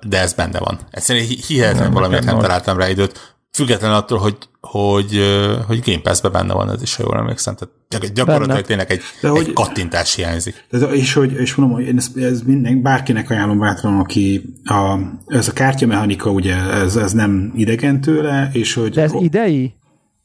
de 0.00 0.18
ez 0.18 0.32
benne 0.32 0.58
van. 0.58 0.78
Egyszerűen 0.90 1.24
hi- 1.24 1.44
hihetetlen 1.46 1.82
Nem, 1.82 1.92
valamiért 1.92 2.24
nem 2.24 2.38
találtam 2.38 2.76
rá 2.76 2.88
időt. 2.88 3.33
Függetlenül 3.54 3.96
attól, 3.96 4.18
hogy, 4.18 4.36
hogy, 4.60 5.20
hogy 5.66 5.80
Game 5.84 6.00
Pass-ben 6.00 6.32
benne 6.32 6.52
van 6.54 6.70
ez 6.70 6.82
is, 6.82 6.96
ha 6.96 7.02
jól 7.06 7.16
emlékszem. 7.16 7.54
Tehát 7.54 7.74
gyak- 7.88 8.12
gyakorlatilag 8.14 8.48
Benne. 8.54 8.66
tényleg 8.66 8.90
egy, 8.90 9.00
De 9.20 9.28
egy 9.28 9.34
hogy- 9.34 9.52
kattintás 9.52 10.14
hiányzik. 10.14 10.64
ez, 10.70 10.82
és, 10.92 11.12
hogy, 11.12 11.32
és 11.32 11.54
mondom, 11.54 11.76
hogy 11.76 11.86
én 11.86 11.96
ez, 11.96 12.08
ez 12.16 12.40
minden, 12.42 12.82
bárkinek 12.82 13.30
ajánlom 13.30 13.58
bátran, 13.58 13.98
aki 13.98 14.54
a, 14.64 14.98
ez 15.26 15.48
a 15.48 15.52
kártyamechanika, 15.52 16.30
ugye, 16.30 16.54
ez, 16.56 16.96
ez 16.96 17.12
nem 17.12 17.52
idegen 17.56 18.00
tőle, 18.00 18.50
és 18.52 18.74
hogy 18.74 18.90
De 18.92 19.02
ez 19.02 19.12
idei? 19.18 19.74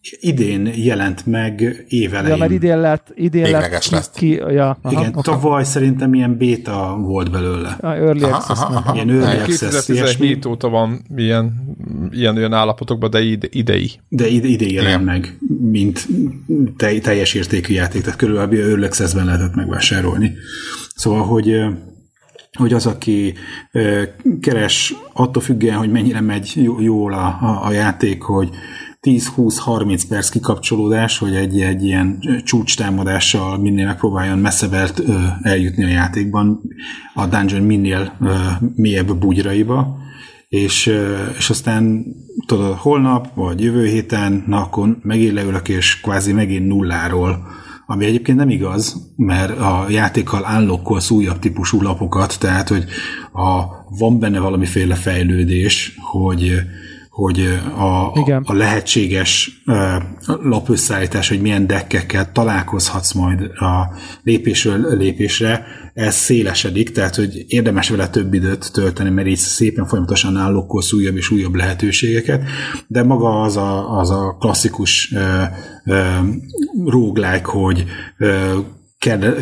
Idén 0.02 0.70
jelent 0.76 1.26
meg 1.26 1.86
évelején. 1.88 2.30
Ja, 2.30 2.38
mert 2.38 2.52
idén 2.52 2.80
lett, 2.80 3.12
idén 3.16 3.44
Végleges 3.44 3.90
lett 3.90 4.02
lett. 4.02 4.14
ki, 4.14 4.30
ja, 4.30 4.78
aha, 4.82 4.92
Igen, 4.92 5.10
okay. 5.10 5.22
tavaly 5.22 5.64
szerintem 5.64 6.14
ilyen 6.14 6.38
béta 6.38 6.98
volt 7.02 7.32
belőle. 7.32 7.78
A 7.82 7.88
early 7.88 8.24
Aha, 8.24 8.36
access 8.36 8.60
aha, 8.60 8.76
aha. 8.76 8.94
Ilyen 8.94 9.10
early 9.10 9.40
access, 9.40 9.62
ilyesmi, 9.62 10.28
2017 10.28 10.46
óta 10.46 10.70
van 10.70 11.06
ilyen, 11.16 11.76
ilyen 12.12 12.38
olyan 12.38 12.54
állapotokban, 12.54 13.10
de 13.10 13.22
ide, 13.22 13.48
idei. 13.52 13.92
de 14.10 14.28
ide, 14.28 14.48
ide 14.48 14.66
jelent 14.66 15.02
Igen. 15.02 15.04
meg, 15.04 15.38
mint 15.62 16.08
te, 16.78 17.00
teljes 17.00 17.34
értékű 17.34 17.74
játék, 17.74 18.02
tehát 18.02 18.18
körülbelül 18.20 18.70
early 18.70 18.86
access-ben 18.86 19.26
lehetett 19.26 19.56
megvásárolni. 19.56 20.34
Szóval, 20.96 21.24
hogy 21.24 21.62
hogy 22.58 22.74
az, 22.74 22.86
aki 22.86 23.34
keres 24.42 24.94
attól 25.14 25.42
függően, 25.42 25.78
hogy 25.78 25.92
mennyire 25.92 26.22
megy 26.22 26.52
jó- 26.56 26.82
jól 26.82 27.14
a, 27.14 27.26
a, 27.42 27.66
a 27.66 27.72
játék, 27.72 28.22
hogy 28.22 28.50
10-20-30 29.02 30.02
perc 30.10 30.30
kikapcsolódás, 30.30 31.18
hogy 31.18 31.36
egy, 31.36 31.62
egy 31.62 31.84
ilyen 31.84 32.20
csúcs 32.44 32.78
támadással 32.78 33.58
minél 33.58 33.86
megpróbáljon 33.86 34.40
messzebelt 34.40 35.04
eljutni 35.42 35.84
a 35.84 35.88
játékban, 35.88 36.62
a 37.14 37.26
dungeon 37.26 37.64
minél 37.64 38.18
ö, 38.22 38.36
mélyebb 38.76 39.18
bugyraiba, 39.18 39.98
és, 40.48 40.94
és 41.38 41.50
aztán 41.50 42.06
tudod, 42.46 42.76
holnap, 42.76 43.28
vagy 43.34 43.62
jövő 43.62 43.86
héten, 43.86 44.44
na 44.48 44.62
akkor 44.62 44.98
megint 45.02 45.34
leülök, 45.34 45.70
és 45.70 46.02
kvázi 46.02 46.34
megint 46.34 46.68
nulláról 46.68 47.48
ami 47.92 48.06
egyébként 48.06 48.38
nem 48.38 48.50
igaz, 48.50 49.14
mert 49.16 49.60
a 49.60 49.86
játékkal 49.90 50.46
állokkolsz 50.46 51.10
újabb 51.10 51.40
típusú 51.40 51.82
lapokat, 51.82 52.40
tehát, 52.40 52.68
hogy 52.68 52.86
a, 53.34 53.64
van 53.98 54.20
benne 54.20 54.40
valamiféle 54.40 54.96
fejlődés, 54.96 55.96
hogy 56.12 56.54
hogy 57.20 57.60
a, 57.78 58.20
Igen. 58.20 58.44
a 58.46 58.54
lehetséges 58.54 59.62
lapösszállítás, 60.26 61.30
hogy 61.30 61.42
milyen 61.42 61.68
dekkekkel 61.68 62.32
találkozhatsz 62.32 63.14
majd 63.14 63.42
a 63.42 63.96
lépésről 64.24 64.98
lépésre, 64.98 65.66
ez 65.94 66.16
szélesedik, 66.16 66.92
tehát 66.92 67.16
hogy 67.16 67.46
érdemes 67.48 67.90
vele 67.90 68.10
több 68.10 68.34
időt 68.34 68.72
tölteni, 68.74 69.10
mert 69.10 69.28
így 69.28 69.38
szépen 69.38 69.86
folyamatosan 69.86 70.38
állokkolsz 70.38 70.94
újabb 70.94 71.16
és 71.16 71.32
újabb 71.32 71.56
lehetőségeket, 71.56 72.44
de 72.88 73.04
maga 73.04 73.42
az 73.42 73.58
a, 73.58 73.98
az 73.98 74.10
a 74.10 74.38
klasszikus 74.40 75.14
roguelike, 76.86 77.52
hogy 77.52 77.86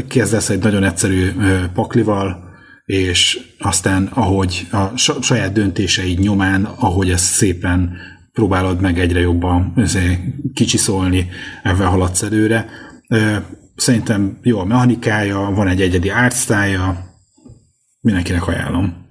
kezdesz 0.08 0.50
egy 0.50 0.60
nagyon 0.60 0.84
egyszerű 0.84 1.32
paklival, 1.74 2.47
és 2.88 3.40
aztán 3.60 4.06
ahogy 4.14 4.68
a 4.72 4.98
sa- 4.98 5.22
saját 5.22 5.54
döntéseid 5.54 6.20
nyomán, 6.20 6.66
ahogy 6.66 7.10
ezt 7.10 7.24
szépen 7.24 7.98
próbálod 8.32 8.82
meg 8.82 9.00
egyre 9.00 9.20
jobban 9.20 9.74
kicsiszolni, 10.54 11.30
ebben 11.64 11.88
haladsz 11.88 12.22
előre. 12.22 12.70
Szerintem 13.76 14.40
jó 14.42 14.60
a 14.60 14.66
mechanikája, 14.66 15.40
van 15.40 15.68
egy 15.68 15.82
egyedi 15.82 16.10
artstyle 16.10 17.14
mindenkinek 18.02 18.48
ajánlom. 18.48 19.06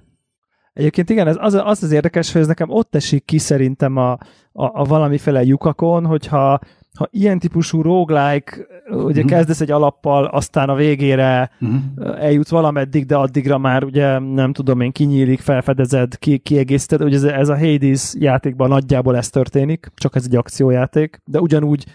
Egyébként 0.73 1.09
igen, 1.09 1.27
ez 1.27 1.35
az, 1.39 1.53
az 1.53 1.83
az 1.83 1.91
érdekes, 1.91 2.31
hogy 2.31 2.41
ez 2.41 2.47
nekem 2.47 2.69
ott 2.69 2.95
esik 2.95 3.25
ki 3.25 3.37
szerintem 3.37 3.97
a, 3.97 4.11
a, 4.11 4.17
a 4.51 4.83
valamiféle 4.83 5.43
lyukakon, 5.43 6.05
hogyha 6.05 6.59
ha 6.97 7.07
ilyen 7.11 7.39
típusú 7.39 7.81
roguelike, 7.81 8.67
ugye 8.89 8.97
Mhm. 8.99 9.07
uh-huh. 9.07 9.25
kezdesz 9.25 9.61
egy 9.61 9.71
alappal, 9.71 10.25
aztán 10.25 10.69
a 10.69 10.75
végére 10.75 11.51
uh-huh. 11.59 12.23
eljutsz 12.23 12.49
valameddig, 12.49 13.05
de 13.05 13.15
addigra 13.15 13.57
már 13.57 13.83
ugye 13.83 14.19
nem 14.19 14.53
tudom 14.53 14.81
én, 14.81 14.91
kinyílik, 14.91 15.39
felfedezed, 15.39 16.17
ki, 16.17 16.37
kiegészíted, 16.37 17.01
ugye 17.01 17.15
ez, 17.15 17.23
ez 17.23 17.49
a 17.49 17.57
Hades 17.57 18.13
játékban 18.19 18.69
nagyjából 18.69 19.17
ez 19.17 19.29
történik, 19.29 19.91
csak 19.95 20.15
ez 20.15 20.23
egy 20.25 20.35
akciójáték, 20.35 21.21
de 21.25 21.39
ugyanúgy 21.39 21.85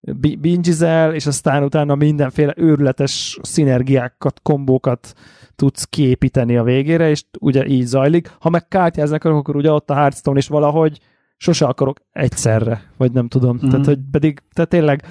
bi- 0.00 0.36
bingizel, 0.36 1.14
és 1.14 1.26
aztán 1.26 1.62
utána 1.62 1.94
mindenféle 1.94 2.54
őrületes 2.56 3.38
szinergiákat, 3.42 4.40
kombókat 4.42 5.12
tudsz 5.56 5.84
kiépíteni 5.84 6.56
a 6.56 6.62
végére, 6.62 7.10
és 7.10 7.24
ugye 7.40 7.66
így 7.66 7.84
zajlik. 7.84 8.30
Ha 8.40 8.50
meg 8.50 8.68
kártyázni 8.68 9.16
akarok, 9.16 9.38
akkor 9.38 9.56
ugye 9.56 9.72
ott 9.72 9.90
a 9.90 9.94
Hearthstone, 9.94 10.38
és 10.38 10.48
valahogy 10.48 10.98
sose 11.42 11.64
akarok 11.64 12.00
egyszerre, 12.12 12.82
vagy 12.96 13.12
nem 13.12 13.28
tudom. 13.28 13.56
Mm-hmm. 13.56 13.68
Tehát, 13.68 13.86
hogy 13.86 13.98
pedig, 14.10 14.42
tehát 14.52 14.70
tényleg 14.70 15.04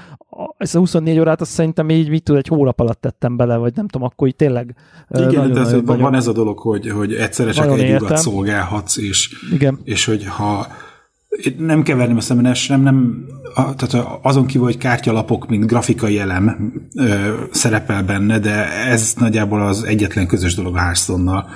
ezt 0.58 0.76
a 0.76 0.80
24 0.80 1.20
órát 1.20 1.42
azt 1.42 1.52
szerintem 1.52 1.90
így, 1.90 2.10
mit 2.10 2.24
tud, 2.24 2.36
egy 2.36 2.48
hónap 2.48 2.80
alatt 2.80 3.02
tettem 3.02 3.38
bele, 3.38 3.56
vagy 3.56 3.74
nem 3.76 3.88
tudom, 3.88 4.08
akkor 4.08 4.28
így 4.28 4.36
tényleg 4.36 4.76
Igen, 5.10 5.52
de 5.52 5.60
ez, 5.60 5.72
van 5.72 5.84
nagyon, 5.84 6.16
ez 6.16 6.28
a 6.28 6.32
dolog, 6.32 6.60
hogy, 6.60 6.90
hogy 6.90 7.14
egyszerre 7.14 7.52
csak 7.52 7.80
egy 7.80 8.02
ugat 8.02 8.18
szolgálhatsz, 8.18 8.98
és, 8.98 9.30
igen, 9.52 9.80
és 9.84 10.06
hogy 10.06 10.26
ha 10.26 10.68
nem 11.58 11.84
keverném 11.84 12.18
össze, 12.18 12.34
mert 12.34 12.68
nem, 12.68 12.82
nem 12.82 13.26
a, 13.54 13.76
tehát 13.76 14.08
azon 14.22 14.46
kívül, 14.46 14.66
hogy 14.66 14.78
kártyalapok, 14.78 15.48
mint 15.48 15.66
grafikai 15.66 16.20
elem 16.20 16.74
ö, 16.96 17.34
szerepel 17.52 18.04
benne, 18.04 18.40
de 18.40 18.86
ez 18.86 19.14
nagyjából 19.18 19.62
az 19.62 19.84
egyetlen 19.84 20.28
közös 20.28 20.56
dolog 20.56 20.76
a 20.76 20.80
Hearthstone-nal. 20.80 21.50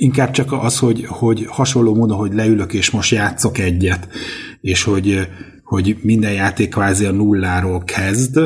Inkább 0.00 0.30
csak 0.30 0.52
az, 0.52 0.78
hogy, 0.78 1.04
hogy 1.06 1.46
hasonló 1.48 1.94
módon, 1.94 2.16
hogy 2.16 2.32
leülök 2.32 2.72
és 2.72 2.90
most 2.90 3.12
játszok 3.12 3.58
egyet, 3.58 4.08
és 4.60 4.82
hogy, 4.82 5.28
hogy 5.64 5.96
minden 6.02 6.32
játék 6.32 6.68
kvázi 6.68 7.04
a 7.04 7.10
nulláról 7.10 7.82
kezd, 7.84 8.38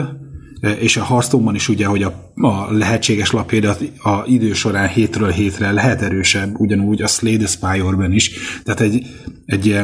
és 0.79 0.97
a 0.97 1.05
Hearthstone-ban 1.05 1.55
is 1.55 1.69
ugye, 1.69 1.87
hogy 1.87 2.03
a, 2.03 2.33
a 2.35 2.73
lehetséges 2.73 3.31
lapjaidat 3.31 3.83
a 4.03 4.23
idő 4.27 4.53
során 4.53 4.89
hétről 4.89 5.31
hétre 5.31 5.73
lehet 5.73 6.03
erősebb, 6.03 6.61
ugyanúgy 6.61 7.03
a 7.03 7.07
Slay 7.07 7.37
the 7.37 7.47
Spire-ben 7.47 8.13
is. 8.13 8.31
Tehát 8.65 8.81
egy, 8.81 9.07
egy 9.47 9.81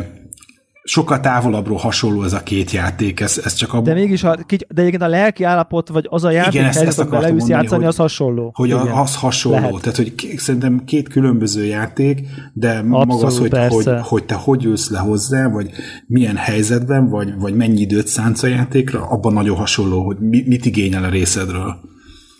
sokkal 0.89 1.20
távolabbról 1.20 1.77
hasonló 1.77 2.23
ez 2.23 2.32
a 2.32 2.43
két 2.43 2.70
játék, 2.70 3.20
ez, 3.20 3.40
ez 3.44 3.55
csak 3.55 3.73
a... 3.74 3.81
de 3.81 3.94
mégis, 3.94 4.24
a, 4.24 4.36
de 4.47 4.81
egyébként 4.81 5.02
a 5.02 5.09
lelki 5.09 5.44
állapot, 5.44 5.89
vagy 5.89 6.06
az 6.10 6.24
a 6.24 6.31
játék 6.31 6.55
Igen, 6.55 6.66
ezt- 6.66 6.82
ezt 6.82 6.97
leülsz 6.97 7.10
mondani, 7.28 7.51
játszani, 7.51 7.81
hogy- 7.81 7.85
az 7.90 7.97
hasonló. 7.97 8.51
hogy 8.55 8.69
Igen. 8.69 8.86
az 8.86 9.16
hasonló. 9.16 9.59
Lehet. 9.59 9.81
Tehát, 9.81 9.97
hogy 9.97 10.15
szerintem 10.36 10.82
két 10.85 11.09
különböző 11.09 11.65
játék, 11.65 12.20
de 12.52 12.82
maga 12.82 13.15
az, 13.15 13.23
Abszolút, 13.23 13.39
hogy, 13.39 13.51
persze. 13.51 13.93
hogy, 13.93 14.06
hogy 14.06 14.24
te 14.24 14.35
hogy 14.35 14.65
ülsz 14.65 14.90
le 14.90 14.98
hozzá, 14.98 15.48
vagy 15.48 15.70
milyen 16.06 16.36
helyzetben, 16.36 17.09
vagy, 17.09 17.39
vagy 17.39 17.55
mennyi 17.55 17.81
időt 17.81 18.06
szánsz 18.06 18.43
a 18.43 18.47
játékra, 18.47 19.06
abban 19.06 19.32
nagyon 19.32 19.56
hasonló, 19.56 20.05
hogy 20.05 20.16
mi, 20.20 20.43
mit 20.47 20.66
igényel 20.66 21.05
a 21.05 21.09
részedről. 21.09 21.77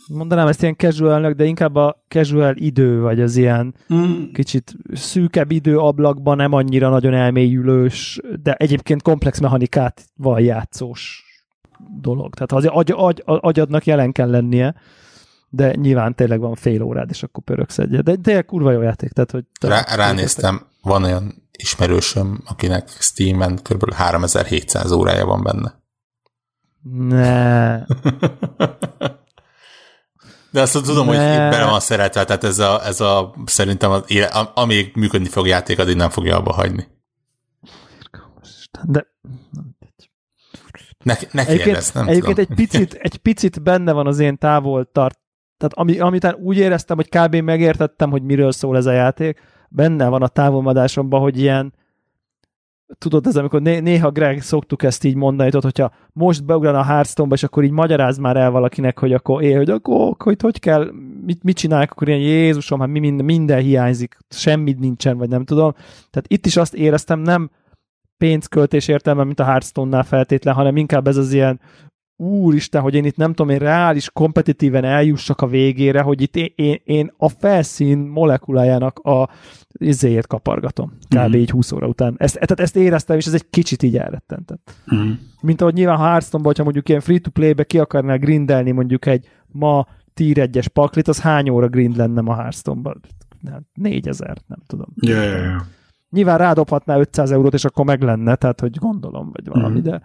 Mondanám 0.09 0.47
ezt 0.47 0.62
ilyen 0.62 0.76
casualnek, 0.76 1.35
de 1.35 1.44
inkább 1.44 1.74
a 1.74 2.02
casual 2.09 2.56
idő, 2.56 3.01
vagy 3.01 3.20
az 3.20 3.36
ilyen 3.36 3.74
Mm. 3.94 4.32
kicsit 4.32 4.76
szűkebb 4.93 5.51
időablakban 5.51 6.36
nem 6.36 6.52
annyira 6.52 6.89
nagyon 6.89 7.14
elmélyülős, 7.14 8.20
de 8.43 8.55
egyébként 8.55 9.02
komplex 9.02 9.39
mechanikát 9.39 10.05
van 10.16 10.40
játszós 10.40 11.24
dolog. 12.01 12.35
Tehát 12.35 12.52
az 12.52 12.64
agy, 12.64 12.93
agy, 12.97 13.22
agyadnak 13.24 13.86
jelen 13.86 14.12
kell 14.12 14.30
lennie, 14.30 14.74
de 15.48 15.74
nyilván 15.74 16.14
tényleg 16.14 16.40
van 16.40 16.55
fél 16.55 16.82
órád, 16.82 17.10
és 17.10 17.22
akkor 17.22 17.43
pöröksz 17.44 17.78
egyet. 17.78 18.02
De 18.02 18.16
tényleg 18.16 18.44
kurva 18.44 18.72
jó 18.72 18.80
játék. 18.80 19.12
Tehát, 19.12 19.30
hogy 19.30 19.44
Rá, 19.60 19.85
ránéztem, 19.97 20.66
van 20.82 21.02
olyan 21.05 21.48
ismerősöm, 21.52 22.43
akinek 22.47 22.89
Steam-en 22.89 23.59
kb. 23.62 23.93
3700 23.93 24.93
órája 24.93 25.26
van 25.26 25.43
benne. 25.43 25.74
Ne. 27.09 27.85
De 30.50 30.60
azt 30.60 30.72
tudom, 30.72 31.06
hogy 31.06 31.16
Ne. 31.16 31.32
itt 31.32 31.50
bele 31.50 31.64
van 31.64 31.80
szeretve, 31.80 32.24
tehát 32.24 32.44
ez 32.44 32.58
a, 32.58 32.86
ez 32.86 33.00
a 33.00 33.34
szerintem 33.44 33.90
az 33.90 34.02
amíg 34.54 34.92
működni 34.94 35.28
fog 35.28 35.44
a 35.44 35.48
játék, 35.48 35.78
addig 35.78 35.96
nem 35.96 36.10
fogja 36.10 36.36
abba 36.36 36.52
hagyni. 36.52 36.86
De 38.84 39.06
Ne, 41.04 41.14
neki 41.14 41.50
egyébként, 41.50 41.66
érez, 41.66 41.92
nem 41.92 42.08
egyébként 42.08 42.36
tudom. 42.36 42.50
egy, 42.50 42.56
picit, 42.56 42.94
egy 42.94 43.16
picit 43.16 43.62
benne 43.62 43.92
van 43.92 44.06
az 44.06 44.18
én 44.18 44.38
távol 44.38 44.90
tart. 44.92 45.18
Tehát 45.56 45.74
ami, 45.74 45.98
amitán 45.98 46.34
úgy 46.34 46.56
éreztem, 46.56 46.96
hogy 46.96 47.08
kb. 47.08 47.34
megértettem, 47.36 48.10
hogy 48.10 48.22
miről 48.22 48.52
szól 48.52 48.76
ez 48.76 48.86
a 48.86 48.92
játék, 48.92 49.40
benne 49.68 50.08
van 50.08 50.22
a 50.22 50.28
távolmadásomban, 50.28 51.20
hogy 51.20 51.38
ilyen 51.38 51.74
tudod, 52.98 53.27
ez 53.27 53.36
amikor 53.36 53.62
né- 53.62 53.82
néha 53.82 54.10
Greg 54.10 54.43
szoktuk 54.43 54.82
ezt 54.82 55.05
így 55.05 55.15
mondani, 55.15 55.51
tudod, 55.51 55.65
hogyha 55.65 55.93
most 56.12 56.44
beugran 56.44 56.74
a 56.74 56.85
Hearthstone-ba, 56.85 57.35
és 57.35 57.43
akkor 57.43 57.65
így 57.65 57.70
magyaráz 57.70 58.19
már 58.19 58.36
el 58.36 58.51
valakinek, 58.51 58.98
hogy 58.98 59.12
akkor 59.12 59.43
él, 59.43 59.56
hogy 59.56 59.70
akkor 59.70 60.15
hogy, 60.19 60.40
hogy 60.43 60.60
kell, 60.60 60.90
mit, 61.24 61.43
mit 61.43 61.56
csinálják, 61.56 61.90
akkor 61.90 62.09
ilyen 62.09 62.20
Jézusom, 62.20 62.81
hát 62.81 62.89
mi 62.89 62.98
minden, 62.98 63.24
minden 63.24 63.60
hiányzik, 63.60 64.19
semmit 64.28 64.78
nincsen, 64.78 65.19
vagy 65.19 65.28
nem 65.28 65.44
tudom. 65.44 65.73
Tehát 66.10 66.24
itt 66.27 66.47
is 66.47 66.56
azt 66.56 66.74
éreztem, 66.74 67.20
nem 67.20 67.51
pénzköltés 68.16 68.89
értelme, 68.89 69.24
mint 69.24 69.40
a 69.40 69.44
Hearthstone-nál 69.44 70.02
feltétlen, 70.02 70.55
hanem 70.55 70.77
inkább 70.77 71.06
ez 71.06 71.16
az 71.16 71.32
ilyen 71.32 71.60
úristen, 72.20 72.82
hogy 72.82 72.94
én 72.94 73.04
itt 73.04 73.16
nem 73.16 73.32
tudom, 73.32 73.52
én 73.52 73.58
reális, 73.58 74.10
kompetitíven 74.10 74.84
eljussak 74.84 75.40
a 75.40 75.46
végére, 75.46 76.00
hogy 76.00 76.20
itt 76.22 76.36
én, 76.36 76.52
én, 76.56 76.80
én 76.84 77.12
a 77.16 77.28
felszín 77.28 77.98
molekulájának 77.98 78.98
a 78.98 79.28
izéjét 79.72 80.26
kapargatom. 80.26 80.92
Kb. 81.08 81.18
Mhm. 81.18 81.34
így 81.34 81.50
20 81.50 81.72
óra 81.72 81.86
után. 81.86 82.14
Ezt, 82.18 82.34
tehát 82.34 82.60
ezt 82.60 82.76
éreztem, 82.76 83.16
és 83.16 83.26
ez 83.26 83.34
egy 83.34 83.50
kicsit 83.50 83.82
így 83.82 83.96
elrettentett. 83.96 84.70
Mm. 84.94 85.10
Mint 85.40 85.60
ahogy 85.60 85.74
nyilván 85.74 85.96
ha 85.96 86.04
Hearthstone-ban, 86.06 86.46
hogyha 86.46 86.62
mondjuk 86.64 86.88
ilyen 86.88 87.00
free-to-play-be 87.00 87.64
ki 87.64 87.78
akarnál 87.78 88.18
grindelni 88.18 88.70
mondjuk 88.70 89.06
egy 89.06 89.28
ma 89.48 89.86
tier 90.14 90.48
1-es 90.52 90.66
paklit, 90.72 91.08
az 91.08 91.20
hány 91.20 91.48
óra 91.48 91.68
grind 91.68 91.96
lenne 91.96 92.20
ma 92.20 92.34
Hearthstone-ban? 92.34 93.00
Nem, 93.40 93.66
4000, 93.74 94.36
nem 94.46 94.58
tudom. 94.66 94.86
Ja, 94.94 95.22
ja, 95.22 95.36
ja. 95.36 95.66
Nyilván 96.10 96.38
rádobhatná 96.38 96.98
500 96.98 97.30
eurót, 97.30 97.54
és 97.54 97.64
akkor 97.64 97.84
meg 97.84 98.02
lenne, 98.02 98.34
tehát 98.34 98.60
hogy 98.60 98.76
gondolom, 98.76 99.30
vagy 99.32 99.48
valami, 99.48 99.78
Mhm. 99.78 99.88
de 99.88 100.02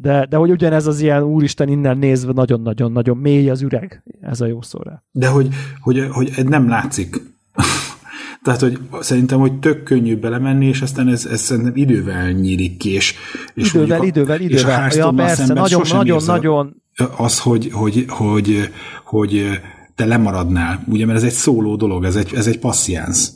De, 0.00 0.26
de 0.26 0.36
hogy 0.36 0.50
ugyanez 0.50 0.86
az 0.86 1.00
ilyen 1.00 1.22
úristen 1.22 1.68
innen 1.68 1.98
nézve 1.98 2.32
nagyon-nagyon-nagyon 2.32 3.16
mély 3.16 3.50
az 3.50 3.62
üreg, 3.62 4.02
ez 4.20 4.40
a 4.40 4.46
jó 4.46 4.62
szó 4.62 4.78
rá. 4.82 5.02
De 5.10 5.28
hogy, 5.28 5.48
hogy, 5.80 6.08
hogy 6.12 6.48
nem 6.48 6.68
látszik. 6.68 7.16
Tehát, 8.42 8.60
hogy 8.60 8.78
szerintem, 9.00 9.38
hogy 9.38 9.58
tök 9.58 9.82
könnyű 9.82 10.16
belemenni, 10.16 10.66
és 10.66 10.80
aztán 10.80 11.08
ez, 11.08 11.26
ez 11.26 11.40
szerintem 11.40 11.76
idővel 11.76 12.30
nyílik 12.30 12.76
ki, 12.76 12.90
és, 12.90 13.14
és 13.54 13.74
idővel, 13.74 14.00
a- 14.00 14.04
idővel, 14.04 14.40
és 14.40 14.42
a 14.42 14.44
idővel. 14.44 14.90
Ja, 14.94 15.10
persze, 15.10 15.54
nagyon, 15.54 15.82
nagyon, 15.92 16.22
nagyon, 16.26 16.82
az, 17.16 17.40
hogy, 17.40 17.68
hogy, 17.72 18.04
hogy, 18.08 18.68
hogy 19.04 19.60
te 19.94 20.04
lemaradnál, 20.04 20.84
ugye, 20.86 21.06
mert 21.06 21.18
ez 21.18 21.24
egy 21.24 21.32
szóló 21.32 21.76
dolog, 21.76 22.04
ez 22.04 22.16
egy, 22.16 22.34
ez 22.34 22.46
egy 22.46 22.58
passziánsz. 22.58 23.32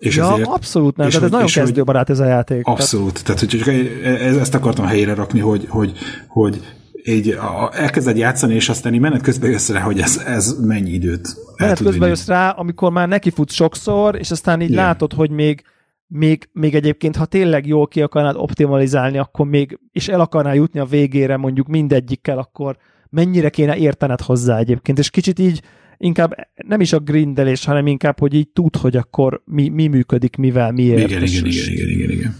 És 0.00 0.16
ja, 0.16 0.32
ezért, 0.32 0.48
abszolút 0.48 0.96
nem, 0.96 1.06
és 1.06 1.12
tehát 1.14 1.26
ez 1.26 1.30
hogy- 1.32 1.40
nagyon 1.40 1.46
és 1.46 1.54
hogy- 1.54 1.64
kezdőbarát 1.64 2.10
ez 2.10 2.18
a 2.18 2.24
játék. 2.24 2.66
Abszolút. 2.66 3.24
Tehát, 3.24 3.40
hogy 3.40 3.48
csak 3.48 3.68
ez- 4.04 4.36
ezt 4.36 4.54
akartam 4.54 4.86
helyre 4.86 5.14
rakni, 5.14 5.40
hogy, 5.40 5.66
hogy, 5.68 5.92
hogy 6.28 6.60
így 7.04 7.28
a- 7.28 7.70
elkezded 7.72 8.16
játszani, 8.16 8.54
és 8.54 8.68
aztán 8.68 8.94
így 8.94 9.00
menet 9.00 9.22
közben 9.22 9.50
jössz 9.50 9.68
rá, 9.70 9.80
hogy 9.80 10.00
ez, 10.00 10.22
ez 10.26 10.56
mennyi 10.60 10.90
időt 10.90 11.28
Menet 11.56 11.76
közben 11.76 11.92
vinni. 11.94 12.06
jössz 12.06 12.26
rá, 12.26 12.50
amikor 12.50 12.90
már 12.92 13.08
nekifutsz 13.08 13.54
sokszor, 13.54 14.16
és 14.18 14.30
aztán 14.30 14.60
így 14.60 14.70
Igen. 14.70 14.84
látod, 14.84 15.12
hogy 15.12 15.30
még, 15.30 15.62
még, 16.06 16.48
még 16.52 16.74
egyébként, 16.74 17.16
ha 17.16 17.24
tényleg 17.24 17.66
jól 17.66 17.86
ki 17.88 18.02
akarnád 18.02 18.36
optimalizálni, 18.36 19.18
akkor 19.18 19.46
még, 19.46 19.78
és 19.92 20.08
el 20.08 20.20
akarnál 20.20 20.54
jutni 20.54 20.80
a 20.80 20.84
végére 20.84 21.36
mondjuk 21.36 21.66
mindegyikkel, 21.66 22.38
akkor 22.38 22.76
mennyire 23.10 23.48
kéne 23.50 23.76
értened 23.76 24.20
hozzá 24.20 24.58
egyébként, 24.58 24.98
és 24.98 25.10
kicsit 25.10 25.38
így 25.38 25.62
inkább 26.00 26.34
nem 26.66 26.80
is 26.80 26.92
a 26.92 26.98
grindelés, 26.98 27.64
hanem 27.64 27.86
inkább, 27.86 28.18
hogy 28.18 28.34
így 28.34 28.48
tud, 28.48 28.76
hogy 28.76 28.96
akkor 28.96 29.42
mi, 29.44 29.68
mi 29.68 29.86
működik, 29.86 30.36
mivel, 30.36 30.72
miért. 30.72 30.98
Igen, 31.10 31.22
igen, 31.22 31.44
igen, 31.46 31.72
igen, 31.72 31.88
igen, 31.88 32.10
igen. 32.10 32.34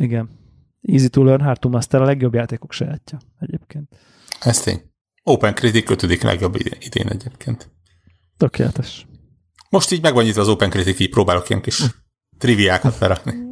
igen. 0.00 0.28
Easy 0.82 1.08
to 1.08 1.22
learn, 1.24 1.42
hard 1.42 1.58
to 1.60 1.68
master 1.68 2.00
a 2.02 2.04
legjobb 2.04 2.34
játékok 2.34 2.72
sajátja 2.72 3.18
egyébként. 3.38 3.88
Ez 4.40 4.60
tény. 4.60 4.82
Open 5.22 5.54
Critic 5.54 5.90
5. 5.90 6.22
legjobb 6.22 6.54
idén, 6.80 7.06
egyébként. 7.08 7.70
Tökéletes. 8.36 9.06
Most 9.70 9.92
így 9.92 10.02
megvan 10.02 10.24
nyitva 10.24 10.40
az 10.40 10.48
Open 10.48 10.70
Critic, 10.70 11.00
így 11.00 11.10
próbálok 11.10 11.48
ilyen 11.48 11.62
kis 11.62 11.82
triviákat 12.38 12.98
berakni. 12.98 13.34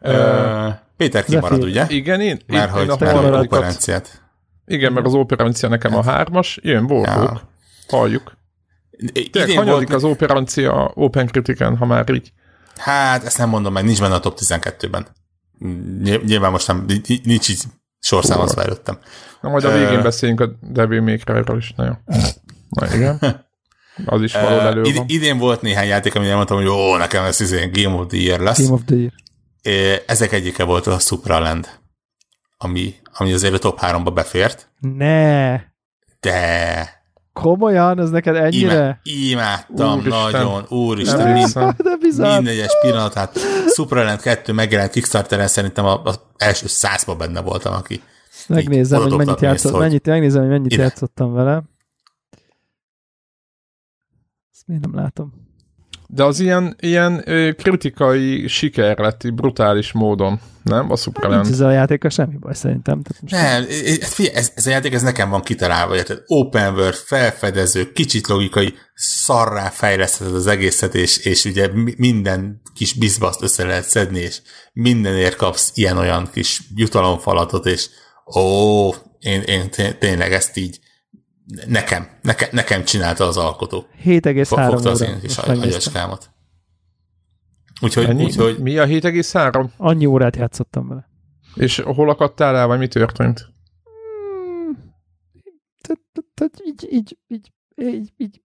Ö, 0.00 0.68
Péter 0.96 1.24
kimarad, 1.24 1.62
ugye? 1.62 1.86
Igen, 1.88 2.20
én, 2.20 2.38
Mert 2.46 2.70
hogy 2.70 2.88
a 2.88 2.96
mert 3.00 3.46
konferenciát. 3.48 4.22
igen, 4.66 4.92
meg 4.92 5.04
az 5.04 5.14
operancia 5.14 5.68
nekem 5.68 5.94
a 5.94 6.02
hármas, 6.02 6.58
jön 6.62 6.84
Warhawk, 6.84 7.30
Ja. 7.32 7.50
halljuk. 7.96 8.37
Tényleg 8.98 9.48
idén 9.48 9.56
hanyadik 9.56 9.88
volt, 9.88 10.02
az 10.02 10.10
operancia 10.10 10.90
Open 10.94 11.26
Critic-en, 11.26 11.76
ha 11.76 11.86
már 11.86 12.10
így. 12.10 12.32
Hát, 12.76 13.24
ezt 13.24 13.38
nem 13.38 13.48
mondom 13.48 13.72
meg, 13.72 13.84
nincs 13.84 14.00
benne 14.00 14.14
a 14.14 14.20
top 14.20 14.38
12-ben. 14.40 15.06
Ny- 16.02 16.24
Nyilván 16.24 16.50
most 16.50 16.66
nem, 16.66 16.84
nincs- 17.24 17.48
így 17.48 17.62
sorszámozva 18.00 18.62
előttem. 18.62 18.98
Na 19.40 19.48
majd 19.50 19.64
a 19.64 19.72
végén 19.72 20.02
beszéljünk 20.02 20.40
a 20.40 20.50
Devil 20.60 21.00
May 21.00 21.16
Cry-ról 21.16 21.56
is. 21.58 21.72
Na 21.76 21.84
jó. 21.84 21.92
Na 22.68 22.94
igen. 22.94 23.18
Az 24.06 24.22
is 24.22 24.32
való 24.32 24.58
elő 24.58 24.82
id- 24.82 24.96
van. 24.96 25.04
idén 25.08 25.38
volt 25.38 25.60
néhány 25.62 25.86
játék, 25.86 26.14
amire 26.14 26.34
mondtam, 26.34 26.56
hogy 26.56 26.66
jó, 26.66 26.96
nekem 26.96 27.24
ez 27.24 27.40
izé 27.40 27.66
Game 27.72 27.94
of 27.96 28.06
the 28.06 28.18
Year 28.18 28.40
lesz. 28.40 28.56
Team 28.56 28.72
of 28.72 28.80
the 28.86 28.96
Year. 28.96 30.02
Ezek 30.06 30.32
egyike 30.32 30.64
volt 30.64 30.86
a 30.86 30.98
Supraland, 30.98 31.68
ami, 32.56 32.94
ami 33.12 33.32
azért 33.32 33.54
a 33.54 33.58
top 33.58 33.78
3-ba 33.82 34.10
befért, 34.14 34.70
Ne! 34.80 35.56
de 36.20 36.97
Komolyan? 37.40 38.00
Ez 38.00 38.10
neked 38.10 38.36
ennyire? 38.36 39.00
Imá, 39.02 39.64
imádtam 39.68 39.98
Úristen. 39.98 40.30
nagyon, 40.32 40.64
úristen, 40.68 41.16
mind, 41.16 41.28
Emlékszem. 41.28 41.74
De 41.76 41.96
bizarr. 42.00 42.34
minden 42.34 42.52
egyes 42.52 42.72
pillanatát. 42.82 43.38
Supraland 43.74 44.20
2 44.20 44.52
megjelent 44.52 44.90
Kickstarteren, 44.90 45.46
szerintem 45.48 45.84
a- 45.84 46.02
az 46.04 46.20
első 46.36 46.66
százba 46.66 47.16
benne 47.16 47.40
voltam, 47.40 47.72
aki 47.72 48.02
Megnézem, 48.48 49.02
hogy 49.02 49.16
mennyit, 49.16 49.40
játszott, 49.40 49.70
hogy 49.72 49.80
mennyit, 49.80 50.06
megnézem, 50.06 50.40
hogy 50.40 50.50
mennyit 50.50 50.72
ide. 50.72 50.82
játszottam 50.82 51.32
vele. 51.32 51.62
Ezt 54.52 54.66
miért 54.66 54.82
nem 54.82 54.94
látom? 54.94 55.32
De 56.10 56.24
az 56.24 56.40
ilyen, 56.40 56.76
ilyen 56.80 57.22
ö, 57.24 57.52
kritikai 57.52 58.46
siker 58.46 58.98
lett 58.98 59.34
brutális 59.34 59.92
módon, 59.92 60.40
nem? 60.62 60.84
A 60.84 60.86
Nincs 60.86 60.98
Supraland. 61.00 61.46
ezzel 61.46 61.66
a 61.68 61.72
játéka 61.72 62.10
semmi 62.10 62.36
baj 62.36 62.54
szerintem. 62.54 63.02
Tehát 63.02 63.22
most 63.22 63.34
Nem, 63.34 63.66
ez, 64.02 64.08
figyelj, 64.12 64.36
ez, 64.36 64.52
ez 64.54 64.66
a 64.66 64.70
játék 64.70 64.92
ez 64.92 65.02
nekem 65.02 65.30
van 65.30 65.42
kitalálva, 65.42 65.96
érted? 65.96 66.22
Open 66.26 66.74
world, 66.74 66.94
felfedező, 66.94 67.92
kicsit 67.92 68.26
logikai, 68.26 68.74
szarrá 68.94 69.68
fejlesztheted 69.68 70.34
az 70.34 70.46
egészet, 70.46 70.94
és, 70.94 71.18
és 71.18 71.44
ugye 71.44 71.72
mi- 71.72 71.94
minden 71.96 72.60
kis 72.74 72.94
bizbaszt 72.94 73.42
össze 73.42 73.64
lehet 73.64 73.84
szedni, 73.84 74.18
és 74.20 74.38
mindenért 74.72 75.36
kapsz 75.36 75.70
ilyen-olyan 75.74 76.28
kis 76.32 76.60
jutalomfalatot, 76.74 77.66
és 77.66 77.88
ó, 78.36 78.88
én, 79.18 79.40
én 79.40 79.70
té- 79.70 79.98
tényleg 79.98 80.32
ezt 80.32 80.56
így 80.56 80.78
nekem, 81.66 82.08
nekem, 82.22 82.48
nekem 82.52 82.84
csinálta 82.84 83.24
az 83.24 83.36
alkotó. 83.36 83.86
7,3 84.04 84.44
Fogta 84.70 84.90
az 84.90 85.00
én 85.00 85.20
kis 85.20 85.36
agyaskámat. 85.38 86.30
Úgyhogy, 87.80 88.04
Ennyi? 88.04 88.24
úgyhogy 88.24 88.58
Mi 88.58 88.78
a 88.78 88.86
7,3? 88.86 89.68
Annyi 89.76 90.06
órát 90.06 90.36
játszottam 90.36 90.88
vele. 90.88 91.08
És 91.54 91.80
hol 91.80 92.10
akadtál 92.10 92.56
el, 92.56 92.66
vagy 92.66 92.78
mi 92.78 92.88
történt? 92.88 93.48
Hmm. 93.84 94.92
Tehát- 95.80 96.02
tehát- 96.12 96.30
Tehát 96.34 96.60
így, 96.66 96.88
így, 96.90 97.18
így, 97.28 97.52
így, 97.76 98.12
így, 98.16 98.42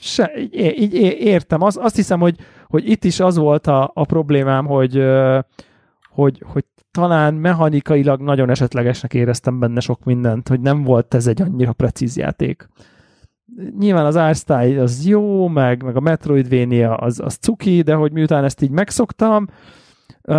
se, 0.00 0.32
így, 0.38 0.54
így 0.54 0.94
értem. 1.20 1.62
Az, 1.62 1.76
azt 1.80 1.96
hiszem, 1.96 2.20
hogy, 2.20 2.38
hogy 2.66 2.88
itt 2.90 3.04
is 3.04 3.20
az 3.20 3.36
volt 3.36 3.66
a, 3.66 3.90
a 3.94 4.04
problémám, 4.04 4.66
hogy, 4.66 5.04
hogy, 6.10 6.42
hogy 6.46 6.64
talán 6.94 7.34
mechanikailag 7.34 8.20
nagyon 8.20 8.50
esetlegesnek 8.50 9.14
éreztem 9.14 9.58
benne 9.58 9.80
sok 9.80 10.04
mindent, 10.04 10.48
hogy 10.48 10.60
nem 10.60 10.82
volt 10.82 11.14
ez 11.14 11.26
egy 11.26 11.42
annyira 11.42 11.72
precíz 11.72 12.16
játék. 12.16 12.68
Nyilván 13.78 14.06
az 14.06 14.16
art 14.16 14.38
style 14.38 14.82
az 14.82 15.06
jó, 15.06 15.48
meg, 15.48 15.82
meg 15.82 15.96
a 15.96 16.00
Metroidvania 16.00 16.94
az, 16.94 17.20
az 17.20 17.36
cuki, 17.36 17.82
de 17.82 17.94
hogy 17.94 18.12
miután 18.12 18.44
ezt 18.44 18.62
így 18.62 18.70
megszoktam, 18.70 19.46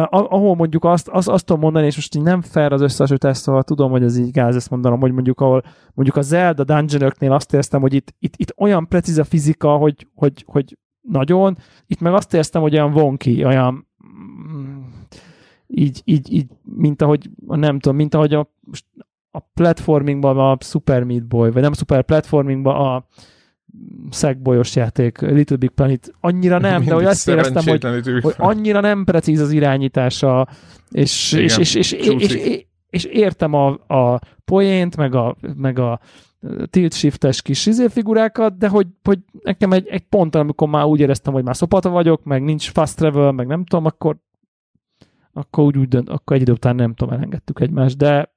ahol 0.09 0.55
mondjuk 0.55 0.83
azt, 0.83 1.07
azt, 1.07 1.27
azt 1.27 1.45
tudom 1.45 1.61
mondani, 1.61 1.85
és 1.85 1.95
most 1.95 2.15
így 2.15 2.21
nem 2.21 2.41
fair 2.41 2.71
az 2.71 2.81
összehasonlítás, 2.81 3.37
szóval 3.37 3.63
tudom, 3.63 3.91
hogy 3.91 4.03
ez 4.03 4.17
így 4.17 4.31
gáz 4.31 4.55
ezt 4.55 4.69
mondanom, 4.69 4.99
hogy 4.99 5.11
mondjuk 5.11 5.41
ahol 5.41 5.63
mondjuk 5.93 6.17
a 6.17 6.21
Zelda 6.21 6.63
dungeon 6.63 7.11
azt 7.19 7.53
éreztem, 7.53 7.81
hogy 7.81 7.93
itt, 7.93 8.13
itt, 8.19 8.33
itt 8.37 8.53
olyan 8.57 8.87
precíz 8.87 9.17
a 9.17 9.23
fizika, 9.23 9.75
hogy, 9.75 10.07
hogy, 10.15 10.43
hogy 10.47 10.77
nagyon, 11.01 11.57
itt 11.87 11.99
meg 11.99 12.13
azt 12.13 12.33
éreztem, 12.33 12.61
hogy 12.61 12.73
olyan 12.73 12.91
vonki, 12.91 13.43
olyan 13.43 13.87
így, 15.77 16.01
így, 16.03 16.33
így, 16.33 16.47
mint 16.63 17.01
ahogy, 17.01 17.29
nem 17.47 17.79
tudom, 17.79 17.97
mint 17.97 18.13
ahogy 18.13 18.33
a, 18.33 18.51
a 19.31 19.39
platformingban 19.53 20.37
a 20.37 20.57
Super 20.59 21.03
Meat 21.03 21.27
Boy, 21.27 21.51
vagy 21.51 21.61
nem 21.61 21.73
Super 21.73 22.03
Platformingban 22.03 22.75
a 22.75 23.05
szegbolyos 24.09 24.75
játék, 24.75 25.19
Little 25.21 25.55
Big 25.55 25.69
Planet, 25.69 26.13
annyira 26.19 26.59
nem, 26.59 26.71
de 26.71 26.77
hogy 26.77 26.87
Mindig 26.87 27.07
azt 27.07 27.27
éreztem, 27.27 27.63
hogy, 27.63 28.21
hogy 28.21 28.33
annyira 28.37 28.79
nem 28.79 29.03
precíz 29.03 29.39
az 29.39 29.51
irányítása, 29.51 30.47
és, 30.91 31.31
Igen, 31.31 31.43
és, 31.43 31.57
és, 31.57 31.75
és, 31.75 31.91
és, 31.91 32.35
és, 32.35 32.65
és 32.89 33.03
értem 33.03 33.53
a, 33.53 33.67
a 33.87 34.19
poént, 34.45 34.97
meg 34.97 35.15
a, 35.15 35.35
meg 35.55 35.79
a 35.79 35.99
tilt 36.69 36.93
shiftes 36.93 37.41
kis 37.41 37.65
izé 37.65 37.87
figurákat, 37.87 38.57
de 38.57 38.67
hogy, 38.67 38.87
hogy 39.03 39.19
nekem 39.43 39.71
egy, 39.71 39.87
egy 39.87 40.03
ponton, 40.03 40.41
amikor 40.41 40.67
már 40.67 40.85
úgy 40.85 40.99
éreztem, 40.99 41.33
hogy 41.33 41.43
már 41.43 41.55
szopata 41.55 41.89
vagyok, 41.89 42.23
meg 42.23 42.43
nincs 42.43 42.71
fast 42.71 42.95
travel, 42.97 43.31
meg 43.31 43.47
nem 43.47 43.65
tudom, 43.65 43.85
akkor 43.85 44.17
akkor 45.37 45.63
úgy, 45.63 45.77
úgy 45.77 45.87
dönt, 45.87 46.09
akkor 46.09 46.35
egy 46.35 46.41
idő 46.41 46.51
után 46.51 46.75
nem 46.75 46.93
tudom, 46.93 47.13
elengedtük 47.13 47.59
egymást, 47.59 47.97
de 47.97 48.33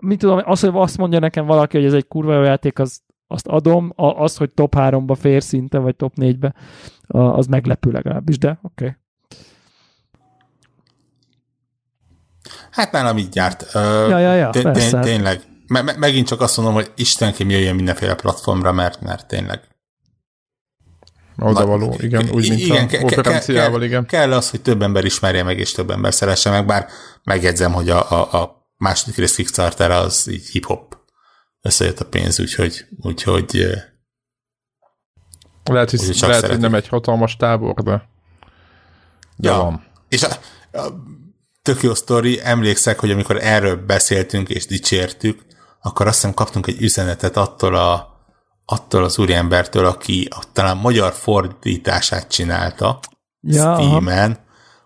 mit 0.00 0.18
tudom, 0.18 0.40
az, 0.44 0.60
hogy 0.60 0.70
azt 0.72 0.96
mondja 0.98 1.18
nekem 1.18 1.46
valaki, 1.46 1.76
hogy 1.76 1.86
ez 1.86 1.92
egy 1.92 2.08
kurva 2.08 2.34
jó 2.34 2.42
játék, 2.42 2.78
az, 2.78 3.00
azt 3.26 3.46
adom, 3.46 3.92
A- 3.96 4.22
az, 4.22 4.36
hogy 4.36 4.50
top 4.54 4.74
3-ba 4.76 5.16
fér 5.20 5.42
szinte, 5.42 5.78
vagy 5.78 5.96
top 5.96 6.12
4-be, 6.16 6.54
az 7.06 7.46
meglepő 7.46 7.90
legalábbis, 7.90 8.38
de 8.38 8.58
oké. 8.62 8.84
Okay. 8.84 8.96
hát 12.70 12.92
nálam 12.92 13.18
így 13.18 13.34
járt. 13.34 13.70
Ja, 13.74 14.18
ja, 14.18 14.34
ja, 14.34 14.50
té- 14.50 14.62
persze. 14.62 15.00
té- 15.00 15.10
tényleg. 15.10 15.40
Me- 15.66 15.82
me- 15.82 15.96
megint 15.96 16.26
csak 16.26 16.40
azt 16.40 16.56
mondom, 16.56 16.74
hogy 16.74 16.92
Istenként 16.96 17.50
jöjjön 17.50 17.74
mindenféle 17.74 18.14
platformra, 18.14 18.72
mert, 18.72 19.00
mert 19.00 19.26
tényleg 19.28 19.69
Oda 21.38 21.66
való, 21.66 21.96
igen, 21.98 22.30
úgy, 22.30 22.48
mint 22.48 22.60
igen, 22.60 22.84
a 22.84 22.86
ke- 22.86 23.04
ke- 23.04 23.44
ke- 23.44 23.82
igen. 23.82 24.06
Kell 24.06 24.32
az, 24.32 24.50
hogy 24.50 24.60
több 24.62 24.82
ember 24.82 25.04
ismerje 25.04 25.42
meg, 25.42 25.58
és 25.58 25.72
több 25.72 25.90
ember 25.90 26.14
szeresse 26.14 26.50
meg, 26.50 26.66
bár 26.66 26.86
megjegyzem, 27.24 27.72
hogy 27.72 27.90
a, 27.90 28.10
a, 28.10 28.42
a 28.42 28.66
második 28.76 29.16
rész 29.16 29.34
Kickstarter 29.34 29.90
az 29.90 30.28
így 30.30 30.48
hip-hop 30.48 30.96
összejött 31.62 32.00
a 32.00 32.04
pénz, 32.04 32.40
úgyhogy, 32.40 32.84
úgyhogy 33.00 33.66
Lehet, 35.64 35.90
hogy, 35.90 36.00
lehet, 36.00 36.20
hogy 36.20 36.34
szeretik. 36.34 36.58
nem 36.58 36.74
egy 36.74 36.88
hatalmas 36.88 37.36
tábor, 37.36 37.74
de, 37.74 38.08
de 39.36 39.48
Ja. 39.48 39.56
van. 39.56 39.84
És 40.08 40.22
a, 40.22 40.28
a 40.78 40.86
tök 41.62 41.82
jó 41.82 41.94
sztori, 41.94 42.40
emlékszek, 42.42 42.98
hogy 42.98 43.10
amikor 43.10 43.36
erről 43.42 43.76
beszéltünk 43.76 44.48
és 44.48 44.66
dicsértük, 44.66 45.42
akkor 45.80 46.06
azt 46.06 46.14
hiszem 46.14 46.34
kaptunk 46.34 46.66
egy 46.66 46.82
üzenetet 46.82 47.36
attól, 47.36 47.74
a, 47.74 48.09
attól 48.72 49.04
az 49.04 49.18
úriembertől, 49.18 49.84
aki 49.84 50.28
talán 50.52 50.76
magyar 50.76 51.12
fordítását 51.12 52.28
csinálta 52.30 52.98
Ja, 53.42 53.72
aha. 53.72 53.82
Steam-en, 53.82 54.38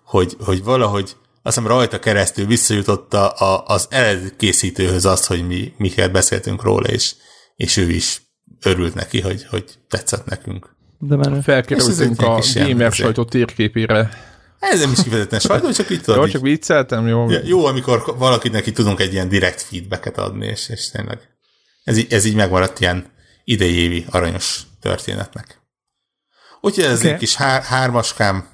hogy, 0.04 0.36
hogy 0.44 0.64
valahogy 0.64 1.16
azt 1.42 1.56
hiszem 1.56 1.66
rajta 1.66 1.98
keresztül 1.98 2.46
visszajutott 2.46 3.14
a, 3.14 3.32
a, 3.38 3.64
az 3.66 3.86
eredeti 3.90 4.36
készítőhöz 4.36 5.04
az, 5.04 5.26
hogy 5.26 5.46
mi 5.46 5.72
miket 5.76 6.12
beszéltünk 6.12 6.62
róla, 6.62 6.88
és, 6.88 7.14
és 7.56 7.76
ő 7.76 7.90
is 7.90 8.22
örült 8.62 8.94
neki, 8.94 9.20
hogy, 9.20 9.46
hogy 9.50 9.64
tetszett 9.88 10.24
nekünk. 10.26 10.76
De 10.98 11.16
menő. 11.16 11.40
Felkerültünk 11.40 12.20
a 12.20 12.40
gamer 12.54 12.92
sajtó 12.92 13.24
térképére. 13.24 14.10
Ez 14.58 14.80
nem 14.80 14.92
is 14.92 15.02
kifejezetten 15.02 15.40
sajtó, 15.40 15.70
csak 15.70 15.90
itt 15.90 16.02
tudod. 16.02 16.20
Jó, 16.20 16.26
így- 16.26 16.32
csak 16.32 16.42
vicceltem, 16.42 17.06
jó. 17.06 17.26
Jó, 17.44 17.64
amikor 17.64 18.14
valakinek 18.18 18.66
így 18.66 18.74
tudunk 18.74 19.00
egy 19.00 19.12
ilyen 19.12 19.28
direkt 19.28 19.62
feedbacket 19.62 20.18
adni, 20.18 20.46
és, 20.46 20.68
és 20.68 20.90
tényleg 20.90 21.18
ez, 21.84 21.96
így- 21.96 22.12
ez 22.12 22.24
így 22.24 22.34
megmaradt 22.34 22.80
ilyen 22.80 23.12
idejévi 23.44 24.06
aranyos 24.10 24.62
történetnek. 24.80 25.60
Úgyhogy 26.60 26.84
ez 26.84 26.98
okay. 26.98 27.10
egy 27.10 27.18
kis 27.18 27.36
hár, 27.36 27.62
hármaskám. 27.62 28.48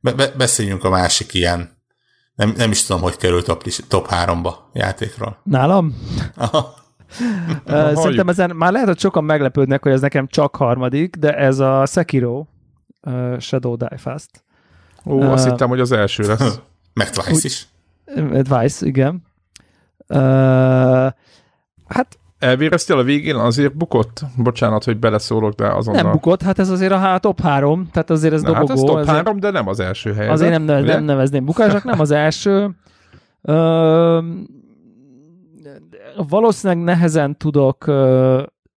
Be, 0.00 0.12
be, 0.12 0.28
beszéljünk 0.28 0.84
a 0.84 0.90
másik 0.90 1.34
ilyen, 1.34 1.76
nem, 2.34 2.52
nem 2.56 2.70
is 2.70 2.84
tudom, 2.84 3.02
hogy 3.02 3.16
került 3.16 3.44
top, 3.44 3.62
top 3.88 4.08
3-ba 4.10 4.54
játékról. 4.72 5.40
Nálam? 5.44 5.94
Aha. 6.36 6.74
Uh, 7.20 7.72
halljuk. 7.72 7.98
Szerintem 7.98 8.28
ezen 8.28 8.56
már 8.56 8.72
lehet, 8.72 8.88
hogy 8.88 8.98
sokan 8.98 9.24
meglepődnek, 9.24 9.82
hogy 9.82 9.92
ez 9.92 10.00
nekem 10.00 10.26
csak 10.26 10.56
harmadik, 10.56 11.16
de 11.16 11.36
ez 11.36 11.58
a 11.58 11.86
Sekiro 11.86 12.46
uh, 13.00 13.38
Shadow 13.38 13.76
Die 13.76 13.96
Fast. 13.96 14.44
Ó, 15.04 15.20
azt 15.20 15.46
Ö, 15.46 15.50
hittem, 15.50 15.68
hogy 15.68 15.80
az 15.80 15.92
első 15.92 16.22
lesz. 16.22 16.60
Meg 16.94 17.10
Twice 17.10 17.46
is. 17.46 17.66
Advice, 18.16 18.86
igen. 18.86 19.22
Uh, 20.08 20.18
hát 21.86 22.18
Elvéreztél 22.42 22.98
a 22.98 23.02
végén, 23.02 23.34
azért 23.36 23.76
bukott? 23.76 24.20
Bocsánat, 24.36 24.84
hogy 24.84 24.98
beleszólok, 24.98 25.52
de 25.52 25.66
azonnal. 25.68 26.02
nem 26.02 26.12
bukott, 26.12 26.42
hát 26.42 26.58
ez 26.58 26.68
azért 26.70 26.92
a 26.92 26.96
hát, 26.96 27.20
top 27.20 27.40
3, 27.40 27.88
tehát 27.92 28.10
azért 28.10 28.34
ez 28.34 28.42
Na, 28.42 28.54
hát 28.54 28.62
ez 28.62 28.68
dobogó. 28.68 28.86
top 28.86 28.96
ezért- 28.98 29.16
3, 29.16 29.40
de 29.40 29.50
nem 29.50 29.68
az 29.68 29.80
első 29.80 30.12
helyzet. 30.12 30.32
Azért 30.32 30.50
nem, 30.50 30.62
nem, 30.62 30.84
nem 30.84 31.04
nevezném 31.04 31.44
bukásnak, 31.44 31.84
nem 31.84 32.00
az 32.00 32.10
első. 32.10 32.70
Ö, 33.42 34.20
valószínűleg 36.28 36.84
nehezen 36.84 37.36
tudok, 37.36 37.84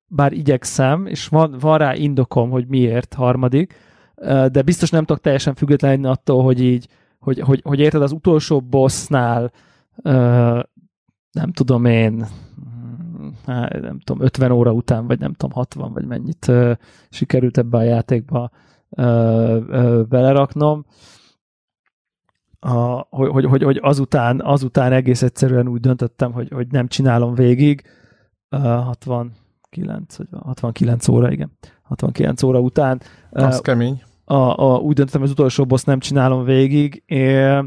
bár 0.07 0.31
igyekszem, 0.31 1.05
és 1.05 1.27
van, 1.27 1.55
van 1.59 1.77
rá 1.77 1.93
indokom, 1.95 2.49
hogy 2.49 2.67
miért 2.67 3.13
harmadik, 3.13 3.75
de 4.51 4.61
biztos 4.61 4.89
nem 4.89 5.03
tudok 5.05 5.21
teljesen 5.21 5.53
függetlenni 5.55 6.05
attól, 6.05 6.43
hogy 6.43 6.61
így, 6.61 6.87
hogy, 7.19 7.39
hogy, 7.39 7.61
hogy 7.63 7.79
érted, 7.79 8.01
az 8.01 8.11
utolsó 8.11 8.61
bossnál 8.61 9.51
nem 11.31 11.51
tudom 11.53 11.85
én, 11.85 12.19
hát 12.19 12.29
nem 13.45 13.99
tudom, 13.99 14.21
50 14.25 14.51
óra 14.51 14.71
után, 14.71 15.07
vagy 15.07 15.19
nem 15.19 15.33
tudom, 15.33 15.51
60, 15.51 15.93
vagy 15.93 16.05
mennyit 16.05 16.51
sikerült 17.09 17.57
ebbe 17.57 17.77
a 17.77 17.83
játékba 17.83 18.51
beleraknom, 20.09 20.85
a, 22.65 23.07
hogy, 23.09 23.29
hogy, 23.29 23.45
hogy, 23.45 23.63
hogy 23.63 23.79
azután, 23.81 24.41
azután 24.41 24.91
egész 24.91 25.21
egyszerűen 25.21 25.67
úgy 25.67 25.79
döntöttem, 25.79 26.31
hogy, 26.31 26.51
hogy 26.51 26.67
nem 26.67 26.87
csinálom 26.87 27.35
végig. 27.35 27.83
Uh, 28.49 28.61
69, 28.61 30.15
vagy 30.17 30.27
69 30.43 31.07
óra, 31.07 31.31
igen. 31.31 31.51
69 31.81 32.43
óra 32.43 32.59
után. 32.59 33.01
Uh, 33.31 33.43
Az 33.43 33.61
kemény. 33.61 34.03
a, 34.25 34.33
a, 34.35 34.77
úgy 34.77 34.95
döntöttem, 34.95 35.21
hogy 35.21 35.29
az 35.29 35.35
utolsó 35.35 35.65
boss 35.65 35.83
nem 35.83 35.99
csinálom 35.99 36.43
végig. 36.43 37.03
É, 37.05 37.59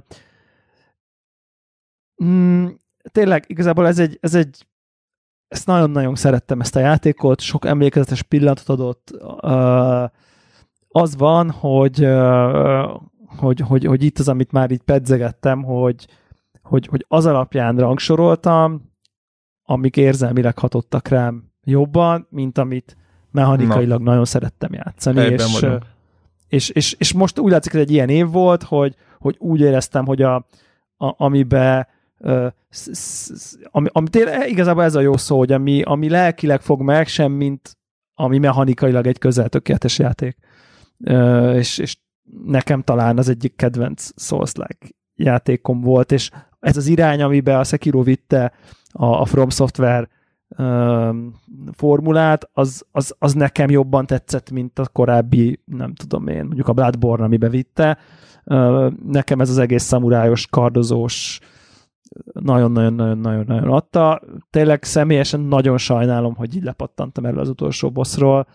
mm, 2.24 2.66
tényleg, 3.12 3.44
igazából 3.46 3.86
ez 3.86 3.98
egy, 3.98 4.18
ez 4.20 4.34
egy 4.34 4.66
ezt 5.48 5.66
nagyon-nagyon 5.66 6.14
szerettem 6.14 6.60
ezt 6.60 6.76
a 6.76 6.80
játékot, 6.80 7.40
sok 7.40 7.64
emlékezetes 7.64 8.22
pillanatot 8.22 8.68
adott. 8.68 9.10
Az 10.88 11.16
van, 11.16 11.50
hogy, 11.50 12.08
hogy, 13.26 13.60
hogy, 13.60 13.84
hogy 13.84 14.02
itt 14.02 14.18
az, 14.18 14.28
amit 14.28 14.52
már 14.52 14.70
így 14.70 14.82
pedzegettem, 14.82 15.62
hogy, 15.62 16.06
hogy, 16.62 16.86
hogy 16.86 17.04
az 17.08 17.26
alapján 17.26 17.76
rangsoroltam, 17.76 18.92
amik 19.62 19.96
érzelmileg 19.96 20.58
hatottak 20.58 21.08
rám 21.08 21.52
jobban, 21.64 22.26
mint 22.30 22.58
amit 22.58 22.96
mechanikailag 23.30 24.02
Na. 24.02 24.10
nagyon 24.10 24.24
szerettem 24.24 24.72
játszani. 24.72 25.20
És, 25.20 25.60
vagyunk. 25.60 25.84
és, 26.48 26.68
és, 26.68 26.92
és 26.98 27.12
most 27.12 27.38
úgy 27.38 27.50
látszik, 27.50 27.72
hogy 27.72 27.80
egy 27.80 27.90
ilyen 27.90 28.08
év 28.08 28.30
volt, 28.30 28.62
hogy, 28.62 28.94
hogy 29.18 29.36
úgy 29.38 29.60
éreztem, 29.60 30.06
hogy 30.06 30.22
a, 30.22 30.34
a 30.96 31.24
amibe 31.24 31.68
ö, 31.78 31.78
sz- 31.78 31.84
sz- 31.84 31.94
ami, 33.70 33.88
ami 33.92 34.08
tényleg, 34.08 34.48
igazából 34.48 34.82
ez 34.82 34.94
a 34.94 35.00
jó 35.00 35.16
szó, 35.16 35.38
hogy 35.38 35.52
ami, 35.52 35.82
ami 35.82 36.08
lelkileg 36.08 36.60
fog 36.60 36.80
meg, 36.80 37.06
sem 37.06 37.32
mint 37.32 37.76
ami 38.14 38.38
mechanikailag 38.38 39.06
egy 39.06 39.18
közel 39.18 39.48
tökéletes 39.48 39.98
játék. 39.98 40.36
Ö, 41.04 41.52
és, 41.54 41.78
és 41.78 41.96
nekem 42.44 42.82
talán 42.82 43.18
az 43.18 43.28
egyik 43.28 43.56
kedvenc 43.56 44.10
souls 44.16 44.52
játékom 45.14 45.80
volt, 45.80 46.12
és 46.12 46.30
ez 46.60 46.76
az 46.76 46.86
irány, 46.86 47.22
amiben 47.22 47.58
a 47.58 47.64
Sekiro 47.64 48.02
vitte 48.02 48.52
a, 48.92 49.06
a 49.06 49.24
From 49.24 49.50
Software 49.50 50.08
um, 50.58 51.34
formulát, 51.72 52.50
az, 52.52 52.84
az, 52.90 53.14
az 53.18 53.32
nekem 53.32 53.70
jobban 53.70 54.06
tetszett, 54.06 54.50
mint 54.50 54.78
a 54.78 54.86
korábbi, 54.86 55.60
nem 55.64 55.94
tudom 55.94 56.28
én, 56.28 56.44
mondjuk 56.44 56.68
a 56.68 56.72
Bloodborne, 56.72 57.24
amibe 57.24 57.48
vitte. 57.48 57.98
Uh, 58.44 58.92
nekem 59.06 59.40
ez 59.40 59.50
az 59.50 59.58
egész 59.58 59.82
szamurájos, 59.82 60.46
kardozós, 60.46 61.40
nagyon-nagyon-nagyon-nagyon 62.32 63.70
adta. 63.70 64.20
Tényleg 64.50 64.84
személyesen 64.84 65.40
nagyon 65.40 65.78
sajnálom, 65.78 66.34
hogy 66.34 66.56
így 66.56 66.62
lepattantam 66.62 67.24
erről 67.24 67.40
az 67.40 67.48
utolsó 67.48 67.90
bossról. 67.90 68.46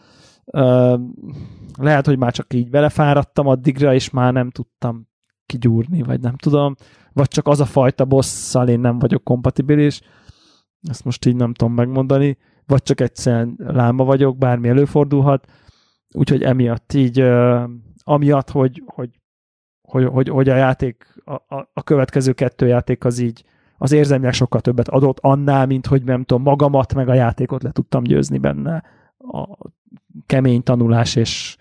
Lehet, 1.78 2.06
hogy 2.06 2.18
már 2.18 2.34
csak 2.34 2.54
így 2.54 2.70
belefáradtam 2.70 3.48
addigra, 3.48 3.94
és 3.94 4.10
már 4.10 4.34
nem 4.34 4.50
tudtam 4.50 5.08
kigyúrni, 5.46 6.02
vagy 6.02 6.20
nem 6.20 6.36
tudom. 6.36 6.76
Vagy 7.14 7.28
csak 7.28 7.48
az 7.48 7.60
a 7.60 7.66
fajta 7.66 8.06
bosszal 8.06 8.68
én 8.68 8.80
nem 8.80 9.00
vagyok 9.00 9.24
kompatibilis. 9.24 10.02
Ezt 10.82 11.06
most 11.06 11.26
így 11.26 11.36
nem 11.36 11.54
tudom 11.54 11.74
megmondani. 11.74 12.38
Vagy 12.66 12.84
csak 12.84 13.02
egyszerűen 13.02 13.56
láma 13.58 14.04
vagyok, 14.04 14.38
bármi 14.38 14.68
előfordulhat. 14.68 15.52
Úgyhogy 16.14 16.44
emiatt 16.44 16.94
így, 16.94 17.24
amiatt, 18.04 18.50
hogy, 18.50 18.84
hogy, 18.86 19.10
hogy, 19.92 20.06
hogy, 20.06 20.30
hogy 20.30 20.50
a 20.50 20.56
játék, 20.56 21.06
a, 21.26 21.34
a, 21.34 21.70
a 21.74 21.84
következő 21.84 22.34
kettő 22.34 22.68
játék 22.68 23.06
az 23.06 23.20
így 23.20 23.44
az 23.78 23.92
érzelmileg 23.92 24.34
sokkal 24.34 24.62
többet 24.62 24.88
adott 24.88 25.18
annál, 25.22 25.66
mint 25.66 25.88
hogy 25.88 26.04
nem 26.04 26.24
tudom, 26.24 26.44
magamat 26.44 26.94
meg 26.94 27.10
a 27.10 27.14
játékot 27.14 27.64
le 27.64 27.72
tudtam 27.72 28.04
győzni 28.04 28.38
benne 28.38 28.84
a 29.18 29.58
kemény 30.26 30.64
tanulás 30.64 31.16
és 31.16 31.58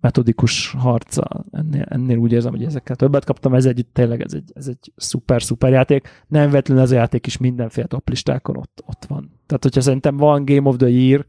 metodikus 0.00 0.74
harca. 0.78 1.44
Ennél, 1.50 1.86
ennél 1.88 2.16
úgy 2.16 2.32
érzem, 2.32 2.52
hogy 2.52 2.64
ezekkel 2.64 2.96
többet 2.96 3.24
kaptam, 3.24 3.54
ez 3.54 3.66
egy, 3.66 3.86
tényleg 3.92 4.20
ez 4.20 4.32
egy, 4.34 4.50
ez 4.54 4.66
egy 4.66 4.92
szuper, 4.96 5.42
szuper 5.42 5.70
játék. 5.70 6.24
Nem 6.26 6.50
vetlenül 6.50 6.82
ez 6.82 6.90
a 6.90 6.94
játék 6.94 7.26
is 7.26 7.36
mindenféle 7.36 7.86
top 7.86 8.08
listákon 8.08 8.56
ott, 8.56 8.82
ott 8.86 9.04
van. 9.04 9.32
Tehát, 9.46 9.62
hogyha 9.62 9.80
szerintem 9.80 10.16
van 10.16 10.44
Game 10.44 10.68
of 10.68 10.76
the 10.76 10.88
Year, 10.88 11.26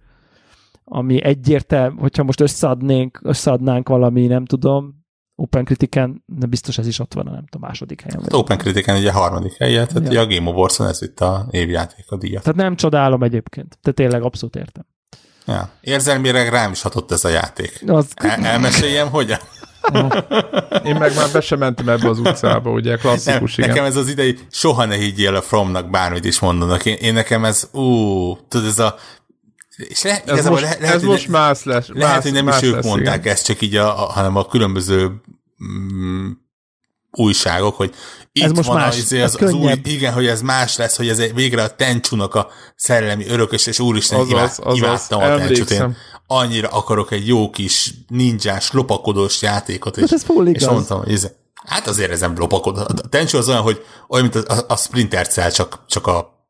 ami 0.84 1.24
egyértelmű, 1.24 2.00
hogyha 2.00 2.24
most 2.24 2.42
összeadnénk, 2.42 3.20
összeadnánk 3.24 3.90
valami, 3.90 4.28
nem 4.28 4.46
tudom, 4.46 5.01
Open 5.42 5.66
Critiken, 5.66 6.24
de 6.26 6.46
biztos 6.46 6.78
ez 6.78 6.88
is 6.88 7.00
ott 7.00 7.14
van, 7.14 7.28
a 7.28 7.32
nem 7.32 7.46
tudom, 7.50 7.68
második 7.68 8.02
helyen. 8.02 8.22
Hát 8.22 8.34
Open 8.34 8.58
Critiken 8.58 8.98
ugye 8.98 9.10
a 9.10 9.14
harmadik 9.14 9.58
helye, 9.58 9.86
tehát 9.86 10.14
Ja. 10.14 10.22
a 10.22 10.28
Game 10.28 10.50
Awards-on 10.50 10.88
ez 10.88 11.02
itt 11.02 11.20
a 11.20 11.48
évjáték 11.52 12.06
a 12.08 12.18
díjat. 12.18 12.44
Tehát 12.44 12.58
nem 12.60 12.76
csodálom 12.76 13.24
egyébként, 13.24 13.78
de 13.82 13.92
tényleg 13.92 14.22
abszolút 14.24 14.56
értem. 14.56 14.86
Ja. 15.46 15.70
Érzelmileg 15.82 16.50
rám 16.50 16.72
is 16.72 16.82
hatott 16.82 17.12
ez 17.12 17.26
a 17.26 17.30
játék. 17.30 17.82
Az, 17.88 18.08
El- 18.16 18.46
elmeséljem, 18.46 19.10
hogyan? 19.10 19.40
Én 20.84 20.96
meg 20.96 21.16
már 21.16 21.32
be 21.34 21.42
sem 21.42 21.60
mentem 21.60 21.90
ebbe 21.90 22.10
az 22.10 22.20
utcába, 22.20 22.72
ugye, 22.72 22.90
Nem, 22.90 23.00
klasszikus, 23.00 23.58
igen. 23.58 23.70
nekem 23.70 23.86
ez 23.86 23.96
az 23.96 24.10
idei, 24.10 24.38
soha 24.50 24.86
ne 24.86 24.96
higgyél 24.96 25.36
a 25.36 25.42
Fromnak 25.42 25.90
bármit 25.90 26.26
is 26.26 26.40
mondanak. 26.40 26.86
Én, 26.86 26.96
én 27.02 27.14
nekem 27.14 27.46
ez, 27.46 27.70
ú, 27.72 27.82
tudod, 28.48 28.68
ez 28.68 28.80
a 28.80 28.96
és 29.88 30.02
le, 30.02 30.24
Ez 30.26 30.45
most, 30.45 30.62
le, 30.62 30.78
lehet, 30.80 30.95
ez 30.95 31.03
most 31.03 31.28
ne, 31.28 31.38
más 31.38 31.64
lesz. 31.64 31.88
lehet, 31.88 32.14
más, 32.14 32.24
hogy 32.24 32.32
nem 32.32 32.45
más 32.45 32.62
is 32.62 32.68
ők 32.68 32.74
lesz, 32.74 32.86
mondták 32.86 33.20
igen. 33.20 33.34
ezt, 33.34 33.45
csak 33.45 33.62
így, 33.62 33.76
a, 33.76 34.03
a, 34.03 34.12
hanem 34.12 34.36
a 34.36 34.45
különböző 34.45 35.22
mm, 35.64 36.32
újságok, 37.12 37.76
hogy 37.76 37.94
itt 38.32 38.44
Ez 38.44 38.52
most 38.52 38.68
van 38.68 38.78
más, 38.78 38.98
az, 38.98 39.14
ez 39.14 39.36
az, 39.36 39.41
az 39.41 39.53
új, 39.53 39.74
igen, 39.84 40.14
hogy 40.14 40.28
ez 40.28 40.41
más 40.41 40.78
lesz, 40.78 40.98
hogy 40.98 41.10
ez 41.10 41.34
végre 41.34 41.64
a 41.64 41.76
Tencsúnak 41.76 42.36
a 42.36 42.48
szellemi 42.76 43.28
örökös, 43.28 43.66
és 43.66 43.80
úristen, 43.80 44.20
Azaz, 44.20 44.32
imá, 44.32 44.44
azaz, 44.44 44.78
imádtam 44.78 45.22
a 45.22 45.38
Tencsút. 45.38 45.70
Én 45.70 45.98
annyira 46.28 46.68
akarok 46.68 47.12
egy 47.12 47.28
jó 47.28 47.49
kis 47.49 47.94
ninjás, 48.08 48.72
lopakodós 48.72 49.41
játékot, 49.41 49.98
és, 49.98 50.02
Hát 50.02 50.12
ez 50.12 50.48
és 50.52 50.66
mondtam, 50.66 50.99
hogy 50.99 51.14
ez, 51.14 51.32
hát 51.66 51.88
azért 51.88 52.12
ez 52.12 52.20
nem 52.20 52.38
lopakodó. 52.38 52.82
A 52.82 53.08
Tenchu 53.10 53.38
az 53.38 53.49
olyan, 53.49 53.62
hogy 53.62 53.86
olyan, 54.08 54.30
mint 54.32 54.48
a, 54.48 54.66
a 54.68 54.76
Splinter 54.76 55.28
Cell, 55.28 55.49
csak, 55.49 55.80
csak 55.88 56.08
a 56.08 56.45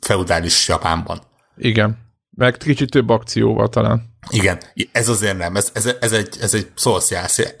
feudális 0.00 0.68
Japánban. 0.68 1.20
Igen. 1.56 2.09
Meg 2.40 2.56
kicsit 2.56 2.90
több 2.90 3.08
akcióval 3.08 3.68
talán. 3.68 4.02
Igen, 4.30 4.58
ez 4.92 5.08
azért 5.08 5.38
nem, 5.38 5.56
ez, 5.56 5.70
ez, 5.74 5.94
ez 6.00 6.12
egy, 6.12 6.36
ez 6.40 6.54
egy 6.54 6.70
Souls-like 6.76 7.54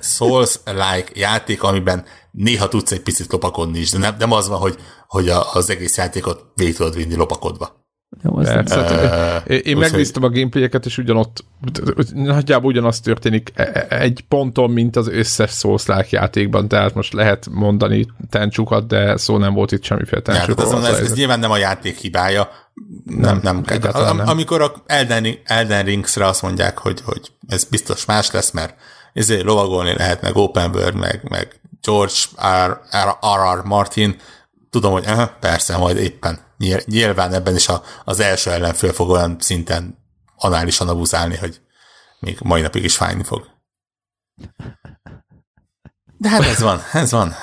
Souls, 0.00 0.58
-like 0.64 1.10
játék, 1.14 1.62
amiben 1.62 2.04
néha 2.30 2.68
tudsz 2.68 2.92
egy 2.92 3.00
picit 3.02 3.32
lopakodni 3.32 3.78
is, 3.78 3.90
de 3.90 3.98
nem, 3.98 4.14
nem 4.18 4.32
az 4.32 4.48
van, 4.48 4.58
hogy, 4.58 4.78
hogy 5.06 5.28
a, 5.28 5.54
az 5.54 5.70
egész 5.70 5.96
játékot 5.96 6.44
végig 6.54 6.76
tudod 6.76 6.96
vinni 6.96 7.14
lopakodva. 7.14 7.84
Jó, 8.22 8.40
ez 8.40 8.46
Persze, 8.46 8.76
nem. 8.76 9.08
hát, 9.08 9.48
én 9.48 9.58
én 9.58 9.76
megnéztem 9.76 10.22
a 10.22 10.30
gameplayeket, 10.30 10.86
és 10.86 10.98
ugyanott, 10.98 11.44
nagyjából 12.14 12.70
ugyanaz 12.70 13.00
történik 13.00 13.52
e- 13.54 13.86
e- 13.88 14.00
egy 14.00 14.24
ponton, 14.28 14.70
mint 14.70 14.96
az 14.96 15.08
összes 15.08 15.50
szószlák 15.50 16.10
játékban, 16.10 16.68
tehát 16.68 16.94
most 16.94 17.12
lehet 17.12 17.48
mondani 17.50 18.06
tencsukat, 18.30 18.86
de 18.86 19.16
szó 19.16 19.38
nem 19.38 19.54
volt 19.54 19.72
itt 19.72 19.84
semmiféle 19.84 20.16
Ja, 20.16 20.32
tehát 20.32 20.46
tencsukról. 20.46 20.78
azon, 20.78 20.94
ez, 20.94 21.00
ez 21.00 21.14
nyilván 21.14 21.38
nem 21.38 21.50
a 21.50 21.56
játék 21.56 21.98
hibája. 21.98 22.48
Nem, 23.04 23.40
nem. 23.42 23.62
egyáltalán 23.66 24.08
Am, 24.08 24.16
nem. 24.16 24.28
amikor 24.28 24.62
a 24.62 24.72
Elden, 24.86 25.26
Elden 25.44 25.84
Ringsre 25.84 26.26
azt 26.26 26.42
mondják, 26.42 26.78
hogy, 26.78 27.00
hogy 27.04 27.32
ez 27.48 27.64
biztos 27.64 28.04
más 28.04 28.30
lesz, 28.30 28.50
mert 28.50 28.74
ezért 29.12 29.44
lovagolni 29.44 29.94
lehet, 29.94 30.20
meg 30.22 30.36
Open 30.36 30.74
World, 30.74 30.94
meg, 30.94 31.28
meg 31.28 31.60
George 31.80 32.14
R. 32.66 32.70
R. 32.90 33.08
R. 33.08 33.58
R. 33.58 33.62
Martin, 33.64 34.20
tudom, 34.70 34.92
hogy 34.92 35.06
aha, 35.06 35.26
persze, 35.40 35.76
majd 35.76 35.96
éppen. 35.96 36.38
Nyil- 36.58 36.86
Nyilván 36.86 37.32
ebben 37.32 37.54
is 37.54 37.68
a, 37.68 37.82
az 38.04 38.20
első 38.20 38.50
ellenfél 38.50 38.92
fog 38.92 39.08
olyan 39.08 39.36
szinten 39.40 39.98
análisan 40.36 40.88
abuzálni, 40.88 41.36
hogy 41.36 41.60
még 42.18 42.38
mai 42.42 42.60
napig 42.60 42.84
is 42.84 42.96
fájni 42.96 43.22
fog. 43.22 43.46
De 46.16 46.28
hát 46.28 46.42
ez 46.42 46.60
van, 46.60 46.80
ez 46.92 47.10
van. 47.10 47.34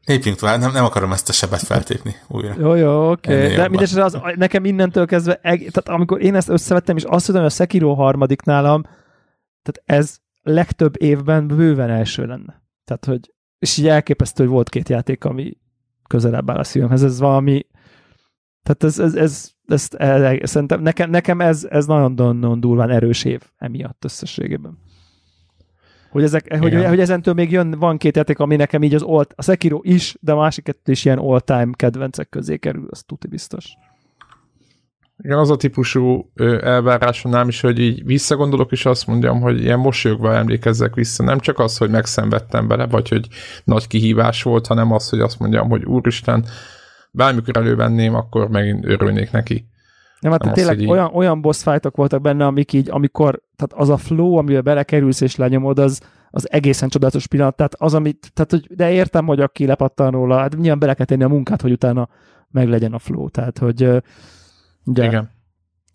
Lépjünk 0.07 0.37
tovább, 0.37 0.61
nem, 0.61 0.73
nem 0.73 0.85
akarom 0.85 1.13
ezt 1.13 1.29
a 1.29 1.33
sebet 1.33 1.63
feltépni 1.63 2.15
újra. 2.29 2.55
Jó, 2.59 2.75
jó, 2.75 3.11
oké. 3.11 3.31
Ennél 3.31 3.45
Okay. 3.45 3.49
De 3.49 3.55
jobban. 3.55 3.71
mindesetre 3.71 4.05
az, 4.05 4.19
nekem 4.37 4.65
innentől 4.65 5.07
kezdve, 5.07 5.39
eg, 5.43 5.59
tehát 5.59 5.89
amikor 5.89 6.23
én 6.23 6.35
ezt 6.35 6.49
összevettem, 6.49 6.97
és 6.97 7.03
azt 7.03 7.27
tudom, 7.27 7.41
hogy 7.41 7.51
a 7.51 7.55
Sekiro 7.55 7.95
harmadik 7.95 8.43
nálam, 8.43 8.83
tehát 9.63 9.83
ez 9.85 10.17
legtöbb 10.43 11.03
évben 11.03 11.47
bőven 11.47 11.91
első 11.91 12.27
lenne. 12.27 12.63
Tehát, 12.85 13.05
hogy, 13.05 13.33
és 13.59 13.77
így 13.77 13.89
elképesztő, 13.89 14.43
hogy 14.43 14.53
volt 14.53 14.69
két 14.69 14.89
játék, 14.89 15.25
ami 15.25 15.57
közelebb 16.09 16.51
áll 16.51 16.59
a 16.59 16.65
szívemhez. 16.65 17.05
Ez 17.05 17.19
valami, 17.19 17.67
tehát 18.63 18.85
ez, 18.85 18.99
ez, 18.99 19.15
ez, 19.15 19.51
ez, 19.67 19.89
ez 20.41 20.51
szerintem 20.51 20.83
nekem, 20.83 21.11
nekem 21.11 21.41
ez, 21.41 21.67
ez 21.71 21.87
nagyon-nagyon 21.87 22.61
durván 22.61 22.91
erős 22.91 23.25
év 23.25 23.43
emiatt 23.57 24.05
összességében. 24.05 24.79
Hogy, 26.17 26.25
ezek, 26.25 26.57
hogy, 26.59 26.85
hogy 26.85 27.01
ezentől 27.01 27.35
még 27.35 27.51
jön, 27.51 27.71
van 27.79 27.97
két 27.97 28.17
játék, 28.17 28.39
ami 28.39 28.57
nekem 28.57 28.83
így 28.83 28.95
az 28.95 29.03
old, 29.03 29.27
a 29.35 29.43
Sekiro 29.43 29.81
is, 29.83 30.17
de 30.21 30.33
a 30.33 30.37
másik 30.37 30.65
kettő 30.65 30.93
is 30.93 31.05
ilyen 31.05 31.19
all-time 31.19 31.71
kedvencek 31.73 32.29
közé 32.29 32.57
kerül, 32.57 32.87
az 32.91 33.03
tuti 33.07 33.29
biztos. 33.29 33.65
Igen, 35.19 35.39
az 35.39 35.51
a 35.51 35.57
típusú 35.57 36.31
elvárásom 36.61 37.31
nem 37.31 37.49
is, 37.49 37.61
hogy 37.61 37.79
így 37.79 38.05
visszagondolok, 38.05 38.73
és 38.73 38.87
azt 38.87 39.07
mondjam, 39.07 39.41
hogy 39.41 39.61
ilyen 39.61 39.79
mosolyogva 39.79 40.35
emlékezzek 40.35 40.95
vissza. 40.95 41.25
Nem 41.25 41.39
csak 41.39 41.59
az, 41.59 41.77
hogy 41.77 41.91
megszenvedtem 41.91 42.69
bele, 42.69 42.87
vagy 42.87 43.09
hogy 43.09 43.29
nagy 43.65 43.87
kihívás 43.87 44.43
volt, 44.43 44.67
hanem 44.67 44.93
az, 44.93 45.09
hogy 45.09 45.21
azt 45.21 45.39
mondjam, 45.39 45.69
hogy 45.69 45.85
úristen, 45.85 46.45
bármikor 47.11 47.57
elővenném, 47.57 48.15
akkor 48.15 48.49
megint 48.49 48.85
örülnék 48.85 49.31
neki. 49.31 49.69
Nem, 50.21 50.33
hát 50.33 50.47
az, 50.47 50.53
tényleg 50.53 50.81
így- 50.81 50.89
olyan, 50.89 51.11
olyan 51.15 51.41
boss 51.41 51.63
fightok 51.63 51.97
voltak 51.97 52.21
benne, 52.21 52.47
amik 52.47 52.73
így, 52.73 52.91
amikor, 52.91 53.43
tehát 53.57 53.83
az 53.83 53.89
a 53.89 53.97
flow, 53.97 54.35
amivel 54.37 54.63
belekerülsz 54.63 55.21
és 55.21 55.37
lenyomod, 55.37 55.79
az, 55.79 56.01
az 56.31 56.53
egészen 56.53 56.89
csodálatos 56.89 57.27
pillanat. 57.27 57.57
Tehát 57.57 57.75
az, 57.79 57.95
amit, 57.95 58.31
tehát, 58.35 58.51
hogy, 58.51 58.77
de 58.77 58.91
értem, 58.93 59.27
hogy 59.27 59.41
aki 59.41 59.67
lepattan 59.67 60.11
róla, 60.11 60.39
hát 60.39 60.57
nyilván 60.57 60.79
bele 60.79 60.95
kell 60.95 61.07
tenni 61.07 61.23
a 61.23 61.29
munkát, 61.29 61.63
hogy 61.63 61.73
utána 61.73 62.09
meglegyen 62.51 62.93
a 62.93 62.99
flow. 62.99 63.29
Tehát, 63.29 63.59
hogy 63.59 63.89
ugye, 64.85 65.05
Igen. 65.05 65.31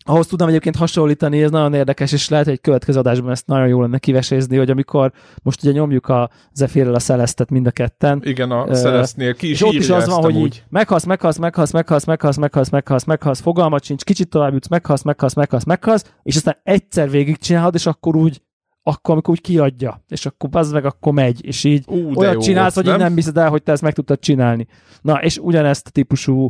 Ahhoz 0.03 0.28
tudnám 0.28 0.48
egyébként 0.48 0.76
hasonlítani, 0.76 1.44
ez 1.44 1.52
nagyon 1.52 1.73
érdekes, 1.73 2.11
és 2.11 2.30
lehet, 2.30 2.45
hogy 2.45 2.53
egy 2.53 2.61
következő 2.61 2.99
adásban 2.99 3.32
ezt 3.32 3.48
nagyon 3.48 3.68
jó 3.68 3.82
lenne 3.82 3.99
kivesézni, 3.99 4.57
hogy 4.57 4.69
amikor 4.69 5.11
most 5.44 5.64
ugye 5.64 5.72
nyomjuk 5.72 6.07
a 6.07 6.30
Zephyrrel 6.53 6.94
a 6.94 6.99
Celestet 6.99 7.49
mind 7.49 7.68
a 7.68 7.72
ketten, 7.72 8.22
Igen, 8.23 8.52
a 8.52 8.65
Ö, 8.69 8.73
Celestnél 8.73 9.36
ki 9.36 9.49
is 9.49 9.64
ott 9.64 9.73
is 9.73 9.90
az 9.90 10.07
van, 10.07 10.22
hogy 10.22 10.36
így 10.36 10.64
meghalsz, 10.69 11.03
meghalsz, 11.03 11.38
meghalsz, 11.38 11.72
meghalsz, 11.72 12.06
meghalsz, 12.06 12.38
meghalsz, 12.38 12.69
meghalsz, 12.69 13.03
meghalsz, 13.06 13.40
fogalmat 13.40 13.84
sincs, 13.84 14.03
kicsit 14.03 14.30
tovább 14.30 14.53
jutsz, 14.53 14.68
meghalsz, 14.68 15.02
meghalsz, 15.02 15.34
meghalsz, 15.34 15.64
meghalsz, 15.64 16.14
és 16.23 16.36
aztán 16.36 16.57
egyszer 16.64 17.10
végigcsinálod, 17.10 17.76
és 17.76 17.86
akkor 17.86 18.15
úgy, 18.15 18.41
akkor, 18.84 19.14
amikor 19.14 19.34
úgy 19.34 19.41
kiadja, 19.41 20.03
és 20.07 20.26
akkor 20.26 20.49
az 20.52 20.72
meg, 20.72 20.86
akkor 20.86 21.14
megy, 21.14 21.45
és 21.45 21.64
így 21.64 21.84
Ú, 21.88 22.15
olyat 22.15 22.34
jó 22.34 22.40
csinálsz, 22.40 22.76
hogy 22.76 22.86
nem? 22.86 22.98
nem 22.98 23.15
hiszed 23.15 23.38
el, 23.38 23.49
hogy 23.49 23.64
te 23.64 23.72
ezt 23.72 23.82
meg 23.82 23.94
tudtad 23.94 24.19
csinálni. 24.19 24.68
Na, 25.02 25.22
és 25.22 25.38
ugyanezt 25.38 25.88
a 25.88 25.90
típusú 25.90 26.49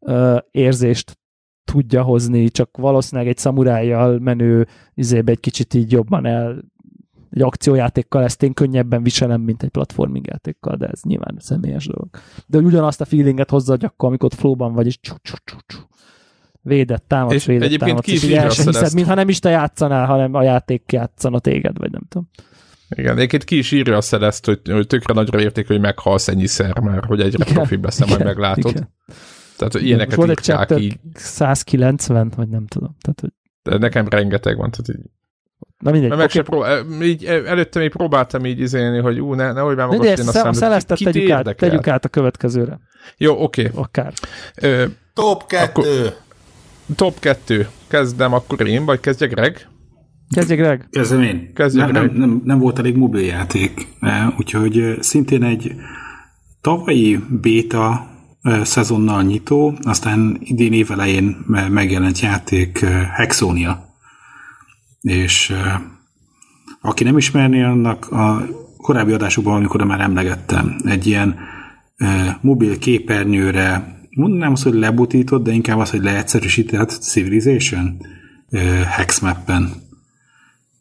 ö, 0.00 0.36
érzést 0.50 1.20
tudja 1.64 2.02
hozni, 2.02 2.48
csak 2.48 2.76
valószínűleg 2.76 3.30
egy 3.30 3.38
szamurájjal 3.38 4.18
menő 4.18 4.66
izébe 4.94 5.30
egy 5.30 5.40
kicsit 5.40 5.74
így 5.74 5.92
jobban 5.92 6.26
el 6.26 6.70
egy 7.32 7.42
akciójátékkal 7.42 8.22
ezt 8.22 8.42
én 8.42 8.54
könnyebben 8.54 9.02
viselem, 9.02 9.40
mint 9.40 9.62
egy 9.62 9.68
platforming 9.68 10.26
játékkal, 10.26 10.76
de 10.76 10.86
ez 10.86 11.00
nyilván 11.02 11.36
személyes 11.38 11.86
dolog. 11.86 12.08
De 12.46 12.58
ugyanazt 12.58 13.00
a 13.00 13.04
feelinget 13.04 13.50
hogy 13.50 13.84
akkor, 13.84 14.08
amikor 14.08 14.30
ott 14.32 14.38
flowban 14.38 14.72
vagy, 14.72 14.86
és 14.86 15.00
csú, 15.00 15.14
csú, 15.22 15.34
csú, 15.44 15.56
csú. 15.66 15.78
védett, 16.60 17.04
támadsz, 17.06 17.34
És 17.34 17.44
védett, 17.44 17.66
egyébként 17.66 17.90
támadsz, 17.90 18.04
ki 18.04 18.12
és 18.12 18.34
el 18.34 18.48
sem 18.48 18.66
hiszed, 18.66 18.94
mintha 18.94 19.14
nem 19.14 19.28
is 19.28 19.38
te 19.38 19.50
játszanál, 19.50 20.06
hanem 20.06 20.34
a 20.34 20.42
játék 20.42 20.92
játszana 20.92 21.38
téged, 21.38 21.78
vagy 21.78 21.90
nem 21.90 22.02
tudom. 22.08 22.28
Igen, 22.96 23.16
egyébként 23.16 23.44
ki 23.44 23.58
is 23.58 23.70
írja 23.70 23.96
a 23.96 24.00
Celeste, 24.00 24.50
hogy, 24.50 24.74
hogy 24.74 24.86
tökre 24.86 25.14
nagyra 25.14 25.40
érték, 25.40 25.66
hogy 25.66 25.80
meghalsz 25.80 26.28
ennyiszer, 26.28 26.78
mert 26.80 27.04
hogy 27.04 27.20
egyre 27.20 27.44
profibb 27.44 27.84
leszel, 27.84 28.06
majd 28.06 28.24
meglátod. 28.24 28.70
igen. 28.70 28.88
Tehát 29.62 29.72
hogy 29.72 29.82
Most 29.82 29.92
ilyeneket 29.94 30.16
volt 30.16 30.30
egy 30.30 30.36
chapter 30.36 30.78
így, 30.78 30.98
190, 31.14 32.32
vagy 32.36 32.48
nem 32.48 32.66
tudom. 32.66 32.96
Tehát, 33.00 33.20
hogy, 33.20 33.30
de 33.62 33.78
nekem 33.78 34.08
rengeteg 34.08 34.56
van. 34.56 34.70
Tehát 34.70 35.00
így, 35.00 35.10
na 35.78 35.90
mindegy. 35.90 36.10
meg 36.10 36.18
oké. 36.18 36.28
se 36.32 36.42
prób- 36.42 36.64
e, 36.64 37.04
így, 37.04 37.24
e, 37.24 37.32
előtte 37.32 37.78
még 37.78 37.90
próbáltam 37.90 38.46
így 38.46 38.60
izélni, 38.60 38.98
hogy 38.98 39.20
ú, 39.20 39.34
ne, 39.34 39.52
nehogy 39.52 39.76
már 39.76 39.86
magas 39.86 40.18
én 40.18 40.28
a 40.28 40.52
Celestet 40.52 40.96
kit 40.96 41.06
tegyük 41.12 41.30
át, 41.30 41.56
tegyük 41.56 41.86
át 41.86 42.04
a 42.04 42.08
következőre. 42.08 42.78
Jó, 43.16 43.42
oké. 43.42 43.70
Akár. 43.74 44.12
Ö, 44.54 44.84
Top 45.14 45.46
2! 45.46 46.12
Top 46.96 47.18
2. 47.18 47.68
Kezdem 47.88 48.32
akkor 48.32 48.66
én, 48.66 48.84
vagy 48.84 49.00
kezdje 49.00 49.26
Greg? 49.26 49.66
Kezdjék, 50.34 50.58
Greg. 50.58 50.86
Kezdem 50.90 51.22
én. 51.22 51.52
Kezdjük 51.54 51.84
nem, 51.84 51.92
nem, 51.92 52.04
meg. 52.04 52.16
nem, 52.16 52.40
nem 52.44 52.58
volt 52.58 52.78
elég 52.78 52.96
mobiljáték, 52.96 53.86
eh, 54.00 54.38
úgyhogy 54.38 54.78
eh, 54.78 54.96
szintén 55.00 55.42
egy 55.42 55.74
tavalyi 56.60 57.20
béta 57.40 58.10
szezonnal 58.62 59.22
nyitó, 59.22 59.78
aztán 59.82 60.38
idén 60.40 60.72
évelején 60.72 61.36
me- 61.46 61.68
megjelent 61.68 62.20
játék 62.20 62.82
eh, 62.82 63.08
Hexonia. 63.12 63.96
És 65.00 65.50
eh, 65.50 65.80
aki 66.80 67.04
nem 67.04 67.16
ismerné, 67.16 67.62
annak 67.62 68.10
a 68.10 68.46
korábbi 68.76 69.12
adásokban, 69.12 69.54
amikor 69.54 69.82
már 69.82 70.00
emlegettem, 70.00 70.76
egy 70.84 71.06
ilyen 71.06 71.38
eh, 71.96 72.34
mobil 72.40 72.78
képernyőre, 72.78 74.00
mondanám 74.10 74.52
azt, 74.52 74.62
hogy 74.62 74.74
lebutított, 74.74 75.42
de 75.42 75.52
inkább 75.52 75.78
az, 75.78 75.90
hogy 75.90 76.02
leegyszerűsített 76.02 76.90
Civilization 76.90 77.96
eh, 78.50 78.84
Hexmappen 78.84 79.72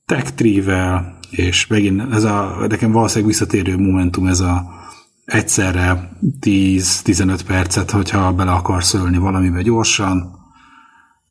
tech 0.06 0.34
tree-vel, 0.34 1.18
és 1.30 1.68
megint 1.68 2.14
ez 2.14 2.24
a, 2.24 2.66
nekem 2.70 2.92
valószínűleg 2.92 3.30
visszatérő 3.30 3.78
momentum 3.78 4.28
ez 4.28 4.40
a 4.40 4.81
egyszerre 5.26 6.18
10-15 6.41 7.39
percet, 7.48 7.91
hogyha 7.91 8.34
bele 8.34 8.52
akarsz 8.52 8.93
ölni 8.93 9.18
valamibe 9.18 9.61
gyorsan, 9.61 10.39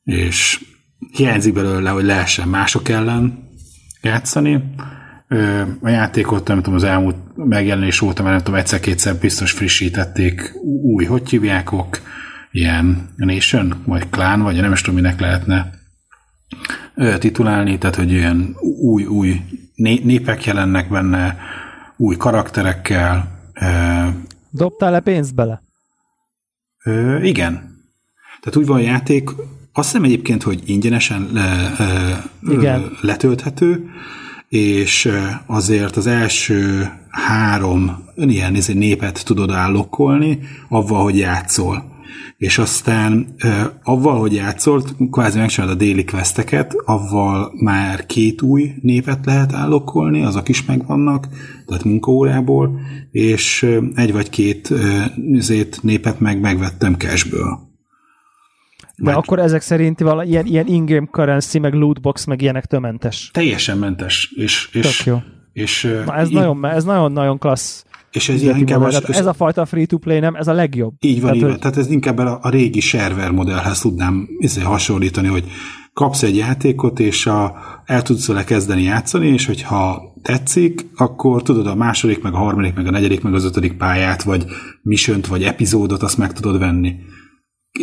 és 0.04 0.64
hiányzik 1.12 1.54
belőle, 1.54 1.90
hogy 1.90 2.04
lehessen 2.04 2.48
mások 2.48 2.88
ellen 2.88 3.48
játszani. 4.02 4.74
A 5.80 5.88
játékot, 5.88 6.48
nem 6.48 6.56
tudom, 6.56 6.74
az 6.74 6.84
elmúlt 6.84 7.16
megjelenés 7.34 8.00
óta, 8.00 8.22
mert 8.22 8.34
nem 8.34 8.44
tudom, 8.44 8.60
egyszer-kétszer 8.60 9.16
biztos 9.16 9.52
frissítették 9.52 10.52
új, 10.82 11.04
hogy 11.04 11.28
hívjákok, 11.28 12.00
ilyen 12.50 13.08
Nation, 13.16 13.82
vagy 13.86 14.08
Clan, 14.08 14.42
vagy 14.42 14.60
nem 14.60 14.72
is 14.72 14.80
tudom, 14.80 15.00
minek 15.00 15.20
lehetne 15.20 15.70
titulálni, 17.18 17.78
tehát 17.78 17.96
hogy 17.96 18.12
ilyen 18.12 18.56
új, 18.80 19.04
új 19.04 19.40
né- 19.74 20.04
népek 20.04 20.44
jelennek 20.44 20.88
benne, 20.88 21.38
új 21.96 22.16
karakterekkel. 22.16 23.38
Ö, 23.60 24.08
Dobtál 24.50 24.90
le 24.90 25.00
pénzt 25.00 25.34
bele? 25.34 25.62
ö, 26.84 27.22
igen. 27.22 27.52
Tehát 28.40 28.56
úgy 28.56 28.66
van 28.66 28.76
a 28.76 28.82
játék, 28.82 29.30
azt 29.72 29.88
hiszem 29.88 30.04
egyébként, 30.04 30.42
hogy 30.42 30.62
ingyenesen 30.66 31.28
le, 31.32 31.72
ö, 31.78 32.52
Igen. 32.52 32.96
letölthető, 33.00 33.90
és 34.48 35.12
azért 35.46 35.96
az 35.96 36.06
első 36.06 36.90
három 37.08 38.04
ilyen 38.16 38.56
népet 38.74 39.24
tudod 39.24 39.50
állokkolni, 39.50 40.38
avval, 40.68 41.02
hogy 41.02 41.18
játszol. 41.18 41.89
És 42.36 42.58
aztán 42.58 43.34
avval, 43.82 44.18
hogy 44.18 44.34
játszol, 44.34 44.82
kvázi 45.10 45.38
megcsinálod 45.38 45.74
a 45.74 45.78
déli 45.78 46.04
questeket, 46.04 46.74
avval 46.84 47.52
már 47.62 48.06
két 48.06 48.42
új 48.42 48.72
népet 48.82 49.26
lehet 49.26 49.52
állokkolni, 49.52 50.22
azok 50.22 50.48
is 50.48 50.64
megvannak, 50.64 51.28
tehát 51.66 51.84
munkaórából, 51.84 52.80
és 53.10 53.66
egy 53.94 54.12
vagy 54.12 54.30
két 54.30 54.70
ö, 54.70 55.02
izét, 55.32 55.82
népet 55.82 56.20
meg 56.20 56.40
megvettem 56.40 56.94
cashből. 56.94 57.68
De 58.96 59.04
Majd- 59.04 59.16
akkor 59.16 59.38
ezek 59.38 59.60
szerint 59.60 60.00
vala, 60.00 60.24
ilyen, 60.24 60.46
ilyen 60.46 60.66
in-game 60.66 61.06
currency, 61.10 61.58
meg 61.58 61.74
lootbox, 61.74 62.24
meg 62.24 62.42
ilyenek 62.42 62.78
mentes. 62.80 63.30
Teljesen 63.32 63.78
mentes. 63.78 64.32
És, 64.36 64.68
és, 64.72 64.96
Tök 64.96 65.06
jó. 65.06 65.18
és, 65.52 65.82
Na 66.06 66.16
ez 66.16 66.28
í- 66.30 66.32
nagyon, 66.34 66.66
ez 66.66 66.84
nagyon-nagyon 66.84 67.38
klassz. 67.38 67.84
És 68.10 68.28
ez 68.28 68.42
inkább 68.42 68.80
az, 68.80 69.08
ez 69.08 69.26
a 69.26 69.32
fajta 69.32 69.66
free-to-play 69.66 70.18
nem, 70.18 70.34
ez 70.34 70.48
a 70.48 70.52
legjobb. 70.52 70.94
Így 71.00 71.20
van, 71.20 71.22
tehát, 71.22 71.36
így 71.36 71.42
van. 71.42 71.50
Hogy... 71.50 71.60
tehát 71.60 71.76
ez 71.76 71.90
inkább 71.90 72.18
a, 72.18 72.38
a 72.42 72.48
régi 72.50 72.80
server 72.80 73.30
modellhez 73.30 73.80
tudnám 73.80 74.28
izé 74.38 74.60
hasonlítani, 74.60 75.28
hogy 75.28 75.44
kapsz 75.92 76.22
egy 76.22 76.36
játékot, 76.36 77.00
és 77.00 77.26
a, 77.26 77.54
el 77.84 78.02
tudsz 78.02 78.26
vele 78.26 78.44
kezdeni 78.44 78.82
játszani, 78.82 79.26
és 79.26 79.46
hogyha 79.46 80.02
tetszik, 80.22 80.86
akkor 80.96 81.42
tudod 81.42 81.66
a 81.66 81.74
második, 81.74 82.22
meg 82.22 82.34
a 82.34 82.38
harmadik, 82.38 82.74
meg 82.74 82.86
a 82.86 82.90
negyedik, 82.90 83.22
meg 83.22 83.34
az 83.34 83.44
ötödik 83.44 83.76
pályát, 83.76 84.22
vagy 84.22 84.44
misönt, 84.82 85.26
vagy 85.26 85.42
epizódot, 85.42 86.02
azt 86.02 86.18
meg 86.18 86.32
tudod 86.32 86.58
venni 86.58 86.94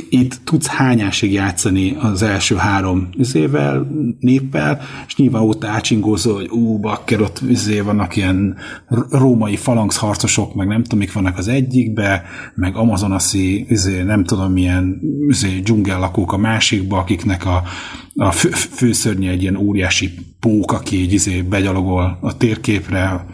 itt 0.10 0.40
tudsz 0.44 0.68
hányásig 0.68 1.32
játszani 1.32 1.96
az 2.00 2.22
első 2.22 2.56
három 2.56 3.10
üzével, 3.18 3.88
néppel, 4.20 4.82
és 5.08 5.16
nyilván 5.16 5.42
ott 5.42 5.64
ácsingózol, 5.64 6.36
hogy 6.36 6.50
ú, 6.50 6.80
bakker, 6.80 7.22
ott 7.22 7.42
üzé 7.48 7.80
vannak 7.80 8.16
ilyen 8.16 8.58
római 9.10 9.56
falangszharcosok, 9.56 10.54
meg 10.54 10.68
nem 10.68 10.84
tudom, 10.84 11.00
mik 11.00 11.14
vannak 11.14 11.38
az 11.38 11.48
egyikbe, 11.48 12.24
meg 12.56 12.76
amazonaszi, 12.76 13.66
üzé, 13.70 14.02
nem 14.02 14.24
tudom, 14.24 14.52
milyen 14.52 15.00
üzé, 15.28 15.60
dzsungellakók 15.60 16.34
a 16.34 16.38
másikba, 16.38 16.98
akiknek 16.98 17.46
a, 17.46 17.64
a 18.16 18.32
fő, 18.32 18.50
főszörnye 18.50 19.30
egy 19.30 19.42
ilyen 19.42 19.56
óriási 19.56 20.14
pók, 20.40 20.72
aki 20.72 21.02
így 21.02 21.14
izé 21.14 21.42
begyalogol 21.42 22.18
a 22.22 22.38
térképre, 22.38 23.26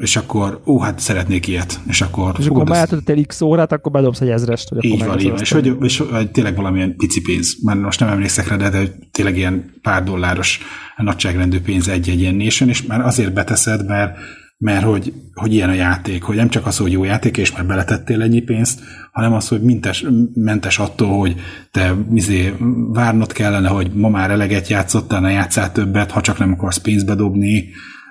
és 0.00 0.16
akkor, 0.16 0.60
ó, 0.66 0.80
hát 0.80 0.98
szeretnék 0.98 1.46
ilyet, 1.46 1.80
és 1.88 2.00
akkor... 2.00 2.34
És 2.38 2.46
akkor 2.46 2.68
már 2.68 2.88
egy 3.04 3.26
x 3.26 3.40
órát, 3.40 3.72
akkor 3.72 3.92
bedobsz 3.92 4.20
egy 4.20 4.28
ezrest. 4.28 4.68
Hogy 4.68 4.84
így 4.84 5.04
van, 5.04 5.20
így 5.20 5.30
van, 5.30 5.40
és 5.40 5.52
hogy, 5.52 5.76
és 5.80 5.98
hogy 5.98 6.30
tényleg 6.30 6.56
valamilyen 6.56 6.96
pici 6.96 7.20
pénz, 7.20 7.56
mert 7.62 7.80
most 7.80 8.00
nem 8.00 8.08
emlékszek 8.08 8.48
rá, 8.48 8.56
de, 8.56 8.70
de 8.70 8.82
tényleg 9.10 9.36
ilyen 9.36 9.74
pár 9.82 10.04
dolláros 10.04 10.60
nagyságrendű 10.96 11.60
pénz 11.60 11.88
egy-egy 11.88 12.20
ilyen 12.20 12.34
nation, 12.34 12.68
és 12.68 12.82
már 12.82 13.00
azért 13.00 13.32
beteszed, 13.32 13.86
mert 13.86 14.16
mert 14.62 14.84
hogy, 14.84 15.12
hogy 15.34 15.54
ilyen 15.54 15.68
a 15.68 15.72
játék, 15.72 16.22
hogy 16.22 16.36
nem 16.36 16.48
csak 16.48 16.66
az, 16.66 16.76
hogy 16.76 16.92
jó 16.92 17.04
játék, 17.04 17.36
és 17.36 17.52
már 17.52 17.66
beletettél 17.66 18.22
ennyi 18.22 18.40
pénzt, 18.40 18.80
hanem 19.12 19.32
az, 19.32 19.48
hogy 19.48 19.62
mintes, 19.62 20.04
mentes 20.34 20.78
attól, 20.78 21.18
hogy 21.18 21.34
te 21.70 21.94
izé, 22.14 22.54
várnod 22.92 23.32
kellene, 23.32 23.68
hogy 23.68 23.90
ma 23.92 24.08
már 24.08 24.30
eleget 24.30 24.68
játszottál, 24.68 25.20
ne 25.20 25.30
játszál 25.30 25.72
többet, 25.72 26.10
ha 26.10 26.20
csak 26.20 26.38
nem 26.38 26.52
akarsz 26.52 26.78
pénzbe 26.78 27.14
dobni, 27.14 27.68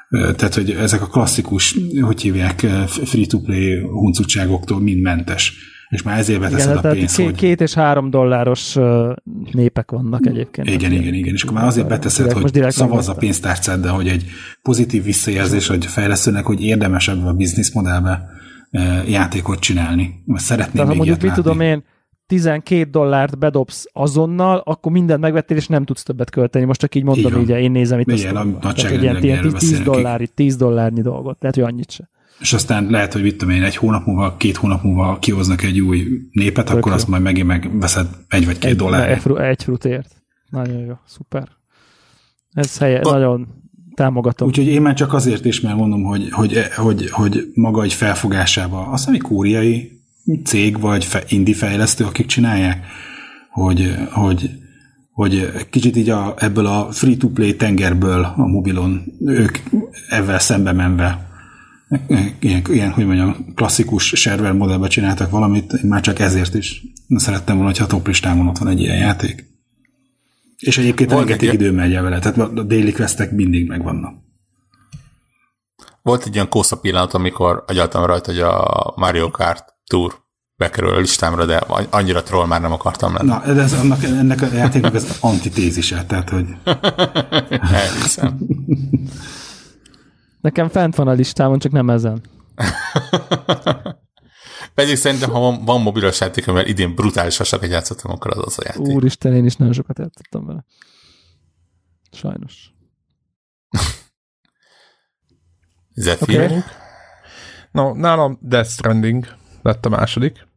tehát, 0.10 0.53
hogy 0.53 0.72
ezek 0.72 1.02
a 1.02 1.07
klasszikus, 1.07 1.77
hogy 2.02 2.22
hívják, 2.22 2.60
free-to-play 2.88 3.80
huncutságoktól 3.80 4.80
mind 4.80 5.02
mentes. 5.02 5.53
És 5.90 6.02
már 6.02 6.18
ezért 6.18 6.40
beteszed 6.40 6.77
igen, 6.77 6.91
a 6.91 6.94
pénzt, 6.94 7.15
két, 7.15 7.26
hogy... 7.26 7.36
két 7.36 7.61
és 7.61 7.73
három 7.73 8.10
dolláros 8.10 8.76
népek 9.52 9.91
vannak 9.91 10.26
egyébként. 10.26 10.69
Igen, 10.69 10.91
igen, 10.91 11.14
igen. 11.14 11.34
És 11.34 11.44
akkor 11.44 11.56
már 11.56 11.65
azért 11.65 11.88
beteszed, 11.88 12.31
hogy 12.31 12.65
szavazz 12.68 13.07
a 13.07 13.14
pénztárcád, 13.14 13.81
de 13.81 13.90
hogy 13.90 14.07
egy 14.07 14.26
pozitív 14.61 15.03
visszajelzés, 15.03 15.68
hogy 15.68 15.86
fejlesztőnek, 15.86 16.45
hogy 16.45 16.61
érdemes 16.61 17.07
ebbe 17.07 17.27
a 17.27 17.34
bizniszmodellbe 17.34 18.30
játékot 19.07 19.60
csinálni. 19.60 20.23
Mert 20.26 20.44
szeretném 20.44 20.73
Tehát, 20.73 20.88
még 20.88 20.98
mondjuk, 20.98 21.22
mit 21.22 21.34
tudom 21.34 21.60
én, 21.60 21.84
12 22.30 22.89
dollárt 22.89 23.38
bedobsz 23.38 23.85
azonnal, 23.93 24.61
akkor 24.65 24.91
mindent 24.91 25.19
megvettél, 25.22 25.57
és 25.57 25.68
nem 25.68 25.85
tudsz 25.85 26.03
többet 26.03 26.30
költeni. 26.30 26.65
Most 26.65 26.80
csak 26.80 26.95
így 26.95 27.03
mondom, 27.03 27.41
így, 27.41 27.49
így 27.49 27.56
én 27.56 27.72
nézem 27.72 27.99
itt 27.99 28.11
Igen, 28.11 28.57
azt, 28.61 28.84
egy 28.84 29.01
ilyen, 29.01 29.23
ilyen 29.23 29.49
10 29.49 29.80
dollár, 29.80 30.22
10 30.35 30.56
dollárnyi 30.56 31.01
dolgot. 31.01 31.38
Lehet, 31.39 31.56
hogy 31.56 31.65
annyit 31.65 31.91
se. 31.91 32.10
És 32.39 32.53
aztán 32.53 32.88
lehet, 32.89 33.14
hogy 33.14 33.22
mit 33.22 33.38
tudom 33.38 33.56
én, 33.56 33.64
egy 33.64 33.76
hónap 33.76 34.06
múlva, 34.06 34.35
két 34.38 34.56
hónap 34.56 34.84
múlva 34.84 35.18
kihoznak 35.19 35.64
egy 35.64 35.80
új 35.80 36.07
népet, 36.31 36.65
Tök 36.65 36.77
akkor 36.77 36.91
jó. 36.91 36.97
azt 36.97 37.07
majd 37.07 37.22
megint 37.22 37.47
megveszed 37.47 38.07
egy 38.27 38.45
vagy 38.45 38.57
két 38.57 38.76
dollár. 38.76 39.10
Egy, 39.10 39.31
egy 39.38 39.64
frutért. 39.64 40.15
Nagyon 40.49 40.80
jó, 40.80 40.93
szuper. 41.06 41.47
Ez 42.51 42.77
helye, 42.77 42.99
a, 42.99 43.11
nagyon 43.11 43.47
támogatom. 43.95 44.47
Úgyhogy 44.47 44.68
én 44.68 44.81
már 44.81 44.93
csak 44.93 45.14
azért 45.14 45.45
is, 45.45 45.61
mert 45.61 45.77
mondom, 45.77 46.03
hogy, 46.03 46.30
hogy, 46.31 46.57
hogy, 46.76 47.10
hogy 47.10 47.43
maga 47.53 47.84
egy 47.84 47.93
felfogásába, 47.93 48.88
azt 48.88 49.06
hiszem, 49.06 49.22
hogy 49.22 49.30
kóriai 49.30 49.98
cég 50.43 50.80
vagy 50.80 51.07
indi 51.27 51.53
fejlesztő, 51.53 52.06
akik 52.06 52.26
csinálják, 52.26 52.85
hogy, 53.49 53.95
hogy, 54.11 54.49
hogy 55.11 55.51
kicsit 55.69 55.95
így 55.95 56.10
a, 56.10 56.34
ebből 56.38 56.65
a 56.65 56.91
free-to-play 56.91 57.56
tengerből 57.56 58.23
a 58.23 58.45
mobilon 58.47 59.03
ők 59.26 59.57
ezzel 60.10 60.39
szembe 60.39 60.72
menve 60.72 61.30
ilyen, 62.39 62.61
ilyen, 62.69 62.91
hogy 62.91 63.06
mondjam, 63.06 63.53
klasszikus 63.56 64.03
server 64.15 64.53
modellbe 64.53 64.88
csináltak 64.88 65.30
valamit, 65.30 65.73
én 65.73 65.89
már 65.89 66.01
csak 66.01 66.19
ezért 66.19 66.53
is 66.53 66.81
szerettem 67.15 67.56
volna, 67.56 67.69
hogyha 67.69 67.85
a 67.85 67.88
top 67.88 68.07
listámon 68.07 68.47
ott 68.47 68.57
van 68.57 68.68
egy 68.68 68.80
ilyen 68.80 68.97
játék. 68.97 69.47
És 70.57 70.77
egyébként 70.77 71.11
rengeteg 71.11 71.53
idő 71.53 71.72
megy 71.72 71.93
el 71.93 72.03
vele, 72.03 72.19
tehát 72.19 72.38
a 72.38 72.64
déli 72.64 72.91
questek 72.91 73.31
mindig 73.31 73.68
megvannak. 73.68 74.14
Volt 76.01 76.26
egy 76.26 76.34
ilyen 76.34 76.49
kósza 76.49 76.80
pillanat, 76.80 77.14
amikor 77.14 77.64
agyaltam 77.68 78.06
rajta, 78.06 78.31
hogy 78.31 78.41
a 78.41 78.93
Mario 78.95 79.31
Kart 79.31 79.73
Tour 79.89 80.23
bekerül 80.55 80.93
a 80.93 80.99
listámra, 80.99 81.45
de 81.45 81.57
annyira 81.89 82.23
troll 82.23 82.45
már 82.45 82.61
nem 82.61 82.71
akartam 82.71 83.13
lenni. 83.13 83.27
Na, 83.27 83.43
ez 83.43 83.73
annak, 83.73 84.03
ennek 84.03 84.41
a 84.41 84.45
játéknak 84.45 84.93
az 84.93 85.17
antitézise, 85.19 86.05
tehát 86.05 86.29
hogy... 86.29 86.47
Elhiszem. 87.71 88.39
Nekem 90.41 90.69
fent 90.69 90.95
van 90.95 91.07
a 91.07 91.11
listámon, 91.11 91.59
csak 91.59 91.71
nem 91.71 91.89
ezen. 91.89 92.21
Pedig 94.75 94.95
szerintem, 94.95 95.29
ha 95.29 95.39
van, 95.39 95.65
van 95.65 95.81
mobilos 95.81 96.19
játék, 96.19 96.47
amivel 96.47 96.67
idén 96.67 96.95
brutálisan 96.95 97.45
sokat 97.45 97.69
játszottam, 97.69 98.11
akkor 98.11 98.37
az 98.37 98.43
az 98.45 98.59
a 98.59 98.63
játék. 98.65 98.95
Úristen, 98.95 99.33
én 99.35 99.45
is 99.45 99.55
nagyon 99.55 99.73
sokat 99.73 99.97
játszottam 99.99 100.45
vele. 100.45 100.65
Sajnos. 102.11 102.73
Zephyr. 106.05 106.43
Okay. 106.43 106.61
No, 107.71 107.93
nálam 107.93 108.37
Death 108.41 108.69
Stranding 108.69 109.37
lett 109.61 109.86
a 109.86 109.90
második. 109.90 110.48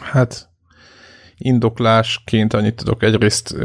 Hát 0.00 0.48
indoklásként 1.36 2.54
annyit 2.54 2.74
tudok. 2.74 3.02
Egyrészt 3.02 3.56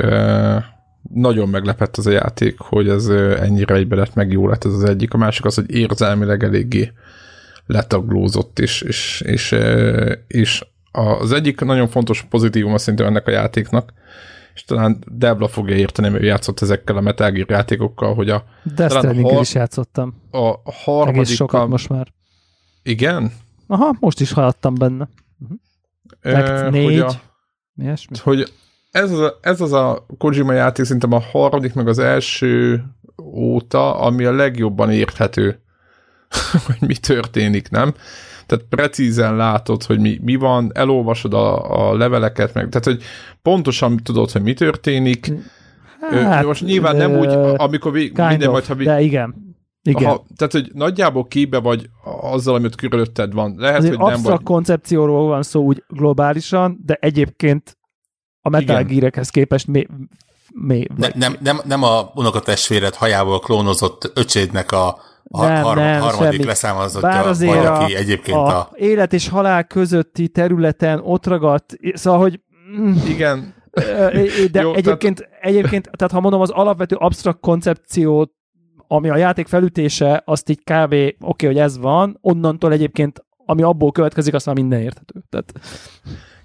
nagyon 1.14 1.50
meglepett 1.50 1.98
az 1.98 2.08
a 2.08 2.12
játék, 2.12 2.60
hogy 2.60 2.90
ez 2.90 3.08
ennyire 3.40 3.76
egybe 3.76 3.96
lett, 3.96 4.14
meg 4.14 4.32
jó 4.32 4.48
lett 4.48 4.66
ez 4.66 4.74
az 4.74 4.84
egyik. 4.84 5.14
A 5.14 5.18
másik 5.18 5.46
az, 5.46 5.56
hogy 5.56 5.72
érzelmileg 5.72 6.44
eléggé 6.44 6.92
letaglózott, 7.66 8.60
és, 8.60 8.82
és, 8.82 9.22
és, 9.22 9.56
és 10.28 10.66
az 10.92 11.32
egyik 11.32 11.60
nagyon 11.60 11.88
fontos 11.88 12.22
pozitívum 12.30 12.78
szerintem 12.78 13.08
ennek 13.08 13.28
a 13.28 13.32
játéknak, 13.32 13.94
és 14.54 14.64
talán 14.64 15.04
Debla 15.12 15.48
fogja 15.48 15.76
érteni, 15.76 16.10
mert 16.10 16.24
ő 16.24 16.26
játszott 16.26 16.62
ezekkel 16.62 16.98
a 16.98 17.02
Metal 17.02 17.32
Gear 17.32 17.50
játékokkal, 17.50 18.14
hogy 18.14 18.30
a... 18.30 18.46
Death 18.76 18.98
Stranding 18.98 19.40
is 19.42 19.54
játszottam. 19.54 20.22
A 20.32 20.72
harmadik... 20.72 21.22
Egész 21.22 21.36
sokat 21.36 21.68
most 21.68 21.90
már. 21.90 22.08
Igen? 22.84 23.32
Aha, 23.68 23.96
most 24.00 24.20
is 24.20 24.32
haladtam 24.32 24.76
benne. 24.76 25.08
Uh-huh. 25.40 26.70
négy. 26.70 26.86
Hogy, 26.86 27.00
a, 27.00 27.12
hogy 28.24 28.52
ez 28.92 29.12
az, 29.12 29.20
a, 29.20 29.40
ez 29.42 29.62
az 29.62 29.74
a 29.74 30.06
Kojima 30.18 30.54
játék 30.54 30.86
szerintem 30.86 31.12
a 31.12 31.20
harmadik, 31.20 31.74
meg 31.74 31.88
az 31.88 32.00
első 32.00 32.84
óta, 33.24 34.00
ami 34.00 34.24
a 34.24 34.32
legjobban 34.32 34.92
érthető, 34.92 35.60
hogy 36.66 36.88
mi 36.88 36.96
történik, 36.96 37.70
nem? 37.70 37.94
Tehát 38.46 38.66
precízen 38.70 39.36
látod, 39.36 39.84
hogy 39.84 40.00
mi, 40.00 40.20
mi 40.22 40.36
van, 40.36 40.72
elolvasod 40.74 41.34
a, 41.34 41.90
a 41.90 41.98
leveleket, 41.98 42.54
meg, 42.54 42.70
tehát 42.70 42.86
hogy 42.86 43.04
pontosan 43.42 43.98
tudod, 43.98 44.32
hogy 44.32 44.42
mi 44.42 44.54
történik. 44.54 45.32
Hát, 46.12 46.46
Most 46.46 46.66
nyilván 46.66 46.96
nem 46.96 47.18
úgy, 47.18 47.34
amikor 47.56 47.92
vég, 47.92 48.18
minden 48.18 48.50
majd, 48.50 48.66
ha 48.66 48.76
vég, 48.76 48.88
de 48.88 49.02
igen. 49.02 49.55
Igen. 49.90 50.10
Aha, 50.10 50.26
tehát, 50.36 50.54
hogy 50.54 50.72
nagyjából 50.74 51.26
képbe 51.26 51.60
vagy 51.60 51.90
azzal, 52.22 52.56
amit 52.56 52.76
körülötted 52.76 53.34
van. 53.34 53.56
Lehet, 53.58 53.78
Azért 53.78 53.96
hogy 53.96 54.12
nem 54.12 54.22
vagy... 54.22 54.44
koncepcióról 54.44 55.28
van 55.28 55.44
szó 55.44 55.64
úgy 55.64 55.84
globálisan, 55.88 56.80
de 56.86 56.98
egyébként 57.02 57.78
a 58.42 58.50
Metal 58.50 59.10
képest 59.30 59.68
mi, 59.68 59.88
mi, 60.54 60.88
ne, 60.96 61.08
nem, 61.16 61.36
nem, 61.40 61.60
nem 61.64 61.84
a 61.84 62.12
unokatestvéred 62.14 62.96
hajából 62.96 63.40
klónozott 63.40 64.12
öcsédnek 64.16 64.72
a, 64.72 64.88
a 65.24 65.46
nem, 65.46 65.64
har- 65.64 65.76
nem, 65.76 66.02
harmadik 66.02 66.32
semmi. 66.32 66.46
leszámozottja, 66.46 67.10
Bár 67.10 67.28
azért 67.28 67.54
valaki 67.54 67.94
a, 67.94 67.98
egyébként 67.98 68.38
a, 68.38 68.60
a... 68.60 68.70
élet 68.74 69.14
és 69.14 69.30
halál 69.30 69.64
közötti 69.64 70.28
területen 70.28 71.00
ott 71.04 71.26
ragadt, 71.26 71.76
szóval, 71.94 72.20
hogy... 72.20 72.40
Igen. 73.08 73.54
De 74.52 74.62
Jó, 74.62 74.74
egyébként, 74.74 75.18
tehát... 75.18 75.38
egyébként, 75.42 75.90
tehát 75.92 76.14
ha 76.14 76.20
mondom, 76.20 76.42
az 76.42 76.50
alapvető 76.50 76.96
absztrakt 76.96 77.40
koncepciót 77.40 78.32
ami 78.88 79.10
a 79.10 79.18
játék 79.18 79.48
felütése, 79.48 80.22
azt 80.26 80.50
így 80.50 80.60
kb. 80.60 80.94
oké, 80.94 81.16
okay, 81.20 81.48
hogy 81.48 81.58
ez 81.58 81.78
van, 81.78 82.18
onnantól 82.22 82.72
egyébként, 82.72 83.26
ami 83.46 83.62
abból 83.62 83.92
következik, 83.92 84.34
azt 84.34 84.46
már 84.46 84.56
minden 84.56 84.82
érthető. 84.82 85.24
Tehát... 85.30 85.54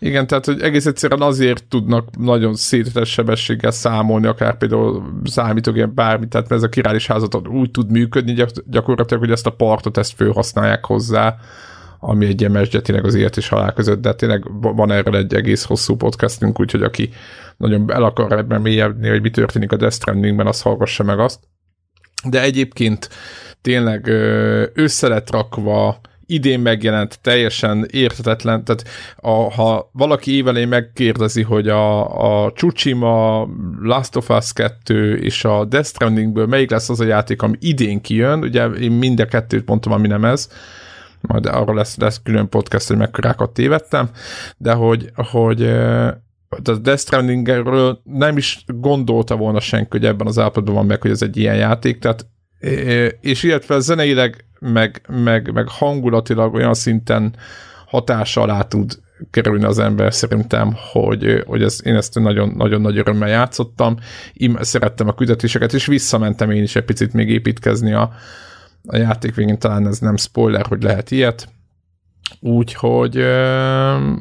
Igen, 0.03 0.27
tehát 0.27 0.45
hogy 0.45 0.61
egész 0.61 0.87
egyszerűen 0.87 1.23
azért 1.23 1.65
tudnak 1.69 2.17
nagyon 2.19 2.55
szétetes 2.55 3.11
sebességgel 3.11 3.71
számolni, 3.71 4.27
akár 4.27 4.59
például 4.59 5.21
számítógép 5.25 5.89
bármit, 5.89 6.29
tehát 6.29 6.49
mert 6.49 6.63
ez 6.63 6.67
a 6.67 6.71
királyis 6.71 7.07
házat 7.07 7.49
úgy 7.49 7.71
tud 7.71 7.91
működni 7.91 8.33
gyak- 8.33 8.71
gyakorlatilag, 8.71 9.23
hogy 9.23 9.33
ezt 9.33 9.47
a 9.47 9.51
partot 9.51 9.97
ezt 9.97 10.15
főhasználják 10.15 10.85
hozzá, 10.85 11.37
ami 11.99 12.27
egy 12.27 12.41
ilyen 12.41 12.53
mesdjetinek 12.53 13.05
az 13.05 13.15
élet 13.15 13.37
és 13.37 13.49
halál 13.49 13.73
között, 13.73 14.01
de 14.01 14.15
tényleg 14.15 14.45
van 14.61 14.91
erről 14.91 15.17
egy 15.17 15.35
egész 15.35 15.65
hosszú 15.65 15.97
podcastünk, 15.97 16.61
úgyhogy 16.61 16.83
aki 16.83 17.11
nagyon 17.57 17.93
el 17.93 18.03
akar 18.03 18.33
ebben 18.33 18.61
mélyedni, 18.61 19.09
hogy 19.09 19.23
mi 19.23 19.31
történik 19.31 19.73
a 19.73 19.77
Death 19.77 19.95
Strandingben, 19.95 20.47
az 20.47 20.63
hallgassa 20.63 21.05
meg 21.05 21.19
azt 21.19 21.41
de 22.25 22.43
egyébként 22.43 23.09
tényleg 23.63 24.07
össze 24.75 25.09
lett 25.09 25.31
rakva, 25.31 26.01
idén 26.31 26.61
megjelent, 26.61 27.19
teljesen 27.23 27.87
értetetlen, 27.91 28.65
tehát 28.65 28.85
a, 29.17 29.31
ha 29.31 29.91
valaki 29.93 30.35
évelén 30.35 30.69
megkérdezi, 30.69 31.43
hogy 31.43 31.69
a, 31.69 32.45
a 32.45 32.53
Tsushima, 32.53 33.49
Last 33.81 34.17
of 34.17 34.29
Us 34.31 34.53
2 34.53 35.17
és 35.17 35.45
a 35.45 35.65
Death 35.65 35.89
Strandingből 35.89 36.47
melyik 36.47 36.71
lesz 36.71 36.89
az 36.89 37.01
a 37.01 37.05
játék, 37.05 37.43
ami 37.43 37.57
idén 37.61 38.01
kijön, 38.01 38.39
ugye 38.39 38.67
én 38.67 38.93
mind 38.93 39.21
a 39.21 39.27
kettőt 39.27 39.69
mondtam, 39.69 39.93
ami 39.93 40.07
nem 40.07 40.25
ez, 40.25 40.49
majd 41.21 41.47
arról 41.47 41.75
lesz, 41.75 41.97
lesz 41.97 42.21
külön 42.23 42.49
podcast, 42.49 42.89
hogy 42.89 42.97
mekkorákat 42.97 43.51
tévedtem, 43.51 44.11
de 44.57 44.73
hogy, 44.73 45.11
hogy 45.15 45.73
a 46.51 46.77
Death 46.77 47.01
Strandingről 47.01 48.01
nem 48.05 48.37
is 48.37 48.65
gondolta 48.67 49.37
volna 49.37 49.61
senki, 49.61 49.89
hogy 49.91 50.05
ebben 50.05 50.27
az 50.27 50.39
állapotban 50.39 50.75
van 50.75 50.87
meg, 50.87 51.03
hogy 51.03 51.11
ez 51.11 51.23
egy 51.23 51.37
ilyen 51.37 51.57
játék, 51.57 51.99
tehát 51.99 52.27
és 53.21 53.43
illetve 53.43 53.79
zeneileg, 53.79 54.45
meg, 54.59 55.03
meg, 55.09 55.53
meg 55.53 55.69
hangulatilag 55.69 56.55
olyan 56.55 56.75
szinten 56.75 57.35
hatása 57.87 58.41
alá 58.41 58.63
tud 58.63 58.99
kerülni 59.31 59.65
az 59.65 59.79
ember 59.79 60.15
szerintem, 60.15 60.75
hogy, 60.93 61.43
hogy 61.47 61.63
ez, 61.63 61.81
én 61.85 61.95
ezt 61.95 62.19
nagyon, 62.19 62.53
nagyon 62.57 62.81
nagy 62.81 62.99
örömmel 62.99 63.29
játszottam, 63.29 63.97
Im, 64.33 64.57
szerettem 64.61 65.09
a 65.09 65.15
küldetéseket, 65.15 65.73
és 65.73 65.87
visszamentem 65.87 66.51
én 66.51 66.63
is 66.63 66.77
egy 66.77 66.85
picit 66.85 67.13
még 67.13 67.29
építkezni 67.29 67.93
a, 67.93 68.13
a 68.87 68.97
játék 68.97 69.35
végén, 69.35 69.59
talán 69.59 69.87
ez 69.87 69.99
nem 69.99 70.17
spoiler, 70.17 70.67
hogy 70.67 70.83
lehet 70.83 71.11
ilyet, 71.11 71.49
Úgyhogy, 72.41 73.25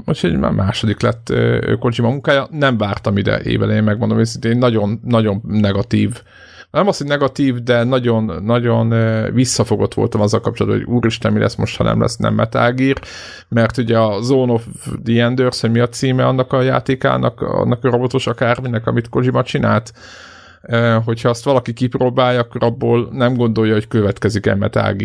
úgyhogy 0.05 0.37
már 0.37 0.51
második 0.51 1.01
lett 1.01 1.33
Kojima 1.79 2.09
munkája. 2.09 2.47
Nem 2.51 2.77
vártam 2.77 3.17
ide 3.17 3.41
évelején, 3.41 3.83
megmondom 3.83 4.19
őszintén, 4.19 4.57
nagyon, 4.57 4.99
nagyon 5.03 5.41
negatív 5.47 6.21
nem 6.71 6.87
az, 6.87 6.97
hogy 6.97 7.07
negatív, 7.07 7.55
de 7.55 7.83
nagyon, 7.83 8.43
nagyon 8.43 8.93
visszafogott 9.33 9.93
voltam 9.93 10.21
azzal 10.21 10.39
kapcsolatban, 10.39 10.81
hogy 10.81 10.95
úristen, 10.95 11.33
mi 11.33 11.39
lesz 11.39 11.55
most, 11.55 11.77
ha 11.77 11.83
nem 11.83 12.01
lesz 12.01 12.17
nem 12.17 12.33
metágír, 12.33 12.99
mert 13.47 13.77
ugye 13.77 13.97
a 13.97 14.21
Zone 14.21 14.51
of 14.51 14.65
the 15.03 15.23
Enders, 15.23 15.61
hogy 15.61 15.71
mi 15.71 15.79
a 15.79 15.89
címe 15.89 16.25
annak 16.25 16.53
a 16.53 16.61
játékának, 16.61 17.41
annak 17.41 17.83
a 17.83 17.89
robotos 17.89 18.27
akárminek, 18.27 18.87
amit 18.87 19.09
Kojima 19.09 19.43
csinált, 19.43 19.93
hogyha 21.05 21.29
azt 21.29 21.43
valaki 21.43 21.73
kipróbálja, 21.73 22.39
akkor 22.39 22.63
abból 22.63 23.09
nem 23.11 23.33
gondolja, 23.33 23.73
hogy 23.73 23.87
következik 23.87 24.45
el 24.45 24.55
Metal 24.55 24.95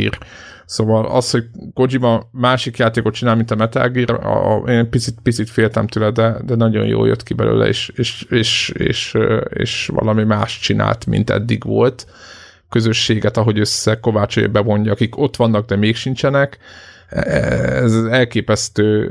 Szóval 0.67 1.07
az, 1.07 1.31
hogy 1.31 1.45
Kojima 1.75 2.23
másik 2.31 2.77
játékot 2.77 3.15
csinál, 3.15 3.35
mint 3.35 3.51
a 3.51 3.55
Metal 3.55 3.89
Gear, 3.89 4.11
a, 4.11 4.55
a, 4.55 4.71
én 4.71 4.91
picit, 4.91 5.15
picit 5.23 5.51
féltem 5.51 5.87
tőle, 5.87 6.11
de, 6.11 6.37
de 6.45 6.55
nagyon 6.55 6.87
jól 6.87 7.07
jött 7.07 7.23
ki 7.23 7.35
belőle, 7.35 7.67
és, 7.67 7.93
és, 7.95 8.27
és, 8.31 8.73
és, 8.77 9.17
és 9.49 9.91
valami 9.93 10.25
más 10.25 10.59
csinált, 10.59 11.07
mint 11.07 11.31
eddig 11.31 11.65
volt. 11.65 12.07
Közösséget, 12.69 13.37
ahogy 13.37 13.59
össze 13.59 14.01
kovácsolja 14.01 14.49
bevonja, 14.49 14.93
akik 14.93 15.19
ott 15.19 15.37
vannak, 15.37 15.67
de 15.67 15.77
még 15.77 15.97
sincsenek. 15.97 16.59
Ez 17.09 17.95
elképesztő 17.95 19.11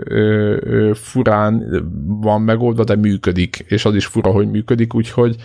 furán 0.94 1.66
van 2.06 2.42
megoldva, 2.42 2.84
de 2.84 2.96
működik, 2.96 3.66
és 3.68 3.86
az 3.86 3.96
is 3.96 4.06
fura, 4.06 4.32
hogy 4.32 4.52
működik, 4.52 4.94
úgyhogy 4.94 5.36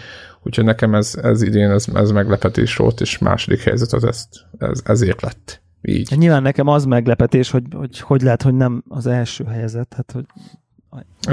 úgyhogy 0.48 0.64
nekem 0.64 0.94
ez, 0.94 1.14
ez 1.22 1.42
idén 1.42 1.70
ez, 1.70 1.86
ez 1.94 2.10
meglepetés 2.10 2.76
volt, 2.76 3.00
és 3.00 3.18
második 3.18 3.60
helyzet 3.60 3.92
az 3.92 4.04
ezt, 4.04 4.28
ez, 4.58 4.80
ezért 4.84 5.22
lett. 5.22 5.62
Így. 5.82 6.16
Nyilván 6.16 6.42
nekem 6.42 6.66
az 6.66 6.84
meglepetés, 6.84 7.50
hogy 7.50 7.62
hogy, 7.72 8.00
hogy 8.00 8.22
lehet, 8.22 8.42
hogy 8.42 8.54
nem 8.54 8.84
az 8.88 9.06
első 9.06 9.44
helyzet, 9.44 9.94
hát 9.96 10.12
hogy 10.12 10.24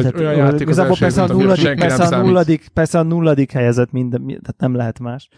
egy 0.05 0.15
olyan 0.19 0.35
játék 0.35 0.69
az 0.69 0.97
persze, 0.99 1.21
a 1.21 1.27
nulladik, 1.27 1.75
persze, 1.75 2.03
a 2.03 2.21
nulladik, 2.21 2.67
persze 2.73 2.99
a 2.99 3.03
nulladik 3.03 3.51
helyezett 3.51 3.91
minden, 3.91 4.25
tehát 4.27 4.55
nem 4.57 4.75
lehet 4.75 4.99
más. 4.99 5.29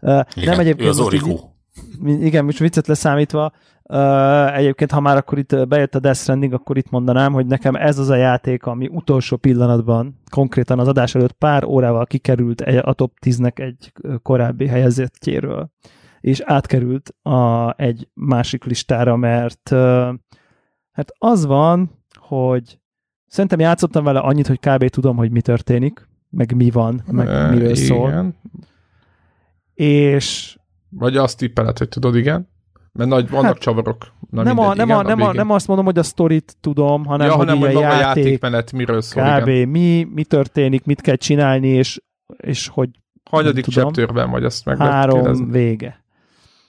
Uh, 0.00 0.20
igen, 0.34 0.50
nem 0.50 0.58
egyébként 0.58 0.88
az 0.88 0.98
Így, 1.12 1.55
igen, 2.04 2.44
most 2.44 2.58
viccet 2.58 2.86
leszámítva, 2.86 3.52
uh, 3.82 4.56
egyébként 4.56 4.90
ha 4.90 5.00
már 5.00 5.16
akkor 5.16 5.38
itt 5.38 5.68
bejött 5.68 5.94
a 5.94 6.00
Death 6.00 6.18
Stranding, 6.18 6.52
akkor 6.52 6.76
itt 6.76 6.90
mondanám, 6.90 7.32
hogy 7.32 7.46
nekem 7.46 7.74
ez 7.74 7.98
az 7.98 8.08
a 8.08 8.16
játék, 8.16 8.64
ami 8.64 8.88
utolsó 8.92 9.36
pillanatban, 9.36 10.20
konkrétan 10.30 10.78
az 10.78 10.88
adás 10.88 11.14
előtt 11.14 11.32
pár 11.32 11.64
órával 11.64 12.06
kikerült 12.06 12.60
a 12.60 12.92
top 12.92 13.12
10-nek 13.26 13.58
egy 13.58 13.92
korábbi 14.22 14.66
helyezettjéről 14.66 15.70
és 16.26 16.40
átkerült 16.40 17.14
a, 17.22 17.74
egy 17.76 18.08
másik 18.14 18.64
listára, 18.64 19.16
mert 19.16 19.68
hát 20.92 21.12
az 21.18 21.46
van, 21.46 21.90
hogy 22.18 22.80
szerintem 23.26 23.60
játszottam 23.60 24.04
vele 24.04 24.18
annyit, 24.18 24.46
hogy 24.46 24.58
kb. 24.60 24.88
tudom, 24.88 25.16
hogy 25.16 25.30
mi 25.30 25.40
történik, 25.40 26.08
meg 26.30 26.54
mi 26.54 26.70
van, 26.70 27.02
meg 27.10 27.28
e, 27.28 27.48
miről 27.48 27.70
igen. 27.70 27.84
szól. 27.84 28.34
És... 29.74 30.58
Vagy 30.98 31.16
azt 31.16 31.38
tippeled, 31.38 31.78
hogy 31.78 31.88
tudod, 31.88 32.16
igen? 32.16 32.48
Mert 32.92 33.10
nagy, 33.10 33.30
vannak 33.30 33.46
hát, 33.46 33.58
csavarok. 33.58 34.06
Na 34.30 34.42
nem, 34.42 34.54
mindegy, 34.54 34.70
a, 34.70 34.74
nem, 34.74 34.86
igen, 34.88 34.98
a, 34.98 35.02
nem, 35.02 35.20
a, 35.22 35.32
nem 35.32 35.50
azt 35.50 35.66
mondom, 35.66 35.84
hogy 35.84 35.98
a 35.98 36.02
sztorit 36.02 36.56
tudom, 36.60 37.04
hanem, 37.04 37.26
ja, 37.26 37.34
hogy, 37.34 37.46
hanem, 37.46 37.60
hogy 37.60 37.74
a 37.74 37.80
játék, 37.80 38.24
játékmenet 38.24 38.72
miről 38.72 39.00
szól. 39.00 39.38
Kb. 39.40 39.48
Igen. 39.48 39.68
Mi, 39.68 40.06
mi 40.14 40.24
történik, 40.24 40.84
mit 40.84 41.00
kell 41.00 41.16
csinálni, 41.16 41.68
és, 41.68 42.00
és 42.36 42.68
hogy 42.68 42.88
Hanyadik 43.30 43.64
chapterben 43.64 44.30
vagy, 44.30 44.44
azt 44.44 44.64
meg 44.64 44.78
Három 44.78 45.14
kérdezni. 45.14 45.50
vége. 45.50 46.04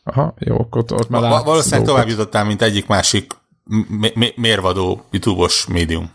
Aha, 0.04 0.34
jó, 0.38 0.60
akkor 0.60 0.84
ott 0.94 1.10
már 1.10 1.22
látsz 1.22 1.44
Valószínűleg 1.44 1.86
dolgokat. 1.86 1.86
tovább 1.86 2.08
jutottál, 2.08 2.46
mint 2.46 2.62
egyik 2.62 2.88
másik 2.88 3.32
mérvadó 4.36 5.02
YouTube-os 5.12 5.68
médium. 5.68 6.12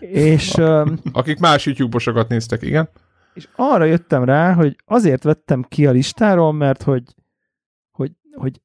és, 0.00 0.54
Akik 1.12 1.38
más 1.38 1.66
YouTube-osokat 1.66 2.28
néztek, 2.28 2.62
igen. 2.62 2.88
És 3.36 3.48
arra 3.56 3.84
jöttem 3.84 4.24
rá, 4.24 4.52
hogy 4.52 4.76
azért 4.84 5.22
vettem 5.22 5.62
ki 5.62 5.86
a 5.86 5.90
listáról, 5.90 6.52
mert 6.52 6.82
hogy 6.82 7.02
hogy, 7.90 8.12
hogy, 8.32 8.60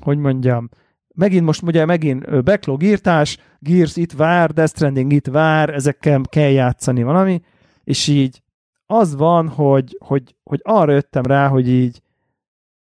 hogy 0.00 0.18
mondjam, 0.18 0.68
megint 1.14 1.44
most 1.44 1.62
ugye 1.62 1.84
megint 1.84 2.44
backlog 2.44 2.82
írtás, 2.82 3.38
Gears 3.58 3.96
itt 3.96 4.12
vár, 4.12 4.52
Death 4.52 4.74
Stranding 4.74 5.12
itt 5.12 5.26
vár, 5.26 5.70
ezekkel 5.70 6.20
kell 6.28 6.50
játszani 6.50 7.02
valami, 7.02 7.40
és 7.84 8.08
így 8.08 8.42
az 8.86 9.14
van, 9.16 9.48
hogy, 9.48 9.96
hogy, 10.04 10.36
hogy 10.42 10.60
arra 10.62 10.92
jöttem 10.92 11.22
rá, 11.22 11.48
hogy 11.48 11.68
így 11.68 12.04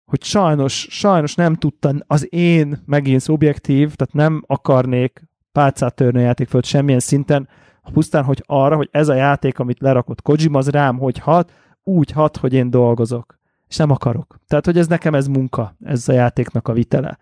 hogy 0.05 0.23
sajnos, 0.23 0.87
sajnos 0.91 1.35
nem 1.35 1.55
tudtam 1.55 1.99
az 2.07 2.33
én 2.33 2.83
megint 2.87 3.21
szubjektív, 3.21 3.95
tehát 3.95 4.15
nem 4.15 4.43
akarnék 4.47 5.23
pálcát 5.53 5.95
törni 5.95 6.19
a 6.19 6.23
játék 6.23 6.49
föld 6.49 6.65
semmilyen 6.65 7.01
szinten, 7.01 7.49
pusztán, 7.91 8.25
hogy 8.25 8.43
arra, 8.47 8.77
hogy 8.77 8.89
ez 8.91 9.09
a 9.09 9.15
játék, 9.15 9.59
amit 9.59 9.81
lerakott 9.81 10.23
Kojima, 10.23 10.59
az 10.59 10.69
rám 10.69 10.99
hogy 10.99 11.19
hat, 11.19 11.53
úgy 11.83 12.11
hat, 12.11 12.37
hogy 12.37 12.53
én 12.53 12.71
dolgozok. 12.71 13.39
És 13.69 13.77
nem 13.77 13.91
akarok. 13.91 14.39
Tehát, 14.47 14.65
hogy 14.65 14.79
ez 14.79 14.87
nekem 14.87 15.15
ez 15.15 15.27
munka, 15.27 15.75
ez 15.85 16.09
a 16.09 16.13
játéknak 16.13 16.69
a 16.69 16.73
vitele. 16.73 17.19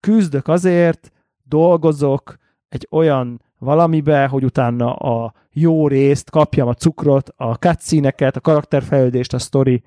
Küzdök 0.00 0.48
azért, 0.48 1.12
dolgozok 1.44 2.36
egy 2.68 2.88
olyan 2.90 3.42
valamibe, 3.58 4.26
hogy 4.26 4.44
utána 4.44 4.94
a 4.94 5.32
jó 5.52 5.88
részt 5.88 6.30
kapjam 6.30 6.68
a 6.68 6.74
cukrot, 6.74 7.32
a 7.36 7.54
cutscene 7.54 8.14
a 8.18 8.40
karakterfejlődést, 8.40 9.34
a 9.34 9.38
story 9.38 9.82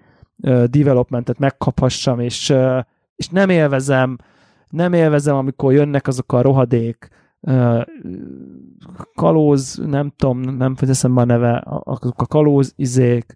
developmentet 0.66 1.40
megkaphassam, 1.40 2.20
és, 2.20 2.54
és 3.16 3.28
nem 3.28 3.50
élvezem, 3.50 4.18
nem 4.70 4.94
élvezem, 4.94 5.36
amikor 5.36 5.74
jönnek 5.74 6.08
azok 6.08 6.34
a 6.34 6.42
rohadék 6.42 7.10
kalóz, 9.16 9.82
nem 9.86 10.14
tudom, 10.18 10.40
nem 10.40 10.76
eszembe 10.80 11.22
a 11.22 11.26
neve, 11.26 11.64
azok 11.66 12.22
a 12.22 12.26
kalóz 12.26 12.74
izék, 12.76 13.36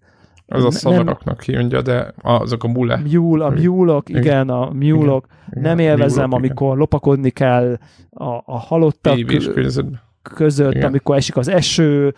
az 0.52 0.64
a 0.64 0.70
szanaraknak 0.70 1.42
hívja, 1.42 1.82
de 1.82 2.14
azok 2.22 2.64
a 2.64 2.68
mule. 2.68 3.02
Mule, 3.12 3.44
a 3.44 3.50
mulok, 3.50 4.08
igen, 4.08 4.48
a 4.48 4.70
mulok. 4.72 5.26
Nem 5.50 5.78
élvezem, 5.78 6.24
mulok, 6.24 6.38
amikor 6.38 6.66
igen. 6.66 6.78
lopakodni 6.78 7.30
kell 7.30 7.78
a, 8.10 8.24
a 8.44 8.58
halottak. 8.58 9.16
Évés 9.16 9.48
között, 10.22 10.74
Igen. 10.74 10.86
amikor 10.86 11.16
esik 11.16 11.36
az 11.36 11.48
eső, 11.48 12.14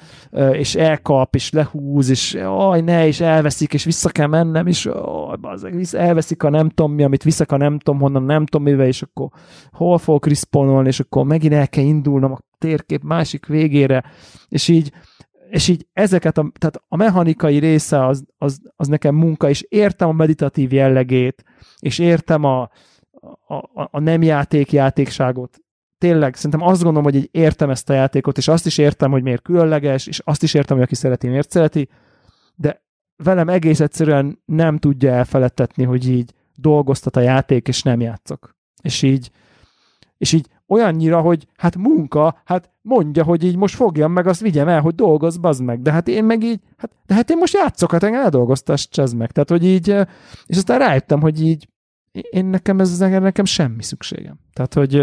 és 0.52 0.74
elkap, 0.74 1.34
és 1.34 1.50
lehúz, 1.50 2.08
és 2.08 2.34
aj, 2.34 2.80
ne, 2.80 3.06
és 3.06 3.20
elveszik, 3.20 3.74
és 3.74 3.84
vissza 3.84 4.08
kell 4.08 4.26
mennem, 4.26 4.66
és 4.66 4.86
aj, 4.86 5.36
bazzeg, 5.40 5.86
elveszik 5.92 6.42
a 6.42 6.50
nem 6.50 6.68
tudom 6.68 6.92
mi, 6.92 7.02
amit 7.02 7.22
viszek 7.22 7.52
a 7.52 7.56
nem 7.56 7.78
tudom 7.78 8.00
honnan, 8.00 8.22
nem 8.22 8.46
tudom 8.46 8.66
mivel, 8.66 8.86
és 8.86 9.02
akkor 9.02 9.28
hol 9.72 9.98
fogok 9.98 10.26
respawnolni, 10.26 10.88
és 10.88 11.00
akkor 11.00 11.24
megint 11.24 11.52
el 11.52 11.68
kell 11.68 11.84
indulnom 11.84 12.32
a 12.32 12.38
térkép 12.58 13.02
másik 13.02 13.46
végére, 13.46 14.04
és 14.48 14.68
így 14.68 14.92
és 15.52 15.68
így 15.68 15.86
ezeket, 15.92 16.38
a, 16.38 16.52
tehát 16.58 16.82
a 16.88 16.96
mechanikai 16.96 17.58
része 17.58 18.06
az, 18.06 18.24
az, 18.38 18.60
az 18.76 18.88
nekem 18.88 19.14
munka, 19.14 19.48
és 19.48 19.66
értem 19.68 20.08
a 20.08 20.12
meditatív 20.12 20.72
jellegét, 20.72 21.44
és 21.78 21.98
értem 21.98 22.44
a, 22.44 22.70
a, 23.46 23.88
a 23.90 24.00
nem 24.00 24.22
játék 24.22 24.72
játékságot, 24.72 25.61
tényleg 26.02 26.34
szerintem 26.34 26.62
azt 26.62 26.82
gondolom, 26.82 27.04
hogy 27.04 27.14
így 27.14 27.28
értem 27.30 27.70
ezt 27.70 27.90
a 27.90 27.92
játékot, 27.92 28.38
és 28.38 28.48
azt 28.48 28.66
is 28.66 28.78
értem, 28.78 29.10
hogy 29.10 29.22
miért 29.22 29.42
különleges, 29.42 30.06
és 30.06 30.20
azt 30.24 30.42
is 30.42 30.54
értem, 30.54 30.76
hogy 30.76 30.84
aki 30.84 30.94
szereti, 30.94 31.28
miért 31.28 31.50
szereti, 31.50 31.88
de 32.54 32.82
velem 33.16 33.48
egész 33.48 33.80
egyszerűen 33.80 34.42
nem 34.44 34.78
tudja 34.78 35.12
elfeledtetni, 35.12 35.84
hogy 35.84 36.08
így 36.08 36.32
dolgoztat 36.54 37.16
a 37.16 37.20
játék, 37.20 37.68
és 37.68 37.82
nem 37.82 38.00
játszok. 38.00 38.56
És 38.82 39.02
így, 39.02 39.30
és 40.18 40.32
így 40.32 40.46
olyannyira, 40.68 41.20
hogy 41.20 41.46
hát 41.56 41.76
munka, 41.76 42.40
hát 42.44 42.70
mondja, 42.80 43.24
hogy 43.24 43.44
így 43.44 43.56
most 43.56 43.74
fogjam 43.74 44.12
meg, 44.12 44.26
azt 44.26 44.40
vigyem 44.40 44.68
el, 44.68 44.80
hogy 44.80 44.94
dolgoz, 44.94 45.36
bazd 45.36 45.62
meg. 45.62 45.82
De 45.82 45.92
hát 45.92 46.08
én 46.08 46.24
meg 46.24 46.42
így, 46.42 46.60
hát, 46.76 46.90
de 47.06 47.14
hát 47.14 47.30
én 47.30 47.38
most 47.38 47.54
játszok, 47.54 47.92
hát 47.92 48.02
engem 48.02 48.22
eldolgoztass, 48.22 48.88
csezd 48.88 49.16
meg. 49.16 49.30
Tehát, 49.30 49.50
hogy 49.50 49.64
így, 49.64 49.88
és 50.46 50.56
aztán 50.56 50.78
rájöttem, 50.78 51.20
hogy 51.20 51.42
így 51.42 51.68
én 52.30 52.44
nekem 52.44 52.80
ez 52.80 52.98
nekem 52.98 53.44
semmi 53.44 53.82
szükségem. 53.82 54.38
Tehát, 54.52 54.74
hogy, 54.74 55.02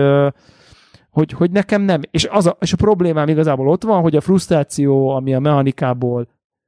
hogy, 1.10 1.32
hogy 1.32 1.52
nekem 1.52 1.82
nem, 1.82 2.02
és, 2.12 2.26
az 2.26 2.46
a, 2.46 2.58
és 2.60 2.74
a 2.74 2.78
problémám 2.78 3.28
igazából 3.28 3.68
ott 3.68 3.84
van, 3.84 4.02
hogy 4.02 4.16
a 4.16 4.22
frusztráció, 4.22 5.10
ami 5.10 5.34
a 5.34 5.40
mechanikából 5.40 6.28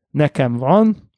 nekem 0.10 0.58
van, 0.58 1.10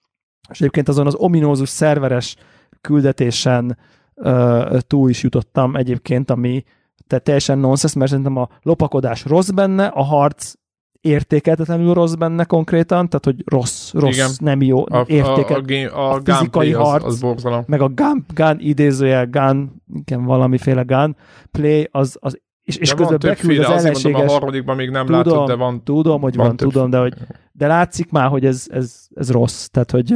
és 0.50 0.60
egyébként 0.60 0.88
azon 0.88 1.08
az 1.08 1.16
ominózus 1.16 1.70
szerveres 1.70 2.36
küldetésen 2.82 3.78
uh, 4.16 4.80
túl 4.80 5.10
is 5.10 5.24
jutottam 5.24 5.76
egyébként, 5.76 6.32
ami 6.32 6.64
tehát 7.08 7.24
teljesen 7.24 7.58
nonsens, 7.58 7.94
mert 7.94 8.10
szerintem 8.10 8.38
a 8.38 8.50
lopakodás 8.62 9.26
rossz 9.26 9.50
benne, 9.50 9.86
a 9.86 10.04
harc 10.04 10.54
értékeltetlenül 11.02 11.94
rossz 11.94 12.14
benne 12.14 12.44
konkrétan, 12.44 13.10
tehát 13.10 13.26
hogy 13.26 13.44
rossz, 13.46 13.94
rossz, 13.94 14.16
Igen. 14.16 14.30
nem 14.38 14.62
jó 14.62 14.84
A, 14.86 15.04
értékel. 15.08 15.56
a, 15.56 15.60
a, 15.60 15.62
game, 15.62 15.88
a, 15.88 16.14
a 16.14 16.22
fizikai 16.24 16.26
gameplay 16.26 16.72
harc, 16.72 17.04
az, 17.04 17.14
az 17.14 17.20
borzalom. 17.20 17.64
meg 17.68 17.82
a 17.82 17.88
gun, 17.88 18.26
gun 18.34 18.56
idézőjel 18.60 19.26
gun, 19.26 19.84
igen, 19.94 20.24
valamiféle 20.24 20.82
gun 20.82 21.16
play, 21.52 21.88
az, 21.92 22.18
az 22.20 22.42
és, 22.64 22.76
és 22.78 22.90
De 22.90 22.96
közben 22.96 23.18
beküld 23.22 23.60
az 23.60 23.70
azért 23.70 23.94
mondom, 23.94 24.14
a 24.14 24.16
ellenséges... 24.16 24.32
harmadikban 24.32 24.76
még 24.76 24.90
nem 24.90 25.06
Tudom, 25.06 25.22
látod, 25.22 25.48
de 25.48 25.56
van 25.56 25.84
Tudom, 25.84 26.22
hogy 26.22 26.36
van, 26.36 26.48
van 26.48 26.56
tudom, 26.56 26.90
de, 26.90 26.98
hogy, 26.98 27.14
de 27.52 27.68
látszik 27.68 28.12
már, 28.12 28.30
hogy 28.30 28.46
ez, 28.46 28.66
ez, 28.70 29.08
ez 29.16 29.32
rossz. 29.32 29.66
Tehát, 29.66 29.92
hogy 29.92 30.16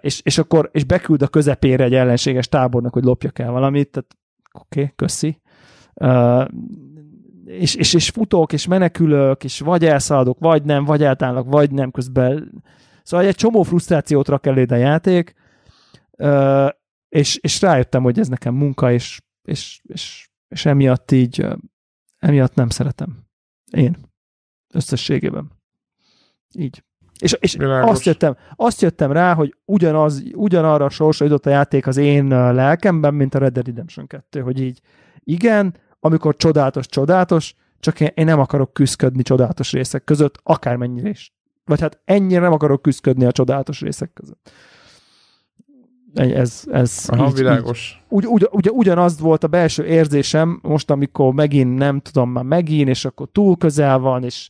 és, 0.00 0.20
és 0.24 0.38
akkor 0.38 0.68
és 0.72 0.84
beküld 0.84 1.22
a 1.22 1.28
közepére 1.28 1.84
egy 1.84 1.94
ellenséges 1.94 2.48
tábornak, 2.48 2.92
hogy 2.92 3.04
lopjak 3.04 3.38
el 3.38 3.50
valamit, 3.50 3.90
tehát 3.90 4.16
oké, 4.52 4.80
okay, 4.80 4.92
köszi. 4.96 5.40
Uh, 5.94 6.48
és, 7.44 7.74
és, 7.74 7.94
és 7.94 8.10
futok, 8.10 8.52
és 8.52 8.66
menekülök, 8.66 9.44
és 9.44 9.60
vagy 9.60 9.84
elszaladok, 9.84 10.38
vagy 10.38 10.62
nem, 10.62 10.84
vagy 10.84 11.02
eltállnak, 11.02 11.48
vagy 11.48 11.70
nem 11.70 11.90
közben. 11.90 12.62
Szóval 13.02 13.26
egy 13.26 13.34
csomó 13.34 13.62
frusztrációt 13.62 14.28
rak 14.28 14.46
eléd 14.46 14.72
a 14.72 14.76
játék, 14.76 15.34
uh, 16.18 16.68
és, 17.08 17.36
és 17.36 17.60
rájöttem, 17.60 18.02
hogy 18.02 18.18
ez 18.18 18.28
nekem 18.28 18.54
munka, 18.54 18.92
és, 18.92 19.20
és, 19.42 19.80
és, 19.82 20.28
és 20.48 20.66
emiatt 20.66 21.10
így, 21.10 21.46
emiatt 22.18 22.54
nem 22.54 22.68
szeretem. 22.68 23.26
Én. 23.70 23.96
Összességében. 24.72 25.50
Így. 26.54 26.82
És, 27.18 27.36
és 27.40 27.56
azt 27.58 28.04
jöttem, 28.04 28.36
azt 28.56 28.80
jöttem 28.80 29.12
rá, 29.12 29.34
hogy 29.34 29.56
ugyanaz, 29.64 30.22
ugyanarra 30.32 30.84
a 30.84 30.90
sorsra 30.90 31.24
jutott 31.24 31.46
a 31.46 31.50
játék 31.50 31.86
az 31.86 31.96
én 31.96 32.28
lelkemben, 32.28 33.14
mint 33.14 33.34
a 33.34 33.38
Red 33.38 33.52
Dead 33.52 33.66
Redemption 33.66 34.06
2, 34.06 34.40
hogy 34.40 34.60
így 34.60 34.80
igen, 35.18 35.76
amikor 36.00 36.36
csodálatos, 36.36 36.86
csodálatos, 36.86 37.54
csak 37.80 38.00
én, 38.00 38.10
én 38.14 38.24
nem 38.24 38.40
akarok 38.40 38.72
küzdködni 38.72 39.22
csodálatos 39.22 39.72
részek 39.72 40.04
között, 40.04 40.40
akármennyire 40.42 41.08
is. 41.08 41.32
Vagy 41.64 41.80
hát 41.80 42.00
ennyire 42.04 42.40
nem 42.40 42.52
akarok 42.52 42.82
küzdködni 42.82 43.24
a 43.24 43.32
csodálatos 43.32 43.80
részek 43.80 44.12
között. 44.12 44.50
Ez, 46.14 46.64
ez 46.70 47.04
Aha, 47.08 47.24
így, 47.24 47.30
így, 47.30 47.36
világos. 47.36 48.04
ugy, 48.08 48.26
ugy, 48.26 48.48
ugy, 48.50 48.70
ugyanaz 48.72 49.20
volt 49.20 49.44
a 49.44 49.48
belső 49.48 49.84
érzésem, 49.84 50.58
most 50.62 50.90
amikor 50.90 51.32
megint 51.34 51.78
nem 51.78 52.00
tudom 52.00 52.30
már 52.30 52.44
megint, 52.44 52.88
és 52.88 53.04
akkor 53.04 53.28
túl 53.32 53.56
közel 53.56 53.98
van, 53.98 54.24
és, 54.24 54.48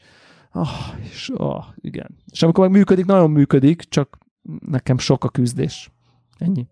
ah, 0.50 0.68
és 1.10 1.30
ah, 1.36 1.64
igen. 1.76 2.16
És 2.32 2.42
amikor 2.42 2.68
meg 2.68 2.76
működik, 2.76 3.06
nagyon 3.06 3.30
működik, 3.30 3.82
csak 3.82 4.18
nekem 4.66 4.98
sok 4.98 5.24
a 5.24 5.28
küzdés. 5.28 5.90
Ennyi. 6.38 6.66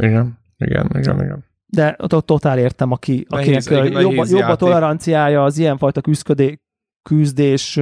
Igen, 0.00 0.38
igen, 0.56 0.90
igen, 0.94 1.22
igen. 1.22 1.44
De 1.66 1.96
ott, 1.98 2.26
totál 2.26 2.58
értem, 2.58 2.90
aki, 2.90 3.26
Nehéz, 3.28 3.68
akinek 3.68 3.88
igen, 3.88 4.00
jobb, 4.00 4.12
nehéz 4.12 4.30
jobb 4.30 4.48
a 4.48 4.56
toleranciája 4.56 5.44
az 5.44 5.58
ilyenfajta 5.58 6.00
küzdködé, 6.00 6.60
küzdés, 7.02 7.80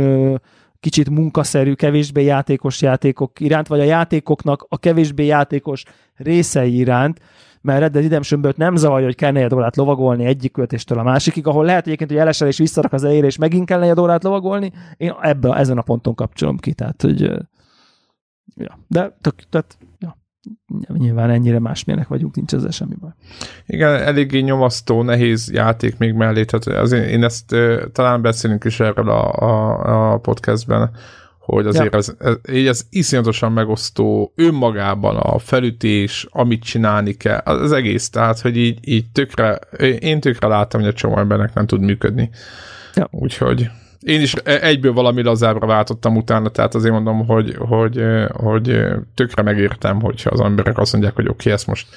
kicsit 0.80 1.10
munkaszerű, 1.10 1.72
kevésbé 1.72 2.22
játékos 2.22 2.82
játékok 2.82 3.40
iránt, 3.40 3.66
vagy 3.66 3.80
a 3.80 3.84
játékoknak 3.84 4.66
a 4.68 4.78
kevésbé 4.78 5.24
játékos 5.24 5.84
részei 6.16 6.76
iránt, 6.76 7.20
mert 7.62 7.80
Red 7.80 7.92
Dead 7.92 8.04
redemption 8.04 8.54
nem 8.56 8.76
zavarja, 8.76 9.06
hogy 9.06 9.14
kell 9.14 9.32
negyed 9.32 9.52
órát 9.52 9.76
lovagolni 9.76 10.24
egyik 10.24 10.52
költéstől 10.52 10.98
a 10.98 11.02
másikig, 11.02 11.46
ahol 11.46 11.64
lehet 11.64 11.86
egyébként, 11.86 12.10
hogy 12.10 12.18
elesel 12.18 12.48
és 12.48 12.58
visszarak 12.58 12.92
az 12.92 13.04
elejére, 13.04 13.26
és 13.26 13.36
megint 13.36 13.66
kell 13.66 13.78
negyed 13.78 13.98
órát 13.98 14.22
lovagolni, 14.22 14.72
én 14.96 15.14
ebben, 15.20 15.56
ezen 15.56 15.78
a 15.78 15.82
ponton 15.82 16.14
kapcsolom 16.14 16.58
ki, 16.58 16.72
tehát, 16.72 17.02
hogy 17.02 17.20
ja, 18.56 18.78
de 18.86 19.16
tök, 19.20 19.34
tehát, 19.48 19.78
ja, 19.98 20.16
nyilván 20.98 21.30
ennyire 21.30 21.58
másmilyenek 21.58 22.08
vagyunk, 22.08 22.34
nincs 22.34 22.54
ezzel 22.54 22.70
semmi 22.70 22.94
baj. 23.00 23.10
Igen, 23.66 23.94
eléggé 23.94 24.40
nyomasztó, 24.40 25.02
nehéz 25.02 25.50
játék 25.52 25.98
még 25.98 26.12
mellé, 26.12 26.44
tehát 26.44 26.82
azért 26.82 27.10
én 27.10 27.24
ezt 27.24 27.52
ö, 27.52 27.86
talán 27.92 28.22
beszélünk 28.22 28.64
is 28.64 28.80
erről 28.80 29.10
a, 29.10 29.32
a, 29.32 30.12
a 30.12 30.18
podcastben, 30.18 30.90
hogy 31.38 31.66
azért 31.66 31.92
Ja. 31.92 31.98
ez, 31.98 32.14
ez, 32.18 32.34
így 32.52 32.66
ez 32.66 32.86
iszonyatosan 32.90 33.52
megosztó 33.52 34.32
önmagában 34.34 35.16
a 35.16 35.38
felütés, 35.38 36.26
amit 36.30 36.62
csinálni 36.62 37.12
kell, 37.12 37.40
az, 37.44 37.60
az 37.60 37.72
egész, 37.72 38.10
tehát 38.10 38.40
hogy 38.40 38.56
így, 38.56 38.78
így 38.88 39.10
tökre, 39.12 39.54
én 40.00 40.20
tökre 40.20 40.48
láttam, 40.48 40.80
hogy 40.80 40.90
a 40.90 40.92
csomó 40.92 41.18
embernek 41.18 41.54
nem 41.54 41.66
tud 41.66 41.80
működni. 41.80 42.30
Ja. 42.94 43.08
Úgyhogy 43.10 43.70
én 44.00 44.20
is 44.20 44.34
e- 44.44 44.62
egyből 44.62 44.92
valami 44.92 45.22
lazábbra 45.22 45.66
váltottam 45.66 46.16
utána, 46.16 46.48
tehát 46.48 46.74
azért 46.74 46.92
mondom, 46.92 47.26
hogy, 47.26 47.56
hogy, 47.58 48.04
hogy 48.32 48.84
tökre 49.14 49.42
megértem, 49.42 50.00
hogyha 50.00 50.30
az 50.30 50.40
emberek 50.40 50.78
azt 50.78 50.92
mondják, 50.92 51.14
hogy 51.14 51.24
oké, 51.28 51.36
okay, 51.40 51.52
ezt 51.52 51.66
most 51.66 51.88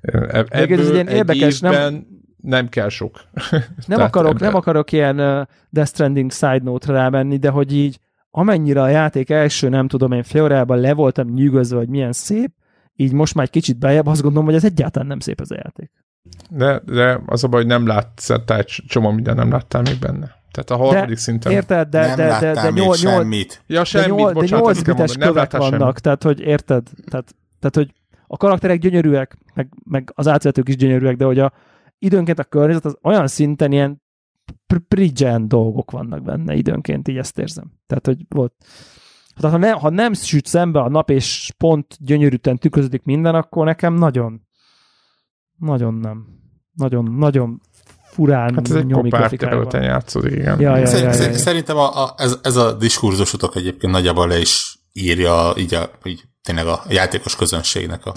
e- 0.00 0.44
ebből 0.48 0.80
ez 0.80 0.90
egy 0.90 1.10
érdekes, 1.10 1.60
nem- 1.60 1.72
évben 1.72 2.06
nem 2.42 2.68
kell 2.68 2.88
sok. 2.88 3.20
Nem 3.86 4.00
akarok, 4.00 4.30
ebben- 4.30 4.42
nem 4.42 4.54
akarok 4.54 4.92
ilyen 4.92 5.20
uh, 5.20 5.46
Death 5.70 5.90
Stranding 5.90 6.32
side 6.32 6.60
note-ra 6.62 6.94
rámenni, 6.94 7.36
de 7.36 7.50
hogy 7.50 7.72
így 7.72 7.98
amennyire 8.30 8.82
a 8.82 8.88
játék 8.88 9.30
első, 9.30 9.68
nem 9.68 9.88
tudom 9.88 10.12
én, 10.12 10.22
fél 10.22 10.42
órában 10.42 10.78
le 10.78 10.94
voltam 10.94 11.28
nyűgözve, 11.28 11.76
hogy 11.76 11.88
milyen 11.88 12.12
szép, 12.12 12.50
így 12.94 13.12
most 13.12 13.34
már 13.34 13.44
egy 13.44 13.50
kicsit 13.50 13.78
bejebb, 13.78 14.06
azt 14.06 14.22
gondolom, 14.22 14.46
hogy 14.46 14.54
ez 14.54 14.64
egyáltalán 14.64 15.08
nem 15.08 15.20
szép 15.20 15.40
ez 15.40 15.50
a 15.50 15.54
játék. 15.54 15.90
De, 16.50 16.82
de 16.84 17.20
az 17.26 17.44
a 17.44 17.48
baj, 17.48 17.60
hogy 17.60 17.70
nem 17.70 17.86
látsz, 17.86 18.26
tehát 18.26 18.50
egy 18.50 18.82
csomó 18.86 19.10
minden 19.10 19.34
nem 19.34 19.50
láttál 19.50 19.82
még 19.82 19.98
benne. 19.98 20.34
Tehát 20.56 20.70
a 20.82 20.86
harmadik 20.86 21.16
szinten. 21.16 21.52
Érted? 21.52 21.88
De, 21.88 22.06
nem 22.06 22.16
de, 22.16 22.38
de, 22.40 22.52
de, 22.52 22.70
még 22.70 22.82
nyol, 22.82 22.96
nyol, 23.02 23.12
semmit. 23.12 23.62
Ja, 23.66 23.78
de, 23.78 23.84
semmit, 23.84 24.18
nyol, 24.18 24.32
de 24.32 24.32
bocsánat, 24.32 24.64
8 24.64 24.76
ezt 24.76 24.84
kell 24.84 24.94
bites 24.94 25.16
mondani, 25.16 25.34
nem 25.34 25.46
kövek 25.48 25.52
vannak, 25.70 25.80
semmit. 25.80 26.02
tehát 26.02 26.22
hogy 26.22 26.40
érted? 26.40 26.88
Tehát, 27.10 27.34
tehát 27.58 27.74
hogy 27.74 27.92
a 28.26 28.36
karakterek 28.36 28.78
gyönyörűek, 28.78 29.36
meg, 29.54 29.68
meg 29.84 30.12
az 30.14 30.28
átvezetők 30.28 30.68
is 30.68 30.76
gyönyörűek, 30.76 31.16
de 31.16 31.24
hogy 31.24 31.38
a, 31.38 31.52
időnként 31.98 32.38
a 32.38 32.44
környezet 32.44 32.84
az 32.84 32.96
olyan 33.02 33.26
szinten 33.26 33.72
ilyen 33.72 34.02
pr- 34.66 34.84
prigen 34.88 35.48
dolgok 35.48 35.90
vannak 35.90 36.22
benne 36.22 36.54
időnként, 36.54 37.08
így 37.08 37.16
ezt 37.16 37.38
érzem. 37.38 37.72
Tehát, 37.86 38.06
hogy 38.06 38.24
volt. 38.28 38.52
Tehát, 39.36 39.56
ha, 39.56 39.58
ne, 39.58 39.70
ha 39.70 39.90
nem 39.90 40.12
süt 40.12 40.46
szembe 40.46 40.80
a 40.80 40.88
nap, 40.88 41.10
és 41.10 41.52
pont 41.58 41.96
gyönyörűten 42.00 42.58
tükröződik 42.58 43.02
minden, 43.02 43.34
akkor 43.34 43.64
nekem 43.64 43.94
nagyon, 43.94 44.46
nagyon 45.58 45.94
nem. 45.94 46.26
Nagyon, 46.72 47.04
nagyon 47.04 47.60
furán 48.16 48.54
Hát 48.54 48.68
ez 48.70 48.76
egy 48.76 48.86
nyomik 48.86 49.12
kopár 49.12 49.20
grafikájával. 49.20 49.66
területen 49.66 49.92
játszódik, 49.94 50.32
igen. 50.32 50.60
Ja, 50.60 50.70
ja, 50.70 50.78
ja, 50.78 50.86
szer- 50.86 51.32
ja. 51.32 51.38
Szerintem 51.38 51.76
a, 51.76 52.04
a, 52.04 52.14
ez, 52.16 52.38
ez 52.42 52.56
a 52.56 52.72
diskurzusotok 52.72 53.56
egyébként 53.56 53.92
nagyjából 53.92 54.28
le 54.28 54.38
is 54.38 54.78
írja 54.92 55.52
így, 55.56 55.74
a, 55.74 55.90
így 56.04 56.22
tényleg 56.42 56.66
a 56.66 56.82
játékos 56.88 57.36
közönségnek 57.36 58.06
a 58.06 58.12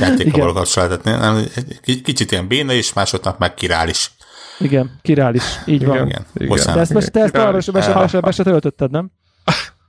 játékkal 0.00 0.40
való 0.40 0.52
kapcsolatát. 0.52 1.04
Nem, 1.04 1.36
egy 1.84 2.02
kicsit 2.02 2.30
ilyen 2.32 2.48
béna 2.48 2.72
is, 2.72 2.92
másodnak 2.92 3.38
meg 3.38 3.54
királis. 3.54 4.10
Igen, 4.58 4.98
királis, 5.02 5.42
így 5.66 5.86
van. 5.86 5.96
Igen. 6.06 6.26
Igen, 6.34 6.48
bocsánat. 6.48 6.74
De 6.74 6.80
ezt, 6.80 6.92
most, 6.92 7.10
te 7.10 7.20
ezt 7.20 7.36
arra 7.36 7.52
be, 7.52 7.60
se, 7.60 7.72
be, 7.72 8.06
se, 8.08 8.20
be 8.20 8.30
se 8.30 8.42
töltötted, 8.42 8.90
nem? 8.90 9.10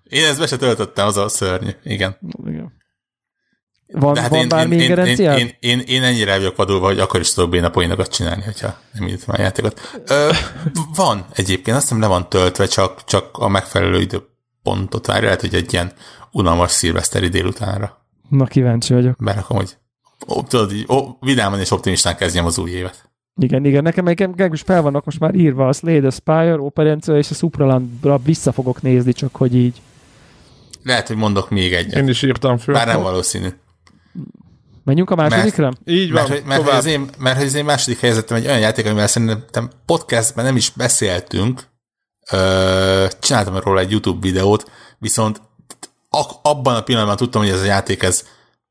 Én 0.04 0.26
ezt 0.26 0.40
be 0.40 0.48
se 0.48 0.58
töltöttem, 0.58 1.08
az 1.08 1.18
a 1.18 1.28
szörnyű. 1.30 1.70
Igen. 1.84 2.18
Igen. 2.46 2.74
Van, 3.92 4.14
De 4.14 4.22
hát 4.22 4.30
van 4.30 4.40
én, 4.40 4.48
bármi 4.48 4.76
én, 4.76 4.98
én, 4.98 5.06
én, 5.06 5.30
én, 5.38 5.56
én, 5.60 5.80
én 5.80 6.04
ennyire 6.04 6.38
vagyok 6.38 6.56
vadulva, 6.56 6.86
hogy 6.86 7.00
akkor 7.00 7.20
is 7.20 7.34
tudok 7.34 7.50
béna 7.50 7.70
poénokat 7.70 8.14
csinálni, 8.14 8.44
hogyha 8.44 8.78
nem 8.92 9.08
írtam 9.08 9.36
a 9.38 9.42
játékot. 9.42 10.02
Ö, 10.08 10.30
van 10.96 11.26
egyébként, 11.34 11.78
azt 11.78 11.86
hiszem 11.88 12.02
le 12.02 12.08
van 12.08 12.30
töltve, 12.30 12.66
csak, 12.66 13.04
csak 13.04 13.38
a 13.38 13.48
megfelelő 13.48 14.00
időpontot 14.00 15.06
várja, 15.06 15.24
lehet, 15.24 15.42
hogy 15.42 15.54
egy 15.56 15.74
ilyen 15.74 15.92
unalmas 16.32 16.72
szilveszteri 16.72 17.28
délutánra 17.28 18.06
Na, 18.30 18.46
kíváncsi 18.46 18.94
vagyok. 18.94 19.16
berakom, 19.24 19.58
hogy 19.58 19.78
ó, 20.28 20.44
tudod, 20.44 20.72
így, 20.74 20.86
ó, 20.90 21.18
vidáman 21.20 21.60
és 21.60 21.72
optimistán 21.72 22.16
kezdjem 22.16 22.46
az 22.46 22.58
új 22.58 22.72
évet. 22.72 23.10
Igen, 23.42 23.66
igen, 23.66 23.84
nekem 23.84 24.06
nekem 24.06 24.54
is 24.54 24.62
fel 24.62 24.82
vannak 24.82 25.06
most 25.06 25.20
már 25.20 25.36
írva 25.36 25.68
a 25.68 25.74
Slade 25.74 26.10
Spire, 26.10 26.60
Operencia 26.60 27.18
és 27.18 27.30
a 27.30 27.34
Supralandra 27.34 28.18
vissza 28.18 28.52
fogok 28.52 28.82
nézni, 28.82 29.14
csak 29.14 29.36
hogy 29.36 29.56
így. 29.56 29.82
Lehet, 30.84 31.08
hogy 31.08 31.16
mondok 31.16 31.50
még 31.50 31.74
egyet. 31.74 31.96
Én 32.02 32.08
is 32.08 32.22
írtam 32.22 32.58
föl. 32.58 32.76
Bár 32.76 32.88
nem 32.88 33.02
valószínű. 33.02 33.48
Menjünk 34.88 35.10
a 35.10 35.16
másodikra? 35.16 35.72
Így 35.86 36.12
van, 36.12 36.22
Mert, 36.22 36.34
hogy- 36.34 36.44
mert, 36.44 36.56
hogy 36.56 36.66
tovább. 36.66 36.80
az 36.80 36.86
én, 36.86 37.10
mert 37.18 37.38
hogy 37.38 37.46
az 37.46 37.54
én 37.54 37.66
második 37.66 38.00
helyzetem 38.00 38.38
egy 38.38 38.46
olyan 38.46 38.60
játék, 38.60 38.86
amivel 38.86 39.08
szerintem 39.08 39.70
podcastben 39.86 40.46
nem 40.46 40.56
is 40.56 40.70
beszéltünk, 40.70 41.64
ö, 42.32 43.08
csináltam 43.20 43.58
róla 43.58 43.80
egy 43.80 43.92
YouTube 43.92 44.20
videót, 44.28 44.72
viszont 45.00 45.42
abban 46.42 46.76
a 46.76 46.82
pillanatban 46.84 47.16
tudtam, 47.16 47.42
hogy 47.42 47.52
ez 47.52 47.62
a 47.62 47.66
játék, 47.66 48.04
ez, 48.04 48.26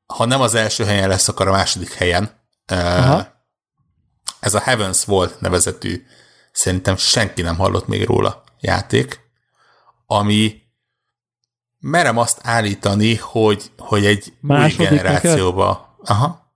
ha 0.07 0.25
nem 0.25 0.41
az 0.41 0.55
első 0.55 0.85
helyen 0.85 1.09
lesz, 1.09 1.29
akkor 1.29 1.49
a 1.49 1.53
második 1.53 1.93
helyen. 1.93 2.31
Ö, 2.67 2.75
Aha. 2.75 3.45
ez 4.41 4.55
a 4.55 4.61
Heavens 4.61 5.05
volt 5.05 5.41
nevezetű, 5.41 6.05
szerintem 6.53 6.97
senki 6.97 7.43
nem 7.43 7.57
hallott 7.57 7.87
még 7.87 8.05
róla 8.07 8.43
játék, 8.61 9.21
ami 10.07 10.63
merem 11.79 12.19
azt 12.19 12.39
állítani, 12.43 13.15
hogy, 13.17 13.71
hogy 13.79 14.07
egy 14.07 14.25
új 14.29 14.35
Második 14.41 14.89
generációba 14.89 15.86
aha, 16.07 16.55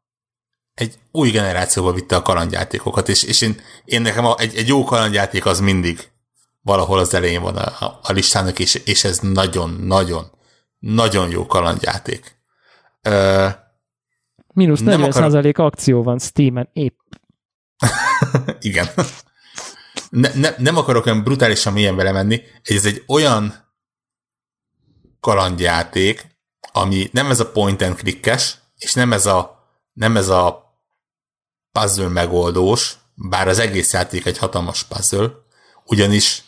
egy 0.74 0.98
új 1.10 1.30
generációba 1.30 1.92
vitte 1.92 2.16
a 2.16 2.22
kalandjátékokat, 2.22 3.08
és, 3.08 3.22
és 3.22 3.40
én, 3.40 3.60
én 3.84 4.02
nekem 4.02 4.24
a, 4.24 4.38
egy, 4.38 4.56
egy 4.56 4.68
jó 4.68 4.84
kalandjáték 4.84 5.46
az 5.46 5.60
mindig 5.60 6.10
valahol 6.62 6.98
az 6.98 7.14
elején 7.14 7.42
van 7.42 7.56
a, 7.56 7.98
a 8.02 8.12
listának, 8.12 8.58
és, 8.58 8.74
és 8.74 9.04
ez 9.04 9.18
nagyon-nagyon, 9.18 10.30
nagyon 10.78 11.30
jó 11.30 11.46
kalandjáték. 11.46 12.38
Ö, 13.02 13.48
Mínusz 14.54 14.80
Nem 14.80 15.00
40% 15.02 15.08
akarok- 15.08 15.58
akció 15.58 16.02
van 16.02 16.18
Steam-en 16.18 16.68
épp. 16.72 16.98
igen. 18.60 18.88
Ne, 20.10 20.34
ne, 20.34 20.54
nem 20.58 20.76
akarok 20.76 21.06
olyan 21.06 21.22
brutálisan 21.22 21.72
mélyen 21.72 21.96
belemenni, 21.96 22.42
ez 22.62 22.84
egy 22.84 23.04
olyan 23.06 23.54
kalandjáték, 25.20 26.26
ami 26.72 27.08
nem 27.12 27.30
ez 27.30 27.40
a 27.40 27.50
point 27.50 27.82
and 27.82 27.96
clickes, 27.96 28.58
és 28.80 28.94
nem 28.94 29.12
ez 29.12 29.26
a, 29.26 29.68
nem 29.92 30.16
ez 30.16 30.28
a 30.28 30.74
puzzle 31.72 32.08
megoldós, 32.08 32.98
bár 33.14 33.48
az 33.48 33.58
egész 33.58 33.92
játék 33.92 34.26
egy 34.26 34.38
hatalmas 34.38 34.82
puzzle, 34.82 35.28
ugyanis 35.84 36.44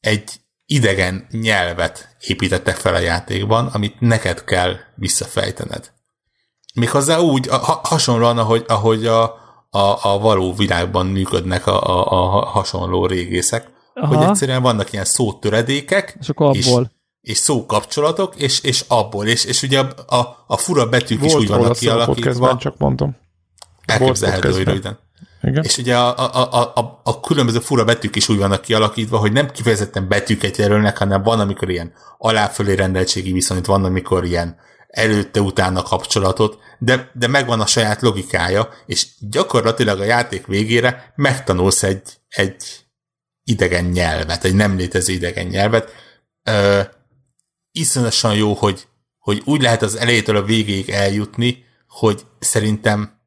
egy 0.00 0.40
idegen 0.66 1.26
nyelvet 1.30 2.16
építettek 2.20 2.76
fel 2.76 2.94
a 2.94 2.98
játékban, 2.98 3.66
amit 3.66 4.00
neked 4.00 4.44
kell 4.44 4.76
visszafejtened. 4.94 5.92
Méghozzá 6.74 7.18
úgy, 7.18 7.46
ha, 7.48 7.80
hasonlóan, 7.82 8.38
ahogy, 8.38 8.64
ahogy 8.68 9.06
a, 9.06 9.22
a, 9.70 9.98
a 10.02 10.18
való 10.18 10.54
világban 10.54 11.06
működnek 11.06 11.66
a, 11.66 11.82
a, 11.82 12.12
a 12.12 12.44
hasonló 12.44 13.06
régészek, 13.06 13.70
Aha. 13.94 14.06
hogy 14.06 14.28
egyszerűen 14.28 14.62
vannak 14.62 14.92
ilyen 14.92 15.04
szótöredékek, 15.04 16.16
És 16.20 16.28
akkor 16.28 16.46
abból. 16.46 16.82
és 16.82 16.97
szókapcsolatok, 17.36 18.36
és, 18.36 18.60
és 18.60 18.84
abból, 18.88 19.26
és, 19.26 19.44
és 19.44 19.62
ugye 19.62 19.80
a, 19.80 20.16
a, 20.16 20.44
a 20.46 20.56
fura 20.56 20.86
betűk 20.86 21.24
is 21.24 21.32
Volt 21.32 21.42
úgy 21.42 21.48
róla 21.48 21.60
vannak 21.60 21.76
kialakítva, 21.76 22.56
csak 22.56 22.78
mondom. 22.78 23.16
elképzelhető, 23.86 24.52
hogy 24.52 24.64
röviden. 24.64 24.98
Igen. 25.42 25.64
És 25.64 25.78
ugye 25.78 25.96
a, 25.96 26.18
a, 26.18 26.52
a, 26.52 26.72
a, 26.74 27.00
a 27.02 27.20
különböző 27.20 27.58
fura 27.58 27.84
betűk 27.84 28.16
is 28.16 28.28
úgy 28.28 28.38
vannak 28.38 28.60
kialakítva, 28.60 29.18
hogy 29.18 29.32
nem 29.32 29.50
kifejezetten 29.50 30.08
betűket 30.08 30.56
jelölnek, 30.56 30.98
hanem 30.98 31.22
van, 31.22 31.40
amikor 31.40 31.70
ilyen 31.70 31.92
aláfölé 32.18 32.74
rendeltségi 32.74 33.32
viszonyt, 33.32 33.66
van, 33.66 33.84
amikor 33.84 34.24
ilyen 34.24 34.56
előtte-utána 34.88 35.82
kapcsolatot, 35.82 36.58
de, 36.78 37.10
de 37.14 37.26
megvan 37.26 37.60
a 37.60 37.66
saját 37.66 38.02
logikája, 38.02 38.68
és 38.86 39.06
gyakorlatilag 39.20 40.00
a 40.00 40.04
játék 40.04 40.46
végére 40.46 41.12
megtanulsz 41.16 41.82
egy, 41.82 42.02
egy 42.28 42.86
idegen 43.44 43.84
nyelvet, 43.84 44.44
egy 44.44 44.54
nem 44.54 44.76
létező 44.76 45.12
idegen 45.12 45.46
nyelvet. 45.46 45.92
Ö, 46.42 46.80
iszonyatosan 47.72 48.34
jó, 48.34 48.54
hogy, 48.54 48.86
hogy 49.18 49.42
úgy 49.44 49.62
lehet 49.62 49.82
az 49.82 49.94
elejétől 49.94 50.36
a 50.36 50.42
végéig 50.42 50.90
eljutni, 50.90 51.64
hogy 51.88 52.26
szerintem 52.38 53.20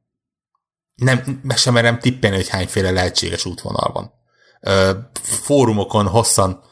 nem, 0.96 1.40
meg 1.44 1.58
sem 1.58 1.74
merem 1.74 2.00
tippelni, 2.00 2.36
hogy 2.36 2.50
hányféle 2.50 2.92
lehetséges 2.92 3.46
útvonal 3.46 3.92
van. 3.92 4.14
Ö, 4.62 4.92
fórumokon 5.22 6.08
hosszan 6.08 6.64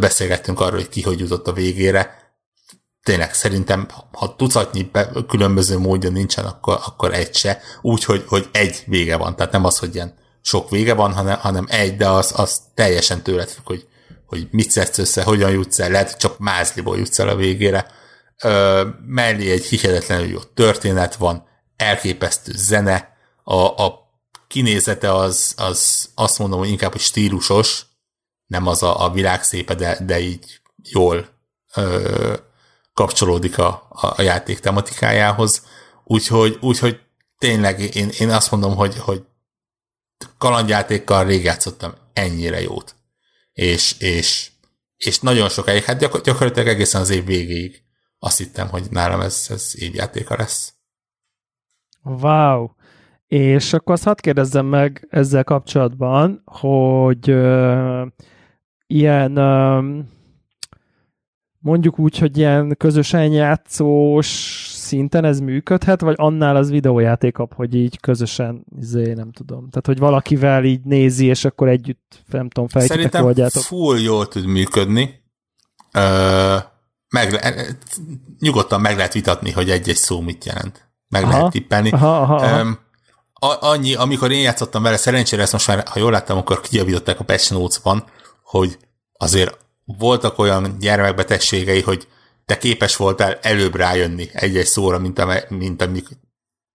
beszélgettünk 0.00 0.60
arról, 0.60 0.78
hogy 0.78 0.88
ki 0.88 1.02
hogy 1.02 1.20
jutott 1.20 1.48
a 1.48 1.52
végére. 1.52 2.20
Tényleg 3.02 3.34
szerintem, 3.34 3.88
ha 4.12 4.36
tucatnyi 4.36 4.82
be, 4.82 5.10
különböző 5.28 5.78
módja 5.78 6.10
nincsen, 6.10 6.44
akkor, 6.44 6.80
akkor 6.84 7.14
egy 7.14 7.34
se. 7.34 7.60
Úgy, 7.80 8.04
hogy, 8.04 8.24
hogy 8.26 8.48
egy 8.52 8.82
vége 8.86 9.16
van. 9.16 9.36
Tehát 9.36 9.52
nem 9.52 9.64
az, 9.64 9.78
hogy 9.78 9.94
ilyen 9.94 10.14
sok 10.42 10.70
vége 10.70 10.94
van, 10.94 11.12
hanem, 11.12 11.38
hanem 11.38 11.66
egy, 11.68 11.96
de 11.96 12.08
az, 12.08 12.32
az 12.36 12.60
teljesen 12.74 13.22
tőled 13.22 13.48
függ, 13.48 13.66
hogy, 13.66 13.86
hogy 14.32 14.48
mit 14.50 14.70
szedsz 14.70 14.98
össze, 14.98 15.22
hogyan 15.22 15.50
jutsz 15.50 15.78
el, 15.78 15.90
lehet, 15.90 16.18
csak 16.18 16.38
mázliból 16.38 16.98
jutsz 16.98 17.18
el 17.18 17.28
a 17.28 17.36
végére. 17.36 17.86
Ö, 18.42 18.86
mellé 19.06 19.50
egy 19.50 19.64
hihetetlenül 19.64 20.26
jó 20.26 20.38
történet 20.38 21.16
van, 21.16 21.46
elképesztő 21.76 22.52
zene, 22.54 23.16
a, 23.44 23.54
a 23.54 24.10
kinézete 24.46 25.14
az, 25.14 25.54
az 25.56 26.10
azt 26.14 26.38
mondom, 26.38 26.58
hogy 26.58 26.68
inkább 26.68 26.92
hogy 26.92 27.00
stílusos, 27.00 27.86
nem 28.46 28.66
az 28.66 28.82
a, 28.82 29.04
a 29.04 29.10
világ 29.10 29.42
szépe, 29.42 29.74
de, 29.74 29.98
de 30.04 30.20
így 30.20 30.60
jól 30.82 31.28
ö, 31.74 32.34
kapcsolódik 32.94 33.58
a, 33.58 33.86
a 33.88 34.22
játék 34.22 34.60
tematikájához. 34.60 35.62
Úgyhogy, 36.04 36.58
úgyhogy 36.60 37.00
tényleg 37.38 37.96
én, 37.96 38.10
én 38.18 38.30
azt 38.30 38.50
mondom, 38.50 38.76
hogy, 38.76 38.98
hogy 38.98 39.22
kalandjátékkal 40.38 41.24
rég 41.24 41.44
játszottam 41.44 41.94
ennyire 42.12 42.60
jót. 42.60 42.94
És, 43.52 43.94
és, 43.98 44.50
és 44.96 45.20
nagyon 45.20 45.48
sokáig, 45.48 45.82
hát 45.82 45.98
gyakor- 45.98 46.24
gyakorlatilag 46.24 46.68
egészen 46.68 47.00
az 47.00 47.10
év 47.10 47.24
végéig 47.24 47.82
azt 48.18 48.38
hittem, 48.38 48.68
hogy 48.68 48.82
nálam 48.90 49.20
ez, 49.20 49.46
ez 49.48 49.72
évjátéka 49.78 50.36
lesz. 50.36 50.74
Wow. 52.02 52.68
És 53.26 53.72
akkor 53.72 53.94
azt 53.94 54.04
hadd 54.04 54.20
kérdezzem 54.20 54.66
meg 54.66 55.06
ezzel 55.10 55.44
kapcsolatban, 55.44 56.42
hogy 56.44 57.30
ö, 57.30 58.06
ilyen 58.86 59.36
ö, 59.36 59.80
mondjuk 61.58 61.98
úgy, 61.98 62.18
hogy 62.18 62.38
ilyen 62.38 62.74
közösen 62.76 63.32
játszós 63.32 64.28
szinten 64.92 65.24
ez 65.24 65.40
működhet, 65.40 66.00
vagy 66.00 66.14
annál 66.18 66.56
az 66.56 66.70
videójátékabb, 66.70 67.52
hogy 67.54 67.74
így 67.74 68.00
közösen, 68.00 68.64
izé, 68.78 69.12
nem 69.12 69.32
tudom. 69.32 69.58
Tehát, 69.58 69.86
hogy 69.86 69.98
valakivel 69.98 70.64
így 70.64 70.80
nézi, 70.84 71.26
és 71.26 71.44
akkor 71.44 71.68
együtt, 71.68 72.22
nem 72.30 72.48
tudom, 72.48 72.68
fejtitek, 72.68 72.96
Szerintem 72.96 73.24
oldjátok. 73.24 73.62
full 73.62 73.98
jól 74.00 74.28
tud 74.28 74.46
működni. 74.46 75.22
Ö, 75.92 76.56
meg, 77.08 77.32
le- 77.32 77.76
nyugodtan 78.38 78.80
meg 78.80 78.96
lehet 78.96 79.12
vitatni, 79.12 79.50
hogy 79.50 79.70
egy-egy 79.70 79.96
szó 79.96 80.20
mit 80.20 80.44
jelent. 80.44 80.90
Meg 81.08 81.22
Aha. 81.22 81.32
lehet 81.32 81.50
tippelni. 81.50 81.90
Aha, 81.90 82.20
aha, 82.20 82.34
aha. 82.34 82.58
Öm, 82.58 82.78
a, 83.32 83.56
annyi, 83.60 83.94
amikor 83.94 84.30
én 84.30 84.42
játszottam 84.42 84.82
vele, 84.82 84.96
szerencsére 84.96 85.42
ezt 85.42 85.52
most 85.52 85.66
már, 85.66 85.86
ha 85.88 85.98
jól 85.98 86.10
láttam, 86.10 86.36
akkor 86.36 86.60
kijavították 86.60 87.20
a 87.20 87.24
patch 87.24 87.52
notes-ban, 87.52 88.04
hogy 88.42 88.78
azért 89.12 89.58
voltak 89.84 90.38
olyan 90.38 90.76
gyermekbetegségei, 90.80 91.80
hogy 91.82 92.08
te 92.44 92.58
képes 92.58 92.96
voltál 92.96 93.38
előbb 93.42 93.74
rájönni 93.74 94.30
egy-egy 94.32 94.66
szóra, 94.66 94.98
mint, 94.98 95.18
a, 95.18 95.44
mint, 95.48 95.82
amik, 95.82 96.06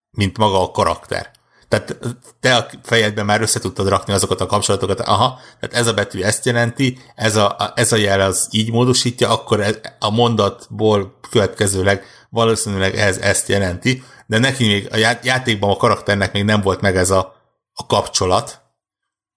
mint 0.09 0.37
maga 0.37 0.61
a 0.61 0.71
karakter. 0.71 1.31
Tehát 1.67 1.97
te 2.39 2.55
a 2.55 2.67
fejedben 2.83 3.25
már 3.25 3.41
össze 3.41 3.59
tudtad 3.59 3.87
rakni 3.87 4.13
azokat 4.13 4.41
a 4.41 4.45
kapcsolatokat, 4.45 4.99
aha, 4.99 5.39
tehát 5.59 5.75
ez 5.75 5.87
a 5.87 5.93
betű 5.93 6.21
ezt 6.21 6.45
jelenti, 6.45 6.99
ez 7.15 7.35
a, 7.35 7.55
a- 7.57 7.71
ez 7.75 7.91
a 7.91 7.95
jel 7.95 8.21
az 8.21 8.47
így 8.51 8.71
módosítja, 8.71 9.29
akkor 9.29 9.79
a 9.99 10.09
mondatból 10.09 11.19
következőleg 11.29 12.05
valószínűleg 12.29 12.95
ez 12.95 13.17
ezt 13.17 13.47
jelenti, 13.47 14.03
de 14.25 14.37
neki 14.37 14.65
még 14.67 14.87
a 14.91 14.97
já- 14.97 15.25
játékban 15.25 15.69
a 15.69 15.77
karakternek 15.77 16.33
még 16.33 16.43
nem 16.43 16.61
volt 16.61 16.81
meg 16.81 16.97
ez 16.97 17.09
a, 17.09 17.35
a 17.73 17.85
kapcsolat, 17.85 18.61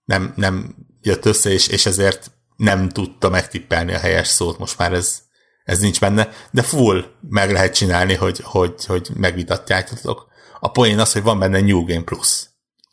nem, 0.04 0.32
nem 0.36 0.74
jött 1.00 1.24
össze, 1.24 1.50
és, 1.50 1.68
és 1.68 1.86
ezért 1.86 2.30
nem 2.56 2.88
tudta 2.88 3.28
megtippelni 3.28 3.94
a 3.94 3.98
helyes 3.98 4.28
szót, 4.28 4.58
most 4.58 4.78
már 4.78 4.92
ez, 4.92 5.18
ez 5.64 5.78
nincs 5.78 6.00
benne, 6.00 6.28
de 6.50 6.62
full 6.62 7.04
meg 7.20 7.52
lehet 7.52 7.74
csinálni, 7.74 8.14
hogy, 8.14 8.40
hogy, 8.44 8.84
hogy 8.84 9.08
megvitatjátok. 9.14 10.28
A 10.60 10.70
poén 10.70 10.98
az, 10.98 11.12
hogy 11.12 11.22
van 11.22 11.38
benne 11.38 11.60
New 11.60 11.84
Game 11.84 12.04
Plus, 12.04 12.44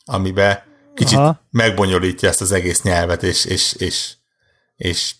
amiben 0.04 0.62
kicsit 0.94 1.18
Aha. 1.18 1.40
Megbonyolítja 1.50 2.28
ezt 2.28 2.40
az 2.40 2.52
egész 2.52 2.82
nyelvet, 2.82 3.22
és, 3.22 3.44
és, 3.44 3.72
és, 3.72 4.14
és 4.76 5.14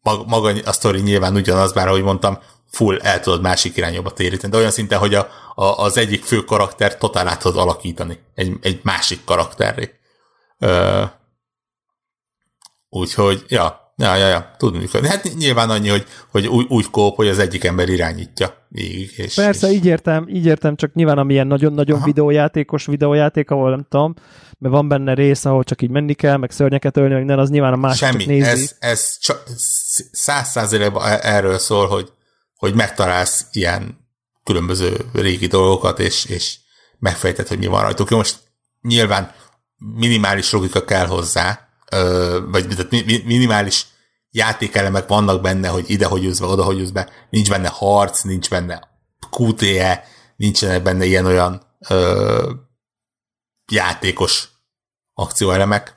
maga, 0.00 0.24
maga 0.24 0.52
a 0.64 0.72
sztori 0.72 1.00
nyilván 1.00 1.34
ugyanaz, 1.34 1.72
bár 1.72 1.88
ahogy 1.88 2.02
mondtam, 2.02 2.38
full 2.70 2.98
el 3.00 3.20
tudod 3.20 3.40
másik 3.40 3.76
irányba 3.76 4.12
téríteni, 4.12 4.52
de 4.52 4.58
olyan 4.58 4.70
szinten, 4.70 4.98
hogy 4.98 5.14
a, 5.14 5.28
a, 5.54 5.64
az 5.64 5.96
egyik 5.96 6.24
fő 6.24 6.44
karakter 6.44 6.98
totál 6.98 7.28
át 7.28 7.38
tudod 7.38 7.58
alakítani 7.58 8.18
egy, 8.34 8.52
egy 8.60 8.80
másik 8.82 9.24
karakterré. 9.24 9.94
Ö, 10.58 11.04
úgyhogy, 12.88 13.44
ja, 13.48 13.85
ja, 13.96 14.14
ja, 14.14 14.26
ja, 14.26 14.54
tud 14.56 14.76
működni. 14.76 15.08
Hát 15.08 15.34
nyilván 15.34 15.70
annyi, 15.70 15.88
hogy, 15.88 16.06
hogy 16.30 16.46
úgy, 16.46 16.66
úgy 16.68 16.90
kóp, 16.90 17.16
hogy 17.16 17.28
az 17.28 17.38
egyik 17.38 17.64
ember 17.64 17.88
irányítja 17.88 18.66
végig. 18.68 19.12
És, 19.16 19.34
Persze, 19.34 19.68
és, 19.68 19.74
így 19.74 19.86
értem, 19.86 20.28
így 20.28 20.46
értem, 20.46 20.76
csak 20.76 20.94
nyilván 20.94 21.18
amilyen 21.18 21.46
nagyon-nagyon 21.46 21.96
Aha. 21.96 22.04
videójátékos 22.04 22.86
videójáték, 22.86 23.50
ahol 23.50 23.70
nem 23.70 23.86
tudom, 23.88 24.14
mert 24.58 24.74
van 24.74 24.88
benne 24.88 25.14
rész, 25.14 25.44
ahol 25.44 25.64
csak 25.64 25.82
így 25.82 25.90
menni 25.90 26.14
kell, 26.14 26.36
meg 26.36 26.50
szörnyeket 26.50 26.96
ölni, 26.96 27.14
meg 27.14 27.24
nem, 27.24 27.38
az 27.38 27.50
nyilván 27.50 27.72
a 27.72 27.76
másik 27.76 28.06
Semmi, 28.06 28.24
nézi. 28.24 28.48
ez, 28.48 28.76
ez 28.78 29.18
csak 29.18 29.42
száz 30.12 30.48
százalékban 30.48 31.10
e- 31.10 31.20
erről 31.22 31.58
szól, 31.58 31.86
hogy, 31.86 32.12
hogy 32.56 32.74
megtalálsz 32.74 33.46
ilyen 33.52 34.04
különböző 34.44 34.96
régi 35.12 35.46
dolgokat, 35.46 35.98
és, 35.98 36.24
és 36.24 36.56
megfejted, 36.98 37.48
hogy 37.48 37.58
mi 37.58 37.66
van 37.66 37.82
rajtuk. 37.82 38.10
Most 38.10 38.38
nyilván 38.82 39.32
minimális 39.76 40.52
logika 40.52 40.84
kell 40.84 41.06
hozzá, 41.06 41.65
vagy 42.50 42.68
tehát 42.68 42.90
mi- 42.90 43.22
minimális 43.24 43.86
játékelemek 44.30 45.06
vannak 45.08 45.40
benne, 45.42 45.68
hogy 45.68 45.90
ide 45.90 46.06
hogy 46.06 46.22
jössz 46.22 46.38
be, 46.38 46.46
oda 46.46 46.64
hogy 46.64 46.78
jössz 46.78 46.90
be. 46.90 47.10
Nincs 47.30 47.48
benne 47.48 47.68
harc, 47.68 48.22
nincs 48.22 48.50
benne 48.50 48.88
QTE, 49.30 50.04
nincsenek 50.36 50.82
benne 50.82 51.04
ilyen-olyan 51.04 51.62
ö, 51.88 52.52
játékos 53.72 54.48
akcióelemek, 55.14 55.96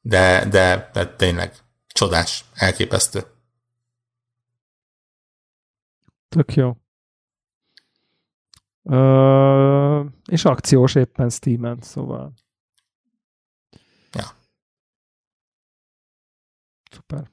de, 0.00 0.44
de, 0.44 0.90
de 0.92 1.14
tényleg 1.14 1.56
csodás, 1.86 2.44
elképesztő. 2.54 3.26
Tök 6.28 6.54
jó. 6.54 6.76
Ö, 8.82 10.04
és 10.30 10.44
akciós 10.44 10.94
éppen 10.94 11.30
Steam-en, 11.30 11.78
szóval. 11.80 12.32
Ja. 14.12 14.24
Szuper. 16.90 17.30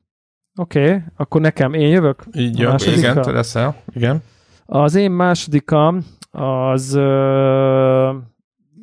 Oké, 0.58 0.86
okay, 0.86 1.02
akkor 1.16 1.42
nekem 1.42 1.74
én 1.74 1.88
jövök? 1.88 2.24
Így 2.34 2.60
jön, 2.60 2.76
igen, 2.98 3.22
te 3.22 3.32
leszel. 3.32 3.76
Igen. 3.94 4.24
Az 4.66 4.96
én 4.96 5.12
másodikam 5.12 6.06
az 6.32 6.94
ö, 6.94 8.18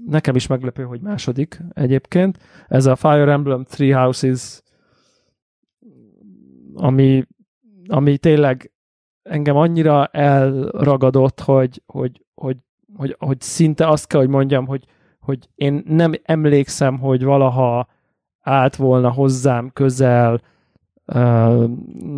nekem 0.07 0.35
is 0.35 0.47
meglepő, 0.47 0.83
hogy 0.83 1.01
második 1.01 1.61
egyébként. 1.73 2.39
Ez 2.69 2.87
a 2.87 2.97
Fire 2.97 3.33
Emblem 3.33 3.65
Three 3.65 3.97
Houses, 3.97 4.63
ami, 6.75 7.27
ami 7.87 8.19
tényleg 8.19 8.73
engem 9.23 9.57
annyira 9.57 10.07
elragadott, 10.07 11.41
hogy, 11.41 11.83
hogy, 11.87 12.25
hogy, 12.35 12.57
hogy, 12.95 13.17
hogy 13.19 13.41
szinte 13.41 13.89
azt 13.89 14.07
kell, 14.07 14.21
hogy 14.21 14.29
mondjam, 14.29 14.67
hogy, 14.67 14.85
hogy 15.21 15.49
én 15.55 15.83
nem 15.87 16.13
emlékszem, 16.23 16.99
hogy 16.99 17.25
valaha 17.25 17.89
állt 18.41 18.77
volna 18.77 19.11
hozzám 19.11 19.71
közel 19.73 20.41
uh, 21.15 21.65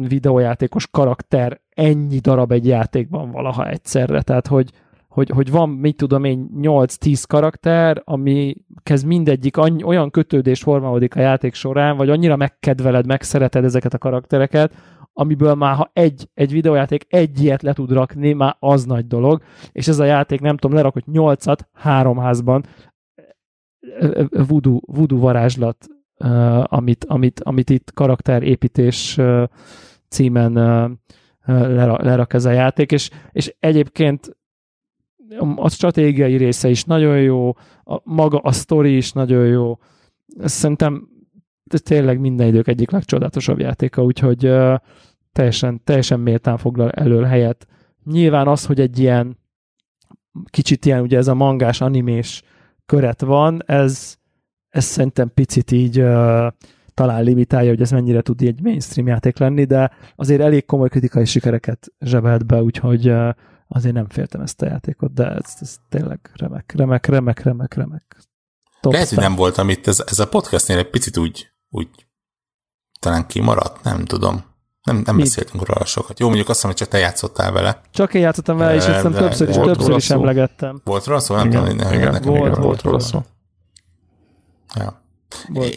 videójátékos 0.09 0.87
karakter 0.91 1.61
ennyi 1.69 2.19
darab 2.19 2.53
egy 2.53 2.67
játékban 2.67 3.31
valaha 3.31 3.69
egyszerre. 3.69 4.23
Tehát, 4.23 4.47
hogy, 4.47 4.71
hogy, 5.09 5.31
hogy 5.31 5.51
van, 5.51 5.69
mit 5.69 5.97
tudom 5.97 6.25
én, 6.25 6.51
8-10 6.61 7.23
karakter, 7.29 8.03
ami 8.05 8.57
kezd 8.83 9.07
mindegyik 9.07 9.57
annyi, 9.57 9.83
olyan 9.83 10.11
kötődés 10.11 10.63
formálódik 10.63 11.17
a 11.17 11.21
játék 11.21 11.55
során, 11.55 11.97
vagy 11.97 12.11
annyira 12.11 12.37
megkedveled, 12.37 13.07
megszereted 13.07 13.65
ezeket 13.65 13.95
a 13.95 13.99
karaktereket, 13.99 14.75
amiből 15.13 15.55
már 15.55 15.75
ha 15.75 15.91
egy, 15.93 16.29
egy 16.35 16.53
videójáték 16.53 17.07
egy 17.09 17.43
ilyet 17.43 17.63
le 17.63 17.73
tud 17.73 17.93
rakni, 17.93 18.33
már 18.33 18.57
az 18.59 18.85
nagy 18.85 19.07
dolog, 19.07 19.43
és 19.73 19.89
ez 19.89 19.99
a 19.99 20.05
játék, 20.05 20.41
nem 20.41 20.57
tudom, 20.57 20.77
lerakott 20.77 21.07
nyolcat 21.07 21.69
három 21.73 22.19
házban, 22.19 22.65
voodoo, 24.49 24.79
voodoo 24.87 25.19
varázslat, 25.19 25.87
amit, 26.63 27.05
amit, 27.05 27.41
amit 27.41 27.71
itt 27.71 27.93
karakterépítés 27.93 29.19
uh, 29.19 29.43
címen 30.09 30.57
uh, 30.57 30.91
lerak, 31.47 32.03
lerak 32.03 32.33
ez 32.33 32.45
a 32.45 32.51
játék, 32.51 32.93
és, 32.93 33.11
és 33.33 33.55
egyébként 33.61 34.37
a 35.57 35.71
stratégiai 35.71 36.37
része 36.37 36.69
is 36.69 36.85
nagyon 36.85 37.21
jó, 37.21 37.49
a, 37.85 38.01
maga 38.05 38.39
a 38.39 38.53
sztori 38.53 38.97
is 38.97 39.13
nagyon 39.13 39.47
jó. 39.47 39.79
Szerintem 40.45 41.09
tényleg 41.83 42.21
minden 42.21 42.47
idők 42.47 42.69
egyik 42.69 42.91
legcsodálatosabb 42.91 43.59
játéka, 43.59 44.05
úgyhogy 44.05 44.53
teljesen, 45.33 45.81
teljesen 45.85 46.21
méltán 46.21 46.57
foglal 46.57 46.91
elől 46.91 47.25
helyet. 47.25 47.67
Nyilván 48.05 48.49
az, 48.49 48.67
hogy 48.67 48.81
egy 48.81 48.99
ilyen 48.99 49.39
kicsit 50.51 50.85
ilyen, 50.85 51.01
ugye 51.01 51.17
ez 51.17 51.29
a 51.29 51.35
mangás 51.35 51.81
animés 51.81 52.43
köret 52.87 53.21
van, 53.21 53.63
ez, 53.67 54.19
ez 54.75 54.85
szerintem 54.85 55.31
picit 55.35 55.71
így 55.71 56.01
uh, 56.01 56.53
talán 56.95 57.23
limitálja, 57.23 57.71
hogy 57.71 57.81
ez 57.81 57.91
mennyire 57.91 58.21
tud 58.21 58.43
egy 58.43 58.61
mainstream 58.63 59.07
játék 59.07 59.39
lenni, 59.39 59.65
de 59.65 59.91
azért 60.17 60.41
elég 60.41 60.67
komoly 60.67 60.89
kritikai 60.89 61.25
sikereket 61.25 61.93
zsebelt 62.01 62.47
be, 62.47 62.63
úgyhogy 62.63 63.09
uh, 63.09 63.29
azért 63.69 63.95
nem 63.95 64.09
féltem 64.09 64.41
ezt 64.41 64.63
a 64.63 64.67
játékot, 64.67 65.13
de 65.13 65.27
ez, 65.27 65.55
ez 65.61 65.77
tényleg 65.89 66.31
remek, 66.35 66.73
remek, 66.77 67.07
remek, 67.07 67.43
remek, 67.43 67.75
remek. 67.75 68.17
Top 68.81 68.93
Lehet, 68.93 69.09
hogy 69.09 69.19
nem 69.19 69.35
voltam 69.35 69.69
itt, 69.69 69.87
ez, 69.87 70.05
ez 70.07 70.19
a 70.19 70.29
podcastnél 70.29 70.79
egy 70.79 70.91
picit 70.91 71.17
úgy, 71.17 71.51
úgy 71.71 71.89
talán 73.01 73.27
kimaradt, 73.27 73.83
nem 73.83 74.05
tudom. 74.05 74.45
Nem, 74.83 75.03
nem 75.05 75.17
beszéltünk 75.17 75.67
róla 75.67 75.85
sokat. 75.85 76.19
Jó, 76.19 76.27
mondjuk 76.27 76.49
azt 76.49 76.63
mondom, 76.63 76.81
hogy 76.81 76.89
csak 76.89 77.01
te 77.01 77.07
játszottál 77.07 77.53
vele. 77.53 77.81
Csak 77.91 78.15
én 78.15 78.21
játszottam 78.21 78.57
vele, 78.57 78.75
és 78.75 78.87
hiszem 78.87 79.13
többször 79.13 79.49
is, 79.49 79.55
többször 79.55 79.97
is 79.97 80.11
emlegettem. 80.11 80.81
Volt 80.85 81.05
róla 81.05 81.21
szó? 81.21 81.35
Nem 81.35 81.47
Igen, 81.47 81.65
tudom, 81.65 81.93
igen, 81.93 82.13
nekem 82.13 82.33
volt, 82.33 82.51
igen, 82.51 82.63
volt 82.63 82.83
róla 82.83 82.99
szó. 83.01 83.23
Ja. 84.75 85.03
Volt. 85.49 85.75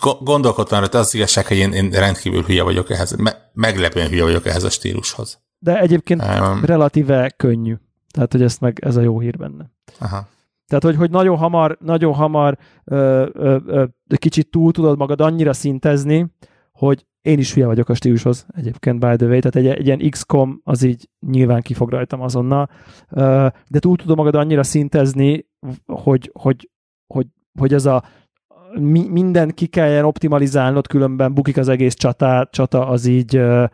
Go- 0.00 0.22
Gondolkodtam, 0.22 0.80
hogy 0.80 0.88
az 0.92 1.14
igazság, 1.14 1.46
hogy 1.46 1.56
én, 1.56 1.72
én 1.72 1.90
rendkívül 1.90 2.42
hülye 2.42 2.62
vagyok 2.62 2.90
ehhez, 2.90 3.16
me- 3.16 3.50
meglepően 3.52 4.08
hülye 4.08 4.22
vagyok 4.22 4.46
ehhez 4.46 4.64
a 4.64 4.70
stílushoz. 4.70 5.40
De 5.58 5.80
egyébként 5.80 6.22
Um, 6.22 6.64
relatíve 6.64 7.30
könnyű. 7.36 7.74
Tehát, 8.10 8.32
hogy 8.32 8.42
ezt 8.42 8.60
meg, 8.60 8.78
ez 8.84 8.96
a 8.96 9.00
jó 9.00 9.20
hír 9.20 9.36
benne. 9.36 9.70
aha. 9.98 10.28
Tehát, 10.66 10.82
hogy, 10.84 10.96
hogy 10.96 11.10
nagyon 11.10 11.36
hamar, 11.36 11.78
nagyon 11.80 12.14
hamar 12.14 12.58
ö, 12.84 13.26
ö, 13.32 13.58
ö, 13.66 13.84
kicsit 14.16 14.50
túl 14.50 14.72
tudod 14.72 14.98
magad 14.98 15.20
annyira 15.20 15.52
szintezni, 15.52 16.26
hogy 16.72 17.06
én 17.20 17.38
is 17.38 17.54
hülye 17.54 17.66
vagyok 17.66 17.88
a 17.88 17.94
stílushoz 17.94 18.46
egyébként, 18.56 18.98
by 19.00 19.16
the 19.16 19.26
way, 19.26 19.38
tehát 19.40 19.56
egy, 19.56 19.66
egy 19.66 19.86
ilyen 19.86 20.10
XCOM 20.10 20.60
az 20.64 20.82
így 20.82 21.08
nyilván 21.26 21.62
kifog 21.62 21.90
rajtam 21.90 22.20
azonnal, 22.20 22.70
ö, 23.10 23.46
de 23.68 23.78
túl 23.78 23.96
tudod 23.96 24.16
magad 24.16 24.34
annyira 24.34 24.62
szintezni, 24.62 25.46
hogy, 25.86 26.30
hogy, 26.34 26.70
hogy, 27.06 27.26
hogy 27.58 27.74
ez 27.74 27.86
a 27.86 28.04
mi, 28.80 29.08
minden 29.08 29.48
ki 29.48 29.66
kelljen 29.66 30.04
optimalizálnod, 30.04 30.86
különben 30.86 31.34
bukik 31.34 31.56
az 31.56 31.68
egész 31.68 31.94
csata, 31.94 32.48
csata 32.52 32.86
az 32.86 33.06
így 33.06 33.36
ö, 33.36 33.64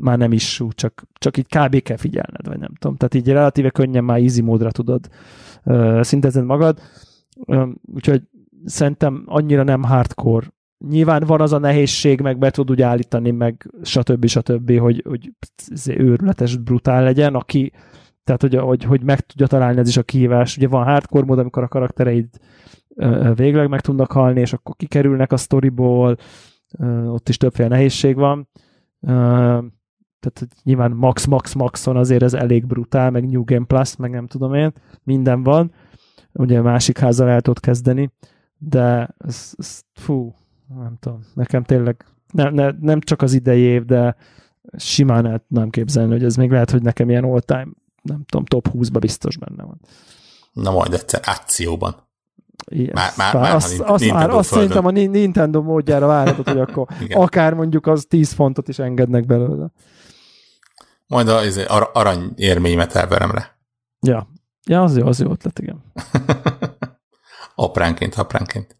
már 0.00 0.18
nem 0.18 0.32
is 0.32 0.52
sú, 0.52 0.72
csak, 0.72 1.04
csak 1.12 1.36
így 1.36 1.46
kb. 1.46 1.82
kell 1.82 1.96
figyelned, 1.96 2.46
vagy 2.46 2.58
nem 2.58 2.74
tudom. 2.78 2.96
Tehát 2.96 3.14
így 3.14 3.28
relatíve 3.28 3.70
könnyen 3.70 4.04
már 4.04 4.18
easy 4.18 4.42
módra 4.42 4.70
tudod 4.70 5.08
szintezni 6.00 6.40
magad. 6.40 6.80
Úgyhogy 7.94 8.22
szerintem 8.64 9.22
annyira 9.26 9.62
nem 9.62 9.82
hardcore. 9.82 10.46
Nyilván 10.88 11.22
van 11.26 11.40
az 11.40 11.52
a 11.52 11.58
nehézség, 11.58 12.20
meg 12.20 12.38
be 12.38 12.50
tud 12.50 12.70
úgy 12.70 12.82
állítani, 12.82 13.30
meg 13.30 13.70
stb. 13.82 14.26
stb., 14.26 14.78
hogy, 14.78 15.04
hogy 15.08 15.32
őrületes, 15.86 16.56
brutál 16.56 17.02
legyen, 17.02 17.34
aki 17.34 17.72
tehát, 18.24 18.40
hogy, 18.40 18.54
hogy, 18.54 18.84
hogy 18.84 19.02
meg 19.02 19.20
tudja 19.20 19.46
találni 19.46 19.78
ez 19.78 19.88
is 19.88 19.96
a 19.96 20.02
kihívás. 20.02 20.56
Ugye 20.56 20.68
van 20.68 20.84
hardcore 20.84 21.24
mód, 21.24 21.38
amikor 21.38 21.62
a 21.62 21.68
karaktereid 21.68 22.28
végleg 23.34 23.68
meg 23.68 23.80
tudnak 23.80 24.12
halni, 24.12 24.40
és 24.40 24.52
akkor 24.52 24.76
kikerülnek 24.76 25.32
a 25.32 25.36
storyból, 25.36 26.16
ott 27.06 27.28
is 27.28 27.36
többféle 27.36 27.68
nehézség 27.68 28.16
van. 28.16 28.48
Tehát 30.20 30.48
nyilván 30.62 30.90
max, 30.90 31.24
max, 31.24 31.54
maxon 31.54 31.96
azért 31.96 32.22
ez 32.22 32.34
elég 32.34 32.66
brutál, 32.66 33.10
meg 33.10 33.30
New 33.30 33.44
Game 33.44 33.66
Plus, 33.66 33.96
meg 33.96 34.10
nem 34.10 34.26
tudom 34.26 34.54
én, 34.54 34.72
minden 35.02 35.42
van. 35.42 35.72
Ugye 36.32 36.60
másik 36.60 36.98
házzal 36.98 37.28
el 37.28 37.40
tudod 37.40 37.60
kezdeni, 37.60 38.12
de 38.58 39.14
ez, 39.18 39.52
ez 39.56 39.80
fú, 39.92 40.34
nem 40.68 40.96
tudom, 41.00 41.20
nekem 41.34 41.62
tényleg 41.62 42.06
ne, 42.32 42.50
ne, 42.50 42.70
nem 42.80 43.00
csak 43.00 43.22
az 43.22 43.32
idei 43.32 43.60
év, 43.60 43.84
de 43.84 44.16
simán 44.76 45.26
el 45.26 45.44
nem 45.48 45.70
képzelni, 45.70 46.12
hogy 46.12 46.24
ez 46.24 46.36
még 46.36 46.50
lehet, 46.50 46.70
hogy 46.70 46.82
nekem 46.82 47.10
ilyen 47.10 47.24
all-time, 47.24 47.68
nem 48.02 48.24
tudom, 48.24 48.44
top 48.44 48.68
20-ba 48.72 48.96
biztos 49.00 49.36
benne 49.36 49.64
van. 49.64 49.80
Na 50.52 50.70
majd 50.70 50.92
egyszer 50.92 51.20
akcióban. 51.24 51.94
Yes. 52.70 52.90
Már- 52.92 53.16
már- 53.16 53.34
már, 53.34 53.54
azt, 53.54 53.80
azt, 53.80 54.10
már, 54.10 54.30
azt 54.30 54.48
földön. 54.48 54.68
szerintem 54.68 54.86
a 54.86 54.90
Ni- 54.90 55.06
Nintendo 55.18 55.62
módjára 55.62 56.06
várhatod, 56.06 56.48
hogy 56.48 56.60
akkor 56.60 56.86
akár 57.24 57.54
mondjuk 57.54 57.86
az 57.86 58.06
10 58.08 58.32
fontot 58.32 58.68
is 58.68 58.78
engednek 58.78 59.26
belőle. 59.26 59.66
Majd 61.06 61.28
az 61.28 61.46
izé, 61.46 61.64
ar- 61.64 61.96
arany 61.96 62.32
érményemet 62.36 62.94
elverem 62.94 63.30
rá. 63.30 63.56
Ja, 64.00 64.28
ja 64.66 64.82
az 64.82 64.96
jó, 64.96 65.06
az 65.06 65.20
jó 65.20 65.30
ötlet, 65.30 65.58
igen. 65.58 65.82
apránként, 67.54 68.14
apránként. 68.14 68.76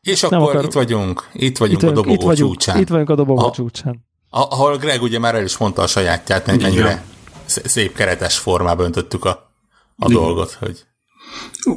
És 0.00 0.20
Nem 0.20 0.32
akkor 0.40 0.48
akarok. 0.48 0.66
itt 0.66 0.72
vagyunk, 0.72 1.28
itt 1.32 1.58
vagyunk 1.58 1.82
Itt 1.82 1.88
a 1.88 1.92
dobogó 1.92 2.12
itt 2.14 2.22
vagyunk, 2.22 2.50
csúcsán. 2.52 2.78
itt 2.80 2.88
vagyunk 2.88 3.10
a 3.10 3.14
dobogó 3.14 3.46
A- 3.46 3.50
csúcsán. 3.50 4.06
Ahol 4.30 4.76
Greg 4.76 5.02
ugye 5.02 5.18
már 5.18 5.34
el 5.34 5.44
is 5.44 5.56
mondta 5.56 5.82
a 5.82 5.86
sajátját, 5.86 6.46
mennyire 6.46 7.02
sz- 7.44 7.66
szép 7.68 7.94
keretes 7.94 8.38
formában 8.38 8.84
öntöttük 8.86 9.24
a, 9.24 9.52
a 9.96 10.08
dolgot, 10.08 10.52
hogy 10.52 10.84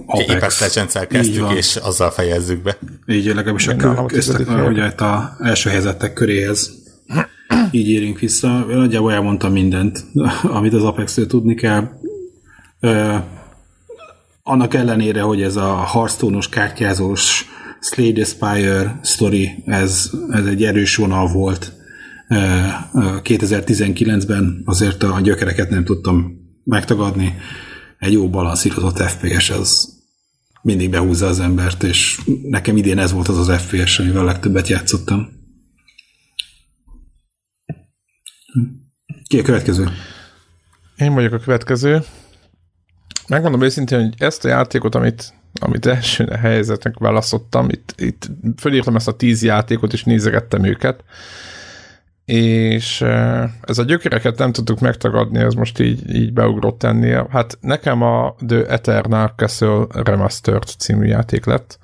Apex 0.05 0.59
legends 0.59 0.95
Így 0.95 1.07
kezdtük, 1.07 1.51
és 1.51 1.75
azzal 1.75 2.11
fejezzük 2.11 2.61
be. 2.61 2.77
Így 3.07 3.25
legalábbis 3.25 3.65
nálam 3.65 3.97
a 3.97 4.05
kö- 4.05 4.11
köztek, 4.11 4.47
hogy 4.47 4.79
a 4.79 5.35
első 5.39 5.69
helyezettek 5.69 6.13
köréhez 6.13 6.83
így 7.71 7.89
érünk 7.89 8.19
vissza. 8.19 8.65
Nagyjából 8.65 9.13
elmondtam 9.13 9.51
mindent, 9.51 10.05
amit 10.57 10.73
az 10.73 10.83
Apex-től 10.83 11.27
tudni 11.27 11.55
kell. 11.55 11.89
Ö, 12.79 13.15
annak 14.43 14.73
ellenére, 14.73 15.21
hogy 15.21 15.41
ez 15.41 15.55
a 15.55 15.85
Hearthstone-os, 15.85 16.49
kártyázós 16.49 17.45
Slay 17.81 18.13
the 18.13 18.23
Spire 18.23 18.99
story, 19.03 19.63
ez, 19.65 20.09
ez 20.29 20.45
egy 20.45 20.63
erős 20.63 20.95
vonal 20.95 21.27
volt. 21.27 21.73
Ö, 22.29 22.35
ö, 22.93 23.15
2019-ben 23.23 24.61
azért 24.65 25.03
a 25.03 25.19
gyökereket 25.21 25.69
nem 25.69 25.83
tudtam 25.83 26.33
megtagadni. 26.63 27.35
Egy 27.99 28.11
jó 28.11 28.29
balanszírozott 28.29 28.97
FPS 28.97 29.49
az 29.49 29.95
mindig 30.61 30.89
behúzza 30.89 31.27
az 31.27 31.39
embert, 31.39 31.83
és 31.83 32.21
nekem 32.43 32.77
idén 32.77 32.97
ez 32.97 33.11
volt 33.11 33.27
az 33.27 33.37
az 33.37 33.61
FPS, 33.61 33.99
amivel 33.99 34.23
legtöbbet 34.23 34.67
játszottam. 34.67 35.29
Ki 39.27 39.39
a 39.39 39.43
következő? 39.43 39.89
Én 40.95 41.13
vagyok 41.13 41.33
a 41.33 41.39
következő. 41.39 42.03
Megmondom 43.27 43.61
őszintén, 43.61 44.01
hogy 44.01 44.13
ezt 44.17 44.45
a 44.45 44.47
játékot, 44.47 44.95
amit, 44.95 45.33
amit 45.53 45.85
első 45.85 46.25
helyzetnek 46.25 46.97
választottam, 46.97 47.69
itt, 47.69 47.93
itt 47.97 48.29
fölírtam 48.57 48.95
ezt 48.95 49.07
a 49.07 49.15
tíz 49.15 49.43
játékot, 49.43 49.93
és 49.93 50.03
nézegettem 50.03 50.63
őket, 50.63 51.03
és 52.25 53.01
ez 53.61 53.77
a 53.77 53.83
gyökereket 53.83 54.37
nem 54.37 54.51
tudtuk 54.51 54.79
megtagadni, 54.79 55.39
ez 55.39 55.53
most 55.53 55.79
így, 55.79 56.15
így 56.15 56.33
beugrott 56.33 56.83
ennél. 56.83 57.27
Hát 57.31 57.57
nekem 57.61 58.01
a 58.01 58.35
The 58.47 58.65
Eternal 58.67 59.33
Castle 59.35 59.85
Remastered 59.89 60.63
című 60.63 61.05
játék 61.05 61.45
lett, 61.45 61.79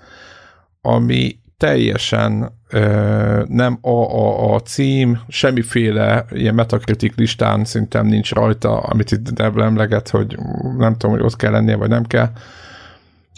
ami 0.82 1.40
teljesen 1.58 2.60
ö, 2.70 3.44
nem 3.48 3.78
a, 3.82 3.90
a, 3.90 4.54
a 4.54 4.60
cím, 4.60 5.20
semmiféle 5.28 6.26
ilyen 6.30 6.56
metakritik 6.56 7.16
listán 7.16 7.66
szintem 7.66 8.06
nincs 8.06 8.34
rajta, 8.34 8.80
amit 8.80 9.12
itt 9.12 9.30
Debla 9.30 9.64
emleget, 9.64 10.10
hogy 10.10 10.38
nem 10.78 10.94
tudom, 10.94 11.16
hogy 11.16 11.26
ott 11.26 11.36
kell 11.36 11.52
lennie, 11.52 11.76
vagy 11.76 11.90
nem 11.90 12.06
kell, 12.06 12.32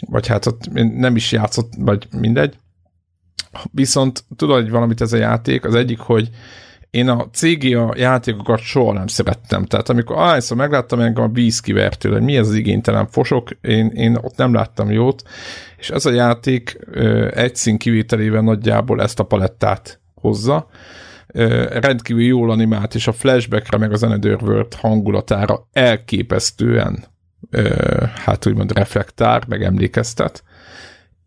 vagy 0.06 0.26
hát 0.26 0.46
ott 0.46 0.72
nem 0.96 1.16
is 1.16 1.32
játszott, 1.32 1.72
vagy 1.78 2.08
mindegy. 2.18 2.56
Viszont 3.70 4.24
tudod, 4.36 4.60
hogy 4.62 4.70
valamit 4.70 5.00
ez 5.00 5.12
a 5.12 5.16
játék, 5.16 5.64
az 5.64 5.74
egyik, 5.74 5.98
hogy 5.98 6.30
én 6.94 7.08
a 7.08 7.28
CGA 7.32 7.92
játékokat 7.96 8.60
soha 8.60 8.92
nem 8.92 9.06
szerettem. 9.06 9.64
Tehát 9.64 9.88
amikor 9.88 10.16
ahányszor 10.16 10.56
megláttam 10.56 11.00
engem 11.00 11.24
a 11.24 11.28
víz 11.28 11.60
kivertől, 11.60 12.12
hogy 12.12 12.22
mi 12.22 12.36
ez 12.36 12.48
az 12.48 12.54
igénytelen 12.54 13.06
fosok, 13.06 13.50
én, 13.60 13.86
én 13.86 14.16
ott 14.20 14.36
nem 14.36 14.54
láttam 14.54 14.90
jót, 14.90 15.22
és 15.76 15.90
ez 15.90 16.06
a 16.06 16.12
játék 16.12 16.78
ö, 16.90 17.28
egy 17.34 17.56
szín 17.56 17.78
kivételével 17.78 18.40
nagyjából 18.40 19.02
ezt 19.02 19.20
a 19.20 19.24
palettát 19.24 20.00
hozza. 20.14 20.68
Ö, 21.26 21.78
rendkívül 21.80 22.22
jól 22.22 22.50
animált, 22.50 22.94
és 22.94 23.06
a 23.06 23.12
flashbackre 23.12 23.78
meg 23.78 23.92
az 23.92 24.02
Another 24.02 24.42
World 24.42 24.74
hangulatára 24.74 25.68
elképesztően 25.72 27.04
ö, 27.50 28.04
hát 28.24 28.46
úgymond 28.46 28.72
reflektál, 28.72 29.42
meg 29.48 29.62
emlékeztet. 29.62 30.42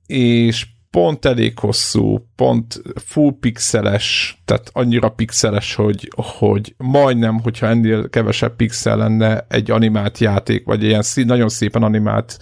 És 0.05 0.65
pont 0.89 1.25
elég 1.25 1.59
hosszú, 1.59 2.27
pont 2.35 2.81
full 2.95 3.31
pixeles, 3.39 4.37
tehát 4.45 4.69
annyira 4.73 5.09
pixeles, 5.09 5.75
hogy, 5.75 6.11
hogy 6.15 6.73
majdnem, 6.77 7.39
hogyha 7.39 7.67
ennél 7.67 8.09
kevesebb 8.09 8.55
pixel 8.55 8.97
lenne 8.97 9.45
egy 9.49 9.71
animált 9.71 10.17
játék, 10.17 10.65
vagy 10.65 10.83
ilyen 10.83 11.01
szí, 11.01 11.23
nagyon 11.23 11.49
szépen 11.49 11.83
animált 11.83 12.37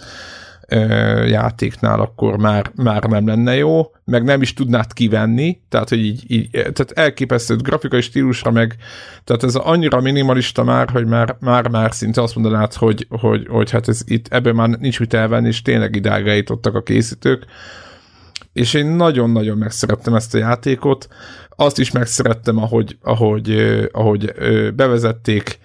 ö, 0.68 0.78
játéknál, 1.24 2.00
akkor 2.00 2.38
már, 2.38 2.70
már 2.74 3.02
nem 3.02 3.26
lenne 3.26 3.56
jó, 3.56 3.90
meg 4.04 4.24
nem 4.24 4.42
is 4.42 4.52
tudnád 4.54 4.92
kivenni, 4.92 5.60
tehát 5.68 5.88
hogy 5.88 6.04
így, 6.04 6.24
így 6.26 6.50
tehát 6.50 6.90
elképesztő 6.94 7.56
grafikai 7.56 8.00
stílusra 8.00 8.50
meg, 8.50 8.76
tehát 9.24 9.42
ez 9.42 9.54
annyira 9.54 10.00
minimalista 10.00 10.64
már, 10.64 10.90
hogy 10.90 11.06
már, 11.06 11.36
már, 11.40 11.68
már 11.68 11.94
szinte 11.94 12.22
azt 12.22 12.34
mondanád, 12.34 12.74
hogy, 12.74 13.06
hogy, 13.08 13.46
hogy 13.48 13.70
hát 13.70 13.88
ez 13.88 14.00
itt, 14.06 14.26
ebben 14.28 14.54
már 14.54 14.68
nincs 14.68 15.00
mit 15.00 15.14
elvenni, 15.14 15.48
és 15.48 15.62
tényleg 15.62 15.96
idáig 15.96 16.26
eljutottak 16.26 16.74
a 16.74 16.82
készítők, 16.82 17.46
és 18.56 18.74
én 18.74 18.86
nagyon-nagyon 18.86 19.58
megszerettem 19.58 20.14
ezt 20.14 20.34
a 20.34 20.38
játékot. 20.38 21.08
Azt 21.56 21.78
is 21.78 21.90
megszerettem, 21.90 22.58
ahogy, 22.58 22.96
ahogy, 23.02 23.50
ahogy 23.92 24.32
bevezették 24.74 25.58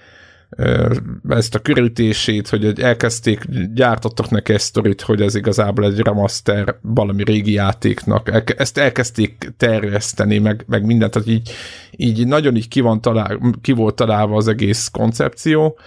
ezt 1.29 1.55
a 1.55 1.59
körülítését, 1.59 2.47
hogy 2.47 2.79
elkezdték, 2.81 3.45
gyártottak 3.73 4.29
neki 4.29 4.53
egy 4.53 4.59
sztorit, 4.59 5.01
hogy 5.01 5.21
ez 5.21 5.35
igazából 5.35 5.85
egy 5.85 5.99
remaster 5.99 6.75
valami 6.81 7.23
régi 7.23 7.51
játéknak. 7.51 8.53
Ezt 8.57 8.77
elkezdték 8.77 9.53
terjeszteni, 9.57 10.37
meg, 10.37 10.63
meg 10.67 10.85
mindent, 10.85 11.11
tehát 11.11 11.27
így, 11.27 11.51
így 11.91 12.27
nagyon 12.27 12.55
így 12.55 12.67
ki, 12.67 12.79
van 12.79 13.01
talál, 13.01 13.39
ki 13.61 13.71
volt 13.71 13.95
találva 13.95 14.35
az 14.35 14.47
egész 14.47 14.87
koncepció, 14.87 15.79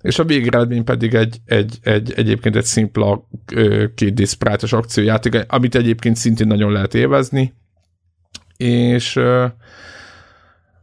és 0.00 0.18
a 0.18 0.24
végeredmény 0.24 0.84
pedig 0.84 1.14
egy, 1.14 1.36
egy, 1.44 1.78
egy 1.82 2.12
egyébként 2.16 2.56
egy 2.56 2.64
szimpla 2.64 3.28
két 3.94 4.14
d 4.14 4.26
sprite 4.26 4.76
akciójáték, 4.76 5.44
amit 5.48 5.74
egyébként 5.74 6.16
szintén 6.16 6.46
nagyon 6.46 6.72
lehet 6.72 6.94
élvezni, 6.94 7.54
és 8.56 9.20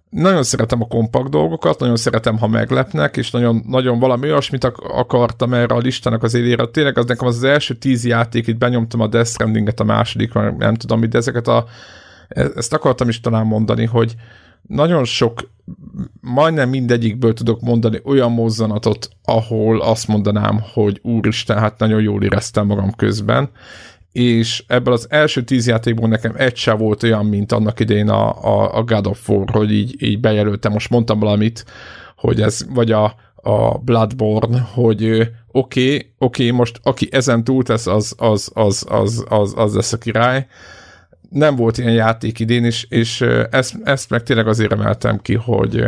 nagyon 0.09 0.43
szeretem 0.43 0.81
a 0.81 0.87
kompakt 0.87 1.29
dolgokat, 1.29 1.79
nagyon 1.79 1.95
szeretem, 1.95 2.37
ha 2.37 2.47
meglepnek, 2.47 3.17
és 3.17 3.31
nagyon, 3.31 3.63
nagyon 3.67 3.99
valami 3.99 4.27
olyasmit 4.27 4.63
akartam 4.77 5.53
erre 5.53 5.75
a 5.75 5.77
listának 5.77 6.23
az 6.23 6.33
élére. 6.33 6.65
Tényleg 6.65 6.97
az 6.97 7.05
nekem 7.05 7.27
az, 7.27 7.35
az 7.35 7.43
első 7.43 7.73
tíz 7.73 8.05
játék, 8.05 8.47
itt 8.47 8.57
benyomtam 8.57 8.99
a 8.99 9.07
Death 9.07 9.29
Stranding-et, 9.29 9.79
a 9.79 9.83
második, 9.83 10.33
nem 10.33 10.75
tudom, 10.75 11.09
de 11.09 11.17
ezeket 11.17 11.47
a 11.47 11.65
e-, 12.27 12.49
ezt 12.55 12.73
akartam 12.73 13.09
is 13.09 13.19
talán 13.19 13.45
mondani, 13.45 13.85
hogy, 13.85 14.15
nagyon 14.67 15.03
sok, 15.03 15.49
majdnem 16.21 16.69
mindegyikből 16.69 17.33
tudok 17.33 17.61
mondani 17.61 17.99
olyan 18.03 18.31
mozzanatot, 18.31 19.09
ahol 19.23 19.81
azt 19.81 20.07
mondanám, 20.07 20.61
hogy 20.73 20.99
úristen, 21.03 21.57
hát 21.57 21.79
nagyon 21.79 22.01
jól 22.01 22.23
éreztem 22.23 22.65
magam 22.65 22.91
közben, 22.95 23.49
és 24.11 24.63
ebből 24.67 24.93
az 24.93 25.07
első 25.09 25.43
tíz 25.43 25.67
játékból 25.67 26.09
nekem 26.09 26.33
egy 26.37 26.55
se 26.55 26.73
volt 26.73 27.03
olyan, 27.03 27.25
mint 27.25 27.51
annak 27.51 27.79
idején 27.79 28.09
a, 28.09 28.43
a, 28.43 28.77
a 28.77 28.83
God 28.83 29.07
of 29.07 29.29
War, 29.29 29.49
hogy 29.49 29.71
így, 29.71 30.03
így 30.03 30.19
bejelöltem, 30.19 30.71
most 30.71 30.89
mondtam 30.89 31.19
valamit, 31.19 31.65
hogy 32.15 32.41
ez, 32.41 32.65
vagy 32.69 32.91
a, 32.91 33.15
a 33.35 33.77
Bloodborne, 33.77 34.59
hogy 34.59 35.03
oké, 35.07 35.31
okay, 35.51 35.95
oké, 36.17 36.43
okay, 36.47 36.51
most 36.51 36.79
aki 36.83 37.07
ezen 37.11 37.43
túl 37.43 37.63
tesz, 37.63 37.87
az, 37.87 38.15
az, 38.17 38.51
az, 38.53 38.85
az, 38.89 39.25
az, 39.29 39.53
az 39.57 39.73
lesz 39.75 39.93
a 39.93 39.97
király, 39.97 40.47
nem 41.29 41.55
volt 41.55 41.77
ilyen 41.77 41.93
játék 41.93 42.39
idén, 42.39 42.63
és, 42.63 42.85
és 42.89 43.21
ezt, 43.51 43.75
ezt 43.83 44.09
meg 44.09 44.23
tényleg 44.23 44.47
azért 44.47 44.71
emeltem 44.71 45.19
ki, 45.21 45.33
hogy 45.33 45.85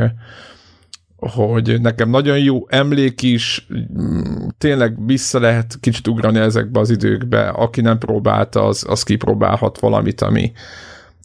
hogy 1.20 1.82
nekem 1.82 2.10
nagyon 2.10 2.40
jó 2.40 2.66
emlék 2.70 3.22
is, 3.22 3.68
mm, 3.94 4.48
tényleg 4.58 5.06
vissza 5.06 5.40
lehet 5.40 5.78
kicsit 5.80 6.08
ugrani 6.08 6.40
ezekbe 6.40 6.80
az 6.80 6.90
időkbe, 6.90 7.48
aki 7.48 7.82
nem 7.82 7.98
próbálta, 7.98 8.66
az, 8.66 8.86
az 8.88 9.04
kipróbálhat 9.04 9.80
valamit, 9.80 10.22
ami, 10.22 10.52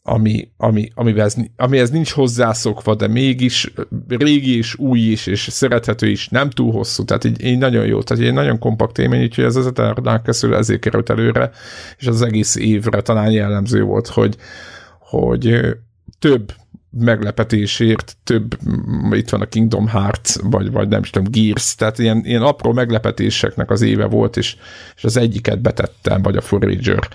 ami, 0.02 0.50
ami, 0.56 0.90
amihez, 0.94 1.36
amihez 1.56 1.90
nincs 1.90 2.10
hozzászokva, 2.10 2.94
de 2.94 3.06
mégis 3.06 3.72
régi 4.08 4.56
és 4.56 4.78
új 4.78 4.98
is, 4.98 5.26
és 5.26 5.40
szerethető 5.40 6.08
is, 6.08 6.28
nem 6.28 6.50
túl 6.50 6.72
hosszú, 6.72 7.04
tehát 7.04 7.24
így, 7.24 7.44
így 7.44 7.58
nagyon 7.58 7.86
jó, 7.86 8.02
tehát 8.02 8.24
egy 8.24 8.32
nagyon 8.32 8.58
kompakt 8.58 8.98
élmény, 8.98 9.22
úgyhogy 9.22 9.44
ez 9.44 9.56
az 9.56 9.66
Eternal 9.66 10.18
Castle 10.18 10.56
ezért 10.56 10.80
került 10.80 11.10
előre, 11.10 11.50
és 11.98 12.06
az 12.06 12.22
egész 12.22 12.56
évre 12.56 13.00
talán 13.00 13.30
jellemző 13.30 13.82
volt, 13.82 14.06
hogy, 14.06 14.36
hogy 14.98 15.60
több 16.18 16.52
meglepetésért, 16.90 18.16
több, 18.24 18.58
itt 19.10 19.28
van 19.28 19.40
a 19.40 19.46
Kingdom 19.46 19.88
Hearts, 19.88 20.36
vagy, 20.42 20.70
vagy 20.70 20.88
nem 20.88 21.00
is 21.00 21.10
tudom, 21.10 21.32
Gears, 21.32 21.74
tehát 21.74 21.98
ilyen, 21.98 22.22
ilyen 22.24 22.42
apró 22.42 22.72
meglepetéseknek 22.72 23.70
az 23.70 23.82
éve 23.82 24.04
volt, 24.04 24.36
és, 24.36 24.56
és 24.96 25.04
az 25.04 25.16
egyiket 25.16 25.60
betettem, 25.60 26.22
vagy 26.22 26.36
a 26.36 26.40
Forager 26.40 27.08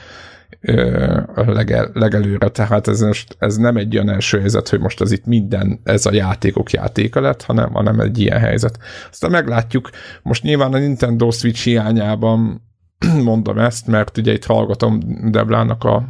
legel, 1.35 1.89
legelőre, 1.93 2.49
tehát 2.49 2.87
ez, 2.87 3.01
most, 3.01 3.35
ez 3.39 3.55
nem 3.55 3.77
egy 3.77 3.95
olyan 3.95 4.09
első 4.09 4.39
helyzet, 4.39 4.69
hogy 4.69 4.79
most 4.79 5.01
az 5.01 5.11
itt 5.11 5.25
minden, 5.25 5.79
ez 5.83 6.05
a 6.05 6.13
játékok 6.13 6.71
játéka 6.71 7.21
lett, 7.21 7.43
hanem, 7.43 7.71
hanem 7.71 7.99
egy 7.99 8.19
ilyen 8.19 8.39
helyzet. 8.39 8.79
Aztán 9.09 9.31
meglátjuk, 9.31 9.89
most 10.21 10.43
nyilván 10.43 10.73
a 10.73 10.77
Nintendo 10.77 11.31
Switch 11.31 11.63
hiányában 11.63 12.61
mondom 13.23 13.57
ezt, 13.57 13.87
mert 13.87 14.17
ugye 14.17 14.33
itt 14.33 14.45
hallgatom 14.45 14.99
Deblának 15.31 15.83
a, 15.83 16.03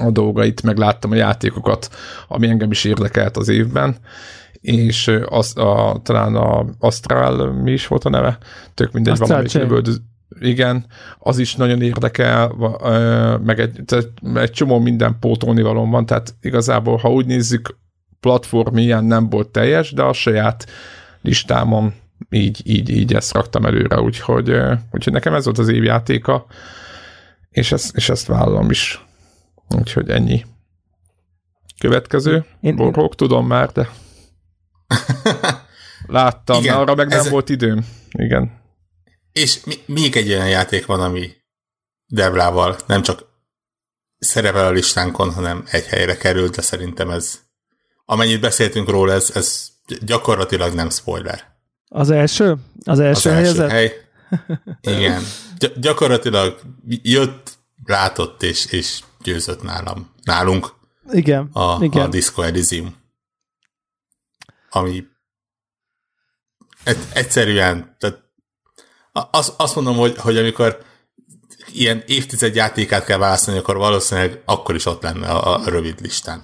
a 0.00 0.10
dolgait, 0.10 0.62
megláttam 0.62 1.10
a 1.10 1.14
játékokat, 1.14 1.90
ami 2.28 2.48
engem 2.48 2.70
is 2.70 2.84
érdekelt 2.84 3.36
az 3.36 3.48
évben, 3.48 3.96
és 4.60 5.10
az, 5.24 5.56
a, 5.56 6.00
talán 6.02 6.34
a 6.34 6.64
Astral, 6.78 7.52
mi 7.52 7.72
is 7.72 7.86
volt 7.86 8.04
a 8.04 8.10
neve? 8.10 8.38
Tök 8.74 8.92
mindegy, 8.92 9.12
Astral 9.12 9.28
valami 9.28 9.48
lövöldöző, 9.52 9.98
igen, 10.40 10.86
az 11.18 11.38
is 11.38 11.56
nagyon 11.56 11.82
érdekel, 11.82 12.48
meg 13.44 13.60
egy, 13.60 13.82
egy 14.34 14.50
csomó 14.50 14.78
minden 14.78 15.16
pótolni 15.20 15.62
való 15.62 15.86
van, 15.86 16.06
tehát 16.06 16.34
igazából, 16.40 16.96
ha 16.96 17.12
úgy 17.12 17.26
nézzük, 17.26 17.76
platform 18.20 18.76
ilyen 18.76 19.04
nem 19.04 19.28
volt 19.28 19.48
teljes, 19.48 19.92
de 19.92 20.02
a 20.02 20.12
saját 20.12 20.66
listámon 21.20 21.94
így, 22.30 22.60
így, 22.64 22.88
így 22.88 23.14
ezt 23.14 23.32
raktam 23.32 23.64
előre, 23.64 24.00
úgyhogy, 24.00 24.50
úgyhogy 24.90 25.12
nekem 25.12 25.34
ez 25.34 25.44
volt 25.44 25.58
az 25.58 25.68
évjátéka, 25.68 26.46
és 27.50 27.72
ezt, 27.72 27.96
és 27.96 28.08
ezt 28.08 28.26
vállalom 28.26 28.70
is. 28.70 29.06
Úgyhogy 29.68 30.10
ennyi. 30.10 30.44
Következő. 31.80 32.44
Én, 32.60 32.76
Borhók, 32.76 33.10
én... 33.10 33.16
tudom 33.16 33.46
már, 33.46 33.72
de 33.72 33.88
láttam, 36.06 36.62
Igen, 36.62 36.76
arra 36.76 36.94
meg 36.94 37.08
nem 37.08 37.18
ez... 37.18 37.30
volt 37.30 37.48
időm. 37.48 37.86
Igen. 38.10 38.50
És 39.38 39.60
még 39.86 40.16
egy 40.16 40.28
olyan 40.28 40.48
játék 40.48 40.86
van, 40.86 41.00
ami 41.00 41.36
Deblával 42.06 42.76
nem 42.86 43.02
csak 43.02 43.24
szerepel 44.18 44.66
a 44.66 44.70
listánkon, 44.70 45.32
hanem 45.32 45.64
egy 45.70 45.86
helyre 45.86 46.16
került, 46.16 46.54
de 46.54 46.62
szerintem 46.62 47.10
ez, 47.10 47.40
amennyit 48.04 48.40
beszéltünk 48.40 48.88
róla, 48.88 49.12
ez, 49.12 49.30
ez 49.34 49.68
gyakorlatilag 50.00 50.74
nem 50.74 50.90
spoiler. 50.90 51.56
Az 51.88 52.10
első? 52.10 52.56
Az 52.84 52.98
első, 53.00 53.30
az 53.30 53.36
első 53.36 53.66
hely. 53.66 54.08
Igen. 54.80 55.22
Gy- 55.58 55.78
gyakorlatilag 55.80 56.60
jött, 56.88 57.58
látott 57.84 58.42
és, 58.42 58.66
és 58.72 59.00
győzött 59.22 59.62
nálam, 59.62 60.14
nálunk. 60.22 60.74
Igen. 61.10 61.48
A, 61.52 61.84
igen. 61.84 62.02
a 62.02 62.08
Disco 62.08 62.42
Elysium. 62.42 62.96
Ami 64.70 65.04
egyszerűen, 67.12 67.96
tehát 67.98 68.27
azt, 69.30 69.54
azt 69.56 69.74
mondom, 69.74 69.96
hogy, 69.96 70.16
hogy 70.16 70.36
amikor 70.36 70.78
ilyen 71.72 72.02
évtized 72.06 72.54
játékát 72.54 73.04
kell 73.04 73.18
választani, 73.18 73.58
akkor 73.58 73.76
valószínűleg 73.76 74.42
akkor 74.44 74.74
is 74.74 74.86
ott 74.86 75.02
lenne 75.02 75.28
a, 75.28 75.54
a 75.54 75.70
rövid 75.70 76.00
listán. 76.00 76.42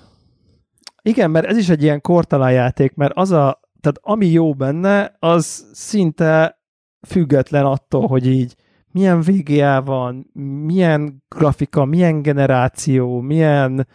Igen, 1.02 1.30
mert 1.30 1.46
ez 1.46 1.56
is 1.56 1.68
egy 1.68 1.82
ilyen 1.82 2.00
kortalan 2.00 2.52
játék, 2.52 2.94
mert 2.94 3.12
az 3.14 3.30
a, 3.30 3.60
tehát 3.80 3.98
ami 4.00 4.26
jó 4.26 4.54
benne, 4.54 5.16
az 5.18 5.66
szinte 5.72 6.60
független 7.06 7.64
attól, 7.64 8.06
hogy 8.06 8.26
így 8.26 8.54
milyen 8.94 9.20
VGA 9.20 9.82
van, 9.82 10.30
milyen 10.64 11.22
grafika, 11.28 11.84
milyen 11.84 12.22
generáció, 12.22 13.20
milyen... 13.20 13.86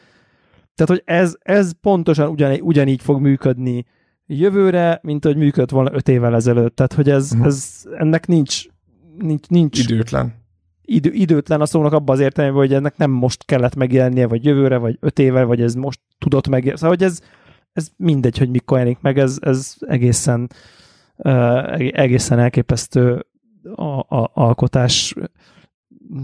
Tehát, 0.75 0.85
hogy 0.85 1.01
ez, 1.05 1.35
ez 1.39 1.71
pontosan 1.81 2.29
ugyan, 2.29 2.59
ugyanígy 2.61 3.01
fog 3.01 3.21
működni 3.21 3.85
jövőre, 4.29 4.99
mint 5.03 5.25
hogy 5.25 5.37
működött 5.37 5.69
volna 5.69 5.93
öt 5.93 6.07
évvel 6.07 6.35
ezelőtt. 6.35 6.75
Tehát, 6.75 6.93
hogy 6.93 7.09
ez, 7.09 7.31
uh-huh. 7.31 7.47
ez 7.47 7.83
ennek 7.97 8.27
nincs, 8.27 8.65
nincs, 9.17 9.47
nincs 9.47 9.79
Időtlen. 9.79 10.33
Idő, 10.81 11.11
időtlen 11.11 11.61
a 11.61 11.65
szónak 11.65 11.93
abban 11.93 12.15
az 12.15 12.21
értelemben, 12.21 12.59
hogy 12.59 12.73
ennek 12.73 12.97
nem 12.97 13.11
most 13.11 13.45
kellett 13.45 13.75
megjelennie, 13.75 14.27
vagy 14.27 14.45
jövőre, 14.45 14.77
vagy 14.77 14.97
öt 14.99 15.19
éve, 15.19 15.43
vagy 15.43 15.61
ez 15.61 15.75
most 15.75 15.99
tudott 16.17 16.47
megjelenni. 16.47 16.79
Szóval, 16.79 16.95
hogy 16.95 17.05
ez, 17.05 17.21
ez 17.73 17.89
mindegy, 17.97 18.37
hogy 18.37 18.49
mikor 18.49 18.77
jelenik 18.77 18.99
meg, 19.01 19.17
ez, 19.17 19.37
ez 19.41 19.75
egészen, 19.79 20.49
uh, 21.15 21.79
egészen 21.79 22.39
elképesztő 22.39 23.25
a, 23.75 23.99
a, 23.99 24.31
alkotás. 24.33 25.15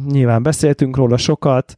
Nyilván 0.06 0.44
beszéltünk 0.44 0.96
róla 0.96 1.18
sokat. 1.18 1.76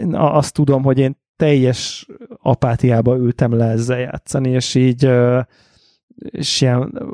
Én 0.00 0.14
azt 0.14 0.54
tudom, 0.54 0.82
hogy 0.82 0.98
én 0.98 1.16
teljes 1.36 2.06
apátiába 2.36 3.16
ültem 3.16 3.52
le 3.52 3.64
ezzel 3.64 3.98
játszani, 3.98 4.50
és 4.50 4.74
így 4.74 5.10
és 6.16 6.60
ilyen, 6.60 7.12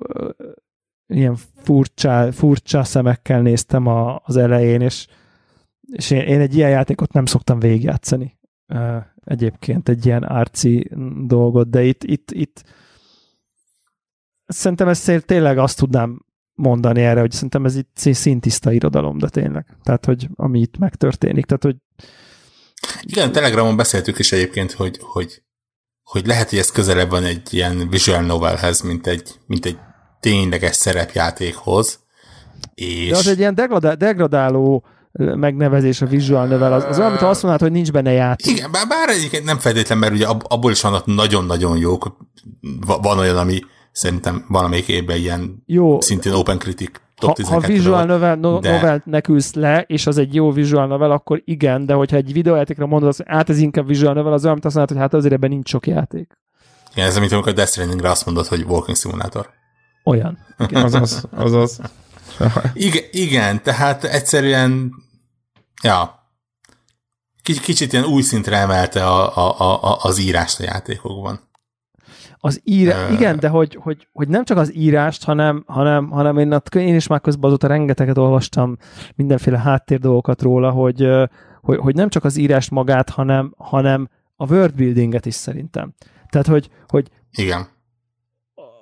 ilyen 1.06 1.36
furcsa, 1.54 2.32
furcsa 2.32 2.84
szemekkel 2.84 3.42
néztem 3.42 3.86
a, 3.86 4.20
az 4.24 4.36
elején, 4.36 4.80
és, 4.80 5.06
és 5.92 6.10
én, 6.10 6.20
én 6.20 6.40
egy 6.40 6.54
ilyen 6.54 6.70
játékot 6.70 7.12
nem 7.12 7.26
szoktam 7.26 7.58
végigjátszani 7.58 8.38
egyébként, 9.24 9.88
egy 9.88 10.06
ilyen 10.06 10.30
árci 10.30 10.90
dolgot, 11.26 11.70
de 11.70 11.82
itt, 11.82 12.04
itt, 12.04 12.30
itt 12.30 12.64
szerintem 14.46 14.88
ezt 14.88 15.26
tényleg 15.26 15.58
azt 15.58 15.78
tudnám 15.78 16.22
mondani 16.54 17.00
erre, 17.00 17.20
hogy 17.20 17.30
szerintem 17.30 17.64
ez 17.64 17.76
itt 17.76 17.96
szintiszta 17.96 18.72
irodalom, 18.72 19.18
de 19.18 19.28
tényleg. 19.28 19.76
Tehát, 19.82 20.04
hogy 20.04 20.28
ami 20.34 20.60
itt 20.60 20.78
megtörténik. 20.78 21.46
Tehát, 21.46 21.62
hogy 21.62 21.76
igen, 23.02 23.32
Telegramon 23.32 23.76
beszéltük 23.76 24.18
is 24.18 24.32
egyébként, 24.32 24.72
hogy, 24.72 24.98
hogy, 25.00 25.42
hogy 26.02 26.26
lehet, 26.26 26.50
hogy 26.50 26.58
ez 26.58 26.70
közelebb 26.70 27.10
van 27.10 27.24
egy 27.24 27.54
ilyen 27.54 27.88
visual 27.88 28.20
novelhez, 28.20 28.80
mint 28.80 29.06
egy, 29.06 29.34
mint 29.46 29.66
egy 29.66 29.78
tényleges 30.20 30.76
szerepjátékhoz. 30.76 31.98
És... 32.74 33.08
De 33.08 33.16
az 33.16 33.26
egy 33.26 33.38
ilyen 33.38 33.54
degradál, 33.54 33.96
degradáló 33.96 34.84
megnevezés 35.12 36.00
a 36.00 36.06
visual 36.06 36.46
novel, 36.46 36.72
az, 36.72 36.84
az 36.84 36.98
olyan, 36.98 37.10
amit 37.10 37.22
azt 37.22 37.42
mondod, 37.42 37.60
hogy 37.60 37.72
nincs 37.72 37.92
benne 37.92 38.10
játék. 38.10 38.56
Igen, 38.56 38.70
bár, 38.70 38.86
bár 38.88 39.08
egyébként 39.08 39.44
nem 39.44 39.58
feltétlen, 39.58 39.98
mert 39.98 40.12
ugye 40.12 40.26
abból 40.26 40.70
is 40.70 40.80
vannak 40.80 41.06
nagyon-nagyon 41.06 41.76
jók, 41.76 42.16
van 42.86 43.18
olyan, 43.18 43.36
ami 43.36 43.60
szerintem 43.92 44.44
valamelyik 44.48 44.88
évben 44.88 45.16
ilyen 45.16 45.62
Jó. 45.66 46.00
szintén 46.00 46.32
Open 46.32 46.58
Critic 46.58 46.90
top 47.18 47.40
ha, 47.40 47.52
ha 47.52 47.60
visual 47.60 48.04
novel, 48.04 48.34
no, 48.36 48.58
de... 48.58 48.70
novel 48.70 49.22
ülsz 49.28 49.54
le, 49.54 49.84
és 49.86 50.06
az 50.06 50.18
egy 50.18 50.34
jó 50.34 50.52
visual 50.52 50.86
novel, 50.86 51.10
akkor 51.10 51.42
igen, 51.44 51.86
de 51.86 51.94
hogyha 51.94 52.16
egy 52.16 52.32
videójátékra 52.32 52.86
mondod, 52.86 53.16
hogy 53.16 53.26
hát 53.28 53.50
ez 53.50 53.58
inkább 53.58 53.86
visual 53.86 54.14
novel, 54.14 54.32
az 54.32 54.40
olyan, 54.40 54.52
amit 54.52 54.64
azt 54.64 54.74
mondod, 54.74 54.96
hogy 54.96 55.04
hát 55.04 55.14
azért 55.14 55.32
ebben 55.32 55.50
nincs 55.50 55.68
sok 55.68 55.86
játék. 55.86 56.38
Igen, 56.92 57.06
ez 57.06 57.16
amit 57.16 57.32
amikor 57.32 57.52
Death 57.52 57.70
Strandingre 57.70 58.10
azt 58.10 58.26
mondod, 58.26 58.46
hogy 58.46 58.62
Walking 58.62 58.96
Simulator. 58.96 59.50
Olyan. 60.04 60.38
azaz, 60.72 61.24
azaz. 61.30 61.80
igen, 62.74 63.04
igen, 63.10 63.62
tehát 63.62 64.04
egyszerűen 64.04 64.92
ja, 65.82 66.18
kicsit 67.42 67.92
ilyen 67.92 68.04
új 68.04 68.22
szintre 68.22 68.56
emelte 68.56 69.06
a, 69.06 69.36
a, 69.36 69.82
a, 69.82 69.98
az 70.02 70.18
írást 70.18 70.60
a 70.60 70.62
játékokban. 70.62 71.47
Az 72.48 72.60
ír, 72.64 72.88
uh, 72.88 73.12
igen, 73.12 73.38
de 73.38 73.48
hogy, 73.48 73.78
hogy, 73.80 74.08
hogy, 74.12 74.28
nem 74.28 74.44
csak 74.44 74.56
az 74.56 74.74
írást, 74.74 75.24
hanem, 75.24 75.64
hanem, 75.66 76.10
hanem 76.10 76.38
én, 76.38 76.60
én 76.74 76.94
is 76.94 77.06
már 77.06 77.20
közben 77.20 77.44
azóta 77.44 77.66
rengeteget 77.66 78.18
olvastam 78.18 78.76
mindenféle 79.14 79.58
háttér 79.58 79.98
dolgokat 79.98 80.42
róla, 80.42 80.70
hogy, 80.70 81.08
hogy, 81.60 81.78
hogy 81.78 81.94
nem 81.94 82.08
csak 82.08 82.24
az 82.24 82.36
írást 82.36 82.70
magát, 82.70 83.10
hanem, 83.10 83.54
hanem 83.56 84.08
a 84.36 84.52
worldbuildinget 84.52 85.26
is 85.26 85.34
szerintem. 85.34 85.94
Tehát, 86.28 86.46
hogy, 86.46 86.70
hogy 86.86 87.08
igen. 87.30 87.66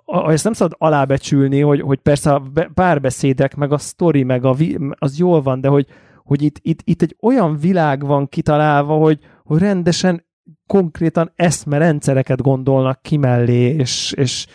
A, 0.05 0.31
ezt 0.31 0.45
nem 0.45 0.53
szabad 0.53 0.77
alábecsülni, 0.79 1.61
hogy, 1.61 1.81
hogy 1.81 1.99
persze 1.99 2.33
a 2.33 2.43
párbeszédek, 2.75 3.55
meg 3.55 3.73
a 3.73 3.79
sztori, 3.79 4.23
meg 4.23 4.45
a, 4.45 4.57
az 4.91 5.19
jól 5.19 5.43
van, 5.43 5.61
de 5.61 5.69
hogy, 5.69 5.87
hogy 6.25 6.43
itt, 6.43 6.59
itt, 6.63 6.81
itt 6.85 7.03
egy 7.03 7.17
olyan 7.21 7.57
világ 7.57 8.05
van 8.07 8.29
kitalálva, 8.29 8.95
hogy, 8.95 9.19
hogy 9.45 9.59
rendesen 9.59 10.26
konkrétan 10.67 11.33
eszmerendszereket 11.37 12.43
gondolnak 12.43 13.03
ki 13.03 13.17
mellé, 13.17 13.75
és, 13.75 14.13
és, 14.13 14.47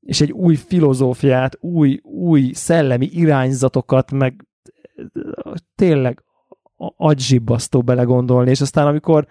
és 0.00 0.20
egy 0.20 0.32
új 0.32 0.54
filozófiát, 0.54 1.56
új, 1.60 2.00
új 2.02 2.50
szellemi 2.52 3.06
irányzatokat, 3.06 4.10
meg 4.10 4.46
tényleg 5.74 6.24
agyibbasztó 6.96 7.82
belegondolni, 7.82 8.50
és 8.50 8.60
aztán 8.60 8.86
amikor 8.86 9.26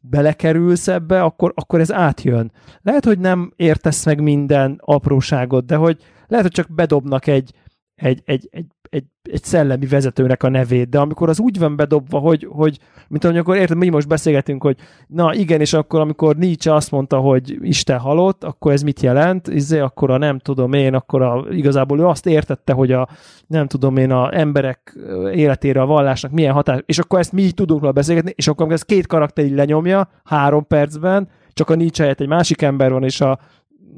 belekerülsz 0.00 0.88
ebbe, 0.88 1.22
akkor, 1.22 1.52
akkor 1.54 1.80
ez 1.80 1.92
átjön. 1.92 2.52
Lehet, 2.82 3.04
hogy 3.04 3.18
nem 3.18 3.52
értesz 3.56 4.04
meg 4.04 4.20
minden 4.20 4.80
apróságot, 4.84 5.66
de 5.66 5.76
hogy 5.76 6.02
lehet, 6.26 6.44
hogy 6.44 6.54
csak 6.54 6.74
bedobnak 6.74 7.26
egy, 7.26 7.52
egy, 7.94 8.22
egy, 8.24 8.48
egy 8.50 8.66
egy, 8.94 9.04
egy 9.22 9.44
szellemi 9.44 9.86
vezetőnek 9.86 10.42
a 10.42 10.48
nevét, 10.48 10.88
de 10.88 10.98
amikor 10.98 11.28
az 11.28 11.40
úgy 11.40 11.58
van 11.58 11.76
bedobva, 11.76 12.18
hogy, 12.18 12.48
hogy 12.50 12.78
mint 13.08 13.24
amikor 13.24 13.56
érted, 13.56 13.76
mi 13.76 13.88
most 13.88 14.08
beszélgetünk, 14.08 14.62
hogy 14.62 14.76
na 15.06 15.34
igen, 15.34 15.60
és 15.60 15.72
akkor 15.72 16.00
amikor 16.00 16.36
Nietzsche 16.36 16.74
azt 16.74 16.90
mondta, 16.90 17.18
hogy 17.18 17.58
Isten 17.60 17.98
halott, 17.98 18.44
akkor 18.44 18.72
ez 18.72 18.82
mit 18.82 19.00
jelent? 19.00 19.48
Izé, 19.48 19.78
akkor 19.78 20.10
a 20.10 20.18
nem 20.18 20.38
tudom 20.38 20.72
én, 20.72 20.94
akkor 20.94 21.22
a, 21.22 21.44
igazából 21.50 21.98
ő 21.98 22.06
azt 22.06 22.26
értette, 22.26 22.72
hogy 22.72 22.92
a 22.92 23.08
nem 23.46 23.66
tudom 23.66 23.96
én, 23.96 24.10
a 24.10 24.38
emberek 24.38 24.98
életére 25.32 25.80
a 25.80 25.86
vallásnak 25.86 26.32
milyen 26.32 26.52
hatás, 26.52 26.80
és 26.86 26.98
akkor 26.98 27.18
ezt 27.18 27.32
mi 27.32 27.42
így 27.42 27.54
tudunk 27.54 27.80
róla 27.80 27.92
beszélgetni, 27.92 28.32
és 28.34 28.48
akkor 28.48 28.72
ez 28.72 28.82
két 28.82 29.06
karakter 29.06 29.44
így 29.44 29.54
lenyomja 29.54 30.08
három 30.24 30.66
percben, 30.66 31.28
csak 31.52 31.70
a 31.70 31.74
Nietzsche 31.74 32.02
helyett 32.02 32.20
egy 32.20 32.28
másik 32.28 32.62
ember 32.62 32.92
van, 32.92 33.04
és 33.04 33.20
a 33.20 33.38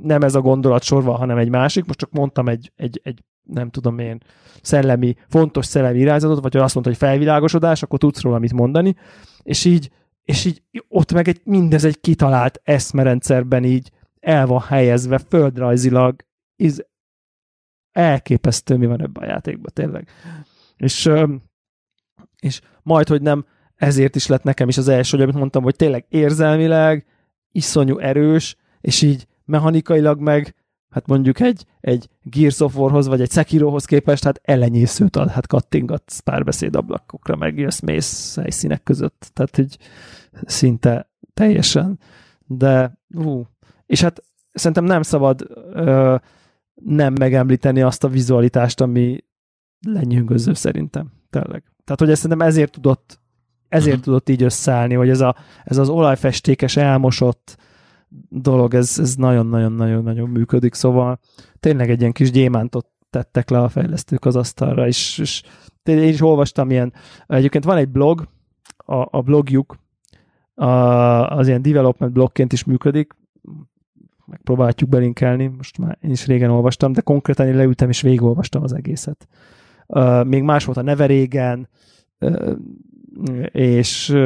nem 0.02 0.22
ez 0.22 0.34
a 0.34 0.40
gondolat 0.40 0.82
sorva, 0.82 1.12
hanem 1.12 1.38
egy 1.38 1.50
másik, 1.50 1.86
most 1.86 1.98
csak 1.98 2.10
mondtam 2.10 2.48
egy, 2.48 2.72
egy, 2.76 3.00
egy 3.04 3.20
nem 3.46 3.70
tudom 3.70 3.98
én, 3.98 4.18
szellemi, 4.62 5.16
fontos 5.28 5.66
szellemi 5.66 5.98
irányzatot, 5.98 6.42
vagy 6.42 6.54
ha 6.54 6.62
azt 6.62 6.74
mondta, 6.74 6.92
hogy 6.92 7.00
felvilágosodás, 7.00 7.82
akkor 7.82 7.98
tudsz 7.98 8.20
róla 8.20 8.38
mit 8.38 8.52
mondani, 8.52 8.96
és 9.42 9.64
így, 9.64 9.90
és 10.22 10.44
így 10.44 10.62
ott 10.88 11.12
meg 11.12 11.28
egy, 11.28 11.40
mindez 11.44 11.84
egy 11.84 12.00
kitalált 12.00 12.60
eszmerendszerben 12.64 13.64
így 13.64 13.90
el 14.20 14.46
van 14.46 14.60
helyezve 14.60 15.18
földrajzilag, 15.18 16.24
ez 16.56 16.78
elképesztő, 17.92 18.76
mi 18.76 18.86
van 18.86 19.02
ebben 19.02 19.22
a 19.22 19.26
játékban, 19.26 19.70
tényleg. 19.74 20.08
És, 20.76 21.10
és 22.40 22.60
majd, 22.82 23.08
hogy 23.08 23.22
nem 23.22 23.44
ezért 23.76 24.16
is 24.16 24.26
lett 24.26 24.42
nekem 24.42 24.68
is 24.68 24.78
az 24.78 24.88
első, 24.88 25.16
hogy 25.16 25.26
amit 25.26 25.38
mondtam, 25.38 25.62
hogy 25.62 25.76
tényleg 25.76 26.04
érzelmileg 26.08 27.06
iszonyú 27.52 27.98
erős, 27.98 28.56
és 28.80 29.02
így 29.02 29.26
mechanikailag 29.44 30.20
meg 30.20 30.54
hát 30.96 31.06
mondjuk 31.06 31.40
egy, 31.40 31.66
egy 31.80 32.08
Gears 32.22 32.60
of 32.60 32.76
War-hoz, 32.76 33.06
vagy 33.06 33.20
egy 33.20 33.30
Sekirohoz 33.30 33.84
képest, 33.84 34.24
hát 34.24 34.40
elenyészőt 34.44 35.16
ad, 35.16 35.28
hát 35.28 35.46
kattingatsz 35.46 36.18
párbeszéd 36.18 36.76
ablakokra, 36.76 37.36
meg 37.36 37.58
jössz, 37.58 37.80
mész 37.80 38.36
helyszínek 38.36 38.82
között, 38.82 39.30
tehát 39.32 39.56
hogy 39.56 39.78
szinte 40.46 41.10
teljesen, 41.34 41.98
de 42.46 42.98
ú, 43.14 43.42
és 43.86 44.00
hát 44.00 44.22
szerintem 44.52 44.84
nem 44.84 45.02
szabad 45.02 45.46
ö, 45.72 46.16
nem 46.74 47.14
megemlíteni 47.18 47.82
azt 47.82 48.04
a 48.04 48.08
vizualitást, 48.08 48.80
ami 48.80 49.24
lenyűgöző 49.86 50.54
szerintem, 50.54 51.12
tényleg. 51.30 51.62
Tehát, 51.84 52.00
hogy 52.00 52.10
ezt 52.10 52.20
szerintem 52.20 52.46
ezért 52.46 52.72
tudott 52.72 53.20
ezért 53.68 53.88
uh-huh. 53.96 54.04
tudott 54.04 54.28
így 54.28 54.42
összeállni, 54.42 54.94
hogy 54.94 55.08
ez, 55.08 55.20
a, 55.20 55.36
ez 55.64 55.76
az 55.78 55.88
olajfestékes, 55.88 56.76
elmosott, 56.76 57.56
dolog, 58.28 58.74
ez, 58.74 58.98
ez 58.98 59.14
nagyon-nagyon-nagyon-nagyon 59.14 60.28
működik, 60.28 60.74
szóval 60.74 61.18
tényleg 61.60 61.90
egy 61.90 62.00
ilyen 62.00 62.12
kis 62.12 62.30
gyémántot 62.30 62.86
tettek 63.10 63.50
le 63.50 63.58
a 63.58 63.68
fejlesztők 63.68 64.24
az 64.24 64.36
asztalra, 64.36 64.86
és, 64.86 65.18
és 65.18 65.42
én 65.82 66.02
is 66.08 66.20
olvastam 66.20 66.70
ilyen, 66.70 66.92
egyébként 67.26 67.64
van 67.64 67.76
egy 67.76 67.88
blog, 67.88 68.28
a, 68.76 69.18
a 69.18 69.20
blogjuk 69.20 69.76
a, 70.54 70.66
az 71.26 71.48
ilyen 71.48 71.62
development 71.62 72.12
blogként 72.12 72.52
is 72.52 72.64
működik, 72.64 73.14
megpróbáljuk 74.26 74.88
belinkelni, 74.88 75.46
most 75.46 75.78
már 75.78 75.98
én 76.00 76.10
is 76.10 76.26
régen 76.26 76.50
olvastam, 76.50 76.92
de 76.92 77.00
konkrétan 77.00 77.46
én 77.46 77.56
leültem 77.56 77.88
és 77.88 78.00
végigolvastam 78.00 78.62
az 78.62 78.72
egészet. 78.72 79.28
Uh, 79.86 80.24
még 80.24 80.42
más 80.42 80.64
volt 80.64 80.78
a 80.78 80.82
neve 80.82 81.06
régen, 81.06 81.68
uh, 82.20 82.56
és, 83.52 84.16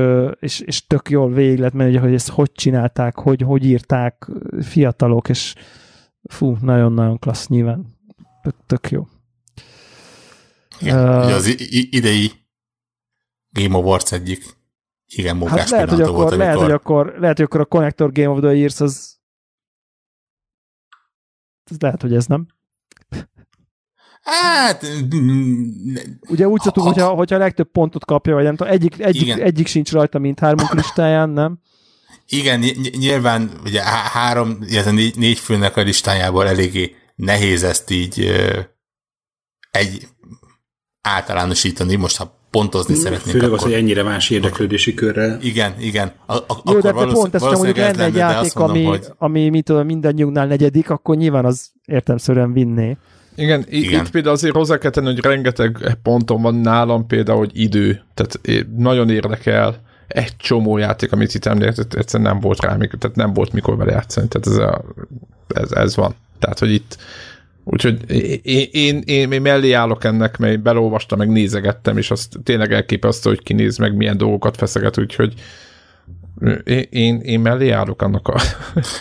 és, 0.41 0.61
és 0.61 0.87
tök 0.87 1.11
jól 1.11 1.33
végig 1.33 1.59
lehet 1.59 1.75
menni, 1.75 1.97
hogy 1.97 2.15
ezt 2.15 2.29
hogy 2.29 2.53
csinálták, 2.53 3.19
hogy, 3.19 3.43
hogy 3.43 3.65
írták 3.65 4.31
fiatalok, 4.61 5.29
és 5.29 5.55
fú, 6.23 6.57
nagyon-nagyon 6.61 7.19
klassz 7.19 7.47
nyilván. 7.47 7.99
Tök, 8.43 8.55
tök 8.67 8.91
jó. 8.91 9.07
Igen, 10.81 10.99
uh, 10.99 11.35
az 11.35 11.57
idei 11.91 12.31
Game 13.51 13.77
Awards 13.77 14.13
egyik 14.13 14.59
igen 15.07 15.37
munkás 15.37 15.59
Hát 15.59 15.71
lehet, 15.71 15.91
hogy 15.91 16.01
akkor, 16.01 16.15
volt, 16.15 16.37
lehet, 16.37 16.59
hogy 16.59 16.71
akkor, 16.71 17.15
lehet, 17.19 17.37
hogy 17.37 17.45
akkor 17.45 17.61
a 17.61 17.65
Connector 17.65 18.13
Game 18.13 18.29
of 18.29 18.41
the 18.41 18.55
Years 18.55 18.81
az 18.81 19.19
ez 21.71 21.77
lehet, 21.81 22.03
hogy 22.03 22.15
ez 22.15 22.27
nem. 22.27 22.47
Hát, 24.23 24.87
mm, 25.15 25.95
Ugye 26.29 26.49
úgy 26.49 26.63
ha- 26.63 26.83
hogyha, 26.83 27.09
hogyha 27.09 27.37
a 27.37 27.39
legtöbb 27.39 27.71
pontot 27.71 28.05
kapja, 28.05 28.35
vagy 28.35 28.45
nem 28.45 28.57
tudom, 28.57 28.73
egyik, 28.73 29.01
egyik, 29.01 29.23
Igen. 29.23 29.41
egyik 29.41 29.67
sincs 29.67 29.93
rajta, 29.93 30.19
mint 30.19 30.39
hármunk 30.39 30.75
listáján, 30.75 31.31
nem? 31.31 31.59
igen, 32.29 32.59
ny- 32.61 32.77
ny- 32.77 32.97
nyilván 32.99 33.51
ugye 33.65 33.83
há- 33.83 34.07
három, 34.07 34.59
illetve 34.69 34.91
négy, 34.91 35.17
négy 35.17 35.39
főnek 35.39 35.77
a 35.77 35.81
listájából 35.83 36.47
eléggé 36.49 36.95
nehéz 37.17 37.63
ezt 37.63 37.91
így 37.91 38.21
ö, 38.21 38.61
egy 39.71 40.09
általánosítani, 41.01 41.95
most 41.97 42.17
ha 42.17 42.39
pontozni 42.51 42.95
szeretnénk, 42.95 43.31
Főleg 43.37 43.53
az, 43.53 43.59
akkor 43.59 43.71
hogy 43.73 43.79
ennyire 43.79 44.03
más 44.03 44.31
érdeklődési 44.31 44.95
körrel. 44.95 45.39
igen, 45.43 45.75
igen. 45.81 46.13
A, 46.27 46.35
a, 46.35 46.39
Jó, 46.39 46.45
akkor 46.49 46.75
de 46.75 46.81
te 46.81 46.93
valósz- 46.93 47.13
pont 47.15 47.35
ezt, 47.35 47.45
mondjuk 47.45 47.79
ez 47.79 47.97
lenne 47.97 48.05
egy 48.05 48.15
játék, 48.15 48.55
mondom, 48.55 48.77
ami, 48.77 48.85
hogy 48.87 49.07
ami 49.19 49.49
mit 49.49 49.65
tudom, 49.65 49.87
mindannyiunknál 49.87 50.47
negyedik, 50.47 50.91
akkor 50.91 51.17
nyilván 51.17 51.45
az 51.45 51.71
értemszerűen 51.87 52.53
vinné. 52.53 52.97
Igen, 53.35 53.65
Igen. 53.69 54.05
itt 54.05 54.11
például 54.11 54.35
azért 54.35 54.55
hozzá 54.55 54.79
kell 54.79 54.91
tenni, 54.91 55.07
hogy 55.07 55.21
rengeteg 55.21 55.99
ponton 56.03 56.43
van 56.43 56.55
nálam 56.55 57.07
például, 57.07 57.39
hogy 57.39 57.51
idő. 57.53 58.03
Tehát 58.15 58.41
nagyon 58.77 59.11
érdekel 59.11 59.77
egy 60.09 60.37
csomó 60.37 60.77
játék, 60.77 61.13
amit 61.13 61.35
itt 61.35 61.45
említett, 61.45 61.95
egyszerűen 61.95 62.31
nem 62.31 62.41
volt 62.41 62.61
rá, 62.61 62.77
tehát 62.77 63.17
nem 63.17 63.33
volt 63.33 63.53
mikor 63.53 63.77
vele 63.77 63.93
játszani. 63.93 64.29
Tehát 64.29 64.47
ez, 64.47 64.57
a, 64.57 64.85
ez, 65.49 65.73
ez 65.73 65.97
van. 65.97 66.15
Tehát, 66.39 66.59
hogy 66.59 66.73
itt 66.73 66.97
Úgyhogy 67.65 68.11
én, 68.43 68.69
én, 68.73 69.03
én, 69.05 69.33
én 69.33 69.43
mellé 69.43 69.73
állok 69.73 70.05
ennek, 70.05 70.39
mert 70.39 70.61
belolvastam, 70.61 71.19
meg 71.19 71.29
nézegettem, 71.29 71.99
és 71.99 72.11
azt 72.11 72.37
tényleg 72.45 72.73
elképesztő, 72.73 73.29
hogy 73.29 73.43
kinéz, 73.43 73.77
meg 73.77 73.97
milyen 73.97 74.17
dolgokat 74.17 74.57
feszeget, 74.57 74.99
úgyhogy 74.99 75.35
én, 76.65 76.87
én, 76.91 77.21
én 77.21 77.41
mellé 77.41 77.71
állok 77.71 78.03
annak 78.03 78.29
a 78.29 78.41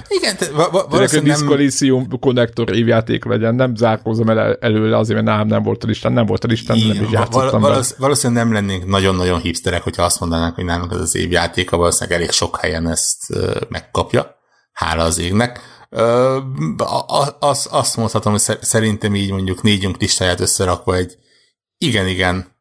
igen, 0.08 0.38
te, 0.38 0.52
va, 0.52 0.70
va, 0.70 0.86
valószínűleg 0.90 1.40
nem, 1.40 1.52
Elysium 1.52 2.20
konnektor 2.20 2.76
évjáték 2.76 3.26
legyen, 3.26 3.56
nem 3.56 3.76
zárkózom 3.76 4.30
el 4.30 4.56
előle 4.56 4.98
azért, 4.98 5.24
mert 5.24 5.38
nem, 5.38 5.48
nem 5.48 5.64
volt 5.64 5.84
a 5.84 5.88
listán, 5.88 6.12
nem 6.12 6.26
volt 6.26 6.44
a 6.44 6.48
listán, 6.48 6.78
nem 6.78 6.90
Igen, 6.90 7.04
is 7.04 7.10
val- 7.10 7.14
játszottam 7.14 7.62
val- 7.62 7.80
be. 7.90 7.96
valószínűleg 7.98 8.44
nem 8.44 8.54
lennénk 8.54 8.86
nagyon-nagyon 8.86 9.40
hipsterek, 9.40 9.82
hogyha 9.82 10.04
azt 10.04 10.20
mondanánk, 10.20 10.56
hogy 10.56 10.66
nálunk 10.66 10.92
ez 10.92 11.00
az 11.00 11.16
év 11.16 11.32
játéka, 11.32 11.78
valószínűleg 11.78 12.20
elég 12.20 12.32
sok 12.32 12.58
helyen 12.60 12.88
ezt 12.90 13.18
megkapja, 13.70 14.36
hála 14.72 15.04
az 15.04 15.20
égnek. 15.20 15.60
Ö, 15.90 16.38
az, 17.40 17.68
azt 17.72 17.98
mondhatom, 17.98 18.32
hogy 18.32 18.42
szer- 18.42 18.64
szerintem 18.64 19.16
így 19.16 19.32
mondjuk 19.32 19.62
négyünk 19.62 19.98
listáját 19.98 20.40
összerakva 20.40 20.96
egy 20.96 21.18
igen-igen 21.78 22.58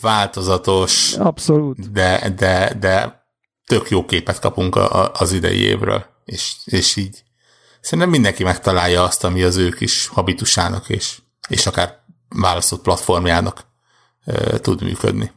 változatos, 0.00 1.14
Abszolút. 1.18 1.92
de, 1.92 2.32
de, 2.36 2.76
de 2.80 3.23
tök 3.64 3.90
jó 3.90 4.04
képet 4.04 4.38
kapunk 4.38 4.76
a, 4.76 5.04
a, 5.04 5.10
az 5.14 5.32
idei 5.32 5.58
évről, 5.58 6.04
és, 6.24 6.56
és 6.64 6.96
így 6.96 7.22
szerintem 7.80 8.10
mindenki 8.10 8.42
megtalálja 8.42 9.02
azt, 9.02 9.24
ami 9.24 9.42
az 9.42 9.56
ő 9.56 9.68
kis 9.68 10.06
habitusának, 10.06 10.88
és, 10.88 11.18
és 11.48 11.66
akár 11.66 12.02
választott 12.28 12.82
platformjának 12.82 13.66
ö, 14.24 14.58
tud 14.58 14.82
működni. 14.82 15.30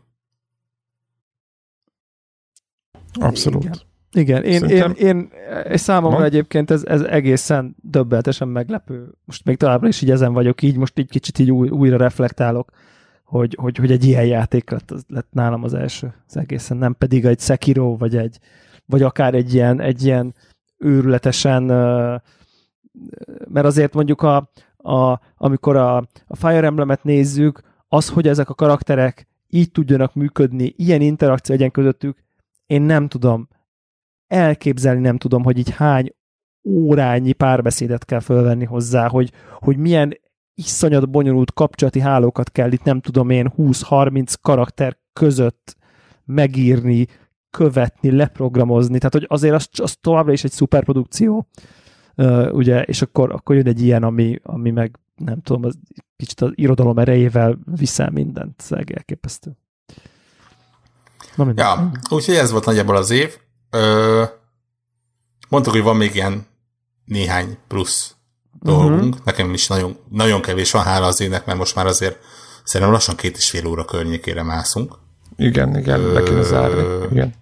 Abszolút. 3.19 3.63
Igen. 3.63 3.85
Igen, 4.11 4.43
én, 4.43 4.59
Szerintem- 4.59 4.95
én, 4.95 5.07
én, 5.07 5.31
és 5.63 5.81
számomra 5.81 6.17
Van? 6.17 6.25
egyébként 6.25 6.71
ez, 6.71 6.83
ez 6.83 7.01
egészen 7.01 7.75
döbbenetesen 7.81 8.47
meglepő. 8.47 9.11
Most 9.25 9.45
még 9.45 9.57
továbbra 9.57 9.87
is 9.87 10.01
így 10.01 10.11
ezen 10.11 10.33
vagyok, 10.33 10.61
így 10.61 10.75
most 10.77 10.99
így 10.99 11.09
kicsit 11.09 11.39
így 11.39 11.51
új, 11.51 11.69
újra 11.69 11.97
reflektálok, 11.97 12.71
hogy, 13.27 13.55
hogy, 13.59 13.77
hogy 13.77 13.91
egy 13.91 14.03
ilyen 14.05 14.25
játék 14.25 14.69
lett, 14.69 14.91
az 14.91 15.03
lett 15.07 15.27
nálam 15.31 15.63
az 15.63 15.73
első. 15.73 16.13
Az 16.27 16.37
egészen 16.37 16.77
nem 16.77 16.95
pedig 16.97 17.25
egy 17.25 17.39
Sekiro, 17.39 17.97
vagy 17.97 18.15
egy, 18.15 18.39
vagy 18.85 19.01
akár 19.01 19.33
egy 19.33 19.53
ilyen, 19.53 19.81
egy 19.81 20.03
ilyen 20.03 20.35
őrületesen, 20.77 21.63
mert 23.47 23.65
azért 23.65 23.93
mondjuk 23.93 24.21
a, 24.21 24.51
a, 24.77 25.19
amikor 25.37 25.75
a, 25.75 25.97
a 26.27 26.35
Fire 26.35 26.65
Emblemet 26.65 27.03
nézzük, 27.03 27.61
az, 27.87 28.09
hogy 28.09 28.27
ezek 28.27 28.49
a 28.49 28.53
karakterek 28.53 29.27
így 29.47 29.71
tudjanak 29.71 30.13
működni, 30.13 30.73
ilyen 30.77 31.01
interakció 31.01 31.55
legyen 31.55 31.71
közöttük, 31.71 32.23
én 32.65 32.81
nem 32.81 33.07
tudom, 33.07 33.47
elképzelni 34.27 35.01
nem 35.01 35.17
tudom, 35.17 35.43
hogy 35.43 35.57
így 35.57 35.69
hány 35.69 36.13
órányi 36.63 37.33
párbeszédet 37.33 38.05
kell 38.05 38.19
fölvenni 38.19 38.65
hozzá, 38.65 39.07
hogy, 39.07 39.31
hogy 39.59 39.77
milyen 39.77 40.17
iszonyat 40.57 41.09
bonyolult 41.09 41.53
kapcsolati 41.53 41.99
hálókat 41.99 42.51
kell 42.51 42.71
itt 42.71 42.83
nem 42.83 43.01
tudom 43.01 43.29
én 43.29 43.53
20-30 43.57 44.33
karakter 44.41 44.97
között 45.13 45.75
megírni, 46.25 47.07
követni, 47.49 48.11
leprogramozni, 48.11 48.97
tehát 48.97 49.13
hogy 49.13 49.25
azért 49.29 49.53
az, 49.53 49.69
az 49.71 49.97
továbbra 50.01 50.31
is 50.31 50.43
egy 50.43 50.51
szuperprodukció, 50.51 51.47
ugye, 52.51 52.81
és 52.81 53.01
akkor, 53.01 53.31
akkor 53.31 53.55
jön 53.55 53.67
egy 53.67 53.81
ilyen, 53.81 54.03
ami, 54.03 54.39
ami 54.43 54.71
meg 54.71 54.99
nem 55.15 55.41
tudom, 55.41 55.63
az 55.63 55.77
kicsit 56.15 56.41
az 56.41 56.51
irodalom 56.55 56.97
erejével 56.97 57.57
viszel 57.65 58.09
mindent, 58.09 58.53
ez 58.57 58.71
elképesztő. 58.71 59.57
Na 61.35 61.43
mindegy. 61.43 61.65
Ja, 61.65 61.91
úgyhogy 62.09 62.35
ez 62.35 62.51
volt 62.51 62.65
nagyjából 62.65 62.95
az 62.95 63.09
év. 63.09 63.37
Ö, 63.69 64.23
mondtuk, 65.49 65.73
hogy 65.73 65.83
van 65.83 65.95
még 65.95 66.15
ilyen 66.15 66.45
néhány 67.05 67.57
plusz 67.67 68.16
dolgunk. 68.61 69.03
Uh-huh. 69.03 69.25
Nekem 69.25 69.53
is 69.53 69.67
nagyon, 69.67 69.97
nagyon 70.09 70.41
kevés 70.41 70.71
van, 70.71 70.83
hála 70.83 71.05
az 71.05 71.21
ének, 71.21 71.45
mert 71.45 71.57
most 71.57 71.75
már 71.75 71.85
azért 71.85 72.17
szerintem 72.63 72.95
lassan 72.95 73.15
két 73.15 73.37
és 73.37 73.49
fél 73.49 73.67
óra 73.67 73.85
környékére 73.85 74.43
mászunk. 74.43 74.95
Igen, 75.35 75.77
igen, 75.77 76.11
le 76.11 76.23
kéne 76.23 76.41
zárni. 76.41 76.83
Igen. 77.11 77.33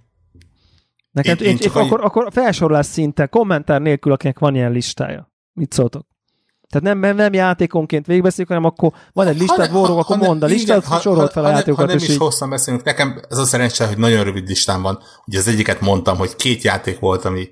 Neked, 1.12 1.42
Én- 1.42 1.48
én, 1.48 1.58
csak 1.58 1.76
én, 1.76 1.82
annyi- 1.82 1.92
akkor, 1.92 2.06
akkor 2.06 2.28
felsorolás 2.32 2.86
szinten, 2.86 3.30
kommentár 3.30 3.82
nélkül, 3.82 4.12
akinek 4.12 4.40
van 4.40 4.56
ilyen 4.56 4.72
listája. 4.72 5.32
Mit 5.54 5.74
szóltok? 5.74 6.06
Tehát 6.70 6.88
nem, 6.88 7.00
nem, 7.00 7.16
nem 7.16 7.34
játékonként 7.34 8.06
végigbeszéljük, 8.06 8.48
hanem 8.48 8.66
akkor 8.66 8.92
van 9.14 9.28
egy 9.28 9.40
listát, 9.40 9.70
Vorog, 9.72 9.98
akkor 9.98 10.18
mondd 10.18 10.44
a 10.44 10.46
listát, 10.46 11.02
sorolt 11.02 11.32
fel 11.32 11.44
a 11.44 11.46
ha, 11.46 11.52
ha 11.52 11.58
játékokat, 11.58 11.88
nem 11.88 11.96
és 11.98 12.04
is 12.04 12.10
így. 12.10 12.18
hosszan 12.18 12.50
beszélünk, 12.50 12.84
nekem 12.84 13.20
ez 13.30 13.38
a 13.38 13.46
szerencse, 13.46 13.88
hogy 13.88 13.98
nagyon 13.98 14.24
rövid 14.24 14.48
listám 14.48 14.82
van. 14.82 15.00
Ugye 15.26 15.40
az 15.40 15.48
egyiket 15.48 15.82
mondtam, 15.82 16.18
hogy 16.18 16.36
két 16.36 16.62
játék 16.62 17.00
volt, 17.00 17.26
ami, 17.26 17.48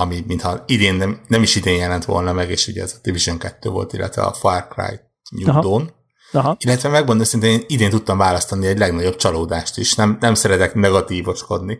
ami 0.00 0.24
mintha 0.26 0.62
idén 0.66 0.94
nem, 0.94 1.20
nem 1.26 1.42
is 1.42 1.54
idén 1.54 1.76
jelent 1.76 2.04
volna 2.04 2.32
meg, 2.32 2.50
és 2.50 2.66
ugye 2.66 2.82
ez 2.82 2.92
a 2.96 2.98
Division 3.02 3.38
2 3.38 3.68
volt, 3.68 3.92
illetve 3.92 4.22
a 4.22 4.32
Far 4.32 4.68
Cry 4.68 5.00
New 5.30 5.48
Aha. 5.48 5.60
Dawn. 5.60 5.94
Aha. 6.32 6.56
Illetve 6.58 6.88
megmondom 6.88 7.24
szintén, 7.24 7.50
én 7.50 7.64
idén 7.66 7.90
tudtam 7.90 8.18
választani 8.18 8.66
egy 8.66 8.78
legnagyobb 8.78 9.16
csalódást 9.16 9.78
is. 9.78 9.94
Nem, 9.94 10.16
nem 10.20 10.34
szeretek 10.34 10.74
negatívoskodni, 10.74 11.78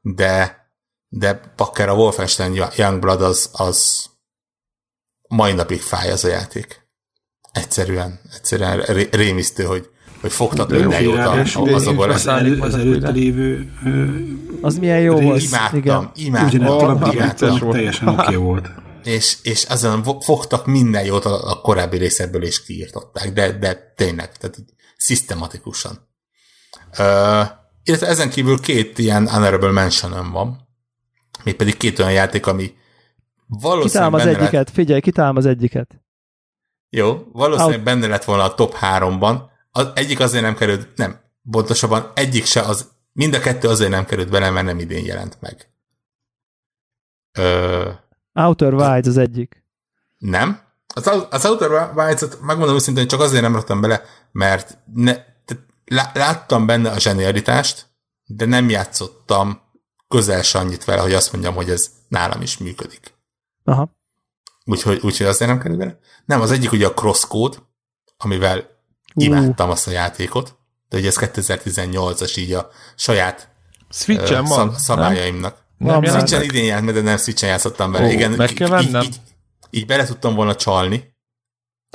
de, 0.00 0.56
de 1.08 1.34
pakker 1.56 1.88
a 1.88 1.94
Wolfenstein 1.94 2.64
Youngblood 2.76 3.22
az, 3.22 3.50
az 3.52 4.06
mai 5.28 5.52
napig 5.52 5.80
fáj 5.80 6.10
az 6.10 6.24
a 6.24 6.28
játék. 6.28 6.88
Egyszerűen, 7.52 8.20
egyszerűen 8.36 8.80
ré- 8.80 9.14
rémisztő, 9.14 9.64
hogy, 9.64 9.89
hogy 10.20 10.32
fogtak 10.32 10.70
minden 10.70 11.02
jót 11.02 11.18
a- 11.18 11.40
is 11.40 11.56
Az, 11.56 12.20
Szállnék 12.20 12.52
elő, 12.52 12.60
az 12.60 12.74
a 12.74 12.78
előtte 12.78 13.10
lévő 13.10 13.72
Az 14.60 14.78
milyen 14.78 15.00
jó 15.00 15.20
volt. 15.20 15.42
Imádtam, 15.42 15.78
Igen. 15.78 16.10
imádtam, 16.14 17.02
a 17.02 17.10
volt. 17.58 17.72
teljesen 17.72 18.08
oké 18.08 18.20
okay 18.20 18.36
volt. 18.50 18.70
és, 19.04 19.36
és 19.42 19.64
azon 19.64 20.02
fogtak 20.20 20.66
minden 20.66 21.04
jót 21.04 21.24
a, 21.24 21.50
a 21.50 21.60
korábbi 21.60 21.96
részekből, 21.96 22.42
és 22.42 22.64
kiírtották, 22.64 23.32
de, 23.32 23.52
de 23.58 23.92
tényleg, 23.96 24.36
tehát 24.36 24.58
így 24.58 24.70
szisztematikusan. 24.96 26.08
Uh, 26.98 27.46
illetve 27.84 28.06
ezen 28.06 28.30
kívül 28.30 28.60
két 28.60 28.98
ilyen 28.98 29.28
honorable 29.28 29.70
mention 29.70 30.32
van, 30.32 30.68
még 31.44 31.54
pedig 31.56 31.76
két 31.76 31.98
olyan 31.98 32.12
játék, 32.12 32.46
ami 32.46 32.72
valószínűleg 33.46 33.90
Kitálom 33.90 34.14
az 34.14 34.20
benne 34.20 34.32
lett, 34.32 34.40
egyiket, 34.40 34.70
figyelj, 34.70 35.00
kitálom 35.00 35.36
az 35.36 35.46
egyiket. 35.46 36.00
jó, 36.90 37.22
valószínűleg 37.32 37.82
benne 37.82 38.06
lett 38.06 38.24
volna 38.24 38.42
a 38.42 38.54
top 38.54 38.74
háromban, 38.74 39.49
az 39.70 39.90
egyik 39.94 40.20
azért 40.20 40.42
nem 40.42 40.54
került, 40.54 40.96
nem, 40.96 41.20
pontosabban 41.50 42.12
egyik 42.14 42.44
se, 42.44 42.60
az, 42.60 42.90
mind 43.12 43.34
a 43.34 43.40
kettő 43.40 43.68
azért 43.68 43.90
nem 43.90 44.04
került 44.04 44.30
bele, 44.30 44.50
mert 44.50 44.66
nem 44.66 44.78
idén 44.78 45.04
jelent 45.04 45.40
meg. 45.40 45.70
Ö, 47.38 47.90
Outer 48.32 48.74
Wilds 48.74 49.08
az 49.08 49.16
egyik. 49.16 49.64
Nem. 50.18 50.60
Az, 50.94 51.10
az 51.30 51.44
Outer 51.44 51.92
Wilds-ot 51.94 52.40
megmondom 52.40 52.74
őszintén, 52.74 53.08
csak 53.08 53.20
azért 53.20 53.42
nem 53.42 53.54
raktam 53.54 53.80
bele, 53.80 54.02
mert 54.32 54.78
ne, 54.94 55.12
tehát 55.14 55.64
lá- 55.84 56.16
láttam 56.16 56.66
benne 56.66 56.90
a 56.90 56.98
zsenialitást, 56.98 57.86
de 58.24 58.44
nem 58.44 58.68
játszottam 58.68 59.60
közel 60.08 60.42
se 60.42 60.58
annyit 60.58 60.84
vele, 60.84 61.00
hogy 61.00 61.12
azt 61.12 61.32
mondjam, 61.32 61.54
hogy 61.54 61.70
ez 61.70 61.90
nálam 62.08 62.42
is 62.42 62.58
működik. 62.58 63.14
Aha. 63.64 63.98
Úgyhogy, 64.64 65.00
úgyhogy 65.02 65.26
azért 65.26 65.50
nem 65.50 65.60
kerül 65.60 65.76
bele. 65.76 65.98
Nem, 66.24 66.40
az 66.40 66.50
egyik 66.50 66.72
ugye 66.72 66.86
a 66.86 66.94
Crosscode, 66.94 67.56
amivel 68.16 68.79
imádtam 69.14 69.70
azt 69.70 69.86
a 69.86 69.90
játékot, 69.90 70.58
de 70.88 70.96
ugye 70.96 71.08
ez 71.08 71.16
2018-as 71.20 72.38
így 72.38 72.52
a 72.52 72.68
saját 72.96 73.48
Switchen 73.90 74.44
van, 74.44 74.56
szab- 74.56 74.78
szabályaimnak. 74.78 75.56
Nem, 75.78 76.00
nem. 76.00 76.16
Switchen 76.16 76.42
idén 76.42 76.84
meg, 76.84 76.94
de 76.94 77.00
nem 77.00 77.16
Switchen 77.16 77.48
játszottam 77.48 77.92
vele. 77.92 78.06
Ó, 78.06 78.10
Igen, 78.10 78.30
meg 78.30 78.52
kell 78.52 78.80
így, 78.80 78.94
így, 78.94 79.04
így, 79.04 79.20
így 79.70 79.86
bele 79.86 80.04
tudtam 80.04 80.34
volna 80.34 80.54
csalni. 80.54 81.16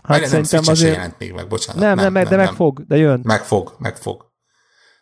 Hát 0.03 0.19
nem, 0.19 0.29
szerintem 0.29 0.63
se 0.63 0.71
azért... 0.71 0.95
jelent 0.95 1.19
még 1.19 1.31
meg, 1.31 1.47
bocsánat. 1.47 1.81
Nem, 1.81 1.95
nem, 1.95 2.13
nem, 2.13 2.23
de 2.23 2.35
meg 2.35 2.53
fog, 2.53 2.85
de 2.87 2.97
jön. 2.97 3.19
Meg 3.23 3.43
fog, 3.43 3.75
meg 3.79 3.97
fog. 3.97 4.21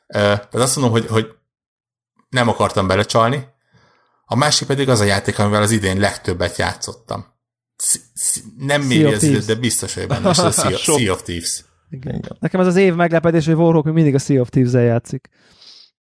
Uh, 0.07 0.19
tehát 0.21 0.53
azt 0.53 0.75
mondom, 0.75 0.93
hogy, 0.93 1.07
hogy 1.07 1.27
nem 2.29 2.47
akartam 2.47 2.87
belecsalni, 2.87 3.47
a 4.25 4.35
másik 4.35 4.67
pedig 4.67 4.89
az 4.89 4.99
a 4.99 5.03
játék, 5.03 5.39
amivel 5.39 5.61
az 5.61 5.71
idén 5.71 5.99
legtöbbet 5.99 6.57
játszottam. 6.57 7.25
Nem 8.57 8.81
méri 8.81 9.13
az 9.13 9.23
időt, 9.23 9.45
de 9.45 9.55
biztos, 9.55 9.93
hogy 9.93 10.07
benne, 10.07 10.29
a 10.29 10.51
sea 10.51 11.11
of 11.11 11.23
Thieves. 11.23 11.63
Igen. 11.93 12.15
Igen. 12.15 12.37
Nekem 12.39 12.59
ez 12.59 12.67
az 12.67 12.75
év 12.75 12.95
meglepetés, 12.95 13.45
hogy 13.45 13.55
Warhawk 13.55 13.85
még 13.85 13.93
mindig 13.93 14.15
a 14.15 14.19
Sea 14.19 14.41
of 14.41 14.49
Thieves-el 14.49 14.83
játszik. 14.83 15.29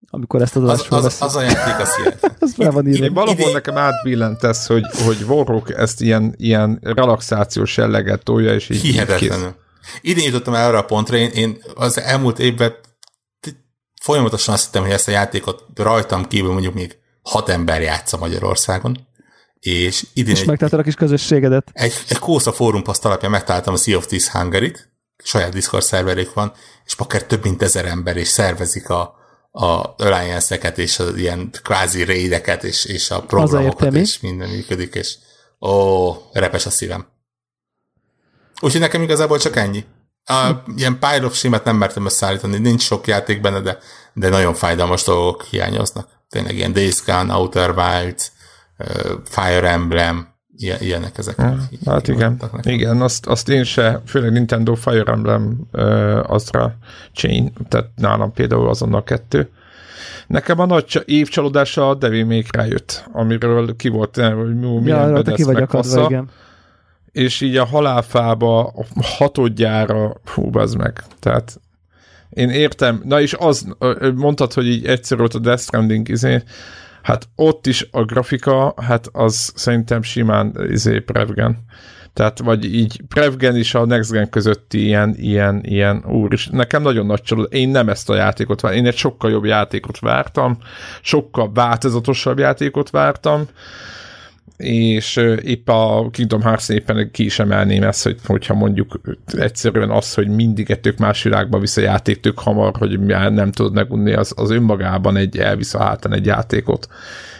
Amikor 0.09 0.41
ezt 0.41 0.55
az 0.55 0.63
az, 0.63 0.85
az, 0.89 1.21
az, 1.21 1.35
a 1.35 1.41
játék, 1.41 1.79
az 1.79 1.89
ilyen. 1.99 2.13
az 2.39 2.53
fel 2.57 2.71
van 2.71 2.87
írva. 2.87 3.13
Valahol 3.13 3.51
nekem 3.51 3.77
átbillent 3.77 4.43
ez, 4.43 4.65
hogy, 4.65 4.83
hogy 5.05 5.23
Warhawk 5.27 5.77
ezt 5.77 6.01
ilyen, 6.01 6.33
ilyen 6.37 6.79
relaxációs 6.81 7.77
jelleget 7.77 8.23
tolja, 8.23 8.53
és 8.53 8.69
így 8.69 8.81
Hihetetlenül. 8.81 9.55
Idén 10.01 10.25
jutottam 10.25 10.53
el 10.53 10.67
arra 10.67 10.77
a 10.77 10.85
pontra, 10.85 11.17
én, 11.17 11.29
én 11.29 11.57
az 11.75 11.99
elmúlt 11.99 12.39
évben 12.39 12.73
folyamatosan 14.01 14.53
azt 14.53 14.65
hittem, 14.65 14.81
hogy 14.81 14.91
ezt 14.91 15.07
a 15.07 15.11
játékot 15.11 15.63
rajtam 15.75 16.27
kívül 16.27 16.51
mondjuk 16.51 16.73
még 16.73 16.97
hat 17.21 17.49
ember 17.49 17.81
játsza 17.81 18.17
Magyarországon, 18.17 19.07
és 19.59 20.05
idén... 20.13 20.35
És 20.35 20.43
megtaláltad 20.43 20.79
a 20.79 20.83
kis 20.83 20.95
közösségedet. 20.95 21.69
Egy, 21.73 21.93
egy 22.07 22.19
Kósza 22.19 22.51
fórum 22.51 22.83
paszt 22.83 23.05
alapján 23.05 23.31
megtaláltam 23.31 23.73
a 23.73 23.77
Sea 23.77 23.97
of 23.97 24.05
Thieves 24.05 24.29
hungary 24.29 24.75
saját 25.23 25.53
Discord 25.53 25.83
szerverük 25.83 26.33
van, 26.33 26.53
és 26.85 26.93
akár 26.97 27.23
több 27.23 27.43
mint 27.43 27.61
ezer 27.61 27.85
ember, 27.85 28.17
és 28.17 28.27
szervezik 28.27 28.89
a, 28.89 29.15
a 29.51 29.93
alliance 29.97 30.73
és 30.75 30.99
az 30.99 31.15
ilyen 31.15 31.49
kvázi 31.63 32.03
raideket, 32.03 32.63
és, 32.63 32.85
és 32.85 33.11
a 33.11 33.21
programokat, 33.21 33.93
és 33.93 34.19
minden 34.19 34.49
működik, 34.49 34.95
és 34.95 35.15
ó, 35.59 36.11
repes 36.31 36.65
a 36.65 36.69
szívem. 36.69 37.07
Úgyhogy 38.59 38.81
nekem 38.81 39.01
igazából 39.01 39.39
csak 39.39 39.55
ennyi. 39.55 39.85
A, 40.25 40.51
ilyen 40.75 40.99
pile 40.99 41.25
of 41.25 41.43
nem 41.43 41.75
mertem 41.75 42.05
összeállítani, 42.05 42.57
nincs 42.57 42.81
sok 42.81 43.07
játék 43.07 43.41
benne, 43.41 43.59
de, 43.59 43.77
de 44.13 44.29
nagyon 44.29 44.53
fájdalmas 44.53 45.03
dolgok 45.03 45.43
hiányoznak. 45.43 46.09
Tényleg 46.29 46.55
ilyen 46.55 46.73
Days 46.73 47.03
Gone, 47.03 47.33
Outer 47.33 47.77
Wilds, 47.77 48.31
Fire 49.25 49.69
Emblem, 49.69 50.32
ilyenek 50.57 51.17
ezek. 51.17 51.35
Hmm, 51.35 51.67
hát 51.85 52.07
igen, 52.07 52.41
igen 52.61 53.01
azt, 53.01 53.25
azt 53.25 53.49
én 53.49 53.63
se, 53.63 54.01
főleg 54.05 54.31
Nintendo 54.31 54.73
Fire 54.73 55.11
Emblem 55.11 55.67
uh, 55.71 56.31
azra 56.31 56.75
Chain, 57.13 57.53
tehát 57.67 57.89
nálam 57.95 58.33
például 58.33 58.69
azonnal 58.69 59.03
kettő. 59.03 59.49
Nekem 60.27 60.59
a 60.59 60.65
nagy 60.65 61.03
évcsalódása 61.05 61.89
a 61.89 61.95
Devil 61.95 62.25
May 62.25 62.41
Cry 62.41 62.69
jött, 62.69 63.05
amiről 63.11 63.75
ki 63.75 63.89
volt, 63.89 64.15
hogy 64.15 64.59
milyen 64.59 65.09
ja, 65.09 65.21
ki 65.21 65.43
vagy 65.43 65.61
akadva, 65.61 66.05
igen. 66.09 66.29
És 67.11 67.41
így 67.41 67.57
a 67.57 67.65
halálfába 67.65 68.67
a 68.67 68.85
hatodjára, 69.01 70.15
hú, 70.25 70.49
az 70.57 70.73
meg. 70.73 71.03
Tehát 71.19 71.59
én 72.29 72.49
értem, 72.49 73.01
na 73.05 73.21
és 73.21 73.35
az, 73.39 73.75
mondtad, 74.15 74.53
hogy 74.53 74.67
így 74.67 74.85
egyszer 74.85 75.17
volt 75.17 75.33
a 75.33 75.39
Death 75.39 75.61
Stranding 75.61 76.09
izé, 76.09 76.43
hát 77.03 77.27
ott 77.35 77.67
is 77.67 77.87
a 77.91 78.03
grafika, 78.03 78.73
hát 78.81 79.09
az 79.11 79.51
szerintem 79.55 80.01
simán 80.01 80.55
izé 80.69 80.99
Prevgen. 80.99 81.57
Tehát, 82.13 82.39
vagy 82.39 82.73
így 82.73 83.01
Prevgen 83.07 83.55
is 83.55 83.75
a 83.75 83.85
Next 83.85 84.11
Gen 84.11 84.29
közötti 84.29 84.83
ilyen, 84.83 85.15
ilyen, 85.17 85.61
ilyen, 85.63 86.03
úr 86.07 86.33
is. 86.33 86.47
Nekem 86.47 86.81
nagyon 86.81 87.05
nagy 87.05 87.21
csalód. 87.21 87.53
Én 87.53 87.69
nem 87.69 87.89
ezt 87.89 88.09
a 88.09 88.15
játékot 88.15 88.61
vártam. 88.61 88.81
Én 88.81 88.87
egy 88.87 88.97
sokkal 88.97 89.31
jobb 89.31 89.45
játékot 89.45 89.99
vártam, 89.99 90.57
sokkal 91.01 91.51
változatosabb 91.53 92.39
játékot 92.39 92.89
vártam, 92.89 93.47
és 94.57 95.15
épp 95.43 95.69
a 95.69 96.09
Kingdom 96.11 96.41
Hearts 96.41 96.69
éppen 96.69 97.11
ki 97.11 97.25
is 97.25 97.39
emelném 97.39 97.83
ezt, 97.83 98.03
hogy, 98.03 98.17
hogyha 98.25 98.53
mondjuk 98.53 99.01
egyszerűen 99.25 99.89
az, 99.89 100.13
hogy 100.13 100.27
mindig 100.27 100.71
egy 100.71 100.79
tök 100.79 100.97
más 100.97 101.23
világba 101.23 101.59
visz 101.59 101.77
a 101.77 101.81
játék 101.81 102.19
tök 102.19 102.39
hamar, 102.39 102.71
hogy 102.77 102.99
nem 102.99 103.51
tudod 103.51 103.73
megunni, 103.73 104.13
az, 104.13 104.33
az 104.35 104.51
önmagában 104.51 105.17
egy 105.17 105.37
elvisz 105.37 105.73
a 105.73 105.83
hátán 105.83 106.13
egy 106.13 106.25
játékot 106.25 106.87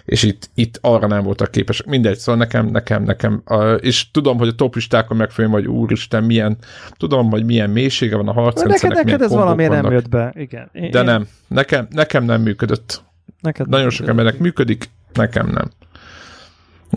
és 0.06 0.24
itt, 0.24 0.50
itt 0.54 0.78
arra 0.82 1.08
nem 1.08 1.24
voltak 1.24 1.52
képesek. 1.52 1.86
Mindegy, 1.86 2.18
szóval 2.18 2.42
nekem, 2.42 2.66
nekem, 2.66 3.04
nekem, 3.04 3.44
és 3.80 4.12
tudom, 4.12 4.38
hogy 4.38 4.48
a 4.48 4.56
topistákon 4.56 5.18
megfelelően, 5.18 5.62
vagy 5.62 5.72
úristen, 5.76 6.24
milyen, 6.24 6.58
tudom, 6.98 7.30
hogy 7.30 7.46
milyen 7.46 7.70
mélysége 7.70 8.16
van 8.16 8.28
a 8.28 8.34
harcrendszernek, 8.34 8.98
Neked, 8.98 9.12
neked 9.12 9.22
ez 9.22 9.32
valami 9.32 9.68
nem 9.68 9.92
jött 9.92 10.10
be, 10.10 10.34
igen. 10.36 10.70
Én, 10.74 10.92
De 10.92 11.02
nem, 11.02 11.28
nekem, 11.48 11.88
nekem 11.90 12.24
nem 12.24 12.42
működött. 12.42 13.04
Neked 13.42 13.68
Nagyon 13.68 13.90
sok 13.90 14.08
embernek 14.08 14.38
működik, 14.38 14.90
nekem 15.14 15.48
nem. 15.48 15.70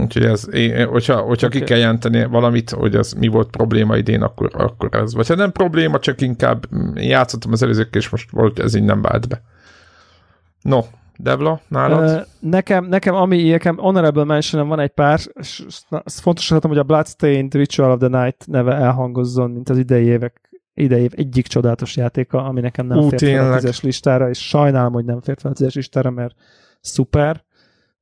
Úgyhogy 0.01 0.25
ez, 0.25 0.55
én, 0.55 0.87
hogyha, 0.87 1.17
hogyha 1.17 1.47
okay. 1.47 1.61
ki 1.61 1.67
kell 1.67 1.79
jelenteni 1.79 2.25
valamit, 2.25 2.71
hogy 2.71 2.95
az 2.95 3.13
mi 3.13 3.29
volt 3.29 3.51
probléma 3.51 3.97
idén, 3.97 4.23
akkor, 4.23 4.51
akkor 4.53 4.89
ez. 4.93 5.15
Vagy 5.15 5.27
ha 5.27 5.35
nem 5.35 5.53
probléma, 5.53 5.99
csak 5.99 6.21
inkább 6.21 6.67
játszottam 6.95 7.53
az 7.53 7.63
előzőkkel, 7.63 8.01
és 8.01 8.09
most 8.09 8.31
volt, 8.31 8.59
ez 8.59 8.75
így 8.75 8.85
nem 8.85 9.03
vált 9.03 9.29
be. 9.29 9.43
No, 10.61 10.81
Debla, 11.19 11.61
nálad? 11.69 12.11
Uh, 12.11 12.27
nekem, 12.41 12.85
nekem, 12.85 13.15
ami 13.15 13.49
nekem 13.49 13.77
honorable 13.77 14.25
mention 14.25 14.69
van 14.69 14.81
egy 14.81 14.91
pár, 14.91 15.21
és 15.35 15.65
fontos 16.05 16.49
hogy 16.49 16.79
a 16.79 16.83
Bloodstained 16.83 17.55
Ritual 17.55 17.91
of 17.91 17.99
the 17.99 18.23
Night 18.23 18.47
neve 18.47 18.75
elhangozzon, 18.75 19.51
mint 19.51 19.69
az 19.69 19.79
idei 19.79 20.05
évek 20.05 20.47
idei 20.75 21.03
év 21.03 21.13
egyik 21.17 21.47
csodálatos 21.47 21.97
játéka, 21.97 22.45
ami 22.45 22.61
nekem 22.61 22.87
nem 22.87 22.99
Ú, 22.99 23.09
fért 23.09 23.23
fel 23.23 23.53
a 23.53 23.57
tízes 23.57 23.81
listára, 23.81 24.29
és 24.29 24.49
sajnálom, 24.49 24.93
hogy 24.93 25.05
nem 25.05 25.21
fért 25.21 25.41
fel 25.41 25.51
a 25.51 25.55
tízes 25.55 25.75
listára, 25.75 26.11
mert 26.11 26.35
szuper. 26.81 27.45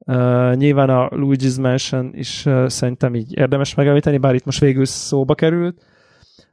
Uh, 0.07 0.55
nyilván 0.55 0.91
a 0.91 1.08
Luigi's 1.08 1.60
Mansion 1.60 2.10
is 2.15 2.47
uh, 2.47 2.66
szerintem 2.66 3.15
így 3.15 3.36
érdemes 3.36 3.74
megemlíteni, 3.74 4.18
bár 4.18 4.34
itt 4.34 4.44
most 4.44 4.60
végül 4.60 4.84
szóba 4.84 5.34
került. 5.34 5.83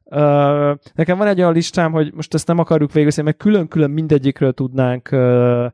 Uh, 0.06 0.78
nekem 0.96 1.18
van 1.18 1.28
egy 1.28 1.40
olyan 1.40 1.54
listám, 1.54 1.92
hogy 1.92 2.14
most 2.14 2.34
ezt 2.34 2.48
nem 2.48 2.60
akarjuk 2.60 2.92
végül, 2.92 3.24
mert 3.24 3.38
külön-külön 3.38 3.90
mindegyikről 3.90 4.54
tudnánk 4.54 5.10
uh, 5.12 5.66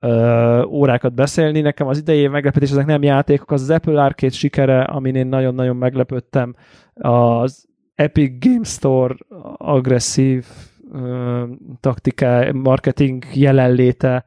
uh, 0.00 0.72
órákat 0.72 1.14
beszélni. 1.14 1.60
Nekem 1.60 1.86
az 1.86 1.98
idei 1.98 2.26
meglepetés, 2.26 2.70
ezek 2.70 2.86
nem 2.86 3.02
játékok, 3.02 3.50
az 3.50 3.62
az 3.62 3.70
Apple 3.70 4.02
Arcade 4.02 4.32
sikere, 4.32 4.82
amin 4.82 5.14
én 5.14 5.26
nagyon-nagyon 5.26 5.76
meglepődtem. 5.76 6.54
Az 6.94 7.66
Epic 7.94 8.44
Game 8.46 8.64
Store 8.64 9.14
agresszív 9.56 10.46
uh, 10.92 11.48
taktiká, 11.80 12.50
marketing 12.50 13.24
jelenléte, 13.34 14.24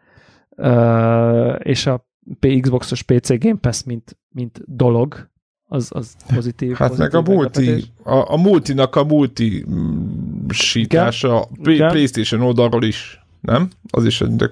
uh, 0.50 1.56
és 1.60 1.86
a 1.86 2.12
Xboxos 2.62 3.02
PC 3.02 3.40
Game 3.40 3.60
Pass, 3.62 3.84
mint, 3.84 4.18
mint 4.30 4.62
dolog, 4.66 5.32
az, 5.74 5.90
az 5.94 6.16
pozitív. 6.34 6.76
Hát 6.76 6.90
pozitív 6.90 7.12
meg 7.12 7.28
a 7.28 7.32
multi, 7.32 7.84
a, 8.04 8.32
a 8.32 8.38
multinak 8.38 8.96
a 8.96 9.04
multi 9.04 9.66
sítása 10.50 11.40
a 11.40 11.48
PlayStation 11.62 12.42
oldalról 12.42 12.84
is, 12.84 13.26
nem? 13.42 13.70
Az 13.90 14.06
is 14.06 14.22
egy 14.22 14.52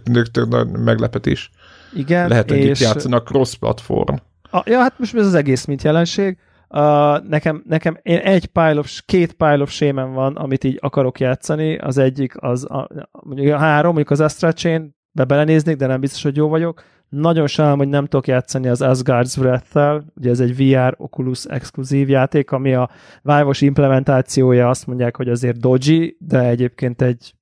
meglepetés. 0.71 1.51
Igen. 1.95 2.27
Lehet, 2.27 2.49
hogy 2.49 2.57
és... 2.57 2.79
itt 2.79 2.87
játszanak 2.87 3.27
cross-platform. 3.27 4.15
A, 4.51 4.61
ja, 4.65 4.79
hát 4.79 4.99
most 4.99 5.15
ez 5.15 5.25
az 5.25 5.33
egész 5.33 5.65
mint 5.65 5.83
jelenség. 5.83 6.37
Uh, 6.69 6.79
nekem, 7.27 7.63
nekem 7.67 7.97
én 8.01 8.17
egy 8.17 8.45
pile 8.45 8.77
of, 8.77 8.99
két 9.05 9.33
pile 9.33 9.61
of 9.61 9.71
shame 9.71 10.03
van, 10.03 10.35
amit 10.35 10.63
így 10.63 10.77
akarok 10.81 11.19
játszani. 11.19 11.77
Az 11.77 11.97
egyik 11.97 12.41
az, 12.41 12.63
a, 12.63 12.87
mondjuk 13.11 13.53
a 13.53 13.57
három, 13.57 13.93
mondjuk 13.93 14.09
az 14.09 14.19
Astra 14.19 14.53
Chain, 14.53 14.95
be 15.11 15.23
belenéznék, 15.23 15.75
de 15.75 15.87
nem 15.87 15.99
biztos, 15.99 16.23
hogy 16.23 16.35
jó 16.35 16.47
vagyok. 16.47 16.83
Nagyon 17.11 17.47
sajnálom, 17.47 17.79
hogy 17.79 17.89
nem 17.89 18.05
tudok 18.05 18.27
játszani 18.27 18.67
az 18.67 18.81
Asgard's 18.83 19.35
Breath-tel, 19.39 20.05
ugye 20.15 20.29
ez 20.29 20.39
egy 20.39 20.55
VR 20.55 20.95
Oculus 20.97 21.45
exkluzív 21.45 22.09
játék, 22.09 22.51
ami 22.51 22.73
a 22.73 22.89
vive 23.21 23.51
implementációja 23.59 24.69
azt 24.69 24.87
mondják, 24.87 25.15
hogy 25.15 25.29
azért 25.29 25.59
dodgy, 25.59 26.15
de 26.19 26.39
egyébként 26.39 27.01
egy 27.01 27.35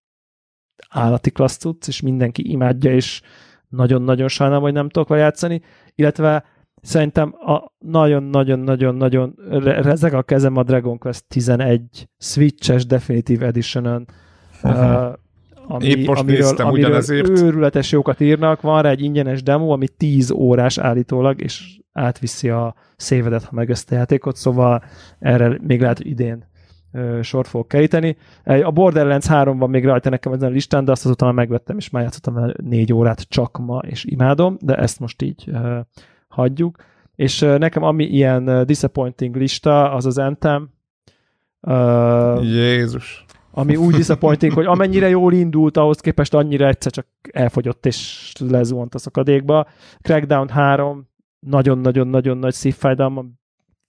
állati 0.89 1.31
klassz 1.31 1.57
tudsz, 1.57 1.87
és 1.87 2.01
mindenki 2.01 2.51
imádja, 2.51 2.93
és 2.93 3.21
nagyon-nagyon 3.67 4.27
sajnálom, 4.27 4.63
hogy 4.63 4.73
nem 4.73 4.89
tudok 4.89 5.17
játszani, 5.17 5.61
illetve 5.95 6.43
szerintem 6.81 7.35
a 7.39 7.73
nagyon-nagyon-nagyon-nagyon 7.77 9.35
rezeg 9.63 10.13
a 10.13 10.23
kezem 10.23 10.57
a 10.57 10.63
Dragon 10.63 10.97
Quest 10.97 11.27
11 11.27 12.09
Switches 12.17 12.85
Definitive 12.85 13.45
Edition-ön. 13.45 14.07
Uh-huh 14.63 15.13
ami, 15.71 15.85
Épp 15.85 16.07
most 16.07 16.21
amiről, 16.21 16.39
néztem 16.39 16.67
amiről 16.67 16.87
ugyanezért. 16.89 17.29
őrületes 17.29 17.91
jókat 17.91 18.19
írnak, 18.19 18.61
van 18.61 18.81
rá 18.81 18.89
egy 18.89 19.01
ingyenes 19.01 19.43
demo, 19.43 19.69
ami 19.71 19.87
10 19.87 20.31
órás 20.31 20.77
állítólag, 20.77 21.41
és 21.41 21.79
átviszi 21.91 22.49
a 22.49 22.75
szévedet, 22.95 23.43
ha 23.43 23.55
meg 23.55 23.69
ezt 23.69 23.91
a 23.91 23.95
játékot, 23.95 24.35
szóval 24.35 24.83
erre 25.19 25.59
még 25.61 25.81
lehet, 25.81 25.97
hogy 25.97 26.07
idén 26.07 26.45
ö, 26.91 27.19
sort 27.21 27.47
fogok 27.47 27.67
keríteni. 27.67 28.17
A 28.43 28.71
Borderlands 28.71 29.25
3 29.27 29.57
van 29.57 29.69
még 29.69 29.85
rajta 29.85 30.09
nekem 30.09 30.33
ezen 30.33 30.49
a 30.49 30.53
listán, 30.53 30.85
de 30.85 30.91
azt 30.91 31.05
azóta 31.05 31.25
már 31.25 31.33
megvettem, 31.33 31.77
és 31.77 31.89
már 31.89 32.03
játszottam 32.03 32.37
el 32.37 32.53
négy 32.63 32.93
órát 32.93 33.21
csak 33.21 33.57
ma, 33.57 33.79
és 33.87 34.05
imádom, 34.05 34.57
de 34.61 34.75
ezt 34.75 34.99
most 34.99 35.21
így 35.21 35.43
ö, 35.47 35.79
hagyjuk. 36.27 36.77
És 37.15 37.41
ö, 37.41 37.57
nekem 37.57 37.83
ami 37.83 38.03
ilyen 38.03 38.65
disappointing 38.65 39.35
lista, 39.35 39.91
az 39.91 40.05
az 40.05 40.17
Anthem. 40.17 40.69
Jézus 42.41 43.25
ami 43.51 43.75
úgy 43.75 43.95
disappointing, 43.95 44.53
hogy 44.53 44.65
amennyire 44.65 45.09
jól 45.09 45.33
indult, 45.33 45.77
ahhoz 45.77 45.99
képest 45.99 46.33
annyira 46.33 46.67
egyszer 46.67 46.91
csak 46.91 47.07
elfogyott 47.31 47.85
és 47.85 48.31
lezuhant 48.39 48.95
a 48.95 48.97
szakadékba. 48.97 49.67
Crackdown 50.01 50.49
3 50.49 51.07
nagyon-nagyon-nagyon 51.39 52.37
nagy 52.37 52.53
szívfájdalma, 52.53 53.25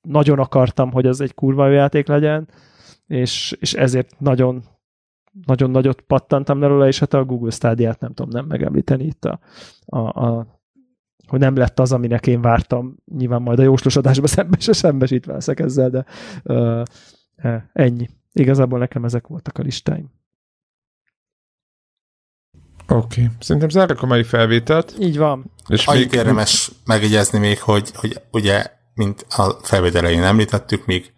nagyon 0.01 0.39
akartam, 0.39 0.93
hogy 0.93 1.07
az 1.07 1.21
egy 1.21 1.35
kurva 1.35 1.67
jó 1.67 1.73
játék 1.73 2.07
legyen, 2.07 2.49
és, 3.07 3.57
és 3.61 3.75
ezért 3.75 4.21
nagyon 4.21 4.63
nagyon 5.47 5.71
nagyot 5.71 6.01
pattantam 6.01 6.61
belőle, 6.61 6.87
és 6.87 6.99
hát 6.99 7.15
a 7.15 7.25
Google 7.25 7.51
Stadia-t 7.51 8.01
nem 8.01 8.13
tudom 8.13 8.31
nem 8.31 8.47
megemlíteni 8.47 9.05
itt 9.05 9.25
a, 9.25 9.41
a, 9.87 9.99
a 9.99 10.47
hogy 11.27 11.41
nem 11.41 11.57
lett 11.57 11.81
az, 11.81 11.93
aminek 11.93 12.27
én 12.27 12.41
vártam. 12.41 12.97
Nyilván 13.17 13.43
majd 13.43 13.59
a 13.59 13.63
jóslósodásban 13.63 14.27
szembe 14.37 14.59
se 14.59 14.73
szembesítve 14.73 15.33
leszek 15.33 15.61
ezzel, 15.61 15.91
de 15.91 16.05
uh, 16.45 16.83
ennyi. 17.73 18.09
Igazából 18.33 18.79
nekem 18.79 19.05
ezek 19.05 19.27
voltak 19.27 19.59
a 19.59 19.63
listáim. 19.63 20.11
Oké, 22.89 23.23
okay. 23.23 23.35
szerintem 23.41 23.69
zárjuk 23.69 24.03
a 24.03 24.07
mai 24.07 24.23
felvételt. 24.23 24.95
Így 24.99 25.19
van. 25.19 25.51
És 25.69 25.87
Annyit 25.87 26.11
még... 26.11 26.19
érdemes 26.19 26.71
megjegyezni 26.85 27.39
még, 27.39 27.61
hogy, 27.61 27.91
hogy 27.95 28.23
ugye, 28.31 28.67
mint 28.95 29.27
a 29.29 29.51
felvétel 29.63 30.01
elején 30.01 30.23
említettük, 30.23 30.87
még 30.87 31.13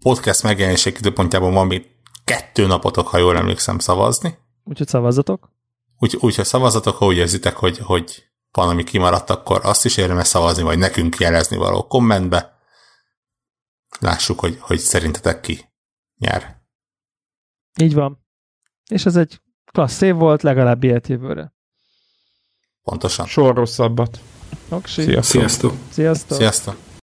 podcast 0.00 0.42
megjelenések 0.42 0.98
időpontjában 0.98 1.52
van 1.52 1.66
még 1.66 1.86
kettő 2.24 2.66
napotok, 2.66 3.08
ha 3.08 3.18
jól 3.18 3.36
emlékszem, 3.36 3.78
szavazni. 3.78 4.38
Úgyhogy 4.64 4.88
szavazatok. 4.88 5.50
Úgy, 5.98 6.16
úgyhogy 6.20 6.44
szavazatok, 6.44 6.96
ha 6.96 7.06
úgy 7.06 7.16
érzitek, 7.16 7.56
hogy, 7.56 7.78
hogy 7.78 8.24
van, 8.52 8.68
ami 8.68 8.84
kimaradt, 8.84 9.30
akkor 9.30 9.60
azt 9.62 9.84
is 9.84 9.96
érdemes 9.96 10.26
szavazni, 10.26 10.62
vagy 10.62 10.78
nekünk 10.78 11.16
jelezni 11.16 11.56
való 11.56 11.86
kommentbe. 11.86 12.58
Lássuk, 14.00 14.40
hogy, 14.40 14.56
hogy 14.60 14.78
szerintetek 14.78 15.40
ki 15.40 15.67
nyer. 16.18 16.56
Így 17.80 17.94
van. 17.94 18.26
És 18.90 19.06
ez 19.06 19.16
egy 19.16 19.40
klassz 19.72 20.00
év 20.00 20.14
volt, 20.14 20.42
legalább 20.42 20.82
ilyet 20.82 21.06
jövőre. 21.06 21.52
Pontosan. 22.82 23.26
Soha 23.26 23.52
rosszabbat. 23.52 24.20
Oksi. 24.68 25.02
Sziasztok. 25.02 25.24
Sziasztok. 25.24 25.72
Sziasztok. 25.90 26.36
Sziasztok. 26.36 26.87